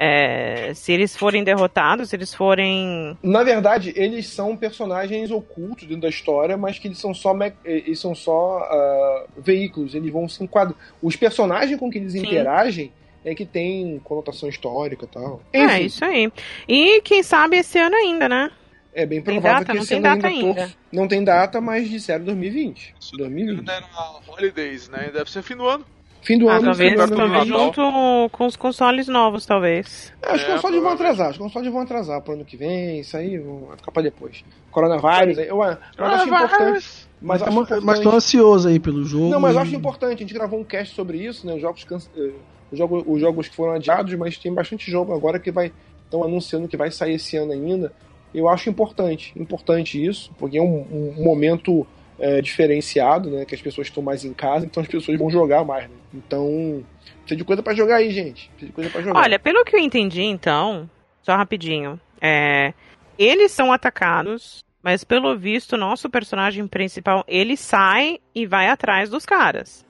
É, 0.00 0.72
se 0.74 0.92
eles 0.92 1.16
forem 1.16 1.42
derrotados, 1.42 2.10
se 2.10 2.16
eles 2.16 2.32
forem. 2.32 3.18
Na 3.22 3.42
verdade, 3.42 3.92
eles 3.96 4.28
são 4.28 4.56
personagens 4.56 5.30
ocultos 5.32 5.86
dentro 5.88 6.02
da 6.02 6.08
história, 6.08 6.56
mas 6.56 6.78
que 6.78 6.86
eles 6.86 6.98
são 6.98 7.12
só, 7.12 7.34
me- 7.34 7.52
eles 7.64 7.98
são 7.98 8.14
só 8.14 8.58
ah, 8.60 9.26
veículos, 9.36 9.94
eles 9.96 10.12
vão 10.12 10.28
se 10.28 10.42
enquadrar. 10.44 10.76
Os 11.02 11.16
personagens 11.16 11.78
com 11.80 11.90
que 11.90 11.98
eles 11.98 12.12
Sim. 12.12 12.20
interagem 12.20 12.92
é 13.24 13.34
que 13.34 13.44
tem 13.44 13.98
conotação 14.04 14.48
histórica 14.48 15.04
e 15.04 15.08
tal. 15.08 15.42
É, 15.52 15.64
Enfim, 15.64 15.84
isso 15.86 16.04
aí. 16.04 16.32
E 16.68 17.00
quem 17.02 17.22
sabe 17.24 17.56
esse 17.58 17.76
ano 17.78 17.96
ainda, 17.96 18.28
né? 18.28 18.50
é 18.94 19.04
bem 19.06 19.20
Tem 19.22 19.34
provável 19.34 19.60
data? 19.60 19.66
que 19.72 19.74
Não 19.76 19.82
esse 19.82 19.88
tem 19.90 19.98
ano 19.98 20.06
data 20.16 20.26
ainda 20.28 20.46
ainda. 20.46 20.60
torço- 20.60 20.76
Não 20.92 21.08
tem 21.08 21.22
data, 21.24 21.60
mas 21.60 21.88
disseram 21.88 22.24
2020. 22.24 22.94
2020. 23.16 23.58
Ainda 23.58 23.72
era 23.72 23.86
Holidays, 24.26 24.88
né? 24.88 25.10
Deve 25.12 25.30
ser 25.30 25.42
fim 25.42 25.56
do 25.56 25.68
ano. 25.68 25.84
Fim 26.22 26.38
do 26.38 26.48
Ah, 26.48 26.56
ano, 26.56 26.64
talvez, 26.66 26.90
fim 26.90 26.96
do 26.96 27.02
ano 27.02 27.16
talvez 27.16 27.48
2020. 27.48 27.74
junto 27.76 28.30
com 28.30 28.46
os 28.46 28.56
consoles 28.56 29.08
novos, 29.08 29.46
talvez. 29.46 30.12
É, 30.22 30.34
os 30.34 30.42
É, 30.42 30.44
consoles 30.52 30.82
vão 30.82 30.92
atrasar, 30.92 31.30
os 31.30 31.38
consoles 31.38 31.72
vão 31.72 31.80
atrasar 31.82 32.20
pro 32.20 32.34
ano 32.34 32.44
que 32.44 32.56
vem, 32.56 33.00
isso 33.00 33.16
aí 33.16 33.38
vai 33.38 33.76
ficar 33.76 33.92
pra 33.92 34.02
depois. 34.02 34.44
Coronavírus, 34.70 35.38
eu, 35.38 35.44
eu 35.62 36.04
acho 36.04 36.26
importante. 36.26 37.08
Mas 37.20 37.42
acho 37.42 37.50
importante. 37.52 37.84
mas 37.84 38.00
tô 38.00 38.10
ansioso 38.10 38.68
aí 38.68 38.78
pelo 38.78 39.04
jogo. 39.04 39.28
Não, 39.28 39.40
mas 39.40 39.54
eu 39.54 39.62
acho 39.62 39.74
importante, 39.74 40.16
a 40.18 40.26
gente 40.26 40.34
gravou 40.34 40.60
um 40.60 40.64
cast 40.64 40.94
sobre 40.94 41.18
isso, 41.18 41.46
né? 41.46 41.54
Os 41.54 41.60
jogos, 41.60 41.86
eh, 42.16 42.30
os 42.70 42.78
jogos, 42.78 43.04
os 43.06 43.20
jogos 43.20 43.48
que 43.48 43.56
foram 43.56 43.72
adiados, 43.72 44.12
mas 44.14 44.36
tem 44.36 44.52
bastante 44.52 44.90
jogo 44.90 45.14
agora 45.14 45.38
que 45.38 45.50
vai. 45.50 45.72
Estão 46.04 46.22
anunciando 46.24 46.68
que 46.68 46.76
vai 46.76 46.90
sair 46.90 47.14
esse 47.14 47.36
ano 47.36 47.52
ainda. 47.52 47.92
Eu 48.34 48.48
acho 48.48 48.68
importante, 48.70 49.32
importante 49.36 50.02
isso, 50.04 50.30
porque 50.38 50.58
é 50.58 50.62
um, 50.62 50.86
um 51.18 51.22
momento 51.22 51.86
eh, 52.18 52.40
diferenciado, 52.42 53.30
né? 53.30 53.44
Que 53.44 53.54
as 53.54 53.62
pessoas 53.62 53.86
estão 53.88 54.02
mais 54.02 54.24
em 54.24 54.32
casa, 54.32 54.66
então 54.66 54.82
as 54.82 54.88
pessoas 54.88 55.18
vão 55.18 55.30
jogar 55.30 55.64
mais, 55.64 55.84
né? 55.88 55.96
Então, 56.14 56.84
precisa 57.20 57.36
de 57.36 57.44
coisa 57.44 57.62
pra 57.62 57.74
jogar 57.74 57.96
aí, 57.96 58.10
gente. 58.10 58.48
Precisa 58.50 58.66
de 58.66 58.72
coisa 58.72 58.90
pra 58.90 59.02
jogar. 59.02 59.20
Olha, 59.20 59.38
pelo 59.38 59.64
que 59.64 59.76
eu 59.76 59.80
entendi, 59.80 60.22
então, 60.22 60.88
só 61.22 61.36
rapidinho, 61.36 62.00
é, 62.20 62.72
eles 63.18 63.52
são 63.52 63.72
atacados, 63.72 64.64
mas 64.82 65.04
pelo 65.04 65.36
visto, 65.36 65.76
nosso 65.76 66.08
personagem 66.08 66.66
principal, 66.66 67.24
ele 67.28 67.56
sai 67.56 68.18
e 68.34 68.46
vai 68.46 68.68
atrás 68.68 69.08
dos 69.10 69.24
caras. 69.26 69.86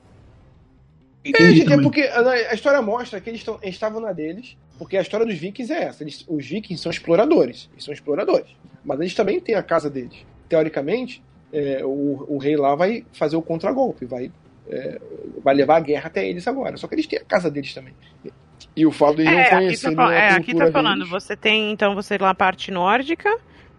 É, 1.25 1.51
gente, 1.53 1.73
é 1.73 1.81
porque 1.81 2.01
a 2.01 2.53
história 2.53 2.81
mostra 2.81 3.19
que 3.19 3.29
eles 3.29 3.43
tão- 3.43 3.59
eles 3.61 3.75
estavam 3.75 3.99
na 3.99 4.13
deles, 4.13 4.57
porque 4.77 4.95
a 4.97 5.01
história 5.01 5.25
dos 5.25 5.37
vikings 5.37 5.71
é 5.71 5.83
essa. 5.83 6.03
Eles- 6.03 6.25
os 6.27 6.45
vikings 6.47 6.81
são 6.81 6.89
exploradores, 6.91 7.69
eles 7.73 7.83
são 7.83 7.93
exploradores. 7.93 8.49
Mas 8.83 8.99
eles 9.01 9.13
também 9.13 9.39
têm 9.39 9.55
a 9.55 9.61
casa 9.61 9.89
deles. 9.89 10.25
Teoricamente, 10.47 11.21
é, 11.51 11.81
o, 11.83 12.25
o 12.27 12.37
rei 12.37 12.55
lá 12.55 12.75
vai 12.75 13.05
fazer 13.13 13.35
o 13.35 13.41
contragolpe, 13.41 14.05
vai, 14.05 14.31
é, 14.69 14.99
vai 15.43 15.55
levar 15.55 15.77
a 15.77 15.81
guerra 15.81 16.07
até 16.07 16.27
eles 16.27 16.47
agora. 16.47 16.77
Só 16.77 16.87
que 16.87 16.95
eles 16.95 17.07
têm 17.07 17.19
a 17.19 17.23
casa 17.23 17.49
deles 17.49 17.73
também. 17.73 17.93
E 18.75 18.85
o 18.85 18.91
fato 18.91 19.15
de 19.17 19.21
eles 19.23 19.81
não 19.83 19.89
aqui 19.91 19.95
tá, 19.95 20.13
é, 20.13 20.29
aqui 20.31 20.55
tá 20.55 20.71
falando, 20.71 20.99
deles- 20.99 21.09
você 21.09 21.35
tem, 21.35 21.71
então, 21.71 21.95
você 21.95 22.17
lá 22.17 22.29
a 22.29 22.35
parte 22.35 22.71
nórdica 22.71 23.29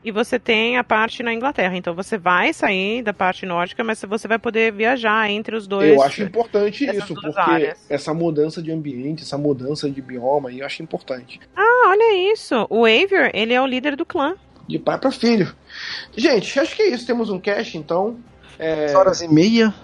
e 0.03 0.11
você 0.11 0.39
tem 0.39 0.79
a 0.79 0.85
parte 0.85 1.23
na 1.23 1.33
Inglaterra. 1.33 1.77
Então 1.77 1.95
você 1.95 2.17
vai 2.19 2.53
sair 2.53 3.03
da 3.03 3.13
parte 3.13 3.45
nórdica, 3.47 3.85
mas 3.85 4.03
você 4.03 4.27
vai 4.27 4.39
poder 4.39 4.73
viajar 4.73 5.31
entre 5.31 5.55
os 5.55 5.67
dois. 5.67 5.91
Eu 5.91 6.03
acho 6.03 6.23
importante 6.23 6.85
isso, 6.85 7.15
porque 7.15 7.39
áreas. 7.41 7.87
essa 7.91 8.13
mudança 8.15 8.63
de 8.63 8.73
ambiente, 8.73 9.23
essa 9.23 9.37
mudança 9.39 9.91
de 9.91 10.01
bioma, 10.01 10.49
aí 10.49 10.61
eu 10.61 10.67
acho 10.67 10.83
importante. 10.83 11.39
Ah, 11.55 11.89
olha 11.89 12.33
isso. 12.33 12.67
O 12.71 12.85
Avior, 12.85 13.31
ele 13.35 13.53
é 13.53 13.61
o 13.61 13.67
líder 13.67 13.95
do 13.95 14.07
clã. 14.07 14.35
De 14.67 14.79
pai 14.79 14.99
para 14.99 15.11
filho. 15.11 15.55
Gente, 16.17 16.59
acho 16.59 16.75
que 16.77 16.83
é 16.83 16.89
isso. 16.89 17.07
Temos 17.07 17.31
um 17.31 17.39
cast, 17.39 17.77
então. 17.77 18.19
É, 18.59 18.87
Duas 18.87 18.95
horas 18.95 19.21
e 19.23 19.29
meia. 19.29 19.75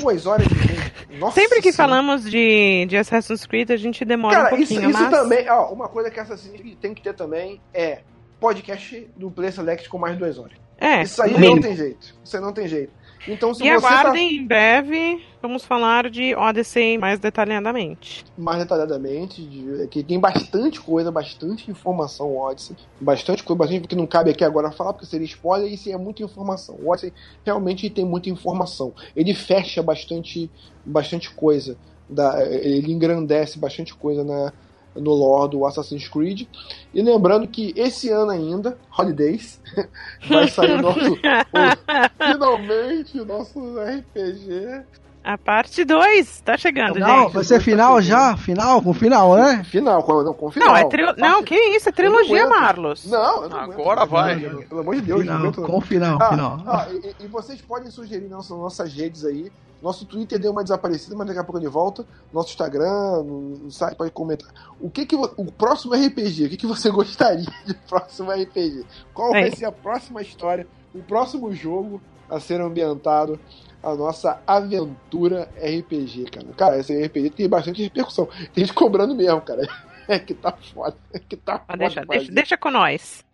duas 0.00 0.26
horas 0.26 0.46
e 0.46 0.54
meia. 0.54 0.92
Nossa 1.18 1.40
Sempre 1.40 1.60
que 1.60 1.72
Senhora. 1.72 1.92
falamos 1.94 2.30
de, 2.30 2.86
de 2.86 2.96
Assassin's 2.96 3.46
Creed, 3.46 3.70
a 3.70 3.76
gente 3.76 4.04
demora 4.04 4.34
um 4.34 4.36
Cara, 4.44 4.48
pouquinho, 4.56 4.80
isso, 4.80 4.90
isso 4.90 5.02
mas... 5.02 5.10
também, 5.10 5.48
ó, 5.50 5.72
uma 5.72 5.88
coisa 5.88 6.10
que 6.10 6.18
Assassin's 6.18 6.56
Creed 6.58 6.76
tem 6.78 6.94
que 6.94 7.02
ter 7.02 7.14
também 7.14 7.60
é 7.74 8.00
podcast 8.38 9.06
do 9.16 9.30
Play 9.30 9.52
Select 9.52 9.88
com 9.88 9.98
mais 9.98 10.14
de 10.14 10.20
duas 10.20 10.38
horas. 10.38 10.56
É, 10.78 11.02
Isso 11.02 11.22
aí 11.22 11.38
não 11.38 11.60
tem 11.60 11.76
jeito. 11.76 12.14
Isso 12.24 12.36
aí 12.36 12.42
não 12.42 12.52
tem 12.54 12.66
jeito. 12.66 12.90
Então, 13.28 13.52
se 13.54 13.62
e 13.64 13.70
você 13.70 13.80
tá 13.86 14.00
aguardem, 14.00 14.36
em 14.36 14.46
breve, 14.46 15.22
vamos 15.42 15.64
falar 15.64 16.08
de 16.10 16.34
Odyssey 16.34 16.96
mais 16.98 17.18
detalhadamente. 17.18 18.24
mais 18.36 18.58
detalhadamente, 18.58 19.42
de- 19.42 19.86
que 19.88 20.02
tem 20.02 20.18
bastante 20.18 20.80
coisa, 20.80 21.10
bastante 21.12 21.70
informação 21.70 22.28
o 22.28 22.38
Odyssey. 22.38 22.76
Bastante 23.00 23.42
coisa, 23.44 23.58
bastante 23.58 23.86
que 23.86 23.94
não 23.94 24.06
cabe 24.06 24.30
aqui 24.30 24.42
agora 24.44 24.70
falar, 24.72 24.92
porque 24.94 25.06
seria 25.06 25.26
spoiler 25.26 25.70
e 25.70 25.74
isso 25.74 25.90
é 25.90 25.96
muita 25.96 26.22
informação. 26.22 26.76
O 26.82 26.90
Odyssey 26.90 27.12
realmente 27.44 27.88
tem 27.90 28.04
muita 28.04 28.30
informação. 28.30 28.92
Ele 29.14 29.34
fecha 29.34 29.82
bastante, 29.82 30.50
bastante 30.84 31.30
coisa. 31.30 31.76
Da, 32.08 32.44
ele 32.44 32.90
engrandece 32.92 33.56
bastante 33.58 33.94
coisa 33.94 34.24
na, 34.24 34.52
no 34.94 35.12
lore 35.12 35.50
do 35.50 35.64
Assassin's 35.66 36.08
Creed. 36.08 36.46
E 36.92 37.02
lembrando 37.02 37.46
que 37.48 37.72
esse 37.76 38.10
ano 38.10 38.30
ainda, 38.30 38.76
Holidays, 38.98 39.60
vai 40.28 40.48
sair 40.48 40.72
o 40.78 40.82
nosso. 40.82 41.12
o- 41.12 42.24
finalmente 42.32 43.20
o 43.20 43.24
nosso 43.24 43.58
RPG. 43.78 44.84
A 45.22 45.36
parte 45.36 45.84
2 45.84 46.40
tá 46.40 46.56
chegando, 46.56 46.94
Final, 46.94 47.24
gente. 47.24 47.34
vai 47.34 47.44
ser 47.44 47.60
final 47.60 48.00
já? 48.00 48.36
Final, 48.38 48.80
com 48.80 48.94
final, 48.94 49.34
né? 49.36 49.62
Final, 49.64 50.02
com, 50.02 50.22
não, 50.22 50.32
com 50.32 50.50
final. 50.50 50.68
Não, 50.68 50.76
é 50.76 50.84
tri... 50.88 51.02
não, 51.18 51.42
que 51.42 51.54
isso, 51.54 51.90
é 51.90 51.92
trilogia, 51.92 52.44
não. 52.44 52.48
Marlos. 52.60 53.04
Não, 53.04 53.46
não 53.48 53.58
Agora 53.58 54.00
aguento. 54.02 54.10
vai. 54.10 54.36
Não, 54.40 54.62
Pelo 54.62 54.80
amor 54.80 54.94
de 54.96 55.02
Deus, 55.02 55.24
não 55.26 55.36
Final, 55.36 55.52
não. 55.52 55.66
com 55.74 55.80
final, 55.82 56.18
Ah, 56.22 56.28
final. 56.30 56.62
ah, 56.66 56.86
e, 56.90 57.24
e 57.24 57.26
vocês 57.28 57.60
podem 57.60 57.90
sugerir 57.90 58.28
nas 58.28 58.48
nossas 58.48 58.92
redes 58.94 59.24
aí. 59.26 59.52
Nosso 59.82 60.04
Twitter 60.06 60.38
deu 60.38 60.52
uma 60.52 60.62
desaparecida, 60.62 61.14
mas 61.16 61.26
daqui 61.26 61.38
a 61.38 61.44
pouco 61.44 61.58
ele 61.58 61.68
volta. 61.68 62.04
Nosso 62.32 62.48
Instagram, 62.50 63.22
no 63.22 63.70
site, 63.70 63.96
pode 63.96 64.10
comentar. 64.12 64.48
O 64.80 64.88
que 64.90 65.04
que 65.04 65.16
o 65.16 65.52
próximo 65.52 65.94
RPG? 65.94 66.46
O 66.46 66.48
que 66.50 66.56
que 66.56 66.66
você 66.66 66.88
gostaria 66.92 67.44
de 67.66 67.74
próximo 67.88 68.30
RPG? 68.30 68.84
Qual 69.12 69.32
vai 69.32 69.50
ser 69.50 69.66
a 69.66 69.72
próxima 69.72 70.22
história? 70.22 70.66
O 70.94 71.02
próximo 71.02 71.52
jogo 71.52 72.00
a 72.28 72.40
ser 72.40 72.60
ambientado 72.60 73.38
a 73.82 73.94
nossa 73.94 74.40
aventura 74.46 75.48
RPG, 75.56 76.24
cara. 76.30 76.46
Cara, 76.56 76.78
esse 76.78 76.92
RPG 77.06 77.30
tem 77.30 77.48
bastante 77.48 77.82
repercussão. 77.82 78.26
Tem 78.52 78.64
gente 78.64 78.74
cobrando 78.74 79.14
mesmo, 79.14 79.40
cara. 79.40 79.62
É 80.08 80.18
que 80.18 80.34
tá 80.34 80.50
foda. 80.74 80.96
É 81.12 81.20
que 81.20 81.36
tá 81.36 81.62
Mas 81.68 81.68
foda. 81.68 81.78
deixa, 81.78 82.00
de 82.00 82.06
deixa, 82.08 82.32
deixa 82.32 82.56
com 82.56 82.68
nós. 82.68 83.24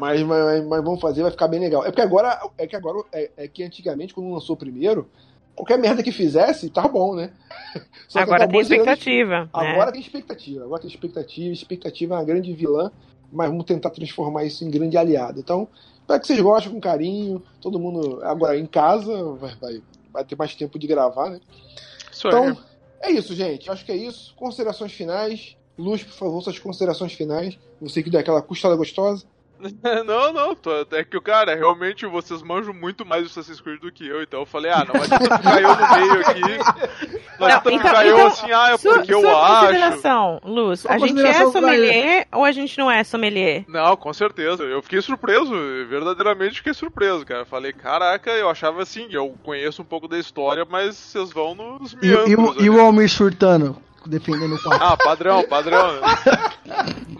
Mas, 0.00 0.22
mas, 0.22 0.64
mas 0.66 0.84
vamos 0.84 1.00
fazer, 1.00 1.22
vai 1.22 1.32
ficar 1.32 1.48
bem 1.48 1.58
legal. 1.58 1.82
É 1.82 1.86
porque 1.86 2.00
agora, 2.02 2.38
é 2.56 2.64
que 2.64 2.76
agora, 2.76 3.02
é, 3.12 3.28
é 3.36 3.48
que 3.48 3.64
antigamente, 3.64 4.14
quando 4.14 4.30
lançou 4.30 4.56
primeiro, 4.56 5.10
qualquer 5.56 5.78
merda 5.78 6.00
que 6.00 6.12
fizesse, 6.12 6.70
tá 6.70 6.86
bom, 6.86 7.16
né? 7.16 7.32
Agora 8.14 8.38
tem 8.38 8.44
acabou 8.46 8.62
gerando- 8.62 8.82
expectativa. 8.92 9.40
né? 9.42 9.48
Agora 9.52 9.90
tem 9.90 10.00
expectativa. 10.00 10.64
Agora 10.64 10.80
tem 10.82 10.90
expectativa. 10.90 11.52
Expectativa 11.52 12.14
é 12.14 12.18
uma 12.18 12.24
grande 12.24 12.52
vilã, 12.52 12.92
mas 13.32 13.48
vamos 13.48 13.64
tentar 13.64 13.90
transformar 13.90 14.44
isso 14.44 14.64
em 14.64 14.70
grande 14.70 14.96
aliado. 14.96 15.40
Então, 15.40 15.66
espero 16.02 16.20
que 16.20 16.26
vocês 16.26 16.40
gostem 16.40 16.72
com 16.72 16.80
carinho. 16.80 17.42
Todo 17.60 17.78
mundo, 17.78 18.20
agora 18.22 18.58
em 18.58 18.66
casa, 18.66 19.32
vai, 19.34 19.54
vai, 19.56 19.82
vai 20.12 20.24
ter 20.24 20.36
mais 20.36 20.54
tempo 20.54 20.78
de 20.78 20.86
gravar, 20.86 21.30
né? 21.30 21.40
Isso 22.12 22.28
aí. 22.28 22.34
Então, 22.34 22.58
é 23.00 23.10
isso, 23.10 23.34
gente. 23.34 23.70
Acho 23.70 23.84
que 23.84 23.92
é 23.92 23.96
isso. 23.96 24.34
Considerações 24.36 24.92
finais. 24.92 25.56
Luz, 25.76 26.02
por 26.04 26.12
favor, 26.12 26.42
suas 26.42 26.58
considerações 26.58 27.14
finais. 27.14 27.58
Você 27.80 28.02
que 28.02 28.10
deu 28.10 28.20
aquela 28.20 28.42
custada 28.42 28.76
gostosa. 28.76 29.24
Não, 30.06 30.32
não, 30.32 30.54
tô- 30.54 30.86
é 30.92 31.04
que 31.04 31.16
o 31.16 31.20
cara, 31.22 31.54
realmente 31.54 32.04
vocês 32.06 32.42
manjam 32.42 32.72
muito 32.74 33.04
mais 33.06 33.26
Assassin's 33.26 33.60
Creed 33.60 33.80
do 33.80 33.92
que 33.92 34.06
eu, 34.06 34.22
então 34.22 34.40
eu 34.40 34.46
falei, 34.46 34.70
ah, 34.72 34.84
não 34.84 35.00
adianta 35.00 35.38
ficar 35.38 35.62
eu 35.62 35.68
no 35.76 35.92
meio 36.08 36.20
aqui. 36.20 36.58
Não 37.38 37.46
adianta 37.46 37.72
então- 37.72 37.78
ficar 37.88 38.06
eu 38.06 38.14
então, 38.16 38.26
assim, 38.28 38.52
ah, 38.52 38.70
é 38.72 38.76
Sua, 38.78 38.94
porque 38.94 39.14
eu 39.14 39.20
sua 39.20 39.46
acho. 39.46 39.66
consideração, 39.66 40.40
Luz, 40.44 40.86
a 40.86 40.98
gente 40.98 41.20
é 41.24 41.50
sommelier 41.50 42.26
ou 42.32 42.44
a 42.44 42.52
gente 42.52 42.78
não 42.78 42.90
é 42.90 43.04
sommelier? 43.04 43.64
Não, 43.68 43.96
com 43.96 44.12
certeza. 44.12 44.62
Eu 44.64 44.82
fiquei 44.82 45.00
surpreso, 45.00 45.52
verdadeiramente 45.88 46.56
fiquei 46.56 46.74
surpreso, 46.74 47.24
cara. 47.24 47.44
Falei, 47.44 47.72
caraca, 47.72 48.30
eu 48.30 48.48
achava 48.50 48.82
assim, 48.82 49.06
eu 49.10 49.34
conheço 49.42 49.82
um 49.82 49.84
pouco 49.84 50.08
da 50.08 50.18
história, 50.18 50.66
mas 50.68 50.96
vocês 50.96 51.30
vão 51.32 51.54
nos 51.54 51.92
E, 51.94 52.06
e 52.06 52.14
o- 52.14 52.26
meandros. 52.28 52.64
e 52.64 52.70
o. 52.70 52.80
Almir 52.82 53.08
surtando, 53.08 53.76
defendendo 54.08 54.54
o 54.54 54.58
quarto. 54.62 54.82
Ah, 54.82 54.96
padrão, 54.96 55.44
padrão. 55.44 56.00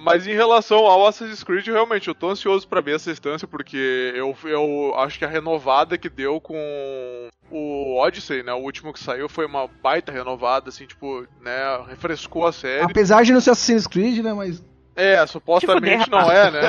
Mas 0.00 0.26
em 0.26 0.34
relação 0.34 0.78
ao 0.78 1.06
Assassin's 1.06 1.44
Creed, 1.44 1.66
realmente, 1.66 2.08
eu 2.08 2.14
tô 2.14 2.30
ansioso 2.30 2.66
pra 2.66 2.80
ver 2.80 2.96
essa 2.96 3.10
instância, 3.10 3.46
porque 3.46 4.12
eu, 4.16 4.36
eu 4.44 4.92
acho 4.96 5.18
que 5.18 5.24
a 5.24 5.28
renovada 5.28 5.96
que 5.96 6.08
deu 6.08 6.40
com 6.40 6.56
o 7.50 7.96
Odyssey, 8.00 8.42
né, 8.42 8.52
o 8.52 8.62
último 8.62 8.92
que 8.92 8.98
saiu, 8.98 9.28
foi 9.28 9.46
uma 9.46 9.68
baita 9.68 10.10
renovada, 10.10 10.70
assim, 10.70 10.86
tipo, 10.86 11.26
né, 11.40 11.84
refrescou 11.88 12.46
a 12.46 12.52
série. 12.52 12.82
Apesar 12.84 13.22
de 13.24 13.32
não 13.32 13.40
ser 13.40 13.50
Assassin's 13.50 13.86
Creed, 13.86 14.24
né? 14.24 14.32
Mas 14.32 14.62
É, 14.94 15.26
supostamente 15.26 16.10
não 16.10 16.30
é, 16.30 16.50
né? 16.50 16.60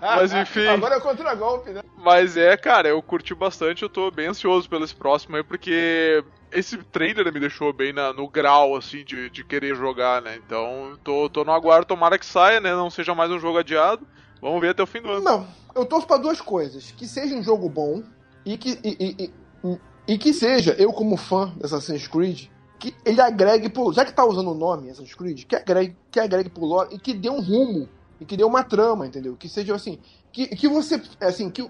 Mas 0.00 0.32
enfim. 0.32 0.66
Agora 0.68 0.94
é 0.96 1.00
contra 1.00 1.34
golpe, 1.34 1.70
né? 1.70 1.80
Mas 1.96 2.36
é, 2.36 2.56
cara, 2.56 2.88
eu 2.88 3.02
curti 3.02 3.34
bastante, 3.34 3.82
eu 3.82 3.88
tô 3.88 4.10
bem 4.10 4.28
ansioso 4.28 4.68
pelo 4.68 4.84
esse 4.84 4.94
próximo 4.94 5.36
aí, 5.36 5.42
porque 5.42 6.22
esse 6.52 6.76
trailer 6.78 7.32
me 7.32 7.40
deixou 7.40 7.72
bem 7.72 7.92
na- 7.92 8.12
no 8.12 8.28
grau, 8.28 8.76
assim, 8.76 9.04
de, 9.04 9.28
de 9.30 9.42
querer 9.44 9.74
jogar, 9.74 10.22
né? 10.22 10.36
Então, 10.36 10.96
tô, 11.02 11.28
tô 11.28 11.44
no 11.44 11.52
aguardo, 11.52 11.86
tomara 11.86 12.18
que 12.18 12.24
saia, 12.26 12.60
né? 12.60 12.70
Não 12.72 12.90
seja 12.90 13.14
mais 13.14 13.30
um 13.30 13.38
jogo 13.40 13.58
adiado. 13.58 14.06
Vamos 14.40 14.60
ver 14.60 14.68
até 14.70 14.82
o 14.82 14.86
fim 14.86 15.02
do 15.02 15.10
ano. 15.10 15.20
Não, 15.24 15.46
eu 15.74 15.84
torço 15.84 16.06
pra 16.06 16.16
duas 16.16 16.40
coisas. 16.40 16.92
Que 16.92 17.08
seja 17.08 17.34
um 17.34 17.42
jogo 17.42 17.68
bom 17.68 18.04
e 18.46 18.56
que, 18.56 18.78
e, 18.84 18.96
e- 19.18 19.24
e- 19.64 19.78
e 20.14 20.16
que 20.16 20.32
seja, 20.32 20.76
eu 20.78 20.92
como 20.92 21.16
fã 21.16 21.52
de 21.56 21.66
Assassin's 21.66 22.06
Creed, 22.06 22.46
que 22.78 22.94
ele 23.04 23.20
agregue 23.20 23.68
pro. 23.68 23.92
Já 23.92 24.04
que 24.04 24.12
tá 24.12 24.24
usando 24.24 24.50
o 24.50 24.54
nome 24.54 24.90
Assassin's 24.90 25.14
Creed, 25.14 25.44
que 25.44 25.56
agregue, 25.56 25.96
que 26.10 26.20
agregue 26.20 26.48
pro 26.50 26.64
lore 26.64 26.94
e 26.94 26.98
que 26.98 27.12
dê 27.14 27.28
um 27.28 27.40
rumo. 27.40 27.88
E 28.20 28.24
que 28.24 28.36
dê 28.36 28.42
uma 28.44 28.64
trama, 28.64 29.06
entendeu? 29.06 29.36
Que 29.36 29.48
seja 29.48 29.74
assim. 29.74 29.98
Que, 30.32 30.48
que 30.48 30.68
você. 30.68 31.00
Assim, 31.20 31.50
que. 31.50 31.68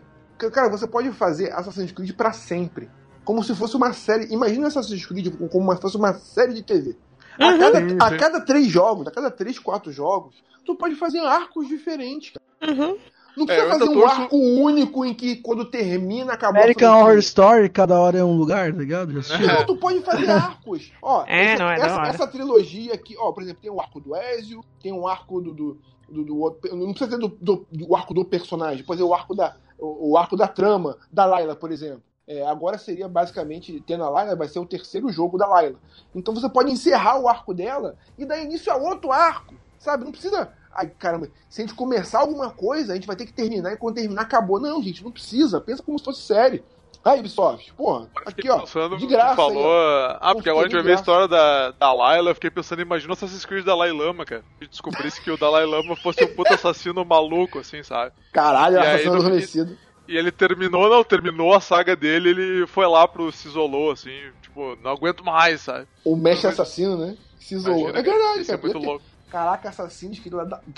Cara, 0.52 0.68
você 0.70 0.86
pode 0.86 1.10
fazer 1.12 1.52
Assassin's 1.52 1.92
Creed 1.92 2.12
pra 2.14 2.32
sempre. 2.32 2.88
Como 3.24 3.42
se 3.42 3.54
fosse 3.54 3.76
uma 3.76 3.92
série. 3.92 4.32
Imagina 4.32 4.68
Assassin's 4.68 5.04
Creed 5.04 5.34
como 5.50 5.74
se 5.74 5.80
fosse 5.80 5.96
uma 5.96 6.14
série 6.14 6.54
de 6.54 6.62
TV. 6.62 6.96
A, 7.38 7.46
Uhum. 7.52 7.58
cada, 7.58 8.04
a 8.06 8.16
cada 8.18 8.40
três 8.40 8.66
jogos, 8.66 9.06
a 9.06 9.10
cada 9.12 9.30
três, 9.30 9.58
quatro 9.58 9.92
jogos, 9.92 10.34
tu 10.64 10.74
pode 10.74 10.94
fazer 10.96 11.20
arcos 11.20 11.68
diferentes. 11.68 12.32
cara. 12.32 12.72
Uhum. 12.72 12.98
Não 13.38 13.44
É, 13.44 13.46
precisa 13.46 13.64
eu 13.66 13.70
fazer 13.78 13.84
um 13.90 13.94
torço- 13.94 14.20
arco 14.22 14.36
único 14.36 15.04
em 15.04 15.14
que 15.14 15.36
quando 15.36 15.64
termina 15.64 16.32
acabou 16.32 16.60
American 16.60 16.92
a 16.92 16.98
Horror. 16.98 17.18
Story, 17.18 17.68
cada 17.68 17.98
hora 18.00 18.18
é 18.18 18.24
um 18.24 18.36
lugar, 18.36 18.72
tá 18.72 18.78
ligado? 18.78 19.12
Não, 19.12 19.66
tu 19.66 19.76
pode 19.76 20.00
fazer 20.00 20.30
arcos. 20.30 20.92
Ó, 21.00 21.24
É, 21.28 21.52
essa, 21.52 21.62
não, 21.62 21.70
é 21.70 21.74
essa, 21.76 22.02
essa 22.02 22.26
trilogia 22.26 22.94
aqui, 22.94 23.14
ó, 23.18 23.32
por 23.32 23.42
exemplo, 23.42 23.62
tem 23.62 23.70
o 23.70 23.80
arco 23.80 24.00
do 24.00 24.16
Ezio, 24.16 24.60
tem 24.82 24.92
o 24.92 25.06
arco 25.06 25.40
do. 25.40 25.52
do, 25.54 25.78
do, 26.08 26.24
do 26.24 26.38
outro- 26.40 26.74
não 26.76 26.92
precisa 26.92 27.10
ter 27.10 27.18
do, 27.18 27.28
do, 27.28 27.66
do 27.70 27.94
arco 27.94 28.12
do 28.14 28.24
personagem, 28.24 28.78
depois 28.78 28.98
é 29.00 29.04
o 29.04 29.14
arco 29.14 29.34
da. 29.34 29.54
O, 29.78 30.10
o 30.12 30.16
arco 30.18 30.36
da 30.36 30.48
trama, 30.48 30.96
da 31.12 31.24
Layla, 31.24 31.54
por 31.54 31.70
exemplo. 31.70 32.02
É, 32.26 32.44
agora 32.46 32.76
seria 32.76 33.08
basicamente, 33.08 33.82
tendo 33.86 34.04
a 34.04 34.10
Layla, 34.10 34.34
vai 34.36 34.48
ser 34.48 34.58
o 34.58 34.66
terceiro 34.66 35.08
jogo 35.10 35.38
da 35.38 35.46
Layla. 35.46 35.76
Então 36.14 36.34
você 36.34 36.48
pode 36.48 36.70
encerrar 36.70 37.18
o 37.20 37.28
arco 37.28 37.54
dela 37.54 37.94
e 38.18 38.26
dar 38.26 38.38
início 38.38 38.70
a 38.72 38.76
outro 38.76 39.12
arco, 39.12 39.54
sabe? 39.78 40.04
Não 40.04 40.10
precisa. 40.12 40.50
Ai, 40.78 40.90
caramba, 40.98 41.28
se 41.48 41.60
a 41.60 41.66
gente 41.66 41.74
começar 41.74 42.20
alguma 42.20 42.50
coisa, 42.50 42.92
a 42.92 42.94
gente 42.94 43.06
vai 43.06 43.16
ter 43.16 43.26
que 43.26 43.32
terminar 43.32 43.72
e 43.72 43.76
quando 43.76 43.96
terminar 43.96 44.22
acabou. 44.22 44.60
Não, 44.60 44.80
gente, 44.82 45.02
não 45.02 45.10
precisa. 45.10 45.60
Pensa 45.60 45.82
como 45.82 45.98
se 45.98 46.04
fosse 46.04 46.22
série. 46.22 46.62
Aí, 47.04 47.20
Ubisoft, 47.20 47.72
porra, 47.74 48.08
aqui, 48.26 48.50
ó, 48.50 48.64
de 48.96 49.06
graça. 49.06 49.34
falou, 49.36 49.72
aí, 49.72 50.16
ah, 50.20 50.34
porque 50.34 50.50
agora 50.50 50.66
a 50.66 50.68
gente 50.68 50.76
vai 50.76 50.84
ver 50.84 50.92
a 50.92 50.94
história 50.96 51.26
da, 51.28 51.70
da 51.70 51.92
Layla, 51.92 52.30
eu 52.30 52.34
fiquei 52.34 52.50
pensando, 52.50 52.82
imagina 52.82 53.10
o 53.10 53.14
Assassin's 53.14 53.46
Creed 53.46 53.64
da 53.64 53.72
Dalai 53.72 53.92
Lama, 53.92 54.24
cara. 54.26 54.42
E 54.60 54.66
descobrisse 54.66 55.20
que 55.22 55.30
o 55.30 55.36
Dalai 55.38 55.64
Lama 55.64 55.96
fosse 55.96 56.22
um 56.24 56.34
puta 56.34 56.54
assassino 56.54 57.04
maluco, 57.04 57.60
assim, 57.60 57.82
sabe? 57.82 58.12
Caralho, 58.32 58.76
E 58.76 58.78
assassino 58.80 59.12
no- 59.14 59.20
adormecido. 59.20 59.78
E 60.06 60.16
ele 60.16 60.30
terminou, 60.32 60.88
não, 60.90 61.04
terminou 61.04 61.54
a 61.54 61.60
saga 61.60 61.94
dele, 61.94 62.30
ele 62.30 62.66
foi 62.66 62.86
lá 62.86 63.06
pro 63.06 63.30
se 63.32 63.46
isolou, 63.48 63.90
assim, 63.92 64.10
tipo, 64.42 64.76
não 64.82 64.90
aguento 64.90 65.24
mais, 65.24 65.60
sabe? 65.62 65.86
O 66.04 66.16
mestre 66.16 66.48
assassino, 66.48 66.96
né? 66.96 67.16
Se 67.38 67.54
isolou. 67.54 67.90
Imagina, 67.90 67.98
É 68.00 68.02
verdade, 68.02 68.40
Isso 68.40 68.52
é 68.52 68.56
cara. 68.58 68.68
muito 68.72 68.84
louco. 68.86 69.04
Caraca, 69.30 69.68
assassinos 69.68 70.18
que 70.18 70.30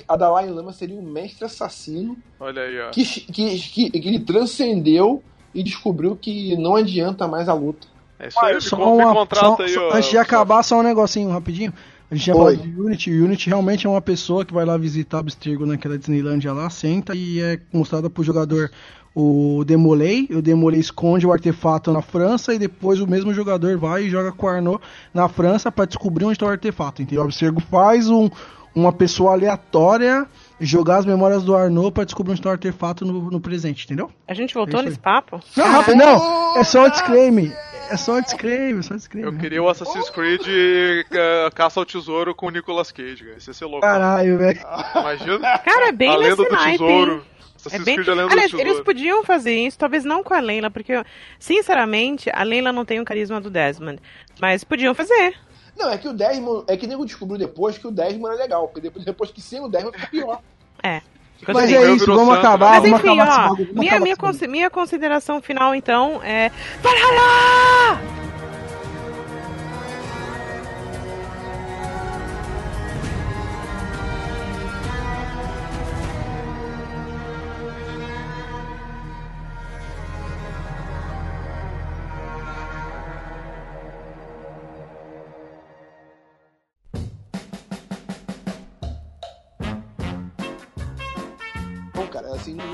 a 0.09 0.17
Dalai 0.17 0.51
Lama 0.51 0.73
seria 0.73 0.97
um 0.97 1.03
mestre 1.03 1.45
assassino 1.45 2.17
Olha 2.39 2.63
aí, 2.63 2.81
ó. 2.81 2.91
que, 2.91 3.05
que, 3.05 3.59
que, 3.59 3.91
que 3.91 4.09
ele 4.09 4.19
transcendeu 4.21 5.23
e 5.55 5.63
descobriu 5.63 6.17
que 6.17 6.57
não 6.57 6.75
adianta 6.77 7.29
mais 7.29 7.49
a 7.49 7.55
luta. 7.55 7.87
É 8.19 8.29
isso 8.29 8.45
aí, 8.45 8.61
Só 8.61 8.77
me 8.77 8.83
uma, 8.85 9.13
contrata 9.15 9.57
só- 9.57 9.63
aí, 9.63 9.69
só- 9.69 9.89
ó. 9.89 9.95
antes 9.97 10.11
de 10.11 10.19
acabar, 10.19 10.63
só 10.63 10.79
um 10.79 10.83
negocinho 10.83 11.31
rapidinho. 11.31 11.73
A 12.11 12.15
gente 12.17 12.31
Oi. 12.33 12.37
falado 12.37 12.57
de 12.57 12.81
Unity. 12.81 13.11
O 13.13 13.25
Unity 13.25 13.49
realmente 13.49 13.87
é 13.87 13.91
uma 13.91 14.01
pessoa 14.01 14.45
que 14.45 14.53
vai 14.53 14.65
lá 14.65 14.77
visitar 14.77 15.19
o 15.19 15.21
Abstergo 15.21 15.65
naquela 15.65 15.97
Disneylandia 15.97 16.53
lá, 16.53 16.69
senta 16.69 17.15
e 17.15 17.41
é 17.41 17.61
mostrada 17.73 18.11
pro 18.11 18.25
jogador 18.25 18.69
o 19.15 19.65
Demolei. 19.65 20.29
O 20.31 20.41
Demolei 20.41 20.81
esconde 20.81 21.27
o 21.27 21.33
artefato 21.33 21.93
na 21.93 22.03
França 22.03 22.55
e 22.55 22.59
depois 22.59 23.01
o 23.01 23.07
mesmo 23.07 23.33
jogador 23.35 23.77
vai 23.77 24.05
e 24.05 24.11
joga 24.11 24.33
com 24.33 24.47
o 24.47 24.49
Arnaud 24.49 24.81
na 25.13 25.29
França 25.29 25.71
pra 25.71 25.85
descobrir 25.85 26.25
onde 26.25 26.39
tá 26.39 26.47
o 26.47 26.51
artefato. 26.51 27.03
Entendeu? 27.03 27.23
O 27.23 27.25
Abstergo 27.27 27.61
faz 27.61 28.09
um, 28.09 28.29
uma 28.75 28.93
pessoa 28.93 29.33
aleatória 29.33 30.27
jogar 30.61 30.99
as 30.99 31.07
memórias 31.07 31.43
do 31.43 31.57
Arnaud 31.57 31.91
pra 31.91 32.05
descobrir 32.05 32.33
onde 32.33 32.43
tá 32.43 32.51
o 32.51 32.53
artefato 32.53 33.05
no, 33.05 33.31
no 33.31 33.41
presente, 33.41 33.85
entendeu? 33.85 34.11
A 34.29 34.35
gente 34.35 34.55
voltou 34.55 34.81
aí. 34.81 34.87
nesse 34.87 34.99
papo? 34.99 35.41
Não, 35.57 35.67
rápido, 35.67 35.97
não! 35.97 36.57
É 36.57 36.65
só 36.65 36.85
um 36.85 36.91
disclaimer. 36.91 37.57
É 37.91 37.97
só 37.97 38.15
um 38.17 38.21
disclaimer, 38.21 38.79
é 38.79 38.83
só 38.83 38.95
um 38.95 38.97
disclaimer. 38.99 39.35
Eu 39.35 39.39
queria 39.39 39.61
o 39.61 39.69
Assassin's 39.69 40.11
Creed 40.11 40.43
eh, 40.47 41.51
Caça 41.53 41.81
ao 41.81 41.85
Tesouro 41.85 42.33
com 42.37 42.47
o 42.47 42.51
Nicolas 42.51 42.93
Cage, 42.93 43.25
cara. 43.25 43.37
Isso 43.37 43.51
ia 43.51 43.55
ser 43.55 43.65
louco. 43.65 43.81
Caralho, 43.81 44.39
velho. 44.39 44.61
Imagina. 44.95 45.59
Cara, 45.59 45.89
é 45.89 45.93
bem 45.93 46.09
a 46.09 46.17
lenda 46.17 46.37
do 46.37 46.49
naipe, 46.49 46.79
tesouro. 46.79 47.13
hein? 47.15 47.23
É 47.71 47.79
bem... 47.79 47.99
Aliás, 48.31 48.53
eles 48.55 48.81
podiam 48.81 49.25
fazer 49.25 49.55
isso, 49.55 49.79
talvez 49.79 50.05
não 50.05 50.23
com 50.23 50.33
a 50.35 50.41
Leila, 50.41 50.71
porque, 50.71 50.93
eu- 50.93 51.05
sinceramente, 51.39 52.31
a 52.33 52.43
Leila 52.43 52.73
não 52.73 52.85
tem 52.85 53.01
o 53.01 53.05
carisma 53.05 53.41
do 53.41 53.51
Desmond. 53.51 54.01
Mas 54.41 54.65
podiam 54.65 54.95
fazer. 54.95 55.35
Não, 55.77 55.91
é 55.91 55.99
que 55.99 56.09
o 56.09 56.13
Desmond. 56.13 56.65
É 56.69 56.77
que 56.77 56.87
nego 56.87 57.05
descobriu 57.05 57.39
depois 57.39 57.79
que 57.79 57.87
o 57.87 57.91
Desmond 57.91 58.35
é 58.35 58.39
legal. 58.39 58.69
Porque 58.69 58.81
depois, 58.81 59.05
depois 59.05 59.31
que 59.31 59.41
sem 59.41 59.61
o 59.61 59.69
Desmond 59.69 59.97
fica 59.97 60.11
pior. 60.11 60.41
É. 60.83 61.03
Mas 61.47 61.69
Sim, 61.69 61.75
é 61.75 61.85
eu 61.85 61.95
isso, 61.97 62.07
vamos 62.07 62.39
acabar, 62.39 62.71
Mas 62.71 62.83
vamos 62.83 62.99
enfim, 63.01 63.19
acabar 63.21 63.51
ó, 63.51 63.55
vamos 63.55 63.59
minha, 63.75 63.93
acabar 63.97 64.33
minha, 64.33 64.49
minha 64.49 64.71
consideração 64.71 65.41
final, 65.43 65.75
então, 65.75 66.23
é. 66.23 66.51
Valhalla! 66.83 68.01
Bom, 68.03 68.20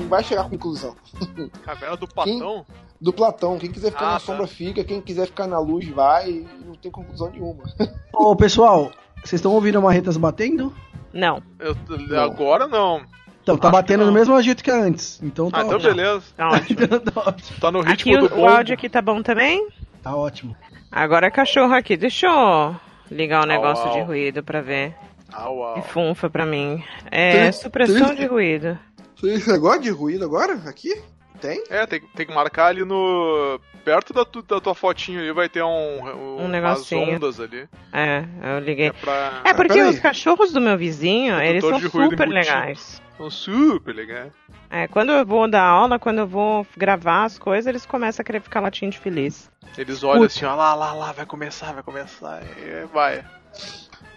vai 0.07 0.23
chegar 0.23 0.41
à 0.41 0.49
conclusão. 0.49 0.95
Caverna 1.63 1.97
do 1.97 2.07
Platão? 2.07 2.65
Do 2.99 3.13
Platão, 3.13 3.57
quem 3.59 3.71
quiser 3.71 3.91
ficar 3.91 4.05
Ah, 4.07 4.13
na 4.13 4.13
tá. 4.13 4.19
sombra 4.19 4.47
fica, 4.47 4.83
quem 4.83 4.99
quiser 5.01 5.27
ficar 5.27 5.45
na 5.47 5.59
luz 5.59 5.87
vai, 5.89 6.45
não 6.65 6.73
tem 6.73 6.89
conclusão 6.91 7.29
nenhuma. 7.29 7.63
Ô, 8.13 8.35
pessoal, 8.35 8.91
vocês 9.23 9.33
estão 9.33 9.51
ouvindo 9.53 9.81
marretas 9.81 10.17
batendo? 10.17 10.73
Não. 11.13 11.41
Eu- 11.59 11.75
agora 12.19 12.67
não. 12.67 13.01
Então, 13.43 13.55
tá 13.57 13.67
Acho 13.69 13.77
batendo 13.77 14.05
do 14.05 14.11
mesmo 14.11 14.41
jeito 14.41 14.61
que 14.63 14.69
antes. 14.71 15.21
Então 15.23 15.49
tá 15.49 15.59
Ah, 15.59 15.63
então 15.63 15.77
ótimo. 15.77 15.93
beleza. 15.95 16.23
Tá 16.35 16.49
ótimo. 16.49 16.79
tá 16.99 17.21
ótimo. 17.21 17.59
Tá 17.61 17.71
no 17.71 17.79
Aqui 17.79 17.89
ritmo 18.09 18.27
do 18.27 18.35
o, 18.35 18.39
o 18.41 18.47
áudio 18.47 18.73
aqui 18.73 18.89
tá 18.89 19.01
bom 19.01 19.21
também? 19.21 19.69
Tá 20.03 20.13
ótimo. 20.15 20.55
Agora 20.91 21.27
é 21.27 21.31
cachorro 21.31 21.73
aqui. 21.73 21.95
Deixa 21.95 22.27
eu 22.27 22.75
ligar 23.09 23.39
o 23.39 23.41
Au, 23.43 23.47
negócio 23.47 23.85
au. 23.85 23.93
de 23.93 24.01
ruído 24.01 24.43
pra 24.43 24.59
ver. 24.61 24.95
Au, 25.31 25.63
au. 25.63 25.77
E 25.79 25.81
funfa 25.83 26.29
pra 26.29 26.45
mim. 26.45 26.83
É, 27.09 27.49
supressão 27.53 28.13
de 28.15 28.25
ruído. 28.25 28.77
Esse 29.23 29.51
negócio 29.51 29.81
de 29.81 29.89
ruído 29.89 30.23
agora? 30.25 30.53
Aqui? 30.65 31.01
Tem? 31.41 31.63
É, 31.69 31.85
tem, 31.85 32.01
tem 32.15 32.25
que 32.25 32.33
marcar 32.33 32.67
ali 32.67 32.83
no. 32.83 33.59
Perto 33.85 34.11
da, 34.11 34.25
tu- 34.25 34.41
da 34.41 34.59
tua 34.59 34.73
fotinho 34.75 35.19
ali 35.19 35.31
vai 35.31 35.47
ter 35.47 35.63
um. 35.63 35.99
um 36.03 36.43
Um 36.45 36.47
negocinho. 36.47 37.03
Umas 37.03 37.15
ondas 37.15 37.39
ali. 37.39 37.67
É, 37.93 38.25
eu 38.43 38.59
liguei. 38.59 38.87
É 38.87 38.91
pra. 38.91 39.41
É 39.45 39.53
porque 39.53 39.73
peraí. 39.75 39.89
os 39.89 39.99
cachorros 39.99 40.51
do 40.51 40.59
meu 40.59 40.77
vizinho, 40.77 41.39
eles 41.39 41.63
são 41.63 41.79
super 41.79 42.27
legais. 42.27 43.01
São 43.17 43.29
super 43.29 43.93
legais. 43.95 44.31
É, 44.69 44.87
quando 44.87 45.11
eu 45.11 45.25
vou 45.25 45.47
dar 45.49 45.63
aula, 45.63 45.97
quando 45.99 46.19
eu 46.19 46.27
vou 46.27 46.65
gravar 46.75 47.23
as 47.25 47.37
coisas, 47.39 47.67
eles 47.67 47.85
começam 47.85 48.21
a 48.21 48.25
querer 48.25 48.41
ficar 48.41 48.59
latindo 48.59 48.91
de 48.91 48.99
feliz. 48.99 49.49
Eles 49.77 50.03
olham 50.03 50.21
Putz. 50.23 50.35
assim, 50.37 50.45
ó, 50.45 50.55
lá, 50.55 50.73
lá, 50.73 50.93
lá, 50.93 51.11
vai 51.11 51.25
começar, 51.25 51.71
vai 51.71 51.83
começar. 51.83 52.41
E 52.43 52.85
vai. 52.91 53.23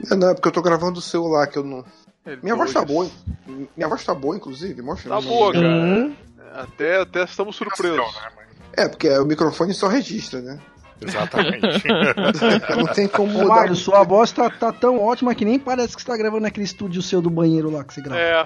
Não, 0.08 0.16
não, 0.16 0.30
é 0.30 0.34
porque 0.34 0.48
eu 0.48 0.52
tô 0.52 0.62
gravando 0.62 0.94
do 0.94 1.00
celular 1.00 1.46
que 1.46 1.58
eu 1.58 1.64
não. 1.64 1.84
Ele 2.26 2.38
Minha 2.42 2.54
voz 2.56 2.72
tá 2.72 2.84
boa. 2.84 3.04
hein? 3.06 3.68
Minha 3.76 3.88
voz 3.88 4.04
tá 4.04 4.14
boa, 4.14 4.36
inclusive. 4.36 4.82
Mostra. 4.82 5.08
Tá 5.10 5.20
boa, 5.20 5.52
cara. 5.52 5.66
Hum, 5.66 6.14
Até, 6.54 7.00
até 7.00 7.24
estamos 7.24 7.56
surpresos. 7.56 7.96
Né? 7.96 8.30
É, 8.76 8.88
porque 8.88 9.08
o 9.18 9.24
microfone 9.24 9.72
só 9.74 9.88
registra, 9.88 10.40
né? 10.40 10.60
Exatamente. 11.02 11.84
Não 12.76 12.86
tem 12.92 13.08
como 13.08 13.32
mudar. 13.32 13.46
Mário, 13.54 13.74
sua 13.76 14.02
voz 14.04 14.30
tá, 14.32 14.50
tá 14.50 14.72
tão 14.72 15.00
ótima 15.02 15.34
que 15.34 15.44
nem 15.44 15.58
parece 15.58 15.94
que 15.96 16.02
você 16.02 16.08
tá 16.08 16.16
gravando 16.16 16.42
naquele 16.42 16.64
estúdio 16.64 17.00
seu 17.02 17.20
do 17.22 17.30
banheiro 17.30 17.70
lá 17.70 17.82
que 17.84 17.94
você 17.94 18.00
grava. 18.02 18.20
É, 18.20 18.44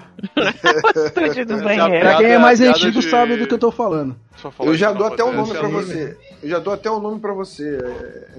estúdio 1.06 1.46
do 1.46 1.56
banheiro. 1.62 2.00
Pra 2.00 2.16
quem 2.16 2.26
é 2.26 2.38
mais 2.38 2.58
piada 2.60 2.76
antigo 2.76 3.00
de- 3.00 3.10
sabe 3.10 3.36
do 3.36 3.46
que 3.46 3.54
eu 3.54 3.58
tô 3.58 3.70
falando. 3.70 4.16
falar 4.34 4.70
Eu 4.70 4.74
já 4.74 4.92
dou 4.92 5.06
até 5.06 5.22
um 5.24 5.26
pode 5.34 5.36
nome 5.38 5.58
pra 5.58 5.68
você. 5.68 6.16
Eu 6.42 6.48
já 6.48 6.58
dou 6.58 6.74
até 6.74 6.90
um 6.90 7.00
nome 7.00 7.20
pra 7.20 7.32
você. 7.32 7.78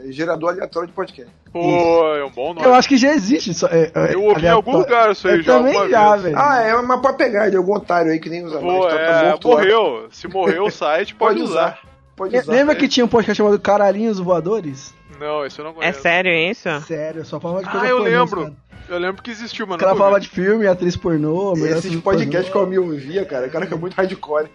É, 0.03 0.09
é 0.09 0.11
gerador 0.11 0.49
aleatório 0.51 0.87
de 0.87 0.93
podcast. 0.93 1.31
Pô, 1.51 2.15
é 2.15 2.25
um 2.25 2.29
bom 2.31 2.53
nome. 2.53 2.65
Eu 2.67 2.73
acho 2.73 2.87
que 2.87 2.97
já 2.97 3.11
existe 3.13 3.51
isso. 3.51 3.65
É, 3.67 3.91
é, 3.95 4.13
Eu 4.13 4.23
ouvi 4.23 4.45
em 4.45 4.49
algum 4.49 4.71
aleatório. 4.71 4.79
lugar 4.79 5.11
isso 5.11 5.27
aí 5.27 5.35
Eu 5.37 5.41
já. 5.43 5.57
também 5.57 5.89
já, 5.89 6.11
vez. 6.11 6.23
velho. 6.23 6.35
Ah, 6.37 6.61
é 6.61 6.75
uma 6.75 7.01
pra 7.01 7.13
pegar 7.13 7.49
de 7.49 7.55
algum 7.57 7.73
otário 7.75 8.11
aí 8.11 8.19
que 8.19 8.29
nem 8.29 8.43
usa 8.45 8.59
mais. 8.59 8.77
Pô, 8.77 8.87
Tá, 8.87 8.95
tá 8.95 9.01
é, 9.01 9.31
lá. 9.31 9.39
morreu. 9.43 10.07
Se 10.11 10.27
morreu 10.27 10.65
o 10.65 10.69
site, 10.71 11.15
pode, 11.15 11.39
Pode 11.39 11.49
usar. 11.49 11.79
usar. 11.79 11.79
Pode 12.15 12.37
usar. 12.37 12.51
Lembra 12.53 12.75
que 12.75 12.87
tinha 12.87 13.05
um 13.05 13.09
podcast 13.09 13.37
chamado 13.37 13.59
Caralhinhos 13.59 14.19
Voadores? 14.19 14.93
Não, 15.19 15.45
esse 15.45 15.59
eu 15.59 15.65
não 15.65 15.71
É 15.71 15.75
conheço. 15.75 16.01
sério 16.01 16.31
isso? 16.31 16.69
Sério, 16.81 17.25
só 17.25 17.39
falava 17.39 17.61
de 17.63 17.69
Ah, 17.69 17.71
coisa 17.71 17.87
eu 17.87 17.97
pornô, 17.97 18.09
lembro. 18.19 18.41
cara. 18.43 18.53
Eu 18.87 18.97
lembro 18.99 19.21
que 19.23 19.31
existiu, 19.31 19.65
mano. 19.65 19.77
O 19.77 19.79
cara 19.79 19.95
falava 19.95 20.19
de 20.19 20.27
filme, 20.29 20.67
atriz 20.67 20.95
pornô, 20.95 21.53
Esses 21.57 21.85
filme 21.85 22.01
podcasts 22.01 22.47
que 22.47 22.51
pornô. 22.53 22.65
eu 22.65 22.69
me 22.69 22.77
ouvia, 22.93 23.25
cara, 23.25 23.49
cara 23.49 23.65
que 23.65 23.73
é 23.73 23.77
muito 23.77 23.93
hardcore. 23.95 24.47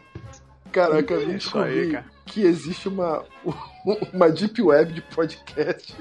Caraca, 0.70 1.14
eu 1.14 1.26
vim 1.26 1.36
Isso 1.36 1.58
aí, 1.58 1.90
cara. 1.92 2.04
Que 2.30 2.42
existe 2.44 2.88
uma, 2.88 3.24
uma 4.12 4.30
deep 4.30 4.62
web 4.62 4.92
de 4.92 5.00
podcast. 5.02 5.94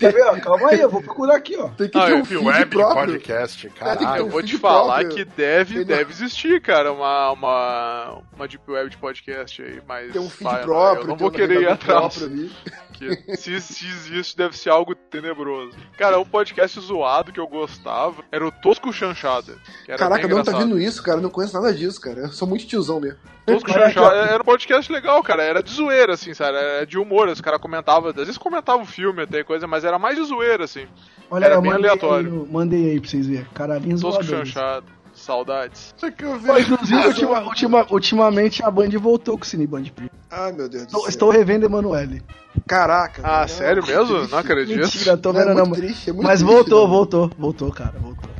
Ver? 0.00 0.22
ó? 0.26 0.40
Calma 0.40 0.68
aí, 0.70 0.80
eu 0.80 0.90
vou 0.90 1.02
procurar 1.02 1.36
aqui, 1.36 1.56
ó. 1.56 1.68
Tem 1.68 1.88
que 1.88 1.98
Ah, 1.98 2.06
ter 2.06 2.14
um 2.14 2.22
Deep 2.22 2.36
Web 2.38 2.58
de 2.58 2.66
próprio. 2.66 3.06
podcast, 3.12 3.66
É, 3.66 3.70
tem 3.70 3.72
que 3.72 3.78
ter 3.78 3.84
caralho. 4.04 4.20
Eu 4.22 4.28
vou 4.28 4.42
te 4.42 4.58
falar 4.58 5.00
próprio. 5.04 5.16
que 5.16 5.24
deve, 5.24 5.74
Tem- 5.76 5.84
deve 5.84 6.12
existir, 6.12 6.60
cara, 6.60 6.92
uma, 6.92 7.30
uma, 7.32 8.22
uma 8.34 8.48
deep 8.48 8.68
web 8.70 8.90
de 8.90 8.96
podcast 8.96 9.62
aí, 9.62 9.80
mas 9.86 10.12
Tem 10.12 10.20
um 10.20 10.28
feed 10.28 10.44
vai, 10.50 10.62
próprio. 10.62 11.04
eu 11.04 11.08
não 11.08 11.16
tem 11.16 11.24
vou 11.26 11.28
um 11.28 11.32
querer 11.32 11.60
ir 11.62 11.68
atrás. 11.68 12.00
próprio 12.18 12.26
ali. 12.26 12.52
que 12.92 13.36
se, 13.36 13.60
se 13.60 13.86
existe, 13.86 14.36
deve 14.36 14.56
ser 14.56 14.70
algo 14.70 14.94
tenebroso. 14.94 15.76
Cara, 15.96 16.18
um 16.20 16.24
podcast 16.24 16.78
zoado 16.80 17.32
que 17.32 17.40
eu 17.40 17.48
gostava 17.48 18.22
era 18.30 18.46
o 18.46 18.50
Tosco 18.52 18.92
Chanchada. 18.92 19.54
que 19.84 19.96
Caraca, 19.96 20.28
não 20.28 20.42
tá 20.42 20.56
vendo 20.58 20.78
isso, 20.80 21.02
cara. 21.02 21.18
Eu 21.18 21.22
não 21.22 21.30
conheço 21.30 21.54
nada 21.54 21.72
disso, 21.74 22.00
cara. 22.00 22.20
Eu 22.20 22.28
sou 22.28 22.46
muito 22.46 22.66
tiozão 22.66 23.00
mesmo. 23.00 23.11
Tosco 23.46 23.72
Caraca. 23.72 23.90
Chanchada 23.92 24.16
era 24.32 24.42
um 24.42 24.44
podcast 24.44 24.92
legal, 24.92 25.22
cara. 25.22 25.42
Era 25.42 25.62
de 25.62 25.70
zoeira, 25.72 26.14
assim, 26.14 26.32
sabe? 26.34 26.56
Era 26.58 26.86
de 26.86 26.98
humor. 26.98 27.28
Os 27.28 27.40
caras 27.40 27.60
comentavam, 27.60 28.10
às 28.10 28.14
vezes 28.16 28.38
comentavam 28.38 28.82
o 28.82 28.86
filme 28.86 29.22
até 29.22 29.42
coisa, 29.42 29.66
mas 29.66 29.84
era 29.84 29.98
mais 29.98 30.16
de 30.16 30.24
zoeira, 30.24 30.64
assim. 30.64 30.86
Olha, 31.30 31.46
Era 31.46 31.54
eu 31.54 31.62
bem 31.62 31.70
mandei 31.72 31.88
aleatório. 31.90 32.26
Aí, 32.26 32.32
no- 32.38 32.46
mandei 32.46 32.90
aí 32.90 33.00
pra 33.00 33.10
vocês 33.10 33.26
verem. 33.26 33.46
Caralhinhos 33.54 34.00
Tosco. 34.00 34.22
Chanchada. 34.22 34.86
Saudades. 35.14 35.94
Só 35.96 36.10
que 36.10 36.24
eu 36.24 36.30
Ó, 36.32 36.58
Inclusive, 36.58 37.06
ultima- 37.06 37.42
ultima- 37.42 37.86
ultimamente 37.90 38.64
a 38.64 38.70
Band 38.70 38.88
voltou 38.98 39.36
com 39.36 39.44
o 39.44 39.46
Cine 39.46 39.66
Band 39.66 39.84
Premium. 39.94 40.10
Ai, 40.30 40.52
meu 40.52 40.68
Deus 40.68 40.84
do 40.84 40.86
Estou, 40.86 41.00
céu. 41.02 41.08
estou 41.10 41.30
revendo 41.30 41.66
Emanuele. 41.66 42.22
Caraca. 42.66 43.20
Ah, 43.22 43.40
não, 43.42 43.48
sério 43.48 43.86
mesmo? 43.86 44.26
Não 44.28 44.38
acredito. 44.38 44.78
Mentira, 44.80 45.16
tô 45.18 45.32
Não, 45.32 45.40
é 45.40 45.44
vendo 45.44 45.54
muito 45.56 45.68
não. 45.68 45.74
triste, 45.76 46.08
é 46.10 46.12
muito 46.14 46.26
Mas 46.26 46.38
triste, 46.40 46.54
voltou, 46.54 46.80
não. 46.82 46.88
voltou, 46.88 47.30
voltou, 47.38 47.70
cara, 47.72 47.94
voltou. 47.98 48.30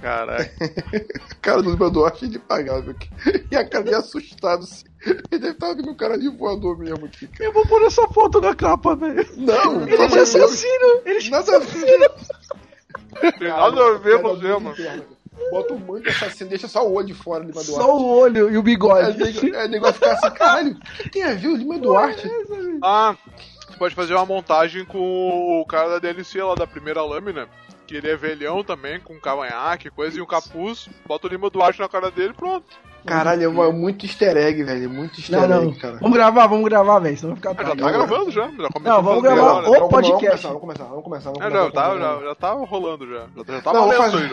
Caraca. 0.00 0.50
cara 1.42 1.62
do 1.62 1.76
meu 1.76 1.90
Duarte 1.90 2.24
é 2.24 2.28
impagável 2.28 2.92
aqui. 2.92 3.08
E 3.50 3.56
a 3.56 3.68
cara 3.68 3.84
de 3.84 3.94
assustado. 3.94 4.62
Assim. 4.62 4.84
Ele 5.04 5.40
deve 5.40 5.48
estar 5.50 5.74
vendo 5.74 5.90
um 5.90 5.94
cara 5.96 6.18
de 6.18 6.28
voador 6.28 6.78
mesmo 6.78 7.06
aqui, 7.06 7.26
cara. 7.26 7.44
Eu 7.44 7.52
vou 7.52 7.66
pôr 7.66 7.82
essa 7.82 8.06
foto 8.08 8.40
na 8.40 8.54
capa, 8.54 8.94
velho. 8.96 9.26
Não, 9.36 9.82
Ele 9.82 9.96
é 10.02 10.04
assassino, 10.20 11.00
ele 11.04 11.26
é 11.26 11.30
Nada 11.30 11.56
a 11.56 11.58
ver. 11.60 12.10
Tem 13.38 13.48
nada 13.48 13.86
a 13.86 13.98
ver 13.98 14.20
com 14.22 14.34
mano. 14.34 14.70
interno. 14.72 15.04
Bota 15.50 15.72
um 15.72 15.78
manto 15.78 16.08
assassino, 16.08 16.50
deixa 16.50 16.68
só 16.68 16.86
o 16.86 16.92
olho 16.94 17.06
de 17.06 17.14
fora 17.14 17.44
do 17.44 17.50
Lima 17.50 17.62
Duarte. 17.62 17.84
Só 17.84 17.96
o 17.96 18.06
olho 18.18 18.50
e 18.50 18.56
o 18.56 18.60
É, 18.60 18.62
bigode. 18.62 19.54
é, 19.54 19.68
nego 19.68 19.84
vai 19.84 19.92
ficar 19.92 20.12
assim, 20.14 20.30
caralho, 20.30 20.72
o 20.72 21.02
que 21.02 21.10
tem 21.10 21.22
a 21.22 21.34
ver 21.34 21.48
o 21.48 21.56
Lima 21.56 21.78
Duarte? 21.78 22.28
Ah, 22.82 23.16
você 23.68 23.78
pode 23.78 23.94
fazer 23.94 24.14
uma 24.14 24.26
montagem 24.26 24.84
com 24.84 25.60
o 25.60 25.64
cara 25.66 25.88
da 25.90 25.98
DLC 26.00 26.42
lá 26.42 26.54
da 26.54 26.66
primeira 26.66 27.02
lâmina. 27.02 27.48
Que 27.88 27.96
ele 27.96 28.10
é 28.10 28.16
velhão 28.16 28.62
também, 28.62 29.00
com 29.00 29.18
cavanhaque, 29.18 29.88
coisa, 29.90 30.18
e 30.18 30.20
um 30.20 30.26
capuz. 30.26 30.88
Bota 31.06 31.26
o 31.26 31.30
Lima 31.30 31.48
Duarte 31.48 31.80
na 31.80 31.88
cara 31.88 32.10
dele 32.10 32.30
e 32.30 32.36
pronto. 32.36 32.66
Caralho, 33.06 33.42
é 33.44 33.48
uma- 33.48 33.72
muito 33.72 34.04
easter 34.04 34.36
egg, 34.36 34.62
velho. 34.62 34.90
Muito 34.90 35.18
easter 35.18 35.40
Não, 35.40 35.48
não. 35.48 35.62
egg, 35.70 35.78
cara. 35.80 35.96
Vamos 35.96 36.12
gravar, 36.16 36.46
vamos 36.46 36.68
gravar, 36.68 36.98
velho. 36.98 37.16
Senão 37.16 37.30
vai 37.34 37.36
ficar 37.36 37.50
Ah, 37.50 37.54
já 37.54 37.64
tarde. 37.64 37.82
tá 37.82 37.90
gravando 37.92 38.30
já. 38.30 38.42
já 38.42 38.68
começou 38.68 38.82
Não, 38.82 39.02
vamos 39.02 39.22
gravar 39.22 39.60
o 39.60 39.62
Vamos- 39.72 39.88
podcast. 39.88 40.46
Vamos 40.46 40.60
começar, 40.60 40.84
vamos 40.84 41.02
começar, 41.04 41.30
vamos 41.30 41.30
começar. 41.30 41.30
Vamos 41.30 41.40
É, 41.46 41.48
começar, 41.48 41.64
já, 41.64 41.70
tá, 41.72 41.98
já, 42.20 42.26
já 42.26 42.34
tá 42.34 42.52
rolando 42.52 43.06
já. 43.08 43.20
Já, 43.34 43.54
já 43.54 43.62
tá 43.62 43.72
Não, 43.72 43.88
valendo 43.88 43.98
vamos 43.98 44.14
aí 44.14 44.28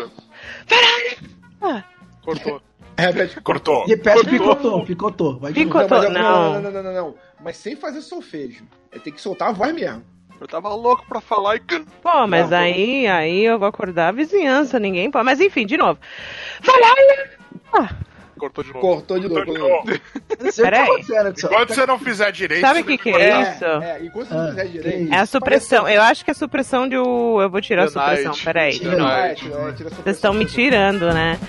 já. 1.72 1.84
Cortou. 2.24 2.62
Repete. 2.98 3.42
Cortou. 3.42 3.86
Repete, 3.86 4.26
picotou, 4.30 4.86
picotou. 4.86 5.40
Vai. 5.40 5.54
Picotou. 5.54 6.10
não. 6.10 6.54
não, 6.54 6.62
não, 6.62 6.72
não, 6.72 6.84
não, 6.84 6.94
não. 6.94 7.16
Mas 7.42 7.58
sem 7.58 7.76
fazer 7.76 8.02
solfejo. 8.02 8.66
É 8.92 9.00
ter 9.00 9.12
que 9.12 9.22
soltar 9.22 9.50
a 9.50 9.52
voz 9.52 9.74
mesmo. 9.74 10.04
Eu 10.40 10.48
tava 10.48 10.70
louco 10.70 11.06
pra 11.08 11.22
falar 11.22 11.56
e. 11.56 11.60
Pô, 12.04 12.28
mas 12.28 12.50
Não, 12.50 12.58
aí, 12.58 13.08
aí 13.08 13.44
eu 13.46 13.58
vou 13.58 13.68
acordar 13.68 14.10
a 14.10 14.12
vizinhança, 14.12 14.80
ninguém 14.80 15.10
pode. 15.10 15.26
Mas 15.26 15.40
enfim, 15.40 15.66
de 15.66 15.78
novo. 15.78 16.00
Valhalla! 16.62 17.90
Cortou 18.38 18.64
de 18.66 18.74
novo. 18.74 18.82
Cortou 18.82 19.18
de 19.20 19.30
novo. 19.30 19.46
Não 19.54 20.52
Peraí. 20.58 21.06
tá 21.06 21.34
só. 21.38 21.48
Enquanto 21.48 21.74
você 21.74 21.86
não 21.86 21.98
fizer 21.98 22.32
direito. 22.34 22.62
Sabe 22.62 22.82
o 22.82 22.84
que, 22.86 22.98
que 22.98 23.10
é 23.10 23.42
isso? 23.42 23.66
É, 23.66 24.02
e 24.04 24.10
quando 24.10 24.28
você 24.28 24.36
Ah, 24.36 24.48
fizer 24.50 24.66
direito. 24.66 25.14
É 25.14 25.18
a 25.18 25.26
supressão. 25.26 25.88
Eu 25.88 26.02
acho 26.02 26.26
que 26.26 26.32
é 26.32 26.34
a 26.34 26.36
supressão 26.36 26.88
de 26.88 26.98
o. 26.98 27.42
Eu 27.42 27.50
vou 27.50 27.62
tirar 27.62 27.86
a 27.86 27.88
supressão, 27.88 28.34
peraí. 28.44 28.78
Tira, 28.78 29.36
Vocês 30.04 30.18
estão 30.18 30.34
me 30.34 30.46
tirando, 30.46 31.14
né? 31.14 31.40